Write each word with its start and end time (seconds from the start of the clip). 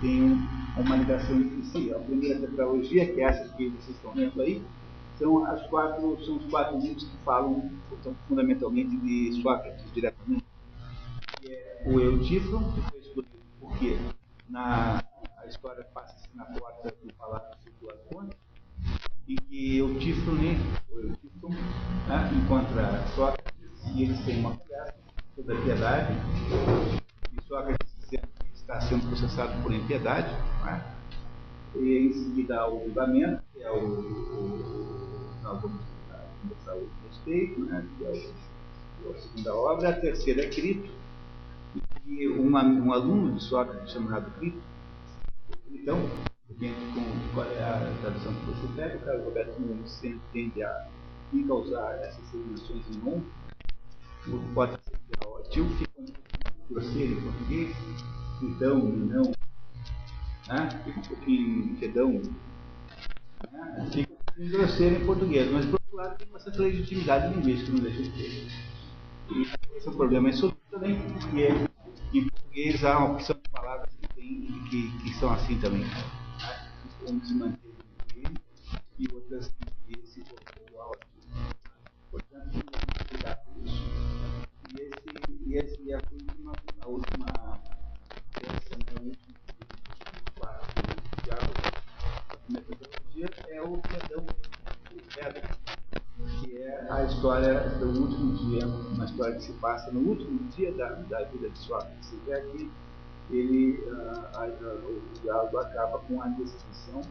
tenham 0.00 0.38
uma 0.76 0.96
ligação 0.96 1.36
entre 1.36 1.62
si. 1.64 1.92
A 1.92 1.98
primeira 1.98 2.40
tetralogia, 2.40 3.12
que 3.12 3.20
é 3.20 3.24
essa 3.24 3.48
que 3.54 3.68
vocês 3.68 3.96
estão 3.96 4.12
vendo 4.12 4.40
aí, 4.40 4.62
são, 5.18 5.44
as 5.44 5.66
quatro, 5.66 6.18
são 6.24 6.36
os 6.36 6.46
quatro 6.46 6.78
livros 6.78 7.04
que 7.04 7.16
falam 7.18 7.70
portanto, 7.88 8.16
fundamentalmente 8.26 8.96
de 8.96 9.42
Sócrates 9.42 9.84
diretamente. 9.92 10.44
É 11.46 11.82
o 11.86 12.00
Eutífron, 12.00 12.72
que 12.72 12.90
foi 12.90 13.00
escolhido 13.00 13.30
porque 13.60 13.98
na, 14.48 15.02
a 15.38 15.46
história 15.46 15.84
passa-se 15.94 16.28
na 16.34 16.44
porta 16.46 16.94
do 17.02 17.12
Palácio 17.14 17.56
do 17.64 17.86
Platônico, 17.86 18.36
em 19.28 19.36
que 19.36 19.78
Eutífron, 19.78 20.32
o 20.90 20.98
Eutífron 20.98 21.50
né, 21.50 22.30
encontra 22.34 23.06
Sócrates 23.14 23.50
e 23.94 24.02
eles 24.04 24.24
têm 24.24 24.40
uma 24.40 24.56
conversa 24.56 24.94
sobre 25.34 25.56
a 25.56 25.60
piedade, 25.62 26.12
e 27.32 27.42
Sócrates 27.46 27.89
está 28.70 28.80
sendo 28.82 29.08
processado 29.08 29.60
por 29.62 29.74
impiedade, 29.74 30.32
né, 30.64 30.94
e 31.74 31.98
em 31.98 32.12
seguida 32.12 32.68
o 32.68 32.84
julgamento, 32.84 33.42
que 33.52 33.62
é 33.62 33.70
o, 33.70 33.76
o 33.76 35.40
vamos 35.42 35.80
o 36.68 36.88
respeito, 37.08 37.60
né, 37.62 37.84
que 37.98 38.04
é 38.04 38.10
o, 39.04 39.10
a 39.10 39.18
segunda 39.18 39.54
obra, 39.56 39.88
a 39.88 39.92
terceira 39.92 40.42
é 40.44 40.48
Crito, 40.48 40.88
e 42.06 42.28
uma, 42.28 42.62
um 42.62 42.92
aluno 42.92 43.34
de 43.34 43.42
Sócrates 43.42 43.92
chamado 43.92 44.30
Crito, 44.38 44.62
então, 45.72 45.98
com 46.48 47.34
qual 47.34 47.46
é 47.46 47.64
a 47.64 47.96
tradução 48.02 48.32
que 48.34 48.46
você 48.46 48.68
pega, 48.76 48.96
o 48.98 49.00
Carlos 49.00 49.24
Roberto 49.24 49.60
Nunes 49.60 50.00
tende 50.32 50.62
a 50.62 50.88
encausar 51.32 51.94
essas 52.02 52.30
terminações 52.30 52.84
em 52.88 53.08
on, 53.08 53.22
pode 54.54 54.72
ser 54.84 54.90
que 54.90 55.26
o 55.26 55.42
tio 55.50 55.68
fica 55.70 56.00
um 56.00 56.74
grosseiro 56.74 57.12
em 57.14 57.22
português, 57.22 57.76
então, 58.42 58.78
não, 58.78 59.22
né? 60.48 60.82
fica 60.84 61.00
um 61.00 61.02
pouquinho 61.02 61.76
fedão, 61.76 62.12
né? 63.52 63.90
fica 63.92 64.12
um 64.12 64.16
pouquinho 64.16 64.50
grosseiro 64.50 64.96
em 64.96 65.06
português, 65.06 65.50
mas 65.50 65.66
por 65.66 65.74
outro 65.74 65.96
lado 65.96 66.18
tem 66.18 66.30
certa 66.40 66.62
legitimidade 66.62 67.34
linguística, 67.34 67.72
não 67.72 67.80
deixa 67.80 68.02
de 68.02 68.10
ter. 68.10 68.48
E 69.30 69.42
esse 69.76 69.86
é 69.86 69.90
um 69.90 69.94
problema 69.94 70.30
insoluto 70.30 70.58
também, 70.70 70.98
porque 71.12 71.48
em 72.14 72.28
português 72.28 72.84
há 72.84 72.98
uma 72.98 73.12
opção 73.12 73.36
de 73.36 73.50
palavras 73.50 73.90
que, 74.00 74.08
tem, 74.14 74.46
que, 74.70 74.98
que 75.02 75.14
são 75.18 75.30
assim 75.32 75.58
também. 75.60 75.82
Né? 75.82 75.88
Como 77.04 77.24
se 77.24 77.34
mantém 77.34 77.60
e 78.98 79.14
outras 79.14 79.52
que 79.86 80.06
se 80.06 80.20
igual 80.68 80.92
aqui. 80.92 81.28
Portanto, 82.10 82.50
vamos 82.52 83.08
cuidar 83.08 83.36
com 83.36 83.64
isso. 83.64 83.84
E, 84.74 84.80
esse, 84.80 85.02
e, 85.46 85.58
esse, 85.58 85.82
e 85.82 85.92
a 85.92 85.98
última, 86.10 86.52
a 86.80 86.86
última 86.86 87.26
peça, 88.34 88.76
né, 88.78 88.84
a 88.96 89.02
última 89.02 89.40
metodologia 90.66 91.60
é 92.56 93.62
o 93.62 93.78
perdão, 93.78 94.24
o 94.24 95.14
perdão, 95.14 95.42
que 96.40 96.56
é 96.56 96.86
a 96.90 97.04
história 97.04 97.60
do 97.78 97.86
último 97.86 98.36
dia, 98.36 98.66
uma 98.66 99.04
história 99.04 99.36
que 99.36 99.42
se 99.44 99.52
passa 99.54 99.90
no 99.92 100.00
último 100.00 100.38
dia 100.50 100.72
da, 100.72 100.88
da 100.88 101.24
vida 101.24 101.48
de 101.48 101.58
Sócrates. 101.58 102.08
Você 102.08 102.16
vê 102.26 102.34
aqui, 102.34 102.70
ele, 103.30 103.78
a, 104.34 104.42
a, 104.42 104.46
o 104.46 105.02
diálogo 105.22 105.58
acaba 105.58 105.98
com 106.00 106.20
a 106.20 106.28
descrição 106.28 107.02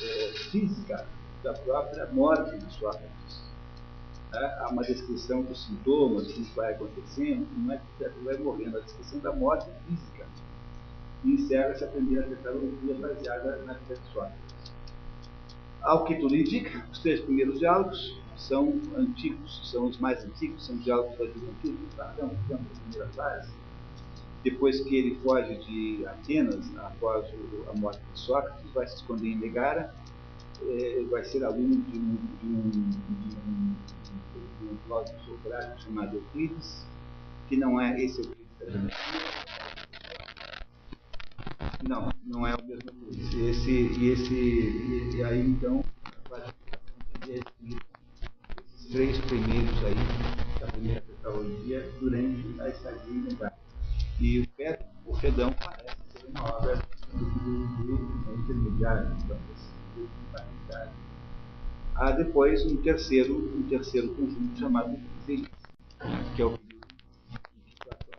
é, 0.00 0.32
física 0.50 1.06
da 1.44 1.52
própria 1.52 2.06
morte 2.06 2.58
de 2.58 2.72
Sócrates. 2.74 3.42
É, 4.34 4.44
há 4.60 4.68
uma 4.68 4.82
descrição 4.82 5.42
dos 5.42 5.64
sintomas, 5.66 6.26
do 6.26 6.32
que 6.32 6.42
vai 6.54 6.72
acontecendo, 6.72 7.46
não 7.56 7.72
é 7.74 7.80
que 7.98 8.08
vai 8.24 8.36
morrendo, 8.38 8.78
a 8.78 8.80
descrição 8.80 9.20
da 9.20 9.32
morte 9.32 9.68
física. 9.86 10.26
E 11.24 11.34
encerra-se 11.34 11.84
a 11.84 11.88
primeira 11.88 12.26
tetralogia 12.26 12.94
baseada 12.94 13.58
na 13.64 13.74
vida 13.74 13.94
de 13.94 14.12
Sócrates. 14.12 14.51
Ao 15.84 16.04
que 16.04 16.14
tudo 16.16 16.34
indica, 16.36 16.86
os 16.90 17.00
três 17.00 17.20
primeiros 17.20 17.58
diálogos 17.58 17.98
são 18.36 18.80
antigos, 18.96 19.70
são 19.70 19.86
os 19.86 19.98
mais 19.98 20.24
antigos, 20.24 20.66
são 20.66 20.76
diálogos 20.78 21.18
da 21.18 21.26
juventude, 21.26 21.86
Platão, 21.94 22.28
da 22.48 22.56
primeira 22.58 23.08
fase. 23.12 23.52
Depois 24.44 24.80
que 24.80 24.96
ele 24.96 25.14
foge 25.16 25.56
de 25.58 26.04
Atenas, 26.06 26.76
após 26.76 27.26
a 27.68 27.78
morte 27.78 28.00
de 28.12 28.18
Sócrates, 28.18 28.72
vai 28.72 28.86
se 28.86 28.96
esconder 28.96 29.28
em 29.28 29.38
Megara, 29.38 29.92
é, 30.62 31.04
vai 31.10 31.24
ser 31.24 31.44
aluno 31.44 31.82
de 31.82 31.98
um, 31.98 32.16
de 32.38 32.46
um, 32.46 32.70
de 32.70 32.78
um, 32.78 33.76
de 34.60 34.66
um 34.66 34.78
filósofo 34.78 35.20
socrático 35.24 35.80
chamado 35.82 36.16
Euclides, 36.16 36.86
que 37.48 37.56
não 37.56 37.80
é 37.80 38.00
esse 38.02 38.20
Euclides 38.20 38.58
da 38.58 38.70
geometria. 38.70 39.51
Não, 41.82 42.08
não 42.24 42.46
é 42.46 42.54
o 42.54 42.64
mesmo 42.64 42.90
Euclides. 42.90 43.34
Esse, 43.34 43.70
e, 43.70 44.08
esse, 44.10 44.34
e, 44.34 45.16
e 45.16 45.24
aí 45.24 45.40
então, 45.40 45.84
esses 47.28 48.88
três 48.90 49.18
primeiros 49.18 49.84
aí, 49.84 49.94
da 50.60 50.66
primeira 50.68 51.00
tetralogia, 51.00 51.90
durante 52.00 52.60
a 52.60 52.68
estadia 52.68 53.12
em. 53.12 53.38
E 54.20 54.40
o, 54.40 54.46
Fed, 54.56 54.78
o 55.06 55.14
Fedão 55.16 55.52
parece 55.54 55.96
ser 56.12 56.26
uma 56.26 56.44
obra 56.56 56.76
do, 57.12 57.18
do, 57.18 57.96
do 57.96 58.42
intermediário, 58.42 59.16
então, 59.24 59.36
Há 61.94 62.10
depois 62.10 62.64
um 62.66 62.76
terceiro, 62.82 63.36
um 63.56 63.62
terceiro 63.68 64.14
conjunto 64.14 64.58
chamado 64.58 64.98
Feliz, 65.24 65.48
que 66.34 66.42
é 66.42 66.44
o 66.44 66.58
que 66.58 66.72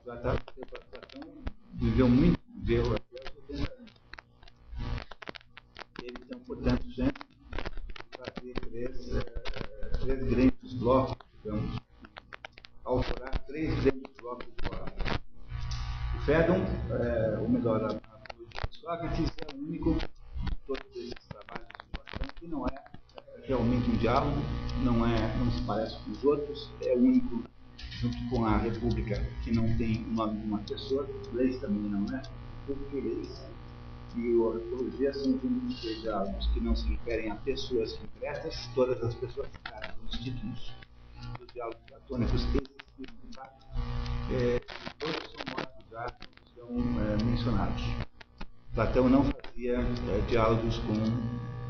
Platão, 0.06 0.40
Platão 0.92 1.22
viveu 1.74 2.08
muito, 2.08 2.40
viveu 2.64 2.94
até 2.94 3.24
os 3.24 3.50
80 3.50 3.74
anos. 3.74 3.92
Eles 6.04 6.22
então, 6.22 6.40
portanto, 6.42 6.84
sempre 6.94 7.26
fazer 8.18 8.54
três, 8.70 9.08
uh, 9.08 10.00
três 10.02 10.24
grandes 10.30 10.74
blocos, 10.74 11.18
digamos, 11.42 11.82
autorar 12.84 13.46
três 13.48 13.74
grandes 13.84 14.20
blocos 14.20 14.46
de 14.46 14.68
obra. 14.68 14.94
O 16.16 16.26
Fedon, 16.26 16.60
uh, 16.60 17.42
ou 17.42 17.50
melhor, 17.50 17.82
a, 17.84 17.96
a 17.96 18.72
Sócrates 18.72 19.38
é 19.40 19.48
o 19.48 19.54
único 19.54 19.94
de 19.94 20.58
todos 20.68 20.96
esses 20.96 21.34
que 22.38 22.48
não 22.48 22.68
é 22.68 22.86
realmente 23.46 23.90
um 23.90 23.96
diálogo, 23.96 24.36
não, 24.84 25.06
é, 25.06 25.38
não 25.38 25.50
se 25.50 25.62
parece 25.64 25.98
com 26.04 26.12
os 26.12 26.24
outros, 26.26 26.70
é 26.82 26.94
único, 26.94 27.42
junto 28.02 28.18
com 28.30 28.46
a 28.46 28.58
República, 28.58 29.16
que 29.44 29.54
não 29.54 29.64
tem 29.78 30.04
o 30.04 30.14
nome 30.14 30.42
de 30.42 30.48
uma 30.48 30.60
pessoa, 30.60 31.08
leis 31.32 31.62
também 31.62 31.90
não 31.90 32.06
é, 32.14 32.22
porque 32.68 33.00
leis 33.00 33.42
e 34.16 34.42
a 34.42 34.54
arqueologia 34.54 35.14
são 35.14 35.36
os 35.36 35.44
únicos 35.44 35.82
três 35.82 36.02
diálogos 36.02 36.48
que 36.48 36.60
não 36.60 36.76
se 36.76 36.88
referem 36.88 37.32
a 37.32 37.36
pessoas 37.36 37.94
concretas, 37.94 38.70
todas 38.76 39.02
as 39.04 39.14
pessoas 39.16 39.48
citadas 39.52 39.96
nos 40.04 40.18
títulos 40.20 40.74
dos 41.40 41.54
diálogos 41.54 41.82
platônicos 41.88 42.46
é, 44.32 44.60
todos 45.00 45.32
são 45.32 45.42
mortos 45.50 45.86
já, 45.92 46.12
são 46.56 46.68
é, 46.70 47.24
mencionados. 47.24 47.84
Platão 48.74 49.10
não 49.10 49.24
fazia 49.26 49.78
é, 49.78 50.26
diálogos 50.28 50.78
com 50.80 50.94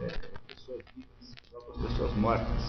é, 0.04 0.08
pessoas 0.48 0.82
vivas, 0.96 1.36
só 1.52 1.60
com 1.60 1.72
as 1.72 1.88
pessoas 1.88 2.14
mortas. 2.16 2.64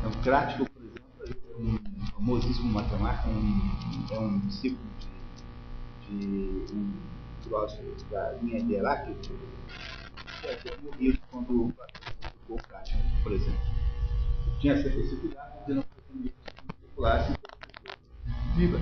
Então, 0.00 0.22
Crático, 0.22 0.68
por 0.70 0.82
exemplo, 0.82 1.52
é 1.52 1.56
um 1.56 2.06
famosíssimo 2.12 2.72
matemático, 2.72 3.28
um, 3.28 4.06
é 4.10 4.18
um 4.18 4.40
discípulo 4.40 4.88
de, 6.08 6.66
de 6.66 6.74
um 6.74 7.15
filósofo 7.46 7.82
da 8.10 8.32
linha 8.42 8.62
de 8.62 8.74
Heráclito, 8.74 9.30
que 10.40 10.48
havia 10.48 10.76
morrido 10.82 11.18
quando 11.30 11.72
o 12.48 12.56
Crático, 12.56 12.98
por 13.22 13.32
exemplo. 13.32 13.60
Tinha 14.60 14.74
essa 14.74 14.88
possibilidade 14.90 15.66
de 15.66 15.74
não 15.74 15.82
fazer 15.82 16.34
circulassem 16.80 17.36
vivas. 18.56 18.80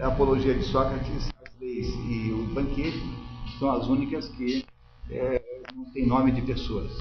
A 0.00 0.06
apologia 0.06 0.54
de 0.54 0.64
Sócrates, 0.64 1.30
as 1.44 1.60
leis 1.60 1.86
e 2.08 2.32
o 2.32 2.54
banquete 2.54 3.02
são 3.58 3.70
as 3.72 3.86
únicas 3.86 4.28
que 4.30 4.64
é, 5.10 5.62
não 5.74 5.84
tem 5.92 6.06
nome 6.06 6.32
de 6.32 6.42
pessoas. 6.42 6.98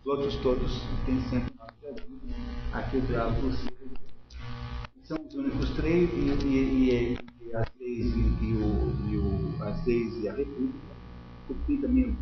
Os 0.00 0.06
outros 0.06 0.36
todos 0.36 0.82
têm 1.06 1.20
sempre 1.28 1.54
nome 1.56 1.72
de 1.80 1.86
ajuda. 1.86 2.34
Aqui 2.72 2.96
o 2.96 3.00
diálogo 3.02 3.52
São 5.04 5.18
os 5.24 5.34
únicos 5.34 5.70
três, 5.70 6.10
e, 6.12 6.46
e, 6.46 7.18
e 7.42 7.56
as 7.56 7.66
leis 7.78 8.06
e, 8.16 8.52
o, 8.54 9.09
leis 9.86 10.16
e 10.22 10.28
a 10.28 10.34
república. 10.34 10.90
Porque 11.46 11.76
também 11.78 12.04
o 12.04 12.16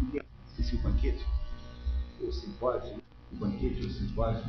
esqueci 0.48 0.76
o 0.76 0.78
banquete, 0.78 1.26
o 2.20 2.32
simpósio, 2.32 2.96
o 3.32 3.36
banquete, 3.36 3.86
o 3.86 3.90
simpósio. 3.90 4.44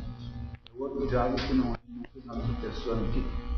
O 0.75 0.83
outro 0.83 1.07
diálogo 1.07 1.37
que 1.37 1.53
não, 1.53 1.65
não 1.89 2.03
tem 2.13 2.23
nome 2.25 2.43
de 2.43 2.61
pessoa 2.61 2.95
no 2.95 3.11
título. 3.11 3.49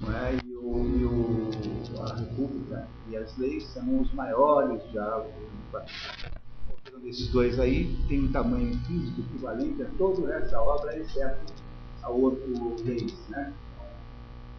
Não 0.00 0.12
é? 0.12 0.34
e, 0.34 0.56
o, 0.56 0.98
e 0.98 1.04
o, 1.04 2.02
a 2.02 2.14
república 2.14 2.88
e 3.08 3.16
as 3.16 3.36
leis 3.38 3.64
são 3.72 4.00
os 4.00 4.12
maiores 4.12 4.82
diálogos 4.90 5.32
do 5.32 5.72
Vaticano 5.72 6.44
desses 7.04 7.28
dois 7.28 7.58
aí 7.60 7.96
tem 8.08 8.24
um 8.24 8.32
tamanho 8.32 8.76
físico 8.86 9.20
equivalente 9.20 9.82
a 9.82 9.86
toda 9.98 10.20
o 10.20 10.26
resto 10.26 10.50
da 10.50 10.62
obra, 10.62 10.98
exceto 10.98 11.52
a 12.02 12.08
outro 12.10 12.76
leis. 12.84 13.14
Né? 13.28 13.52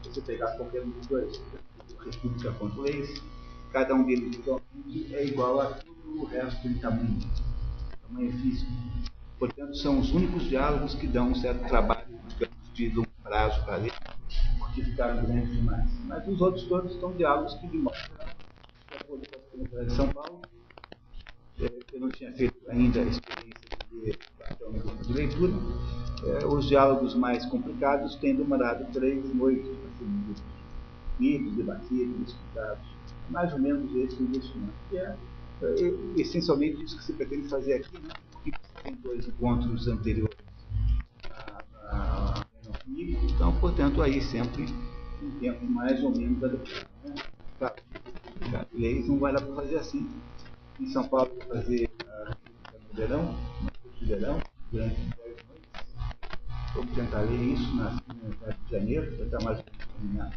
Se 0.04 0.10
você 0.10 0.22
pegar 0.22 0.52
qualquer 0.58 0.84
um 0.84 0.90
dos 0.90 1.08
dois, 1.08 1.42
República 2.06 2.52
contra 2.54 2.82
leis, 2.82 3.22
cada 3.76 3.94
um 3.94 4.06
deles 4.06 4.40
é 5.12 5.26
igual 5.26 5.60
a 5.60 5.66
todo 5.66 6.22
o 6.22 6.24
resto 6.24 6.66
em 6.66 6.76
tamanho, 6.76 7.20
tamanho 8.08 8.32
físico. 8.40 8.72
Portanto, 9.38 9.76
são 9.76 10.00
os 10.00 10.14
únicos 10.14 10.44
diálogos 10.44 10.96
que 10.96 11.06
dão 11.06 11.32
um 11.32 11.36
certo 11.36 11.68
trabalho, 11.68 12.08
digamos, 12.30 12.74
de 12.74 12.88
longo 12.88 13.10
prazo 13.22 13.66
para 13.66 13.76
ler, 13.76 13.92
porque 14.60 14.82
ficaram 14.82 15.26
grandes 15.26 15.52
demais. 15.52 15.90
Mas 16.06 16.26
os 16.26 16.40
outros 16.40 16.64
todos 16.70 16.98
são 17.02 17.12
diálogos 17.18 17.54
que 17.56 17.68
demonstram, 17.68 18.16
com 19.06 19.14
a 19.14 19.56
Universidade 19.56 19.90
de 19.90 19.94
São 19.94 20.08
Paulo, 20.08 20.42
é, 21.60 21.70
eu 21.92 22.00
não 22.00 22.10
tinha 22.12 22.32
feito 22.32 22.58
ainda 22.70 23.02
a 23.02 23.04
experiência 23.04 23.70
de 23.92 23.98
ler 23.98 24.18
Platão 24.38 24.72
no 24.72 24.80
grupo 24.80 25.04
de 25.04 25.12
leitura, 25.12 25.54
é, 26.24 26.46
os 26.46 26.66
diálogos 26.66 27.14
mais 27.14 27.46
complicados 27.48 28.16
têm 28.16 28.38
demorado 28.38 28.90
três 28.94 29.22
noites 29.36 29.68
para 29.68 29.90
serem 29.98 30.36
lidos, 31.20 31.58
debatidos, 31.58 32.30
estudados. 32.30 32.95
Mais 33.30 33.52
ou 33.54 33.60
menos 33.60 33.94
esse 33.96 34.22
investimento, 34.22 34.74
que 34.90 34.98
é, 34.98 35.16
é, 35.62 35.94
essencialmente 36.18 36.84
isso 36.84 36.98
que 36.98 37.04
se 37.04 37.14
pretende 37.14 37.48
fazer 37.50 37.74
aqui, 37.74 37.98
né? 38.00 38.14
tem 38.84 38.96
dois 38.96 39.28
encontros 39.28 39.88
anteriores 39.88 40.38
a, 41.82 42.46
então, 42.88 43.54
portanto, 43.60 44.02
aí 44.02 44.22
sempre 44.22 44.66
um 45.22 45.32
tempo 45.40 45.66
mais 45.66 46.04
ou 46.04 46.16
menos 46.16 46.44
adequado. 46.44 46.88
Né? 47.04 47.16
Claro, 47.58 47.76
leis 48.74 49.08
não 49.08 49.20
vai 49.20 49.34
dar 49.34 49.42
para 49.42 49.56
fazer 49.56 49.78
assim. 49.78 50.10
Em 50.80 50.88
São 50.88 51.08
Paulo, 51.08 51.32
vou 51.34 51.56
fazer 51.56 51.90
a 52.08 52.30
no 52.30 52.94
verão, 52.94 53.36
no 53.64 54.08
verão, 54.08 54.42
durante 54.72 54.96
10 54.96 55.16
noites. 55.18 55.96
Vamos 56.74 56.94
tentar 56.94 57.22
ler 57.22 57.54
isso 57.54 57.76
na 57.76 57.92
cidade 57.92 58.58
de 58.66 58.72
janeiro, 58.72 59.30
para 59.30 59.44
mais 59.44 59.64
terminado. 59.64 60.36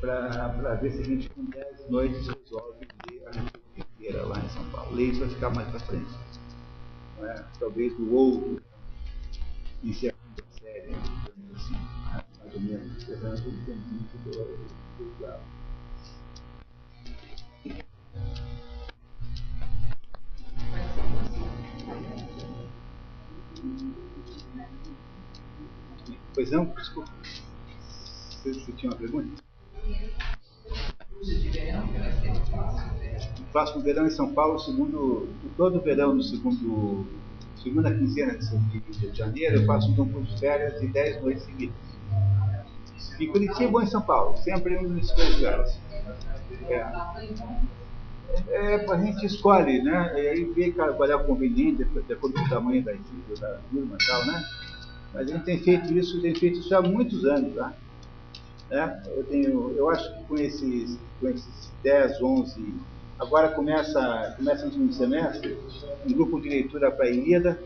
Para 0.00 0.74
ver 0.76 0.92
se 0.92 1.00
a 1.02 1.04
gente 1.04 1.28
com 1.30 1.44
10 1.44 1.90
noites 1.90 2.28
resolve 2.28 2.86
ler 3.06 3.26
a 3.26 3.30
República 3.32 3.80
inteira 3.80 4.24
lá 4.26 4.38
em 4.38 4.48
São 4.48 4.64
Paulo. 4.70 4.94
Ler 4.94 5.10
isso 5.10 5.20
vai 5.20 5.28
ficar 5.28 5.50
mais 5.50 5.68
para 5.68 5.80
frente. 5.80 6.14
É? 7.20 7.44
Talvez 7.58 7.98
no 7.98 8.12
outro 8.12 8.62
encerramento 9.82 10.42
da 10.42 10.58
série, 10.60 10.92
assim, 11.56 11.74
mais 12.38 12.54
ou 12.54 12.60
menos, 12.60 12.96
encerrando 12.96 13.48
o 13.48 13.64
tempo 13.64 13.88
muito 13.90 14.18
do, 14.18 14.30
do, 14.30 15.58
Pois 26.34 26.50
não? 26.52 26.66
Desculpa. 26.66 27.10
Você, 28.30 28.52
você 28.52 28.72
tinha 28.72 28.92
uma 28.92 28.96
pergunta? 28.96 29.47
O 33.40 33.44
próximo 33.52 33.82
verão 33.82 34.06
em 34.06 34.10
São 34.10 34.32
Paulo, 34.32 34.58
segundo, 34.58 35.28
todo 35.56 35.80
verão 35.80 36.14
no 36.14 36.22
segundo, 36.22 37.06
segunda 37.62 37.92
quinzena 37.92 38.38
de, 38.38 39.16
janeiro, 39.16 39.56
eu 39.56 39.66
faço 39.66 39.90
um 39.90 39.96
campo 39.96 40.20
de 40.22 40.38
férias 40.38 40.80
de 40.80 40.86
10 40.88 41.22
noites 41.22 41.44
seguidas. 41.44 41.74
E 43.18 43.26
Curitiba 43.26 43.72
ou 43.72 43.82
em 43.82 43.86
São 43.86 44.02
Paulo, 44.02 44.36
sempre 44.38 44.76
um 44.76 44.94
dos 44.94 45.10
dois 45.12 45.36
lugares. 45.36 45.78
É. 46.68 46.86
É, 48.48 48.90
a 48.90 48.96
gente 48.98 49.24
escolhe, 49.24 49.82
né? 49.82 50.12
E 50.14 50.28
aí 50.28 50.44
vê 50.44 50.70
qual 50.70 51.04
é 51.04 51.16
o 51.16 51.24
conveniente, 51.24 51.84
de 51.84 52.12
acordo 52.12 52.38
o 52.38 52.48
tamanho 52.48 52.84
da 52.84 52.92
da 52.92 53.58
turma 53.70 53.96
e 53.98 54.06
tal, 54.06 54.26
né? 54.26 54.44
Mas 55.14 55.30
a 55.30 55.34
gente 55.34 55.44
tem 55.44 55.58
feito 55.58 55.92
isso, 55.94 56.20
tem 56.20 56.34
feito 56.34 56.58
isso 56.58 56.74
há 56.76 56.82
muitos 56.82 57.24
anos, 57.24 57.54
tá? 57.54 57.72
É, 58.70 59.00
eu, 59.16 59.24
tenho, 59.24 59.74
eu 59.76 59.88
acho 59.88 60.14
que 60.14 60.24
com 60.24 60.36
esses, 60.36 60.98
com 61.20 61.28
esses 61.28 61.72
10, 61.82 62.20
11, 62.20 62.74
agora 63.18 63.48
começa, 63.50 64.34
começa 64.36 64.66
no 64.66 64.72
segundo 64.72 64.92
semestre, 64.92 65.58
um 66.06 66.12
grupo 66.12 66.40
de 66.40 66.50
leitura 66.50 66.90
para 66.90 67.06
a 67.06 67.10
Ilíada, 67.10 67.58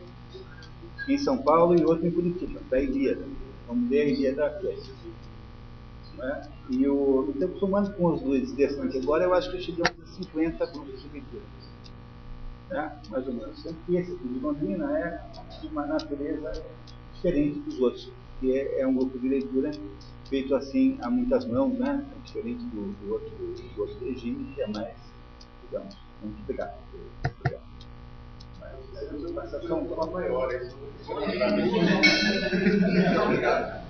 em 1.09 1.19
São 1.19 1.39
Paulo, 1.39 1.77
e 1.77 1.85
outro 1.85 2.07
em 2.07 2.11
Curitiba, 2.11 2.61
para 2.69 2.79
a 2.79 2.83
Ilíada. 2.83 3.25
Vamos 3.67 3.91
ler 3.91 4.03
a 4.03 4.05
Ilíada 4.05 4.47
aqui. 4.47 4.69
É? 6.21 6.43
E 6.71 6.85
eu 6.85 7.29
estou 7.31 7.49
acostumando 7.49 7.93
com 7.95 8.13
os 8.13 8.21
dois 8.21 8.53
desses 8.53 8.79
agora, 8.79 9.25
eu 9.25 9.35
acho 9.35 9.51
que 9.51 9.61
chegamos 9.61 9.91
a 9.91 10.07
50 10.07 10.67
grupos 10.67 11.03
de 11.03 11.09
leitura. 11.09 11.43
É? 12.71 13.11
Mais 13.11 13.27
ou 13.27 13.35
menos. 13.35 13.61
Sendo 13.61 13.77
que 13.85 13.97
esse 13.97 14.15
de 14.15 14.39
Londrina 14.39 14.99
é 14.99 15.21
de 15.61 15.67
uma 15.67 15.85
natureza 15.85 16.63
diferente 17.15 17.59
dos 17.59 17.81
outros, 17.81 18.13
que 18.39 18.57
é, 18.57 18.81
é 18.81 18.87
um 18.87 18.95
grupo 18.95 19.19
de 19.19 19.29
leitura 19.29 19.73
feito 20.29 20.55
assim 20.55 20.99
a 21.03 21.11
muitas 21.11 21.45
mãos, 21.47 21.79
né? 21.79 22.05
É 22.17 22.27
diferente 22.27 22.65
do, 22.65 22.93
do, 22.93 23.13
outro, 23.13 23.31
do 23.31 23.81
outro 23.81 24.05
regime, 24.05 24.53
que 24.55 24.63
é 24.63 24.67
mais, 24.69 24.95
digamos, 25.65 25.97
muito 26.23 26.41
obrigado. 26.43 26.75
obrigado. 27.25 27.63
Mas 29.35 29.55
a 29.55 29.59
preocupação 29.59 29.89
só 29.89 30.07
maior. 30.11 30.49
Obrigado. 33.25 33.83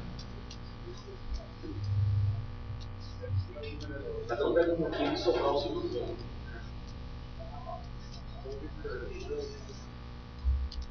Cada 4.28 4.49
um 4.49 4.55
pega 4.55 4.73
um 4.73 4.76
pouquinho 4.76 5.12
e 5.12 5.17
sobrar 5.19 5.52
o 5.52 5.61
segundo 5.61 6.17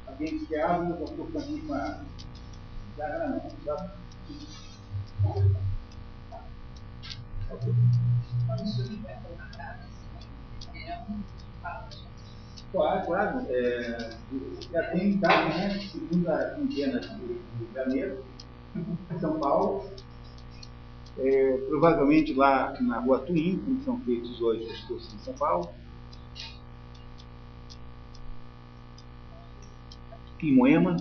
Alguém 0.06 0.44
que 0.44 0.56
abre, 0.56 0.90
eu 0.90 1.04
estou 1.04 1.26
com 1.26 1.38
uma 1.38 2.04
Claro, 12.72 13.06
claro. 13.06 13.46
É, 13.50 14.16
já 14.72 14.82
tem 14.90 15.18
dado, 15.18 15.48
né? 15.50 15.78
Segunda 15.78 16.54
quinzena 16.54 17.00
de, 17.00 17.18
de 17.18 17.74
janeiro, 17.74 18.24
São 19.20 19.38
Paulo. 19.38 19.90
É, 21.18 21.58
provavelmente 21.68 22.32
lá 22.32 22.74
na 22.80 22.98
rua 23.00 23.18
Twin, 23.20 23.58
como 23.58 23.82
são 23.82 24.00
feitos 24.00 24.40
hoje 24.40 24.64
os 24.64 24.80
cursos 24.84 25.12
em 25.14 25.18
São 25.18 25.34
Paulo. 25.34 25.68
Em 30.42 30.56
Moema, 30.56 30.96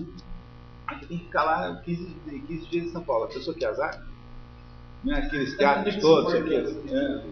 Aqui 0.92 1.06
tem 1.06 1.18
que 1.20 1.24
ficar 1.26 1.44
lá 1.44 1.82
15, 1.82 2.16
15 2.48 2.68
dias 2.68 2.86
em 2.88 2.92
São 2.92 3.04
Paulo. 3.04 3.24
A 3.24 3.28
pessoa 3.28 3.56
que 3.56 3.64
azar, 3.64 4.06
né? 5.04 5.16
aqueles 5.20 5.58
teatros 5.58 5.96
todos, 5.98 6.34
aqueles, 6.34 6.78
é, 6.92 7.24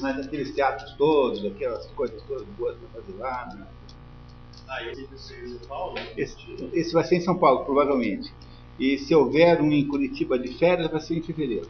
mas 0.00 0.26
aqueles 0.26 0.54
teatros 0.54 0.92
todos, 0.92 1.44
aquelas 1.44 1.86
coisas 1.88 2.22
todas 2.22 2.46
boas 2.58 2.76
para 2.76 3.00
fazer 3.00 3.18
lá. 3.18 3.54
Né? 3.54 3.66
Ah, 4.68 4.82
esse 4.84 5.06
vai 5.06 5.18
ser 5.18 5.44
em 5.44 5.48
São 5.48 5.68
Paulo? 5.68 5.98
Esse, 6.16 6.36
esse 6.72 6.92
vai 6.92 7.04
ser 7.04 7.16
em 7.16 7.20
São 7.20 7.38
Paulo, 7.38 7.64
provavelmente. 7.64 8.32
E 8.78 8.98
se 8.98 9.14
houver 9.14 9.60
um 9.60 9.72
em 9.72 9.86
Curitiba 9.86 10.38
de 10.38 10.52
férias, 10.58 10.90
vai 10.90 11.00
ser 11.00 11.16
em 11.16 11.22
fevereiro. 11.22 11.68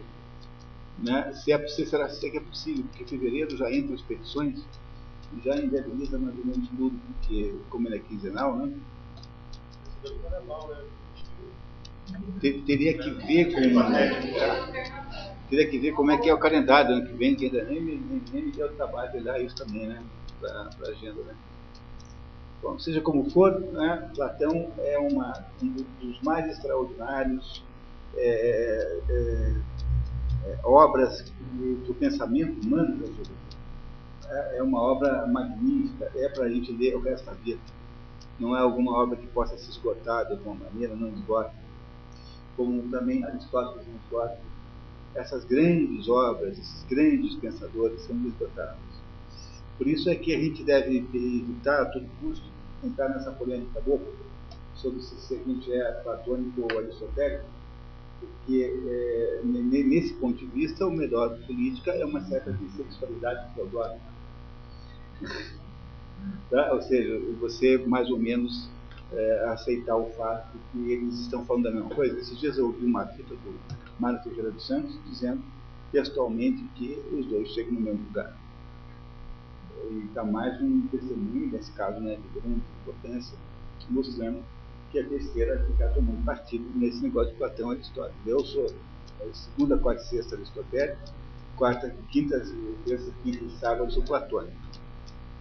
Né? 0.98 1.32
Se 1.34 1.52
é 1.52 1.68
será 1.68 2.08
se 2.08 2.26
é 2.26 2.30
que 2.30 2.38
é 2.38 2.40
possível, 2.40 2.84
porque 2.84 3.04
fevereiro 3.04 3.56
já 3.56 3.70
entra 3.70 3.94
as 3.94 4.02
petições 4.02 4.64
e 5.36 5.44
já 5.44 5.56
inviabiliza 5.56 6.18
mais 6.18 6.36
ou 6.38 6.46
menos 6.46 6.68
tudo, 6.70 6.98
porque 7.06 7.54
como 7.68 7.86
ele 7.88 7.96
é 7.96 7.98
quinzenal, 7.98 8.56
né? 8.56 8.72
Esse 10.02 10.14
é 10.14 10.18
carnaval, 10.18 10.68
né? 10.68 10.84
Teria 12.40 12.98
que 12.98 13.10
ver 13.10 13.52
como 13.52 13.80
é, 13.94 14.20
teria 15.48 15.70
que 15.70 15.78
ver 15.78 15.92
como 15.92 16.10
é 16.10 16.18
que 16.18 16.28
é 16.28 16.34
o 16.34 16.38
calendário 16.38 16.94
ano 16.94 17.06
que 17.06 17.12
vem, 17.14 17.34
que 17.34 17.46
ainda 17.46 17.64
nem, 17.64 17.80
nem, 17.80 18.22
nem 18.32 18.44
me 18.44 18.52
deu 18.52 18.72
trabalho 18.74 19.12
de 19.12 19.18
olhar 19.18 19.40
isso 19.40 19.56
também, 19.56 19.86
né? 19.86 20.02
Para 20.40 20.70
a 20.86 20.88
agenda, 20.90 21.22
né? 21.22 21.34
Bom, 22.62 22.78
seja 22.78 23.00
como 23.00 23.30
for, 23.30 23.60
né, 23.60 24.10
Platão 24.14 24.72
é 24.78 24.98
uma, 24.98 25.44
um 25.62 25.84
dos 26.00 26.20
mais 26.22 26.50
extraordinários 26.50 27.62
é, 28.16 28.98
é, 29.08 29.52
é, 30.46 30.58
obras 30.64 31.32
do 31.86 31.94
pensamento 31.94 32.66
humano 32.66 33.04
é, 34.28 34.58
é 34.58 34.62
uma 34.62 34.80
obra 34.80 35.26
magnífica, 35.26 36.10
é 36.16 36.28
para 36.28 36.44
a 36.44 36.48
gente 36.48 36.72
ler 36.72 36.96
o 36.96 37.00
resto 37.00 37.26
da 37.26 37.32
vida. 37.32 37.60
Não 38.38 38.56
é 38.56 38.60
alguma 38.60 38.98
obra 38.98 39.16
que 39.16 39.26
possa 39.28 39.56
se 39.56 39.70
esgotar 39.70 40.26
de 40.26 40.32
alguma 40.32 40.56
maneira, 40.56 40.94
não 40.94 41.08
esgota 41.08 41.52
como 42.56 42.82
também 42.90 43.24
Aristóteles 43.24 43.86
nos 43.86 44.02
gosta, 44.10 44.38
essas 45.14 45.44
grandes 45.44 46.08
obras, 46.08 46.58
esses 46.58 46.84
grandes 46.84 47.34
pensadores 47.36 48.02
são 48.02 48.16
esgotados. 48.26 48.78
Por 49.78 49.86
isso 49.86 50.08
é 50.08 50.14
que 50.14 50.34
a 50.34 50.38
gente 50.38 50.62
deve 50.64 50.98
evitar 50.98 51.82
a 51.82 51.86
todo 51.86 52.06
custo 52.20 52.46
entrar 52.82 53.08
nessa 53.08 53.30
polêmica 53.32 53.80
boa 53.80 54.00
sobre 54.74 55.00
se 55.00 55.14
o 55.14 55.18
seguinte 55.18 55.72
é 55.72 55.92
platônico 56.02 56.62
ou 56.70 56.78
aristotélico, 56.78 57.46
porque 58.20 58.72
é, 58.88 59.40
nesse 59.44 60.14
ponto 60.14 60.38
de 60.38 60.46
vista 60.46 60.86
o 60.86 60.90
melhor 60.90 61.30
da 61.30 61.46
política 61.46 61.92
é 61.92 62.04
uma 62.04 62.22
certa 62.22 62.50
bissexualidade 62.52 63.54
teodórica. 63.54 64.00
tá? 66.50 66.72
Ou 66.72 66.82
seja, 66.82 67.18
você 67.40 67.78
mais 67.86 68.10
ou 68.10 68.18
menos 68.18 68.68
é, 69.12 69.44
aceitar 69.48 69.96
o 69.96 70.10
fato 70.12 70.52
de 70.52 70.58
que 70.72 70.92
eles 70.92 71.20
estão 71.20 71.44
falando 71.44 71.64
da 71.64 71.70
mesma 71.70 71.90
coisa. 71.90 72.18
Esses 72.18 72.38
dias 72.38 72.58
eu 72.58 72.66
ouvi 72.66 72.84
uma 72.84 73.06
fita 73.06 73.34
do 73.34 73.54
Mário 73.98 74.22
Teixeira 74.22 74.50
dos 74.50 74.66
Santos 74.66 74.98
dizendo 75.06 75.42
textualmente 75.92 76.62
que 76.74 77.02
os 77.12 77.26
dois 77.26 77.48
chegam 77.50 77.74
no 77.74 77.80
mesmo 77.80 78.04
lugar. 78.04 78.36
e 79.90 80.06
está 80.06 80.24
mais 80.24 80.60
um 80.60 80.86
testemunho, 80.88 81.52
nesse 81.52 81.70
caso, 81.72 82.00
né, 82.00 82.16
de 82.16 82.40
grande 82.40 82.60
importância, 82.82 83.38
mostrando 83.88 84.42
que 84.90 84.98
a 84.98 85.02
besteira 85.04 85.64
ficar 85.66 85.88
tomando 85.88 86.24
partido 86.24 86.64
nesse 86.74 87.02
negócio 87.02 87.32
de 87.32 87.38
Platão 87.38 87.72
e 87.72 87.76
Aristóteles. 87.76 88.16
Eu 88.26 88.44
sou 88.44 88.66
a 89.20 89.34
segunda, 89.34 89.78
quarta 89.78 90.02
e 90.02 90.06
sexta 90.06 90.36
aristotélica, 90.36 90.98
quarta, 91.56 91.94
quinta, 92.10 92.42
terça, 92.84 93.10
quinta 93.22 93.44
e 93.44 93.50
sábado 93.58 93.90
sou 93.92 94.02
platônico. 94.02 94.56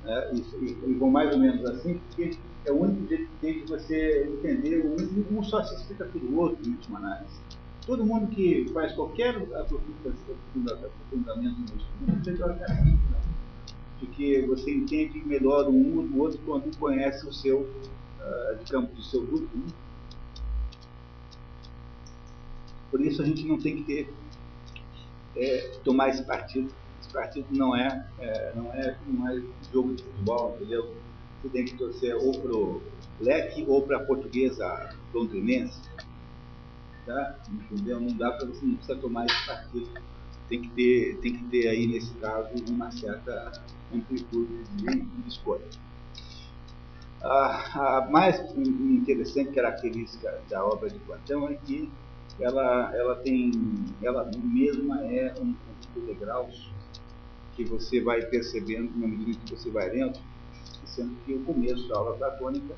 É, 0.05 0.33
e, 0.33 0.37
e, 0.37 0.77
e, 0.87 0.93
vou 0.93 1.09
mais 1.09 1.33
ou 1.33 1.39
menos 1.39 1.65
assim, 1.65 1.97
porque 1.97 2.37
é 2.65 2.71
o 2.71 2.81
único 2.81 3.07
jeito 3.07 3.27
que 3.27 3.37
tem 3.41 3.63
de 3.63 3.71
você 3.71 4.27
entender, 4.27 4.85
um, 4.85 5.37
um 5.37 5.43
só 5.43 5.63
se 5.63 5.75
explica 5.75 6.05
pelo 6.05 6.37
outro, 6.37 6.67
em 6.67 6.71
última 6.71 6.97
análise. 6.99 7.39
Todo 7.85 8.03
mundo 8.05 8.27
que 8.27 8.67
faz 8.73 8.93
qualquer 8.93 9.35
aprofundamento 9.35 10.89
no 11.59 11.65
estudo, 11.65 12.23
você 12.23 12.33
troca 12.33 12.65
assim, 12.65 12.99
porque 13.99 14.43
você 14.47 14.73
entende 14.73 15.19
melhor 15.25 15.67
um 15.69 16.07
do 16.07 16.19
outro 16.19 16.39
quando 16.45 16.75
conhece 16.77 17.27
o 17.27 17.33
seu, 17.33 17.61
uh, 17.61 18.63
digamos, 18.63 18.97
o 18.97 19.03
seu 19.03 19.23
grupo. 19.25 19.55
Né? 19.55 19.65
Por 22.89 23.01
isso 23.01 23.21
a 23.21 23.25
gente 23.25 23.45
não 23.45 23.59
tem 23.59 23.75
que 23.77 23.83
ter, 23.83 24.13
é, 25.35 25.71
tomar 25.83 26.09
esse 26.09 26.23
partido. 26.23 26.73
Esse 27.01 27.13
partido 27.13 27.47
não 27.51 27.75
é, 27.75 28.07
é, 28.19 28.53
não 28.55 28.73
é, 28.73 28.97
não 29.05 29.29
é 29.29 29.41
jogo 29.71 29.93
de 29.93 30.03
futebol, 30.03 30.55
entendeu? 30.55 30.91
Você 31.45 31.49
tem 31.49 31.65
que 31.65 31.77
torcer 31.77 32.15
ou 32.15 32.31
para 32.41 32.57
o 32.57 32.81
leque 33.19 33.63
ou 33.67 33.83
para 33.83 33.97
a 33.97 33.99
portuguesa 34.03 34.89
londrinense. 35.13 35.79
Tá? 37.05 37.37
Entendeu? 37.51 37.99
Não 37.99 38.17
dá 38.17 38.31
para 38.31 38.47
você 38.47 38.65
não 38.65 38.75
precisa 38.75 38.97
tomar 38.97 39.27
esse 39.27 39.45
partido. 39.45 39.87
Tem 40.49 40.59
que 40.59 40.69
ter, 40.69 41.17
tem 41.17 41.33
que 41.33 41.43
ter 41.45 41.67
aí, 41.67 41.85
nesse 41.85 42.15
caso, 42.15 42.49
uma 42.67 42.91
certa 42.91 43.51
amplitude 43.93 44.63
de, 44.73 45.05
escolha. 45.27 45.65
A, 47.21 47.97
a, 47.99 48.09
mais 48.09 48.39
interessante 48.57 49.51
característica 49.51 50.41
da 50.49 50.65
obra 50.65 50.89
de 50.89 50.97
Platão 50.99 51.47
é 51.47 51.53
que 51.53 51.91
ela, 52.39 52.91
ela 52.95 53.15
tem, 53.17 53.51
ela 54.01 54.29
mesma 54.43 55.05
é 55.05 55.31
um 55.39 55.53
conjunto 55.53 56.07
de 56.07 56.13
graus 56.15 56.71
que 57.55 57.63
você 57.63 58.01
vai 58.01 58.21
percebendo 58.23 58.91
na 58.97 59.07
medida 59.07 59.39
que 59.45 59.55
você 59.55 59.69
vai 59.69 59.89
lendo, 59.89 60.19
sendo 60.95 61.15
que 61.25 61.33
o 61.33 61.43
começo 61.43 61.87
da 61.87 61.97
aula 61.97 62.17
platônica, 62.17 62.75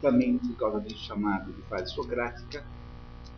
também 0.00 0.38
por 0.38 0.56
causa 0.56 0.80
disso 0.80 1.04
chamado 1.04 1.52
de 1.52 1.62
fase 1.62 1.90
socrática, 1.92 2.64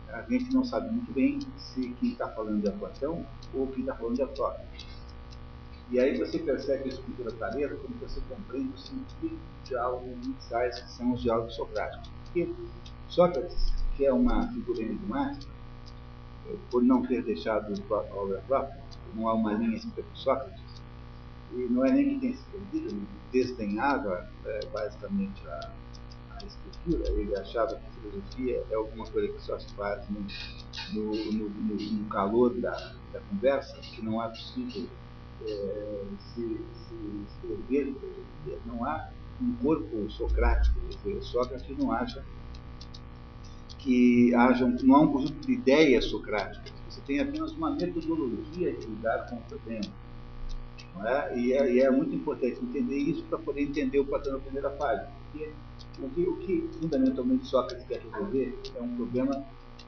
a 0.09 0.21
gente 0.29 0.53
não 0.53 0.63
sabe 0.63 0.91
muito 0.91 1.11
bem 1.11 1.39
se 1.57 1.89
quem 1.99 2.11
está 2.11 2.27
falando 2.29 2.67
é 2.67 2.71
Platão 2.71 3.25
ou 3.53 3.67
quem 3.67 3.81
está 3.81 3.95
falando 3.95 4.21
é 4.21 4.35
Sócrates. 4.35 4.85
E 5.89 5.99
aí 5.99 6.17
você 6.17 6.39
percebe 6.39 6.95
com 6.95 7.11
toda 7.13 7.31
clareza 7.31 7.75
quando 7.75 7.99
você 7.99 8.21
compreende 8.29 8.73
o 8.73 8.77
sentido 8.77 9.05
de 9.21 9.69
diálogos 9.69 10.25
iniciais 10.25 10.79
que 10.79 10.91
são 10.91 11.13
os 11.13 11.21
diálogos 11.21 11.55
socráticos. 11.55 12.09
Porque 12.25 12.53
Sócrates, 13.09 13.73
que 13.95 14.05
é 14.05 14.13
uma 14.13 14.47
figura 14.47 14.81
enigmática, 14.81 15.51
por 16.69 16.83
não 16.83 17.01
ter 17.03 17.23
deixado 17.23 17.73
a 17.91 18.15
obra 18.15 18.43
própria, 18.47 18.83
não 19.15 19.27
há 19.27 19.33
uma 19.33 19.53
linha 19.53 19.77
escrita 19.77 20.07
Sócrates, 20.13 20.62
e 21.55 21.67
não 21.69 21.85
é 21.85 21.91
nem 21.91 22.09
que 22.09 22.19
tenha 22.19 22.37
se 22.37 22.43
perdido, 22.45 23.07
desdenhava 23.31 24.29
é, 24.45 24.65
basicamente 24.67 25.45
a, 25.47 25.73
a 26.31 26.45
escritura, 26.45 27.09
ele 27.11 27.35
achava 27.37 27.75
que 27.75 27.99
filosofia 27.99 28.63
é 28.69 28.75
alguma 28.75 29.05
coisa 29.05 29.31
que 29.31 29.41
só 29.41 29.59
se 29.59 29.73
faz 29.75 30.03
no, 30.09 30.25
no, 30.93 31.31
no, 31.31 31.49
no 31.49 32.09
calor 32.09 32.53
da, 32.59 32.71
da 33.11 33.19
conversa, 33.29 33.77
que 33.81 34.03
não 34.03 34.23
é 34.23 34.29
possível 34.29 34.87
é, 35.45 36.03
se, 36.33 36.41
se 36.73 37.25
escrever, 37.27 37.95
não 38.65 38.85
há 38.85 39.09
um 39.41 39.55
corpo 39.55 40.09
socrático, 40.09 40.79
dizer, 40.89 41.21
Sócrates 41.21 41.77
não 41.77 41.91
acha 41.91 42.23
que 43.79 44.33
haja 44.35 44.65
um, 44.65 44.75
não 44.83 44.95
há 44.95 45.01
um 45.01 45.11
conjunto 45.11 45.45
de 45.45 45.53
ideias 45.53 46.05
socráticas, 46.05 46.71
você 46.89 47.01
tem 47.01 47.19
apenas 47.19 47.51
uma 47.51 47.71
metodologia 47.71 48.71
de 48.73 48.85
lidar 48.85 49.27
com 49.29 49.35
o 49.35 49.41
problema. 49.41 50.02
É? 51.01 51.37
E, 51.37 51.53
é, 51.53 51.73
e, 51.73 51.81
é, 51.81 51.89
muito 51.89 52.15
importante 52.15 52.59
entender 52.63 52.97
isso 52.97 53.23
para 53.23 53.39
poder 53.39 53.63
entender 53.63 53.99
o 53.99 54.05
Platão 54.05 54.33
na 54.33 54.39
primeira 54.39 54.69
fase. 54.71 55.07
Porque 55.31 55.49
o 55.99 56.09
que, 56.09 56.21
o 56.21 56.37
que 56.37 56.69
fundamentalmente 56.79 57.47
Sócrates 57.47 57.85
quer 57.87 58.01
resolver 58.01 58.57
é 58.75 58.81
um 58.81 58.95
problema 58.95 59.43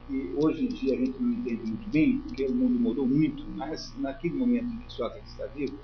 que 0.06 0.34
hoje 0.36 0.64
em 0.64 0.68
dia 0.68 0.94
a 0.94 0.98
gente 0.98 1.20
não 1.20 1.32
entende 1.32 1.66
muito 1.66 1.88
bem, 1.90 2.18
porque 2.18 2.44
o 2.44 2.54
mundo 2.54 2.78
mudou 2.78 3.06
muito, 3.06 3.44
mas 3.54 3.92
naquele 3.98 4.34
momento 4.34 4.72
em 4.72 4.78
que 4.78 4.92
Sócrates 4.92 5.30
está 5.30 5.46
vivo, 5.46 5.78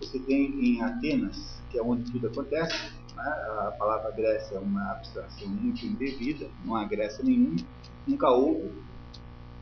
você 0.00 0.18
tem 0.18 0.52
em 0.64 0.82
Atenas, 0.82 1.60
que 1.70 1.78
é 1.78 1.82
onde 1.82 2.10
tudo 2.10 2.26
acontece, 2.28 2.92
né? 3.14 3.22
a 3.22 3.74
palavra 3.78 4.10
Grécia 4.12 4.56
é 4.56 4.58
uma 4.58 4.92
abstração 4.92 5.48
muito 5.48 5.84
indevida, 5.84 6.48
não 6.64 6.76
há 6.76 6.84
Grécia 6.84 7.24
nenhuma, 7.24 7.56
nunca 8.06 8.30
houve. 8.30 8.85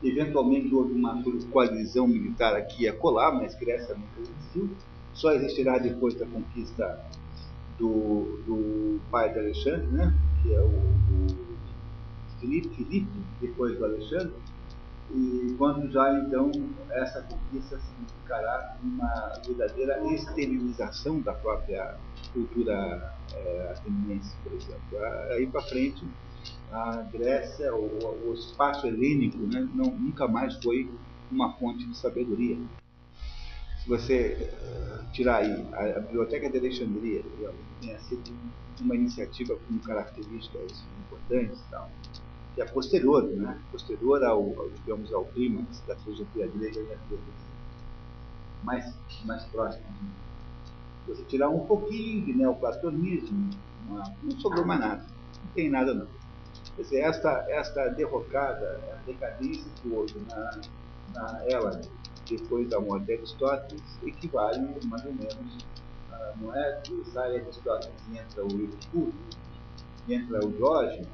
Eventualmente 0.03 0.73
houve 0.73 0.93
uma 0.93 1.21
coalizão 1.51 2.07
militar 2.07 2.55
aqui 2.55 2.83
e 2.83 2.87
acolá, 2.87 3.31
mas 3.31 3.55
Grécia 3.55 3.95
nunca 3.95 4.21
existiu. 4.21 4.69
Só 5.13 5.31
existirá 5.31 5.77
depois 5.77 6.13
da 6.15 6.25
conquista 6.25 6.99
do, 7.77 8.39
do 8.45 8.99
pai 9.09 9.31
de 9.31 9.39
Alexandre, 9.39 9.87
né? 9.87 10.13
que 10.41 10.53
é 10.53 10.59
o, 10.59 10.67
o 10.67 11.27
Filipe, 12.39 12.69
Filipe, 12.75 13.19
depois 13.41 13.77
do 13.77 13.85
Alexandre, 13.85 14.33
e 15.13 15.55
quando 15.57 15.89
já 15.91 16.19
então 16.19 16.51
essa 16.91 17.21
conquista 17.21 17.79
significará 17.79 18.77
uma 18.83 19.33
verdadeira 19.45 20.13
esterilização 20.13 21.21
da 21.21 21.33
própria 21.33 21.95
cultura 22.33 23.15
é, 23.33 23.71
ateniense, 23.71 24.35
por 24.43 24.53
exemplo. 24.53 24.97
Aí 25.31 25.47
para 25.47 25.61
frente, 25.61 26.05
a 26.71 27.01
Grécia, 27.11 27.73
o, 27.73 28.29
o 28.29 28.33
espaço 28.33 28.87
helênico, 28.87 29.37
né, 29.37 29.67
não, 29.73 29.85
nunca 29.85 30.27
mais 30.27 30.55
foi 30.61 30.89
uma 31.31 31.53
fonte 31.53 31.85
de 31.85 31.97
sabedoria. 31.97 32.57
Se 33.81 33.89
você 33.89 34.51
uh, 34.51 35.11
tirar 35.11 35.37
aí 35.37 35.67
a, 35.73 35.97
a, 35.97 35.99
Biblioteca 36.01 36.49
de 36.49 36.57
Alexandria, 36.57 37.23
que 37.81 37.97
sido 37.99 38.33
uma 38.81 38.95
iniciativa 38.95 39.55
com 39.55 39.77
características 39.79 40.83
importantes 41.05 41.59
e 41.59 41.71
tal, 41.71 41.89
que 42.55 42.61
é 42.61 42.65
posterior, 42.65 43.23
né? 43.23 43.59
posterior 43.71 44.23
ao, 44.23 44.59
ao 44.59 44.69
digamos, 44.69 45.13
ao 45.13 45.25
clímax 45.25 45.81
da 45.87 45.95
filosofia 45.97 46.47
grega 46.47 46.79
e 46.79 46.85
da 46.85 46.97
mais, 48.63 48.93
mais 49.23 49.43
próximo. 49.45 49.83
Né? 49.83 50.09
Você 51.07 51.23
tirar 51.25 51.49
um 51.49 51.65
pouquinho 51.65 52.25
de 52.25 52.33
neoplatonismo, 52.33 53.51
não 54.23 54.39
sobrou 54.39 54.65
mais 54.65 54.79
nada, 54.79 55.05
não 55.43 55.51
tem 55.53 55.69
nada 55.69 55.93
não. 55.93 56.07
Quer 56.75 56.81
dizer, 56.81 56.99
esta, 57.01 57.45
esta 57.49 57.87
derrocada, 57.89 58.81
a 58.91 58.95
decadência 59.05 59.71
que 59.81 59.89
houve 59.89 60.19
na, 60.29 60.61
na 61.13 61.43
ela, 61.47 61.81
depois 62.29 62.69
da 62.69 62.79
morte 62.79 63.05
de 63.05 63.13
Aristóteles, 63.13 63.99
equivale 64.03 64.59
mais 64.85 65.05
ou 65.05 65.13
menos, 65.13 65.65
não 66.41 66.53
é 66.53 66.81
que 66.81 67.03
sai 67.11 67.37
Aristóteles 67.37 68.01
e 68.11 68.17
entra 68.17 68.43
o 68.43 68.47
Epicuro, 68.47 69.13
entra 70.09 70.45
o 70.45 70.51
Diógenes, 70.51 71.07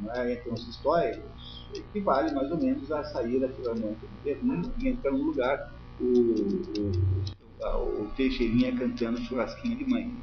né, 0.00 0.32
entre 0.32 0.50
os 0.50 0.66
históricos, 0.68 1.66
equivale 1.74 2.32
mais 2.34 2.50
ou 2.50 2.56
menos 2.56 2.90
a 2.90 3.04
sair 3.04 3.40
da 3.40 3.48
do 3.48 3.96
Berlim 4.24 4.72
e 4.78 4.88
entrar 4.88 5.12
no 5.12 5.22
lugar 5.22 5.72
o, 6.00 6.04
o, 6.04 8.02
o 8.02 8.10
Teixeirinha 8.16 8.76
cantando 8.76 9.18
churrasquinho 9.18 9.76
de 9.76 9.84
mãe. 9.84 10.14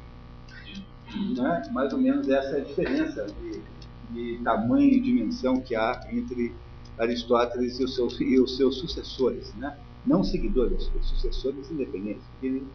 Né? 1.36 1.62
Mais 1.72 1.92
ou 1.92 2.00
menos 2.00 2.28
essa 2.28 2.56
é 2.56 2.60
a 2.60 2.64
diferença 2.64 3.26
de, 3.26 3.62
de 4.10 4.38
tamanho 4.42 4.92
e 4.92 5.00
dimensão 5.00 5.60
que 5.60 5.74
há 5.74 6.06
entre 6.10 6.54
Aristóteles 6.98 7.78
e 7.78 7.84
os 7.84 7.94
seus, 7.94 8.20
e 8.20 8.40
os 8.40 8.56
seus 8.56 8.78
sucessores. 8.78 9.52
Né? 9.54 9.76
Não 10.06 10.22
seguidores, 10.22 10.90
sucessores 11.02 11.70
independentes. 11.70 12.24
Ele 12.42 12.66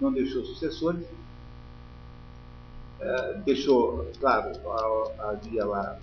não 0.00 0.12
deixou 0.12 0.44
sucessores, 0.44 1.06
é, 3.00 3.40
deixou, 3.44 4.10
claro, 4.18 4.52
havia 5.18 5.64
lá 5.64 5.98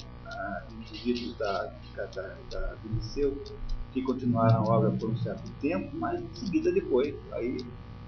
indivíduos 0.71 1.35
da, 1.37 1.71
da, 1.95 2.05
da, 2.49 2.75
Liceu 2.95 3.41
que 3.93 4.01
continuaram 4.01 4.63
a 4.63 4.75
obra 4.75 4.91
por 4.91 5.09
um 5.09 5.17
certo 5.17 5.49
tempo, 5.61 5.95
mas 5.95 6.21
em 6.21 6.35
seguida 6.35 6.71
depois, 6.71 7.15
aí 7.31 7.57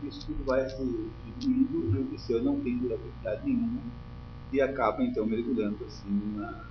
isso 0.03 0.25
tudo 0.27 0.43
vai 0.45 0.69
se 0.69 1.09
diminuindo 1.39 1.97
e 1.97 2.01
o 2.01 2.11
Liceu 2.11 2.43
não 2.43 2.59
tem 2.59 2.77
durabilidade 2.77 3.45
nenhuma 3.45 3.81
e 4.51 4.61
acaba 4.61 5.03
então 5.03 5.25
mergulhando 5.25 5.77
assim 5.85 6.09
na, 6.35 6.65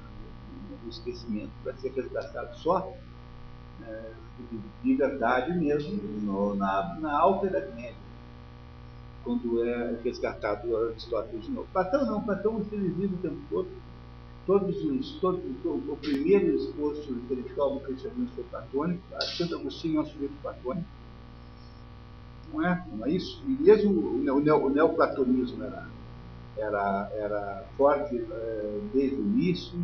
no 0.82 0.90
esquecimento 0.90 1.50
para 1.62 1.74
ser 1.74 1.92
resgatado 1.92 2.56
só 2.58 2.92
é, 3.86 4.12
de 4.82 4.94
verdade 4.94 5.52
mesmo 5.58 5.96
no, 6.22 6.54
na, 6.54 6.96
na 7.00 7.18
alta 7.18 7.46
Idade 7.46 7.74
Média 7.74 8.08
quando 9.24 9.62
é 9.64 9.98
resgatado 10.02 10.74
Aristóteles 10.76 11.44
de 11.44 11.50
novo. 11.50 11.68
Platão 11.72 12.06
não, 12.06 12.22
Platão 12.22 12.60
esteve 12.60 12.88
vivo 12.88 13.14
o 13.14 13.18
tempo 13.18 13.38
todo 13.50 13.68
todos 14.48 14.82
os, 14.82 15.10
todo, 15.20 15.42
o 15.66 15.96
primeiro 16.00 16.56
esforço 16.56 17.12
intelectual 17.12 17.74
do 17.74 17.80
cristianismo 17.80 18.30
foi 18.34 18.44
platônico, 18.44 19.02
Santo 19.36 19.56
Agostinho 19.56 19.98
é 19.98 20.00
um 20.00 20.06
sujeito 20.06 20.32
platônico, 20.40 20.88
Não 22.50 22.66
é? 22.66 22.86
Não 22.90 23.04
é 23.04 23.10
isso? 23.10 23.42
E 23.46 23.50
mesmo 23.50 23.90
o, 23.90 24.40
neo, 24.40 24.64
o 24.64 24.70
neoplatonismo 24.70 25.62
era, 25.62 25.86
era, 26.56 27.10
era 27.12 27.64
forte 27.76 28.16
é, 28.16 28.80
desde 28.94 29.16
o 29.16 29.20
início. 29.20 29.78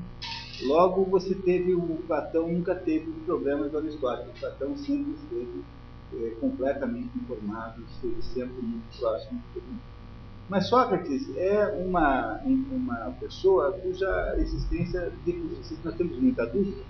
Logo, 0.62 1.04
você 1.04 1.34
teve 1.34 1.74
o 1.74 1.98
Platão 2.06 2.48
nunca 2.48 2.74
teve 2.74 3.10
problemas 3.26 3.70
do 3.70 3.78
Aristóteles. 3.78 4.38
Platão 4.38 4.76
sempre 4.76 5.12
esteve 5.12 5.64
é, 6.14 6.30
completamente 6.40 7.10
informado, 7.18 7.82
esteve 7.90 8.22
sempre 8.22 8.62
muito 8.62 8.98
próximo 8.98 9.42
todo 9.52 9.64
mundo. 9.64 9.94
Mas 10.48 10.68
Sócrates 10.68 11.34
é 11.36 11.66
uma, 11.84 12.40
uma 12.44 13.10
pessoa 13.18 13.72
cuja 13.72 14.36
existência, 14.38 15.10
nós 15.82 15.94
temos 15.96 16.18
muita 16.18 16.46
dúvida. 16.46 16.82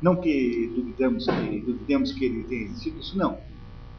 Não 0.00 0.16
que 0.16 0.72
duvidamos 0.74 1.26
que, 1.26 1.60
duvidemos 1.60 2.12
que 2.12 2.24
ele 2.24 2.44
tenha 2.44 2.62
existido, 2.62 3.00
isso 3.00 3.18
não. 3.18 3.38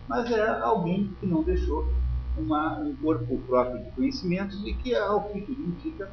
Mas 0.08 0.32
é 0.32 0.50
alguém 0.62 1.12
que 1.20 1.26
não 1.26 1.44
deixou 1.44 1.88
uma, 2.38 2.80
um 2.80 2.96
corpo 2.96 3.38
próprio 3.46 3.84
de 3.84 3.92
conhecimentos 3.92 4.66
e 4.66 4.74
que, 4.74 4.96
ao 4.96 5.26
que 5.26 5.42
tudo 5.42 5.62
indica, 5.62 6.10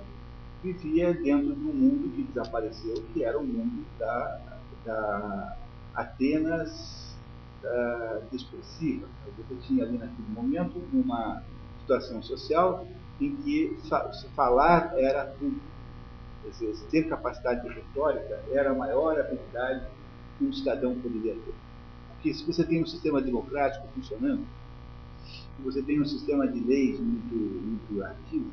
vivia 0.62 1.12
dentro 1.14 1.54
de 1.54 1.64
um 1.64 1.72
mundo 1.72 2.10
que 2.10 2.22
desapareceu, 2.24 2.94
que 3.12 3.24
era 3.24 3.38
o 3.38 3.46
mundo 3.46 3.84
da, 3.98 4.58
da 4.84 5.56
Atenas 5.94 7.16
da 7.62 8.20
discursiva. 8.30 9.08
Você 9.36 9.54
tinha 9.66 9.84
ali 9.84 9.98
naquele 9.98 10.28
momento 10.28 10.78
uma 10.92 11.42
situação 11.80 12.22
social 12.22 12.86
em 13.20 13.36
que 13.36 13.76
falar 14.34 14.92
era 14.98 15.26
tudo. 15.38 15.60
Dizer, 16.44 16.72
ter 16.90 17.08
capacidade 17.08 17.62
de 17.62 17.74
retórica 17.74 18.42
era 18.52 18.70
a 18.70 18.74
maior 18.74 19.20
habilidade 19.20 19.86
que 20.38 20.44
um 20.44 20.52
cidadão 20.52 20.94
poderia 20.98 21.34
ter. 21.34 21.54
Porque 22.08 22.32
se 22.32 22.46
você 22.46 22.64
tem 22.64 22.82
um 22.82 22.86
sistema 22.86 23.20
democrático 23.20 23.86
funcionando, 23.92 24.46
se 25.56 25.62
você 25.62 25.82
tem 25.82 26.00
um 26.00 26.06
sistema 26.06 26.48
de 26.48 26.60
leis 26.60 26.98
muito, 27.00 27.34
muito 27.34 28.02
ativo, 28.04 28.50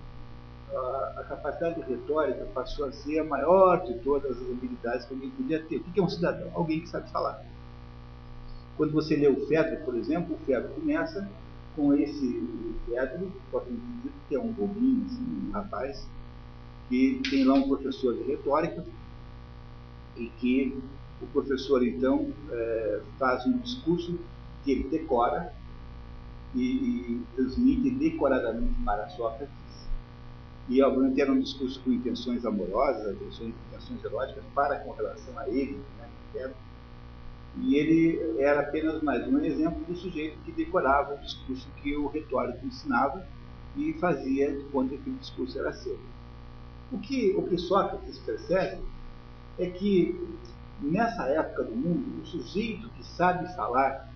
a, 0.76 1.24
capacidade 1.28 1.82
retórica 1.82 2.46
passou 2.54 2.86
a 2.86 2.92
ser 2.92 3.20
a 3.20 3.24
maior 3.24 3.86
de 3.86 3.96
todas 4.00 4.32
as 4.32 4.50
habilidades 4.50 5.06
que 5.06 5.14
alguém 5.14 5.30
podia 5.32 5.64
ter. 5.64 5.78
O 5.78 5.84
que 5.84 6.00
é 6.00 6.04
um 6.04 6.10
cidadão? 6.10 6.50
Alguém 6.54 6.82
que 6.82 6.90
sabe 6.90 7.10
falar. 7.12 7.44
Quando 8.78 8.92
você 8.92 9.16
lê 9.16 9.28
o 9.28 9.48
Fedro, 9.48 9.84
por 9.86 9.96
exemplo, 9.96 10.36
o 10.36 10.46
Fedro 10.46 10.70
começa 10.74 11.28
com 11.76 11.94
esse 11.94 12.44
Fedro, 12.86 13.32
que 14.28 14.36
é 14.36 14.40
um 14.40 14.52
bobinho, 14.52 15.06
assim, 15.06 15.48
um 15.48 15.52
rapaz, 15.52 16.06
que 16.90 17.22
tem 17.30 17.44
lá 17.46 17.56
um 17.56 17.68
professor 17.68 18.14
de 18.16 18.24
retórica 18.24 18.86
e 20.18 20.28
que 20.28 20.78
o 21.22 21.28
professor 21.28 21.86
então 21.86 22.32
é, 22.52 23.02
faz 23.18 23.46
um 23.46 23.58
discurso 23.60 24.20
que 24.64 24.72
ele 24.72 24.90
decora 24.90 25.54
e, 26.54 26.62
e 26.62 27.22
transmite 27.36 27.90
decoradamente 27.92 28.74
para 28.84 29.10
Sócrates 29.10 29.65
e 30.68 30.82
obviamente 30.82 31.22
era 31.22 31.32
um 31.32 31.40
discurso 31.40 31.80
com 31.82 31.92
intenções 31.92 32.46
amorosas, 32.46 33.16
intenções, 33.16 33.54
eróticas 34.04 34.44
para 34.54 34.80
com 34.80 34.92
relação 34.92 35.38
a 35.38 35.48
ele, 35.48 35.80
né, 36.00 36.10
e 37.58 37.76
ele 37.76 38.42
era 38.42 38.62
apenas 38.62 39.02
mais 39.02 39.26
um 39.28 39.40
exemplo 39.40 39.84
do 39.86 39.96
sujeito 39.96 40.38
que 40.44 40.52
decorava 40.52 41.16
o 41.16 41.20
discurso 41.20 41.68
que 41.82 41.96
o 41.96 42.08
retórico 42.08 42.66
ensinava 42.66 43.26
e 43.78 43.94
fazia 43.94 44.52
de 44.52 44.64
conta 44.66 44.90
que 44.90 44.96
aquele 44.96 45.16
discurso 45.18 45.58
era 45.60 45.72
seu. 45.72 45.98
O 46.92 47.00
que, 47.00 47.34
o 47.38 47.44
que 47.44 47.58
Sócrates 47.58 48.20
percebe 48.20 48.82
é 49.58 49.70
que 49.70 50.20
nessa 50.82 51.24
época 51.28 51.64
do 51.64 51.76
mundo, 51.76 52.22
o 52.22 52.26
sujeito 52.26 52.90
que 52.90 53.06
sabe 53.06 53.54
falar, 53.56 54.14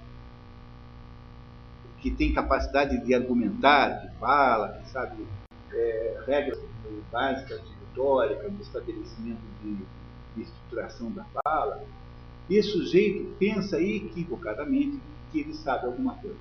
que 1.99 2.11
tem 2.11 2.33
capacidade 2.33 3.03
de 3.05 3.13
argumentar, 3.13 4.01
que 4.01 4.19
fala, 4.19 4.79
que 4.79 4.89
sabe 4.89 5.25
é, 5.73 6.23
regras 6.25 6.59
básicas 7.11 7.61
de 7.61 7.73
retórica, 7.85 8.49
de 8.49 8.61
estabelecimento 8.61 9.41
de, 9.63 9.77
de 10.35 10.41
estruturação 10.41 11.11
da 11.11 11.25
fala, 11.43 11.83
esse 12.49 12.69
sujeito 12.71 13.35
pensa 13.37 13.79
equivocadamente 13.79 14.99
que 15.31 15.41
ele 15.41 15.53
sabe 15.53 15.85
alguma 15.85 16.15
coisa. 16.15 16.37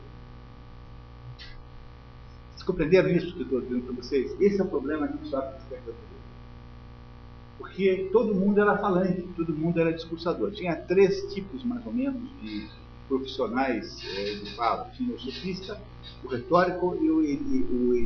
Vocês 2.50 2.62
compreenderam 2.62 3.10
isso 3.10 3.34
que 3.34 3.40
eu 3.40 3.44
estou 3.44 3.60
dizendo 3.60 3.82
para 3.82 3.94
vocês? 3.94 4.40
Esse 4.40 4.60
é 4.60 4.64
o 4.64 4.68
problema 4.68 5.08
que 5.08 5.22
o 5.22 5.26
Sócrates 5.26 5.62
resolver. 5.70 5.94
Porque 7.58 8.08
todo 8.12 8.34
mundo 8.34 8.60
era 8.60 8.78
falante, 8.78 9.22
todo 9.36 9.52
mundo 9.52 9.78
era 9.80 9.92
discursador. 9.92 10.50
Tinha 10.52 10.76
três 10.76 11.32
tipos, 11.32 11.62
mais 11.64 11.84
ou 11.84 11.92
menos, 11.92 12.22
de 12.40 12.68
profissionais 13.06 13.98
é, 14.04 14.34
de 14.34 14.54
fala. 14.54 14.90
Tinha 14.96 15.14
o 15.14 15.18
sofista, 15.18 15.78
o 16.24 16.28
retórico 16.28 16.96
e 17.00 17.10
o, 17.10 17.18
o, 17.18 17.90
o 17.90 17.96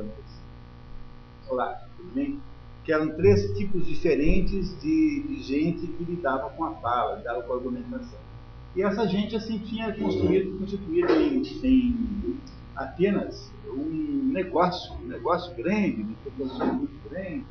assim. 0.00 1.50
Olá, 1.50 1.82
tudo 1.96 2.14
bem? 2.14 2.40
que 2.84 2.92
eram 2.92 3.14
três 3.14 3.56
tipos 3.56 3.86
diferentes 3.86 4.80
de, 4.80 5.22
de, 5.22 5.42
gente 5.42 5.86
que 5.86 6.04
lidava 6.04 6.50
com 6.50 6.64
a 6.64 6.74
fala, 6.74 7.16
lidava 7.16 7.42
com 7.42 7.52
a 7.52 7.56
argumentação. 7.56 8.18
E 8.74 8.82
essa 8.82 9.06
gente 9.06 9.36
assim 9.36 9.58
tinha 9.58 9.92
construído, 9.94 10.58
constituído 10.58 11.12
em, 11.12 11.42
em 11.62 12.40
Atenas 12.74 13.52
um 13.68 14.30
negócio, 14.32 14.94
um 14.94 15.06
negócio 15.06 15.54
grande, 15.54 16.02
de 16.02 16.14
proporções 16.14 16.74
muito 16.74 17.08
grandes. 17.08 17.46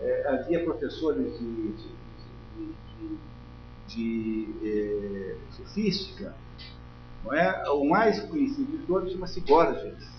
É, 0.00 0.28
havia 0.28 0.64
professores 0.64 1.38
de, 1.38 1.72
de, 1.72 2.76
de, 3.88 4.46
de 4.52 4.68
é, 4.68 5.36
sofística. 5.50 6.34
Não 7.24 7.34
é? 7.34 7.68
O 7.70 7.88
mais 7.88 8.20
conhecido 8.20 8.78
de 8.78 8.86
todos 8.86 9.12
chama-se 9.12 9.40
Gorgias 9.40 10.15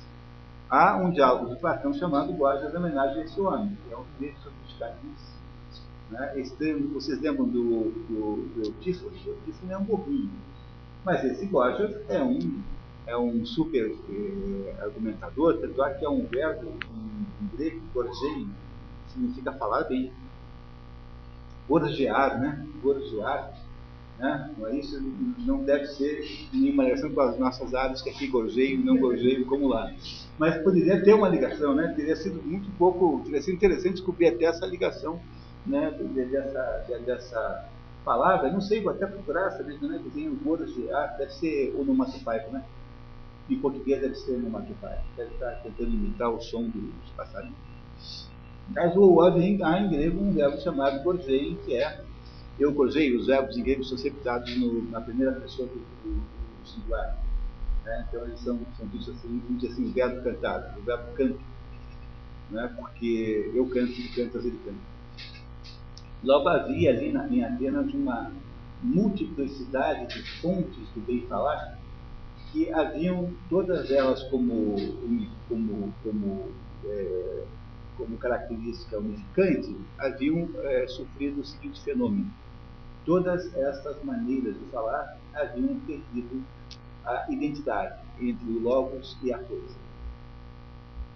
há 0.69 0.97
um 0.97 1.11
diálogo 1.11 1.53
de 1.53 1.59
Platão 1.59 1.93
chamado 1.93 2.33
Guardas 2.33 2.73
homenagem 2.73 3.21
a 3.21 3.25
esse 3.25 3.39
homem, 3.39 3.77
que 3.87 3.93
é 3.93 3.97
um 3.97 4.05
sujeito 4.13 4.39
sofisticadíssimo. 4.41 5.37
Né? 6.09 6.33
vocês 6.93 7.19
lembram 7.19 7.45
do, 7.45 7.91
do, 7.91 8.49
do 8.55 8.65
Eutífone? 8.65 9.17
O 9.25 9.29
Eutífone 9.29 9.73
é 9.73 9.77
um 9.77 9.83
bobinho. 9.83 10.31
Mas 11.03 11.23
esse 11.23 11.45
Gorgias 11.45 11.95
é 12.09 12.21
um, 12.21 12.61
é 13.05 13.17
um 13.17 13.45
super 13.45 13.95
eh, 14.09 14.75
argumentador, 14.81 15.57
tanto 15.57 15.83
é 15.83 15.93
que 15.93 16.05
é 16.05 16.09
um 16.09 16.25
verbo 16.25 16.73
em, 16.91 17.45
em 17.45 17.55
grego, 17.55 17.81
gorgeio, 17.93 18.49
significa 19.13 19.53
falar 19.53 19.83
bem. 19.83 20.11
Gorgear, 21.67 22.39
né? 22.39 22.65
Gorgear 22.81 23.53
né? 24.19 24.51
Isso 24.73 24.99
não 25.45 25.63
deve 25.63 25.85
ser 25.87 26.47
nenhuma 26.51 26.83
ligação 26.83 27.11
com 27.11 27.21
as 27.21 27.37
nossas 27.37 27.73
áreas, 27.73 28.01
que 28.01 28.09
aqui 28.09 28.27
gorjeio, 28.27 28.83
não 28.83 28.97
gorjeio, 28.97 29.45
como 29.45 29.67
lá. 29.67 29.91
Mas 30.37 30.61
poderia 30.63 31.03
ter 31.03 31.13
uma 31.13 31.29
ligação, 31.29 31.75
né? 31.75 31.93
Teria 31.95 32.15
sido 32.15 32.41
muito 32.43 32.69
pouco, 32.77 33.21
teria 33.23 33.41
sido 33.41 33.55
interessante 33.55 33.93
descobrir 33.93 34.27
até 34.27 34.45
essa 34.45 34.65
ligação, 34.65 35.19
né? 35.65 35.91
Dessa, 35.91 36.85
dessa 37.05 37.69
palavra, 38.03 38.51
não 38.51 38.61
sei, 38.61 38.81
vou 38.81 38.91
até 38.91 39.05
procurar, 39.05 39.51
saber 39.51 39.77
né? 39.81 39.99
que 40.03 40.09
tem 40.11 40.29
o 40.29 40.35
gorjear, 40.35 41.17
deve 41.17 41.33
ser 41.33 41.75
onomatopaico, 41.77 42.51
né? 42.51 42.63
Em 43.49 43.59
português 43.59 44.01
deve 44.01 44.15
ser 44.15 44.33
onomatopaico, 44.33 45.03
deve 45.15 45.33
estar 45.33 45.51
tentando 45.63 45.89
imitar 45.89 46.29
o 46.29 46.41
som 46.41 46.63
dos 46.63 47.09
passarinhos. 47.15 47.55
Mas 48.69 48.95
o 48.97 49.21
há 49.21 49.79
em 49.79 49.89
grego 49.89 50.21
um 50.21 50.31
verbo 50.31 50.57
chamado 50.57 51.03
gorjeio, 51.03 51.57
que 51.65 51.75
é 51.75 52.01
eu 52.59 52.73
gozei, 52.73 53.15
os 53.15 53.27
verbos 53.27 53.57
em 53.57 53.63
grego 53.63 53.83
são 53.83 53.97
sempre 53.97 54.23
dados 54.23 54.55
no, 54.57 54.89
na 54.89 54.99
primeira 54.99 55.33
pessoa 55.33 55.67
do, 55.67 55.75
do, 55.75 56.15
do 56.15 56.67
singular. 56.67 57.17
Né? 57.85 58.05
Então 58.07 58.25
eles 58.25 58.39
são, 58.39 58.59
são 58.77 58.87
ditos 58.87 59.09
assim, 59.09 59.41
assim, 59.63 59.85
o 59.85 59.91
verbo 59.91 60.23
cantado, 60.23 60.79
o 60.79 60.83
verbo 60.83 61.13
canto. 61.13 61.39
Né? 62.49 62.73
Porque 62.75 63.51
eu 63.53 63.65
canto, 63.67 63.91
ele 63.91 64.09
canta, 64.09 64.37
ele 64.39 64.59
canta. 64.65 64.97
Logo 66.23 66.49
havia 66.49 66.89
ali 66.89 67.11
na, 67.11 67.27
em 67.27 67.43
Atenas 67.43 67.93
uma 67.93 68.31
multiplicidade 68.81 70.07
de 70.07 70.41
fontes 70.41 70.89
do 70.95 71.01
bem 71.01 71.25
falar 71.27 71.77
que 72.51 72.71
haviam 72.71 73.33
todas 73.49 73.91
elas 73.91 74.23
como, 74.23 74.75
como, 75.47 75.93
como 76.03 76.51
é, 76.85 77.43
como 77.97 78.17
característica 78.17 78.97
unificante, 78.99 79.75
haviam 79.97 80.49
é, 80.63 80.87
sofrido 80.87 81.41
o 81.41 81.45
seguinte 81.45 81.81
fenômeno 81.83 82.31
todas 83.07 83.55
estas 83.55 84.03
maneiras 84.03 84.53
de 84.53 84.65
falar 84.65 85.17
haviam 85.33 85.79
perdido 85.79 86.43
a 87.05 87.25
identidade 87.29 87.95
entre 88.19 88.45
o 88.49 88.59
logos 88.61 89.17
e 89.23 89.33
a 89.33 89.39
coisa. 89.39 89.75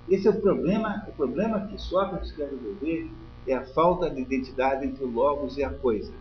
Esse 0.09 0.27
é 0.27 0.31
o 0.31 0.41
problema, 0.41 1.05
o 1.07 1.11
problema 1.11 1.67
que 1.67 1.77
Sócrates 1.77 2.31
quer 2.31 2.49
resolver 2.49 3.11
é 3.45 3.55
a 3.55 3.65
falta 3.65 4.09
de 4.09 4.21
identidade 4.21 4.85
entre 4.85 5.03
o 5.03 5.11
logos 5.11 5.57
e 5.57 5.63
a 5.63 5.69
coisa. 5.69 6.13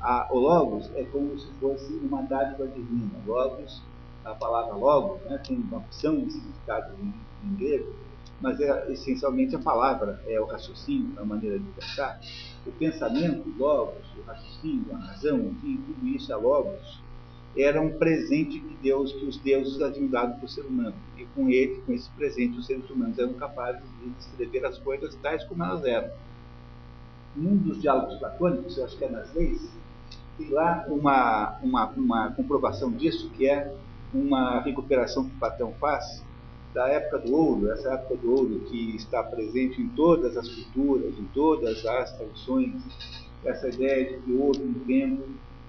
A, 0.00 0.26
o 0.30 0.38
logos 0.38 0.90
é 0.94 1.04
como 1.04 1.38
se 1.38 1.46
fosse 1.60 1.92
uma 2.02 2.22
dádiva 2.22 2.66
divina. 2.66 3.10
Logos, 3.26 3.82
a 4.24 4.34
palavra 4.34 4.74
logos, 4.74 5.20
né, 5.28 5.38
tem 5.46 5.56
uma 5.58 5.78
opção 5.78 6.18
de 6.18 6.32
significado 6.32 6.94
em, 6.98 7.14
em 7.46 7.54
grego, 7.56 7.92
mas 8.40 8.58
é 8.58 8.90
essencialmente 8.90 9.54
a 9.54 9.58
palavra, 9.58 10.22
é 10.26 10.40
o 10.40 10.46
raciocínio, 10.46 11.12
a 11.20 11.24
maneira 11.24 11.58
de 11.58 11.66
pensar. 11.72 12.18
O 12.66 12.72
pensamento, 12.72 13.52
logos, 13.58 14.04
o 14.18 14.22
raciocínio, 14.26 14.94
a 14.94 14.98
razão, 14.98 15.38
enfim, 15.38 15.80
tudo 15.86 16.08
isso 16.08 16.32
é 16.32 16.36
logos. 16.36 17.00
era 17.56 17.80
um 17.80 17.98
presente 17.98 18.60
de 18.60 18.74
Deus 18.82 19.12
que 19.12 19.24
os 19.24 19.38
deuses 19.38 19.80
haviam 19.82 20.06
dado 20.06 20.36
para 20.36 20.44
o 20.44 20.48
ser 20.48 20.62
humano. 20.62 20.94
E 21.16 21.24
com 21.26 21.48
ele, 21.48 21.82
com 21.86 21.92
esse 21.92 22.08
presente, 22.10 22.58
os 22.58 22.66
seres 22.66 22.88
humanos 22.88 23.18
eram 23.18 23.32
capazes 23.34 23.82
de 24.00 24.10
descrever 24.10 24.64
as 24.66 24.78
coisas 24.78 25.14
tais 25.16 25.42
como 25.44 25.64
elas 25.64 25.84
eram. 25.84 26.10
Num 27.34 27.56
dos 27.56 27.80
diálogos 27.80 28.18
platônicos, 28.18 28.76
eu 28.76 28.84
acho 28.84 28.96
que 28.96 29.04
é 29.04 29.08
nas 29.08 29.32
leis, 29.34 29.70
tem 30.36 30.50
lá 30.50 30.84
uma, 30.88 31.58
uma, 31.62 31.86
uma 31.90 32.32
comprovação 32.32 32.90
disso, 32.90 33.30
que 33.30 33.48
é 33.48 33.72
uma 34.12 34.60
recuperação 34.60 35.28
que 35.28 35.36
Platão 35.36 35.72
faz 35.78 36.24
da 36.74 36.88
época 36.88 37.18
do 37.18 37.34
ouro, 37.34 37.70
essa 37.72 37.94
época 37.94 38.16
do 38.16 38.30
ouro 38.32 38.60
que 38.60 38.96
está 38.96 39.22
presente 39.22 39.80
em 39.80 39.88
todas 39.90 40.36
as 40.36 40.48
culturas, 40.48 41.18
em 41.18 41.24
todas 41.34 41.84
as 41.84 42.16
tradições, 42.16 42.82
essa 43.44 43.68
ideia 43.68 44.04
de 44.04 44.22
que 44.22 44.32
houve 44.32 44.62
um 44.62 44.74
tempo 44.84 45.24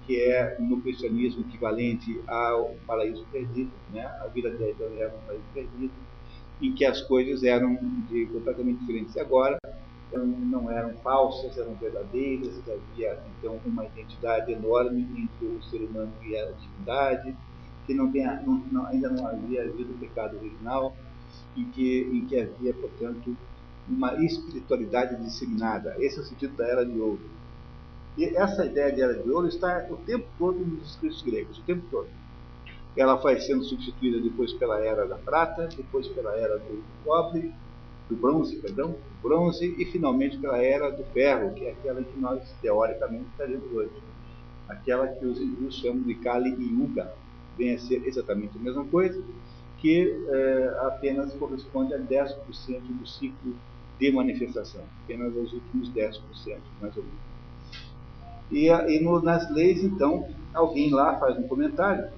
que 0.06 0.20
é 0.20 0.56
no 0.58 0.80
cristianismo 0.80 1.42
equivalente 1.42 2.20
ao 2.26 2.74
paraíso 2.86 3.24
perdido, 3.30 3.70
né? 3.92 4.04
a 4.04 4.26
vida 4.28 4.50
de 4.50 4.64
era 4.98 5.14
um 5.14 5.26
paraíso 5.26 5.44
perdido, 5.54 5.92
em 6.60 6.74
que 6.74 6.84
as 6.84 7.00
coisas 7.02 7.42
eram 7.42 7.74
de, 8.08 8.26
completamente 8.26 8.80
diferentes. 8.80 9.14
E 9.14 9.20
agora 9.20 9.58
não 10.12 10.70
eram 10.70 10.94
falsas, 10.98 11.56
eram 11.56 11.74
verdadeiras, 11.74 12.60
havia 12.68 13.18
então 13.38 13.60
uma 13.64 13.84
identidade 13.86 14.52
enorme 14.52 15.02
entre 15.02 15.46
o 15.46 15.62
ser 15.62 15.78
humano 15.84 16.12
e 16.22 16.36
a 16.36 16.50
divindade, 16.52 17.36
que 17.92 18.22
não 18.22 18.42
não, 18.42 18.64
não, 18.70 18.86
ainda 18.86 19.08
não 19.08 19.26
havia 19.26 19.62
havido 19.62 19.92
o 19.92 19.98
pecado 19.98 20.36
original, 20.36 20.94
em 21.56 21.64
que, 21.64 22.02
em 22.12 22.24
que 22.26 22.40
havia, 22.40 22.72
portanto, 22.74 23.36
uma 23.88 24.14
espiritualidade 24.24 25.22
disseminada. 25.22 25.94
Esse 25.98 26.18
é 26.18 26.22
o 26.22 26.24
sentido 26.24 26.56
da 26.56 26.66
Era 26.66 26.84
de 26.84 26.98
Ouro. 26.98 27.20
E 28.16 28.24
essa 28.24 28.64
ideia 28.64 28.92
de 28.92 29.00
Era 29.00 29.14
de 29.14 29.30
Ouro 29.30 29.48
está 29.48 29.86
o 29.90 29.96
tempo 29.96 30.26
todo 30.38 30.58
nos 30.58 30.90
escritos 30.90 31.22
gregos, 31.22 31.58
o 31.58 31.62
tempo 31.62 31.84
todo. 31.90 32.08
Ela 32.96 33.14
vai 33.14 33.40
sendo 33.40 33.64
substituída 33.64 34.20
depois 34.20 34.52
pela 34.52 34.78
Era 34.78 35.06
da 35.06 35.16
Prata, 35.16 35.68
depois 35.74 36.06
pela 36.08 36.36
Era 36.36 36.58
do 36.58 36.82
Cobre, 37.04 37.52
do 38.08 38.16
Bronze, 38.16 38.56
perdão, 38.56 38.94
Bronze, 39.22 39.74
e 39.78 39.84
finalmente 39.86 40.36
pela 40.36 40.58
Era 40.58 40.90
do 40.90 41.02
Ferro, 41.04 41.54
que 41.54 41.64
é 41.64 41.72
aquela 41.72 42.02
que 42.02 42.18
nós, 42.20 42.42
teoricamente, 42.60 43.24
estaremos 43.30 43.72
hoje. 43.72 43.92
Aquela 44.68 45.08
que 45.08 45.24
os 45.24 45.40
hindus 45.40 45.76
chamam 45.76 46.02
de 46.02 46.14
Kali 46.16 46.50
Yuga, 46.50 47.14
vem 47.62 47.74
a 47.74 47.78
ser 47.78 48.02
exatamente 48.06 48.58
a 48.58 48.60
mesma 48.60 48.84
coisa, 48.84 49.22
que 49.78 50.26
é, 50.28 50.76
apenas 50.86 51.32
corresponde 51.34 51.94
a 51.94 51.98
10% 51.98 52.80
do 52.80 53.06
ciclo 53.06 53.54
de 53.98 54.10
manifestação, 54.10 54.82
apenas 55.04 55.36
aos 55.36 55.52
últimos 55.52 55.90
10%, 55.90 56.20
mais 56.80 56.96
ou 56.96 57.04
menos. 57.04 57.32
E, 58.50 58.66
e 58.68 59.00
no, 59.00 59.22
nas 59.22 59.48
leis, 59.52 59.82
então, 59.82 60.28
alguém 60.52 60.90
lá 60.90 61.18
faz 61.18 61.38
um 61.38 61.46
comentário 61.48 62.10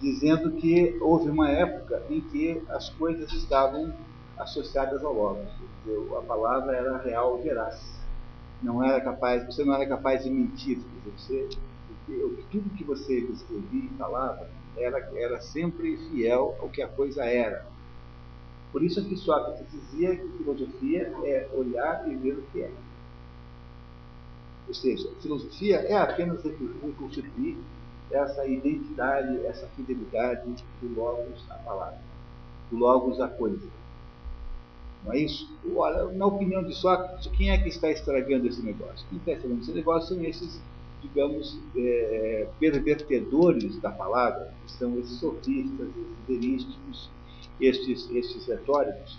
dizendo 0.00 0.50
que 0.52 0.98
houve 1.00 1.30
uma 1.30 1.48
época 1.48 2.02
em 2.10 2.20
que 2.20 2.60
as 2.68 2.88
coisas 2.90 3.32
estavam 3.32 3.92
associadas 4.36 5.04
ao 5.04 5.12
logos. 5.12 5.48
A 6.18 6.22
palavra 6.22 6.74
era 6.74 6.96
real, 6.98 7.40
veraz. 7.40 7.80
Não 8.60 8.82
era 8.82 9.00
capaz, 9.00 9.46
você 9.46 9.64
não 9.64 9.74
era 9.74 9.86
capaz 9.86 10.24
de 10.24 10.30
mentir. 10.30 10.78
Dizer, 10.78 11.48
você 11.48 11.48
tudo 12.50 12.76
que 12.76 12.84
você 12.84 13.18
escrevia 13.18 13.84
e 13.84 13.96
falava 13.98 14.48
era, 14.76 14.98
era 15.14 15.40
sempre 15.40 15.96
fiel 16.08 16.56
ao 16.60 16.68
que 16.68 16.82
a 16.82 16.88
coisa 16.88 17.24
era. 17.24 17.66
Por 18.70 18.82
isso 18.82 19.00
é 19.00 19.04
que 19.04 19.16
Sócrates 19.16 19.66
dizia 19.70 20.16
que 20.16 20.28
filosofia 20.38 21.12
é 21.24 21.48
olhar 21.52 22.10
e 22.10 22.16
ver 22.16 22.32
o 22.32 22.42
que 22.52 22.62
é. 22.62 22.70
Ou 24.66 24.74
seja, 24.74 25.10
filosofia 25.20 25.76
é 25.76 25.94
apenas 25.94 26.42
reconstituir 26.42 27.58
essa 28.10 28.46
identidade, 28.46 29.44
essa 29.46 29.66
fidelidade 29.68 30.64
do 30.80 30.94
Logos 30.94 31.44
à 31.50 31.54
palavra, 31.56 31.98
do 32.70 32.76
Logos 32.78 33.20
à 33.20 33.28
coisa. 33.28 33.66
Não 35.04 35.12
é 35.12 35.18
isso? 35.18 35.50
Olha, 35.74 36.04
na 36.12 36.26
opinião 36.26 36.62
de 36.62 36.74
Sócrates, 36.74 37.26
quem 37.36 37.50
é 37.50 37.58
que 37.58 37.68
está 37.68 37.90
estragando 37.90 38.46
esse 38.46 38.62
negócio? 38.62 39.06
Quem 39.08 39.18
está 39.18 39.32
estragando 39.32 39.62
esse 39.62 39.72
negócio 39.72 40.14
são 40.14 40.24
esses 40.24 40.60
digamos, 41.02 41.58
é, 41.76 42.48
pervertedores 42.58 43.78
da 43.80 43.90
palavra, 43.90 44.52
que 44.64 44.72
são 44.72 44.98
esses 44.98 45.18
sofistas, 45.18 45.88
esses 45.88 46.28
erísticos, 46.28 47.10
estes, 47.60 48.10
estes 48.10 48.46
retóricos, 48.46 49.18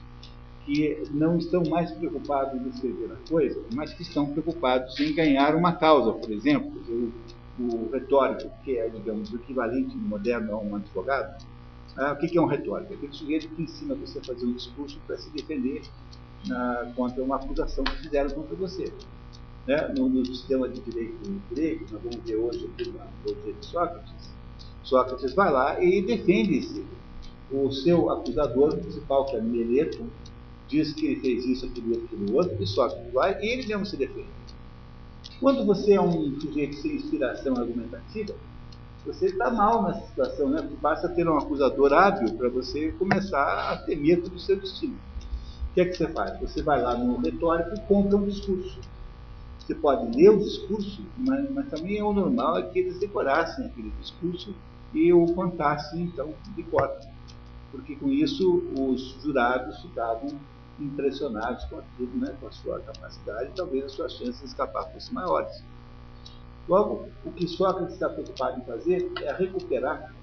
que 0.65 1.03
não 1.11 1.37
estão 1.37 1.61
mais 1.69 1.91
preocupados 1.91 2.59
em 2.59 2.69
escrever 2.69 3.11
a 3.11 3.29
coisa, 3.29 3.61
mas 3.73 3.93
que 3.93 4.01
estão 4.01 4.25
preocupados 4.25 4.97
em 4.99 5.13
ganhar 5.13 5.55
uma 5.55 5.73
causa, 5.73 6.13
por 6.13 6.31
exemplo. 6.31 6.71
O, 6.89 7.11
o 7.59 7.89
retórico, 7.91 8.49
que 8.63 8.79
é, 8.79 8.89
digamos, 8.89 9.31
o 9.31 9.35
equivalente 9.35 9.95
moderno 9.95 10.55
a 10.55 10.57
um 10.57 10.75
advogado, 10.75 11.45
ah, 11.95 12.13
o 12.13 12.15
que 12.15 12.35
é 12.35 12.41
um 12.41 12.47
retórico? 12.47 12.93
É 12.93 12.95
aquele 12.95 13.13
sujeito 13.13 13.47
que 13.49 13.61
ensina 13.61 13.93
você 13.93 14.17
a 14.17 14.23
fazer 14.23 14.45
um 14.45 14.53
discurso 14.53 14.99
para 15.05 15.17
se 15.17 15.29
defender 15.29 15.83
ah, 16.51 16.91
contra 16.95 17.23
uma 17.23 17.35
acusação 17.35 17.83
que 17.83 17.97
fizeram 17.97 18.31
contra 18.31 18.55
você 18.55 18.91
né, 19.67 19.93
no, 19.97 20.09
no, 20.09 20.25
sistema 20.25 20.67
de 20.67 20.81
direito 20.81 21.41
grego, 21.51 21.85
nós 21.91 22.01
vamos 22.01 22.25
ver 22.25 22.35
hoje 22.35 22.69
aqui 22.73 22.89
na 22.89 23.05
teologia 23.23 23.53
de 23.53 23.65
Sócrates, 23.65 24.13
Sócrates 24.83 25.33
vai 25.33 25.51
lá 25.51 25.83
e 25.83 26.01
defende-se. 26.01 26.83
O 27.51 27.71
seu 27.71 28.09
acusador 28.09 28.75
principal, 28.77 29.25
que 29.25 29.35
é 29.35 29.41
Mileto, 29.41 30.03
diz 30.67 30.91
que 30.93 31.05
ele 31.05 31.21
fez 31.21 31.45
isso, 31.45 31.65
aquilo, 31.65 32.03
aquilo 32.03 32.35
outro, 32.35 32.57
e 32.59 32.65
Sócrates 32.65 33.13
vai 33.13 33.39
e 33.41 33.47
ele 33.47 33.67
mesmo 33.67 33.85
se 33.85 33.95
defende. 33.95 34.27
Quando 35.39 35.65
você 35.65 35.93
é 35.93 36.01
um 36.01 36.39
sujeito 36.39 36.75
sem 36.77 36.95
inspiração 36.95 37.55
argumentativa, 37.55 38.33
você 39.05 39.25
está 39.27 39.51
mal 39.51 39.83
nessa 39.83 40.07
situação, 40.07 40.49
né? 40.49 40.67
Basta 40.81 41.09
ter 41.09 41.27
um 41.27 41.37
acusador 41.37 41.93
hábil 41.93 42.33
para 42.35 42.49
você 42.49 42.91
começar 42.93 43.71
a 43.71 43.77
ter 43.77 43.97
medo 43.97 44.29
do 44.29 44.39
seu 44.39 44.55
destino. 44.55 44.97
O 45.69 45.73
que 45.73 45.81
é 45.81 45.85
que 45.85 45.97
você 45.97 46.07
faz? 46.07 46.39
Você 46.39 46.61
vai 46.61 46.81
lá 46.81 46.97
no 46.97 47.17
retórico 47.17 47.75
e 47.75 47.79
compra 47.81 48.17
um 48.17 48.25
discurso. 48.25 48.79
Você 49.65 49.75
pode 49.75 50.17
ler 50.17 50.29
o 50.29 50.39
discurso, 50.39 51.01
mas, 51.17 51.49
mas 51.51 51.69
também 51.69 51.97
é 51.97 52.03
o 52.03 52.11
normal 52.11 52.57
é 52.57 52.63
que 52.63 52.79
eles 52.79 52.99
decorassem 52.99 53.65
aquele 53.65 53.91
discurso 53.91 54.53
e 54.93 55.13
o 55.13 55.25
contassem, 55.33 56.03
então, 56.03 56.33
de 56.53 56.63
cor. 56.63 56.91
Porque 57.71 57.95
com 57.95 58.09
isso 58.09 58.61
os 58.77 59.21
jurados 59.23 59.81
ficavam 59.81 60.37
impressionados 60.79 61.63
com 61.65 61.79
aquilo, 61.79 62.15
né, 62.17 62.35
com 62.41 62.47
a 62.47 62.51
sua 62.51 62.79
capacidade, 62.81 63.51
e 63.51 63.53
talvez 63.53 63.85
as 63.85 63.91
suas 63.93 64.13
chances 64.13 64.39
de 64.39 64.47
escapar 64.47 64.91
fossem 64.91 65.13
maiores. 65.13 65.63
Logo, 66.67 67.07
o 67.25 67.31
que 67.31 67.47
Sócrates 67.47 67.93
está 67.93 68.09
preocupado 68.09 68.59
em 68.59 68.65
fazer 68.65 69.11
é 69.21 69.33
recuperar 69.33 70.13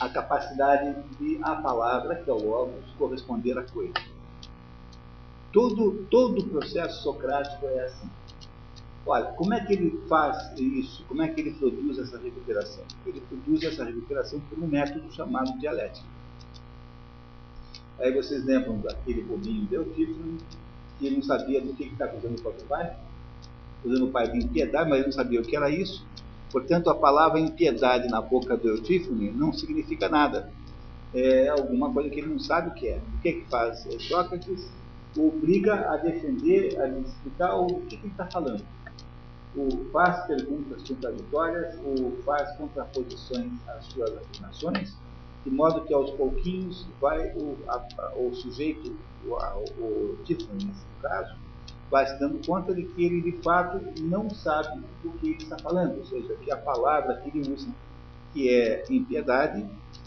a 0.00 0.08
capacidade 0.08 0.94
de 1.18 1.38
a 1.42 1.56
palavra, 1.56 2.16
que 2.16 2.28
é 2.28 2.32
o 2.32 2.42
logos, 2.42 2.84
corresponder 2.98 3.58
à 3.58 3.62
coisa. 3.62 3.94
Todo, 5.56 6.04
todo 6.10 6.40
o 6.40 6.48
processo 6.50 7.02
socrático 7.02 7.64
é 7.64 7.86
assim. 7.86 8.06
Olha, 9.06 9.24
como 9.32 9.54
é 9.54 9.64
que 9.64 9.72
ele 9.72 9.98
faz 10.06 10.52
isso? 10.58 11.02
Como 11.08 11.22
é 11.22 11.28
que 11.28 11.40
ele 11.40 11.52
produz 11.52 11.98
essa 11.98 12.18
recuperação? 12.18 12.84
Ele 13.06 13.22
produz 13.22 13.62
essa 13.62 13.82
recuperação 13.82 14.38
por 14.38 14.62
um 14.62 14.66
método 14.66 15.10
chamado 15.10 15.58
dialética. 15.58 16.06
Aí 17.98 18.12
vocês 18.12 18.44
lembram 18.44 18.80
daquele 18.80 19.22
bobinho 19.22 19.64
de 19.64 19.76
Eutífano, 19.76 20.36
que 20.98 21.08
não 21.08 21.22
sabia 21.22 21.58
do 21.62 21.72
que 21.72 21.84
está 21.84 22.04
acusando 22.04 22.34
o 22.34 22.42
próprio 22.42 22.66
pai? 22.66 22.94
Acusando 23.80 24.04
o 24.04 24.10
pai 24.10 24.30
de 24.30 24.44
impiedade, 24.44 24.90
mas 24.90 25.06
não 25.06 25.12
sabia 25.12 25.40
o 25.40 25.42
que 25.42 25.56
era 25.56 25.70
isso. 25.70 26.04
Portanto, 26.52 26.90
a 26.90 26.94
palavra 26.94 27.40
impiedade 27.40 28.08
na 28.08 28.20
boca 28.20 28.58
do 28.58 28.68
Eutífone 28.68 29.30
não 29.30 29.54
significa 29.54 30.06
nada. 30.06 30.52
É 31.14 31.48
alguma 31.48 31.90
coisa 31.90 32.10
que 32.10 32.20
ele 32.20 32.28
não 32.28 32.38
sabe 32.38 32.68
o 32.68 32.74
que 32.74 32.88
é. 32.88 33.00
O 33.16 33.22
que 33.22 33.28
é 33.30 33.32
que 33.32 33.46
faz? 33.48 33.88
Sócrates 34.00 34.68
obriga 35.18 35.90
a 35.90 35.96
defender, 35.96 36.80
a 36.80 36.88
explicar 36.88 37.56
o 37.56 37.66
que, 37.82 37.96
ele 37.96 38.08
está 38.08 38.26
falando. 38.26 38.64
O 39.56 39.86
faz 39.90 40.26
perguntas 40.26 40.86
contraditórias, 40.86 41.78
o 41.84 42.22
faz 42.24 42.54
contraposições 42.56 43.52
às 43.68 43.86
suas 43.86 44.16
afirmações, 44.16 44.96
de 45.44 45.50
modo 45.50 45.84
que 45.84 45.94
aos 45.94 46.10
pouquinhos 46.10 46.86
vai 47.00 47.32
o, 47.34 47.56
a, 47.68 48.12
o 48.16 48.34
sujeito, 48.34 48.94
o, 49.24 49.34
o, 49.82 50.18
Tiffany, 50.24 50.64
nesse 50.64 50.84
caso, 51.00 51.36
vai 51.90 52.06
se 52.06 52.18
dando 52.18 52.44
conta 52.46 52.74
de 52.74 52.82
que 52.82 53.04
ele 53.04 53.22
de 53.22 53.40
fato 53.42 53.80
não 54.02 54.28
sabe 54.28 54.82
do 55.02 55.10
que 55.12 55.28
ele 55.28 55.36
está 55.36 55.56
falando, 55.58 55.98
ou 55.98 56.04
seja, 56.04 56.34
que 56.34 56.50
a 56.50 56.56
palavra 56.56 57.16
que 57.18 57.28
ele 57.28 57.52
usa, 57.52 57.68
que 58.32 58.50
é 58.50 58.84
impiedade, 58.90 59.64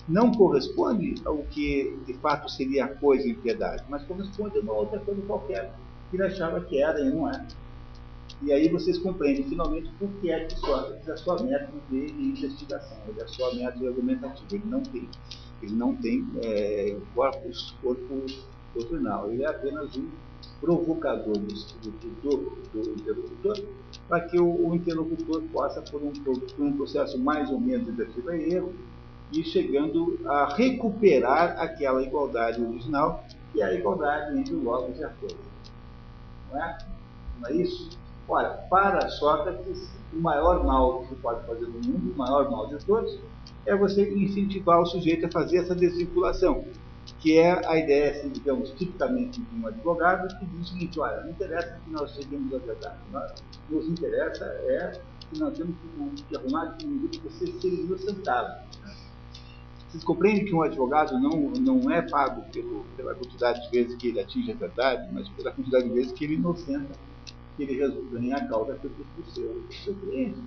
não 0.10 0.32
corresponde 0.32 1.16
ao 1.24 1.38
que 1.44 1.98
de 2.06 2.14
fato 2.16 2.50
seria 2.50 2.86
a 2.86 2.88
coisa 2.88 3.28
em 3.28 3.36
piedade, 3.36 3.84
mas 3.88 4.04
corresponde 4.04 4.58
a 4.58 4.62
uma 4.62 4.74
outra 4.74 5.00
coisa 5.00 5.22
qualquer 5.22 5.72
que 6.10 6.18
ele 6.18 6.24
achava 6.24 6.60
que 6.62 6.82
era 6.82 7.00
e 7.00 7.10
não 7.10 7.30
é. 7.30 7.46
E 8.42 8.52
aí 8.52 8.70
vocês 8.70 8.98
compreendem 8.98 9.44
finalmente 9.44 9.90
por 10.00 10.10
que 10.22 10.32
é 10.32 10.46
que 10.46 10.60
Sócrates 10.60 11.08
é 11.08 11.18
só 11.18 11.42
método 11.44 11.82
de 11.90 12.12
investigação, 12.12 12.98
ele 13.08 13.22
é 13.22 13.28
só 13.28 13.54
método 13.54 13.88
argumentativo, 13.88 14.48
ele 14.56 14.64
não 14.66 14.82
tem, 14.82 15.10
ele 15.62 15.74
não 15.74 15.96
tem 15.96 16.26
é, 16.42 16.98
corpus, 17.14 17.76
corpo 17.82 18.26
doutrinal, 18.74 19.30
ele 19.32 19.44
é 19.44 19.48
apenas 19.48 19.96
um 19.96 20.10
provocador 20.62 21.38
do, 21.38 21.92
do, 22.22 22.38
do 22.74 22.92
interlocutor, 22.92 23.62
para 24.08 24.22
que 24.22 24.40
o, 24.40 24.70
o, 24.70 24.76
interlocutor 24.76 25.42
possa, 25.52 25.82
por 25.82 26.02
um, 26.02 26.12
por 26.12 26.42
um 26.60 26.74
processo 26.74 27.18
mais 27.18 27.50
ou 27.50 27.60
menos 27.60 27.94
de 27.94 28.02
e 28.02 28.54
erro, 28.54 28.74
ir 29.32 29.44
chegando 29.44 30.20
a 30.26 30.54
recuperar 30.56 31.60
aquela 31.60 32.02
igualdade 32.02 32.62
original, 32.62 33.24
que 33.52 33.62
é 33.62 33.66
a 33.66 33.74
igualdade 33.74 34.38
entre 34.38 34.54
o 34.54 34.64
logos 34.64 35.00
e 35.00 35.04
a 35.04 35.10
coisa. 35.10 35.38
Não 36.52 36.64
é? 36.64 36.78
Não 37.40 37.50
é 37.50 37.54
isso? 37.54 37.98
Ora, 38.28 38.50
para 38.70 39.10
Sócrates, 39.10 39.90
o 40.14 40.20
maior 40.20 40.64
mal 40.64 41.02
que 41.02 41.10
se 41.10 41.16
pode 41.16 41.46
fazer 41.46 41.66
no 41.66 41.80
mundo, 41.80 42.14
o 42.14 42.18
maior 42.18 42.50
mal 42.50 42.68
de 42.68 42.84
todos, 42.86 43.20
é 43.66 43.76
você 43.76 44.10
incentivar 44.14 44.80
o 44.80 44.86
sujeito 44.86 45.26
a 45.26 45.32
fazer 45.32 45.58
essa 45.58 45.76
desvinculação, 45.76 46.66
que 47.20 47.38
é 47.38 47.68
a 47.68 47.78
ideia, 47.78 48.12
assim, 48.12 48.30
digamos, 48.30 48.72
tipicamente 48.72 49.42
de 49.42 49.60
um 49.60 49.68
advogado, 49.68 50.28
que 50.38 50.46
diz 50.46 50.68
o 50.68 50.72
seguinte, 50.74 51.00
olha, 51.00 51.22
não 51.22 51.30
interessa 51.32 51.80
que 51.84 51.92
nós 51.92 52.12
cheguemos 52.12 52.54
à 52.54 52.58
verdade, 52.60 52.98
nós, 53.12 53.32
nos 53.70 53.88
interessa 53.88 54.46
é 54.46 55.02
que 55.32 55.40
nós 55.40 55.56
temos 55.58 55.76
que, 56.16 56.24
que 56.24 56.38
arrumar 56.38 56.78
um 56.84 57.08
que 57.08 57.20
você 57.20 57.48
seja 57.48 57.82
inocentado. 57.82 58.64
Vocês 59.90 60.04
compreendem 60.04 60.46
que 60.46 60.54
um 60.54 60.62
advogado 60.62 61.20
não, 61.20 61.50
não 61.50 61.92
é 61.92 62.02
pago 62.04 62.44
pelo, 62.54 62.86
pela 62.96 63.16
quantidade 63.16 63.60
de 63.64 63.70
vezes 63.72 63.96
que 63.96 64.10
ele 64.10 64.20
atinge 64.20 64.52
a 64.52 64.56
verdade, 64.56 65.10
mas 65.12 65.28
pela 65.30 65.52
quantidade 65.52 65.86
de 65.86 65.94
vezes 65.94 66.12
que 66.12 66.26
ele 66.26 66.36
inocenta, 66.36 66.94
que 67.58 67.64
ele 67.64 67.76
ganha 68.12 68.38
a 68.38 68.48
causa 68.48 68.76
do 68.76 69.26
seu, 69.32 69.52
do 69.52 69.74
seu 69.74 69.96
cliente. 69.96 70.40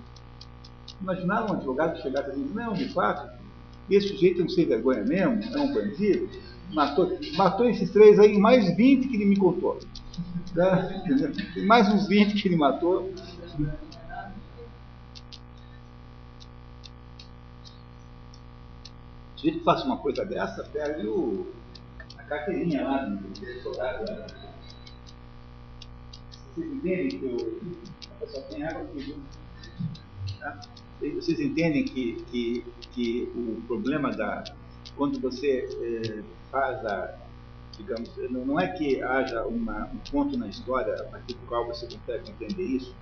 Imaginaram 1.01 1.47
um 1.47 1.53
advogado 1.57 2.01
chegar 2.01 2.25
e 2.29 2.31
dizer, 2.31 2.53
não, 2.53 2.73
de 2.73 2.87
fato, 2.93 3.29
esse 3.89 4.07
sujeito 4.07 4.41
é 4.41 4.45
um 4.45 4.49
sem 4.49 4.65
vergonha 4.65 5.03
mesmo, 5.03 5.43
é 5.53 5.59
um 5.59 5.73
bandido, 5.73 6.29
matou, 6.71 7.19
matou 7.35 7.69
esses 7.69 7.91
três 7.91 8.17
aí, 8.19 8.37
mais 8.37 8.73
20 8.77 9.09
que 9.09 9.15
ele 9.17 9.25
me 9.25 9.35
contou. 9.35 9.77
Tem 11.53 11.65
mais 11.65 11.93
uns 11.93 12.07
20 12.07 12.41
que 12.41 12.47
ele 12.47 12.55
matou. 12.55 13.11
Se 19.43 19.49
ele 19.49 19.59
faz 19.59 19.83
uma 19.83 19.97
coisa 19.97 20.23
dessa, 20.23 20.63
perde 20.63 21.05
o, 21.05 21.45
a 22.17 22.23
carteirinha 22.23 22.85
lá 22.85 23.03
do 23.03 23.27
advogado. 23.45 24.05
Né? 24.09 24.25
Vocês 26.55 26.71
entendem 26.71 27.09
que 27.09 27.73
pessoa 28.21 28.43
tem 28.45 28.63
água 28.63 28.83
aqui, 28.83 29.21
tá? 30.39 30.61
Vocês 31.15 31.41
entendem 31.41 31.83
que, 31.83 32.23
que, 32.31 32.65
que 32.93 33.31
o 33.35 33.61
problema 33.67 34.11
da. 34.11 34.45
Quando 34.95 35.19
você 35.19 35.67
é, 35.81 36.23
faz 36.49 36.85
a. 36.85 37.19
Digamos, 37.75 38.15
não 38.29 38.57
é 38.57 38.67
que 38.67 39.01
haja 39.01 39.45
uma, 39.45 39.87
um 39.87 39.97
ponto 40.09 40.37
na 40.37 40.47
história 40.47 40.93
a 40.93 41.03
partir 41.05 41.33
do 41.33 41.45
qual 41.47 41.67
você 41.67 41.85
consegue 41.85 42.31
entender 42.31 42.63
isso, 42.63 42.95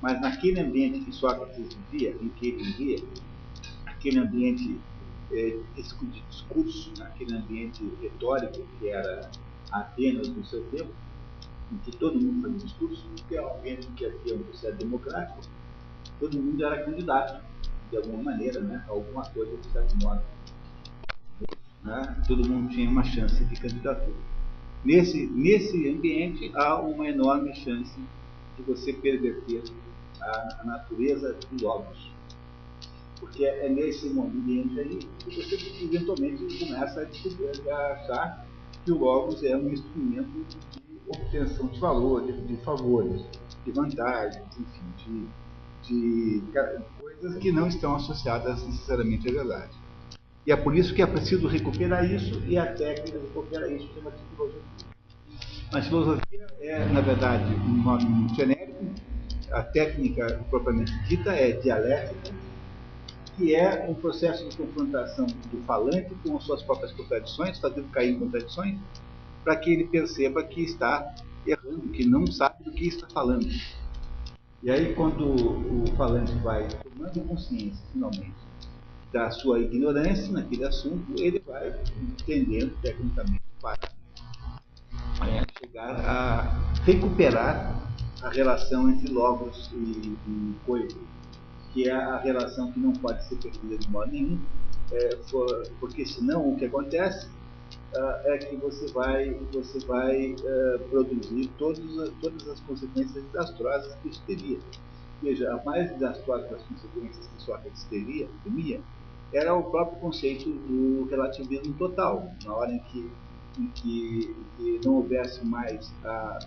mas 0.00 0.20
naquele 0.20 0.60
ambiente 0.60 1.00
que 1.00 1.10
Sócrates 1.10 1.74
vivia, 1.90 2.16
em 2.20 2.28
que 2.28 2.50
ele 2.50 2.62
vivia, 2.62 3.02
aquele 3.86 4.18
ambiente 4.20 4.78
é, 5.32 5.58
de 5.76 6.22
discurso, 6.28 6.92
naquele 6.98 7.34
ambiente 7.34 7.82
retórico 8.00 8.66
que 8.78 8.88
era 8.88 9.30
Atenas 9.70 10.28
no 10.28 10.44
seu 10.44 10.62
tempo, 10.64 10.92
em 11.72 11.78
que 11.78 11.96
todo 11.96 12.20
mundo 12.20 12.42
fazia 12.42 12.58
discurso, 12.58 13.08
que 13.26 13.36
é 13.36 13.46
um 13.46 13.56
ambiente 13.56 13.86
que 13.96 14.04
havia 14.04 14.34
um 14.34 14.42
processo 14.42 14.76
democrático, 14.76 15.40
todo 16.20 16.38
mundo 16.38 16.64
era 16.64 16.84
candidato, 16.84 17.42
de 17.90 17.96
alguma 17.96 18.22
maneira, 18.22 18.60
né, 18.60 18.84
alguma 18.88 19.22
coisa, 19.22 19.56
de 19.56 19.66
certo 19.68 19.96
modo. 20.02 20.22
Né? 21.82 22.22
Todo 22.28 22.48
mundo 22.48 22.70
tinha 22.70 22.88
uma 22.88 23.04
chance 23.04 23.44
de 23.44 23.60
candidatura. 23.60 24.16
Nesse, 24.84 25.26
nesse 25.26 25.88
ambiente, 25.88 26.50
há 26.54 26.80
uma 26.80 27.08
enorme 27.08 27.54
chance 27.54 27.98
de 28.56 28.62
você 28.62 28.92
perverter 28.92 29.62
a, 30.20 30.60
a 30.60 30.64
natureza 30.64 31.36
do 31.50 31.64
logos. 31.64 32.11
Porque 33.22 33.44
é 33.44 33.68
nesse 33.68 34.08
ambiente 34.08 34.80
aí 34.80 34.98
que 34.98 35.36
você 35.36 35.54
eventualmente 35.84 36.58
começa 36.58 37.00
a, 37.00 37.04
descobrir, 37.04 37.70
a 37.70 37.92
achar 37.92 38.48
que 38.84 38.90
o 38.90 38.98
logos 38.98 39.42
é 39.44 39.56
um 39.56 39.70
instrumento 39.70 40.28
de 40.28 40.58
obtenção 41.06 41.68
de 41.68 41.78
valor, 41.78 42.26
de, 42.26 42.32
de 42.42 42.56
favores, 42.64 43.22
de 43.64 43.70
vantagens, 43.70 44.58
enfim, 44.58 44.84
de 44.96 45.28
de 45.82 46.42
coisas 46.98 47.38
que 47.38 47.50
não 47.50 47.66
estão 47.66 47.96
associadas 47.96 48.62
necessariamente 48.64 49.28
à 49.28 49.32
verdade. 49.32 49.76
E 50.46 50.52
é 50.52 50.56
por 50.56 50.76
isso 50.76 50.94
que 50.94 51.02
é 51.02 51.06
preciso 51.06 51.46
recuperar 51.46 52.04
isso, 52.04 52.40
e 52.46 52.56
a 52.56 52.72
técnica 52.72 53.18
de 53.18 53.26
recuperar 53.26 53.70
isso 53.70 53.88
chama-se 53.94 54.24
filosofia. 54.30 54.62
Mas 55.72 55.86
filosofia 55.86 56.46
é, 56.60 56.84
na 56.86 57.00
verdade, 57.00 57.54
um 57.54 57.82
nome 57.82 58.34
genérico, 58.34 58.84
a 59.52 59.62
técnica 59.62 60.44
propriamente 60.50 60.92
dita 61.08 61.32
é 61.32 61.52
dialética, 61.52 62.34
que 63.36 63.54
é 63.54 63.86
um 63.88 63.94
processo 63.94 64.48
de 64.48 64.56
confrontação 64.56 65.26
do 65.26 65.62
falante 65.64 66.14
com 66.22 66.36
as 66.36 66.44
suas 66.44 66.62
próprias 66.62 66.92
contradições, 66.92 67.58
fazendo 67.58 67.88
cair 67.88 68.14
em 68.14 68.18
contradições, 68.18 68.78
para 69.42 69.56
que 69.56 69.72
ele 69.72 69.84
perceba 69.84 70.42
que 70.44 70.62
está 70.62 71.14
errando, 71.46 71.88
que 71.88 72.04
não 72.04 72.26
sabe 72.26 72.64
do 72.64 72.72
que 72.72 72.86
está 72.86 73.08
falando. 73.08 73.46
E 74.62 74.70
aí, 74.70 74.94
quando 74.94 75.34
o 75.34 75.96
falante 75.96 76.32
vai 76.38 76.68
tomando 76.68 77.20
consciência, 77.26 77.84
finalmente, 77.92 78.34
da 79.12 79.30
sua 79.30 79.58
ignorância 79.60 80.32
naquele 80.32 80.64
assunto, 80.64 81.04
ele 81.18 81.42
vai 81.46 81.74
entendendo 82.00 82.72
tecnicamente 82.80 83.42
para 83.60 83.78
é, 85.26 85.44
chegar 85.58 85.96
a 86.00 86.82
recuperar 86.84 87.82
a 88.22 88.28
relação 88.30 88.88
entre 88.88 89.12
logos 89.12 89.70
e, 89.74 90.16
e 90.26 90.54
coisa, 90.64 90.96
que 91.72 91.88
é 91.88 91.92
a 91.92 92.18
relação 92.18 92.70
que 92.72 92.78
não 92.78 92.92
pode 92.92 93.26
ser 93.26 93.36
perdida 93.36 93.78
de 93.78 93.90
modo 93.90 94.10
nenhum, 94.10 94.38
é, 94.92 95.16
for, 95.28 95.46
porque 95.80 96.04
senão 96.04 96.52
o 96.52 96.56
que 96.56 96.66
acontece 96.66 97.26
uh, 97.94 98.28
é 98.28 98.38
que 98.38 98.56
você 98.56 98.92
vai, 98.92 99.30
você 99.52 99.78
vai 99.86 100.32
uh, 100.32 100.78
produzir 100.90 101.50
todos, 101.58 101.80
todas 102.20 102.48
as 102.48 102.60
consequências 102.60 103.24
desastrosas 103.24 103.94
que 104.02 104.08
isso 104.08 104.22
teria. 104.26 104.58
Veja, 105.22 105.52
a 105.54 105.64
mais 105.64 105.90
desastrosa 105.92 106.48
das 106.48 106.62
consequências 106.62 107.26
que 107.26 107.42
Sócrates 107.42 107.84
teria, 107.84 108.28
temia, 108.44 108.80
era 109.32 109.54
o 109.54 109.62
próprio 109.70 109.98
conceito 109.98 110.50
do 110.50 111.06
relativismo 111.08 111.72
total, 111.74 112.30
na 112.44 112.54
hora 112.54 112.72
em 112.72 112.80
que, 112.80 113.10
em 113.58 113.66
que, 113.68 114.36
em 114.36 114.56
que 114.56 114.86
não 114.86 114.96
houvesse 114.96 115.44
mais 115.46 115.92
a, 116.04 116.38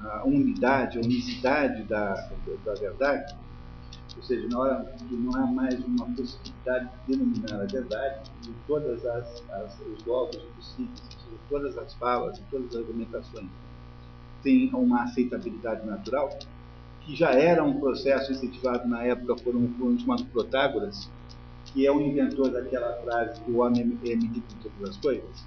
a 0.00 0.22
unidade, 0.24 0.98
a 0.98 1.02
unicidade 1.02 1.84
da, 1.84 2.14
da 2.64 2.74
verdade, 2.74 3.36
ou 4.16 4.22
seja, 4.22 4.48
na 4.48 4.58
hora 4.58 4.94
que 4.98 5.14
não 5.14 5.34
há 5.34 5.46
mais 5.46 5.74
uma 5.84 6.06
possibilidade 6.06 6.88
de 7.06 7.16
denominar 7.16 7.62
a 7.62 7.66
verdade, 7.66 8.30
de 8.42 8.52
todas 8.66 9.04
as, 9.04 9.42
as 9.50 9.80
os 9.80 10.04
logos 10.04 10.36
possíveis, 10.56 11.02
todas 11.48 11.76
as 11.76 11.94
falas, 11.94 12.40
todas 12.50 12.74
as 12.74 12.76
argumentações 12.76 13.48
têm 14.42 14.70
uma 14.74 15.04
aceitabilidade 15.04 15.86
natural, 15.86 16.30
que 17.00 17.16
já 17.16 17.30
era 17.30 17.62
um 17.64 17.80
processo 17.80 18.32
incentivado 18.32 18.86
na 18.88 19.02
época 19.02 19.36
por 19.36 19.54
um, 19.56 19.66
por 19.72 19.88
um 19.88 19.98
chamado 19.98 20.24
Protágoras, 20.26 21.10
que 21.66 21.86
é 21.86 21.90
o 21.90 22.00
inventor 22.00 22.50
daquela 22.50 22.92
frase 23.02 23.40
que 23.40 23.50
o 23.50 23.58
homem 23.58 23.82
é 24.04 24.16
medido 24.16 24.38
em 24.38 24.62
todas 24.62 24.90
as 24.90 24.96
coisas. 24.98 25.46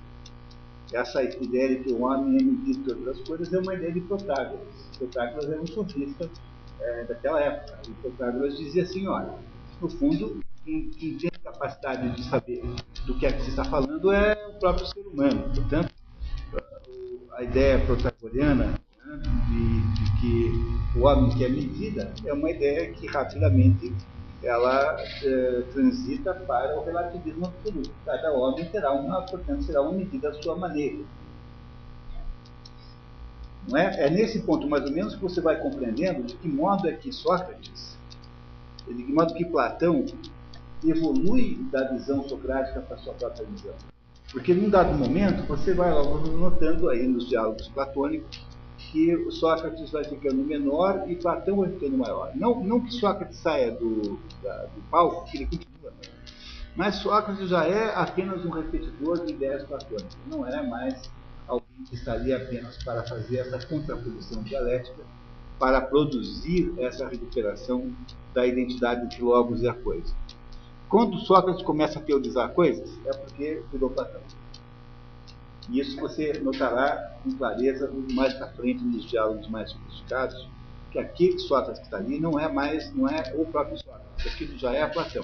Essa 0.91 1.23
ideia 1.23 1.69
de 1.69 1.83
que 1.83 1.91
o 1.91 2.03
homem 2.03 2.39
é 2.39 2.43
medido 2.43 2.69
em 2.71 2.83
todas 2.83 3.19
as 3.19 3.27
coisas 3.27 3.53
é 3.53 3.59
uma 3.59 3.75
ideia 3.75 3.91
de 3.91 4.01
Protágoras. 4.01 4.89
Protágoras 4.97 5.51
é 5.51 5.59
um 5.59 5.67
sofista 5.67 6.29
é, 6.79 7.03
daquela 7.05 7.41
época. 7.41 7.79
E 7.87 7.91
Protágoras 7.93 8.57
dizia 8.57 8.83
assim, 8.83 9.07
olha, 9.07 9.33
no 9.81 9.89
fundo, 9.89 10.41
quem, 10.63 10.89
quem, 10.91 11.17
tem 11.17 11.29
capacidade 11.43 12.09
de 12.15 12.23
saber 12.25 12.63
do 13.05 13.17
que 13.17 13.25
é 13.25 13.31
que 13.31 13.43
se 13.43 13.49
está 13.49 13.63
falando 13.63 14.11
é 14.11 14.33
o 14.47 14.59
próprio 14.59 14.85
ser 14.85 15.05
humano. 15.07 15.49
Portanto, 15.53 15.93
a 17.33 17.43
ideia 17.43 17.79
protagoriana 17.85 18.65
né, 18.65 19.17
de, 19.47 20.03
de, 20.03 20.19
que 20.19 20.99
o 20.99 21.03
homem 21.05 21.29
que 21.37 21.45
é 21.45 21.49
medida 21.49 22.11
é 22.25 22.33
uma 22.33 22.49
ideia 22.49 22.91
que 22.91 23.07
rapidamente 23.07 23.93
ela 24.43 24.97
é, 25.23 25.61
transita 25.73 26.33
para 26.33 26.79
o 26.79 26.83
relativismo 26.83 27.45
absoluto. 27.45 27.91
Cada 28.05 28.31
homem 28.33 28.65
terá 28.65 28.91
uma, 28.91 29.21
portanto, 29.21 29.63
será 29.63 29.81
uma 29.81 29.93
medida 29.93 30.29
à 30.29 30.33
sua 30.41 30.55
maneira. 30.55 31.03
Não 33.67 33.77
é? 33.77 34.05
é 34.05 34.09
nesse 34.09 34.39
ponto, 34.41 34.67
mais 34.67 34.85
ou 34.85 34.91
menos, 34.91 35.15
que 35.15 35.21
você 35.21 35.41
vai 35.41 35.59
compreendendo 35.59 36.23
de 36.23 36.35
que 36.35 36.47
modo 36.47 36.87
é 36.87 36.93
que 36.93 37.11
Sócrates, 37.11 37.97
de 38.87 39.03
que 39.03 39.11
modo 39.11 39.33
que 39.33 39.45
Platão 39.45 40.05
evolui 40.85 41.55
da 41.71 41.91
visão 41.91 42.27
socrática 42.27 42.79
para 42.81 42.95
a 42.95 42.99
sua 42.99 43.13
própria 43.13 43.45
visão. 43.45 43.73
Porque 44.31 44.53
num 44.53 44.69
dado 44.69 44.93
momento, 44.93 45.43
você 45.47 45.73
vai 45.73 45.89
notando 45.91 46.89
aí 46.89 47.07
nos 47.07 47.27
diálogos 47.27 47.67
platônicos 47.69 48.45
que 48.77 49.31
Sócrates 49.31 49.89
vai 49.89 50.03
ficando 50.03 50.43
menor 50.43 51.09
e 51.09 51.15
Platão 51.15 51.57
vai 51.57 51.69
ficando 51.69 51.97
maior. 51.97 52.31
Não, 52.35 52.63
não 52.63 52.79
que 52.79 52.91
Sócrates 52.91 53.37
saia 53.37 53.71
do, 53.71 54.19
da, 54.41 54.63
do 54.63 54.81
palco, 54.89 55.25
que 55.25 55.37
ele 55.37 55.45
continua. 55.45 55.93
Mas 56.75 56.95
Sócrates 56.95 57.49
já 57.49 57.65
é 57.65 57.93
apenas 57.95 58.45
um 58.45 58.49
repetidor 58.49 59.25
de 59.25 59.33
ideias 59.33 59.63
platônicas, 59.63 60.17
não 60.29 60.45
é 60.47 60.61
mais 60.65 61.09
alguém 61.47 61.83
que 61.87 61.95
estaria 61.95 62.37
apenas 62.37 62.81
para 62.83 63.03
fazer 63.03 63.37
essa 63.37 63.65
contraposição 63.65 64.43
dialética, 64.43 65.03
para 65.59 65.81
produzir 65.81 66.73
essa 66.77 67.07
recuperação 67.07 67.91
da 68.33 68.45
identidade 68.45 69.09
de 69.09 69.21
logos 69.21 69.61
e 69.61 69.67
a 69.67 69.73
coisa. 69.73 70.13
Quando 70.89 71.17
Sócrates 71.19 71.63
começa 71.63 71.99
a 71.99 72.01
teorizar 72.01 72.49
coisas, 72.53 72.89
é 73.05 73.13
porque 73.13 73.63
virou 73.71 73.89
Platão. 73.89 74.21
E 75.69 75.79
isso 75.79 75.99
você 75.99 76.39
notará 76.39 77.17
com 77.23 77.31
clareza 77.37 77.91
mais 78.13 78.33
para 78.33 78.47
frente 78.49 78.83
nos 78.83 79.03
diálogos 79.09 79.49
mais 79.49 79.71
sofisticados, 79.71 80.47
que 80.91 80.99
aquele 80.99 81.37
Sócrates 81.39 81.79
que 81.79 81.85
está 81.85 81.97
ali 81.97 82.19
não 82.19 82.39
é 82.39 82.47
mais, 82.47 82.93
não 82.93 83.09
é 83.09 83.33
o 83.35 83.45
próprio 83.45 83.77
Sócrates, 83.77 84.33
aquilo 84.33 84.57
já 84.57 84.73
é 84.73 84.87
Platão. 84.87 85.23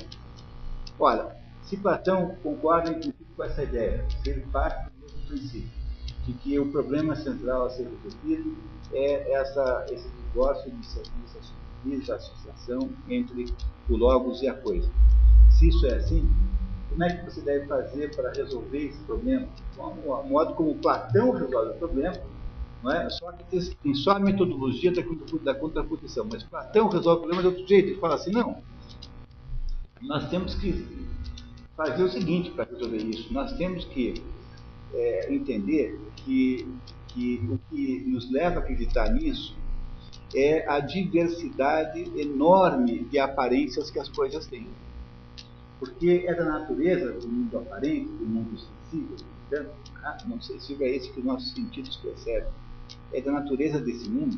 Ora, 1.00 1.38
se 1.64 1.78
Platão 1.78 2.36
concorda 2.44 3.00
com 3.36 3.44
essa 3.44 3.64
ideia, 3.64 4.06
se 4.22 4.30
ele 4.30 4.42
parte 4.52 4.90
do 4.90 5.02
mesmo 5.02 5.28
princípio, 5.28 5.83
de 6.26 6.34
que 6.34 6.60
o 6.60 6.72
problema 6.72 7.16
central 7.16 7.66
a 7.66 7.70
ser 7.70 7.88
resolvido 8.04 8.56
é 8.94 9.34
essa, 9.34 9.86
esse 9.90 10.08
negócio 10.28 10.72
de, 10.72 11.98
de 12.00 12.12
associação 12.12 12.90
entre 13.10 13.46
o 13.90 13.98
logos 13.98 14.42
e 14.42 14.48
a 14.48 14.54
coisa. 14.54 14.90
Se 15.52 15.68
isso 15.68 15.86
é 15.86 15.96
assim, 15.96 16.30
como 16.90 17.04
é 17.04 17.18
que 17.18 17.26
você 17.26 17.42
deve 17.42 17.66
fazer 17.68 18.16
para 18.16 18.32
resolver 18.32 18.86
esse 18.86 19.00
problema? 19.04 19.48
O 19.78 20.24
modo 20.24 20.54
como 20.54 20.76
Platão 20.76 21.32
resolve 21.32 21.72
o 21.72 21.76
problema, 21.76 22.18
não 22.82 22.92
é? 22.92 23.10
Só 23.10 23.32
que 23.32 23.76
tem 23.82 23.96
só 23.96 24.12
a 24.12 24.20
metodologia 24.20 24.92
da, 24.92 25.02
da 25.44 25.56
contraposição, 25.56 26.28
mas 26.32 26.44
Platão 26.44 26.88
resolve 26.88 27.18
o 27.18 27.22
problema 27.22 27.42
de 27.42 27.48
outro 27.48 27.68
jeito. 27.68 27.90
Ele 27.90 28.00
fala 28.00 28.16
assim, 28.16 28.32
não, 28.32 28.58
nós 30.02 30.30
temos 30.30 30.56
que 30.56 31.08
fazer 31.76 32.04
o 32.04 32.10
seguinte 32.10 32.52
para 32.52 32.66
resolver 32.66 32.98
isso. 32.98 33.34
Nós 33.34 33.54
temos 33.54 33.86
que 33.86 34.24
é, 34.94 35.34
entender 35.34 36.00
que, 36.18 36.68
que 37.08 37.42
o 37.50 37.60
que 37.70 38.04
nos 38.08 38.32
leva 38.32 38.60
a 38.60 38.60
acreditar 38.60 39.12
nisso 39.12 39.56
é 40.36 40.68
a 40.68 40.80
diversidade 40.80 42.12
enorme 42.20 43.04
de 43.06 43.20
aparências 43.20 43.92
que 43.92 44.00
as 44.00 44.10
coisas 44.10 44.48
têm. 44.48 44.68
Porque 45.80 46.26
é 46.28 46.34
da 46.34 46.46
natureza 46.46 47.14
do 47.14 47.28
mundo 47.28 47.58
aparente, 47.58 48.10
do 48.10 48.26
mundo 48.26 48.58
sensível, 48.58 49.18
portanto, 49.50 49.72
ah, 50.04 50.18
não 50.26 50.42
sensível 50.42 50.88
é 50.88 50.92
esse 50.92 51.12
que 51.12 51.20
os 51.20 51.26
nossos 51.26 51.54
sentidos 51.54 51.96
percebem. 51.98 52.50
É 53.12 53.22
da 53.22 53.32
natureza 53.32 53.80
desse 53.80 54.10
mundo 54.10 54.38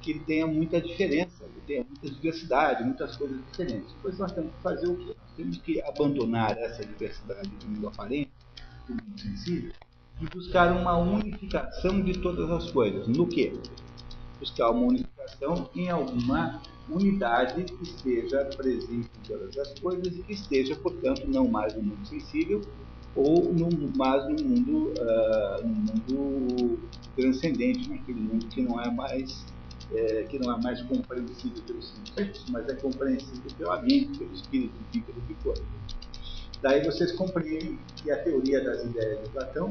que 0.00 0.10
ele 0.10 0.20
tenha 0.20 0.46
muita 0.46 0.80
diferença, 0.80 1.44
ele 1.44 1.62
tenha 1.66 1.84
muita 1.84 2.10
diversidade, 2.10 2.84
muitas 2.84 3.16
coisas 3.16 3.38
diferentes. 3.46 3.94
Pois 4.02 4.18
nós 4.18 4.32
temos 4.32 4.52
que 4.52 4.62
fazer 4.62 4.88
o 4.88 4.96
quê? 4.96 5.14
Temos 5.36 5.58
que 5.58 5.80
abandonar 5.82 6.58
essa 6.58 6.84
diversidade 6.84 7.48
do 7.48 7.68
mundo 7.68 7.88
aparente, 7.88 8.30
do 8.86 8.94
mundo 8.94 9.20
sensível, 9.20 9.72
e 10.20 10.26
buscar 10.26 10.72
uma 10.72 10.96
unificação 10.96 12.00
de 12.00 12.18
todas 12.18 12.50
as 12.50 12.70
coisas. 12.70 13.08
No 13.08 13.26
que? 13.26 13.52
Buscar 14.38 14.70
uma 14.70 14.86
unificação 14.86 15.70
em 15.74 15.90
alguma 15.90 16.60
unidade 16.88 17.64
que 17.64 17.82
esteja 17.82 18.44
presente 18.56 19.10
em 19.18 19.28
todas 19.28 19.56
as 19.56 19.78
coisas 19.78 20.16
e 20.16 20.22
que 20.22 20.32
esteja, 20.32 20.76
portanto, 20.76 21.26
não 21.26 21.48
mais 21.48 21.74
no 21.74 21.82
mundo 21.82 22.06
sensível 22.06 22.60
ou 23.14 23.52
no, 23.52 23.68
mais 23.96 24.24
no 24.24 24.48
mundo, 24.48 24.94
uh, 24.98 25.66
no 25.66 26.24
mundo 26.24 26.80
transcendente, 27.14 27.88
naquele 27.88 28.20
mundo 28.20 28.46
que 28.46 28.62
não 28.62 28.80
é 28.80 28.90
mais 28.90 29.44
é, 29.94 30.22
que 30.24 30.38
não 30.38 30.54
é 30.54 30.62
mais 30.62 30.80
compreensível 30.82 31.62
pelos 31.66 31.88
sentidos, 31.90 32.44
mas 32.50 32.66
é 32.68 32.74
compreensível 32.76 33.50
pela 33.58 33.82
mente, 33.82 34.18
pelo 34.18 34.32
espírito, 34.32 34.72
pelo 34.90 35.20
que 35.22 35.34
for. 35.42 35.54
Daí 36.62 36.84
vocês 36.84 37.12
compreendem 37.12 37.78
que 37.96 38.10
a 38.10 38.22
teoria 38.22 38.62
das 38.64 38.84
ideias 38.84 39.22
de 39.22 39.28
Platão 39.30 39.68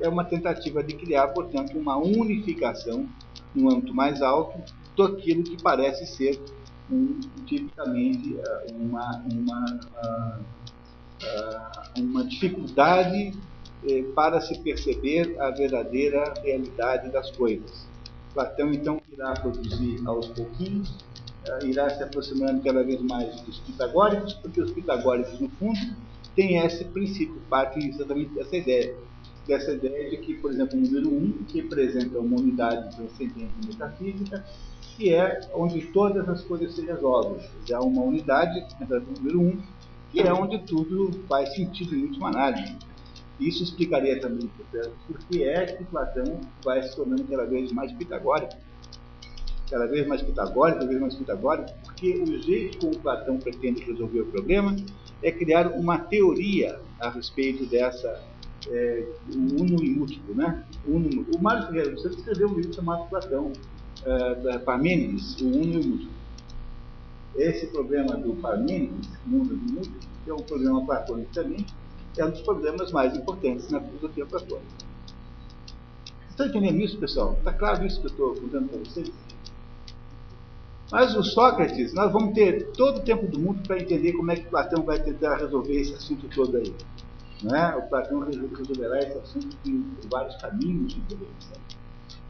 é 0.00 0.08
uma 0.08 0.24
tentativa 0.24 0.82
de 0.82 0.94
criar, 0.94 1.28
portanto, 1.28 1.78
uma 1.78 1.96
unificação 1.96 3.08
no 3.54 3.70
âmbito 3.70 3.94
mais 3.94 4.20
alto 4.22 4.58
daquilo 4.96 5.42
que 5.42 5.62
parece 5.62 6.06
ser 6.06 6.40
um, 6.90 7.18
tipicamente 7.46 8.36
eh, 8.36 8.66
uma, 8.72 9.24
uma, 9.32 9.80
ah, 9.96 10.38
ah, 11.22 11.82
uma 11.98 12.24
dificuldade 12.24 13.32
eh, 13.86 14.02
para 14.14 14.40
se 14.40 14.58
perceber 14.60 15.36
a 15.40 15.50
verdadeira 15.50 16.34
realidade 16.42 17.10
das 17.10 17.30
coisas. 17.30 17.86
Platão, 18.32 18.72
então, 18.72 19.00
irá 19.12 19.32
produzir 19.34 20.00
aos 20.06 20.26
pouquinhos, 20.28 20.88
uh, 21.48 21.64
irá 21.64 21.88
se 21.90 22.02
aproximando 22.02 22.62
cada 22.62 22.82
vez 22.82 23.00
mais 23.00 23.40
dos 23.42 23.58
pitagóricos, 23.60 24.34
porque 24.34 24.60
os 24.60 24.72
pitagóricos, 24.72 25.38
no 25.38 25.48
fundo, 25.50 25.78
têm 26.34 26.58
esse 26.58 26.84
princípio, 26.86 27.40
partem 27.48 27.88
exatamente 27.88 28.34
dessa 28.34 28.56
ideia. 28.56 28.96
Dessa 29.46 29.72
ideia 29.72 30.10
de 30.10 30.16
que, 30.18 30.34
por 30.34 30.50
exemplo, 30.50 30.78
o 30.78 30.80
número 30.80 31.08
1 31.08 31.12
um, 31.12 31.34
representa 31.52 32.18
uma 32.18 32.38
unidade 32.38 32.96
transcendente 32.96 33.52
metafísica, 33.66 34.44
que 34.80 35.12
é 35.12 35.40
onde 35.54 35.82
todas 35.88 36.26
as 36.28 36.42
coisas 36.42 36.74
se 36.74 36.82
resolvem. 36.84 37.46
Já 37.66 37.80
uma 37.80 38.02
unidade, 38.02 38.64
o 38.80 39.20
número 39.20 39.40
1, 39.40 39.46
um, 39.46 39.62
que 40.10 40.20
é 40.20 40.32
onde 40.32 40.58
tudo 40.60 41.10
faz 41.28 41.54
sentido 41.54 41.94
em 41.94 42.04
última 42.04 42.28
análise. 42.28 42.74
Isso 43.38 43.64
explicaria 43.64 44.20
também, 44.20 44.48
por 45.06 45.18
que 45.28 45.42
é 45.42 45.66
que 45.66 45.84
Platão 45.84 46.40
vai 46.64 46.82
se 46.82 46.94
tornando 46.94 47.24
cada 47.24 47.44
vez 47.44 47.72
mais 47.72 47.92
pitagórico, 47.92 48.54
cada 49.68 49.86
vez 49.86 50.06
mais 50.06 50.22
pitagórico, 50.22 50.78
cada 50.78 50.88
vez 50.88 51.00
mais 51.00 51.14
pitagórico, 51.16 51.70
porque 51.82 52.16
o 52.16 52.40
jeito 52.40 52.78
como 52.78 52.96
Platão 52.98 53.38
pretende 53.38 53.82
resolver 53.82 54.20
o 54.20 54.26
problema 54.26 54.76
é 55.22 55.32
criar 55.32 55.68
uma 55.72 55.98
teoria 55.98 56.78
a 57.00 57.10
respeito 57.10 57.66
dessa 57.66 58.22
é, 58.70 59.06
uno 59.34 59.82
e 59.82 59.90
múltiplo, 59.90 60.34
né? 60.34 60.64
Uno, 60.86 61.26
o 61.34 61.42
Mário 61.42 61.66
Ferreira 61.66 61.92
você 61.92 62.08
escreveu 62.08 62.48
um 62.48 62.54
livro 62.54 62.72
chamado 62.72 63.08
Platão, 63.08 63.52
é, 64.04 64.58
Parmênides, 64.58 65.40
o 65.40 65.46
uno 65.46 65.80
e 65.80 65.86
múltiplo. 65.86 66.14
Esse 67.36 67.66
problema 67.66 68.16
do 68.16 68.34
Parmênides, 68.34 69.10
mundo 69.26 69.54
e 69.54 69.72
múltiplo, 69.72 69.98
é 70.26 70.32
um 70.32 70.42
problema 70.42 70.84
platônico 70.86 71.32
também, 71.32 71.66
é 72.16 72.24
um 72.24 72.30
dos 72.30 72.42
problemas 72.42 72.92
mais 72.92 73.16
importantes 73.16 73.68
na 73.70 73.80
filosofia 73.80 74.24
platônica. 74.24 74.84
Estão 76.30 76.46
entendendo 76.46 76.80
isso, 76.80 76.98
pessoal? 76.98 77.34
Está 77.38 77.52
claro 77.52 77.84
isso 77.84 78.00
que 78.00 78.06
eu 78.06 78.10
estou 78.10 78.34
contando 78.34 78.68
para 78.68 78.78
vocês? 78.78 79.10
Mas 80.92 81.16
o 81.16 81.24
Sócrates, 81.24 81.92
nós 81.92 82.12
vamos 82.12 82.34
ter 82.34 82.70
todo 82.72 82.98
o 82.98 83.00
tempo 83.00 83.26
do 83.26 83.38
mundo 83.38 83.66
para 83.66 83.80
entender 83.80 84.12
como 84.12 84.30
é 84.30 84.36
que 84.36 84.46
Platão 84.46 84.84
vai 84.84 85.02
tentar 85.02 85.36
resolver 85.36 85.80
esse 85.80 85.94
assunto 85.94 86.28
todo 86.28 86.56
aí. 86.56 86.74
Não 87.42 87.54
é? 87.54 87.76
O 87.76 87.82
Platão 87.88 88.20
resolverá 88.20 88.98
esse 88.98 89.18
assunto 89.18 89.56
por 89.56 90.08
vários 90.10 90.36
caminhos. 90.36 90.96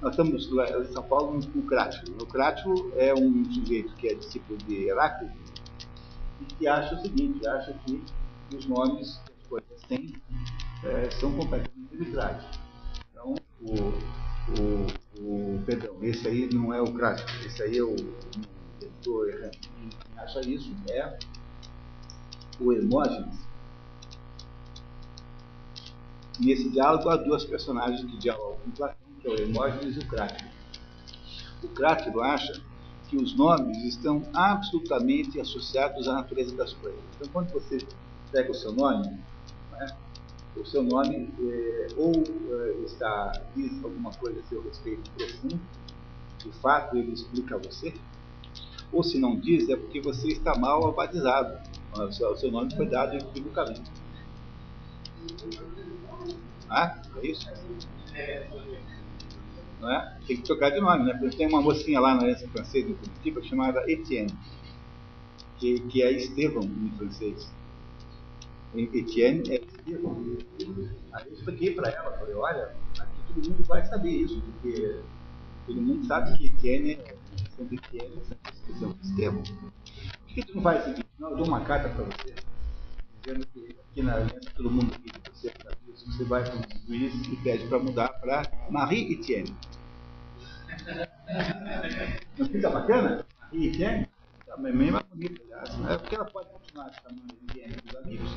Nós 0.01 0.11
estamos 0.11 0.47
em 0.47 0.93
São 0.93 1.03
Paulo 1.03 1.41
no 1.55 1.63
Crátilo. 1.63 2.17
O 2.23 2.93
é 2.97 3.15
um 3.15 3.45
sujeito 3.53 3.95
que 3.95 4.09
é 4.09 4.15
discípulo 4.15 4.59
de 4.59 4.89
Heráclito 4.89 5.35
e 6.41 6.45
que 6.45 6.67
acha 6.67 6.95
o 6.95 7.01
seguinte, 7.01 7.47
acha 7.47 7.73
que 7.87 8.03
os 8.55 8.67
nomes 8.67 9.21
coisas 9.49 9.83
têm 9.89 10.13
é, 10.85 11.11
são 11.11 11.33
completamente 11.33 11.89
arbitragens. 11.93 12.59
Então, 13.11 13.35
o, 13.63 13.75
o, 14.61 15.57
o, 15.57 15.63
perdão, 15.65 15.97
esse 16.03 16.29
aí 16.29 16.49
não 16.53 16.73
é 16.73 16.81
o 16.81 16.93
clássico, 16.93 17.31
esse 17.47 17.63
aí 17.63 17.79
é 17.79 17.83
o. 17.83 17.97
Quem 19.03 19.91
acha 20.17 20.41
isso 20.41 20.75
é 20.91 21.19
o 22.61 22.73
Hermógenes. 22.73 23.39
Nesse 26.41 26.69
diálogo 26.69 27.09
há 27.09 27.17
duas 27.17 27.45
personagens 27.45 28.05
que 28.05 28.17
dialogam 28.19 28.57
com 28.65 28.71
Platão, 28.73 28.97
que 29.21 29.29
é 29.29 29.31
o 29.31 29.35
Hermógenes 29.35 29.97
e 29.97 29.99
o 30.01 30.09
Crátilo. 30.09 30.51
O 31.63 31.69
Crátilo 31.69 32.21
acha 32.21 32.61
que 33.09 33.17
os 33.17 33.37
nomes 33.37 33.79
estão 33.85 34.23
absolutamente 34.35 35.41
associados 35.41 36.09
à 36.09 36.15
natureza 36.15 36.55
das 36.57 36.73
coisas. 36.73 37.01
Então, 37.15 37.29
quando 37.33 37.53
você 37.53 37.79
pega 38.33 38.51
o 38.51 38.55
seu 38.55 38.73
nome, 38.73 39.07
né? 39.73 39.97
O 40.57 40.65
seu 40.65 40.83
nome 40.83 41.31
é, 41.41 41.87
ou 41.97 42.13
é, 42.13 42.85
está, 42.85 43.33
diz 43.57 43.73
alguma 43.83 44.13
coisa 44.13 44.41
a 44.41 44.43
seu 44.45 44.63
respeito 44.63 45.11
profundo, 45.11 45.61
de 46.39 46.53
fato 46.61 46.97
ele 46.97 47.13
explica 47.13 47.57
a 47.57 47.59
você, 47.59 47.93
ou 48.93 49.03
se 49.03 49.19
não 49.19 49.37
diz, 49.37 49.69
é 49.69 49.77
porque 49.77 50.01
você 50.01 50.29
está 50.29 50.57
mal 50.57 50.93
batizado. 50.93 51.59
O 51.97 52.37
seu 52.37 52.51
nome 52.51 52.75
foi 52.75 52.87
dado 52.87 53.17
equivocamente. 53.17 53.83
Ah, 56.69 57.03
é 57.23 57.27
isso? 57.27 57.47
Não 59.81 59.91
é? 59.91 60.19
Tem 60.27 60.37
que 60.37 60.43
trocar 60.43 60.71
de 60.71 60.81
nome, 60.81 61.05
né? 61.05 61.15
Porque 61.15 61.37
tem 61.37 61.47
uma 61.47 61.61
mocinha 61.61 62.01
lá 62.01 62.15
na 62.15 62.23
Aliança 62.23 62.49
Francesa, 62.49 62.89
em 62.89 62.95
Curitiba, 62.95 63.43
chamada 63.43 63.85
Etienne, 63.91 64.33
que, 65.59 65.81
que 65.81 66.03
é 66.03 66.13
Estevão 66.13 66.63
em 66.63 66.91
francês. 66.97 67.53
Etienne 68.75 69.43
é 69.51 69.57
Estevão. 69.57 70.17
Aí 71.13 71.27
eu 71.27 71.35
expliquei 71.35 71.75
para 71.75 71.91
ela, 71.91 72.17
falei, 72.19 72.35
olha, 72.35 72.75
aqui 72.99 73.35
todo 73.35 73.51
mundo 73.51 73.65
vai 73.65 73.85
saber 73.85 74.11
isso, 74.11 74.41
porque 74.41 75.01
todo 75.67 75.81
mundo 75.81 76.07
sabe 76.07 76.37
que 76.39 76.47
Etienne 76.47 76.93
é 76.93 77.17
sempre 77.57 77.77
Etienne, 77.77 78.21
sempre 78.25 78.99
Estevão. 79.03 79.43
Por 79.43 80.35
que 80.35 80.43
tu 80.43 80.57
não 80.57 80.63
faz 80.63 80.83
o 80.83 80.85
seguinte? 80.87 81.09
Não, 81.19 81.31
eu 81.31 81.37
dou 81.37 81.47
uma 81.47 81.61
carta 81.61 81.89
para 81.91 82.05
você, 82.05 82.35
dizendo 83.23 83.47
que 83.47 83.77
aqui 83.91 84.03
na 84.03 84.15
aliança 84.15 84.51
todo 84.57 84.71
mundo 84.71 84.93
aqui 84.95 85.11
de 85.11 85.31
você 85.31 85.53
você 86.03 86.25
vai 86.25 86.43
para 86.43 86.57
o 86.57 86.87
juiz 86.87 87.15
e 87.29 87.37
pede 87.37 87.67
para 87.67 87.79
mudar 87.79 88.09
para 88.21 88.43
Marie 88.71 89.13
Etienne. 89.13 89.55
Não 92.39 92.47
fica 92.47 92.71
bacana? 92.71 93.25
Marie 93.41 93.69
Etienne? 93.69 94.09
É 94.49 94.61
bem 94.61 94.91
mais 94.91 95.05
bonita, 95.13 95.43
aliás. 95.43 95.79
Né? 95.79 95.99
Porque 95.99 96.15
ela 96.15 96.25
pode 96.25 96.49
continuar 96.49 96.91
chamando 96.93 97.35
Etienne 97.49 97.77
dos 97.85 97.97
amigos. 97.97 98.31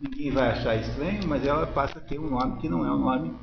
Ninguém 0.00 0.30
vai 0.32 0.50
achar 0.50 0.76
estranho, 0.76 1.26
mas 1.26 1.46
ela 1.46 1.66
passa 1.66 1.98
a 1.98 2.02
ter 2.02 2.18
um 2.18 2.30
nome 2.30 2.60
que 2.60 2.68
não 2.68 2.84
é 2.84 2.90
um 2.90 2.98
nome 2.98 3.34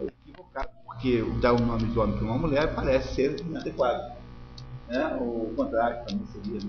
equivocado. 0.00 0.70
Porque 0.84 1.22
dar 1.40 1.52
o 1.52 1.62
um 1.62 1.66
nome 1.66 1.86
de 1.86 1.98
homem 1.98 2.16
para 2.16 2.26
uma 2.26 2.38
mulher 2.38 2.74
parece 2.74 3.14
ser 3.14 3.40
inadequado. 3.40 4.12
Né? 4.88 5.16
O 5.20 5.52
contrário 5.56 6.04
também 6.06 6.26
seria. 6.26 6.60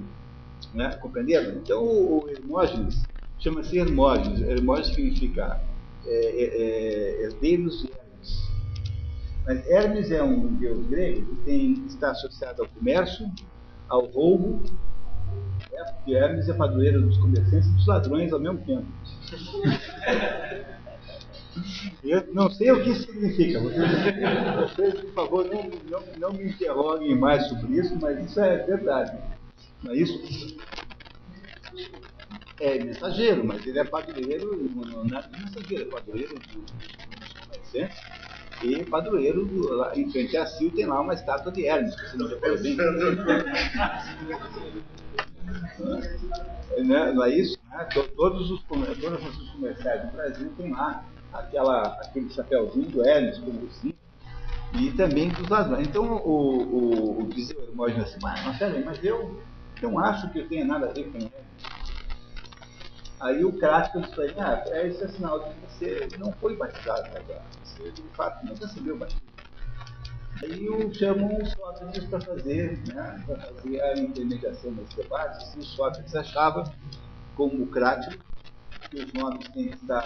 Né? 0.74 0.96
Compreenderam? 0.98 1.58
Então 1.58 1.84
o 1.84 2.30
Hermógenes 2.30 3.04
chama-se 3.40 3.78
Hermógenes. 3.78 4.42
Hermógenes 4.42 4.96
significa 4.96 5.60
é, 6.06 6.10
é, 6.10 6.44
é, 6.44 7.24
herdeiros 7.24 7.82
de 7.82 7.92
Hermes. 7.92 8.52
Mas 9.46 9.68
Hermes 9.68 10.12
é 10.12 10.24
um 10.24 10.56
deus 10.56 10.86
grego 10.88 11.26
que 11.26 11.36
tem, 11.44 11.86
está 11.88 12.12
associado 12.12 12.64
ao 12.64 12.68
comércio, 12.70 13.30
ao 13.90 14.06
roubo, 14.06 14.64
é, 15.72 15.84
porque 15.84 16.14
Hermes 16.14 16.48
é 16.50 16.54
padroeiro 16.54 17.02
dos 17.02 17.18
comerciantes 17.18 17.68
e 17.70 17.74
dos 17.74 17.88
ladrões 17.88 18.32
ao 18.34 18.40
mesmo 18.40 18.60
tempo. 18.60 18.86
Eu 22.04 22.34
não 22.34 22.50
sei 22.50 22.72
o 22.72 22.82
que 22.82 22.92
isso 22.92 23.12
significa. 23.12 23.60
Vocês, 23.60 23.90
vocês 24.56 24.94
por 25.02 25.14
favor, 25.14 25.46
não, 25.46 25.70
não, 25.90 26.04
não 26.18 26.34
me 26.34 26.50
interroguem 26.50 27.16
mais 27.16 27.48
sobre 27.48 27.78
isso, 27.78 27.98
mas 28.00 28.26
isso 28.26 28.40
é 28.40 28.58
verdade. 28.58 29.18
Não 29.84 29.92
é 29.92 29.98
isso? 29.98 30.58
É 32.62 32.78
mensageiro, 32.78 33.44
mas 33.44 33.66
ele 33.66 33.80
é 33.80 33.84
padroeiro, 33.84 34.70
não 34.76 35.18
é 35.18 35.30
mensageiro, 35.40 35.84
é 35.84 35.86
padroeiro 35.88 36.40
dos 37.20 37.34
comerciantes 37.34 38.00
e 38.62 38.86
padroeiro 38.86 39.46
do, 39.46 39.74
lá, 39.74 39.92
em 39.98 40.10
frente 40.12 40.38
a 40.38 40.46
Sil 40.46 40.70
tem 40.76 40.86
lá 40.86 41.02
uma 41.02 41.16
estátua 41.16 41.52
de 41.52 41.66
Hermes, 41.66 41.96
você 41.96 42.18
não 42.18 42.28
reparou 42.28 42.62
bem? 42.62 42.78
né? 46.86 47.12
Não 47.12 47.24
é 47.24 47.30
isso? 47.36 47.58
Né? 47.72 47.90
Todos 48.16 48.52
os, 48.52 48.64
todas 48.64 49.26
as 49.26 49.50
comerciais 49.50 50.06
do 50.06 50.12
Brasil 50.12 50.54
tem 50.56 50.72
lá 50.72 51.04
aquela, 51.34 51.88
aquele 52.02 52.30
chapéuzinho 52.30 52.90
do 52.92 53.04
Hermes, 53.04 53.40
como 53.40 53.66
assim, 53.66 53.96
e 54.76 54.92
também 54.92 55.30
dos 55.30 55.50
ladrões. 55.50 55.88
Então 55.88 56.06
o, 56.06 56.30
o, 56.30 57.24
o 57.24 57.28
dizer 57.30 57.58
o 57.58 57.64
Hermógenes 57.64 58.10
assim, 58.10 58.20
mas, 58.22 58.46
mas, 58.46 58.58
peraí, 58.60 58.86
mas 58.86 59.04
eu 59.04 59.42
não 59.82 59.98
acho 59.98 60.32
que 60.32 60.40
eu 60.40 60.48
tenha 60.48 60.66
nada 60.66 60.88
a 60.90 60.94
ver 60.94 61.12
com 61.12 61.18
Hermes. 61.18 61.81
Aí 63.22 63.46
o 63.46 63.52
disse 63.52 64.16
para 64.16 64.26
ele, 64.26 64.40
ah, 64.40 64.64
é, 64.70 64.88
esse 64.88 65.04
é 65.04 65.08
sinal 65.10 65.40
de 65.40 65.54
que 65.54 65.62
você 65.62 66.08
não 66.18 66.32
foi 66.34 66.56
batizado 66.58 67.16
agora. 67.16 67.44
Você 67.64 67.92
de 67.92 68.02
fato 68.16 68.44
não 68.46 68.56
recebeu 68.56 68.98
batismo. 68.98 69.22
Aí 70.42 70.68
o 70.68 70.92
chamam 70.92 71.40
o 71.40 71.46
Sócrates 71.46 72.04
para 72.06 72.20
fazer, 72.20 72.80
né, 72.88 73.24
para 73.28 73.38
fazer 73.38 73.80
a 73.80 74.00
intermediação 74.00 74.72
nesse 74.72 74.96
debate, 74.96 75.48
se 75.50 75.60
o 75.60 75.64
Sócrates 75.64 76.16
achava, 76.16 76.74
como 77.36 77.64
o 77.64 77.68
crático, 77.68 78.24
que 78.90 78.98
os 78.98 79.14
nomes 79.14 79.48
têm 79.50 79.70
que 79.70 79.76
estar 79.76 80.02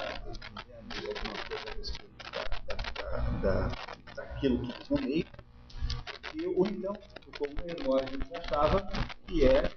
dizendo 0.90 1.08
alguma 1.08 1.38
coisa 1.48 1.70
a 1.70 1.78
respeito 1.78 2.34
da, 2.34 2.76
da, 2.76 3.20
da, 3.42 3.72
daquilo 4.14 4.60
que 4.60 4.94
nomeia, 4.94 5.26
e, 6.34 6.46
ou 6.48 6.68
então, 6.68 6.98
como 7.40 7.54
o 7.64 7.70
Hermógenes 7.70 8.30
achava, 8.34 8.86
que 9.26 9.46
é 9.46 9.72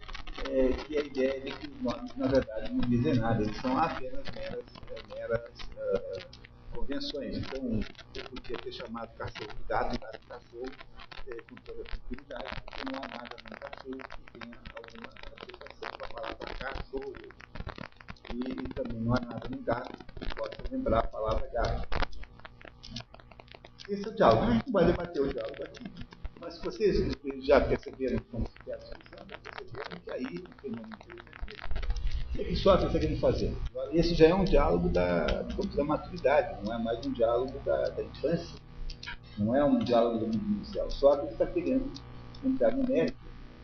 é, 0.45 0.73
que 0.73 0.97
a 0.97 1.01
ideia 1.01 1.41
de 1.41 1.53
que 1.53 1.67
os 1.67 1.83
nomes, 1.83 2.15
na 2.17 2.27
verdade, 2.27 2.73
não 2.73 2.85
dizem 2.85 3.15
nada, 3.15 3.43
eles 3.43 3.57
são 3.61 3.77
apenas 3.77 4.29
meras, 4.33 4.81
é, 4.91 5.03
meras 5.15 5.71
uh, 5.77 6.25
convenções. 6.71 7.39
Então, 7.39 7.85
eu 8.15 8.23
podia 8.25 8.59
ter 8.59 8.73
chamado 8.73 9.17
cachorro 9.17 9.53
de 9.57 9.65
gato, 9.65 9.99
gato 10.01 10.21
de 10.21 10.27
cachorro, 10.27 10.73
é, 11.27 11.35
com 11.43 11.57
toda 11.57 11.85
tranquilidade, 11.85 12.57
porque 12.65 12.91
não 12.91 12.99
há 13.03 13.09
nada 13.09 13.37
no 13.51 13.57
cachorro 13.57 13.99
que 14.17 14.41
tenha 14.41 14.57
alguma 14.75 15.11
associação 15.37 15.89
com 15.97 16.05
a 16.05 16.07
palavra 16.09 16.55
cachorro. 16.55 17.15
E, 18.31 18.51
e, 18.51 18.69
também 18.75 19.01
não 19.01 19.15
há 19.15 19.21
nada 19.21 19.49
no 19.49 19.59
gato 19.63 20.05
que 20.19 20.27
possa 20.35 20.63
lembrar 20.71 21.01
a 21.01 21.03
palavra 21.03 21.49
gato. 21.49 21.89
Esse 23.89 24.07
é 24.07 24.09
o 24.11 24.15
diálogo. 24.15 24.43
A 24.43 24.53
gente 24.53 24.71
vai 24.71 24.85
debater 24.85 25.23
o 25.23 25.33
diálogo 25.33 25.63
aqui. 25.63 26.08
Mas 26.41 26.55
se 26.55 26.65
vocês 26.65 27.13
já 27.41 27.61
perceberam 27.61 28.19
como 28.31 28.47
se 28.47 28.71
é 28.71 28.77
perceberam 28.77 30.01
que 30.05 30.11
aí 30.11 30.25
o 30.25 30.61
fenômeno 30.61 30.97
que, 32.33 32.41
é 32.41 32.45
que 32.45 32.57
Sócrates 32.57 32.89
está 32.89 33.01
querendo 33.01 33.21
fazer? 33.21 33.53
Esse 33.93 34.15
já 34.15 34.29
é 34.29 34.35
um 34.35 34.45
diálogo 34.45 34.89
da, 34.89 35.27
da 35.27 35.85
maturidade, 35.85 36.65
não 36.65 36.73
é 36.73 36.79
mais 36.79 37.05
um 37.05 37.13
diálogo 37.13 37.59
da, 37.65 37.89
da 37.89 38.03
infância, 38.03 38.57
não 39.37 39.55
é 39.55 39.65
um 39.65 39.79
diálogo 39.81 40.19
do 40.19 40.27
mundo 40.27 40.57
inicial. 40.57 40.91
Sócrates 40.91 41.33
está 41.33 41.47
querendo 41.47 41.91
entrar 42.45 42.77
no 42.77 42.87
mérito 42.87 43.17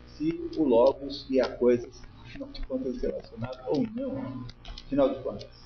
se 0.07 0.49
o 0.57 0.63
Logos 0.63 1.25
e 1.29 1.39
a 1.39 1.49
coisa, 1.57 1.89
afinal 2.21 2.49
de 2.49 2.61
contas, 2.61 3.01
relacionado 3.01 3.59
ou 3.67 3.85
não, 3.95 4.45
afinal 4.83 5.09
de 5.09 5.21
contas. 5.21 5.65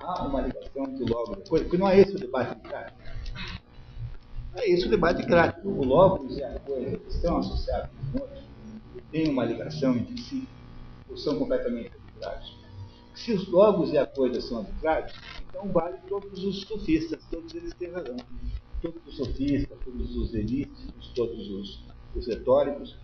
Há 0.00 0.24
uma 0.24 0.40
ligação 0.40 0.84
entre 0.84 1.04
o 1.04 1.08
Logos 1.08 1.38
e 1.38 1.42
a 1.42 1.48
coisa, 1.48 1.64
porque 1.64 1.78
não 1.78 1.88
é 1.88 2.00
esse 2.00 2.16
o 2.16 2.18
debate 2.18 2.60
de 2.60 2.68
cara. 2.68 2.92
É 4.56 4.68
isso 4.68 4.86
o 4.86 4.90
debate 4.90 5.24
crático. 5.26 5.68
O 5.68 5.84
logos 5.84 6.36
e 6.36 6.42
a 6.42 6.58
coisa 6.60 7.00
estão 7.08 7.38
associados 7.38 7.90
têm 9.10 9.28
uma 9.28 9.44
ligação 9.44 9.96
entre 9.96 10.16
si, 10.18 10.48
ou 11.08 11.16
são 11.16 11.38
completamente 11.38 11.92
arbitrários. 11.92 12.58
Se 13.14 13.32
os 13.32 13.48
logos 13.48 13.92
e 13.92 13.98
a 13.98 14.06
coisa 14.06 14.40
são 14.40 14.58
arbitrários, 14.58 15.12
então 15.48 15.68
vale 15.68 15.98
todos 16.08 16.44
os 16.44 16.62
sofistas, 16.62 17.22
todos 17.30 17.54
eles 17.54 17.74
têm 17.74 17.90
razão. 17.90 18.16
Todos 18.80 19.06
os 19.06 19.16
sofistas, 19.16 19.78
todos 19.84 20.16
os 20.16 20.34
elíticos, 20.34 21.12
todos 21.14 21.50
os, 21.50 21.84
os 22.14 22.26
retóricos, 22.26 22.96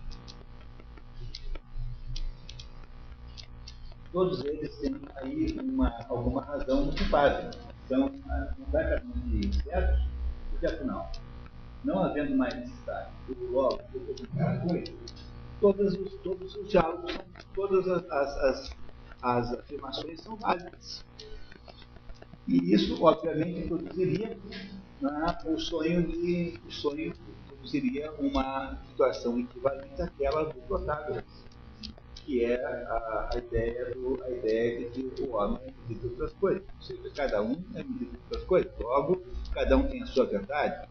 todos 4.11 4.43
eles 4.43 4.75
têm 4.77 4.95
aí 5.17 5.55
uma, 5.59 5.93
alguma 6.09 6.41
razão 6.43 6.85
no 6.85 6.93
que 6.93 7.03
fazem. 7.05 7.51
São 7.87 8.11
ah, 8.27 8.53
completamente 8.57 9.63
certos, 9.63 10.07
porque 10.49 10.65
afinal, 10.65 11.11
não 11.83 12.03
havendo 12.03 12.35
mais 12.35 12.53
necessidade 12.55 13.11
do 13.27 13.51
logo, 13.51 13.81
do 13.93 14.67
coisa, 14.67 14.93
todos 15.59 15.93
os, 15.93 16.13
todos 16.21 16.55
os 16.55 16.69
diálogos, 16.69 17.17
todas 17.53 17.87
as, 17.87 18.11
as, 18.11 18.75
as, 19.21 19.53
afirmações 19.53 20.21
são 20.21 20.35
válidas. 20.35 21.05
E 22.47 22.73
isso, 22.73 23.03
obviamente, 23.03 23.67
produziria 23.67 24.37
né, 25.01 25.37
o 25.45 25.57
sonho 25.59 26.07
de 26.07 26.59
o 26.65 26.71
sonho 26.71 27.13
produziria 27.47 28.11
uma 28.13 28.77
situação 28.87 29.37
equivalente 29.39 30.01
àquela 30.01 30.45
do 30.45 30.61
Protágoras, 30.61 31.23
que 32.15 32.43
é 32.43 32.63
a, 32.63 33.29
a, 33.33 33.37
ideia 33.37 33.93
do, 33.95 34.23
a 34.23 34.29
ideia 34.29 34.89
de 34.89 35.03
que 35.03 35.23
o 35.23 35.35
homem 35.35 35.59
é 35.61 35.71
medida 35.87 35.99
de 35.99 36.07
outras 36.07 36.33
coisas. 36.33 36.63
Ou 36.75 36.81
seja, 36.81 37.09
cada 37.15 37.41
um 37.41 37.63
é 37.75 37.83
medida 37.83 38.11
de 38.11 38.17
outras 38.23 38.43
coisas. 38.43 38.71
Logo, 38.79 39.23
cada 39.53 39.77
um 39.77 39.83
tem 39.87 40.03
a 40.03 40.05
sua 40.05 40.25
verdade. 40.25 40.87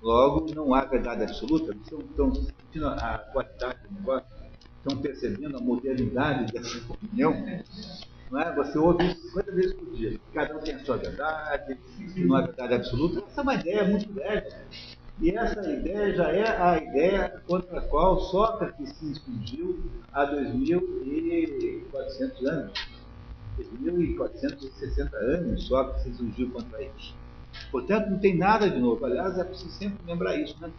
Logo, 0.00 0.54
não 0.54 0.72
há 0.74 0.84
verdade 0.84 1.24
absoluta, 1.24 1.74
estão, 1.74 1.98
estão 2.00 2.32
sentindo 2.34 2.86
a 2.86 3.18
qualidade 3.32 3.88
do 3.88 3.94
negócio, 3.94 4.28
estão 4.76 5.02
percebendo 5.02 5.56
a 5.56 5.60
modernidade 5.60 6.52
dessa 6.52 6.78
opinião. 6.92 7.34
Não 8.30 8.40
é? 8.40 8.54
Você 8.54 8.78
ouve 8.78 9.06
isso 9.06 9.20
50 9.28 9.52
vezes 9.52 9.72
por 9.74 9.90
dia. 9.94 10.20
Cada 10.32 10.56
um 10.56 10.60
tem 10.60 10.74
a 10.74 10.84
sua 10.84 10.98
verdade, 10.98 11.78
não 12.16 12.36
há 12.36 12.42
verdade 12.42 12.74
absoluta. 12.74 13.24
Essa 13.26 13.40
é 13.40 13.42
uma 13.42 13.54
ideia 13.54 13.84
muito 13.84 14.12
velha. 14.12 14.66
E 15.20 15.30
essa 15.30 15.68
ideia 15.68 16.14
já 16.14 16.30
é 16.30 16.62
a 16.62 16.78
ideia 16.78 17.42
contra 17.46 17.80
a 17.80 17.82
qual 17.82 18.20
Sócrates 18.20 18.96
se 18.98 19.06
insurgiu 19.06 19.90
há 20.12 20.24
2.400 20.26 22.46
anos. 22.46 22.72
2.460 23.58 25.12
anos 25.14 25.66
Sócrates 25.66 26.04
se 26.04 26.10
insurgiu 26.10 26.52
contra 26.52 26.80
isso. 26.84 27.16
Portanto, 27.70 28.10
não 28.10 28.18
tem 28.18 28.36
nada 28.36 28.68
de 28.68 28.78
novo. 28.78 29.04
Aliás, 29.04 29.38
é 29.38 29.44
preciso 29.44 29.70
sempre 29.70 29.98
lembrar 30.06 30.36
isso, 30.36 30.56
né? 30.60 30.70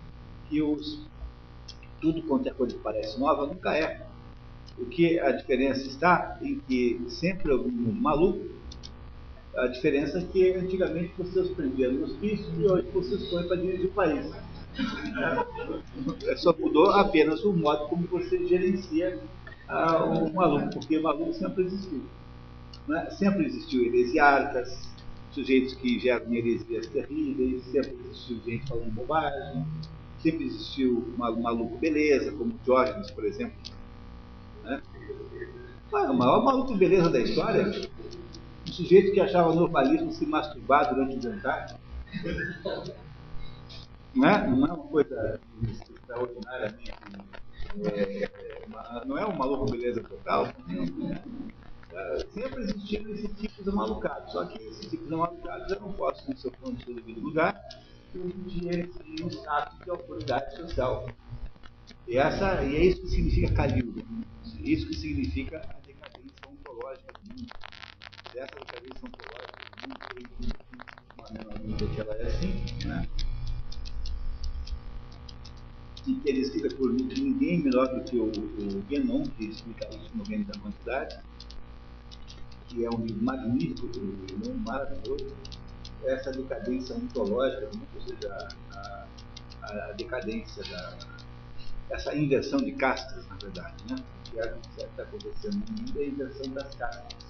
que 0.50 0.62
os, 0.62 1.00
tudo 2.02 2.22
quanto 2.24 2.50
é 2.50 2.52
coisa 2.52 2.76
que 2.76 2.82
parece 2.82 3.20
nova 3.20 3.46
nunca 3.46 3.78
é. 3.78 4.06
O 4.78 4.86
que 4.86 5.20
a 5.20 5.32
diferença 5.32 5.86
está 5.88 6.38
em 6.42 6.60
que 6.60 7.00
sempre 7.10 7.52
algum 7.52 7.70
maluco, 7.70 8.46
a 9.56 9.68
diferença 9.68 10.20
é 10.20 10.22
que 10.22 10.54
antigamente 10.54 11.14
vocês 11.18 11.50
prendiam 11.50 11.92
no 11.92 12.06
hospício 12.06 12.46
e 12.58 12.66
hoje 12.66 12.88
vocês 12.92 13.30
põem 13.30 13.48
para 13.48 13.58
dirigir 13.58 13.88
o 13.88 13.94
país. 13.94 14.32
É, 16.26 16.36
só 16.38 16.56
mudou 16.58 16.92
apenas 16.92 17.44
o 17.44 17.52
modo 17.52 17.88
como 17.88 18.08
você 18.08 18.46
gerencia 18.48 19.20
ah, 19.68 20.06
o 20.06 20.34
maluco, 20.34 20.70
porque 20.76 20.98
o 20.98 21.04
maluco 21.04 21.34
sempre 21.34 21.66
existiu. 21.66 22.04
Né? 22.88 23.10
Sempre 23.12 23.46
existiu 23.46 23.84
heresiarcas, 23.84 24.89
sujeitos 25.40 25.74
que 25.76 26.00
geram 26.00 26.34
heresias 26.34 26.88
terríveis, 26.88 27.64
sempre 27.66 27.96
existiu 28.06 28.40
gente 28.46 28.68
falando 28.68 28.92
bobagem, 28.92 29.66
sempre 30.20 30.46
existiu 30.46 31.14
um 31.18 31.42
maluco 31.42 31.78
beleza, 31.78 32.32
como 32.34 32.54
Diógenes, 32.64 33.10
por 33.12 33.26
exemplo. 33.26 33.56
Né? 34.64 34.82
Ah, 35.94 36.12
o 36.12 36.14
maior 36.14 36.44
maluco 36.44 36.76
beleza 36.76 37.10
da 37.10 37.20
história, 37.20 37.66
não 37.66 38.00
sujeito 38.72 39.12
que 39.12 39.20
achava 39.20 39.54
normalismo 39.54 40.12
se 40.12 40.26
masturbar 40.26 40.94
durante 40.94 41.18
o 41.18 41.22
jantar. 41.22 41.80
Não 44.14 44.28
é, 44.28 44.36
é 44.36 44.48
uma 44.48 44.78
coisa 44.78 45.40
extraordinariamente. 45.64 46.94
É, 47.86 48.30
uma, 48.68 49.06
não 49.06 49.18
é 49.18 49.26
uma 49.26 49.36
maluco 49.36 49.72
beleza 49.72 50.02
total. 50.04 50.48
É, 50.48 51.20
sempre 52.34 52.64
existiram 52.64 53.12
esses 53.12 53.32
tipos 53.38 53.64
de 53.66 53.72
malucados. 53.72 54.32
Só 54.32 54.46
que 54.46 54.62
esses 54.64 54.90
tipos 54.90 55.08
de 55.08 55.16
malucados 55.16 55.72
eu 55.72 55.80
não 55.80 55.94
posso, 55.94 56.30
no 56.30 56.38
seu 56.38 56.52
ponto 56.52 56.76
de 56.86 56.94
devido 56.94 57.22
lugar, 57.22 57.60
porque 58.12 58.88
têm 58.88 59.26
um 59.26 59.30
status 59.30 59.80
de 59.84 59.90
autoridade 59.90 60.56
social. 60.56 61.08
E, 62.08 62.18
essa, 62.18 62.64
e 62.64 62.76
é 62.76 62.86
isso 62.86 63.02
que 63.02 63.08
significa 63.10 63.54
Calildo. 63.54 64.04
Isso 64.64 64.88
que 64.88 64.96
significa 64.96 65.58
a 65.58 65.80
decadência 65.86 66.36
ontológica 66.48 67.14
do 67.14 67.30
mundo. 67.30 67.48
Dessa 68.34 68.56
decadência 68.56 69.08
ontológica 69.08 69.60
do 69.72 69.90
mundo, 69.90 70.56
uma 71.18 71.30
menor 71.32 71.60
medida 71.60 71.88
que 71.88 72.02
ela 72.02 72.14
é 72.16 72.24
assim, 72.24 72.88
né? 72.88 73.08
E 76.08 76.16
que 76.16 76.30
ele 76.30 76.40
explica 76.40 76.76
por 76.76 76.92
ninguém 76.92 77.60
melhor 77.60 77.88
do 77.88 78.04
que 78.04 78.18
o, 78.18 78.32
Guénon, 78.88 79.24
que 79.38 79.46
explica 79.46 79.88
isso 79.90 80.10
no 80.16 80.24
da 80.46 80.60
quantidade, 80.60 81.20
que 82.70 82.86
é 82.86 82.90
um 82.90 83.06
livro 83.06 83.24
magnífico 83.24 83.88
do 83.88 84.00
Guénon, 84.26 84.58
maravilhoso. 84.66 85.36
Essa 86.06 86.32
decadência 86.32 86.96
ontológica, 86.96 87.70
ou 87.96 88.02
seja, 88.02 88.50
a, 88.72 89.06
a, 89.64 89.90
a 89.90 89.92
decadência 89.94 90.64
da 90.64 91.20
essa 91.90 92.16
inversão 92.16 92.60
de 92.60 92.72
castas, 92.74 93.28
na 93.28 93.36
verdade, 93.36 93.76
né? 93.90 93.96
que 94.24 94.40
é 94.40 94.48
que 94.48 94.84
está 94.84 95.04
acontecendo 95.04 95.56
no 95.56 95.82
mundo 95.82 96.00
é 96.00 96.04
a 96.04 96.08
inversão 96.08 96.54
das 96.54 96.76
castas. 96.76 97.30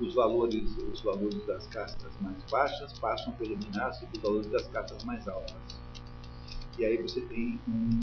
Os 0.00 0.14
valores, 0.14 0.70
os 0.92 1.00
valores 1.02 1.44
das 1.46 1.66
castas 1.66 2.12
mais 2.20 2.42
baixas 2.50 2.98
passam 2.98 3.32
a 3.32 3.36
predominar 3.36 3.92
sobre 3.94 4.16
os 4.16 4.22
valores 4.22 4.46
das 4.46 4.66
castas 4.68 5.04
mais 5.04 5.26
altas. 5.28 5.56
E 6.78 6.84
aí 6.84 6.96
você 7.02 7.20
tem 7.22 7.60
um 7.68 8.00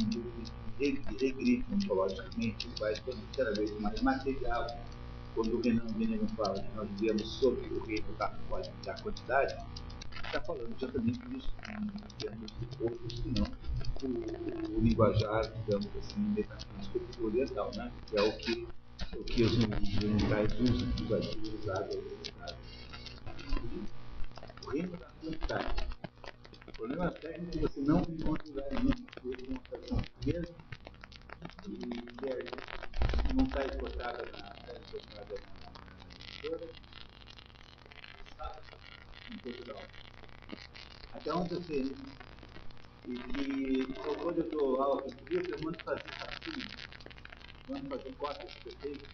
regride 1.20 1.66
ontologicamente, 1.74 2.70
vai 2.80 2.94
ficando 2.96 3.22
cada 3.36 3.54
vez 3.54 3.80
mais 3.80 4.02
material. 4.02 4.68
Quando 5.36 5.58
o 5.58 5.62
Renan 5.62 5.86
Veneno 5.98 6.28
fala 6.30 6.62
que 6.62 6.76
nós 6.76 6.90
vivemos 6.92 7.28
sobre 7.34 7.68
o 7.68 7.84
reino 7.84 8.14
da, 8.18 8.34
da 8.86 8.94
quantidade, 9.02 9.54
está 10.26 10.42
falando 10.42 10.74
exatamente 10.76 11.20
disso, 11.28 11.54
em 11.70 12.18
termos 12.20 12.52
de 12.58 12.84
outros 12.84 13.20
que 13.20 13.40
não 13.40 13.46
o, 14.04 14.78
o 14.78 14.82
linguajar, 14.82 15.52
digamos 15.54 15.88
assim, 15.98 16.20
metafísico 16.20 17.26
oriental, 17.26 17.72
né? 17.76 17.92
que 18.08 18.18
é 18.18 18.22
o 18.22 18.38
que, 18.38 18.68
o 19.14 19.24
que 19.24 19.44
os 19.44 19.54
orientais 19.54 20.54
usam, 20.60 20.90
os 21.04 21.12
artigos 21.12 21.54
usados 21.54 21.96
O 24.66 24.70
reino 24.70 24.98
da 24.98 25.06
quantidade. 25.22 25.86
Problemas 26.76 27.14
técnicos 27.16 27.62
você 27.62 27.82
não 27.82 28.02
encontra 28.02 28.48
lugar 28.48 28.66
nenhum, 28.72 28.92
porque 29.22 29.46
é 29.46 29.52
uma 29.52 29.62
tradução 29.62 29.98
portuguesa 29.98 30.54
e 31.68 32.28
é, 32.28 32.46
não 33.34 33.44
está 33.46 33.66
exportada 33.66 34.26
na, 34.32 34.65
exportada 34.96 35.42
na 35.62 35.70
editora 36.20 36.70
em 39.30 39.38
Portugal. 39.40 39.84
Até 41.14 41.34
onde 41.34 41.54
eu 41.54 41.62
sei, 41.62 41.96
e 43.08 43.18
que 43.18 43.88
então, 43.90 44.16
quando 44.16 44.40
eu 44.40 44.50
dou 44.50 44.82
aula 44.82 45.02
com 45.02 45.10
português, 45.12 45.50
eu 45.50 45.62
mando 45.62 45.78
fazer 45.80 46.10
rascunho, 46.10 46.66
mando 47.68 47.90
fazer 47.90 48.14
cópias 48.14 48.54
perfeitas, 48.56 49.08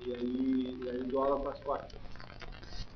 e 0.00 0.14
aí, 0.14 0.82
e 0.82 0.90
aí 0.90 1.04
dou 1.04 1.22
aula 1.22 1.40
com 1.40 1.48
as 1.48 1.60
cópias. 1.60 2.04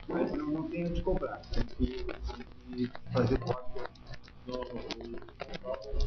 Mas 0.08 0.32
não, 0.32 0.46
não 0.46 0.70
tenho 0.70 0.92
de 0.92 1.02
comprar, 1.02 1.40
tem 1.50 1.64
que, 1.64 1.76
tem 1.76 2.86
que 2.88 2.90
fazer 3.12 3.38
cópia. 3.38 3.88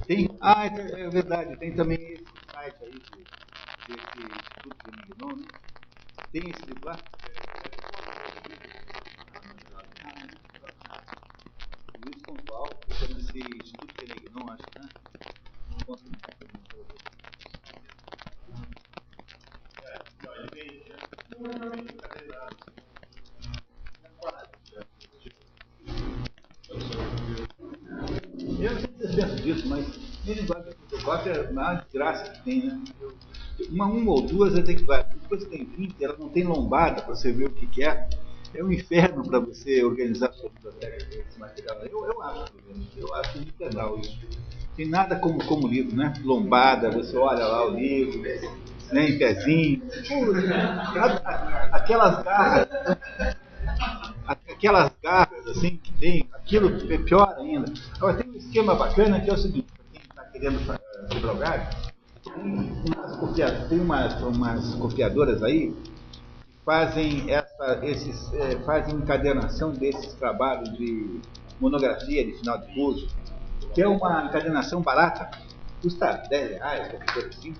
Tem? 0.07 0.37
Ah, 0.41 0.65
é, 0.65 1.01
é 1.01 1.09
verdade, 1.09 1.55
tem 1.57 1.75
também 1.75 2.01
esse 2.13 2.25
site 2.51 2.83
aí 2.83 3.01
desse 3.91 4.19
Instituto 4.19 4.91
de 4.91 5.09
Mignon, 5.09 5.35
né? 5.35 5.47
Tem 6.31 6.49
esse 6.49 6.63
livro 6.63 6.85
lá? 6.85 6.97
Luiz 11.99 12.21
Pontual, 12.23 12.69
chama-se 12.89 13.39
Instituto 13.39 13.93
Penegnon, 13.95 14.49
acho, 14.49 14.65
né? 14.75 14.89
Não 15.69 15.77
posso 15.85 16.05
Eu 28.61 28.71
não 28.73 28.79
sei 29.09 29.35
se 29.35 29.41
disso, 29.41 29.67
mas 29.67 29.85
nem 30.23 30.35
linguagem 30.35 30.73
fotocópia 30.73 31.31
é 31.31 31.49
uma 31.49 31.73
desgraça 31.73 32.31
que 32.31 32.43
tem, 32.43 32.65
né? 32.67 32.81
Uma, 33.69 33.85
uma 33.85 34.11
ou 34.11 34.21
duas 34.21 34.55
até 34.55 34.73
que 34.73 34.83
vai. 34.83 35.03
Depois 35.03 35.43
tem 35.45 35.65
20, 35.65 36.03
ela 36.03 36.15
não 36.17 36.29
tem 36.29 36.43
lombada 36.43 37.01
para 37.01 37.15
você 37.15 37.31
ver 37.31 37.47
o 37.47 37.51
que, 37.51 37.67
que 37.67 37.83
é 37.83 38.07
é 38.53 38.63
um 38.63 38.71
inferno 38.71 39.23
para 39.23 39.39
você 39.39 39.83
organizar 39.83 40.31
sua 40.33 40.49
biblioteca 40.49 41.05
com 41.05 41.21
esse 41.21 41.39
material. 41.39 41.77
Eu, 41.83 42.05
eu 42.05 42.21
acho, 42.21 42.53
eu 42.97 43.15
acho 43.15 43.37
muito 43.37 43.59
legal 43.59 43.97
isso. 43.99 44.19
Tem 44.75 44.87
nada 44.87 45.15
como, 45.17 45.43
como 45.45 45.67
livro, 45.67 45.95
né? 45.95 46.13
Lombada, 46.23 46.89
você 46.89 47.15
olha 47.17 47.45
lá 47.45 47.67
o 47.67 47.75
livro, 47.75 48.21
né, 48.91 49.09
em 49.09 49.17
pezinho. 49.17 49.81
Aquelas 51.71 52.23
garras, 52.23 52.67
aquelas 54.25 54.91
garras 55.01 55.47
assim 55.47 55.77
que 55.77 55.93
tem, 55.93 56.29
aquilo 56.33 56.91
é 56.91 56.97
pior 56.97 57.35
ainda. 57.37 57.71
Agora 57.95 58.17
tem 58.17 58.31
um 58.31 58.35
esquema 58.35 58.75
bacana 58.75 59.19
que 59.21 59.29
é 59.29 59.33
o 59.33 59.37
seguinte, 59.37 59.67
para 59.75 59.85
quem 59.91 60.01
está 60.01 60.23
querendo 60.25 60.59
se 61.11 61.19
drogar, 61.19 61.90
tem 63.69 63.79
umas, 63.79 64.21
umas 64.21 64.75
copiadoras 64.75 65.43
aí 65.43 65.73
fazem 66.65 67.29
essa, 67.29 67.79
esses, 67.83 68.33
é, 68.33 68.59
fazem 68.63 68.95
encadenação 68.95 69.71
desses 69.71 70.13
trabalhos 70.13 70.71
de 70.77 71.19
monografia 71.59 72.25
de 72.25 72.33
final 72.33 72.57
de 72.59 72.73
curso, 72.73 73.07
que 73.73 73.81
é 73.81 73.87
uma 73.87 74.25
encadenação 74.25 74.81
barata, 74.81 75.29
custa 75.81 76.13
10 76.29 76.51
reais, 76.51 76.87
qualquer 76.89 77.13
coisa 77.13 77.29
assim, 77.29 77.53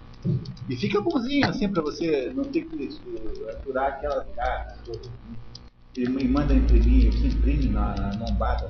e 0.70 0.76
fica 0.76 1.02
bonzinho 1.02 1.48
assim 1.48 1.68
para 1.70 1.82
você 1.82 2.32
não 2.36 2.44
ter 2.44 2.62
que 2.66 2.90
aturar 3.50 3.94
aquelas 3.94 4.28
cartas. 4.36 5.00
E 5.98 6.08
manda 6.08 6.54
imprimir, 6.54 7.12
você 7.12 7.28
imprime 7.28 7.68
na, 7.68 7.94
lombada 8.18 8.70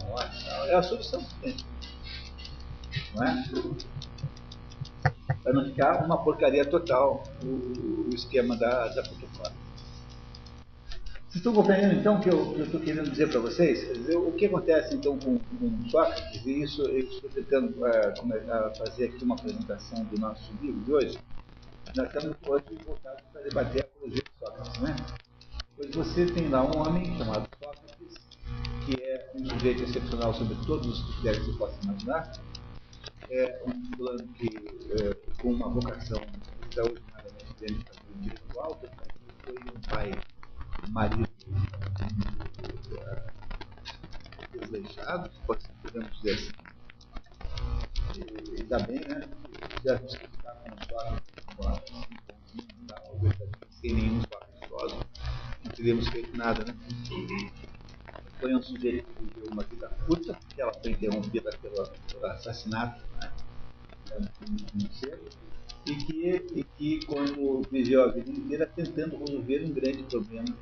é 0.66 0.76
a 0.76 0.82
solução 0.82 1.22
que 1.24 1.36
tem. 1.36 1.56
Não 3.14 3.24
é? 3.24 3.44
Para 5.44 5.54
não 5.54 5.66
ficar 5.66 6.04
uma 6.06 6.18
porcaria 6.18 6.66
total 6.66 7.24
o, 7.44 8.10
o 8.10 8.10
esquema 8.14 8.56
da, 8.56 8.88
da 8.90 9.04
fotocópia. 9.04 9.62
Vocês 11.32 11.46
estão 11.46 11.54
compreendendo 11.54 11.98
então 11.98 12.18
o 12.18 12.20
que 12.20 12.30
eu 12.30 12.62
estou 12.62 12.82
querendo 12.82 13.10
dizer 13.10 13.30
para 13.30 13.40
vocês? 13.40 13.80
Dizer, 13.94 14.18
o 14.18 14.34
que 14.34 14.48
acontece 14.48 14.94
então 14.96 15.18
com, 15.18 15.38
com 15.38 15.90
Sócrates? 15.90 16.46
E 16.46 16.62
isso 16.62 16.82
eu 16.82 17.00
estou 17.00 17.30
tentando 17.30 17.88
é, 17.88 18.14
a 18.52 18.74
fazer 18.76 19.06
aqui 19.06 19.24
uma 19.24 19.36
apresentação 19.36 20.04
do 20.04 20.20
nosso 20.20 20.52
livro 20.62 20.82
de 20.82 20.92
hoje. 20.92 21.20
Nós 21.96 22.08
estamos 22.08 22.36
hoje 22.46 22.66
voltados 22.86 23.24
para 23.32 23.42
debater 23.44 23.82
a 23.82 23.86
apologia 23.86 24.22
de 24.22 24.46
Sócrates, 24.46 24.82
né? 24.82 24.96
Pois 25.78 25.96
você 25.96 26.26
tem 26.26 26.50
lá 26.50 26.64
um 26.66 26.78
homem 26.78 27.18
chamado 27.18 27.48
Sócrates, 27.64 28.14
que 28.86 29.02
é 29.02 29.32
um 29.36 29.50
sujeito 29.52 29.84
excepcional 29.84 30.34
sobre 30.34 30.56
todos 30.66 30.86
os 30.86 31.14
critérios 31.14 31.46
que 31.46 31.52
você 31.54 31.58
possa 31.58 31.84
imaginar. 31.86 32.34
É 33.32 33.64
um 33.66 33.96
fulano 33.96 34.28
que, 34.34 34.48
é, 34.92 35.14
com 35.42 35.54
uma 35.54 35.70
vocação 35.70 36.22
extraordinariamente 36.64 37.56
dentro 37.60 37.86
do 38.04 38.20
intelectual, 38.20 38.82
foi 39.46 39.56
um 39.56 39.82
pai 39.90 40.12
marido 40.90 41.30
desleixado, 44.52 45.32
podemos 45.82 46.22
dizer 46.22 46.34
assim. 46.34 46.52
Ainda 48.60 48.80
bem, 48.80 49.00
né? 49.00 49.22
Já 49.86 49.96
está 49.96 50.54
com 51.56 51.68
um 53.26 53.32
sem 53.70 53.94
nenhum 53.94 54.22
sócio 54.22 55.08
não 55.64 55.72
teríamos 55.72 56.08
feito 56.10 56.36
nada, 56.36 56.66
né? 56.66 56.76
Foi 58.40 58.56
um 58.56 58.62
sujeito 58.62 59.06
que 59.14 59.24
viveu 59.24 59.52
uma 59.52 59.64
vida 59.64 59.88
curta, 60.06 60.38
que 60.62 60.64
ela 60.64 60.74
foi 60.74 60.92
interrompida 60.92 61.50
pelo, 61.62 61.88
pelo 62.12 62.26
assassinato 62.28 63.02
né? 63.20 63.32
e 65.88 65.96
que, 65.96 66.46
e 66.56 66.64
que, 66.64 67.06
quando 67.08 67.64
viveu 67.72 68.04
a 68.04 68.12
vida 68.12 68.30
inteira, 68.30 68.68
tentando 68.68 69.18
resolver 69.18 69.66
um 69.66 69.74
grande 69.74 70.04
problema 70.04 70.56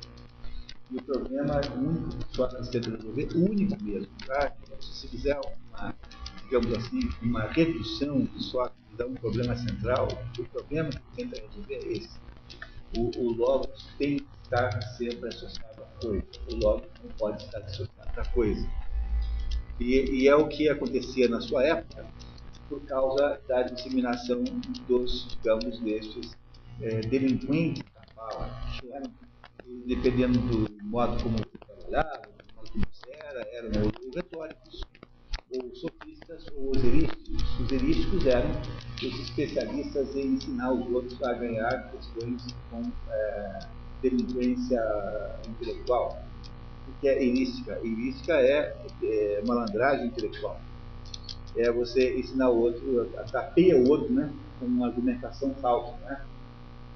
e 0.90 0.96
o 0.96 1.02
problema 1.02 1.60
único 1.76 2.16
que 2.16 2.36
Sócrates 2.36 2.68
tenta 2.70 2.90
resolver, 2.90 3.28
único 3.36 3.84
mesmo, 3.84 4.12
tá? 4.26 4.52
Se 4.80 5.06
quiser 5.06 5.38
uma, 5.38 5.94
digamos 6.42 6.72
assim, 6.78 7.00
uma 7.22 7.42
redução 7.42 8.24
de 8.24 8.42
Sócrates 8.42 9.00
a 9.00 9.06
um 9.06 9.14
problema 9.14 9.56
central, 9.56 10.08
o 10.38 10.44
problema 10.46 10.90
que 10.90 11.16
tenta 11.16 11.40
resolver 11.40 11.74
é 11.74 11.92
esse. 11.92 12.18
O, 12.96 13.10
o 13.18 13.32
Logos 13.32 13.86
tem 13.98 14.16
que 14.16 14.26
estar 14.42 14.82
sempre 14.96 15.28
associado 15.28 15.82
a 15.82 16.00
coisa. 16.04 16.26
O 16.50 16.56
logos 16.56 16.90
não 17.02 17.10
pode 17.12 17.44
estar 17.44 17.60
dissociado 17.60 18.16
da 18.16 18.24
coisa. 18.30 18.68
E, 19.80 20.22
e, 20.22 20.28
é 20.28 20.36
o 20.36 20.46
que 20.46 20.68
acontecia 20.68 21.26
na 21.26 21.40
sua 21.40 21.64
época 21.64 22.06
por 22.68 22.82
causa 22.82 23.40
da 23.48 23.62
disseminação 23.62 24.44
dos, 24.86 25.26
digamos, 25.30 25.80
destes 25.80 26.36
é, 26.82 27.00
delinquentes 27.00 27.82
da 27.94 28.02
fala, 28.14 28.50
que 28.78 28.92
eram, 28.92 29.10
dependendo 29.86 30.38
do 30.38 30.84
modo 30.84 31.22
como 31.22 31.38
você 31.38 31.58
trabalhava, 31.66 32.26
do 32.26 32.54
modo 32.54 32.70
como 32.70 32.84
era, 33.10 33.48
eram 33.52 33.82
ou 33.82 34.14
retóricos, 34.14 34.82
ou 35.50 35.74
sofistas, 35.74 36.52
ou 36.58 36.70
os 36.70 36.84
erísticos. 36.84 37.60
Os 37.60 37.72
erísticos 37.72 38.26
eram 38.26 38.50
os 38.96 39.20
especialistas 39.20 40.14
em 40.14 40.34
ensinar 40.34 40.72
os 40.72 40.94
outros 40.94 41.22
a 41.22 41.32
ganhar 41.32 41.90
questões 41.90 42.54
com 42.70 42.82
é, 43.10 43.58
delinquência 44.02 44.80
intelectual. 45.48 46.29
O 46.90 47.00
que 47.00 47.08
é 47.08 47.22
erística? 47.22 47.78
Erística 47.82 48.34
é, 48.34 48.76
é 49.02 49.42
malandragem 49.46 50.06
intelectual. 50.06 50.60
É 51.56 51.70
você 51.70 52.18
ensinar 52.18 52.50
o 52.50 52.58
outro, 52.60 53.10
tapeia 53.30 53.76
o 53.76 53.88
outro 53.88 54.12
né, 54.12 54.32
com 54.58 54.66
uma 54.66 54.88
argumentação 54.88 55.54
falsa. 55.54 55.96
Né? 56.04 56.20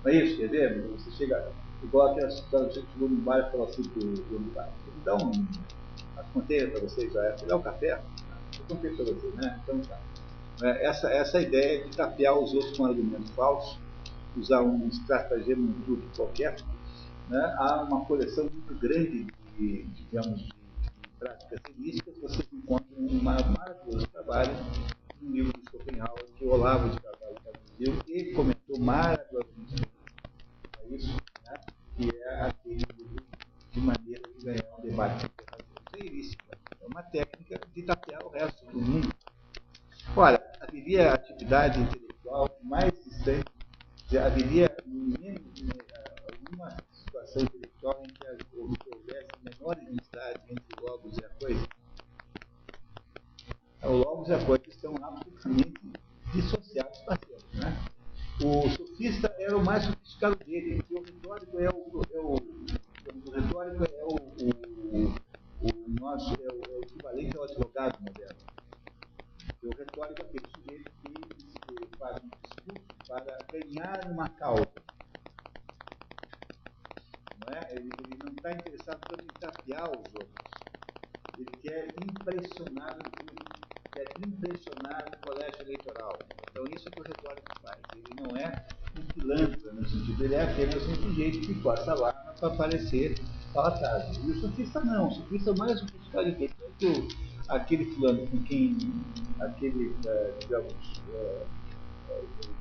Não 0.05 0.13
é 0.13 0.17
isso, 0.17 0.37
quer 0.37 0.49
ver? 0.49 0.83
Você 0.97 1.11
chega, 1.13 1.49
igual 1.83 2.13
aquela 2.13 2.29
história, 2.29 2.69
você 2.69 2.83
chegou 2.93 3.09
num 3.09 3.21
bar 3.21 3.39
e 3.39 3.51
falou 3.51 3.67
assim 3.67 3.83
para 3.83 4.05
o 4.05 4.39
bar, 4.55 4.69
dá 5.05 5.17
um, 5.17 5.47
as 6.17 6.27
contei 6.33 6.67
para 6.67 6.81
vocês 6.81 7.13
já, 7.13 7.23
é, 7.25 7.37
dá 7.47 7.57
um 7.57 7.63
café? 7.63 8.01
Eu 8.59 8.65
contei 8.69 8.91
para 8.93 9.05
vocês, 9.05 9.35
né? 9.35 9.61
Então 9.63 9.81
tá. 9.81 9.99
É, 10.63 10.87
essa, 10.87 11.09
essa 11.11 11.41
ideia 11.41 11.85
de 11.85 11.97
tapear 11.97 12.39
os 12.39 12.53
outros 12.55 12.77
com 12.77 12.87
argumentos 12.87 13.31
falsos, 13.31 13.79
usar 14.37 14.63
um 14.63 14.87
estratagema, 14.89 15.63
um 15.63 15.73
truque 15.83 16.07
qualquer, 16.17 16.57
né? 17.29 17.55
há 17.59 17.83
uma 17.83 18.05
coleção 18.05 18.45
muito 18.45 18.75
grande 18.81 19.27
de, 19.59 19.85
digamos, 19.85 20.41
de, 20.43 20.53
práticas 21.19 21.61
científicas, 21.67 22.19
vocês 22.19 22.49
encontram 22.53 22.99
um 22.99 23.23
maravilhoso 23.23 24.07
trabalho 24.09 24.53
no 25.21 25.31
livro 25.31 25.53
do 25.53 25.71
Schopenhauer, 25.71 26.25
que 26.37 26.45
Olavo 26.45 26.91
de 26.91 27.01
Carvalho 27.01 27.37
traduziu 27.43 28.03
e 28.09 28.33
comentou 28.33 28.79
maravilhosamente 28.79 29.85
é 30.85 30.95
isso, 30.95 31.17
né? 31.45 31.55
que 31.97 32.11
é 32.15 32.41
aquele 32.43 32.85
livro 32.97 33.27
de 33.71 33.81
maneira 33.81 34.23
de 34.37 34.45
ganhar 34.45 34.79
um 34.79 34.83
debate 34.83 35.27
heurística. 35.97 36.59
É 36.81 36.87
uma 36.87 37.03
técnica 37.03 37.61
de 37.75 37.83
tapear 37.83 38.25
o 38.25 38.29
resto 38.29 38.67
do 38.67 38.81
mundo. 38.81 39.09
Olha, 40.17 40.43
haveria 40.61 41.15
atividade 41.15 41.81
intelectual 41.81 42.59
mais 42.63 42.93
distante, 43.05 43.45
haveria 44.19 44.69
menos, 44.87 45.63
alguma 46.31 46.77
situação 47.27 47.43
intelectual 47.43 48.03
em 48.05 48.75
que 48.75 48.91
houvesse 48.91 49.29
menor 49.43 49.79
identidade 49.83 50.41
entre 50.49 50.65
o 50.79 50.87
logos 50.87 51.19
e 51.19 51.25
a 51.25 51.29
coisa. 51.31 51.69
O 53.83 53.93
logos 53.93 54.29
e 54.29 54.35
a 54.35 54.45
coisa 54.45 54.65
estão 54.69 54.95
absolutamente 55.03 55.75
dissociados 56.33 56.99
para 57.01 57.17
sempre. 57.17 57.59
Né? 57.59 57.95
O 58.43 58.69
sofista 58.71 59.35
era 59.39 59.57
o 59.57 59.65
mais 59.65 59.85
sofisticado 59.85 60.37
dele, 60.45 60.83
porque 60.83 60.95
o 60.95 61.03
retórico 61.03 61.61
é 61.61 61.69
o, 61.69 62.03
é 62.13 62.21
o, 62.21 62.35
o 62.35 63.31
retórico 63.31 63.85
é 63.85 64.05
o, 64.05 64.17
o, 64.91 65.15
o 65.61 66.01
nosso 66.01 66.35
é 66.35 66.53
o, 66.53 66.73
é 66.73 66.79
o 66.79 66.83
equivalente 66.83 67.37
ao 67.37 67.45
advogado 67.45 68.01
moderno. 68.01 68.41
O 69.63 69.77
retórico 69.77 70.23
é 70.23 70.25
aquele 70.25 70.45
sujeito 70.57 70.93
que 71.03 71.99
faz 71.99 72.17
um 72.23 72.29
discurso 72.43 72.85
para 73.07 73.39
ganhar 73.53 74.11
uma 74.11 74.29
causa. 74.31 74.94
Não 77.47 77.59
é? 77.59 77.73
ele, 77.73 77.91
ele 78.05 78.19
não 78.23 78.33
está 78.33 78.53
interessado 78.53 79.01
tanto 79.09 79.25
em 79.25 79.41
tapear 79.41 79.91
os 79.91 80.15
outros. 80.15 80.45
Ele 81.39 81.51
quer 81.63 81.89
impressionar 82.03 82.97
o 82.97 83.55
quer 83.95 84.09
impressionar 84.27 85.05
o 85.07 85.27
colégio 85.27 85.63
eleitoral. 85.63 86.19
Então, 86.51 86.65
isso 86.75 86.89
é 86.89 86.91
o 86.91 86.93
que 86.93 87.01
o 87.01 87.05
retórico 87.05 87.61
faz. 87.63 87.79
Ele 87.95 88.23
não 88.23 88.37
é 88.37 88.67
um 88.99 89.05
pilantra, 89.07 89.73
no 89.73 89.89
sentido, 89.89 90.25
ele 90.25 90.35
é 90.35 90.43
apenas 90.43 90.83
um 90.89 90.95
sujeito 90.97 91.41
que 91.41 91.55
força 91.63 91.95
lá 91.95 92.13
para 92.13 92.49
aparecer 92.49 93.15
palatado. 93.53 94.19
E 94.27 94.31
o 94.33 94.41
sofista 94.41 94.81
não, 94.81 95.09
o 95.09 95.13
sofista 95.13 95.51
é 95.51 95.57
mais 95.57 95.79
sofisticado 95.79 96.35
que 96.35 96.87
o, 96.87 97.09
aquele 97.49 97.85
fulano 97.95 98.27
com 98.27 98.43
quem, 98.43 98.77
aquele, 99.41 99.87
uh, 99.87 100.39
digamos, 100.41 101.03
uh, 101.09 101.47
uh, 102.11 102.55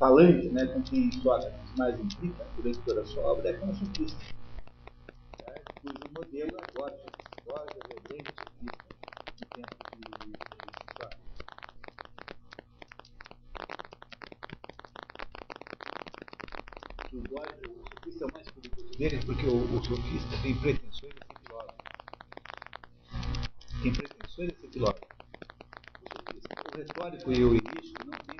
falante, 0.00 0.48
né, 0.48 0.66
com 0.66 0.82
quem 0.82 1.12
Sócrates 1.12 1.74
mais 1.76 2.00
implica 2.00 2.46
durante 2.56 2.78
toda 2.80 3.02
a 3.02 3.04
sua 3.04 3.22
obra 3.22 3.50
é 3.50 3.52
como 3.52 3.74
sofista. 3.74 4.18
Tá? 5.44 5.52
Cujo 5.82 5.94
modelo 6.16 6.56
é 6.56 6.72
Gorgias. 6.74 7.12
Gorgias 7.44 7.84
é 7.90 8.00
grande 8.08 8.30
sofista 8.40 8.82
no 9.38 9.46
tempo 9.54 9.76
de, 9.94 10.00
de 10.00 10.32
Sócrates. 10.96 11.20
O 17.12 17.20
Gorgias, 17.28 17.60
o 17.68 17.84
sofista 17.94 18.24
é 18.24 18.26
o 18.26 18.32
mais 18.32 18.50
perigoso 18.50 18.98
dele 18.98 19.20
porque 19.26 19.46
o, 19.46 19.76
o 19.76 19.84
sofista 19.84 20.42
tem 20.42 20.56
pretensões 20.56 21.12
de 21.12 21.26
ser 21.26 21.36
filósofo. 21.46 21.76
Tem 23.82 23.92
pretensões 23.92 24.48
de 24.48 24.60
ser 24.60 24.68
filósofo. 24.68 25.06
O, 26.00 26.74
o 26.74 26.78
retórico 26.78 27.32
e 27.32 27.44
o 27.44 27.54
início 27.54 27.94
não 28.06 28.12
de 28.12 28.24
filósofo. 28.24 28.39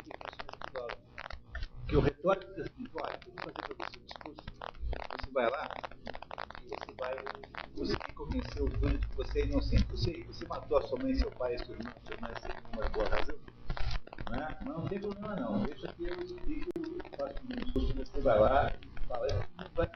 Porque 1.90 1.96
o 1.96 2.02
retórico 2.02 2.54
diz 2.54 2.66
assim, 2.66 2.88
olha, 2.94 3.20
eu 3.26 3.32
vou 3.32 3.42
fazer 3.42 3.62
para 3.66 3.74
você 3.74 3.98
um 3.98 4.06
discurso, 4.06 4.52
você 5.10 5.30
vai 5.32 5.50
lá 5.50 5.74
e 6.64 6.68
você 6.68 6.92
vai 6.92 7.18
conseguir 7.76 8.12
convencer 8.14 8.62
o 8.62 8.68
dono 8.68 8.96
de 8.96 9.06
que 9.08 9.16
você 9.16 9.40
é 9.40 9.46
inocente. 9.46 9.84
Você, 9.90 10.24
você 10.28 10.46
matou 10.46 10.78
a 10.78 10.82
sua 10.82 10.98
mãe, 10.98 11.16
seu 11.16 11.32
pai, 11.32 11.58
seu 11.58 11.74
irmão, 11.74 11.92
seu 12.06 12.14
irmão, 12.14 12.30
sem 12.36 12.52
uma 12.72 12.88
boa 12.90 13.08
razão. 13.08 13.36
Não 14.24 14.34
é? 14.36 14.58
Não 14.64 14.88
tem 14.88 15.00
problema 15.00 15.34
não. 15.34 15.64
Deixa 15.64 15.88
que 15.88 16.04
eu 16.04 16.22
explico, 16.22 16.70
faço 17.16 17.40
um 17.42 17.58
discurso, 17.58 17.92
você 17.92 18.20
vai 18.20 18.38
lá 18.38 18.72
e 18.72 19.08
fala, 19.08 19.44
não 19.58 19.68
vai 19.74 19.90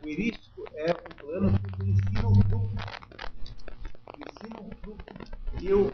o 0.00 0.08
erístico 0.08 0.66
é 0.76 0.92
um 0.92 1.12
plano 1.12 1.58
que 1.58 1.90
ensina 1.90 2.26
o 2.26 2.42
truque. 2.42 2.78
Ensina 4.18 4.58
o 4.60 4.74
truque. 4.82 5.14
E 5.60 5.72
o 5.74 5.92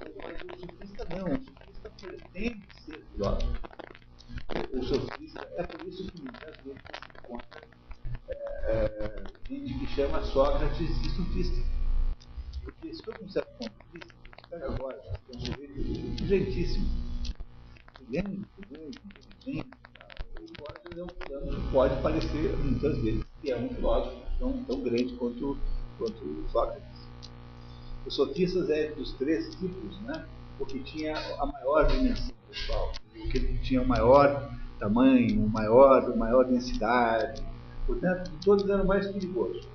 dos 28.99 29.13
três 29.15 29.55
tipos, 29.55 30.01
né? 30.03 30.25
porque 30.59 30.81
tinha 30.81 31.17
a 31.39 31.47
maior 31.47 31.87
dimensão 31.87 32.35
pessoal, 32.49 32.93
porque 33.15 33.41
tinha 33.63 33.81
o 33.81 33.87
maior 33.87 34.51
tamanho, 34.79 35.45
o 35.45 35.49
maior, 35.49 36.17
maior 36.17 36.45
densidade, 36.45 37.43
portanto, 37.87 38.31
todos 38.45 38.69
eram 38.69 38.85
mais 38.85 39.07
perigosos. 39.07 39.67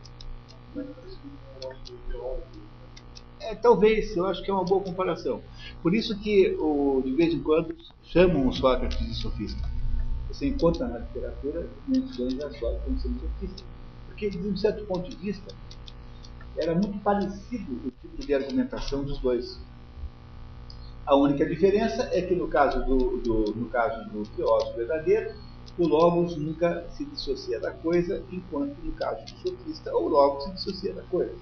É, 3.40 3.56
talvez, 3.56 4.16
eu 4.16 4.26
acho 4.26 4.42
que 4.44 4.50
é 4.50 4.54
uma 4.54 4.64
boa 4.64 4.82
comparação. 4.82 5.42
Por 5.82 5.94
isso 5.94 6.18
que, 6.20 6.56
o, 6.60 7.02
de 7.04 7.14
vez 7.14 7.34
em 7.34 7.44
quando, 7.44 7.76
chamam 8.04 8.48
o 8.48 8.54
Sócrates 8.54 8.98
de 9.00 9.14
sofista. 9.16 9.70
Você 10.30 10.48
encontra 10.48 10.88
na 10.88 11.00
literatura 11.00 11.68
menções 11.88 12.40
a 12.42 12.50
Sócrates 12.52 12.84
como 12.86 13.00
sendo 13.00 13.20
sofista. 13.20 13.64
Porque, 14.08 14.30
de 14.30 14.38
um 14.38 14.56
certo 14.56 14.86
ponto 14.86 15.10
de 15.10 15.16
vista, 15.18 15.54
era 16.58 16.74
muito 16.74 16.98
parecido 17.00 17.88
o 17.88 17.92
tipo 17.92 18.26
de 18.26 18.34
argumentação 18.34 19.04
dos 19.04 19.20
dois. 19.20 19.60
A 21.06 21.16
única 21.16 21.46
diferença 21.46 22.10
é 22.14 22.22
que 22.22 22.36
no 22.36 22.48
caso 22.48 22.86
do, 22.86 23.18
do, 23.18 23.54
no 23.56 23.66
caso 23.68 24.10
do 24.10 24.24
filósofo 24.26 24.78
verdadeiro, 24.78 25.36
o 25.78 25.88
logos 25.88 26.38
nunca 26.38 26.86
se 26.92 27.04
dissocia 27.06 27.60
da 27.60 27.72
coisa, 27.72 28.24
enquanto 28.32 28.78
no 28.84 28.92
caso 28.94 29.26
do 29.26 29.50
sofista, 29.50 29.94
o 29.96 30.08
logos 30.08 30.44
se 30.44 30.52
dissocia 30.52 30.94
da 30.94 31.02
coisa 31.04 31.36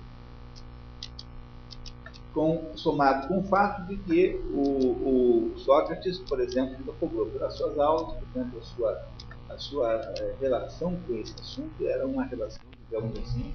com, 2.34 2.72
somado 2.76 3.28
com 3.28 3.40
o 3.40 3.44
fato 3.44 3.88
de 3.88 3.98
que 3.98 4.42
o, 4.54 5.52
o 5.52 5.60
Sócrates, 5.60 6.20
por 6.20 6.40
exemplo, 6.40 6.96
cobrou 7.00 7.26
pelas 7.28 7.56
suas 7.56 7.78
aulas, 7.78 8.14
portanto, 8.14 8.58
a 8.58 8.62
sua, 8.62 9.06
a 9.50 9.58
sua 9.58 9.94
é, 10.18 10.36
relação 10.40 10.96
com 11.08 11.16
esse 11.16 11.34
assunto 11.40 11.86
era 11.86 12.06
uma 12.06 12.24
relação, 12.24 12.64
digamos 12.90 13.18
assim, 13.20 13.54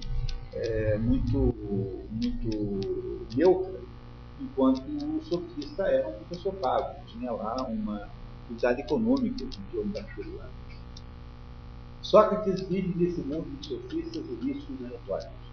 é, 0.56 0.98
muito, 0.98 1.54
muito 2.10 3.26
neutra, 3.36 3.80
enquanto 4.40 4.82
o 4.86 5.22
sofista 5.22 5.84
era 5.84 6.08
um 6.08 6.12
professor 6.12 6.54
pago, 6.54 6.96
tinha 7.06 7.32
lá 7.32 7.56
uma 7.62 8.08
utilidade 8.44 8.82
econômica 8.82 9.44
em 9.44 9.74
torno 9.74 9.92
daquilo 9.92 10.36
lá. 10.36 10.48
Sócrates 12.02 12.60
vive 12.68 12.94
nesse 12.96 13.20
mundo 13.20 13.48
de 13.60 13.66
sofistas 13.66 14.24
e 14.24 14.44
místicos 14.44 14.76
e 14.80 14.84
retóricos. 14.84 15.46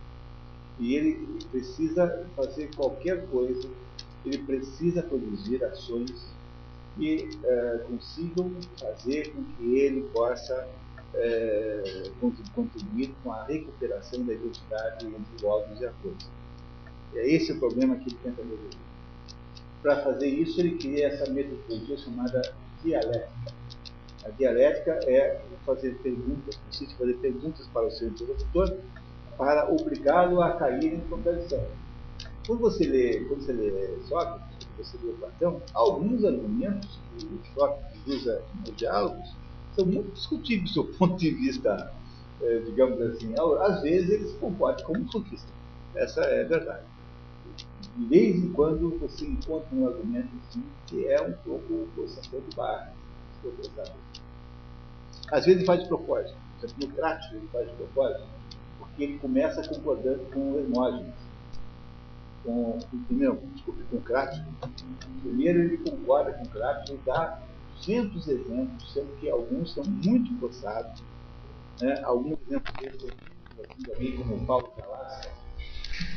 E 0.80 0.96
ele 0.96 1.44
precisa 1.52 2.28
fazer 2.36 2.70
qualquer 2.76 3.28
coisa, 3.28 3.68
ele 4.26 4.38
precisa 4.40 5.02
produzir 5.02 5.64
ações 5.64 6.34
que 6.96 7.30
uh, 7.44 7.88
consigam 7.88 8.52
fazer 8.80 9.34
com 9.34 9.44
que 9.44 9.78
ele 9.80 10.02
possa 10.14 10.68
uh, 11.14 12.12
contribuir 12.54 13.14
com 13.24 13.32
a 13.32 13.44
recuperação 13.46 14.24
da 14.26 14.34
identidade 14.34 15.06
entre 15.06 15.46
logos 15.46 15.80
e 15.80 15.86
a 15.86 15.92
coisa. 16.02 16.44
É 17.16 17.28
esse 17.28 17.52
o 17.52 17.60
problema 17.60 17.96
que 17.98 18.10
ele 18.10 18.18
tenta 18.24 18.42
resolver. 18.42 18.78
Para 19.82 20.04
fazer 20.04 20.28
isso, 20.28 20.60
ele 20.60 20.78
cria 20.78 21.08
essa 21.08 21.32
metodologia 21.32 21.98
chamada 21.98 22.42
dialética. 22.84 23.54
A 24.26 24.30
dialética 24.30 25.00
é 25.06 25.42
fazer 25.66 25.96
perguntas, 26.00 26.60
em 26.82 26.88
fazer 26.96 27.14
perguntas 27.16 27.68
para 27.68 27.88
o 27.88 27.92
seu 27.92 28.08
interlocutor 28.08 28.78
para 29.38 29.72
obrigá-lo 29.72 30.42
a 30.42 30.54
cair 30.54 30.94
em 30.94 31.00
contradição. 31.02 31.64
Quando 32.46 32.60
você 32.60 32.86
lê, 32.86 33.26
quando 33.26 33.42
você 33.42 33.54
lê 33.54 33.98
Sócrates, 34.08 34.68
quando 34.76 34.86
você 34.86 34.98
lê 35.06 35.14
Platão, 35.14 35.62
alguns 35.74 36.24
argumentos 36.24 37.00
que 37.18 37.54
Sócrates 37.54 38.08
usa 38.08 38.44
nos 38.66 38.76
diálogos 38.76 39.43
são 39.76 39.86
muito 39.86 40.12
discutíveis 40.14 40.74
do 40.74 40.86
ponto 40.98 41.18
de 41.18 41.32
vista, 41.32 41.94
eh, 42.42 42.62
digamos 42.66 43.00
assim, 43.02 43.34
às 43.60 43.82
vezes 43.82 44.10
eles 44.10 44.32
concordam 44.34 44.86
como 44.86 45.12
sofista. 45.12 45.52
Essa 45.96 46.22
é 46.22 46.44
a 46.44 46.48
verdade. 46.48 46.86
De 47.96 48.06
vez 48.06 48.36
em 48.36 48.52
quando 48.52 48.98
você 49.00 49.26
encontra 49.26 49.68
um 49.74 49.88
argumento 49.88 50.30
assim 50.50 50.64
que 50.88 51.08
é 51.08 51.22
um 51.22 51.34
pouco 51.34 51.88
forçação 51.96 52.40
de 52.40 52.56
barra. 52.56 52.94
Às 55.32 55.46
vezes 55.46 55.60
ele 55.60 55.66
faz 55.66 55.82
de 55.82 55.88
propósito. 55.88 56.38
Por 56.60 56.66
exemplo, 56.66 56.88
no 56.88 56.96
Crático 56.96 57.36
ele 57.36 57.48
faz 57.52 57.70
de 57.70 57.76
propósito, 57.76 58.28
porque 58.80 59.04
ele 59.04 59.20
começa 59.20 59.68
concordando 59.68 60.24
com 60.34 60.54
o 60.54 60.60
Hermógenes. 60.60 61.14
Com, 62.44 62.80
entendeu? 62.94 63.42
Desculpe, 63.54 63.84
com 63.92 64.02
Crático. 64.02 64.46
Primeiro 65.22 65.60
ele 65.60 65.78
concorda 65.78 66.34
com 66.34 66.46
Crático 66.46 66.98
e 66.98 67.06
dá 67.06 67.40
200 67.86 68.28
exemplos, 68.28 68.94
sendo 68.94 69.16
que 69.20 69.30
alguns 69.30 69.74
são 69.74 69.84
muito 69.84 70.38
forçados. 70.40 71.04
Né? 71.82 72.02
Alguns 72.04 72.40
exemplos 72.48 72.74
desses, 72.80 73.04
assim, 73.94 74.18
como 74.18 74.46
Paulo 74.46 74.74
Galasca, 74.78 75.32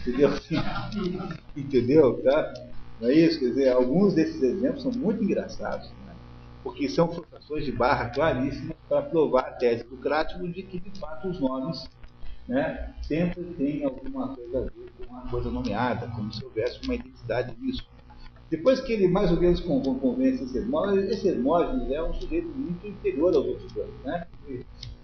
Entendeu? 0.01 0.31
Entendeu? 1.57 2.23
Tá? 2.23 2.55
Não 3.01 3.09
é 3.09 3.15
isso? 3.15 3.39
Quer 3.39 3.49
dizer, 3.49 3.69
alguns 3.71 4.15
desses 4.15 4.43
exemplos 4.43 4.83
são 4.83 4.93
muito 4.93 5.23
engraçados, 5.23 5.91
né? 6.07 6.15
porque 6.63 6.89
são 6.89 7.13
frustrações 7.13 7.65
de 7.65 7.73
barra 7.73 8.11
claríssimas 8.11 8.77
para 8.89 9.03
provar 9.03 9.41
a 9.41 9.53
tese 9.53 9.85
do 9.85 9.97
Crático 9.97 10.49
de 10.49 10.63
que, 10.63 10.79
de 10.79 10.99
fato, 10.99 11.29
os 11.29 11.41
nomes 11.41 11.89
né, 12.49 12.95
sempre 13.03 13.43
têm 13.55 13.85
alguma 13.85 14.35
coisa 14.35 14.59
a 14.59 14.63
ver 14.63 14.93
com 14.97 15.05
uma 15.13 15.29
coisa 15.29 15.51
nomeada, 15.51 16.09
como 16.09 16.33
se 16.33 16.45
houvesse 16.45 16.81
uma 16.85 16.95
identidade 16.95 17.55
nisso. 17.61 17.87
Depois 18.51 18.81
que 18.81 18.93
ele 18.93 19.09
mais 19.09 19.31
ou 19.31 19.41
menos 19.41 19.61
convence 19.61 20.45
esse 20.45 20.59
Hermógenes, 20.59 21.11
esse 21.11 21.29
Hermógenes 21.29 21.91
é 21.91 22.03
um 22.03 22.15
sujeito 22.15 22.49
muito 22.49 22.87
inferior 22.87 23.35
aos 23.35 23.45
outros 23.45 23.73
dois. 23.73 23.91
Né? 24.05 24.27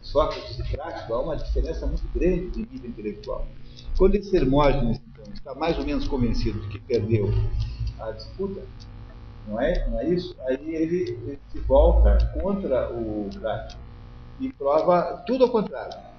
Sócrates 0.01 0.59
e 0.59 0.63
Crático 0.63 1.15
há 1.15 1.23
uma 1.23 1.37
diferença 1.37 1.87
muito 1.87 2.07
grande 2.15 2.51
de 2.51 2.59
nível 2.71 2.91
intelectual. 2.91 3.47
Quando 3.97 4.15
esse 4.15 4.37
Hermógenes 4.37 5.01
então, 5.13 5.33
está 5.33 5.55
mais 5.55 5.79
ou 5.79 5.85
menos 5.85 6.07
convencido 6.07 6.61
de 6.61 6.69
que 6.69 6.79
perdeu 6.81 7.29
a 7.99 8.11
disputa, 8.13 8.63
não 9.49 9.61
é, 9.61 9.89
não 9.89 10.01
é 10.01 10.09
isso? 10.09 10.37
Aí 10.47 10.75
ele, 10.75 11.11
ele 11.11 11.39
se 11.51 11.59
volta 11.61 12.19
contra 12.41 12.93
o 12.93 13.29
Crático 13.41 13.81
e 14.41 14.53
prova 14.53 15.23
tudo 15.27 15.45
ao 15.45 15.51
contrário. 15.51 16.12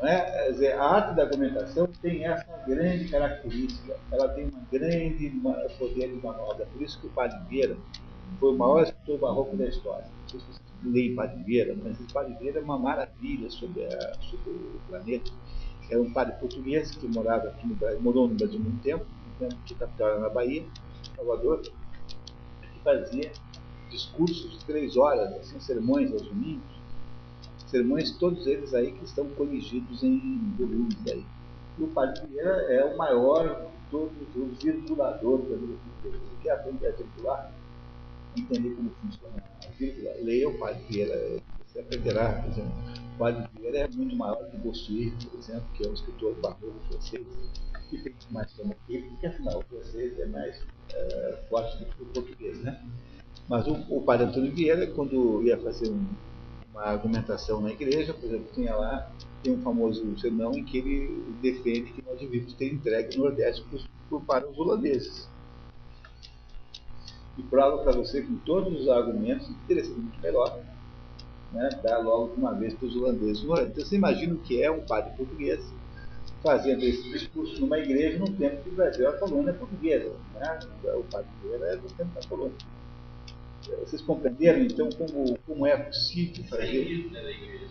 Não 0.00 0.08
é? 0.08 0.30
Quer 0.30 0.52
dizer, 0.52 0.72
a 0.72 0.84
arte 0.84 1.14
da 1.14 1.24
argumentação 1.24 1.86
tem 2.00 2.24
essa 2.24 2.56
grande 2.66 3.08
característica, 3.08 3.96
ela 4.10 4.28
tem 4.30 4.48
uma 4.48 4.62
grande 4.72 5.30
poder 5.78 6.08
de 6.08 6.20
manobra. 6.22 6.66
Por 6.66 6.82
isso 6.82 6.98
que 7.00 7.06
o 7.06 7.10
Padre 7.10 7.38
Vieira 7.48 7.76
foi 8.38 8.54
o 8.54 8.56
maior 8.56 8.82
escritor 8.82 9.18
barroco 9.18 9.56
da 9.56 9.66
história. 9.66 10.06
Não 10.22 10.28
sei 10.28 10.40
se 10.40 10.46
você 10.46 10.60
lê 10.84 11.14
Padre 11.14 11.42
Vieira, 11.44 11.76
mas 11.82 12.00
o 12.00 12.12
Padre 12.12 12.34
Vieira 12.38 12.60
é 12.60 12.62
uma 12.62 12.78
maravilha 12.78 13.50
sobre, 13.50 13.84
a, 13.84 14.14
sobre 14.22 14.50
o 14.50 14.80
planeta 14.88 15.30
era 15.90 16.00
um 16.00 16.12
padre 16.12 16.34
português 16.38 16.92
que 16.92 17.06
morava 17.08 17.48
aqui 17.48 17.66
no 17.66 17.74
Brasil, 17.74 18.00
morou 18.00 18.28
no 18.28 18.34
Brasil 18.36 18.60
muito 18.60 18.80
tempo, 18.80 19.04
que 19.66 19.74
capital 19.74 20.20
na 20.20 20.28
Bahia, 20.28 20.64
Salvador, 21.16 21.60
que 21.62 22.80
fazia 22.84 23.32
discursos 23.90 24.52
de 24.52 24.64
três 24.64 24.96
horas, 24.96 25.32
assim, 25.32 25.58
sermões 25.58 26.12
aos 26.12 26.22
domingos, 26.22 26.79
sermões 27.70 28.10
todos 28.18 28.46
eles 28.46 28.74
aí 28.74 28.92
que 28.92 29.04
estão 29.04 29.28
coligidos 29.30 30.02
em 30.02 30.38
volumes 30.58 30.98
aí. 31.06 31.24
E 31.78 31.82
o 31.82 31.88
Padre 31.88 32.26
Vieira 32.26 32.50
é 32.72 32.84
o 32.84 32.98
maior 32.98 33.66
de 33.66 33.90
todos 33.90 34.12
os 34.34 34.62
virguladores 34.62 35.48
da 35.48 35.56
vida 35.56 35.74
portuguesa. 36.02 36.24
Você 36.24 36.42
quer 36.42 36.50
aprender 36.52 36.88
a 36.88 36.92
virgular? 36.92 37.52
Entender 38.36 38.70
como 38.74 38.90
funciona 38.90 39.42
a 39.64 39.70
vírgula? 39.78 40.12
Leia 40.22 40.48
o 40.48 40.58
Padre 40.58 40.82
Vieira, 40.88 41.42
você 41.66 41.80
aprenderá, 41.80 42.42
por 42.42 42.50
exemplo, 42.50 42.72
o 43.14 43.18
Padre 43.18 43.48
Vieira 43.54 43.78
é 43.78 43.88
muito 43.88 44.16
maior 44.16 44.44
que 44.50 44.56
Bossuet, 44.58 45.26
por 45.26 45.38
exemplo, 45.38 45.66
que 45.74 45.86
é 45.86 45.88
um 45.88 45.94
escritor 45.94 46.34
barroco 46.36 46.80
francês, 46.88 47.26
que 47.88 47.98
tem 47.98 48.14
mais 48.30 48.52
fama 48.52 48.74
que 48.86 48.94
ele, 48.94 49.08
porque 49.08 49.26
afinal 49.26 49.60
o 49.60 49.62
francês 49.64 50.18
é 50.18 50.26
mais 50.26 50.56
uh, 50.58 51.48
forte 51.48 51.78
do 51.78 51.86
que 51.86 52.02
o 52.02 52.06
português, 52.06 52.58
né? 52.62 52.80
Mas 53.48 53.66
o, 53.66 53.72
o 53.88 54.02
Padre 54.02 54.26
Antônio 54.26 54.52
Vieira, 54.52 54.86
quando 54.88 55.42
ia 55.42 55.58
fazer 55.58 55.90
um, 55.90 56.06
uma 56.80 56.86
argumentação 56.86 57.60
na 57.60 57.70
igreja, 57.70 58.14
por 58.14 58.24
exemplo, 58.24 58.48
tinha 58.54 58.74
lá, 58.74 59.10
tem 59.42 59.52
um 59.52 59.62
famoso 59.62 60.18
sermão 60.18 60.52
em 60.52 60.64
que 60.64 60.78
ele 60.78 61.24
defende 61.42 61.92
que 61.92 62.02
nós 62.02 62.18
devíamos 62.18 62.54
ter 62.54 62.72
entregue 62.72 63.18
o 63.18 63.24
Nordeste 63.24 63.64
para 64.26 64.48
os 64.48 64.58
holandeses. 64.58 65.28
E 67.36 67.42
prova 67.42 67.82
para 67.82 67.92
você 67.92 68.22
com 68.22 68.36
todos 68.38 68.80
os 68.80 68.88
argumentos 68.88 69.48
teria 69.68 69.84
muito 69.84 70.20
melhor 70.20 70.58
né, 71.52 71.68
dar 71.82 71.98
logo 71.98 72.34
uma 72.34 72.54
vez 72.54 72.74
para 72.74 72.86
os 72.86 72.96
holandeses. 72.96 73.42
Então 73.42 73.84
você 73.84 73.96
imagina 73.96 74.34
o 74.34 74.38
que 74.38 74.62
é 74.62 74.70
um 74.70 74.80
padre 74.80 75.14
português 75.16 75.62
fazendo 76.42 76.82
esse 76.82 77.02
discurso 77.10 77.60
numa 77.60 77.78
igreja 77.78 78.18
no 78.18 78.30
tempo 78.32 78.62
que 78.62 78.70
o 78.70 78.72
Brasil 78.72 79.06
era 79.06 79.18
colônia 79.18 79.52
portuguesa. 79.52 80.12
Né? 80.34 80.58
O 80.96 81.04
padre 81.04 81.28
era 81.62 81.76
do 81.76 81.88
tempo 81.88 82.10
da 82.14 82.26
colônia. 82.26 82.56
Vocês 83.80 84.00
compreenderam 84.02 84.62
então 84.62 84.88
como, 84.90 85.38
como 85.46 85.66
é 85.66 85.76
possível 85.76 86.44
fazer? 86.44 87.10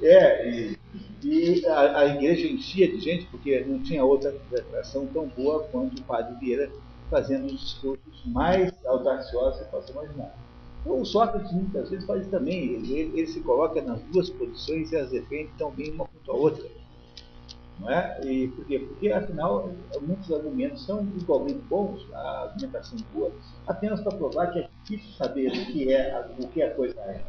É, 0.02 0.50
e, 0.50 0.78
e 1.24 1.66
a, 1.66 2.00
a, 2.00 2.06
igreja 2.08 2.48
enchia 2.48 2.88
de 2.88 3.00
gente 3.00 3.26
porque 3.26 3.60
não 3.62 3.82
tinha 3.82 4.04
outra 4.04 4.34
atração 4.54 5.08
tão 5.08 5.28
boa 5.28 5.64
quanto 5.72 6.00
o 6.00 6.04
padre 6.04 6.36
Vieira 6.40 6.72
fazendo 7.10 7.48
os 7.48 7.60
discursos 7.60 8.26
mais 8.26 8.74
audaciosos 8.86 9.62
que 9.62 9.72
possa 9.72 9.92
imaginar. 9.92 10.36
O 10.86 11.04
Sócrates 11.04 11.52
muitas 11.52 11.90
vezes 11.90 12.06
faz 12.06 12.22
isso 12.22 12.30
também. 12.30 12.74
Ele, 12.74 13.12
ele, 13.14 13.28
se 13.28 13.42
coloca 13.42 13.82
nas 13.82 14.02
duas 14.04 14.30
posições 14.30 14.92
e 14.92 14.96
as 14.96 15.10
defende 15.10 15.50
tão 15.58 15.72
bem 15.72 15.92
uma 15.92 16.06
contra 16.06 16.34
a 16.34 16.36
outra. 16.36 16.79
Não 17.80 17.90
é? 17.90 18.20
E 18.26 18.48
por 18.50 18.66
quê? 18.66 18.80
Porque, 18.80 19.10
afinal, 19.10 19.70
muitos 20.02 20.32
argumentos 20.32 20.86
são 20.86 21.02
igualmente 21.18 21.60
bons, 21.70 22.06
a 22.14 22.44
argumentação 22.44 22.98
boa, 23.14 23.32
apenas 23.66 24.02
para 24.02 24.18
provar 24.18 24.48
que 24.52 24.60
é 24.60 24.70
difícil 24.84 25.14
saber 25.14 25.48
o 25.48 25.66
que, 25.68 25.94
é, 25.94 26.28
o 26.40 26.48
que 26.48 26.62
a 26.62 26.74
coisa 26.76 27.00
é. 27.02 27.22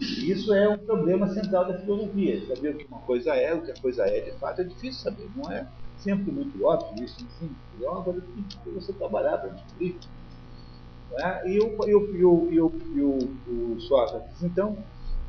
E 0.00 0.30
isso 0.30 0.52
é 0.52 0.68
um 0.68 0.78
problema 0.78 1.28
central 1.32 1.66
da 1.66 1.78
filosofia. 1.78 2.46
Saber 2.46 2.70
o 2.70 2.76
que 2.76 2.86
uma 2.86 3.00
coisa 3.00 3.34
é, 3.34 3.54
o 3.54 3.62
que 3.62 3.70
a 3.70 3.80
coisa 3.80 4.04
é, 4.04 4.20
de 4.20 4.32
fato, 4.32 4.60
é 4.60 4.64
difícil 4.64 5.02
saber. 5.02 5.30
Não 5.36 5.50
é 5.50 5.66
sempre 5.98 6.30
muito 6.30 6.62
óbvio 6.64 7.04
isso, 7.04 7.24
sim. 7.38 7.50
É 7.80 7.88
uma 7.88 8.02
coisa 8.02 8.20
que 8.20 8.70
você 8.70 8.92
trabalhar 8.92 9.38
para 9.38 9.50
descobrir. 9.50 9.96
Né? 11.12 11.42
E, 11.48 11.58
o, 11.60 11.88
e, 11.88 11.94
o, 11.94 12.00
o, 12.00 12.66
o, 12.66 12.72
e 12.96 13.00
o 13.00 13.80
Sócrates, 13.80 14.42
então, 14.42 14.76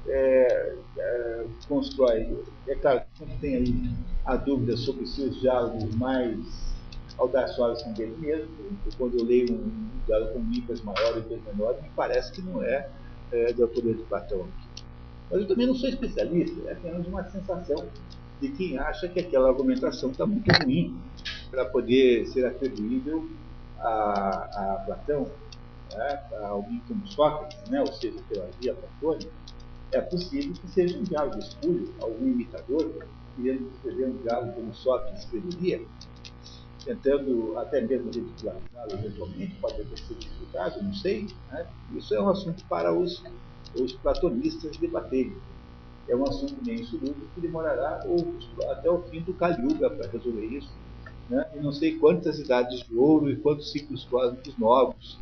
é, 0.07 0.75
é, 0.97 1.45
constrói. 1.67 2.37
É 2.67 2.75
claro 2.75 3.01
que 3.01 3.19
sempre 3.19 3.37
tem 3.37 3.55
aí 3.55 3.91
a 4.25 4.35
dúvida 4.35 4.77
sobre 4.77 5.05
se 5.05 5.21
os 5.21 5.39
diálogos 5.41 5.95
mais 5.95 6.75
audaciosos 7.17 7.83
são 7.83 7.93
dele 7.93 8.15
mesmo. 8.19 8.49
Quando 8.97 9.19
eu 9.19 9.25
leio 9.25 9.53
um 9.53 9.89
diálogo 10.05 10.33
com 10.33 10.39
Micas 10.39 10.81
maior 10.81 11.17
e 11.17 11.53
menor, 11.53 11.81
me 11.81 11.89
parece 11.95 12.31
que 12.31 12.41
não 12.41 12.61
é, 12.63 12.89
é 13.31 13.53
do 13.53 13.63
autoria 13.63 13.93
de 13.93 14.03
Platão. 14.03 14.47
Mas 15.31 15.41
eu 15.41 15.47
também 15.47 15.67
não 15.67 15.75
sou 15.75 15.89
especialista, 15.89 16.69
é 16.69 16.73
apenas 16.73 17.07
uma 17.07 17.23
sensação 17.29 17.87
de 18.39 18.49
quem 18.49 18.77
acha 18.77 19.07
que 19.07 19.19
aquela 19.19 19.49
argumentação 19.49 20.11
está 20.11 20.25
muito 20.25 20.51
ruim 20.63 20.95
para 21.49 21.65
poder 21.65 22.27
ser 22.27 22.45
atribuível 22.45 23.27
a, 23.79 24.73
a 24.75 24.83
Platão 24.85 25.27
né, 25.93 26.23
para 26.29 26.47
alguém 26.47 26.81
como 26.87 27.07
Sócrates, 27.07 27.69
né, 27.69 27.81
ou 27.81 27.87
seja, 27.93 28.19
pela 28.29 28.47
via 28.59 28.73
platônica, 28.73 29.31
é 29.95 30.01
possível 30.01 30.53
que 30.53 30.67
seja 30.67 30.97
um 30.97 31.03
diálogo 31.03 31.39
espúrio, 31.39 31.93
algum 32.01 32.27
imitador, 32.27 32.91
querendo 33.35 33.71
escrever 33.75 34.09
um 34.09 34.17
diálogo 34.17 34.53
como 34.53 34.73
Sócrates 34.73 35.23
escreveria, 35.23 35.81
tentando 36.83 37.57
até 37.57 37.81
mesmo 37.81 38.11
ridicularizá-lo 38.11 38.91
eventualmente, 38.91 39.55
pode 39.55 39.81
até 39.81 39.95
ser 39.95 40.15
dificultado, 40.15 40.83
não 40.83 40.93
sei. 40.93 41.27
Né? 41.51 41.65
Isso 41.95 42.13
é 42.13 42.21
um 42.21 42.29
assunto 42.29 42.63
para 42.65 42.93
os, 42.93 43.23
os 43.73 43.93
platonistas 43.93 44.77
debaterem. 44.77 45.35
é 46.09 46.15
um 46.15 46.23
assunto 46.23 46.55
meio 46.63 46.81
insoluto 46.81 47.27
que 47.33 47.41
demorará 47.41 48.01
até 48.69 48.89
o 48.89 49.01
fim 49.03 49.21
do 49.21 49.33
Kaliuga 49.33 49.89
para 49.89 50.11
resolver 50.11 50.45
isso. 50.45 50.71
Né? 51.29 51.45
E 51.55 51.59
não 51.59 51.71
sei 51.71 51.97
quantas 51.97 52.37
idades 52.37 52.83
de 52.83 52.95
ouro 52.97 53.31
e 53.31 53.37
quantos 53.37 53.71
ciclos 53.71 54.03
cósmicos 54.05 54.57
novos 54.57 55.17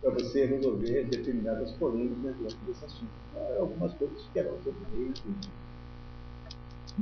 para 0.00 0.10
você 0.12 0.46
resolver 0.46 1.04
determinadas 1.04 1.72
polêmicas 1.72 2.36
dentro 2.36 2.58
desse 2.66 2.84
assunto. 2.84 3.10
É, 3.34 3.58
algumas 3.58 3.94
coisas 3.94 4.24
ficarão 4.26 4.56
sobre 4.62 4.80
meio, 4.92 5.12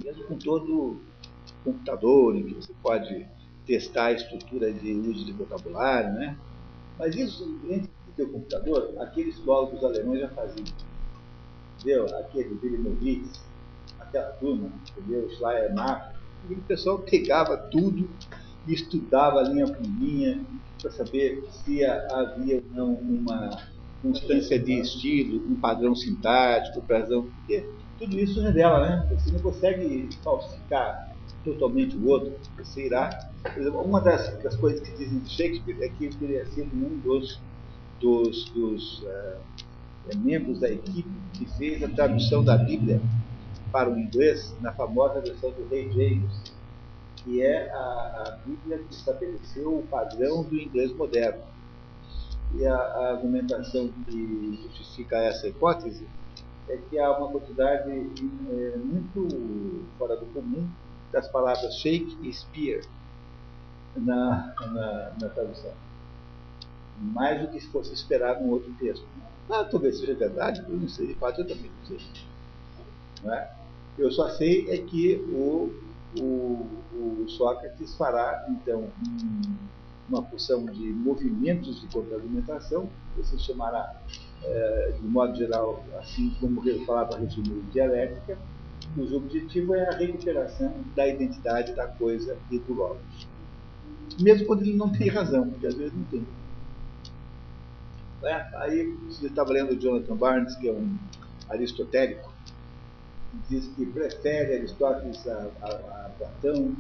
mesmo 0.02 0.24
com 0.24 0.38
todo 0.38 1.00
computador 1.64 2.36
em 2.36 2.44
que 2.44 2.54
você 2.54 2.72
pode 2.82 3.26
testar 3.66 4.06
a 4.06 4.12
estrutura 4.12 4.72
de 4.72 4.92
uso 4.92 5.24
de 5.24 5.32
vocabulário, 5.32 6.12
né? 6.14 6.38
Mas 6.98 7.14
isso, 7.16 7.44
dentro 7.68 7.90
do 8.06 8.12
teu 8.14 8.30
computador, 8.30 8.94
aqueles 9.00 9.36
filólogos 9.38 9.84
alemães 9.84 10.20
já 10.20 10.28
faziam. 10.28 10.64
Entendeu? 11.78 12.06
Aquele 12.20 12.54
Vilimovitz, 12.54 13.42
aquela 13.98 14.30
turma, 14.32 14.70
entendeu? 14.90 15.28
Schleiermacher, 15.30 16.14
aquele 16.44 16.60
pessoal 16.62 17.00
pegava 17.00 17.56
tudo 17.70 18.08
e 18.66 18.74
estudava 18.74 19.42
linha 19.42 19.66
por 19.66 19.82
linha 19.82 20.40
para 20.80 20.90
saber 20.90 21.44
se 21.50 21.84
havia 21.84 22.56
ou 22.56 22.62
não 22.74 22.94
uma 22.94 23.58
constância 24.02 24.58
de 24.58 24.80
estilo, 24.80 25.44
um 25.48 25.56
padrão 25.56 25.94
sintático, 25.94 26.82
padrão. 26.82 27.28
Tudo 27.98 28.18
isso 28.18 28.40
revela, 28.40 28.80
né? 28.80 29.08
Você 29.10 29.32
não 29.32 29.40
consegue 29.40 30.08
falsificar 30.22 31.16
totalmente 31.44 31.96
o 31.96 32.08
outro. 32.08 32.34
Você 32.58 32.86
irá. 32.86 33.30
Uma 33.84 34.00
das, 34.00 34.36
das 34.42 34.56
coisas 34.56 34.80
que 34.80 34.96
dizem 34.96 35.20
de 35.20 35.30
Shakespeare 35.30 35.82
é 35.82 35.88
que 35.88 36.06
ele 36.06 36.14
teria 36.16 36.46
sido 36.46 36.74
um 36.74 36.98
dos, 36.98 37.40
dos, 38.00 38.50
dos 38.50 39.02
uh, 39.02 39.38
membros 40.18 40.60
da 40.60 40.68
equipe 40.68 41.08
que 41.32 41.46
fez 41.56 41.82
a 41.82 41.88
tradução 41.88 42.44
da 42.44 42.56
Bíblia 42.56 43.00
para 43.72 43.90
o 43.90 43.98
inglês 43.98 44.54
na 44.60 44.72
famosa 44.72 45.20
versão 45.20 45.50
do 45.52 45.66
Rei 45.68 45.90
James, 45.92 46.55
que 47.26 47.42
é 47.42 47.68
a, 47.72 47.76
a 47.76 48.38
Bíblia 48.46 48.78
que 48.78 48.94
estabeleceu 48.94 49.80
o 49.80 49.86
padrão 49.88 50.44
do 50.44 50.56
inglês 50.56 50.92
moderno. 50.92 51.42
E 52.54 52.64
a, 52.64 52.76
a 52.76 53.10
argumentação 53.10 53.90
que 54.06 54.60
justifica 54.62 55.16
essa 55.16 55.48
hipótese 55.48 56.06
é 56.68 56.76
que 56.88 56.96
há 56.98 57.18
uma 57.18 57.28
quantidade 57.28 57.90
é, 57.90 58.76
muito 58.76 59.84
fora 59.98 60.16
do 60.16 60.26
comum 60.26 60.68
das 61.10 61.26
palavras 61.28 61.74
shake 61.74 62.16
e 62.22 62.32
spear 62.32 62.82
na, 63.96 64.54
na, 64.60 65.12
na 65.20 65.28
tradução. 65.28 65.72
Mais 67.00 67.42
do 67.42 67.48
que 67.48 67.60
se 67.60 67.66
fosse 67.68 67.92
esperar 67.92 68.40
num 68.40 68.50
outro 68.50 68.72
texto. 68.78 69.04
Ah, 69.50 69.64
talvez 69.64 69.98
seja 69.98 70.14
verdade, 70.14 70.64
eu 70.68 70.76
não 70.76 70.88
sei, 70.88 71.08
de 71.08 71.14
fato 71.14 71.40
eu 71.40 71.46
também 71.46 71.70
não 71.70 71.86
sei. 71.86 71.98
Não 73.24 73.34
é? 73.34 73.52
Eu 73.98 74.12
só 74.12 74.28
sei 74.30 74.70
é 74.70 74.78
que 74.78 75.16
o, 75.30 75.72
o, 76.20 76.66
o 76.92 77.28
Sócrates 77.28 77.94
fará, 77.96 78.46
então, 78.48 78.90
um, 79.06 79.40
uma 80.08 80.22
porção 80.22 80.64
de 80.66 80.92
movimentos 80.92 81.80
de 81.80 81.86
contra-argumentação, 81.88 82.88
se 83.22 83.38
chamará, 83.38 84.00
é, 84.42 84.94
de 85.00 85.06
modo 85.06 85.36
geral, 85.36 85.84
assim 85.98 86.30
como 86.40 86.62
falava, 86.84 87.18
resumido, 87.18 87.62
dialética, 87.72 88.38
cujo 88.94 89.16
objetivo 89.16 89.74
é 89.74 89.88
a 89.88 89.96
recuperação 89.96 90.72
da 90.94 91.06
identidade 91.06 91.74
da 91.74 91.86
coisa 91.86 92.36
e 92.50 92.58
do 92.58 92.74
logos. 92.74 93.28
Mesmo 94.20 94.46
quando 94.46 94.62
ele 94.62 94.76
não 94.76 94.90
tem 94.90 95.08
razão, 95.08 95.48
porque 95.50 95.66
às 95.66 95.74
vezes 95.74 95.94
não 95.94 96.04
tem. 96.04 96.26
É, 98.24 98.46
aí 98.56 98.96
você 99.08 99.26
estava 99.26 99.52
lendo 99.52 99.76
Jonathan 99.76 100.16
Barnes, 100.16 100.56
que 100.56 100.68
é 100.68 100.72
um 100.72 100.96
aristotélico, 101.48 102.32
diz 103.48 103.66
que 103.68 103.86
prefere 103.86 104.56
Aristóteles 104.56 105.26
a, 105.26 105.50
a, 105.62 105.68
a 106.06 106.10
Platão, 106.18 106.76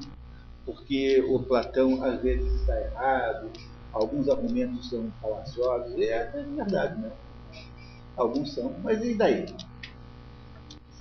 porque 0.64 1.24
o 1.28 1.40
Platão 1.40 2.02
às 2.02 2.20
vezes 2.22 2.52
está 2.60 2.80
errado, 2.80 3.50
alguns 3.92 4.28
argumentos 4.28 4.90
são 4.90 5.10
falaciosos, 5.20 5.96
é, 5.98 6.10
é 6.10 6.44
verdade, 6.56 7.00
né? 7.00 7.12
Alguns 8.16 8.54
são, 8.54 8.74
mas 8.82 9.04
e 9.04 9.14
daí? 9.14 9.46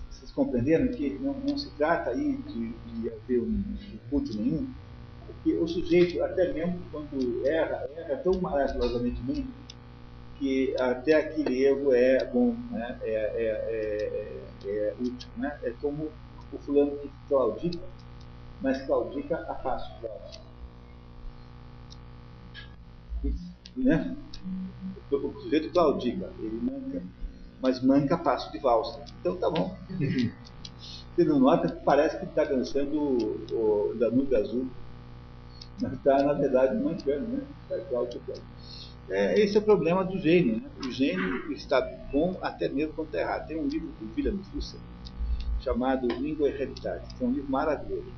Vocês 0.09 0.31
compreenderam 0.31 0.89
que 0.89 1.17
não, 1.19 1.33
não 1.33 1.57
se 1.57 1.69
trata 1.71 2.11
aí 2.11 2.37
de, 2.37 2.69
de 2.69 3.09
haver 3.09 3.39
um, 3.39 3.63
culto 4.09 4.35
nenhum? 4.37 4.67
Porque 5.25 5.57
o 5.57 5.67
sujeito, 5.67 6.21
até 6.23 6.51
mesmo 6.53 6.79
quando 6.91 7.45
erra, 7.45 7.87
erra 7.95 8.17
tão 8.17 8.39
maravilhosamente 8.39 9.21
bem 9.21 9.47
que 10.37 10.75
até 10.77 11.13
aquele 11.13 11.63
erro 11.63 11.93
é 11.93 12.25
bom, 12.25 12.55
né? 12.71 12.99
é, 13.03 13.13
é, 13.13 13.45
é, 13.47 14.41
é, 14.66 14.95
útil. 14.99 15.30
Né? 15.38 15.59
É 15.63 15.72
como 15.82 16.09
o 16.51 16.57
fulano 16.59 16.97
que 16.97 17.09
claudica, 17.28 17.84
mas 18.61 18.82
claudica 18.86 19.36
a 19.36 19.53
passo 19.55 19.91
né? 23.76 24.16
O 25.11 25.41
sujeito 25.41 25.72
claudica, 25.72 26.32
ele 26.39 26.59
manca, 26.61 27.03
mas 27.61 27.84
manca 27.84 28.16
a 28.16 28.18
passo 28.18 28.51
de 28.51 28.59
valsa. 28.59 29.03
Então 29.20 29.36
tá 29.38 29.49
bom. 29.49 29.76
Você 31.16 31.24
não 31.24 31.39
nota 31.39 31.70
que 31.70 31.84
parece 31.84 32.18
que 32.20 32.26
está 32.26 32.43
dançando 32.43 32.99
o, 32.99 33.91
o 33.91 33.95
Danube 33.95 34.36
Azul, 34.36 34.68
mas 35.82 35.93
está, 35.93 36.22
na 36.24 36.34
verdade, 36.34 36.76
mancando, 36.76 37.28
né? 37.28 37.43
Está 37.63 37.80
claudicando. 37.86 38.41
É, 39.09 39.39
esse 39.39 39.55
é 39.55 39.59
o 39.59 39.63
problema 39.63 40.03
do 40.03 40.17
gênio. 40.17 40.57
Né? 40.61 40.69
O 40.79 40.91
gênio 40.91 41.51
está 41.51 41.81
bom 42.11 42.37
até 42.41 42.67
mesmo 42.67 42.93
quando 42.93 43.07
está 43.07 43.19
errado. 43.19 43.47
Tem 43.47 43.59
um 43.59 43.67
livro 43.67 43.89
do 43.99 44.15
William 44.15 44.37
Fusser 44.51 44.79
chamado 45.61 46.07
Língua 46.07 46.49
Realidade, 46.49 47.13
que 47.15 47.23
é 47.23 47.27
um 47.27 47.31
livro 47.31 47.49
maravilhoso. 47.49 48.11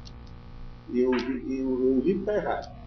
E 0.89 1.03
o 1.03 1.99
livro 1.99 2.21
está 2.21 2.35
errado. 2.35 2.77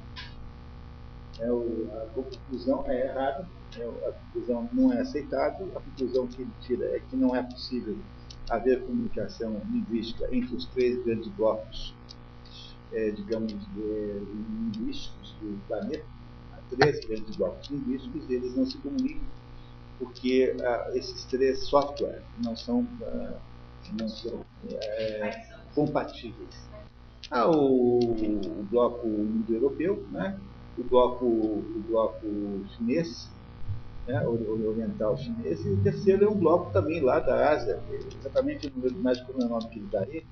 É 1.38 1.50
o, 1.50 1.88
a 1.94 2.06
conclusão 2.14 2.84
é 2.86 3.06
errada, 3.06 3.48
é, 3.78 3.82
a 3.82 4.12
conclusão 4.12 4.68
não 4.72 4.92
é 4.92 5.00
aceitável, 5.00 5.70
a 5.74 5.80
conclusão 5.80 6.26
que 6.26 6.42
ele 6.42 6.50
tira 6.60 6.84
é 6.84 7.00
que 7.00 7.16
não 7.16 7.34
é 7.34 7.42
possível 7.42 7.96
haver 8.50 8.82
comunicação 8.82 9.60
linguística 9.70 10.28
entre 10.34 10.54
os 10.54 10.66
três 10.66 11.02
grandes 11.02 11.28
blocos, 11.28 11.94
é, 12.92 13.10
digamos, 13.10 13.52
de, 13.52 14.22
linguísticos 14.74 15.34
do 15.40 15.58
planeta 15.66 16.04
três 16.70 17.00
grandes 17.04 17.36
blocos 17.36 17.68
linguísticos, 17.68 18.30
eles 18.30 18.54
não 18.54 18.66
se 18.66 18.78
comunicam 18.78 19.40
porque 20.00 20.56
uh, 20.58 20.96
esses 20.96 21.24
três 21.26 21.60
softwares 21.66 22.22
não 22.42 22.56
são, 22.56 22.80
uh, 22.80 23.36
não 23.98 24.08
são 24.08 24.44
é, 24.72 25.46
compatíveis. 25.74 26.68
Há 27.30 27.48
o, 27.48 27.98
o 28.00 28.66
bloco 28.70 29.06
indo-europeu, 29.06 30.04
né? 30.10 30.40
o, 30.78 30.82
bloco, 30.82 31.26
o 31.26 31.84
bloco 31.86 32.26
chinês, 32.76 33.28
né? 34.08 34.26
o, 34.26 34.68
oriental 34.68 35.16
chinês, 35.18 35.64
e 35.64 35.68
o 35.68 35.76
terceiro 35.82 36.24
é 36.24 36.28
um 36.28 36.36
bloco 36.36 36.72
também 36.72 37.00
lá 37.00 37.20
da 37.20 37.50
Ásia, 37.50 37.78
exatamente 38.18 38.72
não 38.74 38.82
lembro 38.82 39.02
mais 39.02 39.20
como 39.20 39.42
é 39.42 39.44
o 39.44 39.48
nome 39.50 39.68
que 39.68 39.78
ele 39.78 39.96
aí, 39.96 40.24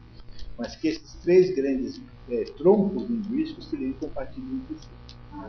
mas 0.57 0.75
que 0.75 0.89
esses 0.89 1.13
três 1.23 1.55
grandes 1.55 2.01
é, 2.31 2.45
troncos 2.57 3.09
linguísticos 3.09 3.69
seriam 3.69 3.93
compatíveis 3.93 4.53
entre 4.63 4.79
si. 4.79 4.89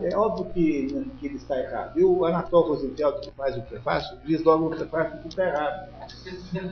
É 0.02 0.16
óbvio 0.16 0.46
que, 0.52 1.10
que 1.18 1.26
ele 1.26 1.36
está 1.36 1.58
errado. 1.58 1.98
E 1.98 2.04
o 2.04 2.24
Anatol 2.24 2.68
Rosenfeld, 2.68 3.20
que 3.20 3.30
faz 3.32 3.56
o 3.56 3.62
prefácio, 3.62 4.16
diz 4.24 4.42
logo 4.42 4.70
no 4.70 4.76
prefácio 4.76 5.18
que 5.18 5.28
está 5.28 5.46
errado. 5.46 5.88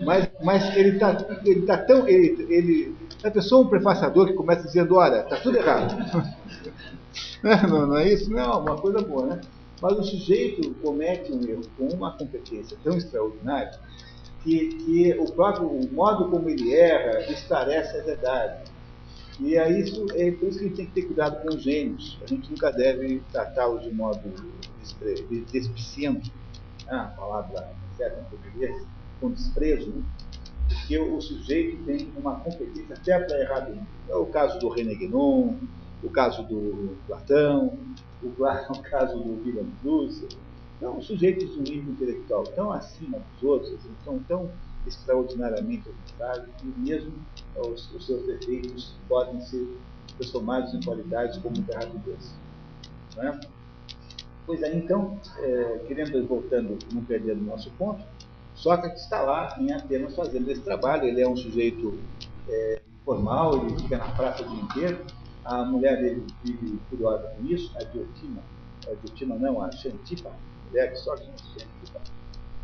Mas, 0.05 0.31
mas 0.43 0.77
ele 0.77 0.91
está 0.91 1.17
ele 1.45 1.63
tá 1.63 1.79
tão. 1.79 2.09
Ele, 2.09 2.47
ele, 2.49 2.97
a 3.23 3.31
pessoa, 3.31 3.65
um 3.65 3.69
prefaciador 3.69 4.29
que 4.29 4.33
começa 4.35 4.63
dizendo: 4.63 4.97
olha, 4.97 5.21
está 5.21 5.37
tudo 5.37 5.57
errado. 5.57 5.95
não, 7.69 7.87
não 7.87 7.97
é 7.99 8.09
isso? 8.13 8.31
Não, 8.31 8.53
é 8.53 8.57
uma 8.57 8.77
coisa 8.77 9.01
boa, 9.01 9.27
né? 9.27 9.41
Mas 9.81 9.99
o 9.99 10.05
sujeito 10.05 10.75
comete 10.83 11.33
um 11.33 11.47
erro 11.47 11.63
com 11.77 11.89
uma 11.89 12.17
competência 12.17 12.77
tão 12.83 12.97
extraordinária 12.97 13.79
que, 14.43 14.69
que 14.69 15.13
o 15.19 15.31
próprio 15.33 15.69
o 15.69 15.93
modo 15.93 16.31
como 16.31 16.49
ele 16.49 16.75
erra 16.75 17.21
esclarece 17.31 17.97
a 17.99 18.03
verdade. 18.03 18.78
E 19.41 19.57
é, 19.57 19.78
isso, 19.78 20.07
é 20.14 20.32
por 20.32 20.49
isso 20.49 20.59
que 20.59 20.64
a 20.64 20.68
gente 20.68 20.76
tem 20.76 20.86
que 20.86 20.93
ter 20.93 21.03
cuidado 21.03 21.43
com 21.43 21.55
os 21.55 21.62
gênios. 21.62 22.18
A 22.22 22.26
gente 22.26 22.51
nunca 22.51 22.72
deve 22.72 23.22
tratá-los 23.30 23.84
de 23.84 23.93
modo 23.93 24.20
despiciento, 25.53 26.30
né? 26.86 26.99
a 26.99 27.05
palavra 27.16 27.72
certa 27.97 28.20
em 28.20 28.24
português, 28.24 28.84
com 29.20 29.30
desprezo, 29.30 29.91
né? 29.91 30.03
porque 30.68 30.99
o 30.99 31.20
sujeito 31.20 31.84
tem 31.84 32.11
uma 32.16 32.41
competência 32.41 32.97
até 32.97 33.18
para 33.20 33.41
errar 33.41 33.61
bem. 33.61 33.80
É 34.09 34.16
o 34.16 34.26
caso 34.26 34.59
do 34.59 34.68
René 34.68 34.95
Guénon, 34.95 35.55
o 36.03 36.11
caso 36.11 36.43
do 36.43 36.97
Platão, 37.07 37.78
o, 38.22 38.28
o 38.39 38.82
caso 38.82 39.18
do 39.18 39.45
William 39.45 39.66
Russell. 39.84 40.28
Então, 40.76 41.01
sujeitos 41.01 41.53
de 41.53 41.59
um 41.59 41.62
nível 41.62 41.93
intelectual 41.93 42.45
tão 42.45 42.72
acima 42.72 43.18
dos 43.18 43.43
outros, 43.43 43.74
assim, 43.74 43.91
são 44.05 44.18
tão 44.20 44.51
extraordinariamente 44.89 45.89
avançados 45.89 46.49
e 46.62 46.80
mesmo 46.80 47.12
os, 47.57 47.93
os, 47.95 48.07
seus 48.07 48.26
defeitos 48.26 48.95
podem 49.09 49.41
ser 49.43 49.66
transformados 50.16 50.74
em 50.74 50.80
qualidades 50.80 51.39
como 51.39 51.57
muita 51.57 51.78
rapidez. 51.78 52.34
Não 53.16 53.28
é? 53.28 53.41
Pois 54.47 54.62
aí, 54.62 54.78
então, 54.78 55.20
é, 55.39 55.84
querendo, 55.86 56.26
voltando, 56.26 56.78
não 56.93 57.05
perdendo 57.05 57.43
o 57.43 57.45
nosso 57.45 57.70
ponto, 57.72 58.03
Sócrates 58.55 59.03
está 59.03 59.22
lá 59.22 59.57
em 59.61 59.72
Atenas 59.72 60.16
fazendo 60.16 60.51
esse 60.51 60.62
trabalho, 60.62 61.05
ele 61.05 61.20
é 61.20 61.28
um 61.28 61.36
sujeito 61.36 61.97
é, 62.49 62.80
formal, 63.05 63.57
ele 63.57 63.78
fica 63.78 63.99
na 63.99 64.09
praça 64.09 64.43
o 64.43 64.49
dia 64.49 64.62
inteiro, 64.62 65.07
a 65.45 65.64
mulher 65.64 65.97
dele 66.01 66.26
vive 66.43 66.78
curiosa 66.91 67.28
com 67.28 67.47
isso, 67.47 67.72
a 67.76 67.84
Diotima, 67.84 68.43
a 68.86 68.95
Diotima 68.95 69.36
não, 69.36 69.62
a 69.62 69.70
Xantipa, 69.70 70.32
mulher 70.66 70.93
de 70.93 70.99
Sócrates, 70.99 71.45
Xantipa, 71.53 72.01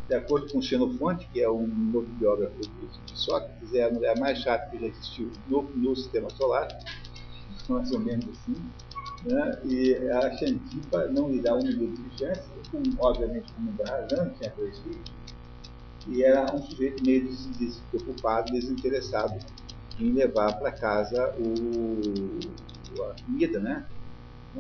de 0.09 0.15
acordo 0.15 0.53
com 0.53 0.61
Xenofonte, 0.61 1.29
que 1.33 1.41
é 1.41 1.51
um 1.51 1.91
outro 1.95 2.13
biógrafo 2.15 2.57
de 2.61 3.19
Sócrates, 3.19 3.73
é 3.73 3.85
a 3.85 3.91
mulher 3.91 4.19
mais 4.19 4.39
chata 4.39 4.71
que 4.71 4.79
já 4.79 4.87
existiu 4.87 5.31
no, 5.49 5.63
no 5.75 5.97
sistema 5.97 6.29
solar, 6.31 6.69
mais 7.69 7.91
ou 7.93 8.01
menos 8.01 8.27
assim, 8.29 8.55
né? 9.25 9.59
e 9.65 9.95
a 10.11 10.31
Xantipa 10.37 11.07
não 11.09 11.31
lhe 11.31 11.41
dá 11.41 11.55
um 11.55 11.63
minuto 11.63 12.03
de 12.03 12.19
chance, 12.19 12.43
com, 12.71 12.83
obviamente 12.99 13.53
com 13.55 13.63
muita 13.63 13.85
razão, 13.85 14.31
tinha 14.35 14.53
dois 14.57 14.79
filhos, 14.81 15.15
e 16.07 16.23
era 16.23 16.55
um 16.55 16.59
sujeito 16.63 17.03
meio 17.05 17.27
despreocupado, 17.59 18.53
desinteressado 18.53 19.39
em 19.99 20.13
levar 20.13 20.53
para 20.59 20.71
casa 20.73 21.35
o, 21.39 23.03
a 23.03 23.15
comida, 23.25 23.59
né? 23.59 23.87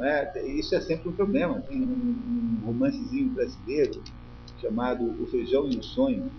É? 0.00 0.46
Isso 0.48 0.74
é 0.74 0.80
sempre 0.80 1.08
um 1.08 1.12
problema. 1.12 1.60
Tem 1.60 1.80
um, 1.80 2.60
um 2.62 2.66
romancezinho 2.66 3.30
brasileiro 3.30 4.02
chamado 4.64 5.04
O 5.22 5.26
Feijão 5.26 5.68
e 5.68 5.76
o 5.76 5.82
Sonho, 5.82 6.30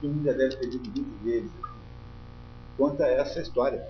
que 0.00 0.06
um 0.06 0.22
já 0.22 0.32
deve 0.32 0.56
ter 0.56 0.66
lido 0.66 0.90
20 0.90 1.06
vezes. 1.24 1.50
Conta 2.76 3.06
essa 3.06 3.40
história, 3.40 3.86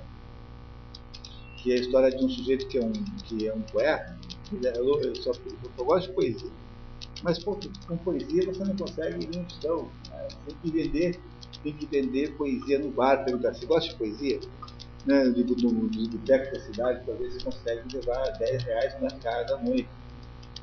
que 1.57 1.73
é 1.73 1.77
a 1.77 1.81
história 1.81 2.11
de 2.17 2.25
um 2.25 2.29
sujeito 2.29 2.69
que 2.69 2.79
é 2.79 2.85
um, 2.85 2.93
que 2.93 3.49
é 3.49 3.55
um 3.55 3.63
poeta, 3.63 4.17
eu, 4.53 5.01
eu, 5.01 5.17
só, 5.17 5.33
eu 5.79 5.85
gosto 5.85 6.09
de 6.09 6.15
poesia, 6.15 6.51
mas 7.23 7.43
pô, 7.43 7.59
com 7.89 7.97
poesia 7.97 8.47
você 8.47 8.65
não 8.65 8.77
consegue 8.77 9.27
nenhum 9.27 9.45
tostão. 9.45 9.89
Né? 10.11 10.29
Tem 10.47 10.57
que 10.63 10.71
vender, 10.71 11.21
tem 11.63 11.73
que 11.73 11.87
vender 11.87 12.37
poesia 12.37 12.79
no 12.79 12.91
bar, 12.91 13.25
perguntar, 13.25 13.55
você 13.55 13.67
gosta 13.67 13.91
de 13.91 13.97
poesia? 13.97 14.39
Né? 15.07 15.27
Eu 15.27 15.33
digo, 15.33 15.57
no, 15.61 15.73
no 15.73 16.19
da 16.19 16.61
cidade, 16.61 17.03
talvez 17.07 17.35
você 17.35 17.45
consegue 17.45 17.97
levar 17.97 18.31
10 18.39 18.63
reais 18.63 19.01
na 19.01 19.11
casa 19.11 19.57
à 19.57 19.63
noite. 19.63 19.89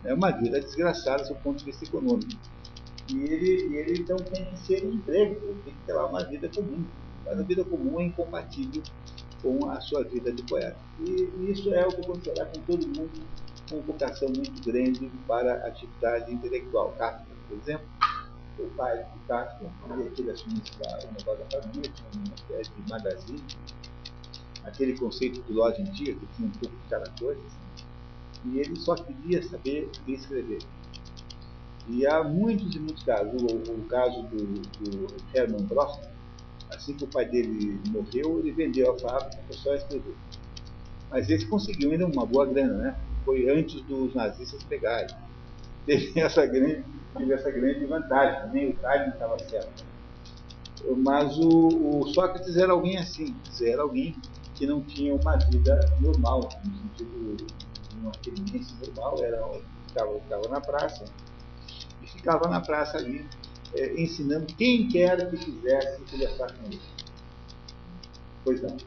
É 0.03 0.13
uma 0.13 0.31
vida 0.31 0.59
desgraçada 0.59 1.23
do 1.23 1.35
ponto 1.35 1.59
de 1.59 1.65
vista 1.65 1.85
econômico. 1.85 2.31
E 3.09 3.23
ele, 3.23 3.77
ele 3.77 4.01
então 4.01 4.17
tem 4.17 4.45
que 4.45 4.57
ser 4.57 4.85
um 4.85 4.93
emprego, 4.93 5.35
ele 5.43 5.61
tem 5.63 5.73
que 5.73 5.79
ter 5.85 5.93
lá 5.93 6.07
uma 6.07 6.23
vida 6.25 6.49
comum. 6.49 6.85
Mas 7.25 7.39
a 7.39 7.43
vida 7.43 7.63
comum 7.63 7.99
é 7.99 8.05
incompatível 8.05 8.83
com 9.41 9.69
a 9.69 9.81
sua 9.81 10.03
vida 10.03 10.31
de 10.31 10.43
poeta. 10.43 10.77
E 10.99 11.51
isso 11.51 11.73
é 11.73 11.85
o 11.85 11.89
que 11.89 12.01
acontecerá 12.01 12.45
com 12.45 12.61
todo 12.61 12.87
mundo 12.87 13.11
com 13.71 13.81
vocação 13.81 14.27
muito 14.27 14.61
grande 14.69 15.09
para 15.25 15.53
a 15.63 15.67
atividade 15.67 16.33
intelectual. 16.33 16.91
Kafka, 16.97 17.25
por 17.47 17.57
exemplo, 17.57 17.87
o 18.59 18.67
pai 18.75 18.97
de 18.97 19.19
Kafka, 19.27 19.71
ele 20.17 20.31
assumisse 20.31 20.71
o 20.75 21.13
negócio 21.13 21.45
da 21.45 21.61
família, 21.61 21.91
tinha 21.91 22.25
uma 22.25 22.35
espécie 22.35 22.71
de 22.71 22.89
magazine, 22.89 23.43
aquele 24.65 24.97
conceito 24.97 25.41
de 25.41 25.53
loja 25.53 25.81
antiga, 25.81 26.13
que 26.19 26.27
tinha 26.35 26.47
um 26.49 26.51
pouco 26.51 26.75
de 26.75 26.89
cada 26.89 27.09
coisa, 27.17 27.41
assim, 27.47 27.87
e 28.45 28.59
ele 28.59 28.75
só 28.75 28.95
queria 28.95 29.41
saber 29.43 29.89
escrever. 30.07 30.59
E 31.87 32.05
há 32.05 32.23
muitos 32.23 32.75
e 32.75 32.79
muitos 32.79 33.03
casos. 33.03 33.41
O, 33.41 33.71
o 33.71 33.85
caso 33.85 34.23
do, 34.23 34.45
do 34.61 35.07
Hermann 35.33 35.65
Drosten, 35.65 36.09
assim 36.69 36.95
que 36.95 37.03
o 37.03 37.07
pai 37.07 37.25
dele 37.25 37.79
morreu, 37.89 38.39
ele 38.39 38.51
vendeu 38.51 38.91
a 38.91 38.99
fábrica 38.99 39.41
para 39.47 39.57
só 39.57 39.73
escrever. 39.73 40.15
Mas 41.09 41.29
eles 41.29 41.43
conseguiu 41.45 41.91
ainda 41.91 42.05
uma 42.05 42.25
boa 42.25 42.45
grana, 42.45 42.73
né? 42.73 42.99
Foi 43.25 43.49
antes 43.49 43.81
dos 43.83 44.13
nazistas 44.15 44.63
pegarem. 44.63 45.13
Teve 45.85 46.19
essa 46.19 46.45
grande, 46.45 46.85
teve 47.17 47.33
essa 47.33 47.49
grande 47.49 47.85
vantagem, 47.85 48.51
nem 48.51 48.69
o 48.69 48.77
timing 48.77 49.09
estava 49.09 49.37
certo. 49.39 49.83
Mas 50.97 51.37
o, 51.37 51.49
o, 51.49 52.07
Sócrates 52.13 52.55
era 52.55 52.71
alguém 52.71 52.97
assim, 52.97 53.35
era 53.61 53.81
alguém 53.81 54.15
que 54.55 54.65
não 54.65 54.81
tinha 54.81 55.13
uma 55.15 55.37
vida 55.37 55.79
normal, 55.99 56.49
no 56.63 56.75
sentido 56.75 57.35
de 57.35 57.97
uma 57.99 58.11
experiência 58.11 58.75
normal, 58.85 59.23
era, 59.23 59.43
ficava, 59.87 60.19
ficava 60.19 60.49
na 60.49 60.61
praça, 60.61 61.05
ficava 62.11 62.47
na 62.47 62.61
praça 62.61 62.97
ali, 62.97 63.25
é, 63.73 64.01
ensinando 64.01 64.45
quem 64.55 64.87
quer 64.87 65.29
que 65.29 65.37
quisesse 65.37 66.01
conversar 66.11 66.53
com 66.53 66.65
ele. 66.65 66.81
Pois 68.43 68.61
não. 68.61 68.77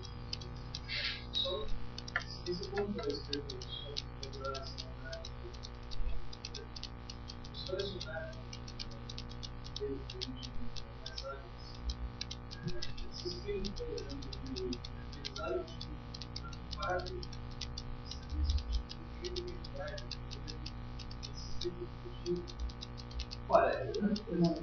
Não, 24.01 24.55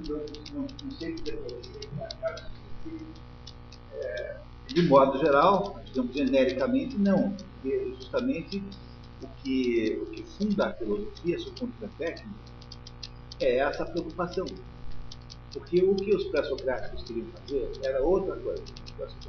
não, 0.54 0.66
não 0.84 0.90
sei 0.98 1.16
você, 1.16 1.36
é, 3.92 4.36
de 4.68 4.82
modo 4.82 5.18
geral, 5.18 5.80
digamos 5.84 6.14
genericamente, 6.14 6.98
não 6.98 7.34
porque 7.62 7.94
justamente 7.96 8.62
o 9.22 9.28
que, 9.42 10.00
o 10.02 10.06
que 10.06 10.22
funda 10.24 10.66
a 10.66 10.72
filosofia, 10.74 11.38
sob 11.38 11.50
o 11.50 11.60
ponto 11.60 11.72
de 11.72 11.86
vista 11.86 11.96
técnico, 11.98 12.34
é 13.40 13.58
essa 13.58 13.84
preocupação. 13.84 14.46
Porque 15.52 15.82
o 15.84 15.94
que 15.94 16.14
os 16.14 16.24
pré-socráticos 16.24 17.04
queriam 17.04 17.26
fazer 17.28 17.70
era 17.84 18.02
outra 18.02 18.36
coisa. 18.36 18.62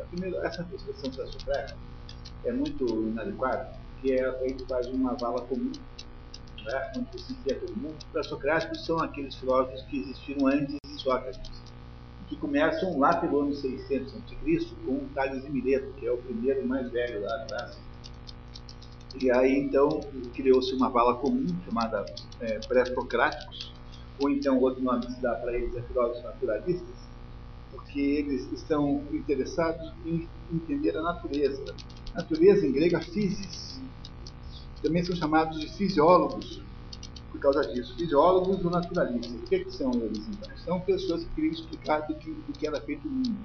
Primeiro, 0.09 0.37
essa 0.37 0.63
questão 0.63 1.11
pré-socrática 1.11 1.77
é 2.45 2.51
muito 2.51 2.85
inadequada, 2.85 3.77
porque 3.93 4.13
é, 4.13 4.25
a 4.25 4.47
gente 4.47 4.65
faz 4.65 4.87
uma 4.87 5.13
vala 5.15 5.41
comum, 5.41 5.71
né, 6.65 6.91
onde 6.97 7.21
se 7.21 7.33
enfia 7.33 7.59
todo 7.59 7.75
mundo. 7.75 7.95
Os 7.97 8.03
pré-socráticos 8.05 8.85
são 8.85 8.99
aqueles 8.99 9.35
filósofos 9.35 9.81
que 9.83 9.99
existiram 9.99 10.47
antes 10.47 10.77
de 10.83 11.01
Sócrates, 11.01 11.51
que 12.27 12.35
começam 12.37 12.97
lá 12.97 13.15
pelo 13.17 13.41
ano 13.41 13.53
600 13.53 14.15
a.C. 14.15 14.67
com 14.85 15.07
Tales 15.13 15.43
de 15.43 15.49
Mileto, 15.51 15.93
que 15.93 16.05
é 16.05 16.11
o 16.11 16.17
primeiro 16.17 16.65
mais 16.65 16.89
velho 16.91 17.21
lá 17.21 17.35
atrás 17.43 17.77
e 19.21 19.31
aí 19.31 19.59
então 19.59 20.01
criou-se 20.33 20.73
uma 20.73 20.89
vala 20.89 21.15
comum 21.15 21.45
chamada 21.65 22.05
é, 22.39 22.59
pré-socráticos, 22.67 23.71
ou 24.19 24.29
então 24.29 24.59
outro 24.59 24.83
nome 24.83 25.05
que 25.05 25.13
se 25.13 25.21
dá 25.21 25.35
para 25.35 25.53
eles 25.53 25.75
é 25.75 25.81
filósofos 25.81 26.23
naturalistas, 26.23 26.95
porque 27.71 27.99
eles 27.99 28.51
estão 28.51 29.03
interessados 29.11 29.93
em 30.05 30.27
entender 30.51 30.97
a 30.97 31.01
natureza. 31.01 31.75
Natureza 32.13 32.65
em 32.65 32.71
grego 32.71 32.97
é 32.97 33.01
physis. 33.01 33.72
Também 34.83 35.03
são 35.03 35.15
chamados 35.15 35.59
de 35.59 35.67
fisiólogos 35.73 36.61
por 37.31 37.39
causa 37.39 37.61
disso. 37.73 37.95
Fisiólogos 37.95 38.63
ou 38.63 38.69
naturalistas. 38.69 39.31
O 39.31 39.43
que, 39.45 39.55
é 39.55 39.63
que 39.63 39.71
são 39.71 39.91
eles 39.93 40.27
então? 40.27 40.57
São 40.57 40.79
pessoas 40.81 41.23
que 41.23 41.29
queriam 41.35 41.53
explicar 41.53 42.01
do 42.01 42.15
que, 42.15 42.29
do 42.29 42.53
que 42.53 42.67
era 42.67 42.79
feito 42.81 43.07
o 43.07 43.11
mundo. 43.11 43.37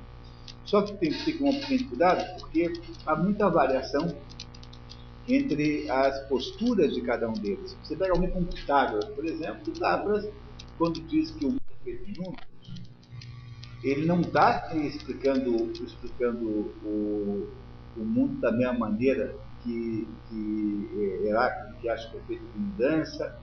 Só 0.64 0.82
que 0.82 0.95
tem 0.99 1.11
que 1.11 1.32
ter 1.32 1.43
um 1.43 1.53
pequeno 1.61 1.89
cuidado, 1.89 2.41
porque 2.41 2.72
há 3.07 3.16
muita 3.16 3.49
variação 3.49 4.14
entre 5.28 5.89
as 5.91 6.26
posturas 6.26 6.93
de 6.95 7.03
cada 7.03 7.28
um 7.28 7.34
deles. 7.34 7.76
Você 7.82 7.97
pega 7.97 8.12
alguém 8.12 8.30
como 8.30 8.47
Pitágoras, 8.47 9.05
por 9.07 9.24
exemplo, 9.24 9.62
Pitágoras, 9.64 10.28
quando 10.76 11.01
diz 11.03 11.30
que 11.30 11.47
o 11.47 11.51
mundo 11.51 11.62
é 11.70 11.84
feito 11.84 12.05
de 12.05 12.18
números, 12.18 12.49
ele 13.82 14.07
não 14.07 14.20
está 14.20 14.74
explicando, 14.74 15.70
explicando 15.72 16.47
o, 16.84 17.49
o 17.97 18.05
mundo 18.05 18.41
da 18.41 18.51
mesma 18.51 18.74
maneira 18.74 19.34
que, 19.62 20.09
que 20.28 21.24
Heráclito, 21.24 21.80
que 21.80 21.88
acha 21.88 22.11
que 22.11 22.34
é 22.34 22.38
de 22.38 22.59
mudança, 22.59 23.38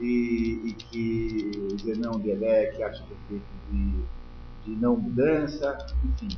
e, 0.00 0.60
e 0.64 0.72
que 0.72 1.76
Zenão 1.82 2.20
de 2.20 2.30
Elé, 2.30 2.66
que 2.66 2.82
acha 2.82 3.02
que 3.02 3.12
é 3.12 3.16
feito 3.28 3.46
de, 3.70 4.04
de 4.64 4.80
não 4.80 4.96
mudança, 4.96 5.76
enfim. 6.04 6.36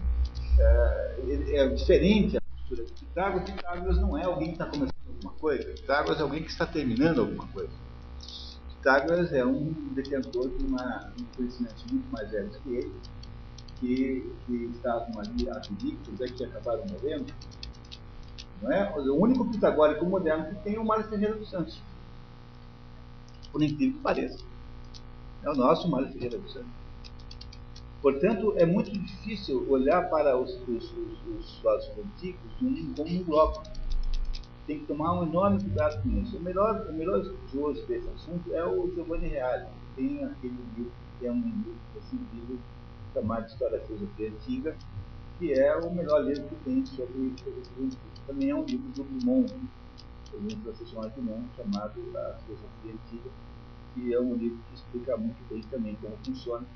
É, 0.60 1.56
é 1.56 1.68
diferente 1.68 2.38
postura 2.68 2.84
de 2.84 2.92
Pitágoras, 2.92 3.50
Pitágoras 3.50 3.98
não 3.98 4.18
é 4.18 4.24
alguém 4.24 4.48
que 4.48 4.52
está 4.54 4.66
começando 4.66 4.92
alguma 5.06 5.32
coisa, 5.34 5.64
Pitágoras 5.72 6.18
é 6.18 6.22
alguém 6.22 6.42
que 6.42 6.50
está 6.50 6.66
terminando 6.66 7.20
alguma 7.20 7.46
coisa. 7.48 7.72
Pitágoras 8.68 9.32
é 9.32 9.44
um 9.44 9.72
detentor 9.94 10.50
de, 10.50 10.64
uma, 10.66 11.12
um 11.18 11.24
conhecimento 11.36 11.84
muito 11.90 12.12
mais 12.12 12.30
velho 12.30 12.50
que 12.50 12.74
ele, 12.74 12.92
que, 13.76 14.32
que 14.46 14.54
estavam 14.74 15.20
ali 15.20 15.48
apodictos, 15.50 16.20
é 16.20 16.26
que 16.26 16.44
acabaram 16.44 16.84
morrendo. 16.90 17.32
Não 18.62 18.72
é? 18.72 18.92
O 18.96 19.14
único 19.14 19.48
pitagórico 19.50 20.04
moderno 20.04 20.46
que 20.46 20.54
tem 20.62 20.76
é 20.76 20.80
o 20.80 20.84
Mário 20.84 21.04
Ferreira 21.08 21.34
dos 21.34 21.50
Santos. 21.50 21.80
Por 23.52 23.62
incrível 23.62 23.96
que 23.96 24.02
pareça. 24.02 24.44
É 25.42 25.50
o 25.50 25.54
nosso 25.54 25.88
Mário 25.88 26.08
Ferreira 26.12 26.38
dos 26.38 26.52
Santos. 26.52 26.78
Portanto, 28.00 28.54
é 28.56 28.64
muito 28.64 28.92
difícil 28.92 29.66
olhar 29.68 30.08
para 30.08 30.36
os, 30.36 30.50
os, 30.68 30.94
antigos 31.98 32.52
como 32.96 33.08
um 33.08 33.24
bloco. 33.24 33.62
tem 34.66 34.78
que 34.78 34.86
tomar 34.86 35.18
um 35.18 35.24
enorme 35.24 35.60
cuidado 35.60 36.02
com 36.02 36.10
isso. 36.20 36.36
O 36.36 36.40
melhor, 36.40 36.86
o 36.88 36.92
melhor 36.92 37.20
estudioso 37.20 37.84
desse 37.86 38.08
assunto 38.10 38.54
é 38.54 38.64
o 38.64 38.88
Giovanni 38.94 39.28
Reale, 39.28 39.66
tem 39.96 40.24
aquele 40.24 40.56
livro, 40.76 40.92
que 41.18 41.26
é 41.26 41.32
um 41.32 41.40
livro, 41.40 41.74
assim, 41.96 42.18
livro 42.32 42.60
chamado 43.12 43.46
História 43.46 43.80
Filosofia 43.80 44.30
Antiga, 44.30 44.76
que 45.38 45.52
é 45.52 45.76
o 45.76 45.92
melhor 45.92 46.24
livro 46.24 46.44
que 46.44 46.54
tem 46.64 46.86
sobre 46.86 47.34
filosofia 47.42 47.84
antiga. 47.84 48.17
Também 48.28 48.50
é 48.50 48.54
um 48.54 48.62
livro 48.66 48.92
do 48.92 49.04
Dumont, 49.04 49.54
um 50.34 50.38
livro 50.38 50.64
processual 50.64 51.08
de 51.08 51.16
Dumont, 51.16 51.48
chamado 51.56 51.98
A 52.14 52.38
Filosofia 52.44 52.92
Antiga, 52.92 53.30
que 53.94 54.12
é 54.12 54.20
um 54.20 54.34
livro 54.34 54.62
que 54.64 54.74
explica 54.74 55.16
muito 55.16 55.42
bem 55.48 55.62
também 55.62 55.96
como 55.96 56.14
funciona 56.22 56.68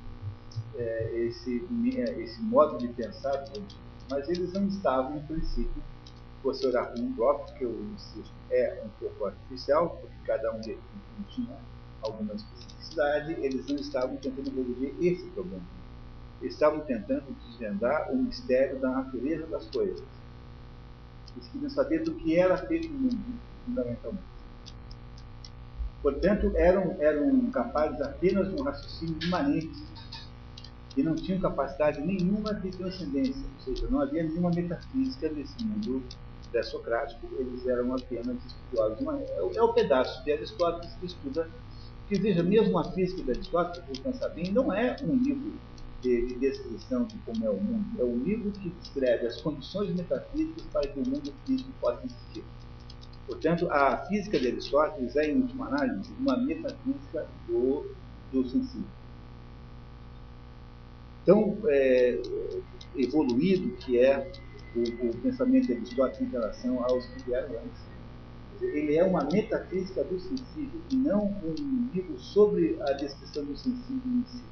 é, 0.75 1.27
esse, 1.27 1.69
é, 1.95 2.23
esse 2.23 2.43
modo 2.45 2.79
de 2.79 2.89
pensar. 2.95 3.45
Mas 4.09 4.31
eles 4.31 4.51
não 4.55 4.67
estavam, 4.67 5.19
em 5.19 5.27
princípio, 5.27 5.83
você 6.43 6.67
olhar 6.69 6.87
para 6.87 7.03
um 7.03 7.13
bloco, 7.13 7.45
que 7.59 7.67
eu 7.67 7.85
insisto, 7.85 8.35
é 8.51 8.85
um 8.87 8.91
pouco 8.99 9.27
artificial, 9.27 9.91
porque 10.01 10.17
cada 10.25 10.57
um 10.57 10.61
deles 10.63 10.83
tinha 11.29 11.55
alguma 12.01 12.33
especificidade, 12.35 13.35
eles 13.35 13.69
não 13.69 13.77
estavam 13.77 14.17
tentando 14.17 14.55
resolver 14.55 14.97
esse 15.01 15.31
problema. 15.33 15.67
Eles 16.41 16.55
estavam 16.55 16.81
tentando 16.87 17.31
desvendar 17.35 18.11
o 18.11 18.23
mistério 18.23 18.81
da 18.81 18.91
natureza 18.91 19.47
das 19.49 19.71
coisas. 19.71 20.22
Eles 21.37 21.49
queriam 21.49 21.71
saber 21.71 22.05
do 22.05 22.15
que 22.15 22.37
era 22.37 22.57
feito 22.57 22.89
o 22.89 22.93
mundo, 22.93 23.19
fundamentalmente. 23.65 24.33
Portanto, 26.03 26.53
eram, 26.57 26.97
eram 27.01 27.51
capazes 27.51 28.01
apenas 28.01 28.49
de 28.49 28.61
um 28.61 28.65
raciocínio 28.65 29.19
imanente 29.23 29.71
e 30.97 31.03
não 31.03 31.15
tinham 31.15 31.41
capacidade 31.41 32.01
nenhuma 32.01 32.53
de 32.55 32.71
transcendência, 32.71 33.47
ou 33.55 33.61
seja, 33.61 33.89
não 33.89 34.01
havia 34.01 34.25
nenhuma 34.25 34.51
metafísica 34.51 35.31
nesse 35.31 35.65
mundo 35.65 36.03
pré-socrático, 36.51 37.27
eles 37.39 37.67
eram 37.67 37.95
apenas 37.95 38.37
estudiosos. 38.45 38.99
É, 39.01 39.57
é 39.57 39.63
o 39.63 39.73
pedaço 39.73 40.23
de 40.25 40.33
Aristóteles 40.33 40.95
que 40.97 41.07
estuda, 41.07 41.49
que 42.07 42.19
veja, 42.19 42.43
mesmo 42.43 42.79
a 42.79 42.93
física 42.93 43.23
de 43.23 43.31
Aristóteles, 43.31 43.97
se 43.97 44.03
pensar 44.03 44.29
bem, 44.31 44.53
não 44.53 44.73
é 44.73 44.97
um 45.03 45.15
livro 45.15 45.55
de, 46.03 46.27
de, 46.27 46.35
descrição 46.35 47.05
de 47.05 47.17
como 47.19 47.47
é 47.47 47.51
o 47.51 47.57
mundo, 47.57 48.01
é 48.01 48.05
um 48.05 48.19
livro 48.19 48.51
que 48.51 48.69
descreve 48.69 49.27
as 49.27 49.41
condições 49.41 49.95
metafísicas 49.95 50.65
para 50.73 50.89
que 50.89 50.99
o 50.99 51.09
mundo 51.09 51.33
físico 51.47 51.71
possa 51.81 52.05
existir. 52.05 52.45
Portanto, 53.27 53.71
a 53.71 53.99
física 54.09 54.39
de 54.39 54.49
Aristóteles 54.49 55.17
é, 55.17 55.31
em 55.31 55.41
última 55.41 55.69
análise, 55.69 56.13
uma 56.19 56.37
metafísica 56.37 57.27
do, 57.47 57.87
do 58.33 58.49
sensível. 58.49 58.87
Tão 61.25 61.57
é, 61.67 62.21
evoluído 62.97 63.77
que 63.77 63.99
é 63.99 64.33
o, 64.75 65.09
o, 65.09 65.17
pensamento 65.19 65.69
de 65.69 65.75
Aristóteles 65.75 66.21
em 66.21 66.33
relação 66.33 66.85
aos 66.85 67.07
que 67.07 67.23
vieram 67.23 67.51
antes. 67.61 67.93
Ele 68.61 68.97
é 68.97 69.05
uma 69.05 69.25
metafísica 69.25 70.05
do 70.05 70.19
sensível 70.19 70.81
e 70.91 70.97
não 70.97 71.27
um 71.27 71.89
livro 71.93 72.19
sobre 72.19 72.77
a 72.83 72.93
descrição 72.93 73.45
do 73.45 73.57
sensível 73.57 74.03
em 74.05 74.25
si. 74.27 74.43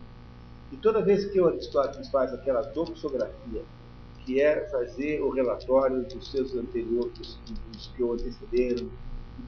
E 0.72 0.76
toda 0.76 1.02
vez 1.02 1.24
que 1.24 1.40
o 1.40 1.48
Aristóteles 1.48 2.08
faz 2.10 2.32
aquela 2.32 2.62
doxografia 2.62 3.62
que 4.24 4.40
é 4.40 4.68
fazer 4.68 5.20
o 5.22 5.30
relatório 5.30 6.04
dos 6.04 6.30
seus 6.30 6.54
anteriores, 6.54 7.38
dos 7.72 7.86
que 7.88 8.02
o 8.02 8.12
antecederam, 8.12 8.88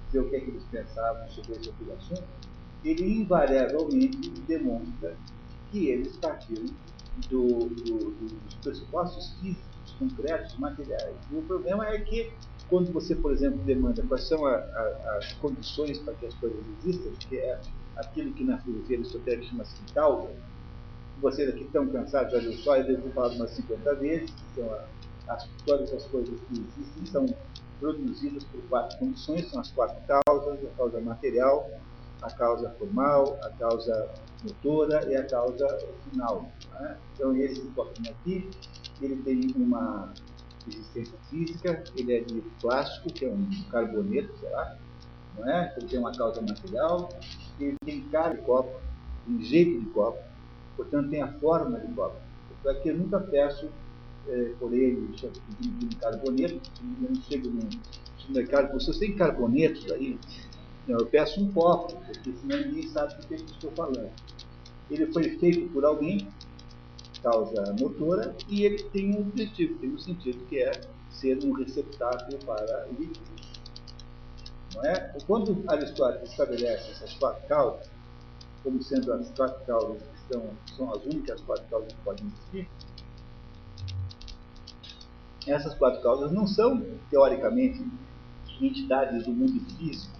dizer 0.06 0.20
o 0.20 0.28
que 0.28 0.36
é 0.36 0.40
que 0.40 0.50
eles 0.50 0.64
pensavam 0.64 1.28
sobre 1.28 1.52
esse 1.52 1.70
assunto, 1.70 2.24
ele 2.84 3.20
invariavelmente 3.20 4.30
demonstra 4.46 5.16
que 5.70 5.88
eles 5.88 6.16
partiram 6.16 6.66
do, 7.28 7.68
do, 7.68 8.10
dos 8.10 8.54
pressupostos 8.56 9.34
físicos, 9.40 9.92
concretos, 9.98 10.56
materiais. 10.58 11.16
E 11.30 11.36
o 11.36 11.42
problema 11.42 11.86
é 11.86 12.00
que, 12.00 12.32
quando 12.68 12.92
você, 12.92 13.14
por 13.14 13.32
exemplo, 13.32 13.58
demanda 13.60 14.02
quais 14.08 14.26
são 14.26 14.44
a, 14.46 14.54
a, 14.54 15.16
as 15.18 15.32
condições 15.34 15.98
para 15.98 16.14
que 16.14 16.26
as 16.26 16.34
coisas 16.34 16.58
existam, 16.78 17.10
que 17.28 17.38
é 17.38 17.60
aquilo 17.96 18.32
que 18.32 18.44
na 18.44 18.58
filosofia 18.58 18.96
aristotélica 18.96 19.46
chama-se 19.48 19.76
causa, 19.94 20.34
vocês 21.22 21.48
aqui 21.48 21.62
estão 21.62 21.86
cansados, 21.86 22.34
olha 22.34 22.52
só, 22.58 22.76
eu 22.76 22.84
devo 22.84 23.08
falar 23.12 23.28
umas 23.28 23.52
50 23.52 23.94
vezes, 23.94 24.34
então, 24.52 24.76
as, 25.28 25.48
todas 25.64 25.92
as 25.94 26.04
coisas 26.06 26.38
que 26.40 26.52
existem 26.52 27.06
são 27.06 27.26
produzidas 27.78 28.44
por 28.44 28.60
quatro 28.68 28.98
condições, 28.98 29.48
são 29.48 29.60
as 29.60 29.70
quatro 29.70 29.96
causas, 30.06 30.58
a 30.64 30.76
causa 30.76 31.00
material, 31.00 31.70
a 32.20 32.30
causa 32.30 32.70
formal, 32.70 33.38
a 33.42 33.50
causa 33.50 34.10
motora 34.44 35.08
e 35.10 35.16
a 35.16 35.24
causa 35.24 35.66
final. 36.10 36.50
Né? 36.72 36.96
Então, 37.14 37.34
esse 37.36 37.60
copinho 37.68 38.10
aqui, 38.10 38.50
ele 39.00 39.16
tem 39.22 39.52
uma 39.56 40.12
existência 40.66 41.18
física, 41.30 41.82
ele 41.96 42.14
é 42.14 42.20
de 42.20 42.40
plástico, 42.60 43.12
que 43.12 43.24
é 43.24 43.28
um 43.28 43.48
carboneto, 43.70 44.36
sei 44.38 44.50
lá, 44.50 44.76
não 45.36 45.48
é? 45.48 45.74
Ele 45.76 45.86
tem 45.86 45.98
uma 45.98 46.12
causa 46.12 46.40
material, 46.40 47.08
ele 47.58 47.76
tem 47.84 48.02
cara 48.08 48.34
de 48.34 48.42
copo, 48.42 48.80
um 49.28 49.40
jeito 49.42 49.80
de 49.80 49.86
copo, 49.90 50.31
portanto 50.76 51.10
tem 51.10 51.22
a 51.22 51.32
forma 51.34 51.80
de 51.80 51.92
copo. 51.94 52.16
Porque 52.48 52.68
aqui 52.78 52.88
eu 52.88 52.96
nunca 52.96 53.20
peço 53.20 53.68
é, 54.28 54.52
por 54.58 54.72
ele 54.72 55.08
de 55.58 55.96
carboneto, 55.96 56.60
eu 57.02 57.10
não 57.10 57.22
chego 57.22 57.48
no 57.48 57.68
supermercado, 58.16 58.72
vocês 58.72 58.98
têm 58.98 59.14
carbonetos 59.14 59.90
aí? 59.90 60.18
Não, 60.86 60.98
eu 60.98 61.06
peço 61.06 61.40
um 61.40 61.52
copo, 61.52 61.94
porque 62.06 62.32
senão 62.32 62.58
ninguém 62.58 62.88
sabe 62.88 63.14
do 63.14 63.26
que 63.26 63.34
eu 63.34 63.38
estou 63.38 63.70
falando. 63.72 64.10
Ele 64.90 65.06
foi 65.12 65.38
feito 65.38 65.72
por 65.72 65.84
alguém, 65.84 66.28
causa 67.22 67.74
motora, 67.78 68.34
e 68.48 68.64
ele 68.64 68.82
tem 68.84 69.14
um 69.16 69.20
objetivo, 69.20 69.78
tem 69.78 69.90
um 69.90 69.98
sentido, 69.98 70.44
que 70.46 70.58
é 70.58 70.72
ser 71.10 71.38
um 71.44 71.52
receptáculo 71.52 72.38
para 72.44 72.86
líquidos. 72.98 73.52
Não 74.74 74.84
é? 74.84 75.14
Quando 75.26 75.62
Aristóteles 75.68 76.30
estabelece 76.30 76.90
essas 76.90 77.14
quatro 77.14 77.46
causas, 77.46 77.90
como 78.62 78.82
sendo 78.82 79.12
as 79.12 79.30
quatro 79.30 79.64
causas 79.66 80.02
que 80.02 80.11
são, 80.32 80.50
são 80.76 80.92
as 80.92 81.04
únicas 81.04 81.40
quatro 81.42 81.64
causas 81.68 81.92
que 81.92 82.00
podem 82.00 82.26
existir, 82.26 82.68
essas 85.46 85.74
quatro 85.74 86.00
causas 86.02 86.32
não 86.32 86.46
são, 86.46 86.84
teoricamente, 87.10 87.84
entidades 88.60 89.24
do 89.24 89.32
mundo 89.32 89.60
físico, 89.76 90.16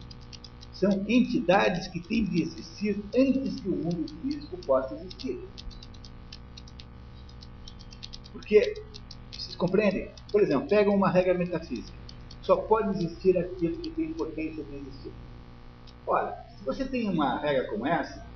são 0.72 0.90
entidades 1.06 1.86
que 1.88 2.00
têm 2.00 2.24
de 2.24 2.42
existir 2.42 3.04
antes 3.16 3.60
que 3.60 3.68
o 3.68 3.76
mundo 3.76 4.04
físico 4.20 4.56
possa 4.66 4.94
existir. 4.96 5.40
Porque, 8.32 8.82
vocês 9.30 9.54
compreendem? 9.54 10.10
Por 10.32 10.42
exemplo, 10.42 10.66
pegam 10.68 10.96
uma 10.96 11.08
regra 11.08 11.34
metafísica. 11.34 11.96
Só 12.40 12.56
pode 12.56 12.96
existir 12.96 13.38
aquilo 13.38 13.78
que 13.78 13.90
tem 13.90 14.12
potência 14.12 14.64
de 14.64 14.74
existir. 14.74 15.12
Ora, 16.04 16.44
se 16.58 16.64
você 16.64 16.84
tem 16.84 17.08
uma 17.08 17.38
regra 17.38 17.68
como 17.68 17.86
essa, 17.86 18.26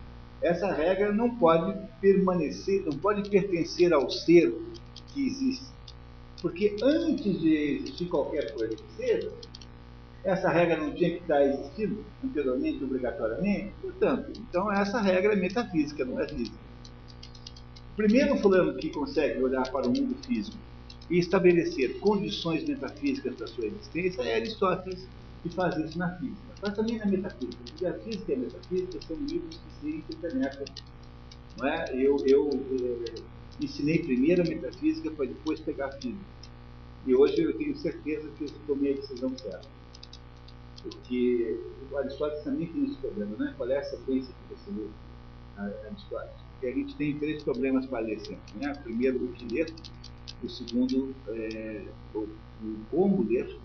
essa 0.43 0.73
regra 0.73 1.13
não 1.13 1.35
pode 1.37 1.77
permanecer, 2.01 2.85
não 2.85 2.99
pode 2.99 3.29
pertencer 3.29 3.93
ao 3.93 4.11
ser 4.11 4.55
que 5.09 5.27
existe. 5.27 5.67
Porque 6.43 6.77
antes 6.83 7.41
de 7.41 7.55
existir 7.55 8.07
qualquer 8.07 8.53
coisa 8.55 8.77
que 8.77 8.97
seja, 8.97 9.33
essa 10.23 10.51
regra 10.51 10.77
não 10.77 10.93
tinha 10.93 11.11
que 11.11 11.19
estar 11.19 11.43
existindo 11.43 12.05
anteriormente, 12.23 12.85
obrigatoriamente? 12.85 13.73
Portanto, 13.81 14.33
então 14.37 14.71
essa 14.71 15.01
regra 15.01 15.33
é 15.33 15.37
metafísica, 15.37 16.05
não 16.05 16.21
é 16.21 16.29
física. 16.29 16.59
O 17.93 17.97
primeiro 17.97 18.37
fulano 18.39 18.77
que 18.77 18.91
consegue 18.91 19.43
olhar 19.43 19.71
para 19.71 19.87
o 19.87 19.89
mundo 19.89 20.15
físico 20.27 20.59
e 21.09 21.19
estabelecer 21.19 21.99
condições 22.01 22.65
metafísicas 22.65 23.35
para 23.37 23.47
sua 23.47 23.67
existência 23.67 24.23
é 24.23 24.35
Aristóteles, 24.35 25.09
que 25.49 25.55
faz 25.55 25.77
isso 25.77 25.99
na 25.99 26.17
física. 26.17 26.55
Mas 26.63 26.75
também 26.75 26.99
na 26.99 27.07
metafísica, 27.07 27.63
porque 27.65 27.87
a 27.87 27.95
física 27.95 28.33
e 28.33 28.35
a 28.35 28.39
metafísica 28.39 28.99
são 29.07 29.17
livros 29.17 29.57
que 29.57 29.81
se 29.81 29.97
internetam. 30.17 30.65
Não 31.59 31.69
é? 31.69 31.85
Eu, 31.95 32.17
eu 32.27 32.51
eh, 32.51 33.15
ensinei 33.61 33.99
primeiro 34.01 34.43
a 34.43 34.45
metafísica 34.45 35.11
para 35.11 35.27
depois 35.27 35.61
pegar 35.61 35.87
a 35.87 35.93
física. 35.93 36.37
E 37.07 37.15
hoje 37.15 37.41
eu 37.41 37.57
tenho 37.57 37.77
certeza 37.77 38.29
que 38.37 38.45
eu 38.45 38.49
tomei 38.67 38.93
a 38.93 38.97
decisão 38.97 39.37
certa. 39.39 39.69
Porque 40.83 41.59
o 41.91 41.97
Aristóteles 41.97 42.45
também 42.45 42.67
tem 42.67 42.85
esse 42.85 42.97
problema, 42.97 43.37
né? 43.37 43.55
Qual 43.57 43.71
é 43.71 43.79
a 43.79 43.85
sequência 43.85 44.35
que 44.35 44.55
você 44.55 44.71
lê 44.71 44.87
Aristóteles? 45.87 46.35
Porque 46.53 46.67
a 46.67 46.73
gente 46.73 46.97
tem 46.97 47.19
três 47.19 47.43
problemas 47.43 47.87
para 47.87 48.01
ler 48.01 48.19
sempre. 48.21 48.59
Né? 48.61 48.73
O 48.73 48.83
primeiro, 48.83 49.25
o 49.25 49.33
que 49.33 49.55
ler. 49.55 49.73
O 50.43 50.49
segundo, 50.49 51.15
é, 51.29 51.87
o, 52.15 52.19
o 52.19 52.79
como 52.91 53.23
ler. 53.23 53.57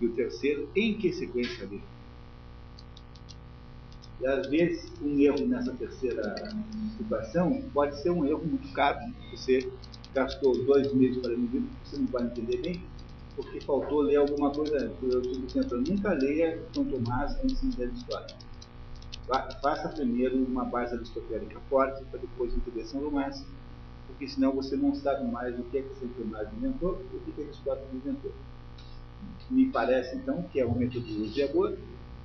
E 0.00 0.06
o 0.06 0.12
terceiro, 0.12 0.68
em 0.74 0.98
que 0.98 1.12
sequência 1.12 1.66
ler. 1.66 1.82
E 4.20 4.26
às 4.26 4.46
vezes, 4.48 4.90
um 5.02 5.18
erro 5.18 5.46
nessa 5.46 5.72
terceira 5.72 6.34
situação 6.96 7.62
pode 7.72 8.00
ser 8.00 8.10
um 8.10 8.24
erro 8.24 8.44
muito 8.44 8.72
caro. 8.72 8.98
Você 9.30 9.70
gastou 10.14 10.56
dois 10.64 10.92
meses 10.94 11.20
para 11.20 11.32
um 11.32 11.36
livro 11.36 11.62
que 11.62 11.88
você 11.88 11.98
não 11.98 12.06
vai 12.06 12.24
entender 12.24 12.62
bem, 12.62 12.82
porque 13.36 13.60
faltou 13.60 14.00
ler 14.00 14.16
alguma 14.16 14.50
coisa. 14.50 14.92
Eu 15.02 15.20
estou 15.20 15.42
dizendo, 15.42 15.84
nunca 15.88 16.12
leia 16.14 16.62
São 16.72 16.84
Tomás 16.84 17.36
antes 17.42 17.60
de 17.60 17.76
ler 17.78 17.90
a 17.90 17.92
história. 17.92 18.34
Faça 19.62 19.88
primeiro 19.88 20.36
uma 20.44 20.64
base 20.64 20.94
aristotélica 20.94 21.58
forte, 21.68 22.04
para 22.04 22.20
depois 22.20 22.54
entender 22.54 22.84
São 22.86 23.00
Tomás, 23.00 23.44
porque 24.06 24.28
senão 24.28 24.52
você 24.52 24.76
não 24.76 24.94
sabe 24.94 25.30
mais 25.30 25.58
o 25.58 25.64
que 25.64 25.78
é 25.78 25.82
que 25.82 25.94
São 25.96 26.08
Tomás 26.08 26.48
inventou 26.52 27.02
e 27.12 27.16
o 27.16 27.20
que 27.20 27.30
é 27.30 27.34
que 27.34 27.42
Aristóteles 27.42 27.94
inventou. 27.94 28.32
Me 29.50 29.70
parece, 29.70 30.16
então, 30.16 30.42
que 30.44 30.60
é 30.60 30.64
uma 30.64 30.76
metodologia 30.76 31.48
boa, 31.52 31.76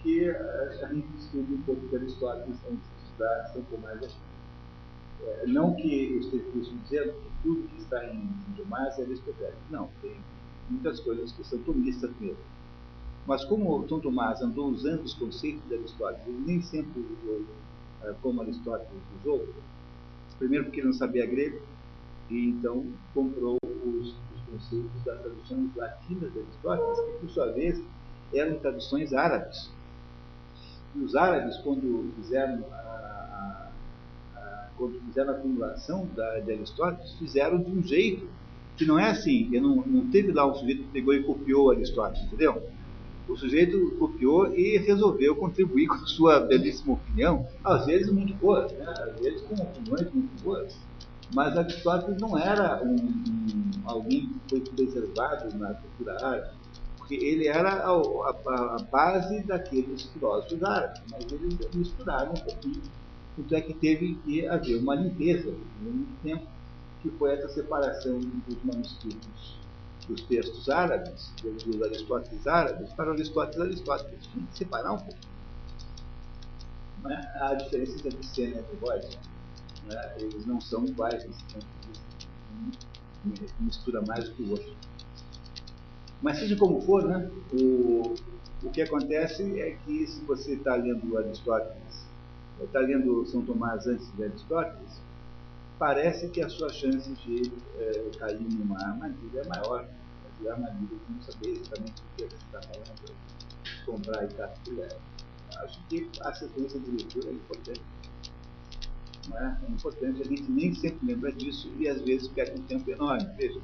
que 0.01 0.29
a 0.29 0.93
gente 0.93 1.07
estude 1.19 1.53
um 1.53 1.61
pouco 1.63 1.87
de 1.87 1.95
Aristóteles 1.95 2.57
antes 2.69 2.87
de 2.87 3.03
estudar 3.03 3.51
São 3.53 3.61
Tomás 3.63 3.99
de 3.99 4.07
é, 5.21 5.47
Não 5.47 5.75
que 5.75 6.13
eu 6.13 6.19
esteja 6.19 6.71
dizendo 6.83 7.13
que 7.13 7.43
tudo 7.43 7.67
que 7.67 7.81
está 7.81 8.05
em 8.05 8.29
Tomás 8.55 8.97
é 8.97 9.03
aristotélico. 9.03 9.59
Não, 9.69 9.89
tem 10.01 10.15
muitas 10.69 10.99
coisas 11.01 11.31
que 11.31 11.43
são 11.43 11.59
tomistas 11.59 12.11
mesmo. 12.19 12.37
Mas 13.27 13.43
como 13.45 13.87
São 13.87 13.99
Tomás 13.99 14.41
andou 14.41 14.69
usando 14.69 15.03
os 15.03 15.13
conceitos 15.13 15.61
de 15.67 15.75
Aristóteles, 15.75 16.27
ele 16.27 16.43
nem 16.45 16.61
sempre 16.61 16.99
usou 16.99 17.41
uh, 17.41 18.15
como 18.21 18.41
Aristóteles 18.41 19.03
usou, 19.19 19.47
primeiro 20.37 20.65
porque 20.65 20.79
ele 20.79 20.87
não 20.87 20.93
sabia 20.93 21.25
grego, 21.25 21.61
e 22.29 22.49
então 22.49 22.85
comprou 23.13 23.57
os, 23.63 24.07
os 24.07 24.38
conceitos 24.51 25.03
das 25.05 25.19
traduções 25.21 25.75
latinas 25.75 26.33
de 26.33 26.39
Aristóteles, 26.39 26.99
que 26.99 27.19
por 27.19 27.29
sua 27.29 27.51
vez 27.51 27.81
eram 28.33 28.59
traduções 28.59 29.13
árabes. 29.13 29.71
E 30.95 30.99
os 30.99 31.15
árabes, 31.15 31.57
quando 31.57 32.11
fizeram 32.15 32.63
a, 32.71 32.75
a, 32.75 33.69
a 34.35 34.69
quando 34.77 34.99
fizeram 35.05 35.33
a 35.33 35.35
acumulação 35.35 36.07
da, 36.15 36.39
de 36.39 36.51
Aristóteles, 36.51 37.13
fizeram 37.13 37.61
de 37.61 37.71
um 37.71 37.83
jeito 37.83 38.27
que 38.75 38.85
não 38.85 38.97
é 38.97 39.09
assim, 39.09 39.49
não, 39.59 39.75
não 39.85 40.09
teve 40.09 40.31
lá 40.31 40.49
um 40.49 40.55
sujeito 40.55 40.83
que 40.83 40.89
pegou 40.89 41.13
e 41.13 41.21
copiou 41.21 41.71
Aristóteles, 41.71 42.25
entendeu? 42.25 42.63
O 43.27 43.35
sujeito 43.35 43.95
copiou 43.99 44.55
e 44.55 44.77
resolveu 44.77 45.35
contribuir 45.35 45.87
com 45.87 45.95
a 45.95 46.07
sua 46.07 46.39
belíssima 46.39 46.93
opinião, 46.93 47.45
às 47.63 47.85
vezes 47.85 48.11
muito 48.11 48.33
boa, 48.35 48.67
né? 48.67 48.85
às 48.87 49.19
vezes 49.19 49.41
com 49.41 49.53
opiniões 49.55 50.11
muito 50.13 50.43
boas. 50.43 50.88
Mas 51.33 51.57
Aristóteles 51.57 52.19
não 52.19 52.37
era 52.37 52.83
um, 52.83 52.95
um, 52.95 53.71
alguém 53.85 54.27
que 54.27 54.39
foi 54.49 54.61
preservado 54.61 55.55
na 55.57 55.73
cultura 55.75 56.25
árabe, 56.25 56.49
porque 56.97 57.15
ele 57.15 57.47
era 57.47 57.69
a, 57.69 57.91
a, 57.91 58.75
a 58.75 58.83
base 58.91 59.43
daqueles 59.43 60.03
filósofos 60.03 60.63
árabes, 60.63 61.01
mas 61.11 61.31
eles 61.31 61.57
misturaram 61.73 62.31
um 62.31 62.35
pouquinho. 62.35 62.81
Tanto 63.35 63.55
é 63.55 63.61
que 63.61 63.73
teve 63.73 64.15
que 64.25 64.47
haver 64.47 64.75
uma 64.77 64.95
limpeza, 64.95 65.49
ao 65.49 65.83
mesmo 65.83 66.07
tempo, 66.23 66.47
que 67.01 67.09
foi 67.11 67.33
essa 67.33 67.47
separação 67.49 68.19
dos 68.19 68.63
manuscritos 68.63 69.59
dos 70.09 70.21
textos 70.23 70.67
árabes, 70.69 71.31
dos 71.41 71.81
Aristóteles 71.81 72.47
árabes, 72.47 72.91
para 72.93 73.11
Aristóteles 73.11 73.61
Aristóteles. 73.61 74.27
Tem 74.27 74.43
que 74.43 74.57
separar 74.57 74.93
um 74.93 74.97
pouco. 74.97 75.19
Né? 77.03 77.31
A 77.39 77.53
diferença 77.53 78.07
entre 78.07 78.25
Sena 78.25 78.63
e 78.73 78.75
Voz, 78.77 79.17
né? 79.89 80.15
eles 80.19 80.45
não 80.45 80.61
são 80.61 80.85
iguais 80.85 81.25
nesse 81.25 81.43
ponto 81.45 81.65
de 81.65 81.87
vista. 81.87 82.89
Um 83.25 83.65
mistura 83.65 84.01
mais 84.01 84.29
do 84.29 84.35
que 84.35 84.43
o 84.43 84.51
outro. 84.51 84.73
Mas 86.21 86.37
seja 86.37 86.55
como 86.55 86.81
for, 86.81 87.03
né? 87.05 87.29
o, 87.53 88.13
o 88.63 88.69
que 88.71 88.81
acontece 88.81 89.59
é 89.59 89.77
que 89.85 90.07
se 90.07 90.21
você 90.21 90.53
está 90.53 90.75
lendo 90.75 91.17
Aristóteles, 91.17 92.05
está 92.61 92.79
lendo 92.79 93.25
São 93.25 93.41
Tomás 93.43 93.87
antes 93.87 94.11
de 94.15 94.23
Aristóteles, 94.23 95.01
parece 95.77 96.29
que 96.29 96.41
a 96.41 96.49
sua 96.49 96.69
chance 96.69 97.09
de 97.13 97.51
é, 97.77 98.17
cair 98.17 98.41
numa 98.41 98.77
armadilha 98.77 99.41
é 99.41 99.47
maior 99.47 99.87
de 100.39 100.49
armadilha 100.49 100.87
de 100.87 101.13
não 101.13 101.21
saber 101.21 101.51
exatamente 101.51 102.01
o 102.01 102.15
que 102.15 102.23
você 102.23 102.35
está 102.35 102.61
falando, 102.61 103.15
comprar 103.85 104.23
e 104.25 104.27
capturar. 104.33 104.89
Acho 105.63 105.87
que 105.87 106.09
a 106.21 106.33
sequência 106.33 106.79
de 106.79 106.91
leitura 106.91 107.29
é 107.29 107.33
importante. 107.33 107.81
É? 109.35 109.57
é? 109.67 109.71
importante, 109.71 110.21
a 110.21 110.25
gente 110.25 110.49
nem 110.51 110.73
sempre 110.73 111.05
lembra 111.05 111.31
disso 111.31 111.71
e 111.77 111.87
às 111.87 112.01
vezes 112.01 112.27
perde 112.29 112.59
um 112.59 112.63
tempo 112.63 112.89
enorme. 112.89 113.29
Veja, 113.37 113.59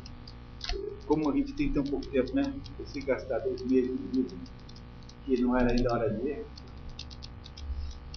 como 1.05 1.29
a 1.29 1.35
gente 1.35 1.53
tem 1.53 1.71
tão 1.71 1.83
pouco 1.83 2.05
tempo, 2.07 2.33
né? 2.35 2.53
Se 2.85 2.99
gastar 3.01 3.39
dois 3.39 3.61
meses 3.63 3.97
de 3.97 4.17
livro, 4.17 4.37
que 5.25 5.41
não 5.41 5.55
era 5.55 5.71
ainda 5.71 5.93
hora 5.93 6.09
de 6.09 6.21
ler, 6.23 6.45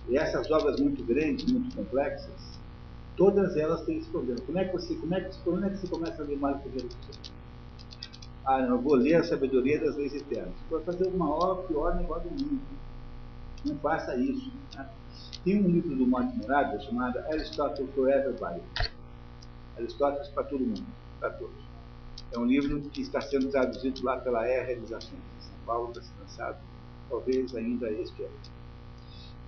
e 0.08 0.16
essas 0.16 0.50
obras 0.50 0.80
muito 0.80 1.04
grandes, 1.04 1.50
muito 1.50 1.74
complexas, 1.76 2.58
todas 3.16 3.56
elas 3.56 3.82
têm 3.82 3.98
esse 3.98 4.08
problema. 4.08 4.40
Como 4.40 4.58
é 4.58 4.64
que 4.64 4.72
você, 4.72 4.94
como 4.94 5.14
é 5.14 5.20
que, 5.20 5.38
como 5.38 5.64
é 5.64 5.70
que 5.70 5.76
você 5.76 5.86
começa 5.86 6.22
a 6.22 6.26
ler 6.26 6.38
mais 6.38 6.56
o 6.56 6.60
que 6.70 6.88
ah, 8.48 8.62
não, 8.62 8.76
eu 8.76 8.80
vou 8.80 8.94
ler 8.94 9.16
a 9.16 9.24
sabedoria 9.24 9.78
das 9.78 9.94
leis 9.96 10.14
eternas. 10.14 10.54
Para 10.70 10.80
fazer 10.80 11.06
uma 11.08 11.28
obra, 11.28 11.64
pior 11.64 11.94
negócio 11.96 12.30
do 12.30 12.42
mundo. 12.42 12.62
Não 13.64 13.76
faça 13.78 14.16
isso. 14.16 14.52
Né? 14.74 14.88
Tem 15.44 15.62
um 15.62 15.68
livro 15.68 15.94
do 15.94 16.06
Monte 16.06 16.36
Morada 16.36 16.78
chamado 16.80 17.18
Aristotle 17.20 17.86
for 17.94 18.08
Everybody. 18.08 18.62
Aristóteles 19.76 20.28
para 20.28 20.44
todo 20.44 20.60
mundo, 20.60 20.86
para 21.20 21.30
todos. 21.30 21.68
É 22.32 22.38
um 22.38 22.44
livro 22.44 22.80
que 22.90 23.00
está 23.00 23.20
sendo 23.20 23.48
traduzido 23.48 24.04
lá 24.04 24.18
pela 24.18 24.46
E 24.46 24.64
Realizações 24.64 25.20
São 25.40 25.54
Paulo, 25.64 25.92
para 25.92 26.02
ser 26.02 26.12
lançado, 26.20 26.58
talvez 27.08 27.54
ainda 27.54 27.90
este 27.90 28.22
ano. 28.22 28.34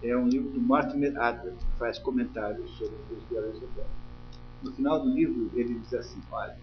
É 0.02 0.16
um 0.16 0.28
livro 0.28 0.50
do 0.50 0.60
Mortimer 0.60 1.14
Adler, 1.20 1.52
que 1.54 1.78
faz 1.78 1.98
comentários 1.98 2.70
sobre 2.78 2.96
os 3.10 3.28
diálogos 3.28 3.56
eternos. 3.56 4.00
No 4.62 4.72
final 4.72 5.00
do 5.00 5.10
livro, 5.10 5.50
ele 5.54 5.78
diz 5.80 5.92
assim: 5.92 6.22
olha, 6.32 6.56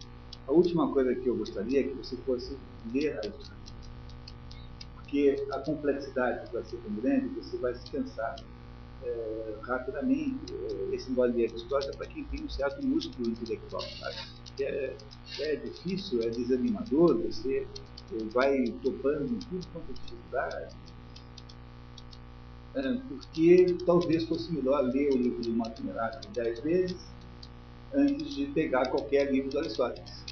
a 0.48 0.52
última 0.52 0.92
coisa 0.92 1.14
que 1.14 1.28
eu 1.28 1.36
gostaria 1.38 1.82
é 1.82 1.84
que 1.84 1.94
você 1.94 2.16
fosse 2.18 2.58
ler 2.92 3.14
a 3.14 3.28
história. 3.28 3.67
Porque 5.08 5.42
a 5.54 5.60
complexidade 5.60 6.52
vai 6.52 6.66
ser 6.66 6.76
tão 6.78 6.94
grande 6.96 7.30
que 7.30 7.36
você 7.36 7.56
vai 7.58 7.74
se 7.74 7.90
cansar 7.90 8.36
é, 9.06 9.56
rapidamente. 9.62 10.54
É, 10.54 10.96
esse 10.96 11.10
negócio 11.12 11.32
de 11.34 11.46
história 11.46 11.88
é 11.88 11.96
para 11.96 12.08
quem 12.08 12.26
tem 12.26 12.44
um 12.44 12.50
certo 12.50 12.86
músculo 12.86 13.30
intelectual. 13.30 13.84
É, 14.60 14.98
é 15.40 15.56
difícil, 15.56 16.22
é 16.24 16.30
desanimador, 16.30 17.18
você 17.20 17.66
vai 18.34 18.66
topando 18.84 19.32
em 19.32 19.40
tudo 19.40 19.66
quanto 19.72 19.92
é 19.92 19.94
dificuldade. 19.94 20.76
É, 22.76 22.94
porque 23.08 23.78
talvez 23.86 24.26
fosse 24.26 24.52
melhor 24.52 24.82
ler 24.82 25.14
o 25.14 25.18
livro 25.18 25.42
do 25.42 25.54
Martin 25.54 25.84
dez 26.34 26.60
vezes 26.60 26.98
antes 27.94 28.36
de 28.36 28.48
pegar 28.48 28.90
qualquer 28.90 29.32
livro 29.32 29.52
do 29.52 29.60
Aristóteles 29.60 30.27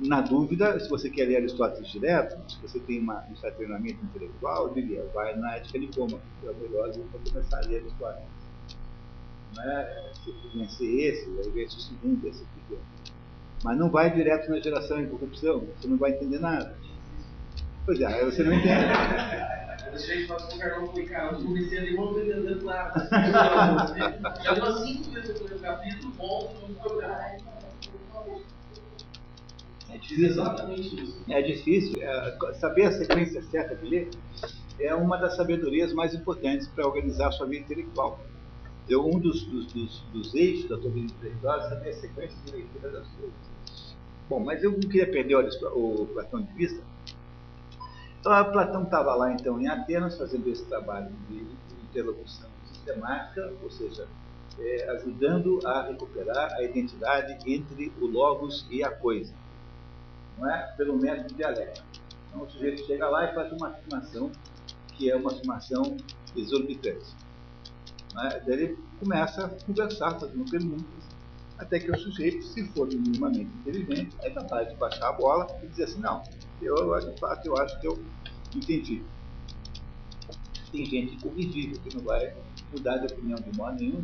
na 0.00 0.20
dúvida, 0.20 0.78
se 0.80 0.88
você 0.88 1.10
quer 1.10 1.26
ler 1.26 1.36
Aristóteles 1.36 1.90
direto, 1.90 2.38
se 2.50 2.60
você 2.60 2.80
tem 2.80 3.00
uma, 3.00 3.24
um 3.30 3.36
certo 3.36 3.56
treinamento 3.56 4.02
intelectual, 4.04 4.68
eu 4.68 4.74
diria, 4.74 5.04
vai 5.14 5.36
na 5.36 5.56
Ética 5.56 5.78
de 5.78 5.88
Coma, 5.88 6.18
que 6.40 6.46
é 6.46 6.50
o 6.50 6.56
melhor 6.56 6.90
para 6.90 7.32
começar 7.32 7.58
a 7.58 7.66
ler 7.66 7.80
Aristóteles. 7.80 8.28
Não 9.56 9.62
é, 9.64 10.12
se 10.24 10.58
vencer 10.58 11.12
esse, 11.12 11.28
aí 11.28 11.50
vence 11.50 11.76
o 11.76 11.80
segundo, 11.80 12.28
esse 12.28 12.42
aqui. 12.42 12.78
Mas 13.62 13.78
não 13.78 13.90
vai 13.90 14.10
direto 14.10 14.50
na 14.50 14.58
geração 14.60 15.00
em 15.00 15.08
corrupção, 15.08 15.66
você 15.76 15.86
não 15.86 15.98
vai 15.98 16.12
entender 16.12 16.38
nada. 16.38 16.74
Pois 17.84 18.00
é, 18.00 18.24
você 18.24 18.42
não 18.42 18.54
entende. 18.54 18.84
Vocês 19.92 20.28
fazem 20.28 20.56
o 20.56 20.60
Carlão 20.60 20.86
foi 20.92 21.04
cara, 21.04 21.32
eu 21.32 21.44
comecei 21.44 21.78
a 21.78 21.82
ler, 21.82 21.94
não 21.94 22.04
estou 22.06 22.22
entendendo 22.22 22.64
nada. 22.64 23.08
Já 24.42 24.54
deu 24.54 24.76
cinco 24.78 25.10
vezes 25.10 25.40
o 25.40 25.58
capítulo, 25.58 26.12
bom, 26.12 26.54
não 26.62 26.70
estou 26.70 27.00
é 29.92 29.98
difícil. 29.98 30.26
Exatamente 30.26 31.02
isso. 31.02 31.24
É 31.28 31.42
difícil. 31.42 32.02
É, 32.02 32.54
saber 32.54 32.86
a 32.86 32.92
sequência 32.92 33.42
certa 33.42 33.74
de 33.76 33.88
ler 33.88 34.10
é 34.78 34.94
uma 34.94 35.16
das 35.16 35.36
sabedorias 35.36 35.92
mais 35.92 36.14
importantes 36.14 36.68
para 36.68 36.86
organizar 36.86 37.28
a 37.28 37.32
sua 37.32 37.46
vida 37.46 37.64
intelectual. 37.64 38.20
Eu, 38.88 39.06
um 39.06 39.18
dos, 39.18 39.44
dos, 39.44 39.72
dos, 39.72 40.00
dos 40.12 40.34
eixos 40.34 40.68
da 40.68 40.78
sua 40.80 40.90
vida 40.90 41.12
intelectual 41.12 41.58
é 41.58 41.68
saber 41.68 41.90
a 41.90 41.94
sequência 41.94 42.38
de 42.44 42.52
leitura 42.52 42.90
das 42.90 43.08
coisas. 43.08 43.96
Bom, 44.28 44.40
mas 44.40 44.62
eu 44.62 44.72
não 44.72 44.80
queria 44.80 45.10
perder 45.10 45.36
o, 45.36 46.02
o 46.02 46.06
Platão 46.06 46.42
de 46.42 46.52
vista. 46.52 46.80
Então, 48.20 48.32
a 48.32 48.44
Platão 48.44 48.84
estava 48.84 49.14
lá, 49.14 49.32
então, 49.32 49.60
em 49.60 49.66
Atenas, 49.66 50.16
fazendo 50.16 50.48
esse 50.48 50.64
trabalho 50.66 51.10
de 51.28 51.46
interlocução 51.84 52.48
sistemática, 52.66 53.52
ou 53.62 53.70
seja, 53.70 54.06
é, 54.58 54.90
ajudando 54.90 55.58
a 55.66 55.82
recuperar 55.82 56.52
a 56.52 56.62
identidade 56.62 57.38
entre 57.50 57.92
o 58.00 58.06
logos 58.06 58.66
e 58.70 58.84
a 58.84 58.90
coisa 58.90 59.34
não 60.40 60.50
é? 60.50 60.74
pelo 60.76 60.96
método 60.96 61.34
dialético. 61.34 61.86
Então 62.28 62.42
o 62.42 62.50
sujeito 62.50 62.86
chega 62.86 63.08
lá 63.08 63.30
e 63.30 63.34
faz 63.34 63.52
uma 63.52 63.68
afirmação 63.68 64.30
que 64.96 65.10
é 65.10 65.16
uma 65.16 65.30
afirmação 65.32 65.96
exorbitante. 66.36 67.06
É? 68.24 68.40
Daí 68.40 68.52
ele 68.52 68.78
começa 68.98 69.46
a 69.46 69.48
conversar, 69.48 70.18
fazendo 70.18 70.44
perguntas, 70.50 71.10
até 71.58 71.78
que 71.78 71.90
o 71.90 71.98
sujeito, 71.98 72.44
se 72.44 72.66
for 72.68 72.88
minimamente 72.88 73.50
inteligente, 73.60 74.16
é 74.22 74.30
capaz 74.30 74.68
de 74.68 74.74
baixar 74.76 75.08
a 75.08 75.12
bola 75.12 75.46
e 75.62 75.66
dizer 75.66 75.84
assim, 75.84 76.00
não, 76.00 76.22
eu 76.60 76.98
de 76.98 77.20
fato 77.20 77.46
eu 77.46 77.56
acho 77.58 77.78
que 77.80 77.86
eu 77.86 78.02
entendi. 78.54 79.02
Tem 80.72 80.86
gente 80.86 81.14
incorrigível 81.16 81.80
que 81.82 81.96
não 81.96 82.04
vai 82.04 82.34
mudar 82.72 82.98
de 82.98 83.12
opinião 83.12 83.36
de 83.38 83.56
modo 83.56 83.76
nenhum, 83.78 84.02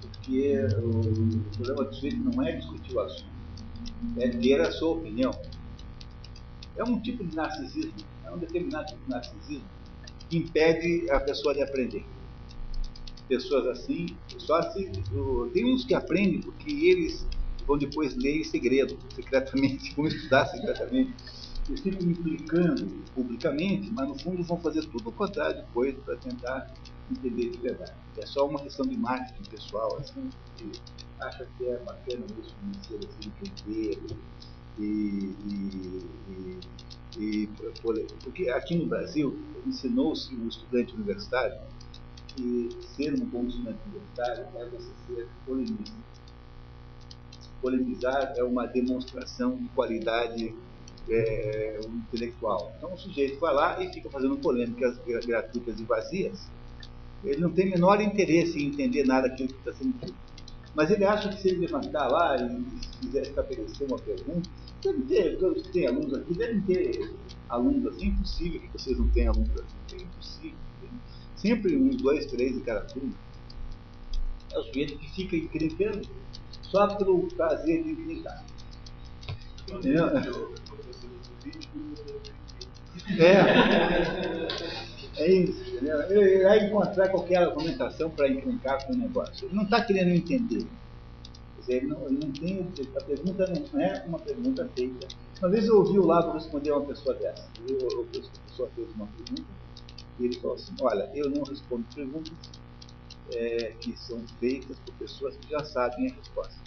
porque 0.00 0.58
o 0.78 1.56
problema 1.56 1.84
do 1.84 1.94
sujeito 1.94 2.16
não 2.18 2.42
é 2.42 2.52
discutir 2.52 2.94
o 2.94 3.00
assunto, 3.00 3.30
é 4.18 4.28
ter 4.28 4.60
a 4.60 4.70
sua 4.70 4.96
opinião. 4.96 5.30
É 6.76 6.84
um 6.84 7.00
tipo 7.00 7.24
de 7.24 7.34
narcisismo, 7.34 7.94
é 8.24 8.30
um 8.30 8.38
determinado 8.38 8.86
tipo 8.86 9.02
de 9.02 9.10
narcisismo 9.10 9.68
que 10.28 10.38
impede 10.38 11.10
a 11.10 11.20
pessoa 11.20 11.52
de 11.52 11.62
aprender. 11.62 12.06
Pessoas 13.28 13.66
assim, 13.66 14.06
só 14.38 14.62
se. 14.72 14.90
Tem 15.52 15.72
uns 15.72 15.84
que 15.84 15.94
aprendem 15.94 16.40
porque 16.40 16.70
eles 16.70 17.26
vão 17.66 17.76
depois 17.76 18.16
ler 18.16 18.40
em 18.40 18.44
segredo, 18.44 18.98
secretamente, 19.14 19.94
vão 19.94 20.06
estudar 20.06 20.46
secretamente. 20.46 21.14
eles 21.68 21.80
ficam 21.80 22.08
implicando 22.08 22.86
publicamente, 23.14 23.90
mas 23.92 24.08
no 24.08 24.18
fundo 24.18 24.42
vão 24.42 24.58
fazer 24.60 24.84
tudo 24.86 25.10
o 25.10 25.12
contrário 25.12 25.56
depois 25.62 25.94
para 26.04 26.16
tentar 26.16 26.72
entender 27.10 27.50
de 27.50 27.58
verdade. 27.58 27.92
É 28.18 28.26
só 28.26 28.46
uma 28.48 28.60
questão 28.60 28.86
de 28.86 28.96
marketing 28.96 29.48
pessoal, 29.48 29.96
assim, 29.98 30.30
que 30.56 30.72
acha 31.20 31.46
que 31.56 31.66
é 31.66 31.78
bacana 31.78 32.24
isso, 32.40 32.56
conhecer 32.56 32.98
assim, 33.08 33.32
entender 33.42 34.02
e, 34.78 35.34
e, 35.46 36.60
e, 37.18 37.18
e, 37.18 37.48
porque 38.22 38.48
aqui 38.50 38.76
no 38.76 38.86
Brasil 38.86 39.38
ensinou-se 39.66 40.34
o 40.34 40.48
estudante 40.48 40.94
universitário 40.94 41.58
que 42.34 42.70
ser 42.96 43.14
um 43.14 43.26
bom 43.26 43.44
estudante 43.46 43.78
universitário 43.86 44.46
é 44.54 44.64
você 44.66 44.90
ser 45.06 45.28
polemista. 45.44 45.96
Polemizar 47.60 48.34
é 48.36 48.42
uma 48.42 48.66
demonstração 48.66 49.56
de 49.56 49.68
qualidade 49.70 50.54
é, 51.08 51.80
intelectual. 51.84 52.72
Então 52.76 52.94
o 52.94 52.96
sujeito 52.96 53.38
vai 53.38 53.54
lá 53.54 53.82
e 53.82 53.92
fica 53.92 54.08
fazendo 54.08 54.36
polêmicas 54.38 54.98
gratuitas 55.26 55.78
e 55.78 55.84
vazias. 55.84 56.48
Ele 57.22 57.40
não 57.40 57.50
tem 57.50 57.68
menor 57.68 58.00
interesse 58.00 58.58
em 58.58 58.68
entender 58.68 59.04
nada 59.04 59.28
daquilo 59.28 59.48
que 59.48 59.58
está 59.58 59.74
sendo 59.74 59.92
dito. 59.98 60.29
Mas 60.74 60.90
ele 60.90 61.04
acha 61.04 61.28
que 61.28 61.40
se 61.40 61.48
ele 61.48 61.60
levantar 61.60 62.08
lá 62.08 62.36
e 62.36 62.64
quiser 63.00 63.22
estabelecer 63.22 63.86
uma 63.88 63.98
pergunta, 63.98 64.48
deve 64.82 65.02
ter, 65.02 65.36
têm 65.72 65.86
alunos 65.88 66.14
aqui, 66.14 66.34
devem 66.34 66.60
ter 66.62 67.16
alunos 67.48 67.86
assim, 67.86 68.04
é 68.04 68.08
impossível 68.08 68.60
que 68.60 68.72
vocês 68.72 68.98
não 68.98 69.08
tenham 69.10 69.32
alunos 69.32 69.50
assim, 69.50 69.76
é 69.92 70.02
impossível. 70.02 70.58
Sempre 71.36 71.76
uns 71.76 71.96
dois, 71.96 72.26
três 72.26 72.56
em 72.56 72.60
cada 72.60 72.82
turma. 72.82 73.12
É 74.52 74.58
o 74.58 74.62
sujeito 74.64 74.98
que 74.98 75.08
fica 75.14 75.36
encrencando 75.36 76.08
só 76.62 76.86
pelo 76.96 77.26
prazer 77.28 77.82
de 77.82 77.90
encrencar. 77.90 78.44
Entendeu? 79.68 80.06
É. 83.18 84.70
É 85.20 85.30
isso, 85.30 85.60
entendeu? 85.68 86.00
Ele 86.10 86.44
vai 86.44 86.66
encontrar 86.66 87.10
qualquer 87.10 87.36
argumentação 87.42 88.08
para 88.08 88.26
encrencar 88.26 88.86
com 88.86 88.94
o 88.94 88.96
negócio. 88.96 89.46
Ele 89.46 89.54
não 89.54 89.64
está 89.64 89.84
querendo 89.84 90.08
entender. 90.08 90.66
Quer 91.56 91.60
dizer, 91.60 91.74
ele 91.74 91.86
não, 91.88 92.06
ele 92.06 92.18
não 92.24 92.32
tem. 92.32 92.66
A 92.96 93.04
pergunta 93.04 93.46
não 93.46 93.80
é 93.80 94.02
uma 94.06 94.18
pergunta 94.18 94.66
feita. 94.74 95.08
Uma 95.38 95.50
vez 95.50 95.66
eu 95.66 95.76
ouvi 95.76 95.98
o 95.98 96.06
Lago 96.06 96.32
responder 96.32 96.70
a 96.70 96.78
uma 96.78 96.86
pessoa 96.86 97.14
dessa. 97.16 97.46
Eu, 97.68 97.78
eu, 97.78 98.00
a 98.02 98.48
pessoa 98.48 98.70
fez 98.74 98.88
uma 98.94 99.06
pergunta 99.08 99.44
e 100.18 100.24
ele 100.24 100.40
falou 100.40 100.56
assim: 100.56 100.74
Olha, 100.80 101.10
eu 101.14 101.28
não 101.28 101.42
respondo 101.42 101.84
perguntas 101.94 102.32
é, 103.34 103.74
que 103.78 103.94
são 103.98 104.26
feitas 104.38 104.78
por 104.78 104.94
pessoas 104.94 105.36
que 105.36 105.50
já 105.50 105.62
sabem 105.64 106.10
a 106.10 106.14
resposta. 106.14 106.60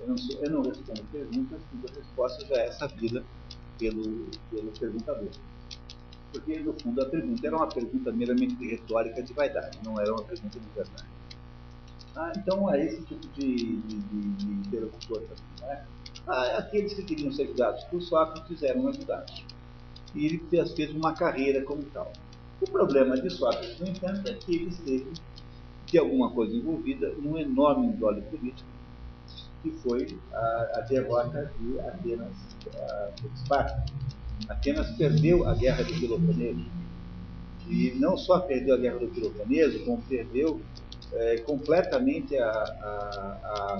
Eu 0.00 0.08
não, 0.08 0.16
sou, 0.16 0.42
eu 0.42 0.50
não 0.50 0.62
respondo 0.62 1.04
perguntas 1.12 1.60
cuja 1.70 1.94
resposta 1.94 2.46
já 2.46 2.62
é 2.62 2.72
sabida 2.72 3.22
pelo, 3.78 4.26
pelo 4.50 4.72
perguntador. 4.72 5.28
Porque, 6.32 6.60
no 6.60 6.72
fundo, 6.80 7.02
a 7.02 7.06
pergunta 7.06 7.46
era 7.46 7.56
uma 7.56 7.68
pergunta 7.68 8.12
meramente 8.12 8.54
retórica 8.64 9.22
de 9.22 9.32
vaidade, 9.32 9.78
não 9.84 10.00
era 10.00 10.12
uma 10.12 10.22
pergunta 10.22 10.58
de 10.58 10.68
verdade. 10.74 11.08
Ah, 12.16 12.32
então, 12.36 12.72
é 12.72 12.84
esse 12.84 13.02
tipo 13.02 13.26
de, 13.28 13.76
de, 13.82 13.98
de, 13.98 14.20
de 14.32 14.46
interlocutor 14.46 15.22
também. 15.22 15.68
Né? 15.68 15.84
Ah, 16.26 16.58
aqueles 16.58 16.94
que 16.94 17.02
queriam 17.02 17.32
ser 17.32 17.44
ajudados 17.44 17.84
por 17.84 18.00
Sócrates 18.02 18.46
fizeram 18.46 18.86
ajudados. 18.88 19.44
E 20.14 20.26
ele 20.26 20.38
fez, 20.50 20.72
fez 20.72 20.90
uma 20.94 21.14
carreira 21.14 21.62
como 21.64 21.82
tal. 21.84 22.12
O 22.60 22.70
problema 22.70 23.20
de 23.20 23.30
Sócrates, 23.30 23.78
no 23.80 23.88
entanto, 23.88 24.28
é 24.28 24.34
que 24.34 24.54
ele 24.54 24.68
esteve 24.68 25.12
de 25.86 25.98
alguma 25.98 26.30
coisa 26.30 26.54
envolvida 26.54 27.12
num 27.18 27.36
enorme 27.36 27.88
embrólio 27.88 28.22
político, 28.24 28.68
que 29.62 29.70
foi 29.72 30.18
a, 30.32 30.70
a 30.76 30.80
derrota 30.82 31.52
de 31.58 31.80
Atenas 31.80 32.36
por 33.20 33.30
Esparta. 33.34 33.84
Atenas 34.48 34.90
perdeu 34.96 35.46
a 35.48 35.54
guerra 35.54 35.84
do 35.84 36.00
Peloponeso. 36.00 36.64
E 37.68 37.92
não 37.92 38.16
só 38.16 38.40
perdeu 38.40 38.74
a 38.74 38.78
guerra 38.78 38.98
do 38.98 39.08
Peloponeso, 39.08 39.84
como 39.84 40.02
perdeu 40.02 40.60
é, 41.12 41.38
completamente 41.38 42.36
a, 42.36 42.50
a, 42.50 43.40
a, 43.44 43.78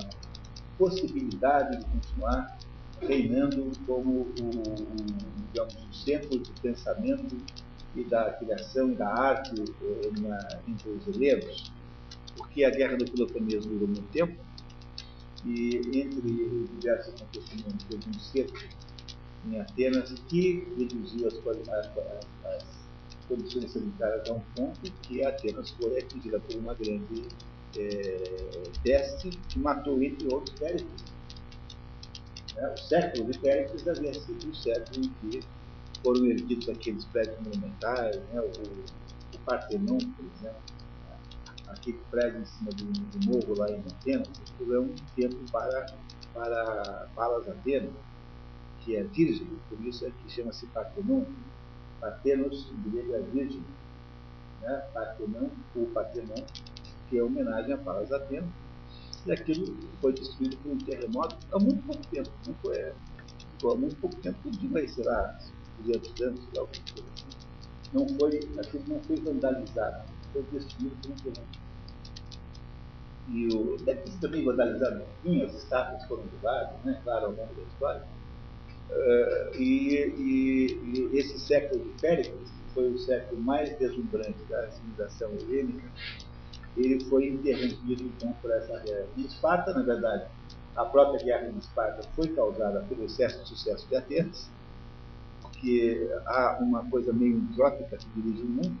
possibilidade 0.77 1.77
de 1.77 1.85
continuar 1.85 2.57
reinando 3.01 3.71
como 3.85 4.21
o, 4.21 4.33
digamos, 5.47 5.75
o 5.75 5.93
centro 5.93 6.39
de 6.39 6.51
pensamento 6.61 7.37
e 7.95 8.03
da 8.03 8.31
criação 8.33 8.91
e 8.91 8.95
da 8.95 9.07
arte 9.07 9.53
na, 10.21 10.59
entre 10.67 10.89
os 10.89 11.07
helenos, 11.07 11.71
porque 12.35 12.63
a 12.63 12.71
guerra 12.71 12.97
do 12.97 13.05
Peloponeso 13.05 13.69
durou 13.69 13.87
muito 13.87 14.07
tempo, 14.11 14.35
e 15.45 15.81
entre 15.93 16.67
diversos 16.79 17.13
acontecimentos 17.15 17.83
teve 17.89 18.09
um 18.09 18.19
cerco 18.19 18.57
em 19.45 19.59
Atenas 19.59 20.13
que 20.27 20.67
reduziu 20.77 21.27
as, 21.27 21.35
as, 21.69 21.91
as 22.45 22.65
condições 23.27 23.71
sanitárias 23.71 24.29
a 24.29 24.33
um 24.33 24.41
ponto 24.55 24.79
que 25.03 25.23
Atenas 25.23 25.69
foi 25.71 25.99
atingida 25.99 26.39
por 26.39 26.55
uma 26.57 26.73
grande 26.73 27.27
é, 27.77 28.63
peste 28.83 29.29
que 29.49 29.59
matou, 29.59 30.01
entre 30.01 30.33
outros, 30.33 30.57
Péricles. 30.59 31.03
É, 32.57 32.73
o 32.73 32.77
século 32.77 33.31
de 33.31 33.39
Péricles 33.39 33.87
havia 33.87 34.13
sido 34.13 34.49
o 34.49 34.55
século 34.55 35.05
em 35.05 35.31
que 35.31 35.39
foram 36.03 36.25
erguidos 36.25 36.67
aqueles 36.69 37.05
prédios 37.05 37.39
monumentais, 37.39 38.17
né, 38.17 38.41
o, 38.41 39.35
o 39.35 39.39
Partenon, 39.45 39.97
por 39.97 40.25
exemplo, 40.35 40.61
aquele 41.67 41.99
prédio 42.09 42.41
em 42.41 42.45
cima 42.45 42.71
do, 42.71 42.83
do 42.85 43.27
morro 43.27 43.57
lá 43.57 43.71
em 43.71 43.79
Atenas, 43.79 44.29
aquilo 44.53 44.75
é 44.75 44.79
um 44.79 44.95
templo 45.15 45.39
para, 45.51 45.85
para 46.33 47.07
Palas 47.15 47.47
Atenas 47.47 47.91
que 48.83 48.95
é 48.95 49.03
virgem, 49.03 49.47
por 49.69 49.79
isso 49.85 50.05
é 50.05 50.11
que 50.11 50.31
chama-se 50.31 50.65
Partenon. 50.67 51.23
Partenos, 51.99 52.71
em 52.71 52.89
grego, 52.89 53.15
é 53.15 53.19
virgem. 53.19 53.63
Né? 54.61 54.83
Partenon, 54.93 55.49
ou 55.75 55.85
Partenon, 55.87 56.43
que 57.09 57.17
é 57.17 57.23
homenagem 57.23 57.73
a 57.73 57.77
Palas 57.77 58.11
Atenas. 58.11 58.49
E 59.25 59.31
aquilo 59.31 59.77
foi 60.01 60.13
destruído 60.13 60.57
por 60.57 60.71
um 60.71 60.77
terremoto 60.79 61.37
há 61.53 61.59
muito 61.59 61.83
pouco 61.83 62.05
tempo. 62.07 62.31
Não 62.47 62.55
foi, 62.55 62.75
é, 62.75 62.93
há 63.63 63.75
muito 63.75 63.95
pouco 63.97 64.15
tempo, 64.17 64.37
tudo 64.41 64.69
vai, 64.69 64.87
sei 64.87 65.03
lá, 65.03 65.39
200 65.79 66.21
anos, 66.21 66.39
sei 66.51 66.61
lá. 66.61 66.69
Não 67.93 68.07
foi, 68.17 68.39
aquilo 68.57 68.83
não 68.87 68.99
foi 69.01 69.17
vandalizado, 69.17 70.09
foi 70.33 70.43
destruído 70.51 70.95
por 71.01 71.11
um 71.11 71.15
terremoto. 71.15 71.61
E 73.29 73.47
o, 73.53 73.77
deve 73.77 74.01
ter 74.01 74.19
também 74.19 74.43
vandalizado 74.43 75.03
um 75.23 75.43
as 75.43 75.53
estátuas 75.53 76.03
foram 76.05 76.23
levadas, 76.23 76.83
né, 76.83 76.99
claro, 77.03 77.27
ao 77.27 77.31
longo 77.31 77.53
da 77.53 77.61
história 77.61 78.03
Uh, 78.91 79.55
e, 79.55 79.95
e, 80.17 81.09
e, 81.13 81.17
esse 81.17 81.39
século 81.39 81.81
de 81.81 81.89
Péricles, 82.01 82.49
que 82.49 82.73
foi 82.73 82.89
o 82.89 82.97
século 82.97 83.41
mais 83.41 83.77
deslumbrante 83.77 84.43
da 84.49 84.69
civilização 84.69 85.31
helênica, 85.31 85.89
ele 86.75 87.03
foi 87.05 87.27
interrompido 87.27 88.03
então 88.03 88.33
por 88.41 88.51
essa 88.51 88.79
guerra. 88.79 89.07
Em 89.17 89.21
Esparta, 89.21 89.73
na 89.73 89.81
verdade, 89.81 90.25
a 90.75 90.85
própria 90.85 91.23
guerra 91.23 91.51
de 91.51 91.59
Esparta 91.59 92.07
foi 92.15 92.29
causada 92.29 92.81
pelo 92.87 93.05
excesso 93.05 93.41
de 93.43 93.49
sucesso 93.49 93.87
de 93.87 93.95
Atenas, 93.95 94.49
porque 95.41 96.09
há 96.25 96.57
uma 96.61 96.83
coisa 96.89 97.13
meio 97.13 97.37
entrópica 97.37 97.97
que 97.97 98.07
dirige 98.15 98.43
o 98.43 98.49
mundo. 98.49 98.77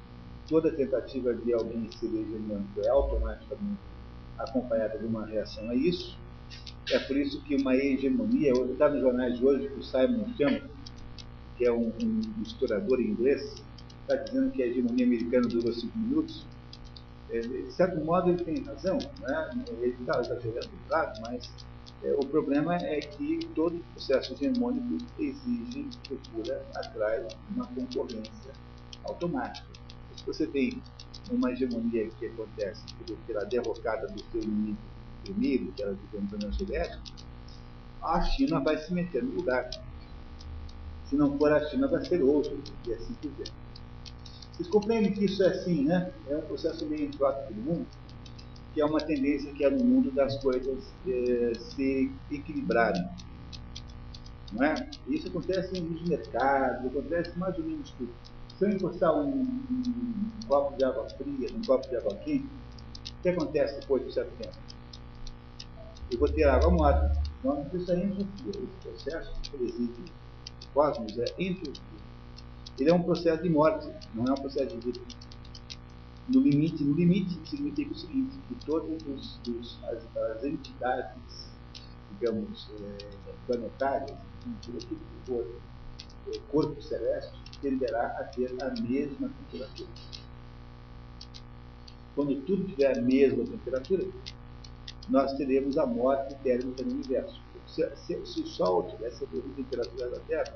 Toda 0.47 0.71
tentativa 0.71 1.33
de 1.33 1.53
alguém 1.53 1.89
ser 1.91 2.07
hegemônico 2.07 2.81
é 2.81 2.89
automaticamente 2.89 3.79
acompanhada 4.37 4.97
de 4.97 5.05
uma 5.05 5.25
reação 5.25 5.69
a 5.69 5.75
isso. 5.75 6.17
É 6.91 6.99
por 6.99 7.15
isso 7.15 7.41
que 7.43 7.55
uma 7.55 7.73
hegemonia, 7.73 8.51
está 8.51 8.89
nos 8.89 8.99
jornais 8.99 9.37
de 9.37 9.45
hoje, 9.45 9.67
o 9.77 9.81
Simon 9.81 10.25
Campbell, 10.37 10.69
que 11.57 11.65
é 11.65 11.71
um, 11.71 11.87
um 11.87 12.41
historiador 12.41 12.99
inglês, 12.99 13.63
está 14.01 14.15
dizendo 14.15 14.51
que 14.51 14.61
a 14.61 14.67
hegemonia 14.67 15.05
americana 15.05 15.47
durou 15.47 15.71
cinco 15.71 15.97
minutos. 15.97 16.45
É, 17.29 17.39
de 17.39 17.71
certo 17.71 18.03
modo, 18.03 18.29
ele 18.29 18.43
tem 18.43 18.61
razão, 18.63 18.97
né? 19.21 19.49
ele 19.79 19.95
está 20.01 20.19
exagerando, 20.19 20.69
claro, 20.89 21.13
mas 21.21 21.49
é, 22.03 22.11
o 22.11 22.25
problema 22.25 22.75
é 22.75 22.99
que 22.99 23.39
todo 23.55 23.81
processo 23.93 24.33
hegemônico 24.33 24.97
exige, 25.17 25.87
procura 26.05 26.61
atrás 26.75 27.33
uma 27.55 27.67
concorrência 27.67 28.51
automática. 29.05 29.67
Se 30.17 30.25
você 30.25 30.45
tem 30.45 30.81
uma 31.31 31.51
hegemonia 31.51 32.09
que 32.19 32.25
acontece 32.25 32.83
pela 33.25 33.45
derrocada 33.45 34.07
do 34.07 34.19
seu 34.29 34.41
inimigo 34.41 34.90
primeiro, 35.23 35.71
que 35.71 35.81
era 35.81 35.93
digamos, 35.93 36.33
a 36.33 36.35
União 36.35 36.53
Soviética, 36.53 37.01
a 38.01 38.21
China 38.21 38.59
vai 38.59 38.77
se 38.77 38.93
meter 38.93 39.23
no 39.23 39.35
lugar. 39.35 39.69
Se 41.05 41.15
não 41.15 41.37
for 41.37 41.51
a 41.51 41.63
China, 41.69 41.87
vai 41.87 42.03
ser 42.05 42.21
outro, 42.21 42.57
e 42.87 42.93
assim 42.93 43.13
por 43.21 43.31
diante. 43.31 43.53
Vocês 44.53 44.67
compreendem 44.67 45.13
que 45.13 45.25
isso 45.25 45.41
é 45.43 45.47
assim, 45.47 45.85
né? 45.85 46.11
É 46.27 46.37
um 46.37 46.41
processo 46.41 46.85
meio 46.85 47.05
entrópico 47.05 47.53
do 47.53 47.61
mundo, 47.61 47.87
que 48.73 48.81
é 48.81 48.85
uma 48.85 48.99
tendência 48.99 49.51
que 49.53 49.63
é 49.63 49.69
no 49.69 49.83
mundo 49.83 50.11
das 50.11 50.37
coisas 50.41 50.93
é, 51.07 51.53
se 51.55 52.11
equilibrarem. 52.29 53.03
Não 54.53 54.63
é? 54.63 54.89
Isso 55.07 55.27
acontece 55.27 55.79
nos 55.79 56.07
mercados, 56.07 56.85
acontece 56.85 57.37
mais 57.37 57.57
ou 57.57 57.63
menos 57.63 57.89
tudo. 57.91 58.13
Se 58.57 58.65
eu 58.65 58.69
encostar 58.69 59.15
um, 59.15 59.29
um, 59.29 59.83
um 59.87 60.47
copo 60.47 60.77
de 60.77 60.83
água 60.83 61.09
fria 61.09 61.49
num 61.51 61.63
copo 61.63 61.89
de 61.89 61.95
água 61.95 62.15
quente, 62.17 62.45
o 62.45 63.21
que 63.21 63.29
acontece 63.29 63.79
depois 63.79 64.05
de 64.05 64.13
certo 64.13 64.31
tempo? 64.37 64.70
Eu 66.11 66.19
vou 66.19 66.29
ter 66.29 66.43
água 66.43 66.69
morta. 66.69 67.11
Então, 67.39 67.65
isso 67.73 67.91
aí 67.91 68.01
é 68.01 68.07
esse 68.07 68.67
processo 68.81 69.33
exige 69.61 70.11
cosmos 70.73 71.17
é 71.17 71.25
entropia. 71.39 72.01
Ele 72.79 72.89
é 72.89 72.93
um 72.93 73.03
processo 73.03 73.43
de 73.43 73.49
morte, 73.49 73.89
não 74.13 74.25
é 74.25 74.31
um 74.31 74.35
processo 74.35 74.75
de 74.77 74.85
vida. 74.85 74.99
No 76.29 76.41
limite, 76.41 76.83
no 76.83 76.95
limite 76.95 77.39
significa 77.47 77.91
o 77.91 77.95
seguinte, 77.95 78.37
que 78.47 78.55
todas 78.65 79.01
os, 79.03 79.39
os, 79.47 79.79
as, 79.83 80.17
as, 80.17 80.43
entidades, 80.43 81.51
digamos, 82.11 82.69
é, 82.79 82.97
planetárias, 83.47 84.17
tudo 84.61 84.77
que 84.85 84.97
for 85.25 85.45
é, 86.33 86.39
corpo 86.51 86.81
celeste, 86.81 87.33
tenderá 87.61 88.07
a 88.19 88.23
ter 88.25 88.55
a 88.63 88.69
mesma 88.81 89.29
temperatura. 89.29 89.89
Quando 92.15 92.41
tudo 92.45 92.63
tiver 92.65 92.97
a 92.97 93.01
mesma 93.01 93.43
temperatura, 93.45 94.05
nós 95.11 95.33
teremos 95.33 95.77
a 95.77 95.85
morte 95.85 96.33
térmica 96.35 96.83
no 96.83 96.91
universo. 96.91 97.39
Se, 97.67 97.87
se, 97.95 98.25
se 98.25 98.41
o 98.41 98.47
Sol 98.47 98.83
tivesse 98.83 99.23
a 99.23 99.27
mesma 99.27 99.53
temperatura 99.55 100.09
da 100.09 100.19
Terra, 100.21 100.53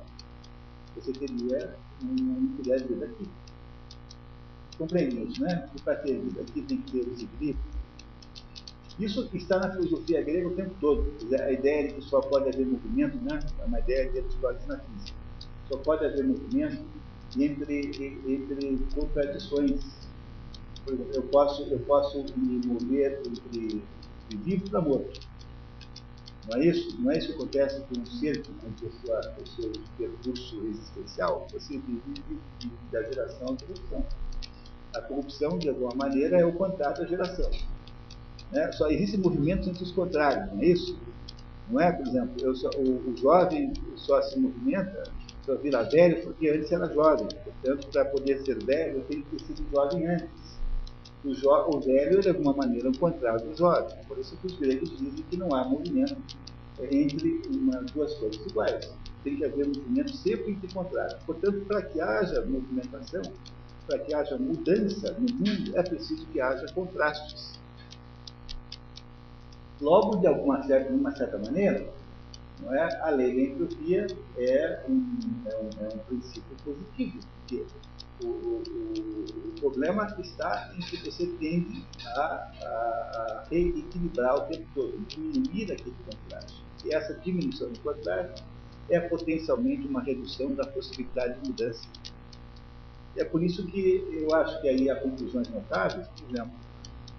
você 0.94 1.12
teria 1.12 1.76
uma 2.02 2.38
unidade 2.38 2.82
de 2.84 2.94
vida 2.94 3.06
aqui. 3.06 3.28
Compreende 4.78 5.22
isso, 5.22 5.42
né? 5.42 5.68
E 5.74 5.80
para 5.80 5.96
ter 5.96 6.18
vida 6.18 6.40
aqui 6.40 6.62
tem 6.62 6.80
que 6.80 6.92
ter 6.92 7.04
desequilíbrio. 7.04 7.76
Isso 8.98 9.28
está 9.34 9.58
na 9.58 9.70
filosofia 9.72 10.22
grega 10.22 10.48
o 10.48 10.54
tempo 10.54 10.74
todo. 10.80 11.12
A 11.38 11.52
ideia 11.52 11.88
de 11.88 11.94
que 11.94 12.02
só 12.02 12.20
pode 12.20 12.48
haver 12.48 12.66
movimento, 12.66 13.18
né? 13.18 13.40
É 13.60 13.64
uma 13.64 13.78
ideia 13.78 14.08
que 14.10 14.18
eles 14.18 14.34
na 14.66 14.78
física. 14.78 15.18
Só 15.68 15.76
pode 15.78 16.04
haver 16.04 16.24
movimento 16.24 16.82
entre, 17.38 18.20
entre 18.26 18.78
contradições. 18.94 19.84
Por 20.84 20.94
exemplo, 20.94 21.12
eu 21.14 21.22
posso, 21.24 21.62
eu 21.64 21.78
posso 21.80 22.24
me 22.36 22.66
mover 22.66 23.20
entre 23.26 23.82
vivo 24.34 24.70
para 24.70 24.80
morto. 24.80 25.20
Não 26.48 26.58
é 26.58 26.66
isso? 26.66 27.00
Não 27.00 27.10
é 27.10 27.18
isso 27.18 27.28
que 27.28 27.34
acontece 27.34 27.80
com 27.80 28.00
um 28.00 28.06
ser 28.06 28.42
que 28.42 28.50
o 28.50 29.46
seu 29.46 29.72
percurso 29.98 30.66
existencial? 30.66 31.46
Você 31.52 31.78
vive 31.78 32.40
da 32.92 33.02
geração 33.02 33.54
à 33.54 33.64
geração. 33.64 34.06
A 34.94 35.00
corrupção, 35.02 35.58
de 35.58 35.68
alguma 35.68 35.94
maneira, 35.94 36.38
é 36.38 36.44
o 36.44 36.52
contrário 36.52 37.02
da 37.02 37.06
geração. 37.06 37.50
Né? 38.52 38.70
Só 38.72 38.88
existem 38.88 39.20
movimentos 39.20 39.66
entre 39.66 39.82
os 39.82 39.92
contrários, 39.92 40.52
não 40.52 40.62
é 40.62 40.66
isso? 40.66 40.98
Não 41.68 41.80
é, 41.80 41.90
por 41.90 42.06
exemplo, 42.06 42.56
só, 42.56 42.70
o, 42.78 43.10
o, 43.10 43.16
jovem 43.16 43.72
só 43.96 44.22
se 44.22 44.38
movimenta, 44.38 45.02
só 45.44 45.56
vira 45.56 45.82
velho 45.82 46.22
porque 46.22 46.48
antes 46.48 46.70
era 46.70 46.86
jovem. 46.92 47.26
Portanto, 47.44 47.88
para 47.90 48.04
poder 48.04 48.40
ser 48.42 48.64
velho, 48.64 49.02
tem 49.08 49.22
que 49.22 49.36
ter 49.36 49.44
sido 49.44 49.68
jovem 49.70 50.06
antes. 50.06 50.45
O, 51.26 51.76
o 51.76 51.80
velho, 51.80 52.20
de 52.20 52.28
alguma 52.28 52.52
maneira, 52.52 52.88
o 52.88 52.98
contrário 52.98 53.44
do 53.44 53.56
jovem. 53.56 53.96
Por 54.06 54.18
isso 54.18 54.36
que 54.36 54.46
os 54.46 54.58
gregos 54.58 54.96
dizem 54.96 55.24
que 55.28 55.36
não 55.36 55.54
há 55.54 55.64
movimento 55.64 56.16
entre 56.90 57.42
uma, 57.48 57.82
duas 57.82 58.14
coisas 58.14 58.44
iguais. 58.46 58.92
Tem 59.24 59.36
que 59.36 59.44
haver 59.44 59.66
movimento 59.66 60.16
sempre 60.16 60.52
entre 60.52 60.72
contrários. 60.72 61.20
Portanto, 61.24 61.64
para 61.66 61.82
que 61.82 62.00
haja 62.00 62.44
movimentação, 62.44 63.22
para 63.86 63.98
que 63.98 64.14
haja 64.14 64.38
mudança 64.38 65.12
no 65.14 65.34
mundo, 65.34 65.76
é 65.76 65.82
preciso 65.82 66.26
que 66.26 66.40
haja 66.40 66.66
contrastes. 66.72 67.58
Logo, 69.80 70.16
de 70.16 70.26
alguma 70.26 70.62
certa, 70.62 70.90
de 70.90 70.98
uma 70.98 71.14
certa 71.14 71.38
maneira, 71.38 71.86
não 72.62 72.74
é? 72.74 73.00
a 73.02 73.10
lei 73.10 73.34
da 73.34 73.42
entropia 73.52 74.06
é 74.38 74.84
um, 74.88 75.18
é 75.44 75.56
um, 75.56 75.84
é 75.84 75.94
um 75.94 75.98
princípio 75.98 76.56
positivo, 76.64 77.18
porque 77.40 77.64
o, 78.22 78.26
o, 78.26 78.62
o, 79.48 79.60
problema 79.60 80.06
está 80.18 80.72
em 80.76 80.80
que 80.80 80.96
você 80.98 81.26
tende 81.38 81.84
a, 82.04 82.20
a, 82.20 82.66
a 82.66 83.44
reequilibrar 83.50 84.36
o 84.36 84.40
tempo 84.42 84.66
todo, 84.74 84.98
diminuir 85.08 85.72
aquele 85.72 85.94
contraste. 86.04 86.64
E 86.84 86.94
essa 86.94 87.14
diminuição 87.14 87.70
do 87.70 87.78
contraste 87.80 88.44
é 88.88 89.00
potencialmente 89.00 89.86
uma 89.86 90.02
redução 90.02 90.54
da 90.54 90.66
possibilidade 90.66 91.40
de 91.40 91.48
mudança. 91.48 91.86
É 93.16 93.24
por 93.24 93.42
isso 93.42 93.66
que 93.66 94.06
eu 94.12 94.34
acho 94.34 94.60
que 94.60 94.68
aí 94.68 94.90
há 94.90 94.96
conclusões 94.96 95.48
notáveis, 95.48 96.06
por 96.08 96.30
exemplo, 96.30 96.52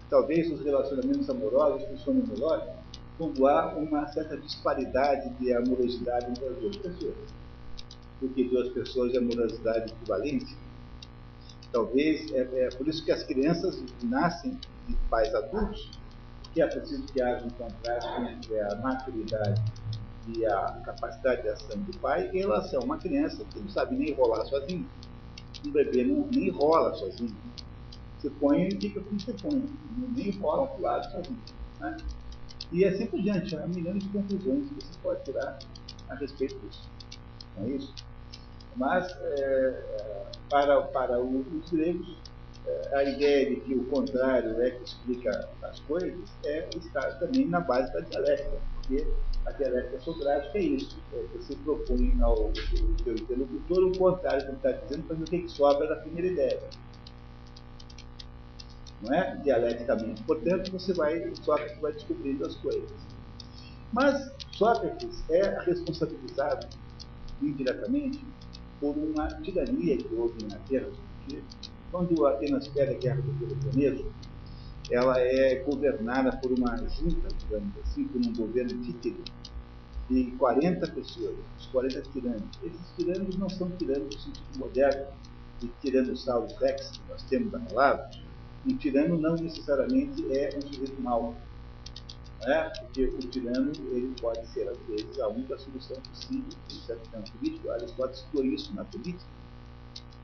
talvez 0.09 0.51
os 0.51 0.61
relacionamentos 0.63 1.29
amorosos 1.29 1.87
funcionem 1.89 2.23
melhor 2.27 2.75
quando 3.17 3.47
há 3.47 3.75
uma 3.75 4.07
certa 4.09 4.37
disparidade 4.37 5.29
de 5.39 5.51
amorosidade 5.53 6.29
entre 6.29 6.45
as 6.45 6.57
duas 6.57 6.77
pessoas. 6.77 7.15
Porque 8.19 8.43
duas 8.45 8.69
pessoas 8.69 9.11
de 9.11 9.17
amorosidade 9.17 9.91
equivalente, 9.91 10.55
talvez, 11.77 12.31
é, 12.31 12.65
é 12.65 12.69
por 12.69 12.87
isso 12.87 13.05
que 13.05 13.11
as 13.11 13.21
crianças 13.23 13.83
nascem 14.03 14.59
de 14.87 14.95
pais 15.11 15.33
adultos, 15.35 15.91
que 16.53 16.61
é 16.61 16.67
preciso 16.67 17.03
que 17.03 17.21
haja 17.21 17.45
um 17.45 17.49
contraste 17.51 18.21
entre 18.21 18.59
a 18.59 18.75
maturidade 18.77 19.61
e 20.35 20.43
a 20.45 20.81
capacidade 20.83 21.43
de 21.43 21.49
ação 21.49 21.77
do 21.77 21.97
pai 21.99 22.29
em 22.33 22.39
relação 22.39 22.81
a 22.81 22.83
uma 22.83 22.97
criança 22.97 23.45
que 23.45 23.59
não 23.59 23.69
sabe 23.69 23.95
nem 23.95 24.13
rolar 24.13 24.43
sozinho. 24.45 24.89
Um 25.65 25.71
bebê 25.71 26.03
não, 26.03 26.27
nem 26.27 26.49
rola 26.49 26.95
sozinho. 26.95 27.35
Você 28.17 28.29
põe 28.31 28.67
e 28.67 28.71
fica 28.71 28.99
como 28.99 29.19
você 29.19 29.33
põe. 29.33 29.63
Nem 30.15 30.31
rola 30.39 30.67
para 30.67 30.77
o 30.77 30.81
lado 30.81 31.11
sozinho. 31.11 31.41
Né? 31.79 31.97
E 32.71 32.85
assim 32.85 33.05
por 33.05 33.21
diante. 33.21 33.55
Há 33.55 33.67
milhões 33.67 34.03
de 34.03 34.09
conclusões 34.09 34.67
que 34.69 34.75
você 34.75 34.99
pode 35.03 35.23
tirar 35.23 35.59
a 36.09 36.15
respeito 36.15 36.59
disso. 36.59 36.89
Não 37.55 37.65
é 37.65 37.69
isso? 37.69 37.93
Mas, 38.77 39.11
é, 39.21 39.83
para, 40.49 40.81
para 40.83 41.19
os 41.19 41.69
gregos, 41.69 42.15
é, 42.65 42.97
a 42.97 43.03
ideia 43.03 43.49
de 43.49 43.61
que 43.61 43.73
o 43.73 43.83
contrário 43.85 44.61
é 44.61 44.71
que 44.71 44.83
explica 44.83 45.49
as 45.63 45.79
coisas 45.81 46.19
é 46.45 46.69
estar 46.75 47.19
também 47.19 47.47
na 47.47 47.59
base 47.59 47.91
da 47.93 48.01
dialética, 48.01 48.57
porque 48.75 49.07
a 49.45 49.51
dialética 49.51 49.99
socrática 49.99 50.57
é 50.57 50.61
isso. 50.61 50.97
É, 51.13 51.23
você 51.35 51.55
propõe 51.57 52.17
ao 52.21 52.51
seu 53.03 53.13
interlocutor 53.15 53.83
o 53.83 53.97
contrário 53.97 54.41
que 54.41 54.49
ele 54.49 54.57
está 54.57 54.71
dizendo 54.71 55.07
ver 55.07 55.23
o 55.23 55.25
que 55.25 55.49
sobra 55.49 55.87
da 55.87 55.95
primeira 55.97 56.27
ideia 56.27 56.59
não 59.01 59.13
é? 59.13 59.35
dialeticamente. 59.37 60.23
Portanto, 60.23 60.71
você 60.71 60.93
vai, 60.93 61.33
Sócrates 61.43 61.79
vai 61.79 61.93
descobrindo 61.93 62.45
as 62.45 62.55
coisas. 62.55 62.91
Mas 63.93 64.31
Sócrates 64.51 65.23
é 65.29 65.59
responsabilizado 65.63 66.67
indiretamente 67.41 68.23
por 68.79 68.97
uma 68.97 69.27
tirania 69.41 69.97
que 69.97 70.13
houve 70.15 70.43
em 70.43 70.53
Atenas, 70.53 70.97
porque 70.97 71.43
quando 71.91 72.25
Atenas 72.25 72.67
perde 72.69 72.95
a 72.95 72.99
guerra 72.99 73.21
do 73.21 73.33
Peloponeso, 73.33 74.05
ela 74.91 75.19
é 75.19 75.55
governada 75.63 76.37
por 76.37 76.51
uma 76.51 76.77
junta, 76.77 77.27
digamos 77.39 77.77
assim, 77.83 78.07
por 78.07 78.21
um 78.21 78.33
governo 78.33 78.81
títere 78.81 79.23
de 80.09 80.31
40 80.37 80.91
pessoas, 80.91 81.35
os 81.59 81.65
40 81.67 82.01
tiranos. 82.11 82.59
Esses 82.63 82.91
tiranos 82.97 83.37
não 83.37 83.49
são 83.49 83.69
tiranos 83.71 84.15
no 84.15 84.21
sentido 84.21 84.59
moderno 84.59 85.07
de 85.59 85.67
tiranossauro 85.81 86.47
rex, 86.59 86.91
que 86.91 87.01
nós 87.09 87.23
temos 87.23 87.51
palavra, 87.51 88.09
um 88.65 88.77
tirano 88.77 89.17
não 89.19 89.35
necessariamente 89.35 90.25
é 90.37 90.49
um 90.57 90.61
sujeito 90.61 91.01
mau. 91.01 91.35
Né? 92.47 92.71
Porque 92.79 93.03
o 93.03 93.19
tirano 93.19 93.73
ele 93.91 94.15
pode 94.21 94.47
ser, 94.47 94.69
às 94.69 94.77
vezes, 94.87 95.19
a 95.19 95.27
única 95.27 95.57
solução 95.57 95.97
possível 96.01 96.47
em 96.71 96.75
certo 96.75 97.09
campo 97.09 97.29
político. 97.33 97.69
Aristóteles 97.71 98.19
expor 98.19 98.45
isso 98.45 98.73
na 98.73 98.85
política. 98.85 99.29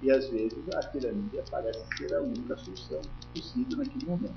E, 0.02 0.10
às 0.10 0.30
vezes, 0.30 0.58
a 0.74 0.80
tirania 0.84 1.44
parece 1.52 1.86
ser 1.98 2.16
a 2.16 2.22
única 2.22 2.58
solução 2.58 3.02
possível 3.36 3.78
naquele 3.78 4.06
momento. 4.06 4.36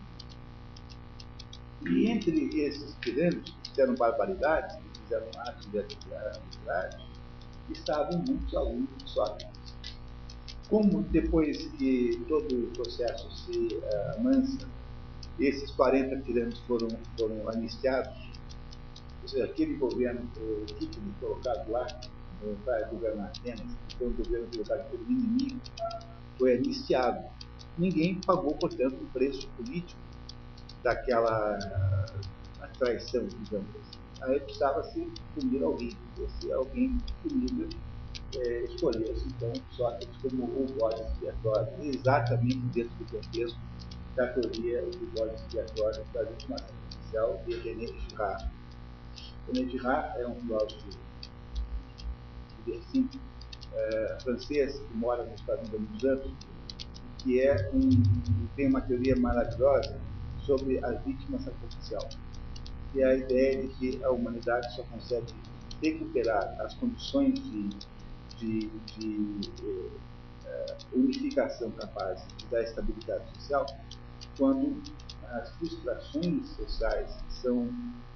E 1.87 2.09
entre 2.09 2.61
esses 2.61 2.97
tiranos 3.03 3.51
que 3.63 3.71
fizeram 3.71 3.95
barbaridades, 3.95 4.75
que 4.75 5.01
fizeram 5.03 5.29
atos 5.47 5.71
de 5.71 5.79
arbitragem, 5.79 7.07
estavam 7.71 8.19
muitos 8.27 8.53
alunos 8.57 8.89
de 8.99 9.11
Sócrates 9.11 9.77
como 10.69 11.03
depois 11.05 11.57
que 11.79 12.25
todo 12.29 12.65
o 12.65 12.67
processo 12.73 13.31
se 13.31 13.77
uh, 13.77 14.19
amansa, 14.19 14.69
esses 15.39 15.71
40 15.73 16.23
tiranos 16.23 16.59
foram, 16.61 16.89
foram 17.19 17.49
anistiados, 17.51 18.13
ou 19.23 19.29
seja, 19.29 19.45
aquele 19.45 19.75
governo, 19.75 20.29
o 20.39 20.65
título 20.67 21.13
colocado 21.21 21.71
lá 21.71 21.87
para 22.65 22.89
governar 22.89 23.27
Atenas, 23.29 23.67
que 23.89 23.97
foi 23.97 24.09
um 24.09 24.13
governo 24.13 24.47
colocado 24.53 24.91
pelo 24.91 25.03
inimigo, 25.05 25.61
foi 26.39 26.57
anistiado. 26.57 27.25
Ninguém 27.79 28.21
pagou, 28.21 28.55
portanto, 28.55 28.97
o 29.03 29.07
preço 29.13 29.49
político 29.57 30.01
daquela 30.83 31.59
traição, 32.79 33.27
digamos 33.27 33.69
assim. 33.77 33.99
Aí 34.23 34.41
precisava 34.41 34.83
se 34.85 35.07
punir 35.35 35.63
alguém. 35.63 35.91
Esse 36.19 36.53
alguém 36.53 36.97
punido 37.23 37.69
é, 38.37 38.65
escolheu-se 38.65 39.27
então 39.29 39.53
Sócrates 39.71 40.17
como 40.23 40.45
o 40.45 40.67
bode 40.79 41.01
expiatório, 41.03 41.69
exatamente 41.83 42.59
dentro 42.73 42.95
do 42.97 43.05
contexto 43.13 43.59
da 44.17 44.29
teoria 44.29 44.83
do 44.83 45.07
bode 45.15 45.35
expiatório 45.35 46.05
da 46.13 46.21
legitimação 46.23 46.75
social 46.91 47.43
de 47.47 47.57
René 47.59 47.87
Girard. 47.87 48.51
René 49.47 49.69
Girard 49.69 50.21
é 50.21 50.27
um 50.27 50.35
filósofo 50.37 50.89
assim, 52.69 53.09
é, 53.75 54.19
francês 54.23 54.79
que 54.79 54.95
mora 54.95 55.25
nos 55.25 55.41
Estados 55.41 55.69
Unidos 55.69 56.05
há 56.05 56.09
muitos 56.09 56.27
anos, 56.27 56.33
que 57.19 57.41
é 57.41 57.71
um, 57.73 57.91
tem 58.57 58.69
uma 58.69 58.81
teoria 58.81 59.17
maravilhosa 59.17 60.01
sobre 60.41 60.83
a 60.85 60.93
vítima 60.93 61.39
sacrificial, 61.39 62.09
que 62.93 63.03
é 63.03 63.05
a 63.05 63.15
ideia 63.15 63.63
de 63.63 63.69
que 63.75 64.05
a 64.05 64.11
humanidade 64.11 64.75
só 64.75 64.83
consegue 64.85 65.33
recuperar 65.83 66.57
as 66.61 66.75
condições 66.75 67.35
de 67.35 67.69
de, 68.39 68.69
de 68.69 69.91
eh, 70.47 70.77
unificação 70.93 71.71
capaz 71.73 72.21
de 72.39 72.47
dar 72.47 72.63
estabilidade 72.63 73.25
social 73.35 73.67
quando 74.39 74.83
as 75.33 75.51
frustrações 75.57 76.47
sociais 76.51 77.11
são, 77.29 77.69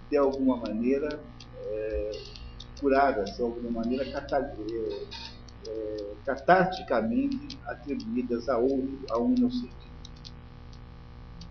de 0.09 0.17
alguma 0.17 0.57
maneira, 0.57 1.21
é, 1.67 2.11
curadas, 2.81 3.37
de 3.37 3.43
alguma 3.43 3.83
maneira 3.83 4.05
é, 4.05 5.07
é, 5.69 6.15
catarticamente 6.25 7.59
atribuídas 7.67 8.49
a 8.49 8.59
outro, 8.59 8.99
a 9.11 9.19
um 9.19 9.35
inocente. 9.35 9.91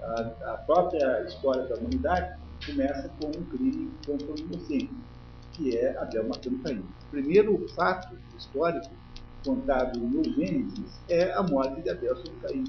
A, 0.02 0.54
a, 0.54 0.58
própria 0.66 1.24
história 1.26 1.66
da 1.68 1.76
humanidade 1.76 2.40
começa 2.66 3.10
com 3.22 3.28
um 3.28 3.46
crime 3.46 3.92
contra 4.06 4.32
um 4.32 4.36
inocente, 4.36 4.94
que 5.54 5.78
é 5.78 5.98
Abel 5.98 6.28
matando 6.28 6.60
Caim. 6.60 6.80
O 6.80 7.12
primeiro 7.12 7.68
fato 7.70 8.18
histórico 8.38 8.92
contado 9.44 10.00
no 10.00 10.24
Gênesis 10.24 11.00
é 11.08 11.34
a 11.34 11.44
morte 11.44 11.82
de 11.82 11.90
Abel 11.90 12.16
sobre 12.16 12.40
Caim. 12.42 12.64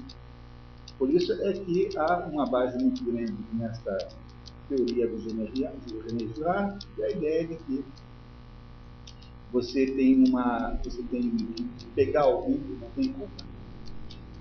Por 1.01 1.09
isso 1.09 1.33
é 1.33 1.53
que 1.53 1.89
há 1.97 2.27
uma 2.27 2.45
base 2.45 2.77
muito 2.77 3.03
grande 3.03 3.33
nesta 3.53 4.07
teoria 4.69 5.07
do 5.07 5.17
René 5.17 5.49
Girard, 6.35 6.87
e 6.95 7.03
a 7.03 7.09
ideia 7.09 7.47
de 7.47 7.55
que 7.55 7.83
você 9.51 9.87
tem 9.87 10.23
uma. 10.29 10.79
você 10.83 11.01
tem 11.09 11.35
que 11.37 11.85
pegar 11.95 12.21
alguém 12.21 12.59
que 12.59 12.77
não 12.79 12.89
tem 12.91 13.13
culpa. 13.13 13.43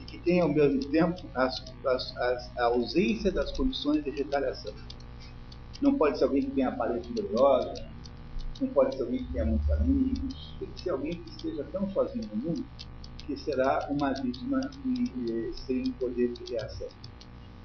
E 0.02 0.04
que 0.04 0.18
tem 0.18 0.42
ao 0.42 0.50
mesmo 0.50 0.84
tempo 0.90 1.22
as, 1.34 1.64
as, 1.82 2.16
as, 2.18 2.58
a 2.58 2.64
ausência 2.64 3.32
das 3.32 3.56
condições 3.56 4.04
de 4.04 4.10
retaliação. 4.10 4.74
Não 5.80 5.94
pode 5.94 6.18
ser 6.18 6.24
alguém 6.24 6.42
que 6.42 6.50
tenha 6.50 6.68
aparência 6.68 7.10
droga, 7.14 7.72
não 8.60 8.68
pode 8.68 8.96
ser 8.96 9.04
alguém 9.04 9.24
que 9.24 9.32
tenha 9.32 9.46
muitos 9.46 9.70
amigos, 9.70 10.54
tem 10.58 10.68
que 10.68 10.82
ser 10.82 10.90
alguém 10.90 11.12
que 11.14 11.30
esteja 11.30 11.64
tão 11.72 11.88
sozinho 11.88 12.28
no 12.34 12.36
mundo 12.36 12.66
que 13.30 13.38
será 13.38 13.86
uma 13.88 14.12
vítima 14.12 14.60
e, 14.84 15.52
sem 15.54 15.92
poder 15.92 16.32
de 16.32 16.52
reação. 16.52 16.88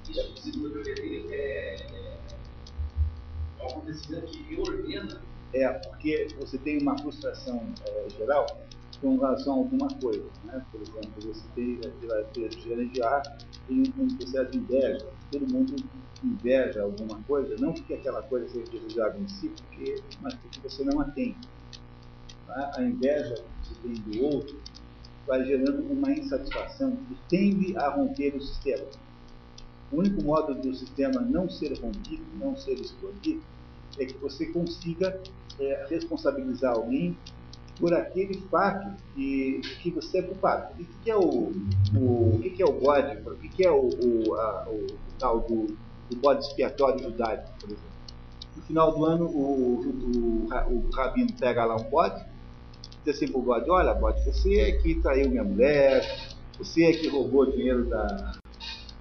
Isso, 0.08 0.20
eu 0.54 0.82
é, 1.32 1.76
é 3.58 3.62
um 3.62 3.66
acontecimento 3.66 4.26
que 4.26 4.60
ordena. 4.60 5.20
É, 5.52 5.68
porque 5.68 6.28
você 6.38 6.58
tem 6.58 6.80
uma 6.80 6.96
frustração 6.98 7.66
é, 7.84 8.10
geral 8.10 8.46
com 9.00 9.16
relação 9.16 9.54
a 9.54 9.56
alguma 9.56 9.88
coisa. 10.00 10.24
Né? 10.44 10.64
Por 10.70 10.80
exemplo, 10.80 11.10
você 11.20 11.44
tem 11.56 11.80
pela 12.00 12.22
teoria 12.24 12.86
de 12.86 13.02
ar, 13.02 13.22
tem 13.66 13.82
um 13.98 14.08
processo 14.16 14.52
de 14.52 14.58
inveja. 14.58 15.06
Todo 15.32 15.52
mundo 15.52 15.74
inveja 16.22 16.82
alguma 16.82 17.20
coisa, 17.24 17.56
não 17.58 17.72
porque 17.72 17.94
aquela 17.94 18.22
coisa 18.22 18.48
seja 18.48 18.70
desejável 18.70 19.20
em 19.20 19.28
si, 19.28 19.48
porque, 19.48 20.02
mas 20.20 20.34
porque 20.34 20.60
você 20.60 20.84
não 20.84 21.00
a 21.00 21.04
tem. 21.06 21.36
Tá? 22.46 22.70
A 22.76 22.82
inveja 22.82 23.34
que 23.34 23.68
você 23.68 23.74
tem 23.82 23.94
do 23.94 24.24
outro 24.24 24.56
vai 25.26 25.44
gerando 25.44 25.82
uma 25.92 26.10
insatisfação 26.12 26.96
que 26.96 27.16
tende 27.28 27.76
a 27.76 27.88
romper 27.90 28.34
o 28.36 28.40
sistema. 28.40 28.86
O 29.92 29.98
único 29.98 30.22
modo 30.22 30.54
do 30.54 30.74
sistema 30.74 31.20
não 31.20 31.48
ser 31.48 31.78
rompido, 31.78 32.24
não 32.38 32.56
ser 32.56 32.74
explodido, 32.74 33.42
é 33.98 34.04
que 34.04 34.18
você 34.18 34.46
consiga 34.46 35.20
é, 35.58 35.86
responsabilizar 35.88 36.74
alguém 36.74 37.16
por 37.78 37.92
aquele 37.92 38.40
fato 38.50 38.90
que, 39.14 39.60
que 39.82 39.90
você 39.90 40.18
é 40.18 40.22
culpado. 40.22 40.74
E 40.78 40.82
o 40.82 40.86
que, 41.02 41.10
é 41.10 41.16
o, 41.16 41.20
o, 41.20 42.40
que, 42.42 42.62
é 42.62 42.66
o 42.66 42.72
bode? 42.72 43.16
O 43.16 43.36
que, 43.36 43.66
é 43.66 43.70
o, 43.70 43.88
o, 43.88 44.34
a, 44.34 44.66
o 44.68 44.86
tal 45.18 45.40
do, 45.40 45.76
do 46.10 46.16
bode 46.16 46.44
expiatório 46.44 47.02
judaico, 47.02 47.48
por 47.60 47.66
exemplo? 47.66 47.86
No 48.56 48.62
final 48.62 48.92
do 48.92 49.04
ano, 49.04 49.26
o, 49.26 49.80
o, 49.84 50.48
o 50.72 50.90
rabino 50.90 51.32
pega 51.38 51.64
lá 51.64 51.76
um 51.76 51.84
bode, 51.84 52.24
diz 53.06 53.16
assim 53.16 53.28
para 53.28 53.38
o 53.38 53.42
bode, 53.42 53.70
olha 53.70 53.94
bode, 53.94 54.22
você 54.24 54.60
é 54.60 54.72
que 54.72 54.96
traiu 54.96 55.30
minha 55.30 55.44
mulher, 55.44 56.04
você 56.58 56.84
é 56.84 56.92
que 56.92 57.08
roubou 57.08 57.50
dinheiro 57.50 57.84
da, 57.88 58.32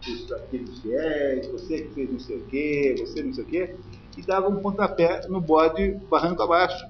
dos, 0.06 0.28
daqueles 0.28 0.80
fiéis, 0.80 1.48
você 1.48 1.76
é 1.76 1.82
que 1.82 1.94
fez 1.94 2.12
não 2.12 2.20
sei 2.20 2.38
o 2.38 2.46
quê, 2.46 2.96
você 3.00 3.24
não 3.24 3.34
sei 3.34 3.44
o 3.44 3.48
quê, 3.48 3.76
e 4.16 4.22
dava 4.22 4.48
um 4.48 4.62
pontapé 4.62 5.28
no 5.28 5.42
bode 5.42 5.92
barranco 6.10 6.44
abaixo, 6.44 6.86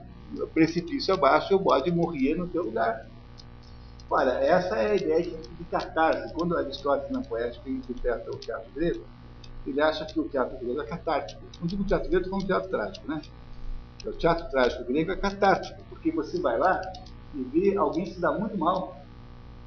precipício 0.54 1.14
abaixo, 1.14 1.54
e 1.54 1.56
o 1.56 1.60
bode 1.60 1.90
morria 1.92 2.36
no 2.36 2.48
teu 2.48 2.64
lugar. 2.64 3.08
Olha, 4.10 4.32
essa 4.32 4.76
é 4.76 4.92
a 4.92 4.96
ideia 4.96 5.24
de, 5.24 5.32
de 5.32 5.64
catarse. 5.66 6.32
Quando 6.34 6.56
Aristóteles 6.56 7.12
na 7.12 7.22
poética 7.22 7.68
interpreta 7.68 8.30
o 8.30 8.38
teatro 8.38 8.72
grego, 8.76 9.04
ele 9.66 9.82
acha 9.82 10.06
que 10.06 10.20
o 10.20 10.30
teatro 10.30 10.58
grego 10.60 10.80
é 10.80 10.86
catártico. 10.86 11.42
Não 11.60 11.66
digo 11.66 11.84
teatro 11.86 12.10
grego, 12.10 12.30
como 12.30 12.46
teatro 12.46 12.70
trágico, 12.70 13.08
né? 13.08 13.20
O 14.06 14.12
teatro 14.12 14.48
trágico 14.52 14.84
grego 14.84 15.12
é 15.12 15.16
catártico, 15.16 15.82
porque 16.06 16.12
você 16.12 16.40
vai 16.40 16.58
lá 16.58 16.82
e 17.34 17.44
vê 17.44 17.76
alguém 17.76 18.06
se 18.06 18.20
dar 18.20 18.32
muito 18.34 18.58
mal, 18.58 19.04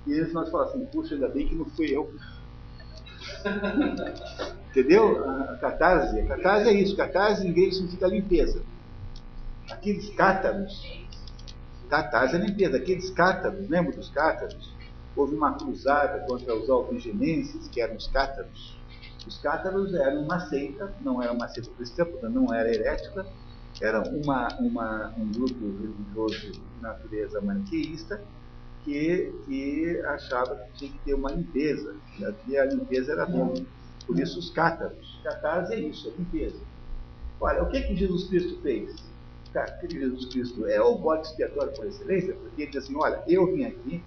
e 0.06 0.12
eles 0.12 0.32
nós 0.32 0.48
falam 0.50 0.68
assim, 0.68 0.86
puxa, 0.86 1.14
ainda 1.14 1.28
bem 1.28 1.48
que 1.48 1.54
não 1.54 1.64
fui 1.64 1.86
eu. 1.94 2.12
Entendeu? 4.70 5.24
A 5.28 5.56
catarse, 5.56 6.20
a 6.20 6.26
catarse 6.26 6.68
é 6.68 6.72
isso, 6.72 6.96
catarse 6.96 7.46
em 7.46 7.52
grego 7.52 7.72
significa 7.72 8.06
limpeza. 8.06 8.62
Aqueles 9.70 10.08
cátaros, 10.10 11.06
catarse 11.90 12.36
é 12.36 12.38
limpeza, 12.38 12.76
aqueles 12.76 13.10
cátaros, 13.10 13.68
lembra 13.68 13.92
dos 13.92 14.08
cátaros? 14.10 14.72
Houve 15.16 15.34
uma 15.34 15.54
cruzada 15.54 16.24
contra 16.26 16.54
os 16.54 16.70
albigenenses, 16.70 17.66
que 17.68 17.80
eram 17.80 17.96
os 17.96 18.06
cátaros. 18.06 18.78
Os 19.26 19.36
cátaros 19.38 19.92
eram 19.92 20.22
uma 20.22 20.38
seita, 20.48 20.94
não 21.00 21.20
era 21.20 21.32
uma 21.32 21.48
seita 21.48 21.68
cristã, 21.76 22.04
portanto 22.04 22.32
não 22.32 22.54
era 22.54 22.72
herética, 22.72 23.26
era 23.80 24.02
uma, 24.02 24.48
uma, 24.58 25.14
um 25.16 25.30
grupo 25.30 25.58
religioso 25.60 26.52
de 26.52 26.82
natureza 26.82 27.40
maniqueísta 27.40 28.20
que, 28.84 29.32
que 29.46 30.00
achava 30.06 30.56
que 30.56 30.72
tinha 30.78 30.90
que 30.92 30.98
ter 31.00 31.14
uma 31.14 31.30
limpeza, 31.30 31.94
e 32.46 32.56
a 32.56 32.64
limpeza 32.64 33.12
era 33.12 33.26
bom. 33.26 33.54
Por 34.06 34.18
isso 34.18 34.38
os 34.38 34.50
cátaros. 34.50 35.20
Catarse 35.22 35.74
é 35.74 35.80
isso, 35.80 36.08
é 36.08 36.12
limpeza. 36.16 36.60
Olha, 37.40 37.62
o 37.62 37.68
que, 37.68 37.82
que 37.82 37.94
Jesus 37.94 38.28
Cristo 38.28 38.60
fez? 38.62 38.96
que 39.80 39.90
Jesus 39.90 40.26
Cristo 40.26 40.66
é 40.66 40.80
o 40.80 40.96
bode 40.98 41.26
expiatório 41.26 41.72
por 41.72 41.86
excelência, 41.86 42.34
porque 42.34 42.62
ele 42.62 42.70
diz 42.70 42.84
assim, 42.84 42.94
olha, 42.96 43.22
eu 43.26 43.52
vim 43.52 43.64
aqui 43.64 44.02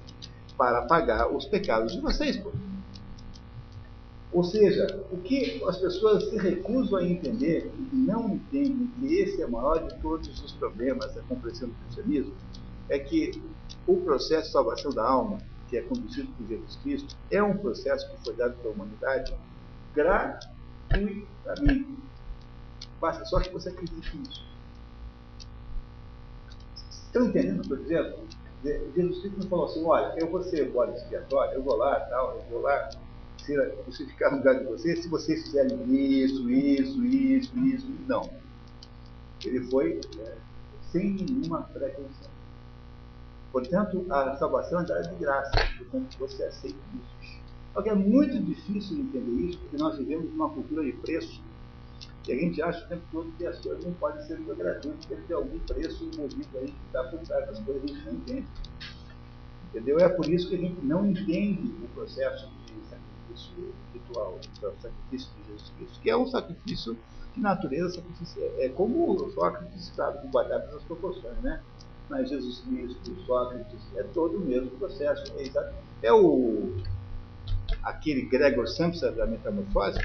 para 0.57 0.83
pagar 0.83 1.29
os 1.29 1.45
pecados 1.45 1.93
de 1.93 1.99
vocês. 1.99 2.37
Pô. 2.37 2.51
Ou 4.33 4.45
seja, 4.45 5.03
o 5.11 5.17
que 5.17 5.61
as 5.67 5.77
pessoas 5.77 6.29
se 6.29 6.37
recusam 6.37 6.99
a 6.99 7.03
entender 7.03 7.69
e 7.91 7.95
não 7.95 8.29
entendem 8.29 8.89
que 8.97 9.15
esse 9.15 9.41
é 9.41 9.45
o 9.45 9.51
maior 9.51 9.85
de 9.85 9.93
todos 10.01 10.41
os 10.41 10.53
problemas 10.53 11.13
da 11.13 11.21
compreensão 11.23 11.67
do 11.67 11.75
cristianismo, 11.75 12.33
é 12.87 12.97
que 12.97 13.41
o 13.85 13.97
processo 13.97 14.47
de 14.47 14.53
salvação 14.53 14.91
da 14.91 15.05
alma, 15.05 15.39
que 15.69 15.75
é 15.77 15.81
conduzido 15.81 16.31
por 16.33 16.47
Jesus 16.47 16.77
Cristo, 16.77 17.17
é 17.29 17.43
um 17.43 17.57
processo 17.57 18.09
que 18.09 18.23
foi 18.23 18.33
dado 18.35 18.55
para 18.55 18.69
a 18.69 18.73
humanidade 18.73 19.35
gratuitamente. 19.93 21.97
Basta 23.01 23.25
só 23.25 23.41
que 23.41 23.51
você 23.51 23.67
acredite 23.69 24.17
nisso. 24.17 24.45
Estão 26.89 27.25
entendendo 27.25 27.59
o 27.59 27.63
que 27.63 27.73
eu 27.73 27.77
estou 27.77 27.77
dizendo? 27.77 28.15
Jesus 28.95 29.21
Cristo 29.21 29.39
não 29.39 29.49
falou 29.49 29.65
assim, 29.65 29.83
olha, 29.83 30.15
eu 30.17 30.31
vou 30.31 30.41
ser 30.43 30.71
bode 30.71 30.95
expiatório, 30.95 31.55
eu 31.55 31.63
vou 31.63 31.75
lá, 31.75 31.99
tal, 31.99 32.37
eu 32.37 32.43
vou 32.43 32.61
lá 32.61 32.89
você 33.85 34.05
ficar 34.05 34.31
no 34.31 34.37
lugar 34.37 34.59
de 34.59 34.65
você, 34.65 34.95
se 34.95 35.07
vocês 35.07 35.43
fizerem 35.43 35.77
isso, 35.93 36.49
isso, 36.49 37.03
isso, 37.03 37.59
isso, 37.59 37.87
não. 38.07 38.29
Ele 39.43 39.61
foi 39.69 39.99
é, 40.19 40.37
sem 40.91 41.13
nenhuma 41.13 41.63
pretensão. 41.63 42.31
Portanto, 43.51 44.05
a 44.09 44.35
salvação 44.37 44.81
é 44.81 44.85
dada 44.85 45.09
de 45.09 45.15
graça, 45.15 45.51
portanto, 45.77 46.17
você 46.19 46.43
aceita 46.43 46.77
isso. 46.95 47.41
Só 47.73 47.81
que 47.81 47.89
é 47.89 47.95
muito 47.95 48.39
difícil 48.43 48.97
entender 48.99 49.49
isso, 49.49 49.59
porque 49.59 49.77
nós 49.77 49.97
vivemos 49.97 50.29
numa 50.31 50.49
cultura 50.49 50.83
de 50.83 50.93
preço, 50.93 51.41
e 52.27 52.31
a 52.31 52.35
gente 52.35 52.61
acha 52.61 52.85
o 52.85 52.89
tempo 52.89 53.03
todo 53.11 53.31
que 53.37 53.45
as 53.45 53.59
coisas 53.59 53.83
não 53.83 53.93
podem 53.93 54.21
ser 54.25 54.39
gratuitas, 54.39 55.05
tem 55.05 55.17
que 55.17 55.23
ter 55.23 55.33
algum 55.33 55.59
preço 55.59 56.03
envolvido 56.05 56.57
aí 56.57 56.67
que 56.67 56.85
está 56.87 57.03
por 57.05 57.19
trás 57.19 57.47
das 57.47 57.59
coisas, 57.59 57.83
a 57.83 57.87
gente 57.87 58.05
não 58.05 58.13
entende. 58.13 58.47
Entendeu? 59.69 59.99
É 59.99 60.09
por 60.09 60.29
isso 60.29 60.49
que 60.49 60.55
a 60.55 60.59
gente 60.59 60.85
não 60.85 61.05
entende 61.05 61.73
o 61.83 61.87
processo 61.95 62.51
sacrifício 63.31 63.73
ritual, 63.93 64.39
que 64.41 64.65
é 64.65 64.67
o 64.67 64.73
sacrifício 64.81 65.29
de 65.37 65.47
Jesus 65.47 65.71
Cristo, 65.77 65.99
que 66.01 66.09
é 66.09 66.17
um 66.17 66.27
sacrifício 66.27 66.97
de 67.35 67.41
natureza 67.41 67.95
sacrificial. 67.95 68.49
É 68.57 68.69
como 68.69 69.11
o 69.11 69.31
Sócrates, 69.31 69.91
claro, 69.95 70.19
com 70.19 70.29
guardadas 70.29 70.73
as 70.73 70.83
proporções, 70.83 71.37
né? 71.41 71.61
Mas 72.09 72.29
Jesus 72.29 72.59
Cristo, 72.61 73.15
Sócrates, 73.25 73.79
é 73.95 74.03
todo 74.03 74.37
o 74.37 74.41
mesmo 74.41 74.69
processo. 74.71 75.33
É, 75.37 76.07
é 76.07 76.13
o 76.13 76.73
aquele 77.83 78.23
Gregor 78.23 78.67
Samsa 78.67 79.11
da 79.11 79.25
metamorfose. 79.25 79.99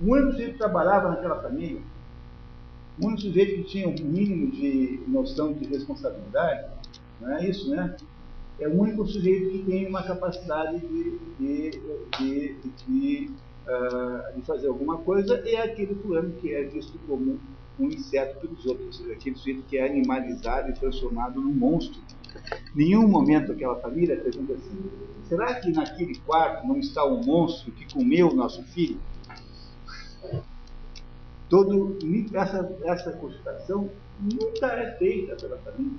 O 0.00 0.12
único 0.12 0.32
sujeito 0.32 0.52
que 0.52 0.58
trabalhava 0.58 1.10
naquela 1.10 1.40
família, 1.40 1.80
o 3.00 3.06
único 3.06 3.22
sujeito 3.22 3.62
que 3.62 3.64
tinha 3.64 3.88
um 3.88 3.94
mínimo 3.94 4.50
de 4.50 5.00
noção 5.06 5.52
de 5.52 5.64
responsabilidade, 5.66 6.68
não 7.20 7.36
é 7.36 7.48
isso, 7.48 7.70
né? 7.70 7.96
É 8.60 8.68
o 8.68 8.80
único 8.80 9.06
sujeito 9.06 9.50
que 9.50 9.64
tem 9.64 9.86
uma 9.86 10.02
capacidade 10.02 10.78
de, 10.78 11.18
de, 11.38 11.70
de, 12.18 12.56
de, 12.86 13.30
uh, 13.66 14.36
de 14.36 14.42
fazer 14.42 14.68
alguma 14.68 14.98
coisa, 14.98 15.42
é 15.46 15.62
aquele 15.62 15.94
fulano 15.96 16.32
que 16.40 16.52
é 16.52 16.64
visto 16.64 16.98
como 17.06 17.40
um 17.78 17.86
inseto 17.86 18.38
pelos 18.40 18.64
outros, 18.66 19.02
aquele 19.10 19.36
sujeito 19.36 19.62
que 19.62 19.78
é 19.78 19.86
animalizado 19.86 20.70
e 20.70 20.74
transformado 20.74 21.40
num 21.40 21.52
monstro 21.52 22.00
Nenhum 22.74 23.06
momento 23.06 23.52
aquela 23.52 23.76
família 23.76 24.16
pergunta 24.16 24.54
assim: 24.54 24.90
será 25.28 25.54
que 25.60 25.70
naquele 25.72 26.18
quarto 26.20 26.66
não 26.66 26.78
está 26.78 27.04
um 27.04 27.22
monstro 27.22 27.72
que 27.72 27.92
comeu 27.92 28.28
o 28.28 28.34
nosso 28.34 28.62
filho? 28.64 28.98
Todo, 31.48 31.98
essa, 32.32 32.78
essa 32.84 33.12
constatação 33.12 33.90
nunca 34.18 34.66
é 34.68 34.96
feita 34.96 35.36
pela 35.36 35.58
família. 35.58 35.98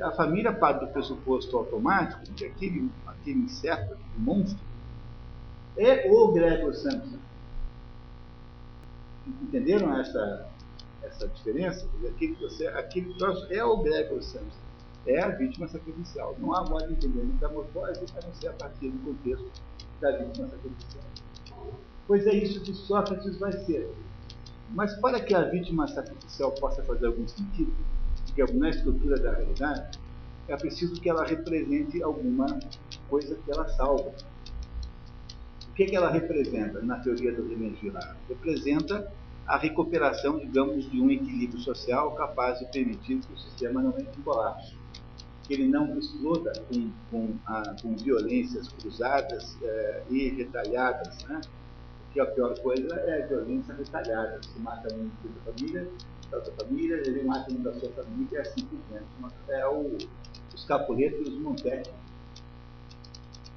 A 0.00 0.10
família 0.12 0.52
parte 0.52 0.84
do 0.84 0.92
pressuposto 0.92 1.56
automático 1.56 2.24
de 2.24 2.32
que 2.32 2.44
aquele, 2.46 2.90
aquele 3.06 3.40
inseto, 3.40 3.92
aquele 3.92 4.18
monstro, 4.18 4.64
é 5.76 6.10
o 6.10 6.32
Gregor 6.32 6.74
Samson. 6.74 7.18
Entenderam 9.42 9.98
essa, 9.98 10.48
essa 11.02 11.28
diferença? 11.28 11.86
Aquele, 12.08 12.36
aquele 12.68 13.14
troço 13.14 13.52
é 13.52 13.64
o 13.64 13.82
Gregor 13.82 14.22
Samson. 14.22 14.62
É 15.06 15.20
a 15.20 15.28
vítima 15.28 15.66
sacrificial. 15.68 16.36
Não 16.38 16.54
há 16.54 16.64
modo 16.64 16.86
de 16.86 16.94
entender 16.94 17.24
metamorfose 17.24 18.04
a 18.16 18.26
não 18.26 18.34
ser 18.34 18.48
a 18.48 18.52
partir 18.52 18.88
do 18.88 18.98
contexto 19.04 19.50
da 20.00 20.16
vítima 20.16 20.48
sacrificial. 20.48 21.04
Pois 22.06 22.26
é 22.26 22.34
isso 22.34 22.60
que 22.62 22.72
Sócrates 22.72 23.38
vai 23.38 23.52
ser. 23.52 23.92
Mas 24.70 24.94
para 25.00 25.20
que 25.20 25.34
a 25.34 25.42
vítima 25.42 25.86
sacrificial 25.88 26.52
possa 26.52 26.82
fazer 26.82 27.06
algum 27.06 27.26
sentido, 27.28 27.74
digamos, 28.26 28.54
na 28.54 28.70
estrutura 28.70 29.18
da 29.18 29.32
realidade, 29.32 29.98
é 30.48 30.56
preciso 30.56 31.00
que 31.00 31.08
ela 31.08 31.24
represente 31.24 32.02
alguma 32.02 32.46
coisa 33.08 33.36
que 33.36 33.50
ela 33.50 33.68
salva. 33.68 34.12
O 35.68 35.74
que, 35.74 35.84
é 35.84 35.86
que 35.86 35.96
ela 35.96 36.10
representa 36.10 36.82
na 36.82 36.98
teoria 36.98 37.32
René 37.32 37.74
Girard? 37.80 38.16
Representa 38.28 39.10
a 39.46 39.56
recuperação, 39.56 40.38
digamos, 40.38 40.90
de 40.90 41.00
um 41.00 41.10
equilíbrio 41.10 41.60
social 41.60 42.12
capaz 42.12 42.58
de 42.58 42.66
permitir 42.66 43.20
que 43.20 43.32
o 43.32 43.38
sistema 43.38 43.80
não 43.80 43.90
entre 43.90 44.18
em 44.18 44.22
colapso. 44.22 44.76
Que 45.44 45.54
ele 45.54 45.68
não 45.68 45.98
exploda 45.98 46.52
com, 46.68 46.90
com, 47.10 47.34
a, 47.46 47.74
com 47.80 47.96
violências 47.96 48.68
cruzadas 48.68 49.56
é, 49.62 50.02
e 50.10 50.28
retalhadas. 50.28 51.24
Né? 51.24 51.40
Porque 52.04 52.20
a 52.20 52.26
pior 52.26 52.58
coisa 52.60 52.94
é 52.94 53.22
a 53.22 53.26
violência 53.26 53.74
retalhada. 53.74 54.40
Você 54.42 54.58
mata 54.60 54.94
um 54.94 55.06
da 55.06 55.52
família, 55.52 55.88
da 56.32 56.38
outra 56.38 56.52
família, 56.54 56.96
ele 57.06 57.22
mata 57.22 57.52
um 57.52 57.62
da 57.62 57.72
sua 57.74 57.90
família 57.90 58.28
e 58.32 58.38
assim 58.38 58.64
por 58.66 58.78
diante. 58.90 59.06
É 59.50 59.68
o, 59.68 59.96
os 60.52 60.64
Capuleto 60.64 61.22
e 61.22 61.28
os 61.28 61.38
Montecchi 61.38 61.90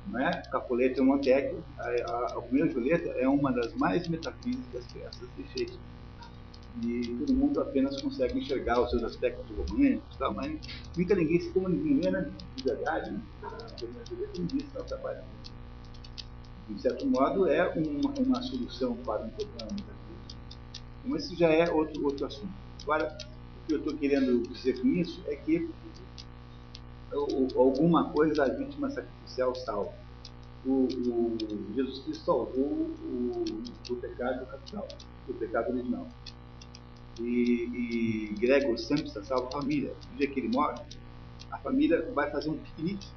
não 0.08 0.20
é? 0.20 0.44
Capuleto 0.52 1.02
e 1.02 1.04
Montecchio, 1.04 1.64
a, 1.78 1.90
a, 1.90 2.34
a 2.34 2.40
Romeu 2.40 2.68
e 2.68 2.70
Julieta 2.70 3.10
é 3.18 3.28
uma 3.28 3.52
das 3.52 3.74
mais 3.76 4.08
metafísicas 4.08 4.86
peças 4.92 5.30
de 5.36 5.44
Shakespeare. 5.48 5.80
E 6.84 7.16
todo 7.20 7.34
mundo 7.34 7.62
apenas 7.62 8.02
consegue 8.02 8.38
enxergar 8.38 8.82
os 8.82 8.90
seus 8.90 9.04
aspectos 9.04 9.46
românticos, 9.56 10.18
tal, 10.18 10.34
mas 10.34 10.60
nunca 10.98 11.16
ninguém 11.16 11.40
se 11.40 11.58
ninguém, 11.58 12.12
né? 12.12 12.32
De 12.56 12.64
verdade, 12.64 13.12
né? 13.12 13.22
Romeu 13.42 14.02
e 14.06 14.10
Julieta 14.10 14.34
ninguém 14.40 14.60
está 14.60 14.84
trabalhando. 14.84 15.26
De 16.68 16.82
certo 16.82 17.06
modo, 17.08 17.48
é 17.48 17.70
uma, 17.70 18.14
uma 18.20 18.42
solução 18.42 18.96
para 18.98 19.24
um 19.24 19.30
problema 19.30 19.72
metafísico. 19.72 19.96
Então, 21.04 21.16
esse 21.16 21.36
já 21.36 21.50
é 21.50 21.72
outro, 21.72 22.04
outro 22.04 22.26
assunto. 22.26 22.65
Agora, 22.86 23.18
o 23.18 23.68
que 23.68 23.74
eu 23.74 23.80
estou 23.80 23.98
querendo 23.98 24.48
dizer 24.48 24.80
com 24.80 24.88
isso 24.90 25.24
é 25.26 25.36
que 25.36 25.68
alguma 27.56 28.12
coisa 28.12 28.44
a 28.44 28.50
vítima 28.50 28.92
sacrificial 28.92 29.56
salva. 29.56 29.94
O, 30.64 30.86
o, 30.86 31.38
Jesus 31.76 32.04
Cristo 32.04 32.26
salvou 32.26 32.64
o, 32.64 33.44
o 33.90 33.96
pecado 33.96 34.46
capital, 34.46 34.88
o 35.28 35.34
pecado 35.34 35.72
original. 35.72 36.08
E, 37.20 38.30
e 38.32 38.36
Gregor 38.40 38.78
sempre 38.78 39.10
salva 39.10 39.48
a 39.48 39.52
família. 39.62 39.96
No 40.12 40.18
dia 40.18 40.28
que 40.28 40.40
ele 40.40 40.50
morre, 40.50 40.80
a 41.50 41.58
família 41.58 42.08
vai 42.14 42.30
fazer 42.30 42.52
um 42.52 42.58
piquenique. 42.58 43.08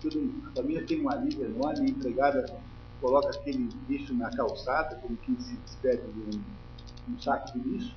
Tudo, 0.00 0.28
a 0.48 0.56
família 0.56 0.84
tem 0.84 1.00
uma 1.00 1.12
alívio 1.12 1.44
enorme, 1.46 1.86
a 1.86 1.90
empregada 1.90 2.46
coloca 3.00 3.28
aquele 3.28 3.68
lixo 3.88 4.12
na 4.14 4.28
calçada, 4.30 4.96
como 4.96 5.16
quem 5.18 5.38
se 5.38 5.54
despede 5.56 6.02
de 6.02 6.36
um, 6.36 6.42
um 7.12 7.20
saco 7.20 7.56
de 7.56 7.68
lixo 7.68 7.94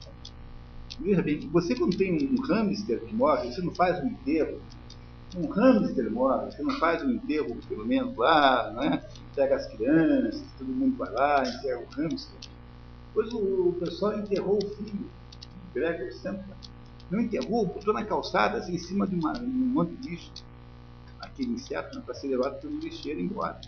Veja 1.00 1.22
bem, 1.22 1.40
você 1.52 1.76
quando 1.76 1.98
tem 1.98 2.30
um 2.32 2.42
hamster 2.42 3.04
que 3.04 3.16
morre, 3.16 3.52
você 3.52 3.62
não 3.62 3.74
faz 3.74 4.04
um 4.04 4.08
enterro. 4.08 4.62
Um 5.36 5.48
hamster 5.48 6.12
morre, 6.12 6.52
você 6.52 6.62
não 6.62 6.76
faz 6.76 7.04
um 7.04 7.10
enterro, 7.10 7.58
pelo 7.68 7.86
menos 7.86 8.16
lá, 8.16 8.72
né? 8.74 9.04
Pega 9.36 9.56
as 9.56 9.68
crianças, 9.68 10.44
todo 10.58 10.68
mundo 10.68 10.96
vai 10.98 11.12
lá, 11.12 11.44
enterra 11.48 11.82
o 11.82 11.90
hamster. 11.96 12.40
Pois 13.14 13.34
o, 13.34 13.70
o 13.70 13.74
pessoal 13.80 14.18
enterrou 14.20 14.58
o 14.58 14.70
filho, 14.76 15.10
Gregor 15.74 16.12
sempre. 16.14 16.46
Não 17.10 17.20
enterrou, 17.20 17.66
botou 17.66 17.94
na 17.94 18.06
calçada, 18.06 18.58
assim, 18.58 18.76
em 18.76 18.80
cima 18.80 19.08
de 19.08 19.16
uma, 19.16 19.38
um 19.40 19.48
monte 19.48 19.96
de 19.96 20.10
lixo. 20.10 20.32
Aquele 21.20 21.54
inseto 21.54 21.96
né, 21.96 22.04
para 22.06 22.14
ser 22.16 22.28
levado 22.28 22.60
pelo 22.60 22.78
lixeiro 22.80 23.20
embora. 23.20 23.60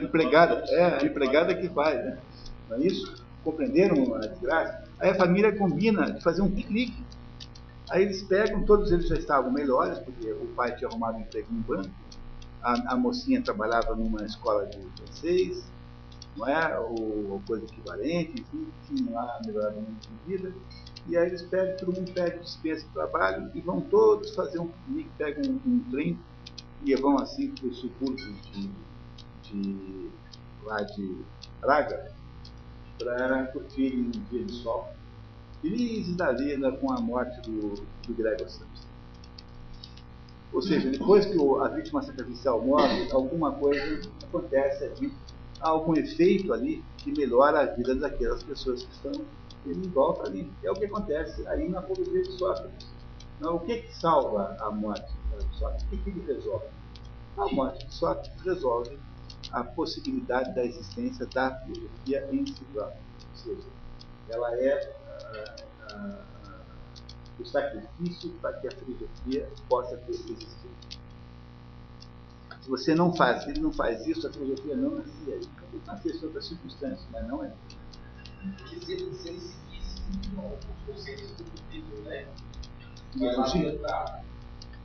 Empregada, 0.00 0.64
é, 0.68 1.02
a 1.02 1.06
empregada 1.06 1.54
que 1.54 1.68
faz, 1.68 2.04
né? 2.04 2.18
Não 2.68 2.76
é 2.76 2.80
isso? 2.80 3.25
Compreenderam 3.46 4.14
a 4.16 4.18
desgraça? 4.18 4.82
Aí 4.98 5.10
a 5.10 5.14
família 5.14 5.56
combina 5.56 6.10
de 6.10 6.20
fazer 6.20 6.42
um 6.42 6.50
piquenique. 6.50 7.00
Aí 7.88 8.02
eles 8.02 8.22
pegam, 8.24 8.64
todos 8.64 8.90
eles 8.90 9.06
já 9.06 9.14
estavam 9.14 9.52
melhores, 9.52 10.00
porque 10.00 10.28
o 10.32 10.46
pai 10.56 10.74
tinha 10.74 10.88
arrumado 10.88 11.18
um 11.18 11.20
emprego 11.20 11.46
no 11.52 11.60
banco, 11.60 11.94
a, 12.60 12.94
a 12.94 12.96
mocinha 12.96 13.40
trabalhava 13.40 13.94
numa 13.94 14.24
escola 14.24 14.66
de 14.66 14.78
francês, 14.96 15.64
não 16.36 16.48
é? 16.48 16.76
Ou 16.80 17.40
coisa 17.46 17.64
equivalente, 17.64 18.42
enfim, 18.42 18.66
tinha 18.88 19.12
lá 19.12 19.40
melhorado 19.46 19.76
muito 19.76 20.08
de 20.08 20.36
vida. 20.36 20.52
E 21.06 21.16
aí 21.16 21.28
eles 21.28 21.42
pegam, 21.42 21.76
todo 21.76 21.94
mundo 21.94 22.12
pede 22.12 22.40
dispensa 22.40 22.84
de 22.84 22.92
trabalho 22.92 23.48
e 23.54 23.60
vão 23.60 23.80
todos 23.80 24.34
fazer 24.34 24.58
um 24.58 24.66
piquenique, 24.66 25.10
pegam 25.16 25.52
um, 25.52 25.60
um 25.64 25.90
trem 25.92 26.18
e 26.84 26.96
vão 26.96 27.16
assim 27.18 27.52
para 27.52 27.68
o 27.68 27.72
subúrbio 27.72 28.34
de, 28.52 28.70
de, 29.44 30.10
lá 30.64 30.82
de 30.82 31.24
Praga, 31.60 32.12
para 32.98 33.46
curtir 33.48 33.96
um 33.96 34.10
dia 34.10 34.44
de 34.44 34.52
sol. 34.52 34.88
Felizes 35.62 36.16
da 36.16 36.32
vida 36.32 36.72
com 36.72 36.92
a 36.92 37.00
morte 37.00 37.40
do, 37.42 37.74
do 37.74 38.14
Gregor 38.14 38.48
Samson. 38.48 38.86
Ou 40.52 40.62
seja, 40.62 40.90
depois 40.90 41.26
que 41.26 41.36
a 41.60 41.68
vítima 41.68 42.02
sacrificial 42.02 42.62
morre, 42.64 43.10
alguma 43.10 43.52
coisa 43.52 44.00
acontece 44.24 44.84
ali, 44.84 45.12
algum 45.60 45.94
efeito 45.94 46.52
ali 46.52 46.84
que 46.98 47.12
melhora 47.12 47.60
a 47.60 47.66
vida 47.66 47.94
daquelas 47.94 48.42
pessoas 48.42 48.84
que 48.84 48.92
estão 48.92 49.12
em 49.66 49.82
volta 49.90 50.28
ali. 50.28 50.50
É 50.62 50.70
o 50.70 50.74
que 50.74 50.86
acontece 50.86 51.46
aí 51.48 51.68
na 51.68 51.80
apologia 51.80 52.22
de 52.22 52.32
Sócrates. 52.32 52.86
Então, 53.38 53.56
o 53.56 53.60
que, 53.60 53.82
que 53.82 53.94
salva 53.96 54.56
a 54.60 54.70
morte 54.70 55.12
de 55.38 55.58
Sócrates? 55.58 55.84
O 55.84 55.88
que, 55.88 55.96
que 55.98 56.10
ele 56.10 56.24
resolve? 56.26 56.66
A 57.36 57.52
morte 57.52 57.86
de 57.86 57.94
Sócrates 57.94 58.42
resolve 58.42 58.98
a 59.56 59.64
possibilidade 59.64 60.54
da 60.54 60.62
existência 60.62 61.24
da 61.32 61.58
filosofia 61.60 62.28
em 62.30 62.46
si 62.46 62.62
própria. 62.74 63.00
Ou 63.30 63.36
seja, 63.36 63.68
ela 64.28 64.54
é 64.54 64.94
ah, 65.08 65.56
ah, 65.92 66.24
o 67.40 67.44
sacrifício 67.46 68.32
para 68.42 68.52
que 68.60 68.68
a 68.68 68.70
filosofia 68.72 69.50
possa 69.66 69.96
ter 69.96 70.10
existido. 70.10 70.76
Se 72.60 72.68
você 72.68 72.94
não 72.94 73.14
faz, 73.14 73.44
se 73.44 73.50
ele 73.50 73.60
não 73.60 73.72
faz 73.72 74.06
isso, 74.06 74.28
a 74.28 74.32
filosofia 74.32 74.76
não 74.76 74.96
nascia. 74.96 75.40
Pode 75.70 75.86
nascer 75.86 76.12
sob 76.14 76.26
outras 76.26 76.48
circunstâncias, 76.48 77.06
mas 77.10 77.26
não 77.26 77.42
é. 77.42 77.50
Porque 78.58 78.84
se 78.84 78.92
ele, 78.92 79.14
se 79.14 79.28
ele 79.28 79.40
seguisse 79.40 80.02
os 80.18 80.94
conceitos 80.94 81.30
do 81.32 81.44
livro, 81.72 82.02
né? 82.02 82.28
Mas, 83.14 83.52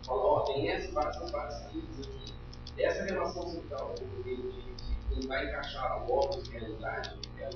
Falou, 0.05 0.37
ó, 0.37 0.39
tem 0.45 0.69
essas 0.69 0.93
várias, 0.93 1.31
várias 1.31 1.61
aqui 1.65 1.83
essa 2.83 3.03
relação 3.03 3.47
central 3.47 3.95
de, 4.23 4.35
de, 4.35 5.19
tentar 5.19 5.43
encaixar 5.43 6.07
logos 6.07 6.47
e 6.47 6.51
realidade 6.51 7.19
é 7.39 7.49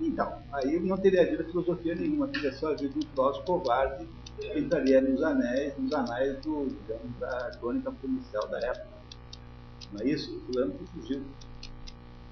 então, 0.00 0.42
aí 0.52 0.80
não 0.80 0.96
teria 0.96 1.22
havido 1.22 1.44
filosofia 1.44 1.94
nenhuma, 1.94 2.28
teria 2.28 2.52
só 2.52 2.72
havido 2.72 2.98
um 2.98 3.02
filósofo 3.02 3.44
covarde 3.46 4.08
que 4.38 4.58
entraria 4.58 5.00
nos 5.00 5.22
anéis, 5.22 5.76
nos 5.78 5.92
anais 5.92 6.36
do, 6.42 6.66
digamos, 6.66 7.18
da 7.20 7.50
crônica 7.60 7.92
policial 7.92 8.48
da 8.48 8.58
época. 8.58 8.88
Não 9.92 10.00
é 10.00 10.08
isso? 10.08 10.36
O 10.36 10.40
fulano 10.40 10.72
que 10.72 10.86
fugiu. 10.86 11.22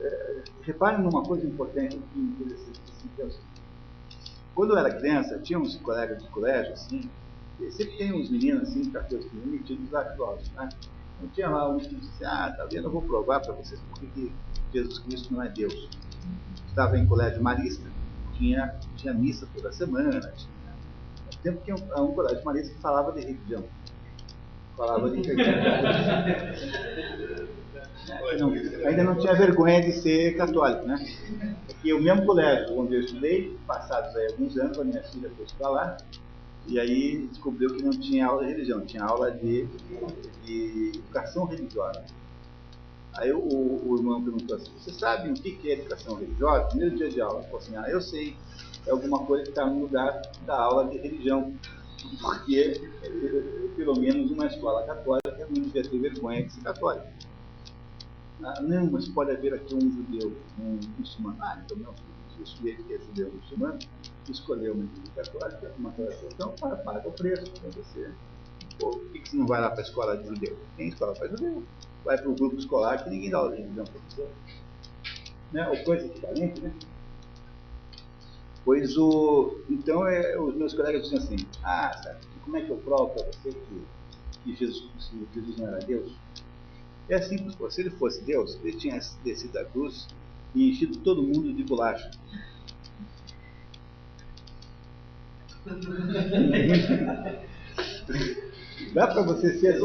É, 0.00 0.42
reparem 0.62 1.00
numa 1.00 1.22
coisa 1.22 1.46
importante 1.46 1.96
que 1.96 2.18
interessante 2.18 2.80
assim, 2.88 3.08
que 3.14 3.22
é 3.22 3.30
seguinte. 3.30 3.62
Quando 4.54 4.72
eu 4.72 4.78
era 4.78 4.92
criança, 4.92 5.38
tinha 5.38 5.58
uns 5.58 5.76
colegas 5.76 6.22
de 6.22 6.28
colégio, 6.30 6.72
assim, 6.72 7.08
sempre 7.70 7.96
tem 7.96 8.12
uns 8.12 8.28
meninos 8.28 8.68
assim, 8.68 8.90
cafés 8.90 9.24
metidos 9.32 9.94
a 9.94 10.04
filósofos, 10.12 10.50
né? 10.52 10.68
Não 11.22 11.28
tinha 11.28 11.48
lá 11.48 11.68
um 11.68 11.78
que 11.78 11.94
disse, 11.94 12.24
ah, 12.24 12.52
tá 12.56 12.64
vendo, 12.64 12.88
eu 12.88 12.90
vou 12.90 13.00
provar 13.00 13.40
para 13.40 13.52
vocês 13.52 13.80
porque 13.90 14.06
que 14.08 14.32
Jesus 14.74 14.98
Cristo 14.98 15.32
não 15.32 15.42
é 15.42 15.48
Deus. 15.48 15.88
Estava 16.66 16.98
em 16.98 17.06
colégio 17.06 17.40
marista, 17.40 17.88
tinha, 18.34 18.74
tinha 18.96 19.14
missa 19.14 19.46
toda 19.54 19.70
semana, 19.72 20.20
tinha, 20.20 20.52
tempo 21.42 21.60
que 21.62 21.72
um, 21.72 21.76
um 21.76 22.12
colégio 22.12 22.44
marista 22.44 22.74
falava 22.80 23.12
de 23.12 23.20
religião. 23.20 23.64
Falava 24.76 25.10
de 25.10 25.22
não, 28.38 28.50
ainda 28.88 29.04
não 29.04 29.16
tinha 29.16 29.34
vergonha 29.34 29.80
de 29.80 29.92
ser 29.92 30.36
católico, 30.36 30.86
né? 30.86 30.96
Porque 31.66 31.92
o 31.92 32.02
mesmo 32.02 32.26
colégio 32.26 32.78
onde 32.78 32.94
eu 32.94 33.00
estudei, 33.00 33.56
passados 33.66 34.14
aí 34.16 34.26
alguns 34.32 34.56
anos, 34.56 34.78
a 34.78 34.84
minha 34.84 35.02
filha 35.04 35.30
foi 35.36 35.44
estudar 35.44 35.68
lá, 35.68 35.96
E 36.66 36.78
aí 36.78 37.26
descobriu 37.26 37.74
que 37.74 37.82
não 37.82 37.90
tinha 37.90 38.26
aula 38.26 38.44
de 38.44 38.52
religião, 38.52 38.80
tinha 38.86 39.04
aula 39.04 39.30
de, 39.30 39.66
de 40.44 40.92
educação 40.94 41.44
religiosa. 41.44 42.04
Aí 43.14 43.32
o, 43.32 43.40
o, 43.40 43.96
irmão 43.96 44.22
perguntou 44.22 44.56
assim, 44.56 44.70
você 44.78 44.92
sabe 44.92 45.30
o 45.30 45.34
que 45.34 45.70
é 45.70 45.74
educação 45.74 46.14
religiosa? 46.14 46.64
Primeiro 46.68 46.96
dia 46.96 47.10
de 47.10 47.20
aula, 47.20 47.42
falou 47.42 47.58
assim, 47.58 47.76
ah, 47.76 47.90
eu 47.90 48.00
sei, 48.00 48.36
é 48.86 48.90
alguma 48.90 49.24
coisa 49.26 49.44
que 49.44 49.50
está 49.50 49.66
no 49.66 49.80
lugar 49.80 50.22
da 50.46 50.58
aula 50.58 50.88
de 50.88 50.98
religião. 50.98 51.54
Porque, 52.20 52.80
pelo 53.76 53.98
menos 53.98 54.30
uma 54.30 54.46
escola 54.46 54.84
católica 54.84 55.46
não 55.46 55.62
devia 55.62 55.82
ter 55.82 55.98
vergonha 55.98 56.44
de 56.44 56.52
ser 56.52 56.62
católica. 56.62 57.06
Ah, 58.42 58.60
não, 58.60 58.90
mas 58.90 59.08
pode 59.08 59.30
haver 59.30 59.54
aqui 59.54 59.74
um 59.74 59.80
judeu, 59.80 60.36
um 60.58 60.80
muçulmano. 60.98 61.36
Ah, 61.40 61.62
então 61.64 61.76
não, 61.76 61.94
o 62.40 62.46
sujeito 62.46 62.84
que 62.84 62.94
é 62.94 62.98
judeu 62.98 63.32
muçulmano 63.32 63.78
escolheu 64.30 64.74
uma 64.74 64.84
igreja 64.84 65.30
católica, 65.32 65.74
uma 65.78 65.90
relação, 65.90 66.54
paga 66.84 67.08
o 67.08 67.12
preço 67.12 67.50
para 67.52 67.70
você. 67.70 68.10
Pô, 68.78 68.90
por 68.90 69.12
que 69.12 69.28
você 69.28 69.36
não 69.36 69.46
vai 69.46 69.60
lá 69.60 69.70
para 69.70 69.80
a 69.80 69.82
escola 69.82 70.16
de 70.16 70.28
judeu? 70.28 70.56
Tem 70.76 70.88
escola 70.88 71.12
para 71.14 71.28
judeu 71.28 71.62
vai 72.04 72.18
para 72.18 72.28
o 72.28 72.34
grupo 72.34 72.56
escolar 72.56 73.02
que 73.02 73.10
ninguém 73.10 73.30
dá 73.30 73.38
aula 73.38 73.52
de 73.52 73.62
religião 73.62 73.84
para 73.84 74.00
você. 74.08 74.28
Né? 75.52 75.68
Ou 75.68 75.84
coisa 75.84 76.06
equivalente, 76.06 76.60
né? 76.60 76.72
Pois 78.64 78.96
o. 78.96 79.60
Então 79.68 80.06
é, 80.06 80.38
os 80.38 80.54
meus 80.54 80.72
colegas 80.72 81.02
dizem 81.02 81.18
assim, 81.18 81.46
ah, 81.64 81.92
sabe, 82.02 82.20
como 82.44 82.56
é 82.56 82.62
que 82.62 82.70
eu 82.70 82.76
provo 82.78 83.10
para 83.10 83.26
você 83.26 83.50
que, 83.50 83.82
que 84.44 84.54
Jesus, 84.54 85.12
Jesus 85.34 85.56
não 85.58 85.68
era 85.68 85.78
Deus? 85.78 86.12
É 87.08 87.20
simples, 87.20 87.56
se 87.74 87.80
ele 87.80 87.90
fosse 87.90 88.22
Deus, 88.22 88.58
ele 88.62 88.76
tinha 88.76 88.98
descido 89.24 89.52
da 89.52 89.64
cruz 89.64 90.06
e 90.54 90.70
enchido 90.70 90.98
todo 90.98 91.22
mundo 91.22 91.52
de 91.52 91.64
bolacha. 91.64 92.10
Dá 98.94 99.06
para 99.06 99.22
você 99.22 99.58
ser. 99.58 99.78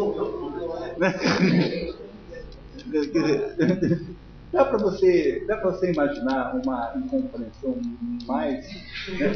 Quer 2.91 2.99
dizer, 2.99 4.15
dá 4.51 4.65
para 4.65 4.77
você, 4.77 5.43
dá 5.47 5.61
você 5.61 5.91
imaginar 5.91 6.55
uma 6.55 6.93
incompreensão 6.95 7.79
mais. 8.25 8.65
Né? 8.67 9.27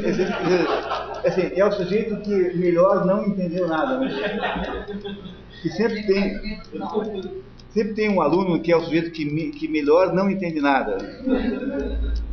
Assim, 1.26 1.52
é 1.53 1.66
o 1.66 1.72
sujeito 1.72 2.18
que 2.22 2.58
melhor 2.58 3.06
não 3.06 3.28
entendeu 3.28 3.68
nada. 3.68 3.99
Né? 3.99 4.10
Que 5.62 5.70
sempre 5.70 6.03
tem. 6.08 6.60
Sempre 7.73 7.93
tem 7.93 8.10
um 8.10 8.22
aluno 8.22 8.61
que 8.61 8.72
é 8.72 8.76
o 8.76 8.84
sujeito 8.84 9.11
que, 9.11 9.52
que 9.52 9.68
melhor 9.68 10.14
não 10.14 10.30
entende 10.30 10.60
nada. 10.60 10.98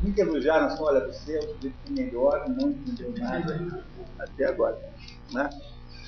Nunca 0.02 0.20
elogiaram 0.20 0.66
assim, 0.66 0.82
olha, 0.82 1.06
você 1.06 1.36
é 1.36 1.38
o 1.38 1.54
sujeito 1.54 1.76
que 1.84 1.92
melhor 1.92 2.48
não 2.48 2.70
entendeu 2.70 3.14
nada 3.16 3.84
até 4.18 4.46
agora. 4.46 4.78
Né? 5.32 5.48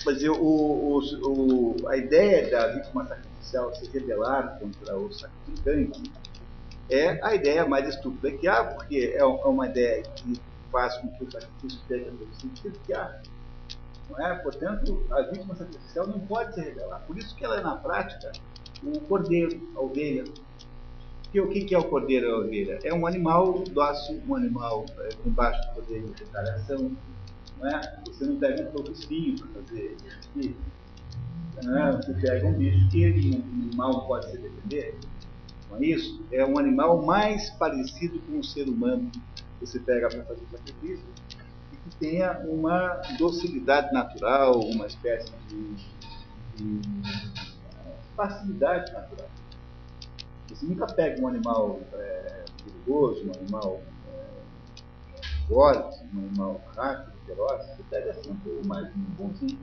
Mas 0.04 0.22
eu, 0.22 0.34
o, 0.34 0.98
o, 0.98 1.78
o, 1.78 1.88
a 1.88 1.96
ideia 1.96 2.50
da 2.50 2.68
vítima 2.68 3.06
sacrificial 3.06 3.74
se 3.74 3.88
rebelar 3.90 4.58
contra 4.58 4.96
o 4.96 5.12
sacrificante 5.12 6.10
é 6.88 7.24
a 7.24 7.34
ideia 7.34 7.64
mais 7.66 7.88
estúpida 7.88 8.36
que 8.36 8.48
há, 8.48 8.64
porque 8.64 9.14
é, 9.14 9.18
é 9.18 9.24
uma 9.24 9.66
ideia 9.68 10.02
que 10.02 10.40
faz 10.72 10.96
com 10.96 11.08
que 11.08 11.24
o 11.24 11.30
sacrifício 11.30 11.78
esteja 11.82 12.10
no 12.10 12.34
sentido 12.34 12.78
que 12.84 12.92
há. 12.92 13.20
Não 14.08 14.26
é? 14.26 14.34
Portanto, 14.36 15.06
a 15.12 15.22
vítima 15.22 15.54
sacrificial 15.54 16.08
não 16.08 16.18
pode 16.18 16.54
se 16.54 16.60
rebelar. 16.60 17.00
Por 17.06 17.16
isso 17.16 17.36
que 17.36 17.44
ela 17.44 17.58
é, 17.58 17.62
na 17.62 17.76
prática, 17.76 18.32
o 18.82 19.00
cordeiro, 19.00 19.60
a 19.76 19.80
ovelha. 19.80 20.24
O 21.34 21.48
que 21.48 21.74
é 21.74 21.78
o 21.78 21.84
cordeiro 21.84 22.26
e 22.26 22.30
a 22.30 22.36
ovelha? 22.38 22.78
É 22.82 22.92
um 22.92 23.06
animal 23.06 23.62
dócil, 23.70 24.20
um 24.26 24.34
animal 24.34 24.84
é, 24.98 25.14
com 25.22 25.30
baixo 25.30 25.74
poder 25.74 26.02
de 26.02 26.24
retaliação, 26.24 26.90
não 27.58 27.68
é? 27.68 28.00
Você 28.06 28.24
não 28.24 28.36
pega 28.36 28.68
um 28.68 28.72
tococinho 28.72 29.38
para 29.38 29.62
fazer 29.62 29.96
isso. 30.36 30.56
É? 31.58 31.92
Você 31.92 32.14
pega 32.14 32.46
um 32.46 32.54
bicho 32.54 32.88
que 32.88 33.02
ele 33.02 33.44
mal 33.76 34.06
pode 34.06 34.30
se 34.30 34.38
defender. 34.38 34.98
Não 35.70 35.76
é 35.76 35.86
isso? 35.86 36.20
É 36.32 36.44
um 36.44 36.58
animal 36.58 37.02
mais 37.02 37.50
parecido 37.50 38.18
com 38.20 38.38
o 38.38 38.44
ser 38.44 38.68
humano 38.68 39.10
que 39.12 39.66
você 39.66 39.78
pega 39.78 40.08
para 40.08 40.24
fazer 40.24 40.42
sacrifício 40.50 41.04
e 41.72 41.76
que 41.76 41.96
tenha 41.96 42.40
uma 42.40 43.00
docilidade 43.18 43.92
natural, 43.92 44.58
uma 44.60 44.86
espécie 44.86 45.32
de, 45.48 45.74
de 46.56 47.39
facilidade 48.20 48.92
natural. 48.92 49.28
Você 50.48 50.66
nunca 50.66 50.86
pega 50.86 51.22
um 51.22 51.28
animal 51.28 51.80
é, 51.94 52.44
perigoso, 52.62 53.26
um 53.26 53.32
animal 53.32 53.80
é, 54.12 55.48
forte, 55.48 56.04
um 56.14 56.18
animal 56.18 56.60
rápido, 56.76 57.12
feroz, 57.24 57.66
você 57.66 57.82
pega 57.88 58.14
sempre 58.14 58.50
o 58.50 58.66
mais 58.66 58.92
bonzinho. 59.16 59.58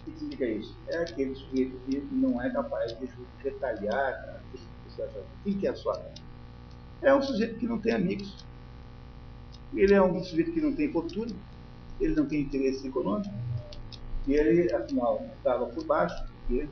O 0.00 0.10
que 0.10 0.18
significa 0.18 0.46
isso? 0.46 0.76
É 0.88 0.98
aquele 0.98 1.34
sujeito 1.34 1.78
que 1.86 1.98
não 2.12 2.42
é 2.42 2.50
capaz 2.50 2.98
de 2.98 3.08
retalhar. 3.42 4.42
Quem 5.44 5.56
que 5.56 5.66
é 5.66 5.70
a 5.70 5.74
sua 5.74 6.02
É 7.02 7.14
um 7.14 7.22
sujeito 7.22 7.58
que 7.58 7.66
não 7.66 7.78
tem 7.78 7.94
amigos. 7.94 8.44
Ele 9.72 9.94
é 9.94 10.02
um 10.02 10.22
sujeito 10.24 10.52
que 10.52 10.60
não 10.60 10.74
tem 10.74 10.90
fortuna, 10.90 11.32
ele 12.00 12.14
não 12.16 12.26
tem 12.26 12.40
interesse 12.40 12.88
econômico, 12.88 13.32
e 14.26 14.34
ele, 14.34 14.72
afinal, 14.74 15.24
estava 15.36 15.66
por 15.66 15.84
baixo, 15.84 16.24
porque 16.46 16.68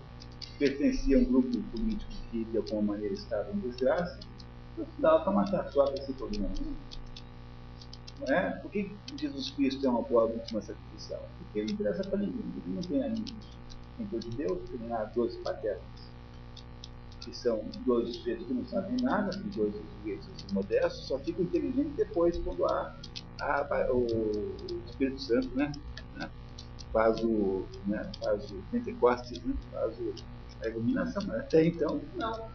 pertencia 0.59 1.17
a 1.17 1.21
um 1.21 1.25
grupo 1.25 1.59
político 1.71 2.11
que, 2.31 2.45
de 2.45 2.57
alguma 2.57 2.95
maneira, 2.95 3.15
estava 3.15 3.51
em 3.53 3.59
desgraça, 3.59 4.19
então 4.73 4.87
dava 4.99 5.25
para 5.25 5.33
matar 5.33 5.71
só 5.71 5.85
esse 5.95 6.13
problema. 6.15 6.49
Não 8.21 8.35
é? 8.35 8.51
Por 8.57 8.71
que 8.71 8.91
Jesus 9.17 9.51
Cristo 9.51 9.87
é 9.87 9.91
uma 9.91 10.03
boa 10.03 10.29
vítima 10.29 10.61
sacrificial? 10.63 11.29
Porque 11.39 11.59
ele 11.59 11.73
interessa 11.73 12.03
para 12.09 12.19
ninguém, 12.19 12.45
ele 12.65 12.75
não 12.75 12.83
tem 12.83 13.05
amigos. 13.05 13.57
Em 13.99 14.19
de 14.19 14.31
Deus, 14.37 14.59
tem 14.69 14.89
lá 14.89 15.05
12 15.05 15.39
patetas, 15.39 16.11
que 17.21 17.35
são 17.35 17.65
12 17.87 18.13
sujeitos 18.13 18.47
que 18.47 18.53
não 18.53 18.65
sabem 18.67 18.97
nada, 19.03 19.33
são 19.33 19.43
12 19.43 19.73
sujeitos 19.99 20.29
modestos, 20.53 21.07
só 21.07 21.19
ficam 21.19 21.45
inteligentes 21.45 21.95
depois 21.97 22.37
quando 22.39 22.67
há, 22.67 22.95
há 23.41 23.89
o 23.91 24.07
Espírito 24.87 25.21
Santo, 25.21 25.49
né? 25.57 25.73
Faz 26.93 27.23
o, 27.23 27.67
né? 27.87 28.11
faz 28.23 28.51
o 28.51 28.63
Pentecostes, 28.71 29.43
né? 29.43 29.55
faz 29.73 29.99
o, 29.99 30.15
a 30.63 30.69
iluminação. 30.69 31.23
Mas 31.27 31.41
até 31.41 31.65
então, 31.65 32.01
não. 32.15 32.49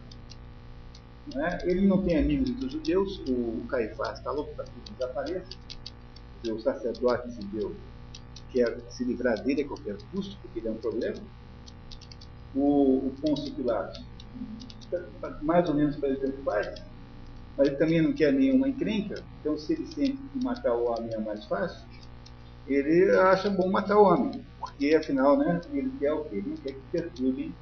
Né? 1.34 1.58
Ele 1.62 1.86
não 1.86 2.02
tem 2.02 2.18
amigos 2.18 2.50
entre 2.50 2.66
os 2.66 2.72
judeus, 2.72 3.22
o 3.28 3.64
Caifás 3.68 4.18
está 4.18 4.32
louco 4.32 4.54
para 4.54 4.64
que 4.64 4.92
desapareça, 4.92 5.50
o 6.50 6.58
sacerdote 6.58 7.30
judeu 7.30 7.74
quer 8.50 8.76
se 8.90 9.04
livrar 9.04 9.40
dele 9.42 9.62
a 9.62 9.68
qualquer 9.68 9.96
custo, 10.12 10.36
porque 10.42 10.58
ele 10.58 10.68
é 10.68 10.70
um 10.72 10.76
problema. 10.76 11.18
O, 12.54 13.06
o 13.06 13.52
Pilatos, 13.56 14.04
mais 15.42 15.68
ou 15.68 15.74
menos 15.74 15.96
para 15.96 16.10
ele 16.10 16.18
tanto 16.18 16.42
faz, 16.42 16.82
mas 17.56 17.68
ele 17.68 17.76
também 17.76 18.02
não 18.02 18.12
quer 18.12 18.32
nenhuma 18.32 18.68
encrenca, 18.68 19.22
então 19.40 19.56
se 19.56 19.74
ele 19.74 19.86
sente 19.86 20.16
que 20.16 20.44
matar 20.44 20.74
o 20.74 20.84
homem 20.86 21.14
é 21.14 21.18
mais 21.18 21.44
fácil, 21.46 21.86
ele 22.66 23.10
acha 23.16 23.48
bom 23.48 23.70
matar 23.70 23.96
o 23.96 24.04
homem, 24.04 24.44
porque 24.58 24.94
afinal 24.94 25.38
né, 25.38 25.60
ele 25.72 25.90
quer 25.98 26.12
o 26.12 26.24
quê? 26.24 26.36
Ele 26.36 26.50
não 26.50 26.56
quer 26.56 26.72
que 26.72 26.80
perturbe 26.90 27.54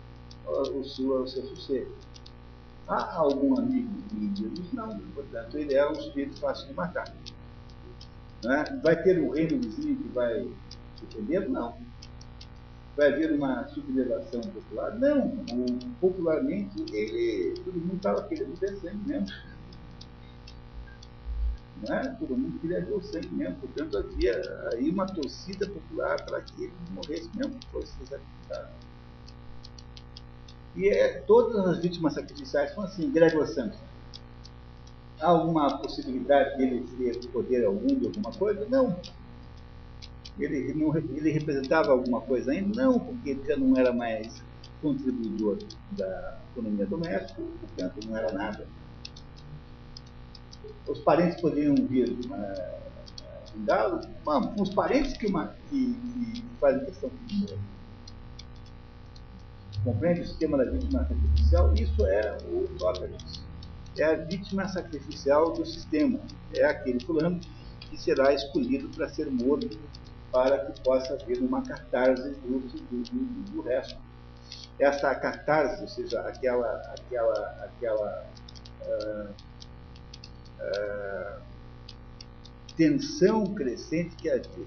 o, 0.50 0.84
seu, 0.84 1.22
o 1.22 1.26
seu 1.26 1.44
sossego. 1.44 1.92
Há 2.88 3.16
algum 3.16 3.58
amigo 3.58 3.88
Jesus? 4.34 4.72
Não. 4.72 4.98
Portanto, 5.14 5.56
ele 5.56 5.74
é 5.74 5.88
um 5.88 5.94
sujeito 5.94 6.38
fácil 6.40 6.68
de 6.68 6.74
matar. 6.74 7.12
Né? 8.44 8.80
Vai 8.82 9.02
ter 9.02 9.20
um 9.20 9.30
reino 9.30 9.60
vizinho 9.60 9.96
que 9.96 10.08
vai 10.08 10.48
defender? 11.00 11.48
Não. 11.48 11.76
Vai 12.96 13.12
haver 13.12 13.32
uma 13.32 13.66
sublevação 13.68 14.40
popular? 14.40 14.98
Não. 14.98 15.30
Popularmente, 16.00 16.84
ele, 16.92 17.54
todo 17.64 17.78
mundo 17.78 17.96
estava 17.96 18.22
querendo 18.24 18.58
ver 18.58 18.76
sangue 18.76 19.06
mesmo. 19.06 19.28
Não 21.86 21.94
é? 21.94 22.08
Todo 22.14 22.36
mundo 22.36 22.58
queria 22.60 22.84
ver 22.84 22.92
o 22.92 23.02
sangue 23.02 23.30
mesmo. 23.30 23.56
Portanto, 23.56 23.98
havia 23.98 24.68
aí 24.72 24.90
uma 24.90 25.06
torcida 25.06 25.68
popular 25.68 26.24
para 26.26 26.40
que 26.40 26.64
ele 26.64 26.72
morresse 26.90 27.30
mesmo, 27.36 27.54
que 27.58 27.66
fosse 27.68 27.92
sacrificado. 28.04 28.79
E 30.76 30.88
é, 30.88 31.20
todas 31.20 31.66
as 31.66 31.78
vítimas 31.80 32.14
sacrificiais 32.14 32.72
são 32.74 32.84
assim, 32.84 33.10
Gregor 33.10 33.46
Samson. 33.46 33.80
Há 35.20 35.26
alguma 35.26 35.78
possibilidade 35.78 36.56
de 36.56 36.62
ele 36.62 36.86
ter 36.96 37.28
poder 37.28 37.64
algum 37.64 37.86
de 37.86 38.06
alguma 38.06 38.32
coisa? 38.32 38.66
Não. 38.68 38.96
Ele, 40.38 40.72
não, 40.72 40.96
ele 40.96 41.30
representava 41.30 41.90
alguma 41.90 42.20
coisa 42.20 42.52
ainda? 42.52 42.82
Não, 42.82 42.98
porque 42.98 43.30
ele 43.30 43.44
já 43.46 43.56
não 43.56 43.76
era 43.76 43.92
mais 43.92 44.42
contribuidor 44.80 45.58
da 45.92 46.38
economia 46.52 46.86
doméstica, 46.86 47.42
portanto 47.60 48.06
não 48.06 48.16
era 48.16 48.32
nada. 48.32 48.66
Os 50.88 50.98
parentes 51.00 51.40
poderiam 51.40 51.74
vir 51.74 52.10
uh, 52.10 53.58
um 53.58 53.64
galo, 53.64 54.00
os 54.58 54.70
parentes 54.74 55.16
que, 55.16 55.26
uma, 55.26 55.54
que, 55.68 55.94
que 55.94 56.42
fazem 56.58 56.84
questão 56.86 57.10
de 57.26 57.54
Compreende 59.84 60.20
o 60.20 60.26
sistema 60.26 60.58
da 60.58 60.70
vítima 60.70 61.06
sacrificial? 61.06 61.74
Isso 61.74 62.06
é 62.06 62.36
o 62.44 62.78
Sócrates. 62.78 63.42
É 63.98 64.04
a 64.04 64.14
vítima 64.16 64.68
sacrificial 64.68 65.52
do 65.52 65.64
sistema. 65.64 66.20
É 66.54 66.64
aquele 66.64 67.00
fulano 67.00 67.40
que 67.80 67.96
será 67.96 68.32
escolhido 68.32 68.88
para 68.90 69.08
ser 69.08 69.30
morto 69.30 69.78
para 70.30 70.66
que 70.66 70.80
possa 70.82 71.14
haver 71.14 71.38
uma 71.40 71.62
catarse 71.62 72.30
do, 72.30 72.60
do, 72.60 73.02
do, 73.02 73.52
do 73.52 73.62
resto. 73.62 73.98
Essa 74.78 75.14
catarse, 75.14 75.82
ou 75.82 75.88
seja, 75.88 76.20
aquela, 76.20 76.76
aquela, 76.94 77.64
aquela 77.64 78.26
uh, 78.86 79.30
uh, 80.60 81.42
tensão 82.76 83.44
crescente 83.54 84.14
que 84.16 84.30
havia, 84.30 84.66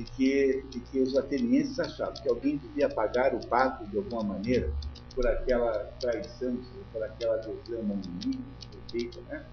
de 0.00 0.04
que, 0.12 0.64
de 0.70 0.80
que 0.80 1.00
os 1.00 1.16
atenienses 1.16 1.78
achavam 1.78 2.14
que 2.14 2.28
alguém 2.28 2.56
devia 2.56 2.88
pagar 2.88 3.34
o 3.34 3.46
pato 3.46 3.84
de 3.86 3.98
alguma 3.98 4.22
maneira 4.22 4.72
por 5.14 5.26
aquela 5.26 5.72
traição, 6.00 6.58
por 6.90 7.02
aquela 7.02 7.36
magnânima 7.36 8.44
feita 8.90 9.20
né, 9.28 9.44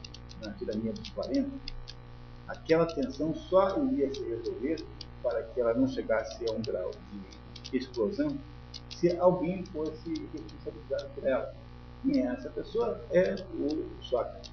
na 0.42 0.54
tirania 0.54 0.94
dos 0.94 1.10
40, 1.10 1.50
aquela 2.48 2.86
tensão 2.86 3.36
só 3.36 3.78
iria 3.84 4.14
se 4.14 4.24
resolver 4.24 4.78
para 5.22 5.44
que 5.44 5.60
ela 5.60 5.74
não 5.74 5.88
chegasse 5.88 6.46
a 6.48 6.54
um 6.54 6.62
grau 6.62 6.92
de 7.64 7.78
explosão 7.78 8.38
se 8.96 9.18
alguém 9.18 9.66
fosse 9.66 10.14
responsabilizado 10.34 11.10
por 11.14 11.28
ela. 11.28 11.54
E 12.06 12.20
essa 12.20 12.50
pessoa 12.52 13.02
é 13.12 13.36
o 13.60 13.88
Sócrates. 14.02 14.52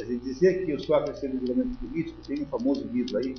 A 0.00 0.04
gente 0.04 0.24
dizia 0.24 0.64
que 0.64 0.72
o 0.72 0.80
Sócrates 0.80 1.20
teve 1.20 1.36
um 1.36 1.46
julgamento 1.46 1.76
político, 1.78 2.18
tem 2.26 2.42
um 2.42 2.46
famoso 2.46 2.86
livro 2.88 3.18
aí 3.18 3.34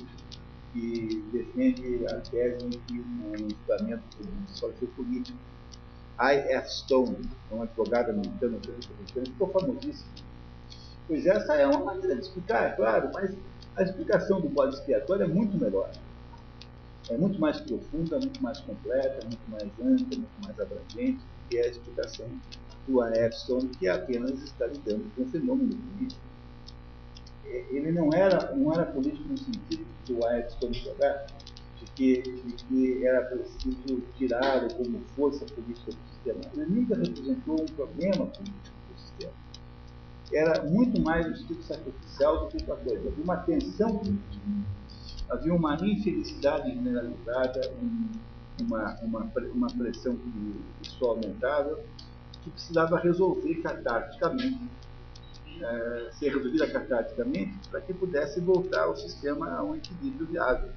que 0.72 1.24
defende 1.32 2.06
a 2.06 2.20
tese 2.20 2.68
de 2.68 2.78
que 2.78 3.00
um 3.00 3.48
julgamento 3.50 4.04
só 4.48 4.70
foi 4.70 4.88
político. 4.88 5.38
I.F. 6.20 6.68
Stone, 6.68 7.16
um 7.50 7.62
advogado 7.62 8.10
americano, 8.10 8.60
ficou 9.24 9.48
famosíssimo. 9.48 10.10
Pois 11.08 11.26
essa 11.26 11.54
é 11.54 11.66
uma 11.66 11.84
maneira 11.84 12.14
de 12.14 12.22
explicar, 12.22 12.68
é 12.68 12.72
claro, 12.72 13.10
mas 13.12 13.34
a 13.76 13.82
explicação 13.82 14.40
do 14.40 14.48
bode 14.48 14.74
expiatório 14.74 15.24
é 15.24 15.26
muito 15.26 15.56
melhor. 15.56 15.90
É 17.08 17.16
muito 17.16 17.40
mais 17.40 17.58
profunda, 17.60 18.18
muito 18.18 18.42
mais 18.42 18.60
completa, 18.60 19.26
muito 19.26 19.50
mais 19.50 19.64
ampla, 19.64 20.18
muito 20.18 20.44
mais 20.44 20.60
abrangente 20.60 21.20
que 21.48 21.58
a 21.58 21.66
explicação 21.66 22.26
do 22.86 23.00
A.F. 23.00 23.36
Stone, 23.36 23.68
que 23.68 23.88
apenas 23.88 24.40
está 24.42 24.66
lidando 24.66 25.10
com 25.16 25.22
o 25.22 25.28
fenômeno 25.28 25.74
político. 25.74 26.20
Ele 27.50 27.90
não 27.92 28.12
era, 28.12 28.54
não 28.54 28.72
era 28.72 28.86
político 28.86 29.28
no 29.28 29.36
sentido 29.36 29.84
que 30.04 30.12
o 30.12 30.24
A.F. 30.24 30.52
Stone 30.52 30.74
jogar, 30.74 31.26
de 31.76 31.84
que, 31.92 32.22
de 32.22 32.52
que 32.52 33.06
era 33.06 33.26
preciso 33.26 34.02
tirá-lo 34.16 34.72
como 34.74 35.00
força 35.16 35.44
política 35.46 35.90
do 35.90 35.98
sistema. 36.12 36.40
Ele 36.54 36.80
nunca 36.80 36.96
representou 36.96 37.62
um 37.62 37.66
problema 37.66 38.26
político 38.26 38.76
do 38.88 39.00
sistema. 39.00 39.32
Era 40.32 40.62
muito 40.64 41.00
mais 41.02 41.26
um 41.26 41.34
sentido 41.34 41.62
sacrificial 41.62 42.40
do 42.40 42.48
que 42.48 42.56
outra 42.58 42.76
coisa. 42.76 43.08
Havia 43.08 43.24
uma 43.24 43.36
tensão 43.38 43.98
política. 43.98 44.40
Havia 45.28 45.54
uma 45.54 45.74
infelicidade 45.74 46.72
generalizada, 46.72 47.72
uma, 48.60 48.96
uma, 49.02 49.32
uma 49.54 49.66
pressão 49.68 50.16
que 50.16 50.88
só 50.88 51.10
aumentava, 51.10 51.78
que 52.42 52.50
precisava 52.50 52.98
resolver 52.98 53.54
catarticamente 53.56 54.60
é, 55.62 56.10
ser 56.12 56.34
resolvida 56.34 56.66
catarticamente 56.70 57.68
para 57.70 57.80
que 57.80 57.92
pudesse 57.92 58.40
voltar 58.40 58.88
o 58.88 58.96
sistema 58.96 59.50
a 59.50 59.62
um 59.62 59.76
equilíbrio 59.76 60.26
viável. 60.26 60.70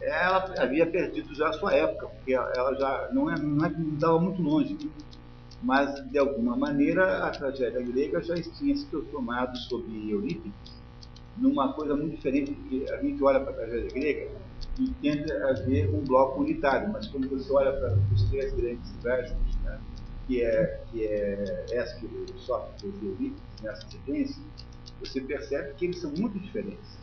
Ela 0.00 0.54
havia 0.58 0.86
perdido 0.86 1.34
já 1.34 1.48
a 1.48 1.52
sua 1.52 1.74
época, 1.74 2.06
porque 2.08 2.32
ela 2.32 2.74
já 2.74 3.10
não, 3.12 3.30
é, 3.30 3.38
não, 3.38 3.66
é, 3.66 3.70
não 3.70 3.94
estava 3.94 4.18
muito 4.18 4.40
longe, 4.40 4.78
mas 5.62 6.08
de 6.08 6.18
alguma 6.18 6.56
maneira 6.56 7.26
a 7.26 7.30
tragédia 7.30 7.82
grega 7.82 8.22
já 8.22 8.34
tinha 8.34 8.74
se 8.74 8.86
transformado 8.86 9.56
sob 9.58 9.84
Eurípides 10.10 10.80
numa 11.36 11.72
coisa 11.72 11.94
muito 11.96 12.16
diferente, 12.16 12.52
porque 12.52 12.90
a 12.90 13.02
gente 13.02 13.22
olha 13.22 13.40
para 13.40 13.50
a 13.50 13.54
tragédia 13.54 13.90
grega 13.90 14.30
e 14.78 14.88
tenta 15.02 15.50
haver 15.50 15.88
um 15.94 16.00
bloco 16.00 16.40
unitário, 16.40 16.90
mas 16.90 17.06
quando 17.08 17.28
você 17.28 17.52
olha 17.52 17.72
para 17.72 17.98
os 18.14 18.22
três 18.30 18.52
grandes 18.54 18.92
versos, 19.02 19.36
né, 19.36 19.49
que 20.30 20.42
é, 20.42 20.80
que 20.92 21.04
é 21.04 21.66
Ésquilo, 21.72 22.24
Sócrates 22.38 22.84
e 22.84 23.04
Eurípides, 23.04 23.42
nessa 23.64 23.90
sequência, 23.90 24.40
você 25.00 25.20
percebe 25.20 25.74
que 25.74 25.86
eles 25.86 25.98
são 25.98 26.12
muito 26.12 26.38
diferentes. 26.38 26.98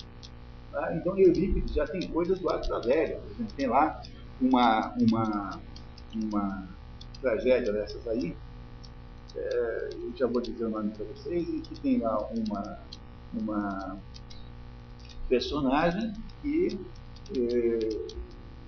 Tá? 0.71 0.95
Então, 0.95 1.17
Eurípides 1.17 1.73
já 1.73 1.85
tem 1.85 2.07
coisas 2.07 2.39
do 2.39 2.49
Atos 2.49 2.69
da 2.69 2.79
Velha. 2.79 3.19
A 3.29 3.33
gente 3.33 3.53
tem 3.53 3.67
lá 3.67 4.01
uma, 4.39 4.95
uma, 5.01 5.59
uma 6.15 6.69
tragédia 7.21 7.73
dessas 7.73 8.07
aí, 8.07 8.33
é, 9.35 9.89
eu 9.93 10.15
já 10.15 10.25
vou 10.25 10.41
dizer 10.41 10.63
o 10.63 10.69
nome 10.69 10.91
para 10.91 11.05
vocês, 11.07 11.49
e 11.49 11.59
que 11.59 11.77
tem 11.81 11.99
lá 11.99 12.29
uma, 12.29 12.79
uma 13.33 13.97
personagem 15.27 16.13
que, 16.41 16.79
é, 17.37 17.89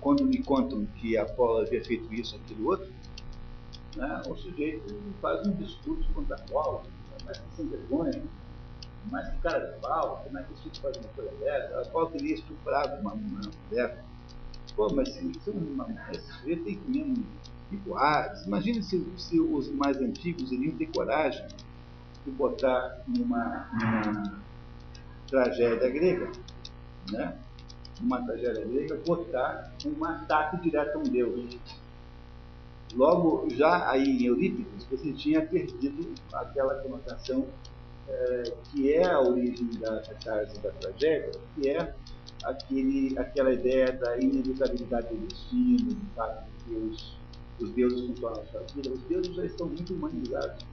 quando 0.02 0.26
me 0.26 0.44
contam 0.44 0.86
que 0.98 1.18
Apolo 1.18 1.60
havia 1.60 1.82
feito 1.82 2.14
isso, 2.14 2.36
aquilo 2.36 2.68
outro, 2.68 2.99
né, 3.96 4.22
o 4.28 4.36
sujeito 4.36 4.96
faz 5.22 5.48
um 5.48 5.52
discurso 5.54 6.08
contra 6.14 6.36
Apolo, 6.36 6.84
mas 7.26 7.42
sem 7.56 7.68
vergonha, 7.68 8.22
mas 9.12 9.30
que 9.30 9.38
cara 9.38 9.60
de 9.60 9.80
pau, 9.80 10.22
como 10.24 10.38
é 10.38 10.44
que 10.44 10.54
isso 10.54 10.82
faz 10.82 10.98
uma 10.98 11.10
coisa 11.10 11.32
dessa? 11.40 11.82
Apolo 11.82 12.08
teria 12.08 12.36
estuprado 12.36 13.02
uma, 13.02 13.16
mulher. 13.16 14.04
Pô, 14.76 14.88
mas 14.94 15.10
se, 15.14 15.34
se 15.34 15.50
uma, 15.50 15.88
esse 16.12 16.32
sujeito 16.34 16.64
tem 16.64 16.78
que 16.78 16.90
mesmo 16.90 17.26
rituais. 17.72 18.46
Imagine 18.46 18.84
se, 18.84 19.06
se 19.18 19.40
os 19.40 19.70
mais 19.72 19.98
antigos 19.98 20.52
iriam 20.52 20.76
ter 20.78 20.88
coragem 20.88 21.46
de 22.26 22.32
botar 22.32 23.02
numa, 23.08 23.70
numa 23.74 24.42
tragédia 25.28 25.90
grega, 25.90 26.32
né? 27.12 27.38
uma 28.02 28.26
tragédia 28.26 28.66
grega, 28.66 28.96
botar 29.06 29.72
um 29.86 30.06
ataque 30.06 30.58
direto 30.62 30.98
a 30.98 31.00
um 31.00 31.04
deus. 31.04 31.58
Logo, 32.96 33.48
já 33.52 33.90
aí 33.90 34.04
em 34.04 34.26
Eurípides, 34.26 34.86
você 34.86 35.14
tinha 35.14 35.46
perdido 35.46 36.14
aquela 36.34 36.76
conotação 36.76 37.46
é, 38.08 38.44
que 38.72 38.94
é 38.94 39.08
a 39.08 39.20
origem 39.20 39.70
da 39.80 40.02
catarse 40.02 40.60
da 40.62 40.72
tragédia, 40.72 41.32
que 41.54 41.70
é 41.70 41.94
aquele, 42.44 43.18
aquela 43.18 43.54
ideia 43.54 43.92
da 43.92 44.18
inevitabilidade 44.18 45.08
do 45.10 45.28
destino, 45.28 45.94
do 45.94 46.16
fato 46.16 46.44
de 46.46 46.64
que 46.64 46.76
os, 46.76 47.18
os 47.60 47.72
deuses 47.74 48.08
controlam 48.08 48.42
a 48.42 48.46
sua 48.46 48.62
vida. 48.74 48.92
Os 48.92 49.02
deuses 49.04 49.36
já 49.36 49.46
estão 49.46 49.68
muito 49.68 49.94
humanizados. 49.94 50.66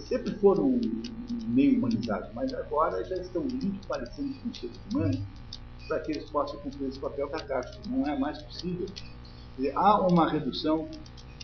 Sempre 0.00 0.34
foram 0.36 0.80
meio 1.46 1.78
humanizados, 1.78 2.30
mas 2.34 2.52
agora 2.54 3.04
já 3.04 3.16
estão 3.16 3.42
muito 3.42 3.86
parecidos 3.86 4.36
com 4.38 4.48
os 4.48 4.58
seres 4.58 4.80
humanos 4.90 5.20
para 5.86 6.00
que 6.00 6.12
eles 6.12 6.30
possam 6.30 6.58
cumprir 6.60 6.88
esse 6.88 6.98
papel 6.98 7.28
catástrofe. 7.28 7.88
Não 7.88 8.06
é 8.06 8.18
mais 8.18 8.40
possível. 8.42 8.86
Há 9.74 10.06
uma 10.06 10.30
redução 10.30 10.88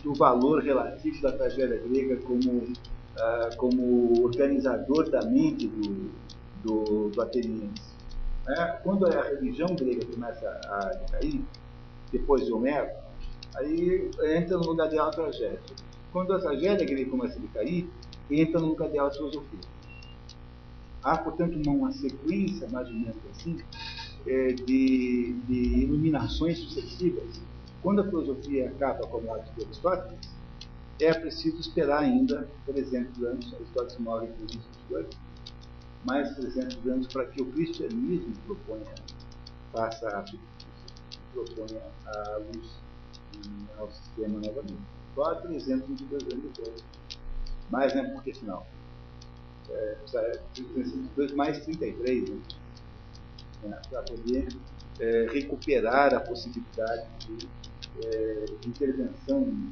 do 0.07 0.13
valor 0.13 0.63
relativo 0.63 1.21
da 1.21 1.33
tragédia 1.33 1.83
grega 1.85 2.15
como, 2.21 2.59
uh, 2.59 3.57
como 3.57 4.23
organizador 4.23 5.09
da 5.09 5.21
mente 5.25 5.67
do, 5.67 6.09
do, 6.63 7.09
do 7.09 7.21
ateniense. 7.21 7.97
É, 8.47 8.65
quando 8.81 9.05
a 9.05 9.23
religião 9.23 9.67
grega 9.75 10.05
começa 10.05 10.47
a 10.47 10.95
cair, 11.11 11.43
depois 12.09 12.45
de 12.45 12.53
Homero, 12.53 12.89
aí 13.57 14.09
entra 14.37 14.57
no 14.57 14.67
lugar 14.67 14.87
dela 14.87 15.09
a 15.09 15.11
tragédia. 15.11 15.59
Quando 16.13 16.31
a 16.31 16.39
tragédia 16.39 16.87
grega 16.87 17.11
começa 17.11 17.37
a 17.37 17.41
decair, 17.41 17.85
entra 18.31 18.61
no 18.61 18.67
lugar 18.67 18.87
dela 18.87 19.09
a 19.09 19.11
filosofia. 19.11 19.59
Há, 21.03 21.17
portanto, 21.17 21.59
uma, 21.69 21.91
sequência, 21.91 22.69
mais 22.69 22.87
ou 22.87 22.93
menos 22.93 23.17
assim, 23.31 23.57
é, 24.25 24.53
de, 24.53 25.33
de 25.33 25.83
iluminações 25.83 26.59
sucessivas 26.59 27.41
quando 27.87 28.01
a 28.01 28.03
filosofia 28.03 28.67
acaba 28.67 29.07
com 29.07 29.19
a 29.19 29.21
morte 29.21 29.49
de 29.53 29.63
Aristóteles, 29.63 30.19
é 30.99 31.13
preciso 31.13 31.61
esperar 31.61 31.99
ainda 31.99 32.45
300 32.65 33.23
anos, 33.23 33.53
Aristóteles 33.53 33.97
morre 33.99 34.27
em 34.27 34.31
322, 34.33 35.07
mais 36.03 36.35
300 36.35 36.85
anos 36.85 37.07
para 37.13 37.25
que 37.27 37.41
o 37.41 37.45
cristianismo 37.45 38.33
proponha, 38.45 38.93
faça 39.71 40.05
a 40.05 40.25
proponha 41.31 41.81
a 42.07 42.37
luz 42.39 42.69
ao 43.77 43.89
sistema 43.89 44.37
novamente. 44.37 44.81
Só 45.15 45.35
322 45.35 46.23
anos 46.23 46.43
depois. 46.43 46.83
Mais, 47.71 47.95
né? 47.95 48.03
Porque 48.03 48.33
sinal. 48.33 48.67
É, 49.69 49.97
322 50.11 51.31
mais 51.35 51.63
33, 51.63 52.31
né? 52.31 52.37
É, 53.63 53.87
para 53.87 54.01
poder 54.01 54.49
é, 54.99 55.27
recuperar 55.31 56.13
a 56.13 56.19
possibilidade 56.19 57.07
de 57.19 57.47
é, 58.03 58.45
intervenção 58.65 59.71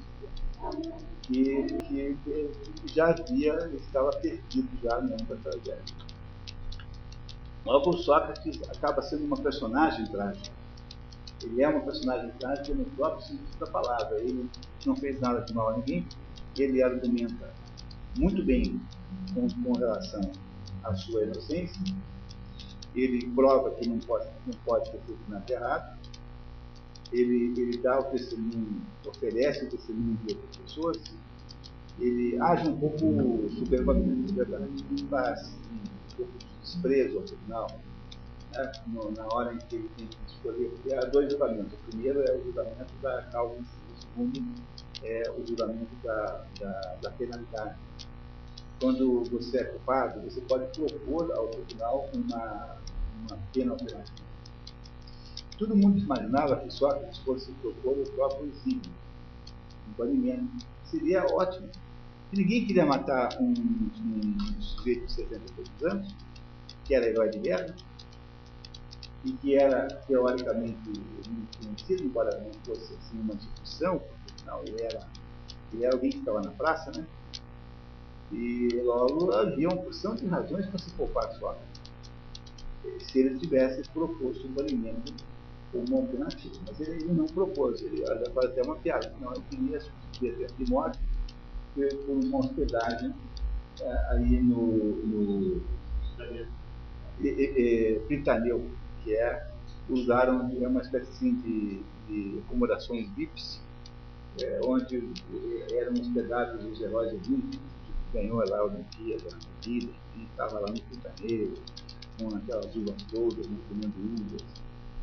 que, 1.21 1.63
que, 1.65 2.57
já 2.85 3.09
havia, 3.09 3.71
estava 3.75 4.11
perdido 4.17 4.69
já 4.83 5.01
no 5.01 5.17
da 5.17 5.35
tragédia. 5.35 5.95
Logo, 7.65 7.93
Sócrates 7.93 8.61
acaba 8.69 9.01
sendo 9.01 9.25
uma 9.25 9.37
personagem 9.37 10.05
trágica. 10.07 10.55
Ele 11.43 11.61
é 11.61 11.67
uma 11.67 11.81
personagem 11.81 12.31
trágica 12.39 12.73
no 12.73 12.85
próprio 12.85 13.25
sentido 13.25 13.59
da 13.59 13.67
palavra. 13.67 14.19
Ele 14.19 14.49
não 14.85 14.95
fez 14.95 15.19
nada 15.19 15.41
de 15.41 15.53
mal 15.53 15.69
a 15.69 15.77
ninguém, 15.77 16.07
ele 16.57 16.81
argumenta 16.81 17.53
muito 18.17 18.43
bem 18.43 18.79
com, 19.33 19.47
com 19.63 19.73
relação 19.73 20.21
à 20.83 20.95
sua 20.95 21.23
inocência, 21.23 21.81
ele 22.95 23.27
prova 23.31 23.71
que 23.71 23.87
não 23.89 23.99
pode, 23.99 24.27
não 24.45 24.53
pode 24.63 24.89
ter 24.91 24.99
feito 25.01 25.21
nada 25.27 25.51
errado, 25.51 25.97
ele, 27.19 27.59
ele 27.59 27.77
dá 27.77 27.99
o 27.99 28.03
testemunho, 28.05 28.81
oferece 29.07 29.65
o 29.65 29.69
testemunho 29.69 30.17
de 30.25 30.35
outras 30.35 30.57
pessoas, 30.57 30.97
ele 31.99 32.37
age 32.41 32.69
um 32.69 32.77
pouco 32.77 33.49
soberbamente, 33.57 34.33
verdade, 34.33 34.85
faz 35.09 35.53
um 35.71 36.15
pouco 36.17 36.31
de 36.37 36.45
desprezo 36.61 37.17
ao 37.17 37.23
tribunal, 37.23 37.67
né, 38.51 38.71
no, 38.87 39.11
na 39.11 39.25
hora 39.33 39.53
em 39.53 39.57
que 39.59 39.75
ele 39.75 39.89
tem 39.97 40.07
que 40.07 40.17
escolher, 40.27 40.69
porque 40.69 40.93
há 40.93 41.05
dois 41.05 41.31
julgamentos. 41.31 41.73
O 41.73 41.89
primeiro 41.89 42.21
é 42.21 42.35
o 42.35 42.43
julgamento 42.43 42.93
da 43.01 43.21
causa, 43.23 43.61
o 43.61 44.01
segundo 44.01 44.43
é 45.03 45.23
o 45.31 45.45
julgamento 45.45 45.95
da, 46.03 46.45
da, 46.59 46.95
da 47.01 47.11
penalidade. 47.11 47.75
Quando 48.81 49.23
você 49.23 49.59
é 49.59 49.63
culpado, 49.63 50.21
você 50.21 50.41
pode 50.41 50.67
propor 50.77 51.31
ao 51.31 51.47
tribunal 51.47 52.09
uma, 52.13 52.77
uma 53.21 53.39
pena 53.53 53.71
alternativa. 53.71 54.34
Todo 55.57 55.75
mundo 55.75 55.97
imaginava 55.97 56.57
que 56.57 56.69
Sócrates 56.69 57.17
fosse 57.19 57.51
propor 57.53 57.97
o 57.97 58.11
próprio 58.11 58.47
exílio, 58.47 58.91
um 59.87 59.93
banimento. 59.97 60.65
Seria 60.83 61.25
ótimo. 61.25 61.69
Ninguém 62.33 62.65
queria 62.65 62.85
matar 62.85 63.29
um, 63.39 63.53
um 63.53 64.61
sujeito 64.61 65.05
de 65.05 65.13
72 65.13 65.93
anos, 65.93 66.15
que 66.83 66.93
era 66.93 67.07
herói 67.07 67.29
de 67.29 67.39
guerra, 67.39 67.73
e 69.23 69.31
que 69.31 69.55
era 69.55 69.87
teoricamente 70.07 70.77
muito 71.29 71.57
conhecido, 71.57 72.03
embora 72.03 72.37
não 72.39 72.51
fosse 72.65 72.93
assim 72.93 73.19
uma 73.19 73.35
discussão, 73.35 73.99
porque 73.99 74.33
afinal 74.33 74.61
ele 74.67 74.81
era, 74.81 75.07
ele 75.71 75.85
era 75.85 75.95
alguém 75.95 76.11
que 76.11 76.17
estava 76.17 76.41
na 76.41 76.51
praça, 76.51 76.91
né? 76.91 77.07
E 78.31 78.81
logo 78.83 79.31
havia 79.31 79.69
uma 79.69 79.77
porção 79.77 80.15
de 80.15 80.25
razões 80.25 80.65
para 80.67 80.79
se 80.79 80.91
poupar 80.91 81.31
Sócrates. 81.33 81.81
Se 82.99 83.19
ele 83.19 83.39
tivesse 83.39 83.87
proposto 83.89 84.45
um 84.47 84.51
banimento 84.51 85.13
como 85.75 86.01
alternativa. 86.01 86.55
Mas 86.67 86.79
ele, 86.79 87.03
ele 87.03 87.13
não 87.13 87.25
propôs, 87.25 87.81
ele 87.81 88.03
faz 88.05 88.51
até 88.51 88.61
uma 88.63 88.75
piada, 88.77 89.13
não, 89.19 89.33
eu 89.33 89.41
queria 89.49 89.79
substituir 89.79 90.45
a 90.45 90.69
morte 90.69 90.99
por 92.05 92.23
uma 92.23 92.39
hospedagem 92.39 93.13
é, 93.81 94.11
aí 94.11 94.41
no, 94.41 94.95
no 95.05 95.61
e, 97.19 98.01
que 99.03 99.15
é 99.15 99.47
usaram 99.89 100.49
é 100.61 100.67
uma 100.67 100.81
espécie 100.81 101.09
assim, 101.11 101.35
de, 101.35 101.83
de 102.07 102.39
acomodações 102.39 103.09
VIPs, 103.11 103.61
é, 104.41 104.59
onde 104.65 105.09
eram 105.73 105.93
hospedados 105.93 106.63
os 106.65 106.81
heróis 106.81 107.13
olímpicos, 107.13 107.59
que 107.85 108.17
ganhou 108.17 108.43
lá 108.49 108.59
a 108.59 108.65
Olimpíada, 108.65 109.23
a 109.29 109.65
vida, 109.65 109.91
estava 110.17 110.59
lá 110.59 110.67
no 110.67 110.81
Pritaneu, 110.81 111.53
com 112.19 112.35
aquelas 112.35 112.75
uvas 112.75 113.03
todas, 113.11 113.45
comendo 113.45 113.93
uvas, 113.97 114.43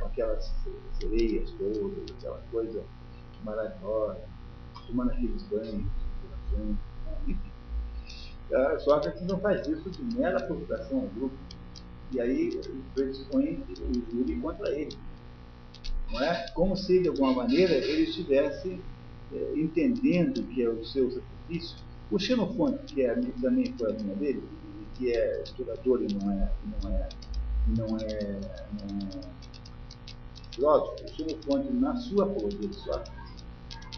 com 0.02 0.08
aquelas 0.08 0.52
sereias 0.98 1.50
todas, 1.52 2.10
aquela 2.18 2.42
coisa 2.50 2.82
maravilhosa, 3.44 4.20
tomando 4.86 5.12
aqueles 5.12 5.42
banhos, 5.44 5.86
enfim. 7.26 7.52
Uh, 8.50 8.80
Sócrates 8.80 9.22
não 9.22 9.38
faz 9.40 9.66
isso 9.66 9.88
de 9.90 10.02
mera 10.16 10.42
provocação 10.42 11.00
ao 11.00 11.06
grupo. 11.06 11.34
E 12.12 12.20
aí 12.20 12.60
predispõe 12.94 13.64
o 13.70 14.12
júri 14.12 14.36
contra 14.40 14.70
ele. 14.70 14.96
Não 16.10 16.20
é? 16.20 16.46
Como 16.50 16.76
se, 16.76 17.00
de 17.00 17.08
alguma 17.08 17.32
maneira, 17.32 17.72
ele 17.72 18.02
estivesse 18.02 18.78
eh, 19.32 19.52
entendendo 19.56 20.42
que 20.42 20.62
é 20.62 20.68
o 20.68 20.84
seu 20.84 21.10
sacrifício. 21.10 21.78
O 22.10 22.18
Xenofonte, 22.18 22.84
que 22.84 23.02
é, 23.02 23.14
também 23.40 23.72
foi 23.78 23.90
aluna 23.90 24.14
dele, 24.16 24.42
que 24.94 25.10
é 25.10 25.42
estudador 25.42 26.02
e 26.02 26.12
não 26.12 26.30
é, 26.30 26.52
não 26.82 26.90
é, 26.90 27.08
não 27.66 27.96
é, 27.96 28.40
não 28.78 29.08
é 29.08 29.51
filósofo, 30.54 31.04
o 31.04 31.08
Xenofonte, 31.08 31.72
na 31.72 31.96
sua 31.96 32.24
apologia 32.24 32.68
de 32.68 32.74
Sócrates, 32.74 33.12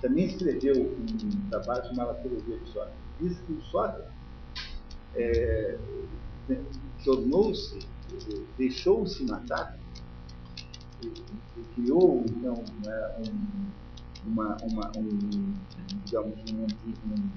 também 0.01 0.27
escreveu 0.27 0.75
um 0.77 1.49
trabalho 1.51 1.87
chamado 1.89 2.11
Apologia 2.11 2.59
de 2.59 2.71
Sócrates. 2.71 2.99
Diz 3.21 3.39
que 3.39 3.53
o 3.53 3.63
Sócrates 3.63 4.13
é, 5.15 5.79
tornou-se, 7.05 7.79
deixou-se 8.59 9.25
matar, 9.25 9.79
e, 11.03 11.07
e 11.07 11.65
criou, 11.75 12.25
então, 12.27 12.63
né, 12.85 13.15
um, 13.19 14.31
uma, 14.31 14.57
uma, 14.63 14.93
um, 14.97 15.55
digamos, 16.05 16.39
um, 16.53 16.65
um, 16.65 17.31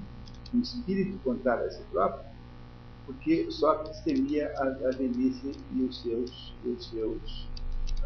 um 0.54 0.60
espírito 0.60 1.18
contrário 1.18 1.66
a 1.66 1.70
si 1.70 1.82
próprio, 1.90 2.24
porque 3.06 3.50
Sócrates 3.50 4.00
temia 4.00 4.52
a, 4.58 4.64
a 4.64 4.90
velhice 4.90 5.52
e 5.72 5.82
os 5.82 6.02
seus, 6.02 6.54
os 6.64 6.90
seus 6.90 7.48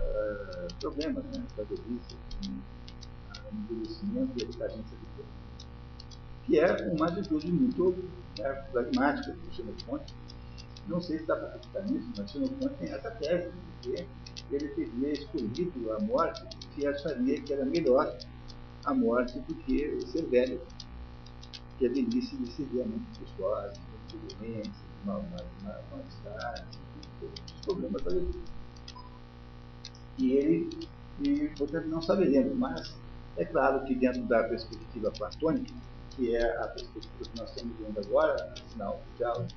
uh, 0.03 0.75
problemas, 0.81 1.25
né, 1.25 1.45
da 1.57 1.65
velhice, 1.65 2.17
envelhecimento 3.53 4.33
e 4.39 4.43
a 4.43 4.47
decadência 4.47 4.97
do 4.97 5.07
corpo. 5.17 5.31
Que 6.45 6.59
é 6.59 6.93
uma 6.93 7.07
atitude 7.07 7.53
muito 7.53 7.95
né, 8.39 8.53
pragmática 8.73 9.33
do 9.33 9.55
Xenofonte. 9.55 10.15
Não 10.89 11.01
sei 11.01 11.19
se 11.19 11.27
dá 11.27 11.37
para 11.37 11.49
acreditar 11.49 11.83
nisso, 11.83 12.09
mas 12.17 12.31
Xenofonte 12.31 12.75
tem 12.81 12.91
essa 12.91 13.11
tese 13.13 13.53
de 13.83 13.93
que 14.53 14.55
ele 14.55 14.69
teria 14.69 15.13
escolhido 15.13 15.93
a 15.93 16.01
morte 16.01 16.43
porque 16.61 16.87
acharia 16.87 17.41
que 17.41 17.53
era 17.53 17.65
melhor 17.65 18.19
a 18.85 18.95
morte 18.95 19.39
do 19.41 19.55
que 19.55 20.01
ser 20.07 20.27
velho. 20.27 20.61
Que 21.79 21.87
a 21.87 21.89
velhice 21.89 22.37
lhe 22.37 22.47
seria 22.51 22.85
muito 22.85 23.21
custosa, 23.21 23.75
muito 24.13 24.37
doença, 24.37 24.71
mal-estar, 25.05 26.67
problemas 27.65 28.03
da 28.03 28.11
velhice. 28.11 28.52
E 30.19 30.33
ele, 30.33 30.89
e, 31.21 31.49
portanto, 31.57 31.87
não 31.87 32.03
saberemos, 32.03 32.57
mas 32.57 32.95
é 33.37 33.45
claro 33.45 33.85
que 33.85 33.95
dentro 33.95 34.23
da 34.25 34.45
perspectiva 34.45 35.11
platônica, 35.13 35.73
que 36.11 36.37
é 36.37 36.57
a 36.59 36.69
perspectiva 36.69 37.25
que 37.25 37.41
nós 37.41 37.51
estamos 37.51 37.77
vendo 37.79 37.99
agora, 38.07 38.53
afinal, 38.53 39.03
o 39.15 39.17
diálogo, 39.17 39.49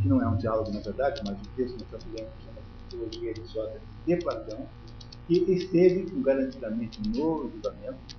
que 0.00 0.08
não 0.08 0.22
é 0.22 0.26
um 0.26 0.36
diálogo 0.36 0.72
na 0.72 0.80
verdade, 0.80 1.20
mas 1.26 1.36
um 1.38 1.54
texto 1.56 1.76
que 1.76 1.92
nós 1.92 2.02
estamos 2.02 2.06
lendo 2.18 2.30
chama 2.44 2.58
Teologia 2.88 3.34
de 3.34 3.46
Sócrates 3.48 3.88
de 4.06 4.16
Platão, 4.16 4.66
que 5.26 5.34
esteve 5.52 6.06
garantidamente 6.22 7.06
no 7.06 7.50
julgamento. 7.50 8.16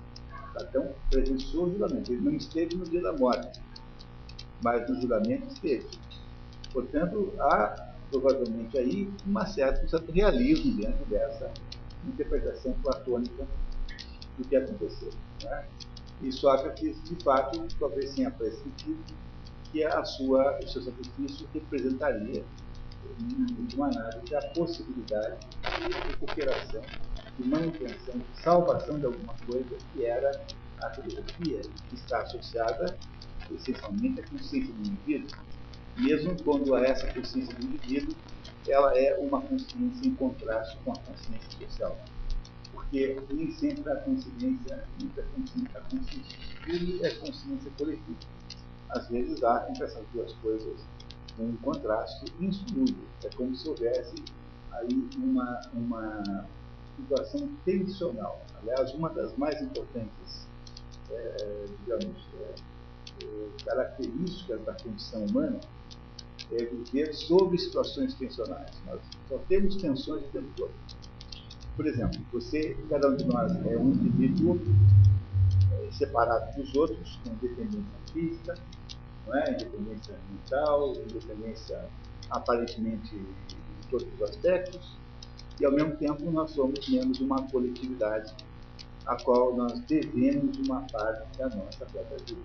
Platão 0.52 0.94
presenciou 1.10 1.66
o 1.66 1.72
julgamento, 1.72 2.12
ele 2.12 2.22
não 2.22 2.32
esteve 2.32 2.76
no 2.76 2.84
dia 2.84 3.02
da 3.02 3.12
morte, 3.14 3.60
mas 4.62 4.88
no 4.88 5.00
julgamento 5.00 5.48
esteve. 5.52 5.88
Portanto, 6.72 7.32
há 7.40 7.89
provavelmente 8.10 8.76
aí 8.78 9.10
uma 9.26 9.46
certa, 9.46 9.84
um 9.84 9.88
certo 9.88 10.10
realismo 10.12 10.76
dentro 10.76 11.04
dessa 11.06 11.50
interpretação 12.06 12.72
platônica 12.82 13.46
do 14.36 14.44
que 14.44 14.56
aconteceu. 14.56 15.10
Né? 15.44 15.64
E 16.22 16.32
Sócrates, 16.32 17.02
de 17.04 17.16
fato, 17.22 17.66
talvez 17.78 18.14
tenha 18.14 18.30
prescritido 18.30 18.98
que 19.72 19.84
a 19.84 20.04
sua, 20.04 20.58
o 20.58 20.68
seu 20.68 20.82
sacrifício 20.82 21.48
representaria, 21.54 22.44
de 23.18 23.76
uma 23.76 23.86
análise, 23.86 24.34
a 24.34 24.40
possibilidade 24.54 25.38
de 25.62 26.08
recuperação, 26.10 26.82
de 27.38 27.48
manutenção, 27.48 28.18
de 28.18 28.42
salvação 28.42 28.98
de 28.98 29.06
alguma 29.06 29.34
coisa 29.46 29.76
que 29.92 30.04
era 30.04 30.30
a 30.82 30.90
filosofia, 30.90 31.60
que 31.88 31.94
está 31.94 32.22
associada 32.22 32.96
essencialmente 33.50 34.20
à 34.20 34.28
consciência 34.28 34.72
do 34.72 34.80
indivíduo, 34.80 35.38
mesmo 36.00 36.36
quando 36.42 36.74
essa 36.76 37.06
consciência 37.12 37.54
do 37.54 37.64
indivíduo 37.66 38.14
ela 38.68 38.96
é 38.98 39.16
uma 39.18 39.40
consciência 39.40 40.06
em 40.06 40.14
contraste 40.14 40.76
com 40.84 40.92
a 40.92 40.96
consciência 40.96 41.68
social 41.68 41.98
porque 42.72 43.20
nem 43.30 43.52
sempre 43.52 43.90
a 43.92 43.96
consciência, 43.96 44.76
a 44.76 45.22
consciência, 45.38 45.70
a 45.74 45.80
consciência 45.80 46.38
indivíduo 46.66 47.06
é 47.06 47.10
consciência 47.10 47.70
coletiva. 47.78 48.18
Às 48.88 49.08
vezes 49.08 49.42
há 49.44 49.66
entre 49.70 49.84
essas 49.84 50.04
duas 50.12 50.32
coisas 50.34 50.80
um 51.38 51.56
contraste 51.58 52.32
insolúvel. 52.40 53.04
É 53.24 53.30
como 53.36 53.54
se 53.54 53.68
houvesse 53.68 54.22
aí 54.72 55.08
uma, 55.16 55.60
uma 55.72 56.46
situação 56.96 57.48
tensional. 57.64 58.42
Aliás, 58.60 58.92
uma 58.94 59.08
das 59.10 59.36
mais 59.36 59.60
importantes, 59.62 60.46
é, 61.10 61.66
digamos, 61.80 62.16
é, 62.40 62.54
é, 63.24 63.48
características 63.64 64.64
da 64.64 64.74
condição 64.74 65.24
humana 65.26 65.60
é 66.52 66.64
viver 66.64 67.12
sob 67.14 67.56
situações 67.58 68.14
tensionais. 68.14 68.70
Nós 68.86 69.00
só 69.28 69.38
temos 69.48 69.76
tensões 69.76 70.24
o 70.24 70.28
tempo 70.28 70.48
todo. 70.56 70.72
Por 71.76 71.86
exemplo, 71.86 72.20
você, 72.32 72.76
cada 72.88 73.08
um 73.08 73.16
de 73.16 73.24
nós 73.24 73.52
é 73.66 73.76
um 73.76 73.90
indivíduo 73.90 74.60
é, 75.72 75.90
separado 75.92 76.54
dos 76.60 76.74
outros, 76.74 77.18
com 77.24 77.30
independência 77.30 77.84
física, 78.12 78.54
não 79.26 79.36
é? 79.36 79.52
independência 79.52 80.18
mental, 80.30 80.92
independência 80.96 81.88
aparentemente 82.30 83.16
de 83.16 83.88
todos 83.88 84.06
os 84.14 84.22
aspectos, 84.22 84.98
e 85.60 85.64
ao 85.64 85.72
mesmo 85.72 85.96
tempo 85.96 86.30
nós 86.30 86.50
somos 86.50 86.88
membros 86.88 87.18
de 87.18 87.24
uma 87.24 87.42
coletividade 87.48 88.34
a 89.06 89.16
qual 89.22 89.56
nós 89.56 89.80
devemos 89.80 90.56
uma 90.58 90.82
parte 90.82 91.38
da 91.38 91.48
nossa 91.48 91.84
própria 91.86 92.18
vida. 92.26 92.40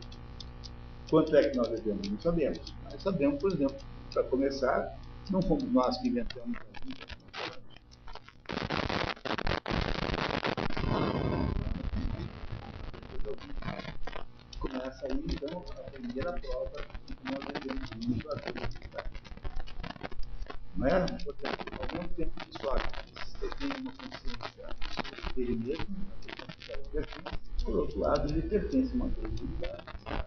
Quanto 1.09 1.35
é 1.35 1.49
que 1.49 1.57
nós 1.57 1.69
devemos? 1.69 2.09
Não 2.09 2.19
sabemos. 2.19 2.73
Mas 2.83 3.01
sabemos, 3.03 3.39
por 3.39 3.51
exemplo, 3.51 3.77
para 4.15 4.23
começar, 4.23 4.97
não 5.29 5.41
fomos 5.41 5.69
nós 5.73 5.97
que 5.97 6.07
inventamos 6.07 6.55
a 6.57 6.85
vida. 6.85 7.05
Começa 14.57 15.05
aí, 15.05 15.25
então, 15.25 15.65
a 15.69 15.91
primeira 15.91 16.31
prova 16.31 16.81
que 17.07 17.25
nós 17.25 17.43
devemos 17.61 17.89
muito 18.07 18.31
a 18.31 18.35
vida. 18.35 19.05
Não 20.77 20.87
é? 20.87 21.05
Portanto, 21.21 21.65
há 21.73 21.97
muito 21.97 22.13
tempo 22.15 22.39
que 22.39 22.49
isso 22.51 22.65
você 23.37 23.49
tem 23.57 23.69
uma 23.81 23.91
consciência 23.91 24.69
dele 25.35 25.55
mesmo, 25.57 25.87
uma 25.89 26.15
consciência 26.23 26.77
dele, 26.93 27.07
por 27.65 27.75
outro 27.79 27.99
lado, 27.99 28.31
ele 28.31 28.43
pertence 28.43 28.93
a 28.93 28.95
uma 28.95 29.09
coletividade 29.09 29.83
de 29.83 30.03
tá? 30.05 30.25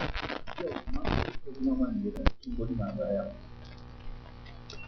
alguma, 0.75 1.03
de 1.03 1.49
alguma 1.49 1.87
maneira 1.87 2.25
subordinada 2.43 3.05
a 3.07 3.13
ela. 3.13 3.58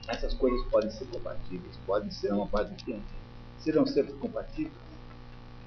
Essas 0.08 0.34
coisas 0.34 0.60
podem 0.70 0.90
ser 0.90 1.06
compatíveis, 1.06 1.76
podem 1.86 2.10
ser 2.10 2.32
uma 2.32 2.46
parte 2.46 2.74
do 2.74 2.84
tempo. 2.84 3.04
Serão 3.58 3.86
sempre 3.86 4.12
compatíveis? 4.14 4.74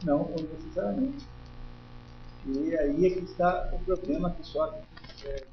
Não, 0.03 0.27
necessariamente. 0.35 1.27
E 2.45 2.75
aí 2.75 3.05
é 3.05 3.09
que 3.09 3.19
está 3.19 3.69
o 3.71 3.79
problema 3.79 4.31
que 4.31 4.43
Sócrates 4.45 5.23
é, 5.25 5.45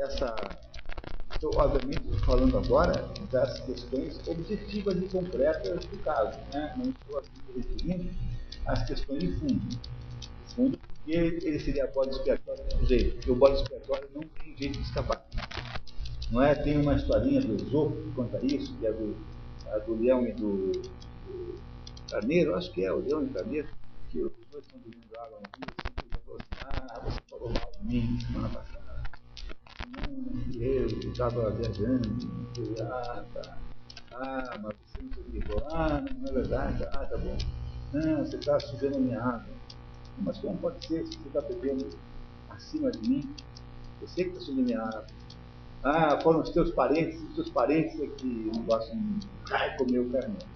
essa 0.00 0.58
estou 1.30 1.56
obviamente 1.56 2.02
falando 2.24 2.58
agora 2.58 2.92
das 3.30 3.60
questões 3.60 4.28
objetivas 4.28 4.96
e 4.98 5.08
concretas 5.08 5.86
do 5.86 5.98
caso, 5.98 6.38
né? 6.52 6.74
não 6.76 6.90
estou 6.90 7.18
aqui 7.18 7.30
referindo 7.56 8.10
às 8.66 8.84
questões 8.84 9.20
de 9.20 9.32
fundo. 9.32 9.80
Fundo 10.54 10.89
porque 11.18 11.46
ele 11.46 11.58
seria 11.60 11.86
bode 11.86 12.10
expiatório 12.10 12.62
do 12.78 12.86
jeito, 12.86 13.16
porque 13.16 13.30
o 13.30 13.36
bode 13.36 13.60
expiatório 13.60 14.08
não 14.14 14.22
tem 14.22 14.56
jeito 14.56 14.78
de 14.78 14.84
escapar. 14.84 15.26
Não 16.30 16.42
é? 16.42 16.54
Tem 16.54 16.76
uma 16.76 16.94
historinha 16.94 17.40
do 17.40 17.56
Esopo 17.56 17.96
que 17.96 18.10
conta 18.12 18.44
isso, 18.44 18.76
que 18.78 18.86
é 18.86 18.92
do 18.92 19.16
a 19.72 19.78
do 19.78 19.94
leão 19.94 20.26
e 20.26 20.32
do, 20.32 20.72
do 20.72 21.60
carneiro, 22.10 22.54
acho 22.54 22.72
que 22.72 22.84
é 22.84 22.92
o 22.92 22.98
leão 22.98 23.22
e 23.22 23.26
o 23.26 23.32
carneiro, 23.32 23.68
que 24.10 24.22
os 24.22 24.32
dois 24.50 24.64
estão 24.64 24.80
bebendo 24.80 25.16
água 25.16 25.38
no 25.40 25.48
rio, 25.58 25.72
assim, 25.78 26.08
falou 26.24 26.40
assim, 26.40 26.54
ah, 26.62 27.00
você 27.04 27.20
falou 27.30 27.50
mal 27.50 27.72
de 27.78 27.86
mim 27.86 28.20
semana 28.20 28.48
passada. 28.48 28.80
Não, 29.92 30.60
eu 30.60 30.86
estava 30.86 31.50
viajando, 31.50 32.04
ah, 32.80 33.24
tá. 33.32 33.58
Ah, 34.12 34.58
mas 34.60 34.74
você 34.84 35.00
não 35.00 35.12
sabia. 35.12 35.42
Ah, 35.72 36.00
não 36.00 36.28
é 36.28 36.32
verdade? 36.32 36.84
Ah, 36.84 37.06
tá 37.06 37.16
bom. 37.16 37.36
Não, 37.92 38.24
você 38.24 38.36
está 38.36 38.58
sujando 38.58 38.96
a 38.96 39.00
minha 39.00 39.20
água. 39.20 39.59
Mas 40.20 40.38
como 40.38 40.56
pode 40.58 40.86
ser 40.86 41.06
se 41.06 41.18
você 41.18 41.28
está 41.28 41.40
bebendo 41.40 41.88
acima 42.50 42.90
de 42.90 43.08
mim? 43.08 43.34
Você 44.00 44.24
que 44.24 44.38
está 44.38 44.84
água. 44.84 45.06
Ah, 45.82 46.20
foram 46.20 46.40
os 46.40 46.50
teus 46.50 46.70
parentes, 46.72 47.20
os 47.22 47.34
teus 47.34 47.50
parentes 47.50 47.98
é 48.00 48.06
que 48.06 48.26
não 48.26 48.62
gostam 48.64 48.98
de 48.98 49.76
comer 49.78 49.98
o 50.00 50.10
carneiro. 50.10 50.46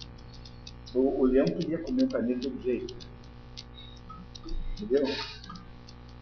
O, 0.93 1.21
o, 1.21 1.25
leão 1.25 1.45
queria 1.45 1.79
comer 1.79 2.03
o 2.03 2.09
carneiro 2.09 2.39
de 2.39 2.49
todo 2.49 2.61
jeito. 2.61 2.95
Entendeu? 4.73 5.03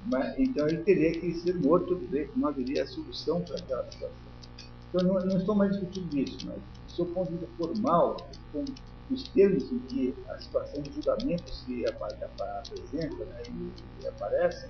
Mas, 0.05 0.37
então 0.39 0.67
ele 0.67 0.83
teria 0.83 1.11
que 1.19 1.33
ser 1.33 1.55
morto 1.55 1.87
todo 1.87 2.09
jeito, 2.09 2.31
não 2.37 2.49
haveria 2.49 2.87
solução 2.87 3.41
para 3.41 3.57
aquela 3.57 3.83
situação. 3.91 4.17
Então 4.89 5.07
não, 5.07 5.19
não 5.19 5.37
estou 5.37 5.55
mais 5.55 5.71
discutindo 5.71 6.17
isso, 6.17 6.47
mas 6.47 6.59
do 6.95 7.05
ponto 7.07 7.31
de 7.31 7.37
vista 7.37 7.55
formal, 7.57 8.17
com 8.51 8.63
os 9.09 9.27
termos 9.29 9.71
em 9.71 9.79
que 9.79 10.15
a 10.29 10.37
situação 10.37 10.81
de 10.81 10.91
julgamento 10.93 11.53
se 11.53 11.85
apresenta 11.85 13.25
né, 13.25 13.43
e, 14.01 14.07
aparece, 14.07 14.67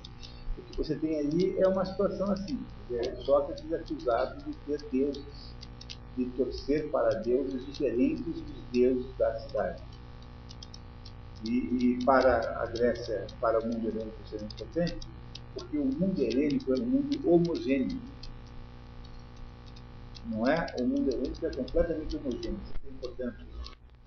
o 0.58 0.62
que 0.62 0.78
você 0.78 0.96
tem 0.96 1.18
aí 1.20 1.58
é 1.60 1.68
uma 1.68 1.86
situação 1.86 2.32
assim. 2.32 2.60
É, 2.92 3.16
Sócrates 3.24 3.72
é 3.72 3.76
acusado 3.76 4.44
de 4.44 4.54
ter 4.66 4.82
deuses, 4.92 5.56
de 6.18 6.26
torcer 6.32 6.90
para 6.92 7.10
deuses 7.22 7.66
diferentes 7.66 8.26
dos 8.26 8.64
deuses 8.72 9.18
da 9.18 9.40
cidade. 9.40 9.84
E, 11.46 11.52
e 11.52 12.06
para 12.06 12.62
a 12.62 12.66
Grécia, 12.68 13.28
para 13.42 13.60
o 13.60 13.66
mundo 13.66 13.88
helênico 13.88 14.18
seria 14.26 14.46
importante, 14.46 15.08
porque 15.54 15.78
o 15.78 15.86
mundo 15.86 16.22
helênico 16.22 16.74
é 16.74 16.80
um 16.80 16.86
mundo 16.86 17.30
homogêneo. 17.30 18.00
Não 20.28 20.48
é? 20.48 20.68
O 20.80 20.84
mundo 20.86 21.12
helênico 21.12 21.46
é 21.46 21.52
completamente 21.52 22.16
homogêneo. 22.16 22.60
Você 22.64 22.74
tem, 22.82 22.94
portanto, 23.02 23.53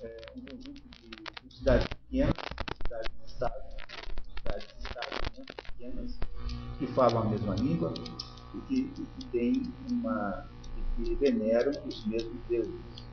é, 0.07 0.17
um 0.37 0.41
conjunto 0.41 0.83
de, 1.01 1.49
de 1.49 1.55
cidades 1.55 1.87
pequenas, 1.89 2.35
cidades-estado, 2.85 3.55
cidades-estado, 4.39 5.07
né, 5.37 5.45
pequenas, 5.57 6.19
que 6.79 6.87
falam 6.89 7.23
a 7.23 7.25
mesma 7.27 7.55
língua 7.57 7.93
e 8.55 8.61
que, 8.63 8.75
e 8.75 9.07
que 9.07 9.27
têm 9.33 9.63
uma. 9.91 10.47
e 10.99 11.05
que 11.05 11.15
veneram 11.17 11.73
os 11.87 12.07
mesmos 12.07 12.37
deuses. 12.49 13.07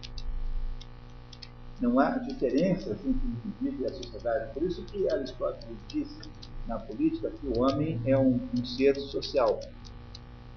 Não 1.82 2.00
há 2.00 2.18
diferença 2.18 2.92
entre 2.92 3.28
o 3.28 3.48
indivíduo 3.48 3.82
e 3.82 3.86
a 3.86 3.94
sociedade. 3.94 4.54
Por 4.54 4.64
isso 4.64 4.86
que 4.86 5.12
Aristóteles 5.12 5.78
disse 5.88 6.20
na 6.68 6.80
política 6.80 7.32
que 7.32 7.48
o 7.48 7.60
homem 7.62 8.00
é 8.06 8.18
um, 8.18 8.40
um 8.58 8.66
ser 8.66 8.96
social. 8.96 9.60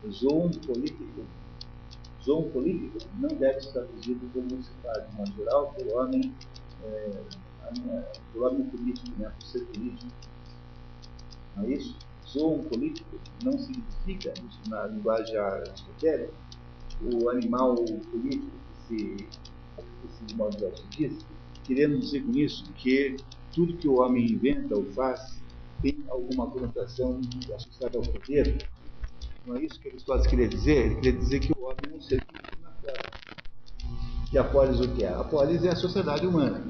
Zoom 0.08 0.50
político. 0.50 1.24
Zoom 2.26 2.50
político 2.50 2.98
não 3.20 3.28
deve 3.28 3.60
ser 3.60 3.72
traduzido 3.72 4.28
como 4.34 4.62
se 4.62 4.70
faz 4.82 5.34
geral 5.34 5.72
por 5.72 5.86
homem, 5.94 6.34
é, 6.84 7.22
por 8.32 8.42
homem 8.42 8.64
político, 8.68 9.18
né, 9.18 9.32
por 9.38 9.46
ser 9.46 9.64
político. 9.66 10.12
Não 11.56 11.64
é 11.64 11.70
isso? 11.70 11.96
sou 12.26 12.56
um 12.58 12.64
político 12.64 13.18
não 13.42 13.52
significa, 13.52 14.34
na 14.68 14.86
linguagem 14.88 15.36
aristotélica, 15.36 16.34
o 17.00 17.30
animal 17.30 17.76
político 17.76 18.50
que 18.50 18.86
se, 18.86 19.16
que 19.16 20.08
se 20.08 20.24
de 20.24 20.36
modo 20.36 20.58
geral 20.58 20.76
se 20.76 20.86
diz, 20.88 21.26
querendo 21.64 21.98
dizer 21.98 22.24
com 22.24 22.32
isso 22.32 22.72
que 22.74 23.16
tudo 23.54 23.76
que 23.76 23.88
o 23.88 24.00
homem 24.00 24.26
inventa 24.26 24.76
ou 24.76 24.84
faz 24.92 25.40
tem 25.82 25.96
alguma 26.08 26.50
conotação 26.50 27.20
associada 27.54 27.98
ao 27.98 28.04
poder. 28.04 28.68
Não 29.46 29.56
é 29.56 29.62
isso 29.62 29.80
que 29.80 29.88
Aristóteles 29.88 30.26
queria 30.26 30.48
dizer? 30.48 30.86
Ele 30.86 30.94
queria 30.96 31.12
dizer 31.12 31.40
que 31.40 31.52
o 31.52 31.62
homem 31.64 31.78
é 31.92 31.96
um 31.96 32.00
ser 32.00 32.20
vive 32.20 32.62
na 32.62 32.70
polis. 32.70 34.32
E 34.32 34.38
a 34.38 34.44
polis 34.44 34.80
o 34.80 34.88
que 34.94 35.04
é? 35.04 35.14
A 35.14 35.22
polis 35.24 35.64
é 35.64 35.68
a 35.70 35.76
sociedade 35.76 36.26
humana 36.26 36.64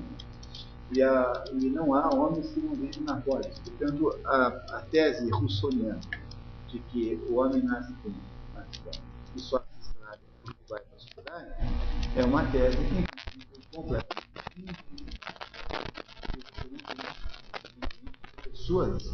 e, 0.93 1.03
a, 1.03 1.44
e 1.53 1.70
não 1.70 1.94
há 1.94 2.09
homens 2.15 2.51
que 2.51 2.61
não 2.61 2.74
vivem 2.74 3.03
na 3.03 3.20
polis. 3.20 3.59
Portanto, 3.59 4.19
a, 4.27 4.47
a 4.47 4.82
tese 4.90 5.31
russoniana 5.31 6.01
de 6.69 6.78
que 6.78 7.15
o 7.28 7.36
homem 7.36 7.62
nasce 7.62 7.93
com 8.03 8.11
e 9.35 9.40
só 9.40 9.59
se 9.59 9.89
estraga 9.89 10.19
porque 10.43 10.59
vai 10.69 10.81
para 10.81 10.97
a 10.97 11.01
sociedade 11.01 11.47
é 12.16 12.24
uma 12.24 12.44
tese 12.51 12.77
que 12.77 13.77
completamente 13.77 14.16
pessoas 18.51 19.11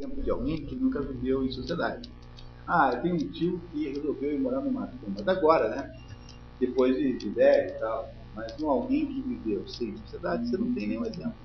exemplo 0.00 0.22
de 0.22 0.30
alguém 0.30 0.64
que 0.66 0.76
nunca 0.76 1.00
viveu 1.02 1.44
em 1.44 1.50
sociedade. 1.50 2.10
Ah, 2.66 2.92
eu 2.94 3.02
tenho 3.02 3.14
um 3.16 3.30
tio 3.30 3.60
que 3.70 3.88
resolveu 3.88 4.32
ir 4.32 4.40
morar 4.40 4.62
no 4.62 4.72
mato. 4.72 4.98
Mas 5.08 5.28
agora, 5.28 5.68
né? 5.68 5.90
Depois 6.58 6.96
de, 6.96 7.18
de 7.18 7.28
e 7.30 7.78
tal 7.78 8.20
mas 8.34 8.56
não 8.58 8.70
alguém 8.70 9.06
que 9.06 9.22
viveu 9.22 9.66
sem 9.66 9.96
sociedade, 9.96 10.48
você 10.48 10.56
não 10.56 10.72
tem 10.72 10.88
nenhum 10.88 11.04
exemplo. 11.04 11.36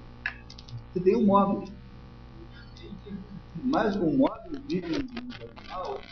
Você 0.92 1.02
tem 1.02 1.16
um 1.16 1.26
móvel. 1.26 1.64
Mas 3.56 3.96
o 3.96 4.06
móvel 4.06 4.62
vive 4.68 4.88
no 4.88 5.00
mundo 5.00 5.44
animal, 5.44 6.06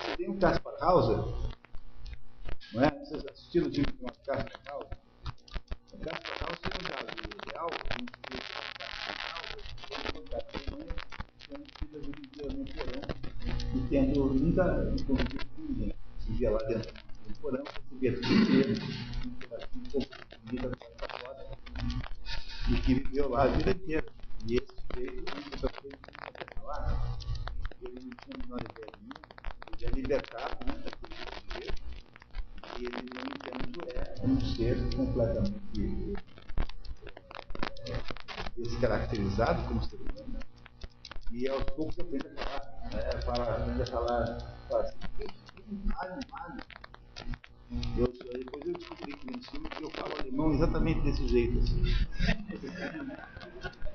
você 0.00 0.12
tem 0.12 0.30
um 0.30 0.38
Caspar 0.38 0.74
Hauser, 0.80 1.18
não 2.74 2.84
é? 2.84 2.98
Vocês 3.04 3.24
assistiram 3.26 3.68
o 3.68 3.72
filme 3.72 3.92
de 3.92 4.18
Caspar 4.26 4.60
Hauser? 4.68 5.07
O 5.98 6.04
Caspar 6.04 6.36
Hauser 6.44 6.70
é 6.72 6.76
um 6.76 6.86
caso 6.86 7.06
real, 7.44 7.70
um 7.70 8.06
Caspar 8.78 9.16
Hauser, 9.34 9.62
que 9.88 9.94
é 9.94 9.96
um 9.96 10.98
tendo 11.48 11.66
sido 11.74 11.96
a 11.96 12.00
vida 12.00 12.20
inteira 12.20 12.50
no 12.52 12.64
porão 12.66 13.02
e 13.74 13.80
tendo 13.88 14.34
nunca 14.34 14.64
com 15.06 15.14
ninguém 15.62 15.92
vivia 16.28 16.50
lá 16.50 16.62
dentro 16.64 16.92
do 16.92 17.34
porão, 17.40 17.64
recebia 17.64 18.14
tudo 18.14 18.32
inteiro, 18.32 18.72
um 19.74 19.90
pouco 19.90 20.14
de 20.14 20.24
comida 20.46 20.76
para 20.98 21.08
fora, 21.08 21.42
e 22.70 22.80
que 22.82 22.94
viveu 22.94 23.28
lá 23.30 23.42
a 23.42 23.48
vida 23.48 23.70
inteira. 23.70 24.06
E 24.46 24.56
esse 24.56 24.74
sujeito, 24.86 25.34
muita 25.34 25.68
coisa 25.68 25.96
que 25.96 26.12
não 26.16 26.62
falar, 26.62 27.18
ele 27.82 27.94
não 27.94 28.10
tinha 28.10 28.34
a 28.34 28.38
menor 28.38 28.60
ideia 28.62 28.92
nenhuma, 29.00 29.20
ele 29.72 29.84
é 29.84 29.90
libertado 29.90 30.64
né, 30.64 30.80
daquele 30.84 31.14
sujeito, 31.16 31.87
ele, 32.84 33.10
no 33.12 33.26
entanto, 33.26 33.88
é 33.88 34.14
um 34.24 34.40
ser 34.40 34.94
completamente 34.94 36.18
descaracterizado 38.56 39.66
como 39.68 39.82
ser 39.82 39.96
humano. 39.96 40.44
E 41.32 41.46
aos 41.48 41.70
poucos 41.72 41.98
aprende 41.98 42.26
a 42.26 42.34
falar, 42.34 42.90
né, 42.92 43.22
fala, 43.24 43.44
aprende 43.56 43.82
a 43.82 43.86
falar, 43.86 44.64
fala 44.68 44.82
assim, 44.82 44.98
animado. 46.00 46.62
Eu, 47.98 48.12
depois 48.34 48.66
eu 48.66 48.74
descobri 48.74 49.14
que 49.14 49.26
no 49.26 49.32
ensino 49.32 49.68
que 49.70 49.82
eu 49.82 49.90
falo 49.92 50.16
alemão 50.16 50.52
exatamente 50.54 51.02
desse 51.02 51.26
jeito. 51.28 51.58
Assim. 51.58 51.82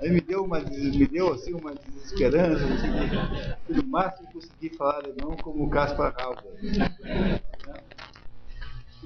Aí 0.01 0.11
me 0.11 0.21
deu 0.21 0.43
uma, 0.43 0.59
me 0.59 1.07
deu 1.07 1.31
assim 1.33 1.53
uma 1.53 1.73
desesperança, 1.75 2.63
assim, 2.65 3.73
no 3.73 3.83
máximo 3.87 4.27
consegui 4.33 4.75
falar 4.75 4.97
alemão 4.97 5.37
como 5.37 5.65
o 5.65 5.69
Caspar 5.69 6.13
Hauser. 6.17 6.51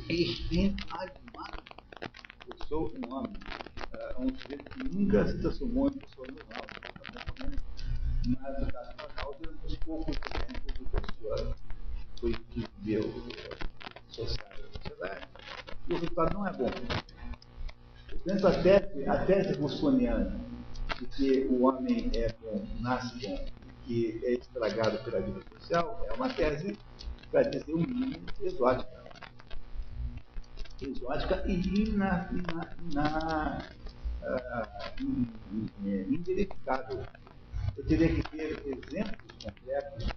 Inanimado. 0.09 1.63
Eu 2.47 2.57
sou 2.57 2.93
um 2.97 3.13
homem, 3.13 3.35
uh, 3.93 4.21
um 4.21 4.38
sujeito 4.38 4.65
que 4.71 4.79
nunca 4.79 5.27
se 5.27 5.39
transformou 5.39 5.89
em 5.89 5.93
pessoa 5.93 6.27
normal. 6.27 6.69
Mas, 8.25 8.59
no 8.59 8.71
caso 8.71 8.97
normal, 8.97 9.35
durante 9.39 9.73
um 9.73 9.75
pouco 9.85 10.11
de 10.15 10.31
tempo 10.39 10.71
de 10.77 10.85
pessoa 10.85 11.55
foi 12.19 12.34
que 12.34 12.67
viveu 12.77 13.03
social 14.09 14.47
sociedade. 14.88 15.25
E 15.88 15.93
o 15.93 15.97
resultado 15.97 16.34
não 16.34 16.47
é 16.47 16.53
bom. 16.53 16.71
Dentro 18.25 18.41
da 18.41 18.63
tese, 18.63 19.05
a 19.07 19.25
tese 19.25 19.53
russoniana 19.53 20.39
de 20.99 21.05
que 21.05 21.47
o 21.49 21.63
homem 21.63 22.11
é 22.13 22.29
bom, 22.41 22.65
nasce 22.79 23.27
bom, 23.27 23.47
que 23.85 24.19
é 24.23 24.34
estragado 24.34 25.03
pela 25.03 25.21
vida 25.21 25.41
social, 25.53 26.03
é 26.07 26.13
uma 26.13 26.29
tese, 26.29 26.77
para 27.31 27.43
dizer 27.43 27.73
o 27.73 27.77
mínimo, 27.77 28.27
exótica. 28.41 29.06
Exótica 30.79 31.43
e 31.47 31.55
ina, 31.55 32.29
ina, 32.31 32.75
ina, 32.91 33.69
uh, 34.21 35.03
inverificável. 36.13 37.03
Eu 37.75 37.85
teria 37.85 38.13
que 38.13 38.23
ter 38.29 38.61
exemplos 38.67 39.33
concretos 39.43 40.13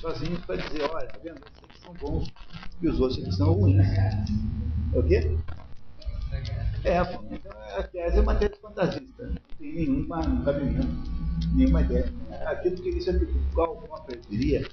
sozinhos 0.00 0.42
para 0.44 0.56
dizer, 0.56 0.82
olha, 0.90 1.06
tá 1.08 1.18
vendo? 1.22 1.40
Esses 1.62 1.82
são 1.82 1.94
bons 1.94 2.32
e 2.80 2.88
os 2.88 3.00
outros 3.00 3.22
que 3.22 3.32
são 3.32 3.52
ruins. 3.52 3.86
É 3.86 4.98
o 4.98 5.02
quê? 5.02 5.36
É, 6.84 6.98
a 6.98 7.82
tese 7.84 8.18
é 8.18 8.20
uma 8.20 8.34
tese 8.34 8.60
fantasista, 8.60 9.26
não 9.26 9.38
tem 9.58 9.74
nenhuma, 9.74 10.20
um 10.20 10.42
cabimento, 10.42 10.88
nenhuma 11.54 11.82
ideia. 11.82 12.12
Aquilo 12.46 12.76
que 12.76 12.88
isso 12.90 13.10
é 13.10 13.20
qual 13.54 13.74
uma 13.74 14.00
perderia 14.00 14.68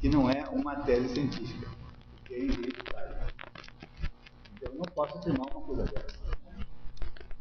que 0.00 0.08
não 0.08 0.30
é 0.30 0.48
uma 0.48 0.76
tese 0.76 1.08
científica, 1.10 1.68
que 2.26 2.34
é 2.34 2.38
inevitável. 2.44 3.21
Eu 4.72 4.78
não 4.78 4.94
posso 4.94 5.18
afirmar 5.18 5.46
uma 5.48 5.60
coisa 5.60 5.84
dessa. 5.84 6.18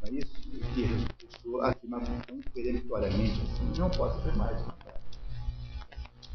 Não 0.01 0.07
é 0.07 0.11
isso 0.11 0.41
que 0.73 1.47
eu 1.47 1.61
afirmar 1.63 2.03
tão 2.25 2.41
peremptoriamente 2.53 3.41
assim, 3.41 3.79
não 3.79 3.89
posso 3.89 4.19
afirmar 4.19 4.53
isso. 4.53 4.71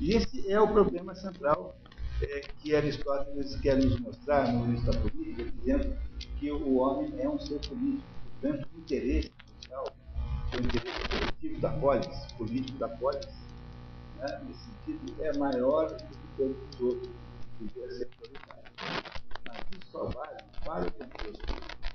E 0.00 0.14
esse 0.14 0.50
é 0.50 0.60
o 0.60 0.68
problema 0.68 1.14
central 1.14 1.76
é, 2.22 2.40
que 2.40 2.74
Aristóteles 2.74 3.56
quer 3.60 3.76
nos 3.76 4.00
mostrar 4.00 4.52
no 4.52 4.66
início 4.66 4.90
da 4.90 4.98
política, 4.98 5.44
dizendo 5.58 5.96
que 6.38 6.50
o 6.50 6.76
homem 6.76 7.12
é 7.20 7.28
um 7.28 7.38
ser 7.38 7.60
político, 7.68 8.08
portanto, 8.40 8.68
o 8.74 8.80
interesse 8.80 9.30
social, 9.60 9.84
o 10.54 10.56
interesse 10.58 11.08
coletivo 11.08 11.60
da 11.60 11.72
polis, 11.72 12.32
político 12.38 12.78
da 12.78 12.88
polis, 12.88 13.26
né, 14.16 14.44
nesse 14.46 14.64
sentido, 14.64 15.22
é 15.22 15.36
maior 15.38 15.88
do 15.88 15.96
que 15.96 16.28
todos 16.36 16.56
os 16.74 16.80
outros 16.80 17.10
que 17.58 17.64
devia 17.64 17.90
ser 17.90 18.06
prioritário. 18.06 18.64
Mas 19.46 19.58
isso 19.72 19.90
só 19.92 20.06
vale 20.06 20.35
para 20.66 20.88
o 20.88 20.90
tempo 20.90 21.12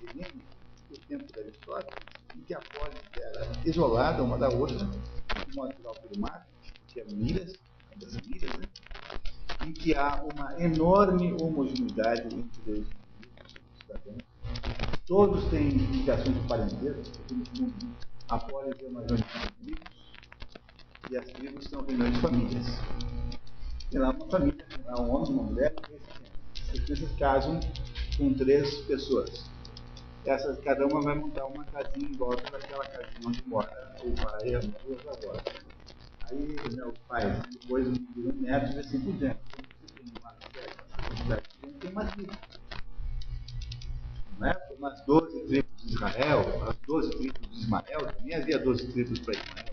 Helene, 0.02 0.48
o 0.90 0.98
tempo 1.02 1.34
de 1.34 1.40
Aristóteles, 1.42 2.00
em 2.34 2.42
que 2.44 2.54
a 2.54 2.62
polis 2.62 3.02
era 3.18 3.52
isolada 3.66 4.24
uma 4.24 4.38
da 4.38 4.48
outra, 4.50 4.78
de 4.78 5.54
modo 5.54 5.76
geral 5.76 5.94
pelo 5.96 6.22
mar, 6.22 6.48
que 6.88 7.02
é 7.02 7.04
Miras, 7.04 7.60
das 7.98 8.16
Miras, 8.26 8.56
né? 8.56 8.70
em 9.62 9.74
que 9.74 9.94
há 9.94 10.24
uma 10.24 10.60
enorme 10.64 11.34
homogeneidade 11.34 12.34
entre 12.34 12.72
os 12.72 12.88
cidadãos. 13.82 14.24
Todos 15.06 15.50
têm 15.50 15.68
indicações 15.68 16.42
de 16.42 16.48
parentesco, 16.48 17.14
a 18.30 18.40
polis 18.40 18.82
é 18.82 18.88
uma 18.88 19.02
reunião 19.02 19.18
de 19.18 19.24
tribos 19.60 19.86
e 21.10 21.18
as 21.18 21.30
tribos 21.30 21.70
são 21.70 21.84
reuniões 21.84 22.16
de 22.16 22.22
famílias. 22.22 22.66
Tem 23.90 24.00
lá 24.00 24.12
uma 24.12 24.30
família, 24.32 24.66
há 24.88 25.02
um 25.02 25.14
homem, 25.14 25.34
uma 25.34 25.44
mulher, 25.44 25.76
e 26.56 26.80
três 26.80 26.86
crianças 26.86 27.12
casam 27.20 27.60
com 28.18 28.34
três 28.34 28.76
pessoas. 28.82 29.50
Essas, 30.26 30.60
cada 30.60 30.86
uma 30.86 31.02
vai 31.02 31.16
montar 31.16 31.46
uma 31.46 31.66
casinha 31.66 32.08
em 32.08 32.14
volta 32.14 32.44
daquela 32.52 32.86
casinha 32.86 33.28
onde 33.28 33.44
mora 33.48 33.96
o 34.04 34.12
pai, 34.12 34.54
a 34.54 34.62
mãe 34.62 34.76
e 34.88 34.92
os 34.92 35.08
avós. 35.08 35.42
Aí, 36.30 36.56
né, 36.76 36.86
os 36.86 36.98
pais, 37.08 37.44
depois 37.52 37.88
um 37.88 38.32
netos 38.40 38.76
e 38.76 38.80
assim 38.80 39.02
por 39.02 39.14
diante. 39.14 39.40
Tem 41.80 41.92
uma 41.92 42.06
tribo. 42.06 42.32
Né? 44.40 44.54
Umas 44.78 45.02
12 45.06 45.48
tribos 45.48 45.82
de 45.84 45.94
Israel, 45.94 46.64
as 46.68 46.78
12 46.88 47.12
tribos 47.12 47.50
de 47.50 47.60
Ismael, 47.60 48.14
também 48.18 48.36
havia 48.36 48.60
12 48.60 48.88
tribos 48.92 49.20
para 49.20 49.34
Ismael. 49.34 49.72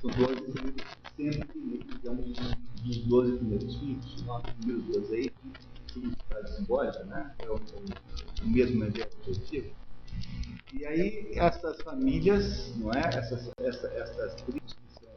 São 0.00 0.10
12 0.10 0.52
tribos 0.52 0.82
sempre, 1.16 1.84
digamos, 1.92 2.26
dos 2.82 2.96
12 3.04 3.36
primeiros 3.36 3.76
filhos. 3.76 4.22
O 4.22 4.24
nosso 4.24 4.46
número 4.60 4.82
12 4.82 5.14
aí, 5.14 5.32
significado 5.92 6.48
simbólico, 6.48 7.04
né? 7.04 7.34
É 7.38 7.48
o, 7.48 7.56
o, 7.56 8.48
mesmo 8.48 8.84
exemplo 8.84 9.16
positivo. 9.24 9.70
E 10.72 10.86
aí, 10.86 11.32
essas 11.34 11.80
famílias, 11.82 12.74
não 12.76 12.92
é? 12.92 13.00
Essas, 13.00 13.50
essa, 13.58 13.88
essas 13.88 14.34
tribos 14.42 14.74
que 14.74 15.00
são 15.00 15.10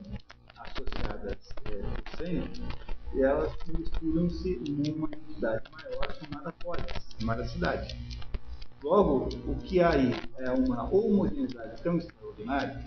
associadas 0.58 1.56
é, 1.70 1.78
por 1.82 2.18
sangue, 2.18 2.64
elas 3.16 3.54
misturam-se 3.68 4.60
numa 4.68 5.08
entidade 5.08 5.64
maior 5.72 6.12
chamada 6.16 6.52
polis, 6.64 7.16
chamada 7.20 7.46
cidade. 7.46 7.96
Logo, 8.82 9.30
o 9.48 9.56
que 9.56 9.80
há 9.80 9.92
aí 9.92 10.14
é 10.40 10.52
uma 10.52 10.84
homogeneidade 10.92 11.82
tão 11.82 11.98
extraordinária 11.98 12.84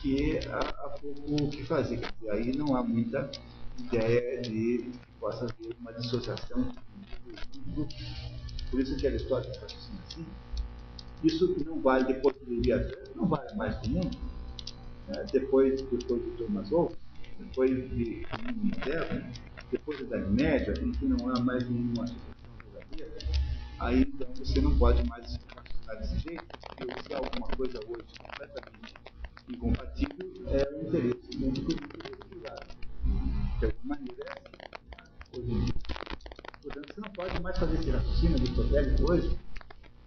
que 0.00 0.38
há, 0.48 0.58
há 0.58 0.88
pouco 1.00 1.44
o 1.44 1.50
que 1.50 1.64
fazer. 1.64 2.08
Aí 2.30 2.56
não 2.56 2.76
há 2.76 2.82
muita 2.82 3.30
ideia 3.78 4.40
de 4.42 4.92
possa 5.20 5.44
haver 5.44 5.76
uma 5.78 5.92
dissociação 5.92 6.62
do 6.62 7.72
grupo. 7.74 7.94
Por 8.70 8.80
isso 8.80 8.96
que 8.96 9.06
Aristóteles 9.06 9.56
raciocina 9.58 10.00
assim. 10.08 10.26
Isso 11.22 11.54
não 11.64 11.80
vale 11.80 12.12
depois 12.12 12.34
do 12.36 12.50
Leviatã, 12.50 12.96
não 13.14 13.26
vale 13.26 13.54
mais 13.54 13.78
do 13.82 13.90
mundo. 13.90 14.18
É, 15.08 15.24
depois, 15.24 15.82
depois 15.82 16.22
de 16.24 16.30
Thomas 16.32 16.70
Hobbes, 16.70 16.96
depois 17.38 17.70
de 17.90 18.26
mundo 18.42 18.80
depois 19.70 19.98
da 20.00 20.18
Idade 20.18 20.32
Média, 20.32 20.74
em 20.82 20.92
que 20.92 21.04
não 21.04 21.28
há 21.28 21.40
mais 21.40 21.68
nenhuma 21.68 22.04
associação 22.04 22.50
verdadeira, 22.72 23.18
aí 23.78 24.02
então 24.02 24.28
você 24.34 24.60
não 24.60 24.76
pode 24.78 25.06
mais 25.08 25.38
raciocinar 25.54 25.98
desse 26.00 26.18
jeito, 26.18 26.44
porque 26.76 27.02
se 27.02 27.14
há 27.14 27.18
alguma 27.18 27.46
coisa 27.48 27.78
hoje 27.88 28.04
completamente 28.18 28.94
incompatível, 29.48 30.48
é 30.48 30.74
o 30.74 30.88
interesse 30.88 31.30
do 31.38 31.46
interesse 31.46 32.16
privado. 32.28 32.66
De 33.58 33.64
alguma 33.64 33.94
maneira 33.94 34.24
é 34.24 34.32
assim, 34.32 34.79
hoje 35.36 35.50
em 35.50 35.64
dia. 35.64 35.74
Portanto, 36.62 36.94
você 36.94 37.00
não 37.00 37.10
pode 37.10 37.42
mais 37.42 37.58
fazer 37.58 37.78
esse 37.78 37.90
raciocínio 37.90 38.36
aristotélico 38.36 39.12
hoje, 39.12 39.38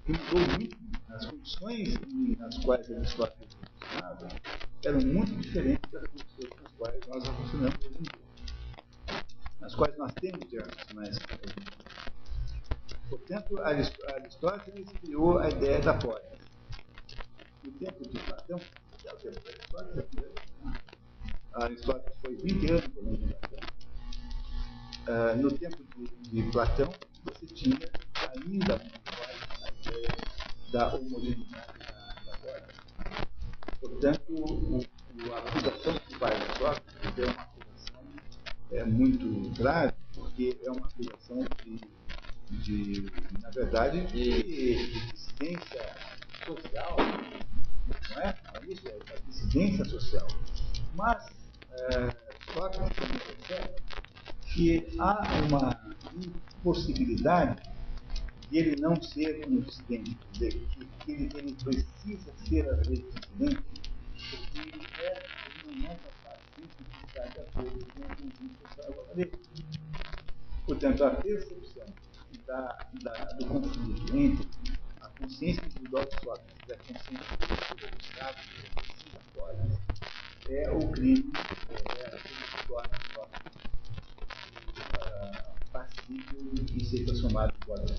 que 0.06 0.12
mudou 0.12 0.58
muito. 0.58 0.84
As 1.10 1.26
condições 1.28 2.00
nas 2.40 2.58
quais 2.60 2.92
Aristóteles 2.92 3.54
funcionava 3.54 4.28
eram 4.84 5.00
muito 5.02 5.36
diferentes 5.36 5.92
das 5.92 6.08
condições 6.08 6.50
nas 6.62 6.72
quais 6.74 7.08
nós 7.08 7.24
raciocinamos 7.24 7.86
hoje 7.86 7.98
em 8.00 8.04
dia 8.04 8.24
nas 9.64 9.74
quais 9.76 9.98
nós 9.98 10.12
temos 10.16 10.46
de 10.50 10.58
raciocinar 10.58 11.06
esse 11.08 11.20
Portanto, 13.10 13.62
Aristóteles 13.62 14.90
criou 15.00 15.40
a 15.40 15.50
ideia 15.50 15.80
da 15.80 15.94
polis. 15.94 16.24
No 17.64 17.72
tempo 17.74 18.10
de 18.10 18.20
Platão, 18.20 18.60
que 18.98 19.08
é 19.08 19.14
o 19.14 19.16
tempo 19.18 19.40
da 19.40 19.52
Aristóteles, 19.52 20.06
Aristóteles 21.54 22.18
foi 22.22 22.36
20 22.36 22.72
anos. 22.72 22.84
Uh, 25.06 25.36
no 25.36 25.52
tempo 25.52 25.84
de, 25.98 26.08
de, 26.30 26.52
Platão, 26.52 26.90
você 27.26 27.46
tinha 27.46 27.78
ainda 28.18 28.76
a 28.76 29.70
ideia 29.70 30.08
da 30.72 30.96
homogeneidade 30.96 31.80
da, 31.80 32.38
polis. 32.40 33.28
Portanto, 33.82 34.24
o, 34.30 34.78
o, 34.78 35.34
a 35.34 35.40
acusação 35.40 35.94
que 36.08 36.16
faz 36.16 36.42
Aristóteles 36.42 37.20
é 37.20 37.26
uma 37.26 37.54
é 38.72 38.84
muito 38.86 39.50
grave, 39.56 39.94
porque 40.16 40.58
é 40.64 40.72
uma 40.72 40.88
acusação 40.88 41.46
de, 41.64 42.62
de 42.64 43.12
na 43.42 43.50
verdade, 43.50 44.06
de, 44.08 44.44
de 44.44 45.12
dissidência 45.12 45.96
social. 46.46 46.96
Não 48.10 48.22
é? 48.22 48.36
é 48.54 48.66
isso, 48.72 48.88
é 48.88 48.96
a 49.14 49.30
dissidência 49.30 49.86
social. 49.86 50.28
Mas, 50.96 51.26
é, 51.72 52.16
só 52.54 52.70
que 52.70 52.80
percebe 52.80 53.76
que 54.54 54.86
há 55.00 55.28
uma 55.48 55.94
impossibilidade 56.16 57.62
de 58.50 58.58
ele 58.58 58.82
não 58.82 59.02
ser 59.02 59.46
um 59.48 59.62
quer 59.88 60.04
dizer, 60.32 60.62
que 61.00 61.12
ele, 61.12 61.30
ele 61.36 61.54
precisa 61.54 62.32
ser 62.46 62.70
às 62.70 62.88
vezes 62.88 63.04
porque 64.30 64.60
ele 64.60 64.88
é, 65.00 65.24
ele 65.66 65.82
não 65.82 65.90
é 65.90 65.98
está 67.08 67.26
de 67.26 67.40
acordo 67.40 67.86
com 67.86 68.02
o 68.02 68.06
conjunto 68.16 68.64
Portanto, 70.66 71.04
a 71.04 71.12
percepção 71.12 71.86
da, 72.48 72.88
da, 73.02 73.14
do 73.38 73.46
conflito 73.46 74.16
entre 74.16 74.48
a 75.02 75.10
consciência 75.10 75.64
de 75.68 75.90
Sócrates 76.24 76.68
e 76.68 76.74
a 76.74 76.78
consciência 76.78 77.38
do 77.38 77.86
Estado, 78.02 78.38
é 80.50 80.72
o 80.72 80.92
crime, 80.92 81.32
é 81.70 82.10
torna 82.68 82.98
Sócrates 83.14 83.73
uh, 84.92 85.72
passível 85.72 86.54
de 86.54 86.86
ser 86.86 87.06
transformado 87.06 87.54
em 87.62 87.66
guarda 87.66 87.96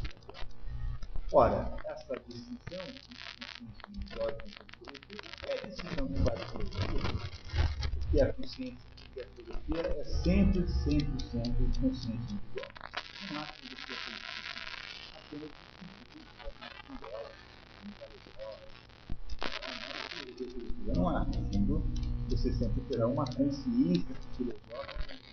Ora, 1.32 1.80
essa 1.86 2.14
distinção 2.28 2.78
de 4.06 4.18
ordem 4.20 4.40
é 5.46 5.54
a 5.54 5.58
que 5.60 6.22
faz 6.22 6.40
a 6.40 6.44
filosofia, 6.46 7.00
porque 7.94 8.20
a 8.20 8.32
consciência 8.32 8.88
e 9.16 9.20
a 9.20 9.26
filosofia 9.26 9.80
é 9.80 10.04
sempre, 10.04 10.68
sempre, 10.68 11.24
sempre 11.24 11.80
consciência 11.80 12.34
individual. 12.34 12.70
Não 13.30 13.40
há 13.40 13.46
filosofia 13.46 13.96
política. 14.04 14.34
Apenas 15.16 15.50
não 20.94 21.08
há, 21.08 21.24
sendo 21.32 21.82
você 22.28 22.52
sempre 22.52 22.80
terá 22.82 23.08
uma 23.08 23.24
consciência 23.24 24.14
filosófica 24.36 25.23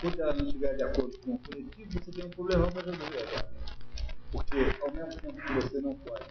Quando 0.00 0.20
ela 0.20 0.34
não 0.34 0.46
estiver 0.46 0.76
de 0.76 0.82
acordo 0.82 1.16
com 1.18 1.34
o 1.34 1.38
coletivo, 1.38 1.92
você 1.92 2.12
tem 2.12 2.24
um 2.24 2.30
problema 2.30 2.70
para 2.70 2.82
resolver 2.82 3.18
agora. 3.20 3.50
Porque, 4.32 4.78
ao 4.82 4.90
mesmo 4.90 5.20
tempo 5.20 5.40
que 5.40 5.52
você 5.54 5.80
não 5.80 5.94
pode 5.94 6.24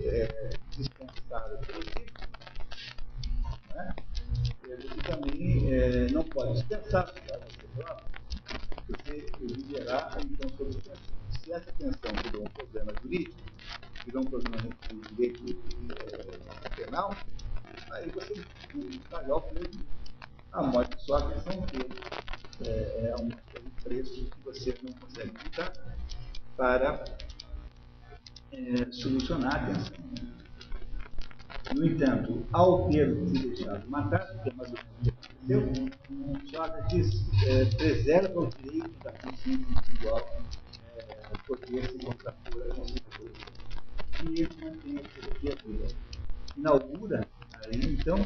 é, 0.00 0.58
dispensar 0.76 1.54
o 1.54 1.66
coletivo, 1.66 2.12
né, 3.68 3.96
você 4.62 5.02
também 5.02 5.72
é, 5.72 6.08
não 6.10 6.24
pode 6.24 6.54
dispensar 6.54 7.12
você 7.12 7.66
próprio, 7.74 8.14
você 8.88 9.34
viverá 9.38 10.14
então 10.30 10.50
sobre 10.50 10.74
tensão. 10.80 11.14
Se 11.30 11.52
essa 11.52 11.72
tensão 11.72 12.16
virou 12.16 12.44
um 12.44 12.48
problema 12.48 12.94
jurídico, 13.02 13.38
virou 14.04 14.22
um 14.22 14.26
problema 14.26 14.56
de 14.58 15.14
direito 15.14 15.56
é, 15.92 16.68
penal, 16.70 17.16
aí 17.92 18.10
você 18.10 18.44
pagar 19.10 19.36
o 19.36 19.40
preço. 19.40 19.78
A 20.52 20.62
morte 20.62 20.96
só 21.04 21.16
a 21.16 21.32
questão 21.32 21.62
que 21.62 22.68
é, 22.68 23.08
é 23.08 23.16
um, 23.20 23.28
preço 23.82 24.24
que 24.24 24.40
você 24.44 24.76
não 24.82 24.92
consegue 24.94 25.32
evitar 25.40 25.72
para 26.56 27.04
é, 28.52 28.92
solucionar 28.92 29.56
a 29.56 29.66
tensão. 29.66 29.94
No 31.74 31.86
entanto, 31.86 32.46
ao 32.52 32.88
ter 32.88 33.14
se 33.26 33.48
deixado 33.48 33.88
matar, 33.88 34.26
que 34.42 34.50
é 34.50 34.52
uma 34.52 34.64
coisa 34.64 34.76
que 35.02 35.10
aconteceu, 35.10 35.90
Sócrates 36.50 37.24
é, 37.46 37.64
preserva 37.76 38.40
o 38.40 38.46
direito 38.46 39.02
da 39.02 39.12
consciência 39.12 39.66
individual 39.68 40.38
é, 40.96 41.38
poder 41.46 41.90
se 41.90 41.98
contrapor 41.98 42.62
à 42.62 42.74
consciência 42.74 43.02
e 43.20 43.63
viva. 44.28 45.86
Inaugura 46.56 47.26
aí, 47.66 47.94
então, 47.94 48.18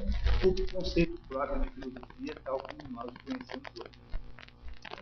o 0.44 0.72
conceito 0.72 1.18
próprio 1.28 1.62
de 1.62 1.70
filosofia, 1.70 2.34
tal 2.44 2.58
como 2.58 2.92
nós 2.92 3.10
o 3.10 3.24
conhecemos 3.24 3.68
hoje 3.78 4.08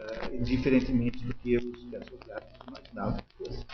uh, 0.01 0.44
diferentemente 0.44 1.24
do 1.24 1.35
que 1.35 1.56
os 1.56 1.64
que 1.64 1.97
a 1.97 2.05
sociedade 2.05 2.47
imaginavam 2.66 3.16
que 3.16 3.44
fosse. 3.44 3.66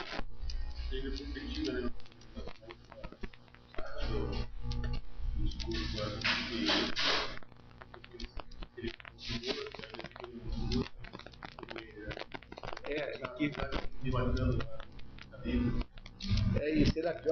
É, 12.84 13.18
que... 13.36 14.81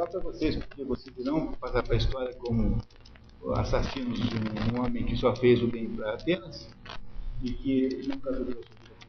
Pior 0.01 0.09
para 0.09 0.21
vocês, 0.21 0.57
porque 0.57 0.83
vocês 0.83 1.15
irão 1.19 1.53
passar 1.53 1.83
para 1.83 1.93
a 1.93 1.99
história 1.99 2.35
como 2.37 2.81
assassinos 3.55 4.19
de 4.19 4.37
um 4.75 4.81
homem 4.83 5.05
que 5.05 5.15
só 5.15 5.37
fez 5.37 5.63
o 5.63 5.67
bem 5.67 5.91
para 5.91 6.15
Atenas 6.15 6.71
e 7.43 7.53
que 7.53 8.09
nunca 8.09 8.33
durou 8.33 8.63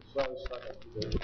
pessoal 0.04 0.34
está 0.34 0.60
na 0.60 1.00
vida 1.00 1.18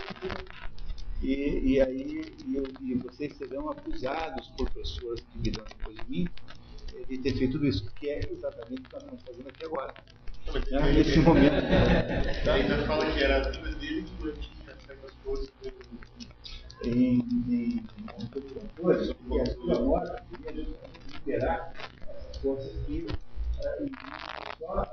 e, 1.22 1.74
e 1.74 1.82
aí 1.82 2.22
e, 2.46 2.92
e 2.92 2.96
vocês 2.96 3.36
serão 3.36 3.70
acusados 3.70 4.48
por 4.58 4.70
pessoas 4.70 5.20
que 5.20 5.38
virão 5.40 5.66
depois 5.78 5.98
de 5.98 6.10
mim 6.10 6.28
eh, 6.96 7.04
de 7.10 7.18
ter 7.18 7.34
feito 7.38 7.52
tudo 7.52 7.68
isso, 7.68 7.92
que 7.96 8.10
é 8.10 8.20
exatamente 8.32 8.84
o 8.84 8.86
que 8.86 8.94
nós 8.94 9.04
estamos 9.04 9.24
fazendo 9.24 9.50
aqui 9.50 9.66
agora. 9.66 9.94
Né? 10.72 10.94
Nesse 10.94 11.20
momento. 11.20 11.52
Tá? 12.46 12.54
Ainda 12.54 12.88
fala 12.88 13.12
que 13.12 13.22
era 13.22 13.46
a 13.46 13.52
vida 13.52 13.76
dele 13.76 14.04
que 14.04 14.26
mantinha 14.26 14.78
certas 14.86 15.12
coisas. 15.26 15.52
Em, 16.86 17.20
em, 17.50 17.84
coisas, 18.78 19.14
porque 19.14 19.40
a 19.42 19.46
sua 19.46 19.80
morte 19.82 20.28
queria 20.30 20.52
liberar 20.52 21.74
as 22.08 22.38
forças 22.38 22.86
que 22.86 23.08
só. 24.60 24.86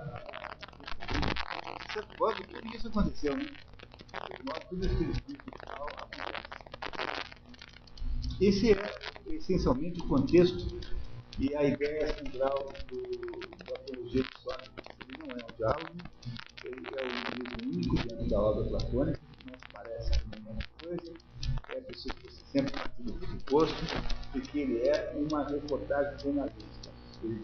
Você 1.87 2.03
pode, 2.19 2.45
por 2.45 2.63
que 2.63 2.77
isso 2.77 2.89
aconteceu, 2.89 3.37
né? 3.37 3.64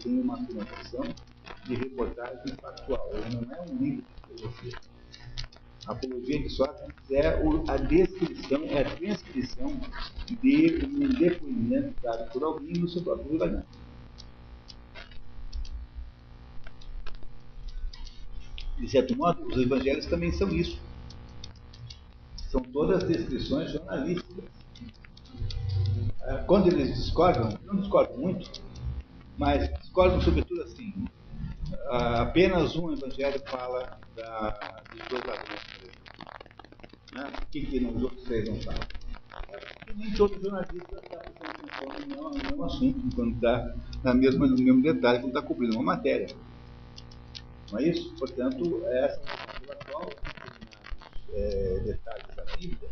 Tem 0.01 0.19
uma 0.19 0.37
conotação 0.45 1.03
de 1.65 1.75
reportagem 1.75 2.55
factual, 2.59 3.09
ele 3.13 3.45
não 3.45 3.55
é 3.55 3.61
um 3.61 3.77
livro 3.77 4.03
de 4.03 4.27
filosofia. 4.27 4.79
A 5.87 5.93
apologia 5.93 6.41
de 6.41 6.49
Sócrates 6.49 7.11
é 7.11 7.27
a 7.67 7.77
descrição, 7.77 8.63
é 8.65 8.81
a 8.81 8.95
transcrição 8.95 9.81
de 10.41 10.85
um 10.85 11.09
depoimento 11.09 11.93
dado 12.01 12.31
por 12.31 12.43
alguém 12.43 12.73
no 12.73 12.87
seu 12.87 13.01
próprio 13.01 13.29
julgamento. 13.29 13.81
De 18.77 18.89
certo 18.89 19.15
modo, 19.15 19.45
os 19.45 19.57
evangelhos 19.57 20.05
também 20.07 20.31
são 20.31 20.49
isso. 20.49 20.79
São 22.49 22.61
todas 22.61 23.03
descrições 23.03 23.71
jornalísticas. 23.71 24.45
Quando 26.47 26.67
eles 26.67 26.95
discordam, 26.95 27.57
não 27.63 27.77
discordam 27.77 28.17
muito, 28.17 28.61
mas 29.37 29.69
discordam 29.79 30.21
sobretudo 30.21 30.63
assim. 30.63 30.93
Apenas 31.89 32.75
um 32.75 32.91
evangelho 32.91 33.41
fala 33.47 33.99
da, 34.15 34.81
dos 34.91 35.07
dois 35.07 35.23
ladrões, 35.23 35.61
por 35.63 35.83
exemplo. 35.83 36.01
Né? 37.13 37.31
Por 37.31 37.45
que, 37.47 37.65
que 37.65 37.85
os 37.85 38.03
outros 38.03 38.23
três 38.23 38.47
não 38.47 38.61
falam? 38.61 38.79
É 39.49 39.57
porque 39.57 39.93
nem 39.95 40.11
todo 40.13 40.41
jornalista 40.41 40.95
está 40.95 41.17
prestando 41.17 41.51
atenção 41.51 42.29
no 42.29 42.37
mesmo 42.37 42.63
assunto, 42.63 43.15
quando 43.15 43.35
está 43.35 43.75
na 44.03 44.13
mesma, 44.13 44.47
no 44.47 44.57
mesmo 44.57 44.81
detalhe, 44.81 45.19
quando 45.19 45.37
está 45.37 45.41
cobrindo 45.41 45.75
uma 45.75 45.95
matéria. 45.95 46.35
Não 47.71 47.79
é 47.79 47.83
isso? 47.83 48.13
Portanto, 48.15 48.85
essa 48.87 49.21
pela 49.59 49.75
qual 49.75 50.09
é, 51.33 51.79
detalhes 51.85 52.35
da 52.35 52.43
Bíblia, 52.55 52.89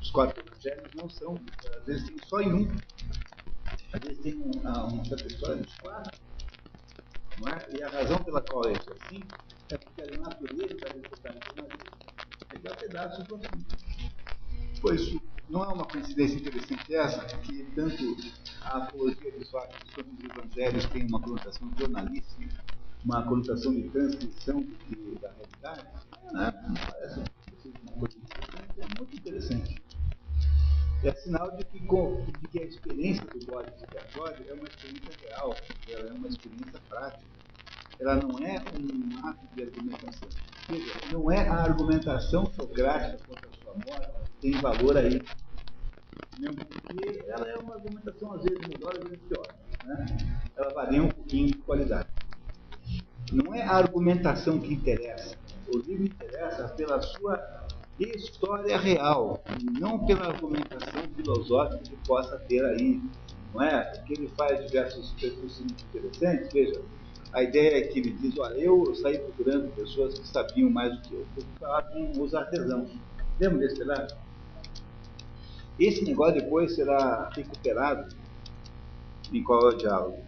os 0.00 0.10
quatro 0.10 0.42
evangelhos 0.46 0.90
não 0.94 1.08
são, 1.08 1.38
às 1.78 1.84
vezes 1.84 2.10
só 2.24 2.40
em 2.40 2.52
um. 2.52 2.76
Às 3.92 4.02
vezes 4.02 4.18
tem 4.22 4.34
uma, 4.34 4.86
uma 4.86 5.02
dos 5.02 5.76
quatro. 5.76 6.18
Não 7.38 7.50
é? 7.50 7.66
E 7.72 7.82
a 7.82 7.88
razão 7.88 8.22
pela 8.24 8.40
qual 8.40 8.68
é 8.68 8.74
isso 8.74 8.90
assim 8.92 9.24
é 9.70 9.76
porque 9.76 10.02
a 10.02 10.06
natureza 10.16 10.78
da 10.78 10.88
jornalística 10.90 12.02
é 12.52 12.56
dar 12.58 12.74
pedaços 12.76 13.26
do 13.26 13.34
assunto. 13.36 13.76
Pois 14.80 15.00
não 15.48 15.64
é 15.64 15.68
uma 15.68 15.84
coincidência 15.84 16.36
interessante 16.36 16.94
essa, 16.94 17.24
que 17.40 17.64
tanto 17.74 18.16
a 18.62 18.84
apologia 18.84 19.30
de 19.32 19.44
Sócrates 19.44 19.92
quanto 19.94 20.10
os 20.10 20.24
evangelhos 20.24 20.86
têm 20.86 21.06
uma 21.06 21.20
conotação 21.20 21.70
jornalística, 21.76 22.64
uma 23.04 23.22
conotação 23.28 23.74
de 23.74 23.90
transcrição 23.90 24.66
da 25.20 25.30
realidade? 25.32 25.86
Né? 26.32 26.80
Parece 26.86 27.20
uma 27.84 27.92
coisa 27.92 28.16
interessante, 28.18 28.80
é 28.80 28.86
muito 28.86 29.14
interessante. 29.14 29.91
É 31.04 31.12
sinal 31.14 31.50
de 31.56 31.64
que, 31.64 31.78
de 31.80 32.48
que 32.48 32.58
a 32.60 32.64
experiência 32.64 33.24
do 33.26 33.46
bode 33.46 33.70
expiatório 33.74 34.44
é 34.48 34.52
uma 34.52 34.68
experiência 34.68 35.28
real, 35.28 35.56
ela 35.88 36.08
é 36.08 36.12
uma 36.12 36.28
experiência 36.28 36.80
prática 36.88 37.32
ela 38.02 38.16
não 38.16 38.36
é 38.40 38.56
um 38.58 39.28
ato 39.28 39.46
de 39.54 39.62
argumentação. 39.62 40.28
Seja, 40.66 40.92
não 41.12 41.30
é 41.30 41.48
a 41.48 41.54
argumentação 41.54 42.46
socrática 42.46 43.18
contra 43.26 43.48
a 43.48 43.62
sua 43.62 43.74
morte 43.74 44.10
que 44.24 44.50
tem 44.50 44.60
valor 44.60 44.96
aí. 44.96 45.22
Mesmo 46.38 46.56
porque 46.56 47.22
ela 47.28 47.48
é 47.48 47.56
uma 47.58 47.74
argumentação 47.74 48.32
às 48.32 48.42
vezes 48.42 48.58
melhor, 48.66 48.92
às 48.96 49.04
vezes 49.04 49.20
pior. 49.28 49.46
Né? 49.84 50.06
Ela 50.56 50.74
varia 50.74 51.02
um 51.02 51.08
pouquinho 51.08 51.46
de 51.48 51.58
qualidade. 51.58 52.08
Não 53.32 53.54
é 53.54 53.62
a 53.62 53.72
argumentação 53.72 54.58
que 54.58 54.74
interessa. 54.74 55.36
O 55.72 55.78
livro 55.78 56.04
interessa 56.04 56.68
pela 56.70 57.00
sua 57.00 57.61
história 58.02 58.76
real, 58.76 59.42
não 59.78 60.04
pela 60.04 60.26
argumentação 60.26 61.02
filosófica 61.14 61.82
que 61.82 61.96
possa 62.06 62.38
ter 62.40 62.64
aí. 62.64 63.00
Não 63.52 63.62
é? 63.62 63.84
Porque 63.84 64.14
ele 64.14 64.28
faz 64.28 64.64
diversos 64.64 65.12
percursos 65.12 65.60
muito 65.60 65.84
interessantes. 65.84 66.52
Veja, 66.52 66.82
a 67.32 67.42
ideia 67.42 67.78
é 67.78 67.80
que 67.82 67.98
ele 67.98 68.10
diz, 68.10 68.38
olha, 68.38 68.54
eu 68.54 68.94
saí 68.94 69.18
procurando 69.18 69.74
pessoas 69.74 70.18
que 70.18 70.26
sabiam 70.26 70.70
mais 70.70 70.94
do 70.94 71.02
que 71.02 71.14
eu. 71.14 71.26
Fui 71.34 71.44
falar 71.58 71.82
com 71.82 72.10
os 72.20 72.34
artesãos. 72.34 72.90
Lembra 73.38 73.58
desse 73.58 73.78
pedaço? 73.78 74.16
Esse 75.78 76.04
negócio 76.04 76.40
depois 76.40 76.74
será 76.74 77.30
recuperado 77.34 78.14
em 79.32 79.42
qual 79.42 79.70
é 79.70 79.74
o 79.74 79.76
diálogo? 79.76 80.24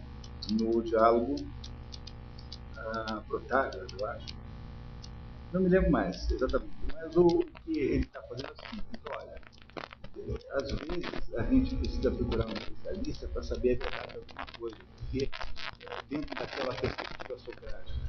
No 0.51 0.83
diálogo 0.83 1.35
ah, 2.77 3.23
Protágoras, 3.27 3.87
eu 3.99 4.07
acho. 4.07 4.34
Não 5.55 5.61
me 5.61 5.69
lembro 5.69 5.89
mais 5.89 6.29
exatamente, 6.29 6.73
mas 6.91 7.15
o 7.15 7.47
que 7.63 7.77
ele 7.79 8.03
está 8.03 8.21
fazendo 8.23 8.49
é 8.49 8.51
o 8.51 8.57
seguinte, 8.57 8.99
olha, 9.05 9.41
às 10.51 10.79
vezes 10.81 11.33
a 11.33 11.43
gente 11.43 11.77
precisa 11.77 12.11
procurar 12.11 12.47
um 12.47 12.57
especialista 12.57 13.25
para 13.29 13.41
saber 13.41 13.77
a 13.77 13.79
verdade 13.79 14.11
de 14.11 14.17
alguma 14.17 14.47
coisa, 14.59 14.75
porque 14.97 15.31
dentro 16.09 16.35
daquela 16.35 16.73
perspectiva 16.73 17.39
socrática, 17.39 18.01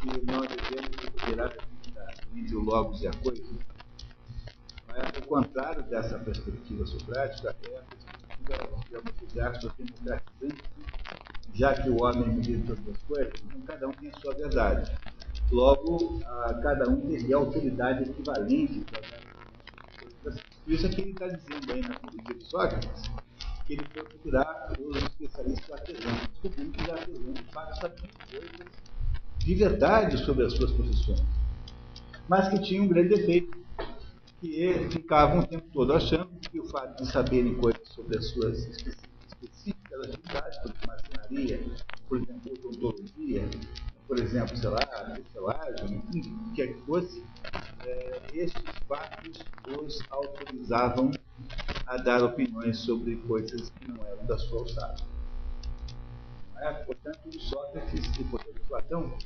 que 0.00 0.22
nós 0.24 0.48
devemos 0.48 0.98
recuperar 1.02 1.48
a 1.48 1.60
vida 1.60 2.14
entre 2.34 2.56
o 2.56 2.60
logos 2.60 3.02
e 3.02 3.08
a 3.08 3.12
coisa, 3.12 3.42
mas, 4.88 5.14
o 5.18 5.22
contrário 5.22 5.82
dessa 5.90 6.18
perspectiva 6.18 6.86
socrática 6.86 7.54
é 7.62 7.76
a 7.76 7.82
perspectiva, 7.82 8.58
digamos, 8.80 9.30
de 9.30 9.38
aspas, 9.38 9.70
democratizante, 9.74 10.62
já 11.52 11.74
que 11.74 11.90
o 11.90 11.98
homem 11.98 12.64
todas 12.66 12.88
as 12.88 13.02
coisas, 13.02 13.38
então 13.44 13.60
cada 13.66 13.86
um 13.86 13.92
tem 13.92 14.08
a 14.08 14.14
sua 14.14 14.32
verdade. 14.32 15.13
Logo, 15.54 16.20
a, 16.26 16.54
cada 16.54 16.90
um 16.90 17.00
teria 17.02 17.36
autoridade 17.36 18.10
equivalente. 18.10 18.84
Para 18.90 20.32
Por 20.64 20.72
isso 20.72 20.86
é 20.86 20.88
que 20.88 21.00
ele 21.00 21.10
está 21.10 21.28
dizendo 21.28 21.72
aí 21.72 21.80
na 21.80 21.94
política 21.94 22.34
de 22.34 22.44
Sócrates 22.44 23.02
que 23.64 23.74
ele 23.74 23.84
foi 23.94 24.04
procurar 24.04 24.76
os 24.78 24.96
especialistas 24.96 25.72
artesãos, 25.72 26.28
descobrindo 26.42 26.72
que 26.72 26.82
os 26.82 26.90
artesãos 26.90 27.34
de 27.34 27.44
fato 27.44 27.80
sabiam 27.80 28.08
coisas 28.30 28.66
de 29.38 29.54
verdade 29.54 30.18
sobre 30.24 30.44
as 30.44 30.52
suas 30.54 30.72
profissões, 30.72 31.22
mas 32.28 32.48
que 32.48 32.60
tinham 32.60 32.84
um 32.84 32.88
grande 32.88 33.10
defeito 33.10 33.54
que 34.40 34.88
ficavam 34.90 35.40
o 35.40 35.46
tempo 35.46 35.66
todo 35.72 35.92
achando 35.92 36.28
que 36.50 36.60
o 36.60 36.64
fato 36.64 37.02
de 37.02 37.10
saberem 37.10 37.54
coisas 37.54 37.88
sobre 37.88 38.18
as 38.18 38.26
suas 38.30 38.58
específicas 38.58 40.08
atividades, 40.08 40.58
exemplo, 40.58 40.86
marcenaria, 40.86 41.60
por 42.08 42.18
exemplo, 42.18 42.52
odontologia, 42.64 43.48
por 44.06 44.18
exemplo, 44.18 44.56
sei 44.56 44.68
lá, 44.68 44.86
tecelagem, 45.16 46.02
enfim, 46.12 46.36
o 46.50 46.52
que 46.52 46.62
é 46.62 46.66
que 46.68 46.80
fosse, 46.82 47.24
é, 47.82 48.20
esses 48.32 48.78
fatos 48.88 49.46
os 49.66 50.06
autorizavam 50.10 51.10
a 51.86 51.96
dar 51.96 52.22
opiniões 52.22 52.78
sobre 52.78 53.16
coisas 53.16 53.70
que 53.70 53.88
não 53.88 54.04
eram 54.06 54.26
da 54.26 54.38
sua 54.38 54.60
alçada. 54.60 55.02
É? 56.58 56.72
Portanto, 56.84 57.40
Sócrates 57.40 58.16
e 58.18 58.22
o 58.22 58.68
Platão 58.68 59.18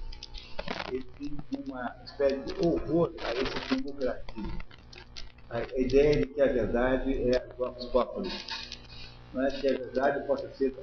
ele 0.88 1.06
tem 1.18 1.38
uma 1.66 1.94
espécie 2.04 2.40
de 2.42 2.52
horror 2.54 3.12
a 3.22 3.34
esse 3.34 3.74
democratismo 3.74 4.68
a 5.50 5.62
ideia 5.80 6.16
de 6.18 6.26
que 6.26 6.42
a 6.42 6.46
verdade 6.46 7.30
é 7.30 7.36
a 7.36 7.54
vox 7.56 7.84
populi. 7.86 8.30
Não 9.32 9.42
é 9.42 9.50
que 9.50 9.68
a 9.68 9.76
verdade 9.76 10.26
possa 10.26 10.52
ser 10.54 10.74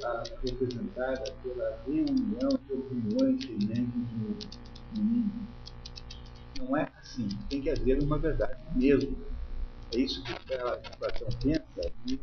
representada 0.43 1.23
pela 1.41 1.81
reunião 1.85 2.49
de 2.67 2.73
opiniões 2.73 3.43
semelhantes 3.43 3.93
no 4.95 5.03
mundo. 5.03 5.47
Não 6.59 6.77
é 6.77 6.87
assim. 6.97 7.27
Tem 7.49 7.61
que 7.61 7.69
haver 7.69 8.01
uma 8.03 8.17
verdade 8.19 8.57
mesmo. 8.75 9.17
É 9.93 9.97
isso 9.97 10.23
que 10.23 10.53
a 10.53 10.77
Platão 10.97 11.27
pensa 11.41 11.91
e 12.07 12.19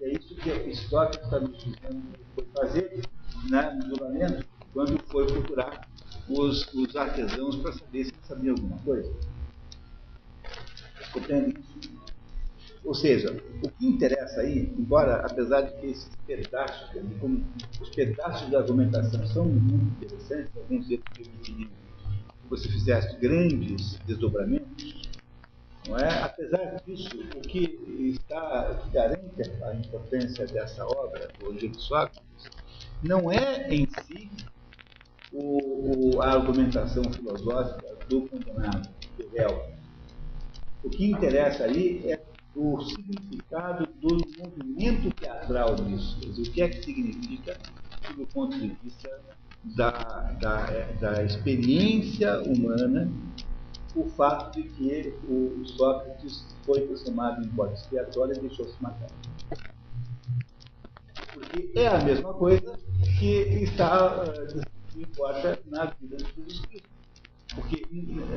é 0.00 0.12
isso 0.12 0.34
que 0.36 0.50
Aristóteles 0.50 1.24
está 1.24 1.40
nos 1.40 1.58
dizendo 1.58 2.02
foi 2.34 2.46
fazer 2.54 3.02
né, 3.50 3.70
no 3.74 3.88
julgamento 3.88 4.46
quando 4.72 4.98
foi 5.10 5.26
procurar 5.26 5.88
os, 6.28 6.72
os 6.72 6.96
artesãos 6.96 7.56
para 7.56 7.72
saber 7.72 8.04
se 8.06 8.14
sabiam 8.22 8.54
alguma 8.54 8.78
coisa. 8.78 9.12
Compreende 11.12 11.58
isso? 11.60 11.99
Ou 12.84 12.94
seja, 12.94 13.30
o 13.62 13.70
que 13.70 13.86
interessa 13.86 14.40
aí, 14.40 14.72
embora, 14.78 15.16
apesar 15.16 15.60
de 15.62 15.80
que 15.80 15.86
esses 15.88 16.10
pedaços, 16.26 16.90
como 17.20 17.44
os 17.80 17.90
pedaços 17.90 18.48
de 18.48 18.56
argumentação 18.56 19.26
são 19.26 19.44
muito 19.44 20.04
interessantes, 20.04 20.50
alguns 20.56 20.88
deles 20.88 21.04
permitiriam 21.14 21.68
que 21.68 22.48
você 22.48 22.68
fizesse 22.68 23.16
grandes 23.18 23.98
desdobramentos, 24.06 25.10
não 25.86 25.96
é? 25.98 26.22
apesar 26.22 26.80
disso, 26.86 27.10
o 27.36 27.40
que 27.40 28.12
está 28.14 28.74
que 28.82 28.90
garante 28.90 29.42
a 29.62 29.74
importância 29.74 30.46
dessa 30.46 30.84
obra, 30.86 31.30
o 31.42 31.52
Gil 31.58 31.70
de 31.70 31.82
Sócrates, 31.82 32.50
não 33.02 33.30
é 33.30 33.68
em 33.68 33.86
si 34.06 34.30
o, 35.32 36.16
o, 36.16 36.22
a 36.22 36.32
argumentação 36.32 37.04
filosófica 37.12 37.94
do 38.08 38.28
condenado, 38.28 38.88
do 39.18 39.28
réu, 39.30 39.70
o 40.82 40.88
que 40.88 41.10
interessa 41.10 41.64
aí 41.64 42.10
é 42.10 42.29
o 42.54 42.80
significado 42.80 43.86
do 44.00 44.18
movimento 44.38 45.10
teatral 45.14 45.74
disso. 45.76 46.18
O 46.38 46.42
que 46.50 46.62
é 46.62 46.68
que 46.68 46.82
significa, 46.84 47.56
do 48.16 48.26
ponto 48.26 48.58
de 48.58 48.68
vista 48.82 49.20
da, 49.76 49.90
da, 50.40 50.66
da 51.00 51.22
experiência 51.22 52.40
humana, 52.42 53.10
o 53.94 54.04
fato 54.10 54.60
de 54.60 54.68
que 54.68 55.14
o 55.28 55.64
Sócrates 55.64 56.44
foi 56.64 56.80
transformado 56.82 57.44
em 57.44 57.48
bode 57.48 57.74
expiatório 57.74 58.36
e 58.36 58.40
deixou-se 58.40 58.80
matar. 58.82 59.10
Porque 61.32 61.72
é 61.74 61.88
a 61.88 62.02
mesma 62.02 62.34
coisa 62.34 62.78
que 63.18 63.26
está, 63.64 64.24
eh, 64.26 64.62
que 64.88 65.02
importa 65.02 65.58
na 65.66 65.86
vida 65.86 66.16
de 66.16 66.24
Jesus 66.36 66.60
Cristo. 66.66 66.88
Porque 67.54 67.84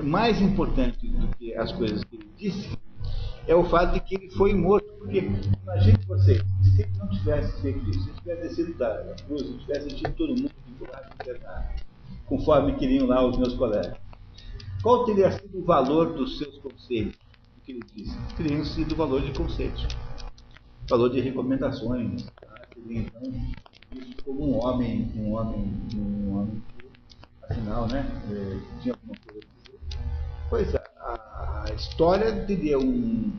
mais 0.02 0.41
importante 0.41 1.07
do 1.07 1.27
que 1.35 1.53
as 1.56 1.72
coisas 1.72 2.03
que 2.03 2.15
ele 2.15 2.30
disse 2.35 2.69
é 3.48 3.56
o 3.56 3.64
fato 3.65 3.94
de 3.94 3.99
que 3.99 4.15
ele 4.15 4.30
foi 4.32 4.53
morto. 4.53 4.91
Porque 4.99 5.20
imagine 5.20 5.99
você, 6.07 6.36
se 6.61 6.82
ele 6.82 6.91
não 6.98 7.10
tivesse 7.10 7.61
feito 7.61 7.90
isso, 7.90 8.03
se 8.03 8.10
ele 8.10 8.18
tivesse 8.20 8.41
descido 8.41 8.74
da 8.78 9.15
cruz, 9.26 9.41
se 9.41 9.57
tivesse 9.60 9.88
tido 9.90 10.14
todo 10.14 10.30
mundo 10.30 10.52
vinculado 10.68 11.14
conforme 12.26 12.76
queriam 12.76 13.06
lá 13.06 13.26
os 13.26 13.38
meus 13.38 13.53
colegas, 13.53 13.98
qual 14.82 15.06
teria 15.06 15.32
sido 15.32 15.60
o 15.60 15.64
valor 15.64 16.14
dos 16.14 16.38
seus 16.38 16.57
conselhos? 16.60 17.15
O 17.57 17.65
que 17.65 17.74
ele 17.74 17.82
disse? 17.95 18.18
Teriam 18.36 18.65
sido 18.65 18.94
o 18.94 18.95
valor 18.95 19.22
de 19.22 19.32
conselhos, 19.34 19.88
valor 20.90 21.10
de 21.10 21.22
recomendações. 21.22 22.24
Tá? 22.24 22.61
Então 22.90 23.22
visto 23.91 24.24
como 24.24 24.56
um 24.56 24.65
homem, 24.65 25.11
um 25.15 25.34
homem, 25.34 25.72
um 25.95 26.38
homem 26.38 26.64
afinal, 27.44 27.88
né, 27.88 28.06
é, 28.32 28.82
tinha 28.82 28.95
alguma 28.95 29.15
coisa 29.26 29.40
a 29.40 29.64
dizer. 29.64 29.80
Pois 30.49 30.76
a, 30.76 30.82
a 31.64 31.73
história 31.73 32.45
teria 32.45 32.77
um, 32.77 33.31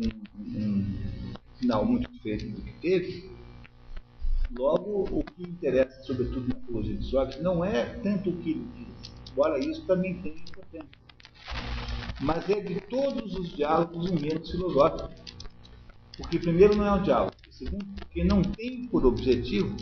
um, 0.00 0.10
um, 0.38 1.34
final 1.58 1.84
muito 1.84 2.10
diferente 2.10 2.46
do 2.46 2.62
que 2.62 2.72
teve. 2.80 3.34
Logo, 4.56 5.08
o 5.10 5.22
que 5.22 5.42
interessa, 5.42 6.02
sobretudo 6.02 6.48
na 6.48 6.54
filosofia 6.66 6.96
de 6.96 7.04
Sócrates, 7.04 7.42
não 7.42 7.64
é 7.64 7.84
tanto 7.96 8.30
o 8.30 8.36
que 8.36 8.50
ele 8.50 8.68
diz, 8.76 9.12
embora 9.32 9.58
isso 9.58 9.84
também 9.86 10.22
tenha 10.22 10.36
importância, 10.36 10.88
mas 12.20 12.48
é 12.48 12.60
de 12.60 12.80
todos 12.82 13.34
os 13.34 13.54
diálogos 13.54 14.10
em 14.10 14.18
menos 14.18 14.50
filosóficos. 14.50 15.34
Porque, 16.16 16.38
primeiro, 16.38 16.76
não 16.76 16.86
é 16.86 16.92
um 16.92 17.02
diálogo, 17.02 17.34
segundo, 17.50 17.84
porque 17.96 18.22
não 18.22 18.40
tem 18.40 18.86
por 18.86 19.04
objetivo 19.04 19.76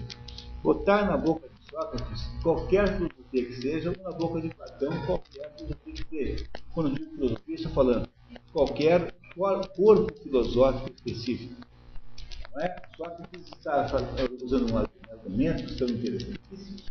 botar 0.63 1.05
na 1.05 1.17
boca 1.17 1.52
Sócrates, 1.73 2.23
qualquer 2.43 2.87
filosofia 2.97 3.47
que 3.47 3.53
seja, 3.55 3.91
ou 3.91 4.05
na 4.05 4.11
boca 4.13 4.43
de 4.43 4.55
Platão, 4.55 5.07
qualquer 5.07 5.55
filosofia 5.57 5.95
que 5.95 6.05
seja. 6.11 6.47
Quando 6.75 6.95
digo 6.95 7.11
filosofia, 7.13 7.55
estou 7.55 7.73
falando 7.73 8.09
qualquer 8.53 9.15
corpo 9.35 10.13
filosófico 10.23 10.91
específico. 10.95 11.63
Não 12.55 12.63
é? 12.63 12.83
Sócrates 12.95 13.49
está 13.49 13.87
usando 14.43 14.71
um 14.71 14.77
argumentos 15.13 15.77
tão 15.77 15.89
interessantíssimos, 15.89 16.85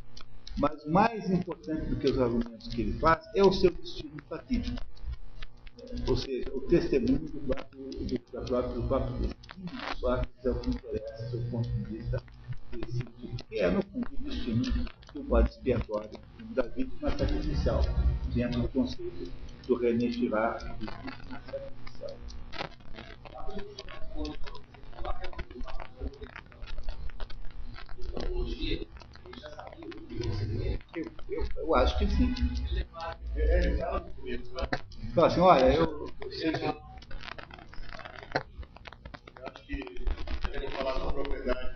mas 0.58 0.86
mais 0.88 1.30
importante 1.30 1.88
do 1.88 1.96
que 1.98 2.10
os 2.10 2.20
argumentos 2.20 2.68
que 2.70 2.82
ele 2.82 2.94
faz 3.00 3.24
é 3.36 3.44
o 3.44 3.54
seu 3.54 3.70
destino 3.72 4.18
fatídico. 4.28 4.84
Ou 6.08 6.18
seja, 6.18 6.50
o 6.56 6.62
testemunho 6.62 7.20
do 7.20 7.40
próprio, 7.40 7.90
do, 7.90 8.06
do 8.06 8.20
próprio, 8.48 8.82
do 8.82 8.88
próprio 8.88 9.18
destino 9.18 9.66
de 9.66 10.00
Sócrates 10.00 10.46
é 10.46 10.50
o 10.50 10.56
que 10.60 10.70
interessa 10.70 11.38
do 11.38 11.52
ponto 11.52 11.70
de 11.70 11.84
vista 11.84 12.24
que 13.52 13.60
é, 13.60 13.70
no 13.70 13.82
fundo, 13.82 14.08
o 14.14 14.24
destino 14.24 14.64
do 15.14 15.24
bode 15.24 15.50
expiatório 15.50 16.10
da 16.56 16.64
vítima 16.64 17.12
sacrificial, 17.12 17.82
dentro 18.34 18.62
do 18.62 18.70
conceito 18.70 19.30
do 19.68 19.76
René 19.76 20.10
Girard 20.10 20.64
de 20.64 20.86
vítima 20.86 21.42
sacrificial. 21.52 22.18
Eu, 30.96 31.06
eu, 31.30 31.46
eu 31.58 31.76
acho 31.76 31.98
que 31.98 32.08
sim. 32.08 32.34
Fala 35.14 35.28
assim, 35.28 35.42
olha, 35.42 35.74
eu. 35.74 35.84
eu, 35.84 36.10
acho 39.46 39.64
que 39.66 40.08
devemos 40.52 40.76
falar 40.76 41.00
com 41.02 41.12
propriedade 41.12 41.71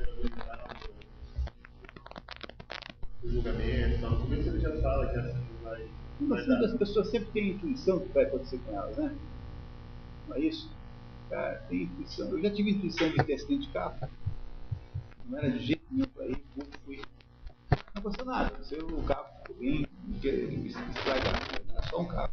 julgamento, 3.31 4.01
no 4.01 4.19
começo 4.21 4.49
ele 4.49 4.59
já 4.59 4.75
fala 4.81 5.07
que 5.07 5.17
essa 5.17 5.41
vai. 5.63 5.87
No 6.19 6.37
fundo, 6.37 6.65
as 6.65 6.73
pessoas 6.77 7.09
sempre 7.09 7.31
têm 7.31 7.51
intuição 7.51 7.97
do 7.97 8.05
que 8.05 8.13
vai 8.13 8.23
acontecer 8.23 8.59
com 8.59 8.73
elas, 8.73 8.97
né? 8.97 9.15
Não 10.27 10.35
é 10.35 10.39
isso? 10.39 10.71
Cara, 11.29 11.55
tem 11.69 11.83
intuição. 11.83 12.29
Eu 12.29 12.41
já 12.41 12.49
tive 12.51 12.71
intuição 12.71 13.09
de 13.09 13.15
ter 13.23 13.33
acidente 13.33 13.67
de 13.67 13.73
carro. 13.73 13.95
Não 15.25 15.37
era 15.37 15.49
de 15.51 15.65
jeito 15.65 15.81
nenhum 15.91 16.05
para 16.07 16.27
ir, 16.27 16.43
fui. 16.85 17.01
Não 17.71 17.77
aconteceu 17.95 18.25
nada. 18.25 18.53
O 18.83 19.03
carro 19.03 19.25
ficou 19.39 19.55
bem 19.57 19.87
estragado. 20.91 21.61
Era 21.71 21.83
só 21.83 22.01
um 22.01 22.05
carro. 22.05 22.31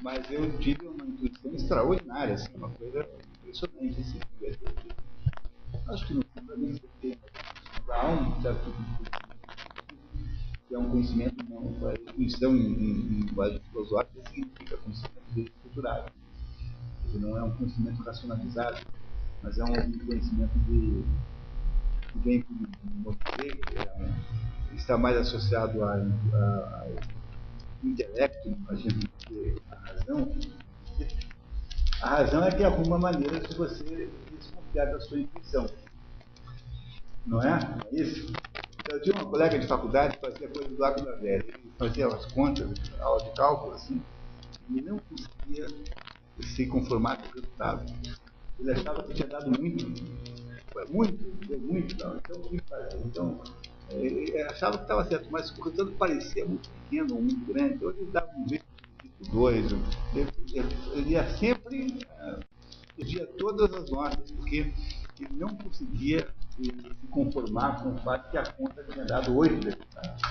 Mas 0.00 0.30
eu 0.30 0.58
tive 0.58 0.86
uma 0.86 1.04
intuição 1.04 1.54
extraordinária, 1.54 2.34
assim, 2.34 2.54
uma 2.54 2.70
coisa 2.70 3.06
impressionante. 3.42 4.00
Assim, 4.00 4.18
Acho 5.88 6.06
que 6.06 6.14
no 6.14 6.22
fundo 6.34 6.52
a 6.52 6.56
gente 6.56 6.82
tem 7.00 7.10
um 7.10 8.42
certo 8.42 8.64
tipo 8.64 9.29
que 10.70 10.76
é 10.76 10.78
um 10.78 10.88
conhecimento, 10.88 11.44
não, 11.48 11.88
a 11.88 11.94
intuição 11.94 12.56
em, 12.56 12.60
em, 12.60 13.20
linguagem 13.22 13.60
filosófica 13.72 14.24
significa 14.26 14.76
conhecimento 14.76 15.20
estruturado. 15.36 16.12
Não 17.14 17.36
é 17.36 17.42
um 17.42 17.50
conhecimento 17.56 18.00
racionalizado, 18.04 18.86
mas 19.42 19.58
é 19.58 19.64
um 19.64 19.98
conhecimento 20.06 20.56
de, 20.68 21.02
que 22.12 22.18
vem 22.20 22.42
por 22.42 23.16
é 23.40 24.76
está 24.76 24.96
mais 24.96 25.16
associado 25.16 25.82
ao 25.82 25.98
intelecto, 27.82 28.48
imagino, 28.48 29.08
que 29.26 29.56
a 29.72 29.74
razão. 29.74 30.32
A 32.00 32.08
razão 32.08 32.44
é 32.44 32.52
que 32.52 32.62
alguma 32.62 32.96
maneira 32.96 33.40
de 33.40 33.56
você 33.56 34.08
desconfiar 34.30 34.84
da 34.86 35.00
sua 35.00 35.18
intuição. 35.18 35.66
Não 37.26 37.42
é? 37.42 37.58
É 37.92 38.00
isso? 38.00 38.32
Eu 38.90 39.00
tinha 39.00 39.14
uma 39.14 39.24
colega 39.24 39.58
de 39.58 39.66
faculdade 39.66 40.16
que 40.16 40.20
fazia 40.20 40.48
coisa 40.48 40.68
do 40.68 40.84
Arco 40.84 41.04
da 41.04 41.12
Velha. 41.16 41.44
Ele 41.46 41.72
fazia 41.78 42.08
as 42.08 42.26
contas, 42.32 42.68
aula 43.00 43.22
de 43.22 43.30
cálculo, 43.36 43.74
assim, 43.74 44.02
e 44.68 44.80
não 44.82 44.98
conseguia 44.98 45.66
se 46.40 46.66
conformar 46.66 47.16
com 47.16 47.28
o 47.28 47.32
resultado. 47.34 47.92
Ele 48.58 48.72
achava 48.72 49.02
que 49.04 49.14
tinha 49.14 49.28
dado 49.28 49.58
muito, 49.60 49.86
muito, 50.90 51.46
deu 51.46 51.58
muito, 51.60 51.94
então 51.94 52.20
o 52.36 52.48
que 52.48 52.60
fazer? 52.68 52.98
Então, 53.04 53.40
ele 53.90 54.42
achava 54.42 54.76
que 54.76 54.84
estava 54.84 55.04
certo, 55.06 55.28
mas 55.30 55.50
o 55.50 55.62
resultado 55.62 55.92
parecia 55.92 56.44
muito 56.46 56.68
pequeno, 56.70 57.14
muito 57.20 57.44
grande, 57.46 57.74
então 57.74 57.90
ele 57.90 58.06
dava 58.06 58.30
um 58.36 58.48
jeito 58.48 58.64
tipo 59.02 59.30
2, 59.32 59.72
ele, 60.94 61.10
ia 61.10 61.28
sempre, 61.36 61.86
uh, 61.86 62.44
pedia 62.96 63.26
todas 63.38 63.72
as 63.72 63.90
notas, 63.90 64.30
porque 64.32 64.72
ele 65.18 65.34
não 65.34 65.48
conseguia 65.56 66.28
se 66.50 66.72
conformar 67.10 67.82
com 67.82 67.90
o 67.90 67.98
fato 67.98 68.30
que 68.30 68.38
a 68.38 68.44
conta 68.52 68.84
tinha 68.84 69.04
dado 69.04 69.36
8 69.36 69.54
deputados. 69.60 70.22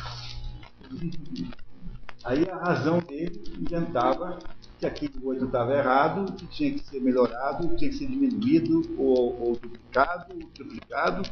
Aí 2.24 2.50
a 2.50 2.58
razão 2.58 3.00
dele 3.00 3.42
inventava 3.60 4.40
que 4.78 4.86
aquele 4.86 5.20
8 5.24 5.46
estava 5.46 5.74
errado, 5.74 6.34
que 6.34 6.48
tinha 6.48 6.74
que 6.74 6.80
ser 6.86 7.02
melhorado, 7.02 7.76
tinha 7.76 7.90
que 7.90 7.98
ser 7.98 8.08
diminuído, 8.08 8.96
ou, 8.98 9.42
ou 9.42 9.54
duplicado, 9.54 10.34
ou 10.34 10.50
triplicado, 10.50 11.24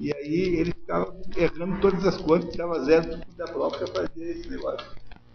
e 0.00 0.12
aí 0.14 0.56
ele 0.56 0.72
ficava 0.72 1.14
errando 1.36 1.78
todas 1.80 2.06
as 2.06 2.16
contas, 2.16 2.56
dava 2.56 2.82
zero 2.84 3.20
da 3.36 3.44
para 3.44 3.86
fazer 3.86 4.30
esse 4.30 4.48
negócio. 4.48 4.86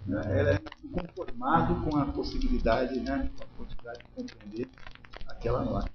Né? 0.07 0.21
Era 0.25 0.61
inconformado 0.83 1.83
com 1.83 1.97
a 1.97 2.05
possibilidade, 2.07 2.99
né, 2.99 3.29
a 3.41 3.45
possibilidade 3.57 3.99
de 3.99 4.05
compreender 4.15 4.69
aquela 5.27 5.63
nota. 5.63 5.91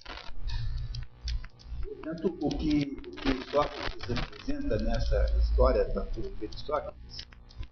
Portanto, 2.02 2.38
o 2.40 2.48
que, 2.48 2.98
o 3.06 3.10
que 3.10 3.50
Sócrates 3.50 4.08
representa 4.08 4.78
nessa 4.78 5.38
história 5.38 5.84
da 5.92 6.06
filosofia 6.06 6.48
de 6.48 6.60
Sócrates 6.60 7.18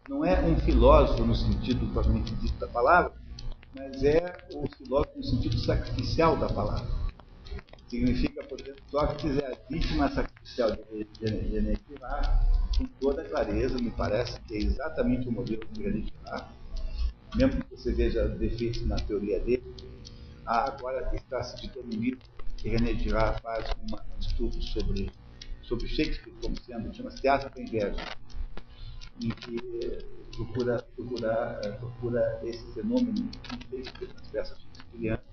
não 0.06 0.22
é 0.22 0.38
um 0.40 0.58
filósofo 0.58 1.24
no 1.24 1.34
sentido 1.34 1.86
propriamente 1.92 2.34
dito 2.34 2.58
da 2.58 2.68
palavra, 2.68 3.12
mas 3.74 4.04
é 4.04 4.36
o 4.54 4.68
filósofo 4.76 5.16
no 5.16 5.24
sentido 5.24 5.58
sacrificial 5.58 6.36
da 6.36 6.46
palavra. 6.46 6.86
Significa, 7.88 8.44
portanto, 8.44 8.82
Sócrates 8.90 9.38
é 9.38 9.46
a 9.46 9.56
vítima 9.70 10.10
sacrificial 10.10 10.72
de 10.72 11.06
Girard, 11.18 12.42
com 12.76 12.84
toda 13.00 13.24
clareza, 13.24 13.78
me 13.78 13.90
parece 13.90 14.38
que 14.42 14.56
é 14.56 14.58
exatamente 14.58 15.26
o 15.26 15.32
modelo 15.32 15.62
de 15.72 15.82
Girard. 15.84 16.46
Mesmo 17.34 17.64
que 17.64 17.76
você 17.76 17.94
veja 17.94 18.28
defeitos 18.28 18.86
na 18.86 18.96
teoria 18.96 19.40
dele, 19.40 19.74
agora 20.44 21.10
está 21.14 21.42
se 21.42 21.66
livro 21.86 22.20
que 22.58 22.68
René 22.68 22.94
Girard 22.94 23.40
faz 23.40 23.74
um 23.82 24.18
estudo 24.20 24.60
sobre, 24.60 25.10
sobre 25.62 25.86
Shakespeare 25.88 26.34
como 26.42 26.56
sendo, 26.60 26.92
chama-se 26.92 27.22
Teatro 27.22 27.50
da 27.54 27.62
Inveja, 27.62 28.04
em 29.22 29.30
que 29.30 29.58
procura, 30.36 30.82
procura, 30.94 31.60
eh, 31.64 31.70
procura 31.72 32.40
esse 32.44 32.64
fenômeno 32.72 33.18
em 33.18 33.60
Shakespeare, 33.70 34.12
nas 34.14 34.28
peças 34.28 34.58
shakespearianas. 34.60 35.24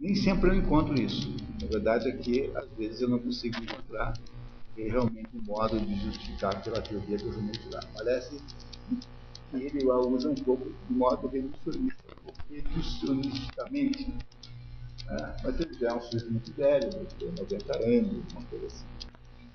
Nem 0.00 0.14
sempre 0.14 0.50
eu 0.50 0.54
encontro 0.54 0.94
isso. 1.00 1.34
A 1.62 1.66
verdade 1.66 2.08
é 2.08 2.12
que, 2.16 2.50
às 2.54 2.68
vezes, 2.70 3.00
eu 3.02 3.08
não 3.08 3.18
consigo 3.18 3.62
encontrar 3.62 4.14
realmente 4.76 5.28
um 5.34 5.42
modo 5.42 5.78
de 5.78 5.94
justificar 6.06 6.62
pela 6.62 6.80
teoria 6.80 7.18
do 7.18 7.30
René 7.30 7.52
Girard. 7.54 7.86
Parece 7.94 8.36
que 9.50 9.56
ele 9.56 9.90
a 9.90 9.96
usa 9.98 10.30
um 10.30 10.34
pouco 10.34 10.72
de 10.88 10.94
modo 10.94 11.28
reducionista, 11.28 12.16
reducionisticamente 12.48 14.14
né? 15.10 15.36
Mas 15.42 15.60
ele 15.60 15.74
já 15.74 15.88
é 15.88 15.94
um 15.94 16.00
sujeito 16.00 16.30
muito 16.30 16.52
velho, 16.54 17.06
tem 17.18 17.32
90 17.32 17.78
anos, 17.78 18.32
uma 18.32 18.42
coisa 18.46 18.66
assim. 18.66 18.86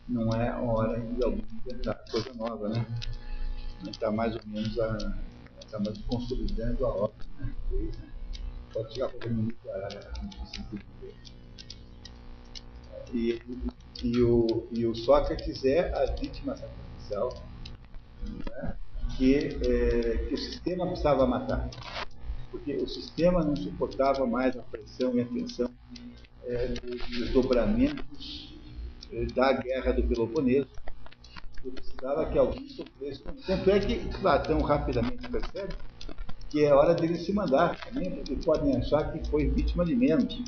Não 0.07 0.29
é 0.29 0.53
hora 0.53 0.99
de 0.99 1.23
alguém 1.23 1.45
inventar 1.65 2.03
coisa 2.11 2.33
nova, 2.33 2.69
né? 2.69 2.85
Está 3.89 4.11
mais 4.11 4.35
ou 4.35 4.41
menos 4.45 4.79
a, 4.79 4.97
está 5.59 5.79
mais 5.79 5.97
consolidando 6.03 6.85
a 6.85 6.89
obra, 6.89 7.25
né? 7.39 7.53
Fez, 7.69 7.97
né? 7.97 8.09
Pode 8.73 8.93
chegar 8.93 9.11
muito 9.29 9.57
no 9.65 10.47
sentido 10.47 10.95
e, 13.13 13.41
e, 14.03 14.21
o, 14.21 14.67
e 14.71 14.85
o 14.85 14.95
Sócrates 14.95 15.63
é 15.63 15.93
a 15.93 16.05
vítima 16.11 16.55
sacrificial 16.55 17.33
né? 18.23 18.75
que, 19.15 19.35
é, 19.35 20.17
que 20.27 20.33
o 20.33 20.37
sistema 20.37 20.85
precisava 20.87 21.25
matar 21.25 21.69
porque 22.55 22.77
o 22.77 22.87
sistema 22.87 23.43
não 23.43 23.55
suportava 23.55 24.25
mais 24.25 24.55
a 24.55 24.61
pressão 24.61 25.13
e 25.17 25.21
a 25.21 25.25
tensão 25.25 25.69
é, 26.45 26.67
dos 26.67 27.05
desdobramentos 27.09 28.57
é, 29.11 29.25
da 29.25 29.51
guerra 29.51 29.91
do 29.91 30.03
Peloponeso. 30.03 30.69
Eu 31.65 31.71
precisava 31.71 32.25
que 32.27 32.37
alguém 32.37 32.69
sofresse. 32.69 33.23
Tanto 33.45 33.69
é 33.69 33.79
que 33.79 33.95
Platão 34.19 34.61
rapidamente 34.61 35.27
percebe 35.29 35.73
que 36.49 36.63
é 36.63 36.73
hora 36.73 36.93
dele 36.93 37.17
se 37.17 37.33
mandar, 37.33 37.75
também, 37.83 38.09
porque 38.11 38.35
podem 38.37 38.77
achar 38.77 39.11
que 39.11 39.29
foi 39.29 39.49
vítima 39.49 39.83
de 39.83 39.95
menos. 39.95 40.41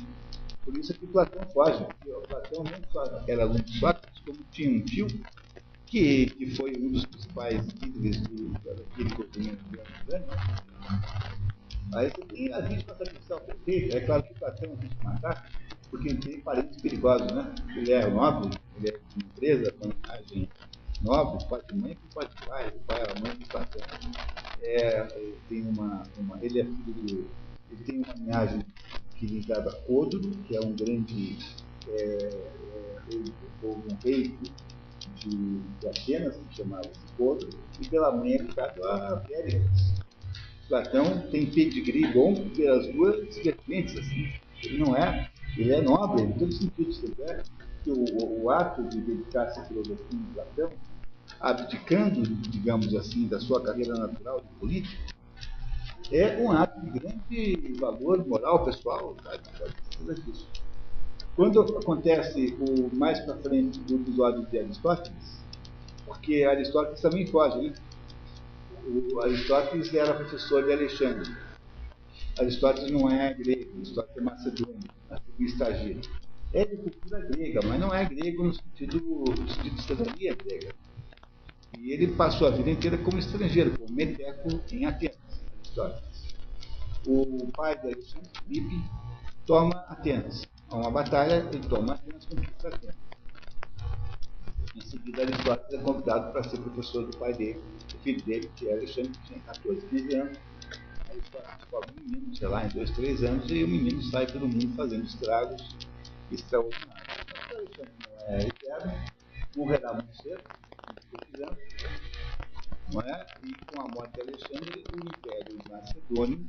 Por 0.64 0.74
isso 0.76 0.92
é 0.92 0.94
que 0.94 1.06
Platão 1.08 1.44
foge. 1.50 1.84
Porque 1.84 2.26
Platão 2.26 2.64
não 2.64 2.90
só 2.90 3.04
era 3.26 3.42
aluno 3.42 3.62
de 3.62 3.78
Sócrates, 3.78 4.22
como 4.24 4.38
tinha 4.50 4.70
um 4.70 4.80
tio 4.80 5.06
que, 5.84 6.26
que 6.26 6.56
foi 6.56 6.72
um 6.78 6.92
dos 6.92 7.04
principais 7.04 7.66
líderes 7.82 8.20
do, 8.28 8.48
daquele 8.64 9.14
movimento 9.14 9.64
grande, 10.06 10.26
Aí 11.94 12.10
você 12.10 12.22
tem 12.26 12.52
a 12.52 12.60
vítima 12.60 12.94
sacrificial 12.94 13.40
perfeita. 13.40 13.96
É 13.96 14.00
claro 14.00 14.22
que 14.22 14.34
Platão 14.34 14.72
a 14.72 14.82
gente 14.82 15.04
matar, 15.04 15.50
porque 15.90 16.08
ele 16.08 16.18
tem 16.18 16.40
parentes 16.40 16.80
perigosos, 16.80 17.32
né? 17.32 17.54
Ele 17.76 17.92
é 17.92 18.10
nobre, 18.10 18.58
ele 18.76 18.88
é 18.88 18.92
de 18.92 19.24
empresa, 19.24 19.74
imagem 19.82 20.48
nobre, 21.00 21.46
pai 21.48 21.60
mãe 21.74 21.96
com 21.96 22.08
pai 22.14 22.28
de 22.28 22.46
pai, 22.46 22.68
o 22.68 22.80
pai 22.80 23.00
é 23.00 23.10
a 23.10 23.20
mãe 23.20 23.36
de 23.36 23.44
Platão. 23.46 23.82
É, 24.60 25.08
ele 25.16 25.38
tem 25.48 25.62
uma, 25.62 26.02
uma, 26.18 26.38
ele 26.42 26.60
é 26.60 26.64
filho 26.64 26.92
do, 26.94 27.30
ele 27.70 27.84
tem 27.84 28.02
uma 28.02 28.14
linhagem 28.14 28.64
que 29.14 29.26
ligada 29.26 29.70
a 29.70 29.92
Odro, 29.92 30.20
que 30.20 30.56
é 30.56 30.60
um 30.60 30.74
grande 30.74 31.38
é, 31.88 31.94
é, 31.94 33.18
um 33.62 33.96
rei 34.04 34.36
de, 35.14 35.60
de 35.80 35.88
Atenas, 35.88 36.36
que 36.36 36.56
chamava 36.56 36.90
Odro, 37.18 37.48
e 37.80 37.88
pela 37.88 38.14
mãe 38.14 38.34
é 38.34 38.38
ligado 38.38 38.84
a 38.84 39.16
Péricles 39.16 39.98
Platão 40.68 41.22
tem 41.30 41.46
pedigree 41.46 42.12
bom 42.12 42.34
pelas 42.50 42.86
duas 42.88 43.36
vertentes, 43.38 43.96
assim. 43.96 44.32
Ele 44.62 44.78
não 44.78 44.94
é, 44.94 45.30
ele 45.56 45.72
é 45.72 45.80
nobre 45.80 46.22
em 46.22 46.32
todos 46.32 46.56
os 46.56 46.60
sentidos. 46.60 46.98
Você 46.98 47.42
que 47.84 47.90
o, 47.90 48.04
o, 48.22 48.44
o, 48.44 48.50
ato 48.50 48.82
de 48.82 49.00
dedicar-se 49.00 49.58
à 49.60 49.64
filosofia 49.64 50.04
de 50.10 50.34
Platão, 50.34 50.70
abdicando, 51.40 52.22
digamos 52.22 52.94
assim, 52.94 53.26
da 53.28 53.40
sua 53.40 53.62
carreira 53.62 53.94
natural 53.94 54.40
de 54.40 54.48
político, 54.58 55.02
é 56.12 56.36
um 56.38 56.50
ato 56.52 56.80
de 56.80 56.98
grande 56.98 57.72
valor 57.78 58.26
moral 58.26 58.64
pessoal, 58.64 59.16
sabe? 59.22 60.20
Disso. 60.22 60.48
Quando 61.36 61.60
acontece 61.60 62.56
o 62.60 62.94
mais 62.96 63.20
para 63.20 63.36
frente 63.36 63.78
do 63.80 63.96
episódio 63.96 64.46
de 64.46 64.58
Aristóteles, 64.58 65.38
porque 66.04 66.44
Aristóteles 66.44 67.00
também 67.00 67.26
foge, 67.26 67.58
né? 67.58 67.74
O 68.88 69.20
Aristóteles 69.20 69.92
era 69.92 70.14
professor 70.14 70.64
de 70.64 70.72
Alexandre. 70.72 71.30
Aristóteles 72.38 72.90
não 72.90 73.10
é 73.10 73.34
grego, 73.34 73.76
Aristóteles 73.76 74.16
é 74.16 74.20
macedônio, 74.20 74.90
nasceu 75.10 75.34
estagiário. 75.40 76.00
É 76.52 76.64
de 76.64 76.76
cultura 76.76 77.20
grega, 77.26 77.60
mas 77.64 77.78
não 77.78 77.94
é 77.94 78.04
grego 78.06 78.44
no 78.44 78.54
sentido, 78.54 78.98
no 78.98 79.48
sentido 79.50 79.76
de 79.76 79.82
cidadania 79.82 80.34
grega. 80.34 80.74
E 81.78 81.92
ele 81.92 82.08
passou 82.08 82.48
a 82.48 82.50
vida 82.50 82.70
inteira 82.70 82.96
como 82.96 83.18
estrangeiro, 83.18 83.76
como 83.76 83.92
meteco 83.94 84.48
em 84.72 84.86
Atenas, 84.86 85.18
Aristóteles. 85.58 86.34
O 87.06 87.52
pai 87.54 87.78
de 87.78 87.86
Alexandre, 87.86 88.30
Filipe, 88.46 88.82
toma 89.46 89.76
Atenas. 89.88 90.48
Há 90.70 90.76
uma 90.76 90.90
batalha, 90.90 91.46
ele 91.52 91.66
toma 91.68 91.94
Atenas, 91.94 92.24
conquista 92.24 92.68
Atenas. 92.68 93.07
Em 94.78 94.82
seguida, 94.82 95.22
Aristóteles 95.22 95.80
é 95.80 95.82
convidado 95.82 96.32
para 96.32 96.44
ser 96.44 96.58
professor 96.58 97.04
do 97.04 97.18
pai 97.18 97.34
dele, 97.34 97.60
do 97.92 97.98
filho 97.98 98.24
dele, 98.24 98.48
que 98.54 98.68
é 98.68 98.74
Alexandre, 98.74 99.10
que 99.10 99.26
tinha 99.26 99.40
14, 99.40 99.86
15 99.88 100.14
anos. 100.14 100.38
Aristóteles 101.10 101.56
descobre 101.58 101.90
um 101.90 102.04
menino, 102.04 102.36
sei 102.36 102.48
lá, 102.48 102.64
em 102.64 102.68
2, 102.68 102.90
3 102.92 103.24
anos, 103.24 103.50
e 103.50 103.64
o 103.64 103.68
menino 103.68 104.00
sai 104.04 104.26
pelo 104.30 104.46
mundo 104.46 104.76
fazendo 104.76 105.04
estragos 105.04 105.76
extraordinários. 106.30 107.08
Então, 107.26 107.58
Alexandre 107.58 107.92
não 108.00 108.34
é 108.34 108.46
eterno, 108.46 108.92
morrerá 109.56 109.94
muito 109.94 110.16
cedo, 110.16 110.42
anos, 111.42 111.58
não 112.92 113.00
é? 113.00 113.26
E 113.42 113.54
com 113.66 113.80
a 113.80 113.88
morte 113.88 114.14
de 114.14 114.20
Alexandre, 114.20 114.84
o 114.92 114.96
Império 114.96 115.58
Macedônio, 115.68 116.46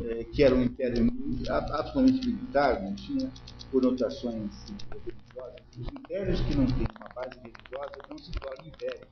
é, 0.00 0.24
que 0.24 0.42
era 0.42 0.54
um 0.56 0.62
império 0.62 1.06
absolutamente 1.48 2.26
militar, 2.26 2.82
não 2.82 2.94
tinha 2.96 3.30
conotações 3.70 4.50
religiosas. 5.40 5.60
Os 5.78 5.88
impérios 5.88 6.40
que 6.40 6.54
não 6.54 6.66
têm 6.66 6.86
uma 6.98 7.08
base 7.14 7.38
religiosa 7.40 7.92
não 8.08 8.18
se 8.18 8.32
tornam 8.32 8.66
impérios. 8.66 9.08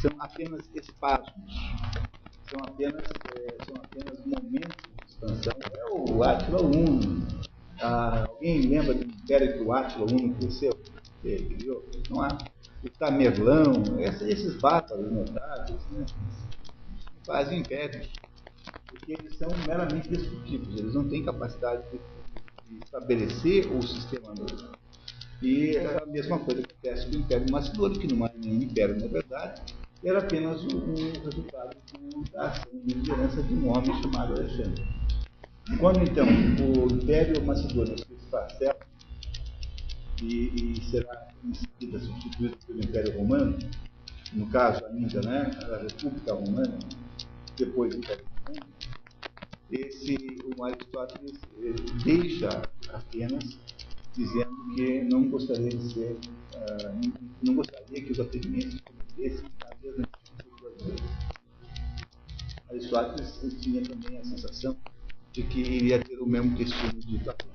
São 0.00 0.10
apenas 0.18 0.68
espasmos. 0.74 1.54
São 2.48 2.60
apenas, 2.64 3.04
é, 3.36 3.64
são 3.64 3.76
apenas 3.76 4.24
momentos 4.24 4.76
de 4.96 5.06
expansão. 5.06 5.54
É 5.76 5.90
o 5.90 6.22
Átila 6.22 6.62
Uno. 6.62 7.26
Ah, 7.80 8.26
alguém 8.28 8.62
lembra 8.62 8.94
do 8.94 9.04
império 9.04 9.54
que 9.54 9.62
o 9.62 9.72
Átila 9.72 10.06
Uno 10.10 10.34
cresceu? 10.34 10.72
Criou? 11.22 11.84
Não 12.08 12.22
há. 12.22 12.38
O 12.82 12.88
Tamerlão, 12.88 13.72
esses 14.00 14.56
bárbaros 14.56 15.12
notáveis, 15.12 15.86
né? 15.90 16.06
fazem 17.26 17.60
impérios. 17.60 18.10
Porque 18.88 19.12
eles 19.12 19.36
são 19.36 19.48
meramente 19.66 20.08
destrutivos. 20.08 20.78
Eles 20.78 20.94
não 20.94 21.06
têm 21.08 21.22
capacidade 21.22 21.82
de, 21.90 21.98
de 22.68 22.84
estabelecer 22.84 23.70
o 23.70 23.82
sistema 23.82 24.34
novo. 24.34 24.79
E 25.42 25.78
a 25.78 26.04
mesma 26.06 26.38
coisa 26.38 26.60
acontece 26.60 27.06
com 27.06 27.16
o 27.16 27.20
Império 27.20 27.50
Macedônio, 27.50 27.98
que 27.98 28.12
não 28.12 28.26
é 28.26 28.32
nenhum 28.36 28.62
império, 28.62 29.00
na 29.00 29.06
verdade, 29.06 29.62
era 30.04 30.18
apenas 30.18 30.62
o, 30.64 30.94
resultado 31.24 31.76
da 32.32 32.48
ação 32.48 32.70
de 32.84 32.94
liderança 32.94 33.42
de 33.42 33.54
um 33.54 33.68
homem 33.68 34.02
chamado 34.02 34.34
Alexandre. 34.34 34.84
Quando 35.78 36.02
então 36.02 36.26
o 36.26 36.92
Império 36.92 37.42
Macedônio 37.44 37.96
se 37.98 38.12
esparcela 38.12 38.80
e, 40.22 40.74
e, 40.76 40.84
será 40.90 41.28
em 41.44 41.54
seguida 41.54 41.98
substituído 41.98 42.56
pelo 42.66 42.80
Império 42.80 43.18
Romano, 43.18 43.58
no 44.34 44.46
caso 44.48 44.84
ainda, 44.86 45.20
né, 45.22 45.50
a 45.72 45.76
República 45.82 46.34
Romana, 46.34 46.78
depois 47.56 47.94
do 47.94 47.98
Império 47.98 48.24
Romano, 48.46 48.66
esse, 49.70 50.16
o 50.56 50.64
Aristóteles 50.64 51.40
deixa 52.04 52.48
Atenas 52.92 53.58
dizendo 54.14 54.74
que 54.74 55.02
não 55.04 55.28
gostaria 55.28 55.70
de 55.70 55.92
ser, 55.92 56.12
uh, 56.12 57.12
não 57.42 57.54
gostaria 57.54 58.02
que 58.02 58.12
os 58.12 58.20
atenienses 58.20 58.80
cometessem 58.80 59.46
a 59.64 59.76
mesma 59.82 60.04
Aristóteles 62.70 63.60
tinha 63.60 63.82
também 63.82 64.16
a 64.18 64.24
sensação 64.24 64.76
de 65.32 65.42
que 65.42 65.60
iria 65.60 66.02
ter 66.02 66.18
o 66.20 66.26
mesmo 66.26 66.56
destino 66.56 67.00
de 67.00 67.18
Platão. 67.18 67.48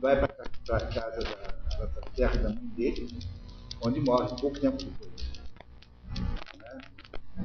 Vai 0.00 0.16
para 0.18 0.44
a 0.76 0.80
casa 0.86 1.20
da, 1.20 1.86
da, 1.86 2.00
terra 2.14 2.36
da 2.36 2.48
mãe 2.50 2.66
dele, 2.76 3.08
onde 3.84 4.00
morre 4.00 4.28
pouco 4.40 4.58
tempo 4.58 4.78
depois. 4.78 5.30
Né? 6.58 6.80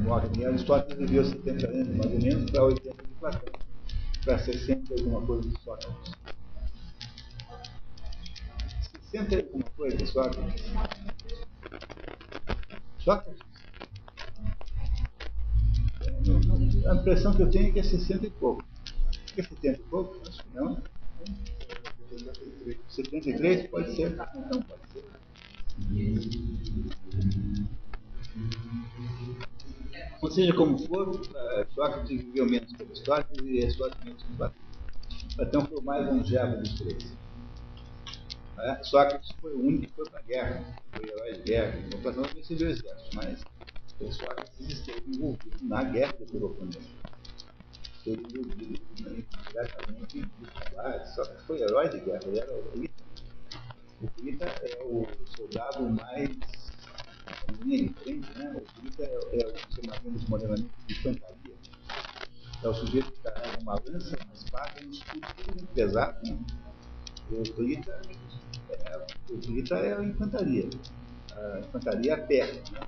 Morre. 0.02 0.30
E 0.40 0.46
Aristóteles 0.46 0.98
viveu 0.98 1.26
70 1.26 1.68
anos, 1.68 1.96
mais 1.98 2.12
ou 2.12 2.20
menos, 2.20 2.52
para 2.52 2.64
80 2.64 3.04
de 3.04 3.14
Platão, 3.20 3.54
para 4.24 4.40
60 4.40 4.94
alguma 4.94 5.22
coisa 5.22 5.50
de 5.50 5.62
Sócrates. 5.62 6.35
Senta 9.16 9.38
alguma 9.38 9.70
coisa, 9.78 10.06
Sócrates. 10.06 10.66
Sócrates? 13.00 13.46
A 16.86 16.96
impressão 16.96 17.34
que 17.34 17.44
eu 17.44 17.50
tenho 17.50 17.70
é 17.70 17.72
que 17.72 17.80
é 17.80 17.84
60 17.84 18.28
e 18.28 18.30
pouco. 18.32 18.66
É 19.38 19.42
70 19.42 19.68
e 19.68 19.84
pouco? 19.86 20.22
Acho 20.28 20.44
que 20.44 20.54
não. 20.54 20.84
73 22.90 23.70
pode 23.70 23.96
ser? 23.96 24.20
Então 24.36 24.62
pode 24.64 24.82
ser. 24.92 25.06
Ou 30.22 30.30
seja, 30.30 30.54
como 30.54 30.78
for, 30.78 31.22
Sócrates 31.74 32.22
viveu 32.22 32.50
menos 32.50 32.74
que 32.74 32.84
Aristóteles 32.84 33.46
e 33.46 33.64
Aristóteles 33.64 34.04
menos 34.04 34.24
que 34.24 34.34
Platão. 34.34 34.62
Platão 35.38 35.66
foi 35.68 35.82
mais 35.84 36.06
longevo 36.06 36.58
dos 36.58 36.74
três. 36.74 37.25
É, 38.58 38.84
Sócrates 38.84 39.36
foi 39.42 39.54
o 39.54 39.60
único 39.60 39.88
que 39.88 39.94
foi 39.94 40.10
para 40.10 40.20
a 40.20 40.24
guerra, 40.24 40.82
foi 40.94 41.08
herói 41.08 41.34
de 41.34 41.42
guerra. 41.42 41.80
O 41.94 42.02
Platão 42.02 42.24
também 42.24 42.44
serviu 42.44 42.68
o 42.68 42.72
exército, 42.72 43.16
mas 43.16 43.46
Sócrates 44.14 44.60
esteve 44.60 45.04
envolvido 45.08 45.58
na 45.64 45.84
guerra 45.84 46.14
do 46.14 46.26
Peloponeso. 46.26 46.80
Esteve 47.98 48.22
envolvido 48.22 48.82
diretamente 49.48 50.30
nos 50.40 50.50
combates. 50.50 51.16
Sócrates 51.16 51.46
foi 51.46 51.62
herói 51.62 51.90
de 51.90 52.00
guerra, 52.00 52.22
ele 52.26 52.40
era 52.40 52.54
o 52.54 52.80
Rita. 52.80 53.04
O 54.02 54.22
Rita 54.22 54.46
é 54.46 54.84
o 54.84 55.08
soldado 55.26 55.90
mais 55.90 56.30
linha 57.62 57.88
de 57.88 57.94
frente, 57.94 58.38
né? 58.38 58.56
O 58.56 58.82
Rita 58.82 59.04
é, 59.04 59.42
é 59.42 59.48
o 59.48 59.54
que 59.54 59.88
chamamos 59.88 60.26
modernamente 60.30 60.70
de 60.88 60.94
infantaria. 60.94 61.56
É 62.64 62.68
o 62.68 62.74
sujeito 62.74 63.12
que 63.12 63.20
carrega 63.22 63.60
uma 63.62 63.76
lança, 63.76 64.18
uma 64.26 64.34
espada 64.34 64.82
um 64.86 64.90
escudo 64.90 65.28
muito 65.48 65.68
pesado. 65.74 66.28
Né? 66.28 66.38
O 67.32 67.62
Rita 67.62 68.02
Rita 69.48 69.76
é 69.76 69.94
a 69.94 70.04
infantaria. 70.04 70.70
A 71.36 71.60
infantaria 71.60 72.12
é 72.12 72.16
a 72.16 72.18
pé. 72.18 72.54
Né? 72.72 72.80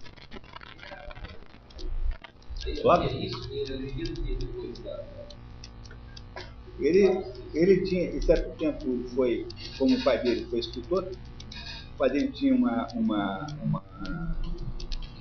Ele, 6.80 7.24
ele 7.54 7.84
tinha, 7.84 8.16
em 8.16 8.22
certo 8.22 8.56
tempo, 8.58 9.04
foi, 9.16 9.48
como 9.78 9.96
o 9.96 10.04
pai 10.04 10.22
dele 10.22 10.46
foi 10.50 10.60
escultor, 10.60 11.10
o 11.94 11.98
pai 11.98 12.10
dele 12.12 12.28
tinha 12.30 12.54
uma, 12.54 12.88
uma, 12.94 13.48
uma 13.64 13.84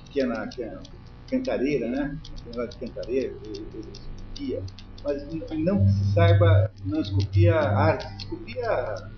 pequena, 0.05 0.47
pequena 0.47 0.81
cantareira, 1.29 1.89
né? 1.89 2.17
Um 2.47 2.67
de 2.67 2.77
cantareira, 2.77 3.33
ele, 3.45 3.67
ele 3.73 3.91
esculpia, 3.91 4.63
mas 5.03 5.23
não 5.57 5.83
que 5.83 5.91
se 5.93 6.13
saiba, 6.13 6.71
não 6.85 7.01
esculpia 7.01 7.55
arte, 7.55 8.05
esculpia 8.17 9.16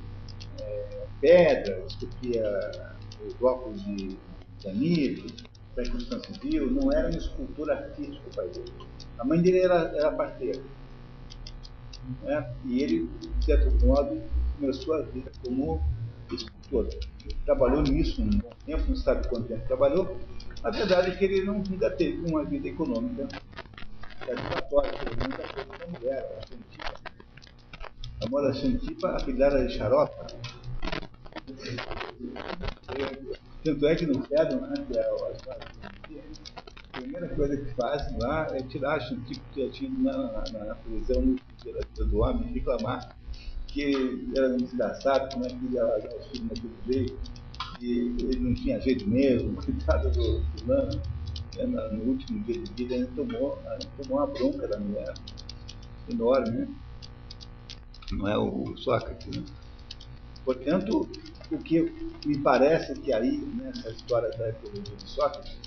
pedra, 1.19 1.83
esculpia 1.88 2.43
blocos 3.39 3.83
de 3.83 4.17
granito, 4.64 5.49
da 5.75 5.89
construção 5.89 6.33
civil, 6.33 6.72
não 6.72 6.91
era 6.91 7.09
uma 7.09 7.17
escultura 7.17 7.73
artística 7.75 8.22
o 8.30 8.35
pai 8.35 8.48
dele. 8.49 8.72
A 9.17 9.25
mãe 9.25 9.41
dele 9.41 9.59
era, 9.59 9.91
era 9.95 10.11
parteira. 10.11 10.61
Né? 12.23 12.56
E 12.65 12.81
ele, 12.81 13.09
de 13.38 13.45
certo 13.45 13.85
modo, 13.85 14.22
começou 14.59 14.95
a 14.95 15.01
vida 15.03 15.31
como 15.43 15.81
escultor. 16.31 16.89
Ele 17.25 17.35
trabalhou 17.45 17.81
nisso 17.81 18.22
um 18.22 18.30
bom 18.30 18.51
tempo, 18.65 18.83
não 18.88 18.95
sabe 18.95 19.27
quanto 19.27 19.48
tempo 19.48 19.65
trabalhou. 19.67 20.17
A 20.64 20.72
verdade 20.72 21.11
é 21.11 21.15
que 21.15 21.25
ele 21.25 21.43
não 21.43 21.56
ainda 21.56 21.89
teve 21.91 22.30
uma 22.30 22.43
vida 22.43 22.67
econômica 22.67 23.27
satisfatória, 24.25 24.91
teve 24.99 25.15
muita 25.22 25.43
coisa 25.43 25.69
com 25.69 25.83
a 25.83 25.88
mulher, 25.88 26.38
a 26.38 26.41
Xantipa. 26.41 26.93
A 28.22 28.27
moda 28.27 28.53
Xantipa, 28.53 29.09
a 29.09 29.19
filha 29.19 29.45
era 29.45 29.65
de 29.65 29.73
xaropa. 29.73 30.27
Tanto 33.64 33.85
é 33.88 33.95
que 33.95 34.06
no 34.06 34.22
Fedon, 34.23 34.61
né, 34.61 34.85
que 34.88 34.98
é 34.98 35.01
a 35.01 36.91
primeira 36.93 37.35
coisa 37.35 37.57
que 37.57 37.75
fazem 37.75 38.17
lá 38.19 38.48
é 38.56 38.64
tirar 38.64 38.95
a 38.95 38.99
Xantipa 38.99 39.45
que 39.51 39.65
já 39.65 39.72
tinha 39.72 39.91
na, 39.99 40.43
na, 40.51 40.65
na 40.65 40.75
prisão 40.75 41.39
do 42.09 42.19
homem, 42.19 42.53
reclamar 42.53 43.19
que 43.67 43.93
era 44.35 44.49
muito 44.49 44.65
desgraçado, 44.65 45.30
como 45.33 45.45
é 45.45 45.49
que 45.49 45.65
ia 45.73 45.83
largar 45.83 46.15
os 46.15 46.27
filhos 46.27 46.48
naquele 46.48 46.75
jeito, 46.85 47.19
e 47.81 48.15
ele 48.19 48.39
não 48.39 48.53
tinha 48.56 48.80
jeito 48.81 49.07
mesmo, 49.07 49.56
coitado 49.64 50.11
do 50.11 50.43
fulano. 50.59 51.01
Né, 51.56 51.65
no 51.65 52.03
último 52.03 52.43
dia 52.43 52.61
de 52.64 52.73
vida, 52.73 52.95
ele 52.95 53.07
tomou, 53.07 53.61
tomou 53.98 54.17
uma 54.17 54.27
bronca 54.27 54.67
da 54.67 54.80
mulher 54.80 55.14
enorme, 56.09 56.49
né? 56.49 56.67
Não 58.14 58.27
é 58.27 58.38
o 58.38 58.75
Sócrates, 58.77 59.35
né? 59.35 59.45
Portanto, 60.43 61.09
o 61.52 61.58
que 61.58 61.82
me 62.26 62.38
parece 62.40 62.94
que 62.95 63.11
aí, 63.11 63.38
nessa 63.38 63.90
história 63.90 64.30
da 64.38 64.50
ecologia 64.50 64.95
de 64.95 65.10
Sócrates, 65.10 65.58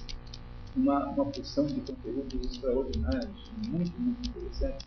uma, 0.77 1.07
uma 1.09 1.25
porção 1.27 1.67
de 1.67 1.81
conteúdos 1.81 2.51
extraordinários, 2.51 3.51
muito, 3.69 3.93
muito 4.01 4.28
interessantes, 4.28 4.86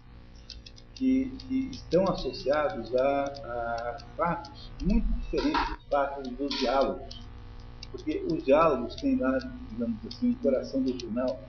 que, 0.96 1.32
que 1.40 1.70
estão 1.72 2.06
associados 2.06 2.96
a, 2.96 3.24
a, 3.26 3.98
fatos 4.16 4.72
muito 4.82 5.06
diferentes 5.20 5.76
dos 5.76 5.84
fatos 5.92 6.32
dos 6.32 6.58
diálogos 6.58 7.20
Porque 7.92 8.26
os 8.32 8.44
diálogos 8.46 8.96
têm 8.96 9.18
lá, 9.18 9.38
digamos 9.72 9.98
assim, 10.08 10.32
o 10.32 10.36
coração 10.36 10.82
do 10.82 10.94
final 10.94 11.40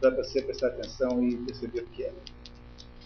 para 0.00 0.10
você 0.10 0.42
prestar 0.42 0.68
atenção 0.68 1.22
e 1.26 1.34
perceber 1.36 1.80
o 1.80 1.86
que 1.86 2.04
é. 2.04 2.12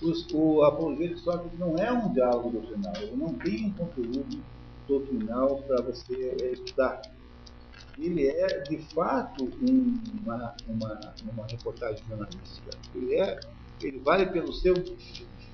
Os, 0.03 0.27
o 0.33 0.63
Apologia 0.65 1.09
de 1.15 1.21
Sócrates 1.21 1.59
não 1.59 1.77
é 1.77 1.93
um 1.93 2.13
diálogo 2.13 2.51
doutrinal, 2.51 2.95
ele 2.97 3.17
não 3.17 3.35
tem 3.35 3.67
um 3.67 3.73
conteúdo 3.73 4.43
doutrinal 4.89 5.62
para 5.62 5.83
você 5.83 6.34
estudar. 6.52 7.02
Ele 7.99 8.26
é, 8.26 8.60
de 8.60 8.78
fato, 8.94 9.44
um, 9.60 9.99
uma, 10.23 10.55
uma, 10.67 11.00
uma 11.33 11.47
reportagem 11.47 12.02
jornalística. 12.08 12.70
Ele, 12.94 13.15
é, 13.17 13.41
ele 13.83 13.99
vale 13.99 14.26
pelo 14.26 14.52
seu 14.52 14.75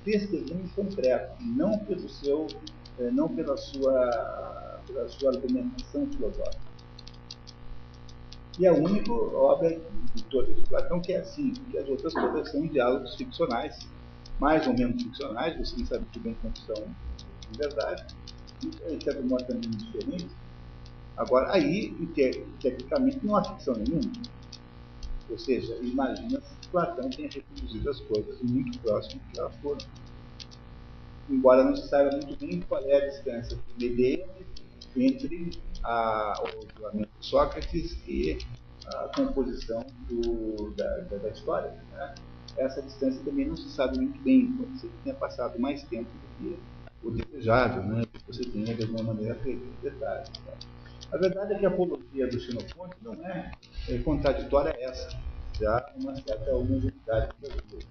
testemunho 0.03 0.69
concreto, 0.75 1.35
não 1.41 1.77
pelo 1.79 2.07
seu, 2.07 2.45
eh, 2.99 3.09
não 3.11 3.27
pela 3.27 3.57
sua, 3.57 4.79
pela 4.85 5.09
sua 5.09 5.31
argumentação 5.31 6.07
filosófica. 6.11 6.75
E 8.59 8.67
a 8.67 8.73
única 8.73 9.11
obra 9.11 9.81
de 10.13 10.23
todas 10.25 10.55
de 10.55 10.61
Platão 10.69 11.01
que 11.01 11.11
é 11.11 11.17
assim, 11.17 11.53
porque 11.55 11.77
as 11.77 11.89
outras 11.89 12.13
todas 12.13 12.51
são 12.51 12.65
diálogos 12.67 13.15
ficcionais, 13.15 13.75
mais 14.39 14.65
ou 14.67 14.73
menos 14.73 15.01
ficcionais, 15.01 15.57
você 15.57 15.75
não 15.77 15.85
sabe 15.87 16.01
muito 16.01 16.19
bem 16.19 16.37
como 16.41 16.55
são 16.57 16.85
de 17.51 17.57
verdade, 17.57 18.05
de 18.69 19.03
certo 19.03 19.23
modo 19.23 19.43
também 19.45 19.69
diferentes. 19.69 20.27
Agora, 21.17 21.53
aí, 21.53 21.93
tecnicamente, 22.61 23.19
não 23.23 23.37
há 23.37 23.43
ficção 23.43 23.75
nenhuma. 23.75 24.11
Ou 25.29 25.37
seja, 25.39 25.75
imagina 25.81 26.41
se 26.41 26.69
Platão 26.69 27.09
tenha 27.09 27.29
reproduzido 27.29 27.89
as 27.89 27.99
coisas 28.01 28.41
muito 28.41 28.77
próximo 28.79 29.21
que 29.31 29.39
elas 29.39 29.55
foram. 29.57 29.85
Embora 31.29 31.63
não 31.63 31.75
se 31.75 31.87
saiba 31.87 32.11
muito 32.17 32.37
bem 32.37 32.61
qual 32.61 32.83
é 32.83 32.97
a 32.97 33.09
distância 33.09 33.57
ideia 33.79 34.27
entre 34.95 35.51
a, 35.83 36.43
o 36.43 36.73
julgamento 36.73 37.09
de 37.19 37.25
Sócrates 37.25 37.97
e 38.07 38.37
a 38.87 39.09
composição 39.15 39.85
do, 40.07 40.71
da, 40.71 40.97
da, 40.99 41.17
da, 41.17 41.29
história. 41.29 41.71
Né? 41.91 42.15
Essa 42.57 42.81
distância 42.81 43.21
também 43.23 43.45
não 43.45 43.57
se 43.57 43.69
sabe 43.69 43.97
muito 43.97 44.21
bem, 44.21 44.51
pode 44.53 44.79
ser 44.79 44.87
que 44.87 44.93
tenha 45.03 45.15
passado 45.15 45.59
mais 45.59 45.83
tempo 45.83 46.09
do 46.09 46.37
que 46.37 46.59
o 47.05 47.11
desejado, 47.11 47.81
né? 47.83 48.03
que 48.11 48.19
você 48.25 48.43
tenha 48.43 48.73
de 48.73 48.83
alguma 48.83 49.13
maneira 49.13 49.35
perdido 49.35 49.71
detalhes. 49.81 50.29
Né? 50.45 50.53
A 51.11 51.17
verdade 51.17 51.53
é 51.53 51.59
que 51.59 51.65
a 51.65 51.69
apologia 51.69 52.27
do 52.27 52.39
Xenofonte 52.39 52.95
não 53.01 53.13
é, 53.13 53.51
é 53.89 53.97
contraditória 53.99 54.73
a 54.73 54.81
essa, 54.81 55.09
já 55.59 55.93
uma 55.95 56.15
certa 56.15 56.53
homogeneidade 56.53 57.31
das 57.41 57.55
duas. 57.69 57.85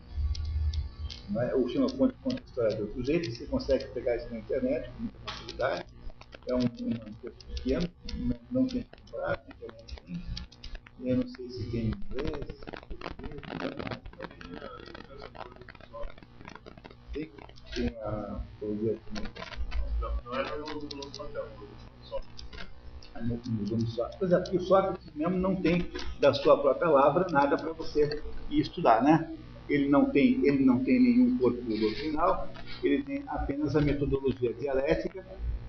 É? 1.49 1.55
O 1.55 1.69
Xenofonte 1.69 2.15
conta 2.23 2.43
a 2.43 2.45
história 2.45 2.77
de 2.77 2.83
outro 2.83 3.05
jeito, 3.05 3.31
você 3.31 3.47
consegue 3.47 3.87
pegar 3.95 4.17
isso 4.17 4.29
na 4.31 4.39
internet 4.41 4.91
com 4.91 5.03
muita 5.03 5.19
facilidade, 5.27 5.87
é 6.47 6.55
um, 6.55 6.59
um 6.59 7.15
texto 7.23 7.47
pequeno, 7.55 7.89
não, 8.17 8.37
não 8.51 8.67
tem 8.67 8.81
internet 8.81 9.97
tem. 10.05 10.23
Eu 11.03 11.17
não 11.17 11.29
sei 11.29 11.51
se 11.51 11.71
tem 11.71 11.81
em 11.81 11.87
inglês, 11.87 12.47
português, 12.89 13.41
tem, 17.13 17.31
tem 17.75 17.89
a 18.03 18.41
apologia 18.57 18.93
aqui. 18.93 19.29
Não, 20.01 20.11
não 20.25 20.35
é 20.35 20.59
no 20.59 20.97
nosso 20.97 21.19
papel, 21.19 21.47
Pois 24.19 24.33
é, 24.33 24.39
porque 24.41 24.57
o 24.57 24.61
Sócrates 24.61 25.13
mesmo 25.15 25.37
não 25.37 25.57
tem 25.57 25.87
da 26.21 26.35
sua 26.35 26.59
própria 26.59 26.89
palavra 26.91 27.27
nada 27.31 27.57
para 27.57 27.73
você 27.73 28.23
estudar, 28.51 29.03
né? 29.03 29.33
Ele 29.69 29.89
não 29.89 30.07
tem, 30.07 30.47
ele 30.47 30.65
não 30.65 30.81
tem 30.81 31.01
nenhum 31.01 31.39
corpo 31.39 31.63
doutrinal, 31.63 32.49
ele 32.83 33.03
tem 33.03 33.25
apenas 33.29 33.75
a 33.77 33.81
metodologia 33.81 34.53
dialética, 34.53 35.25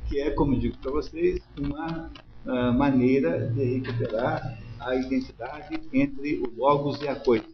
que 0.09 0.19
é, 0.19 0.31
como 0.31 0.59
digo 0.59 0.77
para 0.79 0.91
vocês, 0.91 1.41
uma 1.57 2.11
uh, 2.45 2.73
maneira 2.73 3.47
de 3.47 3.79
recuperar 3.79 4.59
a 4.79 4.95
identidade 4.95 5.79
entre 5.93 6.39
o 6.39 6.53
logos 6.57 7.01
e 7.01 7.07
a 7.07 7.15
coisa, 7.15 7.45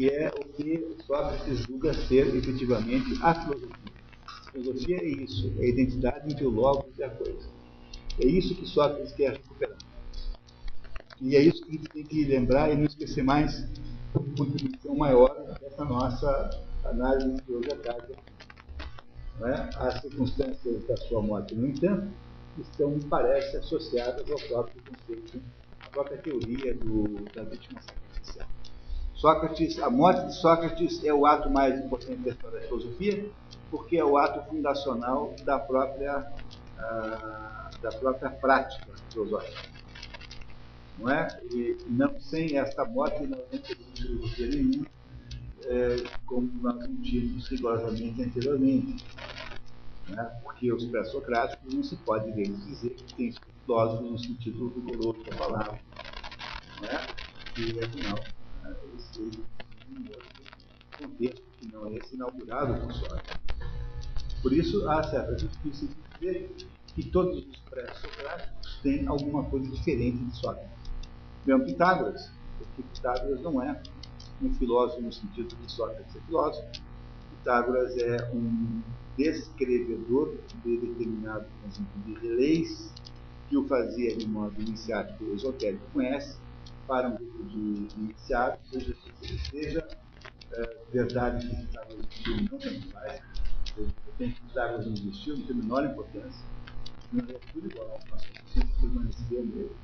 que 0.00 0.08
é 0.08 0.28
o 0.28 0.44
que 0.54 0.96
Sócrates 1.06 1.58
julga 1.58 1.92
ser 1.92 2.34
efetivamente 2.34 3.18
a 3.20 3.34
filosofia. 3.34 3.92
A 4.24 4.50
filosofia 4.50 4.96
é 4.96 5.04
isso, 5.04 5.52
é 5.58 5.62
a 5.62 5.68
identidade 5.68 6.32
entre 6.32 6.46
o 6.46 6.48
logos 6.48 6.98
e 6.98 7.04
a 7.04 7.10
coisa. 7.10 7.46
É 8.18 8.24
isso 8.24 8.54
que 8.54 8.66
Sócrates 8.66 9.12
quer 9.12 9.32
recuperar. 9.32 9.76
E 11.20 11.36
é 11.36 11.42
isso 11.42 11.62
que 11.62 11.68
a 11.68 11.72
gente 11.72 11.88
tem 11.90 12.02
que 12.02 12.24
lembrar 12.24 12.72
e 12.72 12.76
não 12.76 12.86
esquecer 12.86 13.22
mais 13.22 13.62
a 14.14 14.18
contribuição 14.38 14.96
maior 14.96 15.34
dessa 15.60 15.84
nossa 15.84 16.64
análise 16.82 17.42
de 17.42 17.52
hoje 17.52 17.70
à 17.70 17.76
tarde. 17.76 18.14
É? 19.42 19.86
As 19.86 20.00
circunstâncias 20.00 20.82
da 20.84 20.96
sua 20.96 21.20
morte, 21.20 21.54
no 21.54 21.66
entanto, 21.66 22.08
estão, 22.58 22.98
parece, 23.00 23.54
associadas 23.58 24.30
ao 24.30 24.38
próprio 24.48 24.80
conceito, 24.82 25.42
à 25.78 25.90
própria 25.90 26.16
teoria 26.16 26.74
do, 26.74 27.22
da 27.34 27.42
vítima 27.42 27.82
sacrificial. 27.82 28.48
Sócrates, 29.20 29.78
a 29.82 29.90
morte 29.90 30.28
de 30.28 30.34
Sócrates 30.34 31.04
é 31.04 31.12
o 31.12 31.26
ato 31.26 31.50
mais 31.50 31.78
importante 31.78 32.22
da 32.22 32.30
história 32.30 32.58
da 32.58 32.66
filosofia, 32.66 33.30
porque 33.70 33.98
é 33.98 34.04
o 34.04 34.16
ato 34.16 34.48
fundacional 34.48 35.34
da 35.44 35.58
própria 35.58 36.32
ah, 36.78 37.70
da 37.82 37.90
própria 37.90 38.30
prática 38.30 38.86
filosófica. 39.10 39.68
Não 40.98 41.10
é? 41.10 41.38
E 41.52 41.76
não, 41.90 42.18
sem 42.18 42.56
esta 42.56 42.86
morte 42.86 43.22
não 43.26 43.36
teríamos 43.38 44.00
filosofia 44.00 44.46
nenhuma, 44.46 44.86
é, 45.66 45.96
como 46.24 46.50
nós 46.62 46.88
tínhamos 47.02 47.46
rigorosamente 47.48 48.22
anteriormente. 48.22 49.04
É? 50.16 50.22
Porque 50.42 50.72
os 50.72 50.86
pré-socráticos 50.86 51.74
não 51.74 51.82
se 51.82 51.96
pode 51.96 52.32
deles 52.32 52.64
dizer 52.64 52.94
que 52.94 53.14
têm 53.14 53.34
filósofos 53.66 54.10
no 54.10 54.18
sentido 54.18 54.72
rigoroso 54.74 55.22
da 55.24 55.36
palavra. 55.36 55.78
Não 56.80 56.88
é? 56.88 57.06
E 57.58 57.84
afinal, 57.84 58.18
é, 59.18 59.22
um 59.22 60.06
outro 60.08 60.40
contexto 60.98 61.42
que 61.58 61.72
não 61.72 61.86
é 61.86 61.98
inaugurado 62.12 62.92
Sócrates. 62.92 63.40
Por 64.42 64.52
isso, 64.52 64.88
há 64.88 65.02
certa 65.02 65.38
justiça 65.38 65.86
de 65.86 65.94
dizer 66.18 66.56
que 66.94 67.10
todos 67.10 67.46
os 67.46 67.56
pré-socráticos 67.68 68.80
têm 68.82 69.06
alguma 69.06 69.44
coisa 69.44 69.70
diferente 69.70 70.18
de 70.24 70.36
Sócrates. 70.36 70.90
Mesmo 71.46 71.64
Pitágoras, 71.64 72.30
porque 72.58 72.82
Pitágoras 72.94 73.40
não 73.42 73.62
é 73.62 73.80
um 74.42 74.54
filósofo 74.54 75.02
no 75.02 75.12
sentido 75.12 75.54
de 75.56 75.72
Sócrates 75.72 76.16
é 76.16 76.20
filósofo. 76.20 76.66
Pitágoras 77.30 77.96
é 77.98 78.30
um 78.32 78.82
descrevedor 79.16 80.36
de 80.64 80.76
determinado 80.78 81.46
conjunto 81.62 81.98
de 82.04 82.28
leis 82.28 82.92
que 83.48 83.56
o 83.56 83.66
fazia 83.66 84.16
de 84.16 84.26
modo 84.28 84.60
iniciático 84.60 85.24
esotérico 85.34 85.84
conhece 85.92 86.38
para 86.90 87.06
um 87.06 87.14
grupo 87.14 87.44
de 87.44 87.86
iniciados, 87.96 88.58
seja, 88.68 88.96
seja 89.48 89.88
é, 90.50 90.76
verdade 90.92 91.46
que 91.46 91.54
Pitágoras 91.54 92.04
existiu, 92.10 92.36
não 92.36 92.58
tanto 92.58 92.90
faz, 92.90 93.22
de 93.76 93.82
repente 94.06 94.42
Pitágoras 94.42 94.86
não 94.86 94.92
existiu, 94.94 95.36
não 95.36 95.46
tem 95.46 95.56
a 95.56 95.58
menor 95.60 95.84
importância 95.84 96.44
não 97.12 97.24
é 97.24 97.38
tudo 97.52 97.66
igual, 97.68 98.00
nós 98.10 98.24
precisamos 98.24 98.74
permanecer 98.80 99.44
nele. 99.44 99.76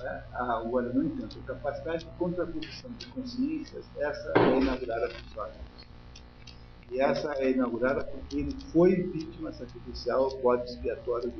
É? 0.00 0.22
Agora, 0.32 0.92
no 0.92 1.04
entanto, 1.04 1.38
a 1.40 1.46
capacidade 1.46 2.04
de 2.04 2.10
contraposição 2.12 2.90
de 2.98 3.06
consciências, 3.08 3.84
essa 3.98 4.32
é 4.36 4.60
inaugurada 4.60 5.08
por 5.08 5.20
Sócrates. 5.34 5.88
E 6.90 7.00
essa 7.00 7.32
é 7.34 7.50
inaugurada 7.50 8.04
porque 8.04 8.36
ele 8.38 8.56
foi 8.72 9.02
vítima 9.02 9.52
sacrificial, 9.52 10.30
bode 10.40 10.70
expiatório 10.70 11.32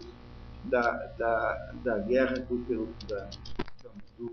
da, 0.65 0.91
da, 1.17 1.73
da 1.85 1.99
guerra 1.99 2.39
do, 2.41 2.89
da, 3.07 3.31
do, 4.19 4.33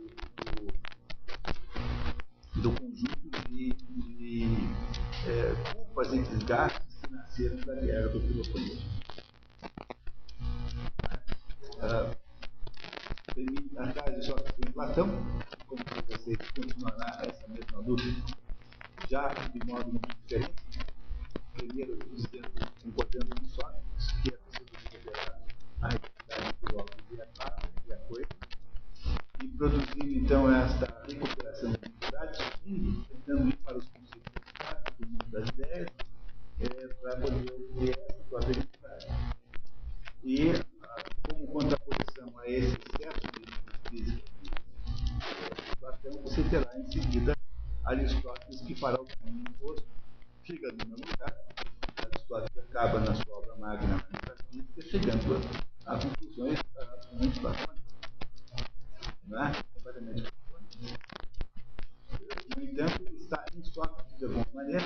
do, 2.55 2.71
conjunto 2.71 3.49
de, 3.49 3.71
de 3.71 4.43
é, 5.27 5.73
culpas 5.73 6.13
e 6.13 6.19
desgastes 6.19 6.99
que 7.01 7.13
nasceram 7.13 7.57
da 7.57 7.75
guerra 7.75 8.07
do 8.09 8.21
Peloponeso 8.21 8.95
uh, 11.85 12.25
atrás 13.77 14.25
de 14.25 14.71
Platão, 14.71 15.07
como 15.67 15.83
vocês 16.07 16.37
continuará 16.55 17.21
essa 17.27 17.47
mesma 17.47 17.79
luta, 17.79 18.03
já 19.09 19.33
de 19.33 19.65
modo 19.65 19.91
muito 19.91 20.09
diferente. 20.21 20.79
Primeiro, 21.53 21.97
dizendo, 22.13 22.51
concordando 22.83 23.35
com 23.35 23.47
Sócrates, 23.47 24.11
que 24.21 24.33
é 24.33 24.37
possível 24.37 24.79
recuperar 24.91 25.41
a 25.81 25.87
identidade 25.87 26.55
do 26.61 26.77
óculos 26.77 27.05
e 27.11 27.21
a 27.21 27.25
pátria 27.27 27.71
e 27.87 27.93
a 27.93 27.97
coisa, 27.97 28.27
e 29.45 29.47
produzindo 29.49 30.11
então 30.11 30.53
esta 30.53 31.03
recuperação 31.07 31.71
da 31.71 31.77
identidade, 31.77 32.39
tentando 32.63 33.47
ir 33.47 33.57
para 33.57 33.77
os 33.77 33.87
conceitos 33.89 34.33
do 34.99 35.07
mundo 35.07 35.25
das 35.29 35.49
ideias, 35.49 35.91
é, 36.59 36.87
para 36.87 37.17
poder 37.17 37.53
obter 37.53 37.99
essa 38.09 38.23
própria 38.27 38.51
identidade. 38.51 39.07
E 40.23 40.53
como 41.29 41.47
contraposição 41.47 42.39
a 42.39 42.49
esse 42.49 42.75
excesso 42.75 43.19
de 43.37 43.89
física 43.89 44.23
de 44.41 45.77
Platão, 45.79 46.21
você 46.23 46.43
terá 46.49 46.77
em 46.79 46.91
seguida 46.91 47.35
Aristóteles 47.83 48.61
que 48.61 48.73
fará 48.73 48.99
o 48.99 49.05
caminho 49.05 49.43
oposto, 49.61 49.85
chega 50.43 50.71
no 50.71 50.77
mesmo 50.77 51.05
lugar. 51.07 51.37
Aristóteles 52.03 52.57
acaba 52.69 52.99
na 52.99 53.13
sua 53.13 53.37
obra 53.37 53.55
magna, 53.57 54.07
chegando 54.81 55.39
a 55.85 55.99
conclusões 55.99 56.59
muito 57.13 57.39
platônicas. 57.39 57.84
Não 59.27 59.43
é? 59.43 59.51
No 62.55 62.63
entanto, 62.63 63.03
está 63.19 63.45
em 63.55 63.63
Sócrates, 63.63 64.17
de 64.17 64.25
alguma 64.25 64.45
maneira, 64.53 64.85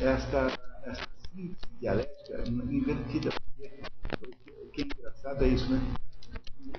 esta, 0.00 0.46
esta 0.84 1.08
síntese 1.32 1.66
dialética 1.78 2.48
invertida. 2.48 3.30
O 3.58 4.70
que 4.70 4.82
é 4.82 4.84
engraçado 4.84 5.44
é 5.44 5.48
isso, 5.48 5.70
né? 5.70 5.80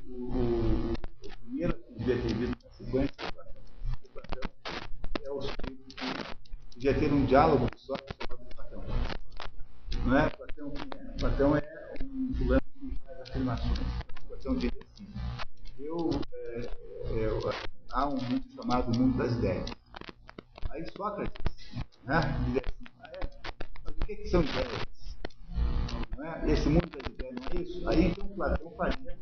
O, 0.09 0.13
o, 0.13 0.91
o 0.91 1.29
primeiro 1.41 1.73
que 1.73 1.93
devia 1.99 2.21
ter 2.21 2.33
visto 2.35 2.63
na 2.63 2.71
sequência 2.71 3.15
do 4.01 4.09
Platão 4.09 4.43
é 5.23 5.31
o 5.31 5.41
sujeito 5.41 5.95
que 6.71 6.79
devia 6.79 6.99
ter 6.99 7.13
um 7.13 7.25
diálogo 7.25 7.69
Sócrates 7.77 8.15
com 8.27 8.45
Platão. 8.55 8.83
Não 10.05 10.17
é? 10.17 10.29
Platão, 10.29 10.73
é? 10.73 11.17
Platão 11.19 11.55
é 11.57 11.93
um 12.03 12.33
fulano 12.33 12.61
que 12.79 12.99
faz 13.05 13.21
afirmações. 13.21 13.79
Platão 14.27 14.55
diz 14.55 14.71
assim: 14.81 15.07
eu, 15.79 16.09
é, 16.33 16.59
é, 16.59 17.55
há 17.91 18.07
um 18.07 18.15
mundo 18.15 18.43
chamado 18.55 18.97
mundo 18.97 19.17
das 19.17 19.31
ideias. 19.33 19.71
Aí 20.69 20.85
Sócrates 20.91 21.39
né, 22.03 22.21
diz 22.45 22.57
assim: 22.57 22.85
ah, 23.01 23.09
é? 23.13 23.29
mas 23.83 23.95
o 23.95 23.99
que, 23.99 24.15
que 24.15 24.27
são 24.29 24.41
ideias? 24.41 25.17
Não 26.15 26.25
é? 26.25 26.51
Esse 26.51 26.69
mundo 26.69 26.89
das 26.89 27.13
ideias 27.13 27.35
não 27.35 27.47
é 27.49 27.61
isso? 27.61 27.89
Aí 27.89 28.05
então 28.05 28.27
Platão 28.29 28.71
faria 28.77 29.17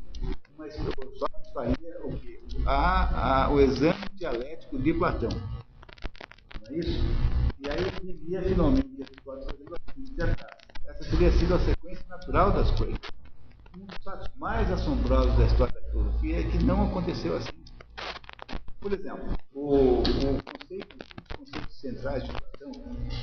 uma 0.56 0.70
Sócrates 0.72 1.52
faria 1.54 2.06
o 2.06 2.20
quê? 2.20 2.44
A, 2.66 3.46
a, 3.46 3.52
o 3.52 3.60
exame 3.60 4.10
dialético 4.16 4.78
de 4.78 4.94
Platão. 4.94 5.30
Não 5.30 6.68
é 6.68 6.80
isso? 6.80 7.04
E 7.60 7.70
aí 7.70 7.84
viria 8.02 8.42
finalmente 8.44 9.02
Aristóteles 9.02 9.46
fazendo 9.46 9.76
assim. 9.76 10.16
Essa 10.88 11.10
teria 11.12 11.32
sido 11.32 11.56
a 11.56 11.60
sequência 11.60 12.06
natural 12.08 12.52
das 12.52 12.72
coisas. 12.72 13.00
Um 13.76 13.86
dos 13.86 13.98
fatos 14.04 14.28
mais 14.38 14.72
assombrosos 14.72 15.38
da 15.38 15.46
história 15.46 15.74
da 15.74 15.90
filosofia 15.90 16.40
é 16.40 16.44
que 16.50 16.58
não 16.64 16.88
aconteceu 16.90 17.38
assim. 17.38 17.64
Por 18.80 18.94
exemplo, 18.94 19.38
o, 19.54 20.00
o 20.00 20.04
conceito, 20.44 20.98
os 21.00 21.28
conceitos 21.38 21.80
centrais 21.80 22.24
de 22.24 22.32
Platão, 22.32 22.72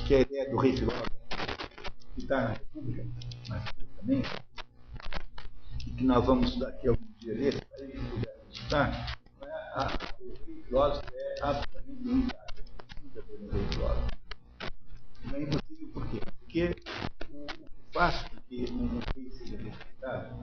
que 0.07 0.13
é 0.13 0.17
a 0.17 0.21
ideia 0.21 0.49
do 0.49 0.57
rei 0.57 0.77
filósofo, 0.77 1.11
que 2.15 2.21
está 2.21 2.41
na 2.41 2.49
República, 2.53 3.03
República 3.03 3.87
também, 3.99 4.23
e 5.85 5.91
que 5.91 6.03
nós 6.05 6.25
vamos 6.25 6.49
estudar 6.49 6.69
aqui 6.69 6.87
algum 6.87 7.05
dia 7.17 7.35
desse, 7.35 7.65
para 7.65 7.83
ele 7.83 8.09
puder 8.09 8.45
estudar, 8.49 9.17
é 9.41 9.45
a, 9.73 9.97
o 10.21 10.45
rei 10.45 10.63
filósofo 10.63 11.07
é 11.11 11.35
absolutamente 11.41 12.03
limitado. 12.03 12.53
Precisa 12.87 13.21
ter 13.21 13.41
um 13.41 13.49
rei 13.49 13.67
filósofo. 13.71 14.07
Não 15.25 15.35
é 15.35 15.41
impossível 15.41 15.89
por 15.93 16.07
quê? 16.07 16.21
Porque 16.39 16.75
o, 17.33 17.45
o 17.45 17.93
faz 17.93 18.36
que 18.47 18.65
um 18.71 18.87
rei 19.15 19.29
seja 19.31 19.57
respeitado 19.57 20.35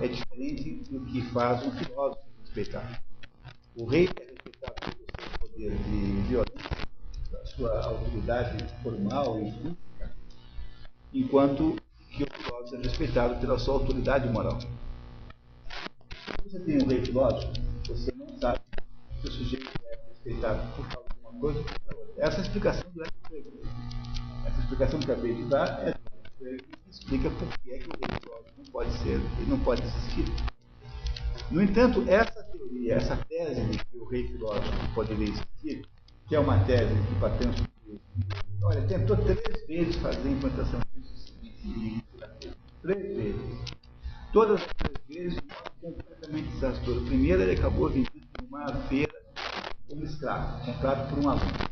é 0.00 0.08
diferente 0.08 0.84
do 0.90 1.04
que 1.06 1.22
faz 1.30 1.64
um 1.66 1.70
filósofo 1.72 2.22
respeitado. 2.40 2.96
O 3.76 3.84
rei 3.86 4.14
é 4.16 4.24
respeitado 4.24 4.74
pelo 4.80 4.96
seu 4.96 5.38
poder 5.40 5.76
de 5.76 6.28
violência, 6.28 6.70
pela 7.30 7.46
sua 7.46 7.84
autoridade 7.84 8.82
formal 8.82 9.40
e 9.40 9.50
física, 9.50 10.16
enquanto 11.12 11.76
que 12.10 12.22
o 12.22 12.26
filósofo 12.30 12.76
é 12.76 12.78
respeitado 12.78 13.40
pela 13.40 13.58
sua 13.58 13.74
autoridade 13.74 14.28
moral. 14.28 14.60
Se 14.60 14.68
você 16.44 16.60
tem 16.60 16.82
um 16.82 16.86
rei 16.86 17.04
filósofo, 17.04 17.52
você 17.88 18.12
não 18.14 18.28
sabe 18.38 18.60
se 19.20 19.28
o 19.28 19.32
sujeito 19.32 19.70
é 19.86 20.08
respeitado 20.08 20.76
por 20.76 20.88
causa 20.88 21.08
de 21.08 21.20
uma 21.20 21.32
coisa 21.40 21.58
ou 21.58 21.64
por 21.64 21.98
outra. 21.98 22.24
Essa 22.24 22.36
é 22.36 22.40
a 22.40 22.42
explicação 22.42 22.90
do 22.92 23.02
Essa 23.02 24.60
explicação 24.60 25.00
que 25.00 25.10
acabei 25.10 25.34
de 25.34 25.44
dar 25.44 25.88
é 25.88 25.92
do 25.92 26.83
explica 26.94 27.28
por 27.30 27.48
que 27.58 27.72
é 27.72 27.78
que 27.78 27.88
o 27.88 27.92
filósofo 27.92 28.54
não 28.56 28.64
pode 28.66 28.92
ser, 28.98 29.20
ele 29.38 29.50
não 29.50 29.58
pode 29.58 29.82
existir. 29.82 30.24
No 31.50 31.62
entanto, 31.62 32.04
essa 32.08 32.42
teoria, 32.44 32.94
essa 32.94 33.16
tese 33.16 33.62
de 33.66 33.78
que 33.78 33.98
o 33.98 34.04
rei 34.04 34.28
filósofo 34.28 34.94
poderia 34.94 35.28
existir, 35.28 35.86
que 36.28 36.34
é 36.34 36.38
uma 36.38 36.64
tese 36.64 36.94
que 36.94 37.14
Platão 37.18 37.52
olha, 38.62 38.82
tentou 38.86 39.16
três 39.16 39.66
vezes 39.66 39.96
fazer 39.96 40.28
a 40.28 40.32
implantação 40.32 40.82
disso 40.94 41.34
Três 42.80 43.16
vezes. 43.16 43.74
Todas 44.32 44.60
as 44.62 44.72
três 44.74 44.98
vezes, 45.08 45.42
completamente 45.80 46.48
desastroso. 46.48 47.04
Primeiro, 47.06 47.42
ele 47.42 47.58
acabou 47.58 47.88
vendido 47.88 48.26
numa 48.38 48.66
feira 48.88 49.12
como 49.88 50.04
escravo, 50.04 50.64
comprado 50.64 51.08
por 51.10 51.18
um 51.18 51.28
aluno. 51.28 51.70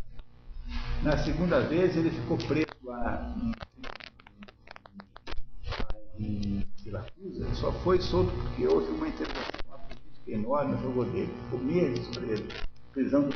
Na 1.02 1.18
segunda 1.18 1.60
vez, 1.60 1.96
ele 1.96 2.10
ficou 2.10 2.38
preso 2.38 2.76
lá 2.84 3.34
em, 6.22 6.66
Siracusa, 6.76 7.54
só 7.54 7.72
foi 7.84 8.00
solto 8.00 8.32
porque 8.32 8.66
houve 8.66 8.90
uma 8.90 9.08
intervenção 9.08 9.52
enorme 10.26 10.74
a 10.74 10.78
favor 10.78 11.06
dele. 11.06 11.32
Ficou 11.44 11.60
meses 11.60 12.06
preso, 12.08 12.44
prisão 12.92 13.22
do 13.22 13.34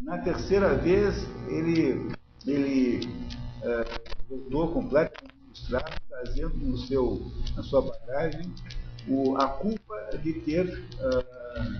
na 0.00 0.16
terceira 0.18 0.74
vez, 0.74 1.14
ele, 1.48 2.16
ele 2.46 3.06
uh, 3.62 4.00
voltou 4.28 4.72
completamente 4.72 5.34
frustrado, 5.46 5.94
trazendo 6.08 6.56
no 6.56 6.78
seu, 6.78 7.20
na 7.54 7.62
sua 7.62 7.82
bagagem 7.82 8.50
o, 9.06 9.36
a 9.36 9.46
culpa 9.46 10.18
de 10.22 10.32
ter, 10.40 10.66
uh, 10.66 11.78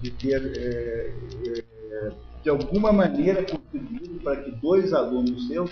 de, 0.00 0.10
ter 0.12 0.40
uh, 0.40 2.14
de 2.42 2.48
alguma 2.48 2.90
maneira 2.90 3.44
contribuído 3.44 4.18
para 4.20 4.42
que 4.42 4.50
dois 4.52 4.94
alunos 4.94 5.46
seus, 5.46 5.70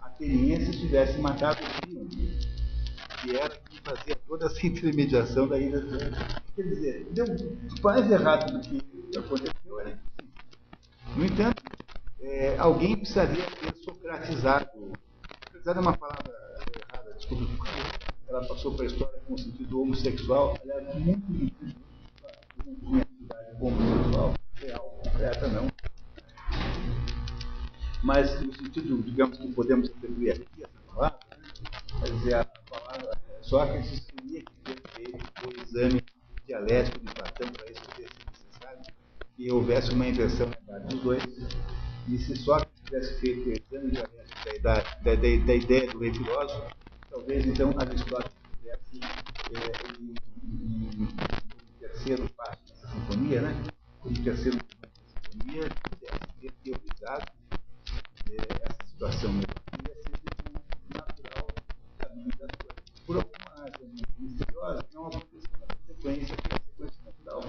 atenienses, 0.00 0.80
tivessem 0.80 1.20
matado 1.20 1.58
o 1.64 1.80
filho, 1.80 2.08
que 3.20 3.36
era 3.36 3.56
que 3.56 3.80
fazia 3.80 4.16
toda 4.26 4.46
essa 4.46 4.66
intermediação 4.66 5.48
da 5.48 5.58
ilha. 5.58 5.82
Quer 6.54 6.62
dizer, 6.62 7.06
deu 7.10 7.26
mais 7.82 8.10
errado 8.10 8.52
do 8.52 8.60
que 8.60 9.18
aconteceu 9.18 9.80
era 9.80 9.98
no 11.16 11.24
entanto, 11.24 11.62
é, 12.20 12.58
alguém 12.58 12.96
precisaria 12.96 13.44
ter 13.46 13.72
socratizado. 13.76 14.68
Socratizado 15.44 15.78
é 15.78 15.82
uma 15.82 15.96
palavra 15.96 16.34
errada, 16.92 17.14
desculpe, 17.14 17.46
ela 18.26 18.44
passou 18.48 18.74
para 18.74 18.84
a 18.84 18.86
história 18.86 19.20
com 19.24 19.34
o 19.34 19.38
sentido 19.38 19.80
homossexual, 19.80 20.58
ela 20.64 20.90
é 20.90 20.94
muito 20.94 21.24
difícil. 21.32 21.78
Não 22.66 22.74
tinha 22.74 23.02
atividade 23.02 23.56
homossexual, 23.60 24.34
real, 24.56 25.00
concreta, 25.04 25.48
não. 25.48 25.68
Mas 28.02 28.40
no 28.42 28.52
sentido, 28.54 29.02
digamos 29.02 29.38
que 29.38 29.52
podemos 29.52 29.88
atribuir 29.88 30.32
aqui 30.32 30.46
essa 30.58 30.80
palavra, 30.92 31.18
dizer, 32.04 32.34
a 32.34 32.44
palavra 32.44 33.10
Sócrates 33.42 34.00
que 34.00 34.44
ter 34.64 34.80
feito 34.94 35.18
o 35.46 35.62
exame 35.62 36.04
dialético 36.46 37.00
de 37.00 37.14
Platão 37.14 37.48
para 37.52 37.70
isso 37.70 37.82
ter 37.96 38.08
sido 38.08 38.30
necessário 38.32 38.82
que 39.36 39.52
houvesse 39.52 39.92
uma 39.92 40.06
inversão 40.06 40.50
dos 40.88 41.00
dois. 41.02 41.22
E 42.08 42.18
se 42.18 42.36
Sócrates 42.36 42.80
tivesse 42.84 43.20
feito 43.20 43.48
o 43.48 43.52
exame 43.52 43.90
de 43.90 44.58
da, 44.60 44.74
da, 44.74 45.14
da, 45.14 45.14
da, 45.14 45.54
ideia 45.54 45.90
do 45.90 45.98
rei 45.98 46.12
filósofo, 46.12 46.74
talvez 47.10 47.46
então 47.46 47.74
Aristóteles 47.78 48.32
tivesse 48.60 49.00
é, 49.54 49.72
em, 50.00 50.14
em, 51.02 51.08
terceiro 51.80 52.28
passo 52.30 52.58
dessa 52.66 52.88
sinfonia, 52.88 53.40
né? 53.42 53.62
Como 54.00 54.22
terceiro 54.22 54.58
passo 54.58 54.78
dessa 54.80 55.30
sinfonia, 55.32 55.68
tivesse 55.90 56.54
teorizado 56.62 57.32
é, 58.30 58.36
essa 58.36 58.86
situação 58.86 59.30
um 59.30 59.83
Por 63.06 63.16
alguma 63.16 63.50
razão 63.56 63.90
misteriosa, 64.18 64.86
não 64.94 65.06
aconteceu 65.06 65.50
na 65.60 65.76
sequência, 65.86 66.36
que 66.36 66.52
é 66.52 66.56
a 66.56 66.60
sequência 66.60 67.00
natural. 67.04 67.42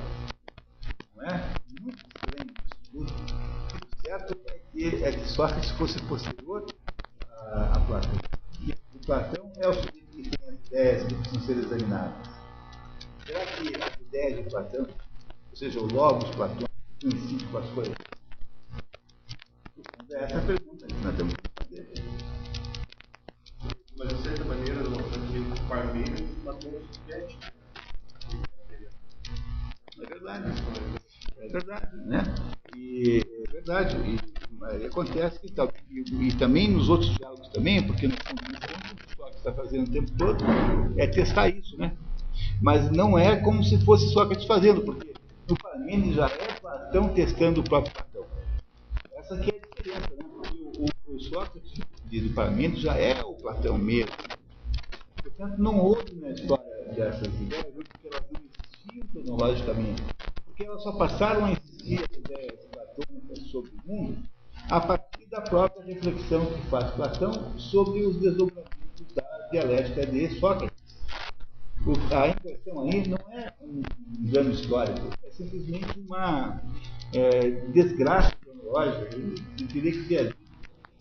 Não 1.16 1.24
é? 1.24 1.56
muito 1.82 1.98
estranho 1.98 2.54
isso 2.66 2.92
tudo. 2.92 3.14
O 3.14 4.02
certo 4.02 4.38
é 4.48 4.60
que, 4.72 5.04
é 5.04 5.12
que 5.12 5.30
Sócrates 5.30 5.72
fosse 5.72 6.02
posterior 6.04 6.66
a, 7.30 7.78
a 7.78 7.80
Platão. 7.82 8.12
E 8.62 8.72
o 8.94 9.00
Platão 9.06 9.52
é 9.58 9.68
o 9.68 9.74
sujeito 9.74 10.08
que 10.12 10.30
tem 10.30 10.50
as 10.50 10.56
ideias 10.68 11.08
que 11.08 11.16
precisam 11.16 11.42
ser 11.42 11.58
examinadas. 11.58 12.28
Será 13.26 13.46
que 13.46 13.84
as 13.84 14.02
ideias 14.02 14.44
de 14.44 14.50
Platão, 14.50 14.88
ou 15.52 15.56
seja, 15.56 15.80
o 15.80 15.94
logos 15.94 16.30
platônico, 16.36 16.72
coincide 17.02 17.46
com 17.46 17.58
as 17.58 17.70
coisas? 17.70 17.96
É 20.12 20.24
essa 20.24 20.38
a 20.38 20.42
pergunta 20.42 20.86
que 20.88 20.96
nós 20.96 21.16
temos 21.16 21.34
É 29.98 30.06
verdade. 30.06 30.46
É 31.38 31.48
verdade, 31.48 31.96
né? 32.08 32.24
E 32.76 33.26
é 33.48 33.52
verdade. 33.52 33.96
E, 33.98 34.86
acontece 34.86 35.40
que 35.40 35.52
tal, 35.52 35.72
e, 35.90 36.28
e, 36.28 36.38
também 36.38 36.70
nos 36.70 36.90
outros 36.90 37.16
diálogos 37.16 37.50
também, 37.50 37.86
porque 37.86 38.08
no 38.08 38.16
fundo, 38.24 38.42
o 38.42 39.26
que 39.26 39.38
está 39.38 39.54
fazendo 39.54 39.88
o 39.88 39.92
tempo 39.92 40.12
todo 40.18 40.44
é 40.98 41.06
testar 41.08 41.50
isso, 41.50 41.78
né? 41.78 41.96
Mas 42.62 42.90
não 42.90 43.18
é 43.18 43.36
como 43.36 43.64
se 43.64 43.78
fosse 43.86 44.12
Sócrates 44.12 44.46
fazendo, 44.46 44.82
porque 44.82 45.14
no 45.48 45.56
Parmênides 45.58 46.16
já 46.16 46.28
é 46.28 46.52
Platão 46.54 47.10
testando 47.10 47.62
o 47.62 47.64
próprio 47.64 47.94
Platão. 47.94 48.26
Essa 49.18 49.36
aqui 49.36 49.52
é 49.52 49.56
a 49.56 49.60
diferença, 49.60 50.16
né? 50.16 50.26
O, 50.80 50.86
o, 50.86 51.16
o 51.16 51.20
Sócrates 51.20 51.74
de 52.06 52.30
Parmênides 52.30 52.82
já 52.82 52.96
é 52.96 53.22
o 53.24 53.34
Platão 53.34 53.78
mesmo. 53.78 54.35
Portanto, 55.38 55.58
não 55.60 55.80
houve 55.80 56.16
na 56.16 56.32
história 56.32 56.94
dessas 56.96 57.34
ideias, 57.42 57.74
porque 57.74 58.08
elas 58.08 58.24
não 58.32 58.40
existiam 58.40 59.08
cronologicamente 59.08 60.16
porque 60.56 60.64
elas 60.64 60.84
só 60.84 60.94
passaram 60.94 61.44
a 61.44 61.52
existir 61.52 62.08
as 62.10 62.18
ideias 62.18 62.64
platônicas 62.66 63.40
sobre 63.52 63.72
o 63.72 63.82
mundo 63.86 64.24
a 64.70 64.80
partir 64.80 65.26
da 65.30 65.42
própria 65.42 65.86
reflexão 65.86 66.46
que 66.46 66.62
faz 66.70 66.92
Platão 66.92 67.60
sobre 67.60 68.06
os 68.06 68.16
desdobramentos 68.22 69.14
da 69.14 69.50
dialética 69.52 70.06
de 70.06 70.40
Sócrates. 70.40 70.74
A 72.10 72.30
impressão 72.30 72.82
aí 72.84 73.06
não 73.06 73.20
é 73.34 73.54
um 73.62 73.84
engano 74.18 74.52
histórico, 74.52 75.14
é 75.26 75.30
simplesmente 75.32 76.00
uma 76.00 76.62
é, 77.14 77.50
desgraça 77.74 78.34
cronológica, 78.42 79.14
eu 79.14 79.68
diria 79.68 79.92
que 79.92 80.00
viajou. 80.00 80.34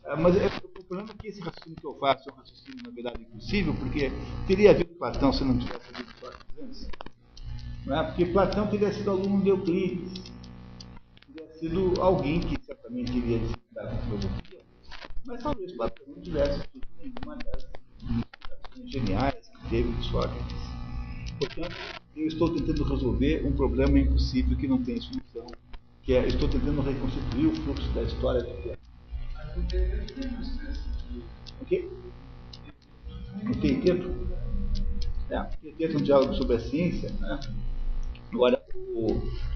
Ah, 0.05 0.17
mas 0.17 0.37
é, 0.37 0.51
problema 0.95 1.13
é 1.13 1.21
que 1.21 1.29
esse 1.29 1.41
raciocínio 1.41 1.77
que 1.77 1.87
eu 1.87 1.95
faço 1.99 2.29
é 2.29 2.33
um 2.33 2.37
raciocínio, 2.37 2.83
na 2.85 2.91
verdade, 2.91 3.23
impossível, 3.23 3.75
porque 3.75 4.13
teria 4.47 4.71
havido 4.71 4.95
Platão 4.95 5.33
se 5.33 5.45
não 5.45 5.59
tivesse 5.59 5.91
havido 5.93 6.11
Sócrates. 6.21 6.91
Não 7.85 8.01
é? 8.01 8.05
Porque 8.05 8.27
Platão 8.27 8.67
teria 8.69 8.93
sido 8.93 9.11
aluno 9.11 9.43
de 9.43 9.49
Euclides, 9.49 10.23
teria 11.27 11.53
sido 11.55 12.01
alguém 12.01 12.41
que 12.41 12.63
certamente 12.65 13.13
iria 13.13 13.39
disciplinar 13.41 13.91
com 13.91 14.03
filosofia, 14.03 14.61
mas 15.27 15.43
talvez 15.43 15.73
Platão 15.73 16.07
não 16.07 16.23
tivesse 16.23 16.61
tido 16.69 16.87
nenhuma 16.99 17.37
das 17.37 17.67
inspirações 18.03 18.91
geniais 18.91 19.49
que 19.49 19.71
teve 19.71 19.93
de 19.93 20.05
Sócrates. 20.07 20.65
Portanto, 21.39 21.77
eu 22.17 22.27
estou 22.29 22.55
tentando 22.55 22.85
resolver 22.85 23.45
um 23.45 23.53
problema 23.53 23.99
impossível 23.99 24.57
que 24.57 24.69
não 24.69 24.83
tem 24.83 25.01
solução, 25.01 25.47
que 26.05 26.15
é, 26.15 26.29
estou 26.29 26.49
tentando 26.49 26.81
reconstituir 26.81 27.47
o 27.47 27.55
fluxo 27.63 27.93
da 27.93 28.03
história 28.03 28.43
do 28.43 28.63
tempo. 28.63 28.94
O 31.61 31.65
quê? 31.65 31.89
O 33.43 33.61
quinteto? 33.61 34.25
É, 35.31 35.41
o 35.41 35.47
é 35.79 35.97
um 35.97 36.03
diálogo 36.03 36.35
sobre 36.35 36.57
a 36.57 36.61
ciência. 36.61 37.11
Né? 37.21 37.41
Agora, 38.33 38.63
o, 38.75 39.07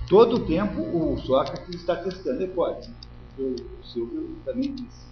todo 0.09 0.37
o 0.37 0.47
tempo 0.47 0.81
o 0.81 1.19
Sócrates 1.19 1.75
está 1.75 1.97
testando 1.97 2.43
hipóteses. 2.43 2.95
O 3.39 3.57
Silvio 3.85 4.37
também 4.45 4.75
disse. 4.75 5.09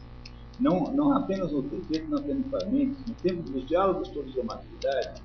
Não, 0.58 0.92
não 0.92 1.16
apenas 1.16 1.52
no 1.52 1.62
quinteto, 1.62 2.08
não 2.08 2.18
apenas 2.18 2.44
no 2.44 2.50
Parmênides, 2.50 2.98
no 3.06 3.15
tempo 3.15 3.42
dos 3.42 3.66
diálogos 3.66 4.08
todos 4.08 4.34
da 4.34 4.42
maturidade, 4.42 5.23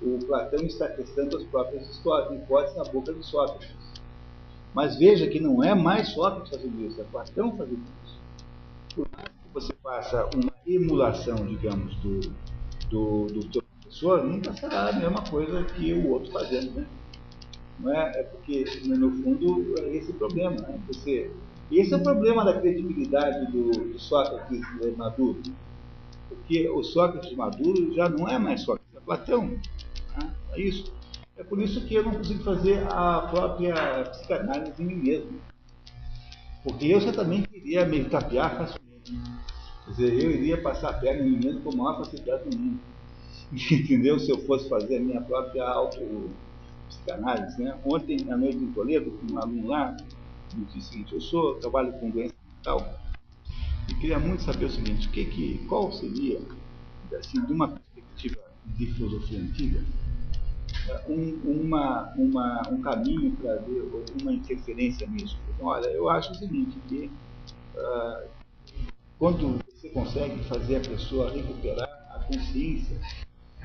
o 0.00 0.18
Platão 0.26 0.64
está 0.64 0.88
testando 0.88 1.36
as 1.36 1.44
próprias 1.44 2.00
hipóteses 2.00 2.76
na 2.76 2.84
boca 2.84 3.12
de 3.12 3.24
Sócrates. 3.24 3.76
Mas 4.72 4.96
veja 4.96 5.26
que 5.26 5.38
não 5.38 5.62
é 5.62 5.74
mais 5.74 6.08
Sócrates 6.08 6.50
fazendo 6.50 6.80
isso, 6.86 7.00
é 7.00 7.04
Platão 7.04 7.54
fazendo 7.56 7.82
isso. 8.04 8.09
Por 9.06 9.24
que 9.24 9.32
você 9.54 9.72
faça 9.82 10.28
uma 10.34 10.52
emulação, 10.66 11.36
digamos, 11.46 11.94
do, 11.96 12.20
do, 12.88 13.26
do 13.26 13.52
seu 13.52 13.62
professor, 13.62 14.24
nunca 14.24 14.52
será 14.52 14.88
a 14.88 14.92
mesma 14.92 15.22
coisa 15.22 15.64
que 15.64 15.92
o 15.92 16.10
outro 16.10 16.32
fazendo, 16.32 16.72
né? 16.72 16.86
Não 17.78 17.92
é? 17.94 18.12
é 18.14 18.22
porque, 18.24 18.64
no 18.84 19.10
fundo, 19.22 19.74
é 19.78 19.96
esse 19.96 20.10
o 20.10 20.14
problema. 20.14 20.56
Né? 20.56 20.78
Você, 20.88 21.30
esse 21.72 21.94
é 21.94 21.96
o 21.96 22.02
problema 22.02 22.44
da 22.44 22.60
credibilidade 22.60 23.50
do, 23.50 23.70
do 23.70 23.98
Sócrates 23.98 24.60
maduro. 24.96 25.40
Porque 26.28 26.68
o 26.68 26.82
Sócrates 26.82 27.34
maduro 27.34 27.92
já 27.94 28.08
não 28.08 28.28
é 28.28 28.38
mais 28.38 28.62
Sócrates, 28.62 28.94
é 28.96 29.00
Platão. 29.00 29.46
Né? 29.46 30.34
É 30.52 30.60
isso. 30.60 30.92
É 31.36 31.42
por 31.42 31.58
isso 31.58 31.86
que 31.86 31.94
eu 31.94 32.04
não 32.04 32.12
consigo 32.12 32.44
fazer 32.44 32.86
a 32.92 33.22
própria 33.30 34.04
psicanálise 34.10 34.82
em 34.82 34.84
mim 34.84 34.96
mesmo. 34.96 35.40
Porque 36.62 36.86
eu 36.86 37.00
certamente 37.00 37.48
iria 37.54 37.86
me 37.86 38.04
tapear. 38.04 38.78
Quer 39.84 39.90
dizer, 39.90 40.24
eu 40.24 40.30
iria 40.30 40.60
passar 40.60 40.90
a 40.90 40.94
perna 40.94 41.22
em 41.22 41.30
mim 41.30 41.40
mesmo 41.44 41.60
com 41.62 41.70
a 41.70 41.76
maior 41.76 41.98
facilidade 41.98 42.48
do 42.48 42.58
mundo. 42.58 42.80
Entendeu? 43.52 44.18
Se 44.18 44.30
eu 44.30 44.38
fosse 44.46 44.68
fazer 44.68 44.98
a 44.98 45.00
minha 45.00 45.20
própria 45.20 45.64
auto-psicanálise. 45.64 47.62
Né? 47.62 47.78
Ontem, 47.84 48.30
à 48.30 48.36
noite 48.36 48.58
em 48.58 48.72
Toledo, 48.72 49.18
um 49.30 49.38
aluno 49.38 49.68
lá 49.68 49.96
me 50.54 50.64
disse 50.66 50.78
o 50.78 50.82
seguinte: 50.82 51.14
eu 51.14 51.20
sou, 51.20 51.54
trabalho 51.56 51.92
com 51.94 52.10
doença 52.10 52.34
mental 52.56 53.00
e 53.88 53.94
queria 53.94 54.18
muito 54.18 54.42
saber 54.42 54.66
o 54.66 54.70
seguinte: 54.70 55.08
o 55.08 55.10
que, 55.10 55.24
que, 55.24 55.58
qual 55.66 55.90
seria, 55.92 56.40
assim, 57.18 57.44
de 57.44 57.52
uma 57.52 57.68
perspectiva 57.68 58.40
de 58.66 58.86
filosofia 58.94 59.40
antiga, 59.40 59.84
um, 61.08 61.40
uma, 61.44 62.12
uma, 62.16 62.62
um 62.70 62.80
caminho 62.80 63.32
para 63.32 63.56
ver 63.56 63.82
uma 64.22 64.32
interferência 64.32 65.06
nisso. 65.08 65.38
Olha, 65.60 65.88
eu 65.88 66.08
acho 66.08 66.32
o 66.32 66.34
seguinte, 66.34 66.78
que 66.88 67.10
uh, 67.74 68.28
quando 69.20 69.60
você 69.70 69.90
consegue 69.90 70.42
fazer 70.44 70.76
a 70.76 70.80
pessoa 70.80 71.30
recuperar 71.30 71.88
a 72.10 72.20
consciência 72.20 72.96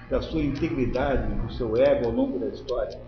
da 0.09 0.21
sua 0.21 0.43
integridade, 0.43 1.33
do 1.33 1.53
seu 1.53 1.77
ego 1.77 2.07
ao 2.07 2.11
longo 2.11 2.37
da 2.37 2.47
história, 2.47 3.01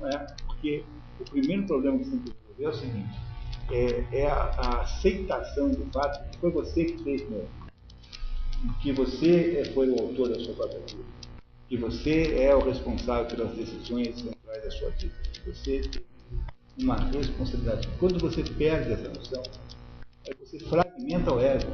não 0.00 0.08
é? 0.08 0.26
porque 0.46 0.82
o 1.20 1.24
primeiro 1.24 1.66
problema 1.66 1.98
que 1.98 2.04
você 2.06 2.10
tem 2.10 2.20
que 2.20 2.32
resolver 2.48 2.64
é 2.64 2.68
o 2.68 2.72
seguinte, 2.72 3.20
é, 3.70 4.20
é 4.22 4.30
a, 4.30 4.34
a, 4.34 4.80
aceitação 4.80 5.68
do 5.68 5.84
fato 5.92 6.30
que 6.30 6.38
foi 6.38 6.50
você 6.50 6.86
que 6.86 7.04
fez 7.04 7.28
mesmo, 7.28 7.48
que 8.80 8.90
você 8.90 9.70
foi 9.74 9.90
o 9.90 10.00
autor 10.00 10.30
da 10.30 10.40
sua 10.40 10.54
própria 10.54 10.80
vida 10.80 11.18
que 11.68 11.76
você 11.76 12.34
é 12.40 12.54
o 12.54 12.60
responsável 12.60 13.26
pelas 13.26 13.54
decisões 13.54 14.16
centrais 14.16 14.64
da 14.64 14.70
sua 14.70 14.88
vida. 14.90 15.14
Você 15.46 15.80
tem 15.80 16.02
uma 16.78 16.96
responsabilidade. 16.96 17.86
Quando 18.00 18.18
você 18.18 18.42
perde 18.42 18.92
essa 18.92 19.08
noção, 19.10 19.42
é 20.28 20.34
que 20.34 20.46
você 20.46 20.58
fragmenta 20.58 21.32
o 21.32 21.40
ego. 21.40 21.72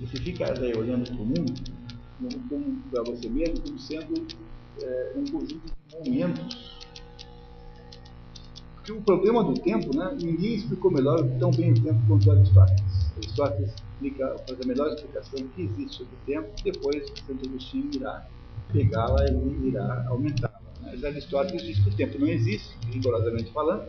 Você 0.00 0.16
fica 0.16 0.52
daí 0.52 0.76
olhando 0.76 1.04
para 1.04 1.22
o 1.22 1.26
mundo, 1.26 1.54
para 2.90 3.02
você 3.04 3.28
mesmo, 3.28 3.60
como 3.60 3.78
sendo 3.78 4.26
é, 4.82 5.12
um 5.16 5.24
conjunto 5.24 5.72
de 5.88 6.10
momentos. 6.10 6.74
Porque 8.74 8.92
o 8.92 9.00
problema 9.00 9.44
do 9.44 9.54
tempo, 9.54 9.96
né, 9.96 10.16
ninguém 10.20 10.56
explicou 10.56 10.90
melhor 10.90 11.22
tão 11.38 11.50
bem 11.52 11.72
o 11.72 11.82
tempo 11.82 12.00
quanto 12.08 12.30
Aristóteles. 12.30 13.12
Aristóteles 13.16 13.72
explica, 13.72 14.36
faz 14.46 14.60
a 14.60 14.66
melhor 14.66 14.88
explicação 14.88 15.48
que 15.48 15.62
existe 15.62 15.96
sobre 15.96 16.14
o 16.14 16.26
tempo, 16.26 16.50
depois 16.62 17.06
Santo 17.26 17.48
Agostinho 17.48 17.90
irá 17.94 18.26
pegá-la 18.72 19.24
e 19.30 19.68
irá 19.68 20.06
aumentá-la. 20.08 20.60
Mas 20.82 21.04
Aristóteles 21.04 21.62
diz 21.62 21.78
que 21.78 21.88
o 21.88 21.96
tempo 21.96 22.18
não 22.18 22.28
existe, 22.28 22.76
rigorosamente 22.90 23.50
falando. 23.52 23.86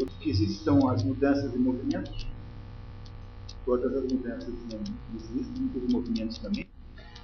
O 0.00 0.06
que 0.06 0.30
existe 0.30 0.64
são 0.64 0.88
as 0.88 1.04
mudanças 1.04 1.52
de 1.52 1.58
movimentos. 1.58 2.31
Todas 3.64 3.94
as 3.94 4.12
mudanças 4.12 4.48
existem, 5.14 5.62
muitos 5.62 5.92
movimentos 5.92 6.38
também. 6.38 6.66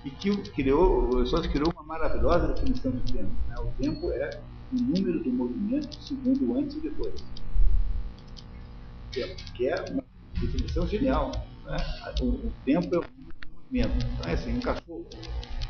E 0.05 0.11
que 0.11 0.37
criou, 0.53 1.13
o 1.13 1.19
Aristóteles 1.19 1.53
criou 1.53 1.73
uma 1.73 1.83
maravilhosa 1.83 2.55
definição 2.55 2.93
de 2.93 3.13
tempo. 3.13 3.31
Né? 3.49 3.55
O 3.59 3.83
tempo 3.83 4.11
é 4.13 4.41
o 4.73 4.77
número 4.77 5.23
do 5.23 5.31
movimento 5.31 6.01
segundo 6.01 6.57
antes 6.57 6.77
e 6.77 6.81
depois. 6.81 7.15
Que 9.55 9.69
é 9.69 9.85
uma 9.91 10.05
definição 10.41 10.87
genial. 10.87 11.33
Né? 11.65 11.77
O 12.23 12.53
tempo 12.65 12.95
é 12.95 12.99
o 12.99 13.03
número 13.03 13.35
do 13.41 13.49
movimento. 13.57 14.07
Então, 14.15 14.31
é 14.31 14.35
assim, 14.35 14.57
um 14.57 14.61
cachorro 14.61 15.07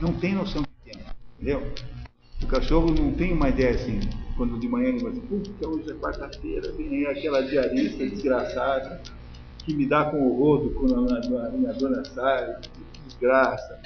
não 0.01 0.13
tem 0.13 0.35
noção 0.35 0.63
de 0.63 0.93
tempo, 0.93 1.11
entendeu? 1.37 1.73
O 2.43 2.47
cachorro 2.47 2.91
não 2.93 3.13
tem 3.15 3.33
uma 3.33 3.49
ideia 3.49 3.75
assim, 3.75 4.01
quando 4.37 4.61
de 4.61 4.69
manhã 4.69 4.91
ele 4.91 5.03
vai 5.03 5.13
dizer, 5.13 5.27
puta, 5.27 5.69
hoje 5.69 5.91
é 5.91 5.95
quarta-feira, 5.95 6.71
vem 6.73 7.07
aquela 7.07 7.41
diarista 7.41 8.07
desgraçada 8.07 9.03
que 9.69 9.75
me 9.75 9.87
dá 9.87 10.07
com 10.07 10.27
o 10.27 10.39
rodo 10.39 10.71
quando 10.71 11.15
a, 11.15 11.51
minha 11.51 11.75
dona 11.75 12.03
sai, 12.07 12.57
desgraça, 13.07 13.79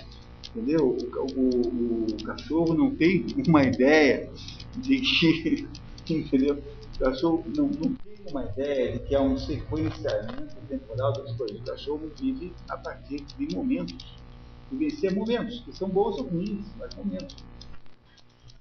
entendeu? 0.54 0.96
O, 0.96 1.40
o, 1.40 2.06
o, 2.12 2.24
cachorro 2.24 2.72
não 2.72 2.94
tem 2.94 3.26
uma 3.48 3.64
ideia 3.64 4.30
de 4.76 5.00
que, 5.00 5.68
entendeu? 6.08 6.62
O 6.94 6.98
cachorro 7.00 7.44
não, 7.56 7.66
não 7.66 7.94
tem 7.94 8.14
uma 8.30 8.44
ideia 8.44 8.92
de 8.92 9.00
que 9.00 9.16
há 9.16 9.20
um 9.20 9.36
sequenciamento 9.36 10.54
temporal 10.68 11.12
das 11.14 11.32
coisas. 11.32 11.58
O 11.58 11.64
cachorro 11.64 12.12
vive 12.16 12.52
a 12.68 12.76
partir 12.76 13.24
de 13.36 13.52
momentos 13.52 14.22
vivencia 14.70 15.10
momentos, 15.10 15.60
que 15.60 15.76
são 15.76 15.88
bons 15.88 16.16
ou 16.16 16.28
ruins, 16.28 16.64
mas 16.78 16.94
momentos. 16.94 17.36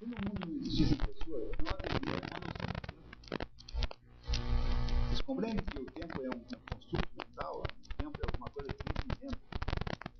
Mundo 0.01 0.17
não 0.47 0.57
existissem 0.57 0.97
pessoas, 0.97 1.51
não 1.63 1.71
a 1.71 2.60
Vocês 5.31 5.53
compreendem 5.53 5.63
que 5.63 5.79
o 5.79 5.85
tempo 5.85 6.25
é 6.25 6.29
um, 6.29 6.39
um 6.39 6.75
construto 6.75 7.09
mental? 7.17 7.63
O 7.63 8.03
tempo 8.03 8.19
é 8.19 8.25
alguma 8.25 8.49
coisa 8.49 8.69
que 8.73 8.83
a 8.83 9.15
inventa. 9.15 9.37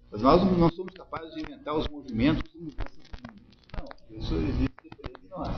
Mas 0.10 0.22
nós 0.22 0.58
não 0.58 0.70
somos 0.70 0.94
capazes 0.94 1.34
de 1.34 1.42
inventar 1.42 1.76
os 1.76 1.88
movimentos 1.90 2.50
e 2.56 2.60
mudanças 2.60 2.98
do 2.98 3.28
mundo. 3.28 3.42
Não, 3.74 4.18
isso 4.18 4.36
existe 4.36 4.76
diferente 4.84 5.22
de 5.22 5.28
nós. 5.30 5.50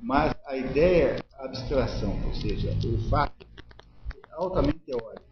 Mas 0.00 0.34
a 0.46 0.56
ideia, 0.56 1.22
a 1.34 1.44
abstração, 1.44 2.24
ou 2.26 2.34
seja, 2.34 2.70
o 2.88 3.08
fato, 3.10 3.46
é 4.16 4.32
altamente 4.32 4.78
teórico, 4.80 5.26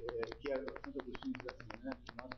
é, 0.00 0.22
que 0.40 0.50
a 0.50 0.56
Santo 0.56 1.00
Agostinho 1.02 1.34
diz 1.34 1.46
assim, 1.48 1.84
né? 1.84 1.92
Nós 2.16 2.30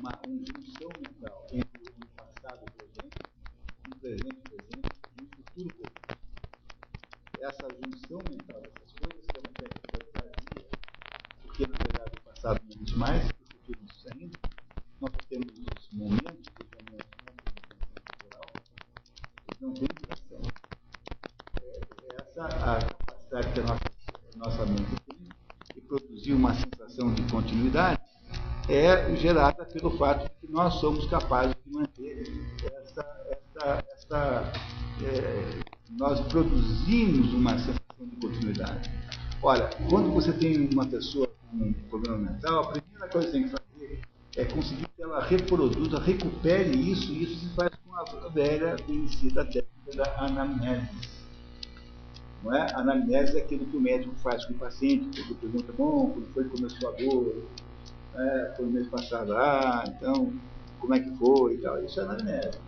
uma 0.00 0.18
junção 0.24 0.88
mental 0.98 1.46
entre 1.52 1.92
o 2.02 2.06
passado 2.16 2.66
presente, 2.74 3.18
o 3.86 3.98
presente 3.98 4.40
presente 4.48 4.88
e 5.18 5.24
o 5.24 5.28
futuro 5.36 5.74
presente 5.74 5.99
essa 7.42 7.68
junção 7.80 8.18
mental 8.28 8.60
dessas 8.60 8.92
coisas 8.92 9.26
que 9.26 9.36
é 9.36 9.40
uma 9.40 9.50
técnica 9.50 9.98
vazia, 10.14 10.66
porque 11.42 11.66
na 11.66 11.78
verdade 11.78 12.16
o 12.16 12.20
passado 12.20 12.60
não 12.62 12.70
existe 12.70 12.98
mais, 12.98 13.30
o 13.30 13.34
futuro 13.52 13.78
não 13.80 13.88
existe 13.88 14.12
ainda, 14.12 14.38
nós 15.00 15.24
temos 15.26 15.58
os 15.58 15.88
momentos 15.92 16.48
que 16.50 16.64
chamamos 16.64 17.04
de 17.04 17.60
temporal, 18.20 18.52
eles 19.46 19.60
não 19.60 19.74
têm 19.74 19.88
duração. 19.88 20.52
É 21.62 22.16
essa 22.16 22.44
a 22.44 22.80
capacidade 22.80 23.52
que 23.52 23.60
a 23.60 23.62
nossa, 23.62 23.84
a 24.34 24.38
nossa 24.38 24.66
mente 24.66 24.96
tem 25.06 25.16
de 25.74 25.80
produzir 25.82 26.32
uma 26.34 26.54
sensação 26.54 27.14
de 27.14 27.22
continuidade 27.30 28.00
é 28.68 29.16
gerada 29.16 29.64
pelo 29.64 29.96
fato 29.98 30.28
de 30.28 30.46
que 30.46 30.52
nós 30.52 30.74
somos 30.74 31.06
capazes 31.08 31.56
produzimos 36.30 37.34
uma 37.34 37.58
sensação 37.58 38.06
de 38.06 38.16
continuidade. 38.16 38.90
Olha, 39.42 39.68
quando 39.88 40.10
você 40.12 40.32
tem 40.32 40.68
uma 40.72 40.86
pessoa 40.86 41.30
com 41.50 41.56
um 41.56 41.72
problema 41.88 42.18
mental, 42.18 42.64
a 42.64 42.72
primeira 42.72 43.08
coisa 43.08 43.26
que 43.26 43.32
tem 43.32 43.44
que 43.44 43.50
fazer 43.50 44.00
é 44.36 44.44
conseguir 44.44 44.86
que 44.96 45.02
ela 45.02 45.22
reproduza, 45.24 45.98
recupere 45.98 46.70
isso, 46.70 47.12
e 47.12 47.24
isso 47.24 47.40
se 47.40 47.54
faz 47.54 47.70
com 47.84 47.96
a 47.96 48.28
velha 48.28 48.76
conhecida 48.86 49.44
técnica 49.44 49.96
da 49.96 50.24
anamnese. 50.24 50.88
Não 52.42 52.54
é? 52.54 52.72
A 52.72 52.78
anamnese 52.78 53.36
é 53.36 53.42
aquilo 53.42 53.66
que 53.66 53.76
o 53.76 53.80
médico 53.80 54.14
faz 54.22 54.44
com 54.44 54.54
o 54.54 54.58
paciente, 54.58 55.20
ele 55.20 55.34
pergunta, 55.34 55.72
bom, 55.72 56.10
como 56.10 56.26
foi 56.32 56.44
que 56.44 56.50
começou 56.50 56.88
a 56.88 56.92
dor? 56.92 57.42
É, 58.14 58.54
foi 58.56 58.66
no 58.66 58.72
mês 58.72 58.88
passado, 58.88 59.36
ah, 59.36 59.84
então, 59.88 60.32
como 60.78 60.94
é 60.94 61.00
que 61.00 61.10
foi 61.16 61.54
e 61.54 61.58
tal. 61.58 61.84
Isso 61.84 62.00
é 62.00 62.04
anamnese. 62.04 62.58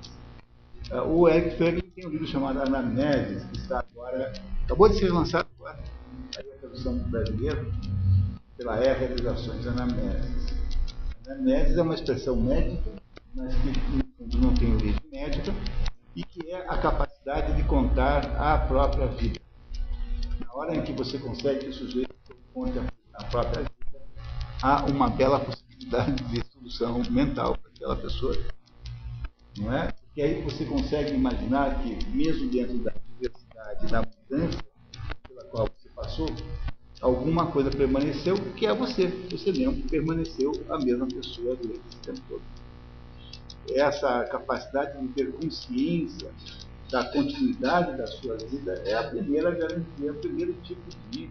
É, 0.92 1.00
o 1.00 1.26
Eric 1.26 1.56
Feiglin 1.56 1.90
tem 1.96 2.06
um 2.06 2.10
livro 2.10 2.26
chamado 2.26 2.60
Anamnese, 2.60 3.46
que 3.46 3.56
está 3.56 3.78
agora, 3.78 4.30
acabou 4.64 4.90
de 4.90 4.98
ser 4.98 5.10
lançado 5.10 5.48
agora, 5.58 5.82
aí 6.36 6.52
a 6.52 6.58
tradução 6.58 6.98
brasileira, 6.98 7.64
pela 8.58 8.76
E 8.76 8.92
Realizações 8.92 9.66
Anamnese. 9.66 10.54
Anamnese 11.26 11.78
é 11.78 11.82
uma 11.82 11.94
expressão 11.94 12.36
médica, 12.36 12.90
mas 13.34 13.54
que 13.54 14.36
não 14.36 14.52
tem 14.52 14.74
origem 14.74 15.00
médica, 15.10 15.54
e 16.14 16.22
que 16.24 16.50
é 16.50 16.58
a 16.68 16.76
capacidade 16.76 17.56
de 17.56 17.64
contar 17.64 18.26
a 18.36 18.58
própria 18.58 19.06
vida. 19.06 19.40
Na 20.40 20.54
hora 20.54 20.76
em 20.76 20.82
que 20.82 20.92
você 20.92 21.18
consegue 21.18 21.60
que 21.60 21.70
o 21.70 21.72
sujeito 21.72 22.14
conte 22.52 22.78
a 23.14 23.24
própria 23.24 23.62
vida, 23.62 24.04
há 24.60 24.84
uma 24.84 25.08
bela 25.08 25.40
possibilidade 25.40 26.22
de 26.24 26.44
solução 26.52 27.02
mental 27.10 27.56
para 27.56 27.70
aquela 27.70 27.96
pessoa. 27.96 28.36
Não 29.56 29.72
é? 29.72 29.88
E 30.14 30.20
aí 30.20 30.42
você 30.42 30.64
consegue 30.66 31.14
imaginar 31.14 31.82
que, 31.82 32.06
mesmo 32.10 32.50
dentro 32.50 32.78
da 32.80 32.92
diversidade, 33.08 33.90
da 33.90 34.02
mudança 34.02 34.62
pela 35.26 35.44
qual 35.44 35.74
você 35.74 35.88
passou, 35.90 36.26
alguma 37.00 37.50
coisa 37.50 37.70
permaneceu, 37.70 38.34
que 38.54 38.66
é 38.66 38.74
você. 38.74 39.06
Você 39.30 39.52
mesmo 39.52 39.88
permaneceu 39.88 40.52
a 40.68 40.78
mesma 40.78 41.06
pessoa 41.06 41.56
durante 41.56 41.86
esse 41.88 42.02
tempo 42.02 42.20
todo. 42.28 42.44
Essa 43.70 44.24
capacidade 44.24 45.00
de 45.00 45.14
ter 45.14 45.32
consciência 45.32 46.30
da 46.90 47.04
continuidade 47.10 47.96
da 47.96 48.06
sua 48.06 48.36
vida 48.36 48.72
é 48.84 48.94
a 48.94 49.08
primeira 49.08 49.50
garantia, 49.50 50.08
é 50.10 50.12
o 50.12 50.20
primeiro 50.20 50.52
tipo 50.60 50.90
de 50.90 51.30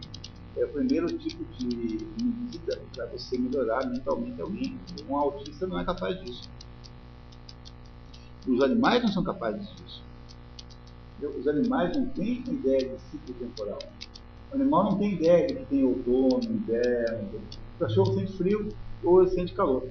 é 0.56 0.64
o 0.64 0.68
primeiro 0.68 1.06
tipo 1.18 1.44
de 1.44 2.12
medida 2.20 2.82
para 2.94 3.06
você 3.06 3.38
melhorar 3.38 3.88
mentalmente 3.88 4.40
alguém. 4.40 4.80
Um 5.08 5.16
autista 5.16 5.66
não 5.66 5.78
é 5.78 5.84
capaz 5.84 6.20
disso. 6.20 6.50
Os 8.46 8.60
animais 8.62 9.02
não 9.02 9.08
são 9.08 9.22
capazes 9.22 9.68
disso. 9.76 10.02
Os 11.38 11.46
animais 11.46 11.96
não 11.96 12.08
têm 12.08 12.40
ideia 12.40 12.96
de 12.96 13.00
ciclo 13.02 13.34
temporal. 13.34 13.78
O 14.50 14.54
animal 14.56 14.90
não 14.90 14.98
tem 14.98 15.14
ideia 15.14 15.46
de 15.46 15.54
que 15.54 15.66
tem 15.66 15.84
outono, 15.84 16.42
inverno. 16.44 17.40
O 17.76 17.78
cachorro 17.78 18.14
sente 18.14 18.36
frio 18.36 18.68
ou 19.04 19.22
ele 19.22 19.30
sente 19.30 19.54
calor. 19.54 19.88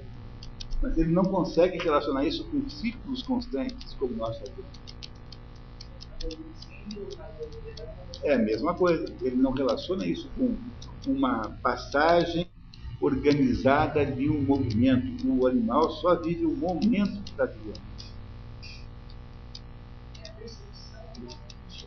Mas 0.81 0.97
ele 0.97 1.11
não 1.11 1.23
consegue 1.23 1.77
relacionar 1.77 2.25
isso 2.25 2.49
com 2.49 2.67
ciclos 2.69 3.23
constantes, 3.23 3.93
como 3.93 4.13
nós 4.15 4.38
fazemos. 4.38 4.81
É 8.23 8.33
a 8.33 8.39
mesma 8.39 8.73
coisa. 8.75 9.05
Ele 9.21 9.38
não 9.38 9.51
relaciona 9.51 10.05
isso 10.05 10.30
com 10.35 10.57
uma 11.07 11.57
passagem 11.63 12.51
organizada 12.99 14.05
de 14.05 14.30
um 14.30 14.43
movimento. 14.43 15.27
O 15.27 15.47
animal 15.47 15.89
só 15.91 16.21
vive 16.21 16.45
o 16.45 16.55
momento 16.55 17.23
que 17.23 17.31
está 17.31 17.45
vivendo. 17.45 17.90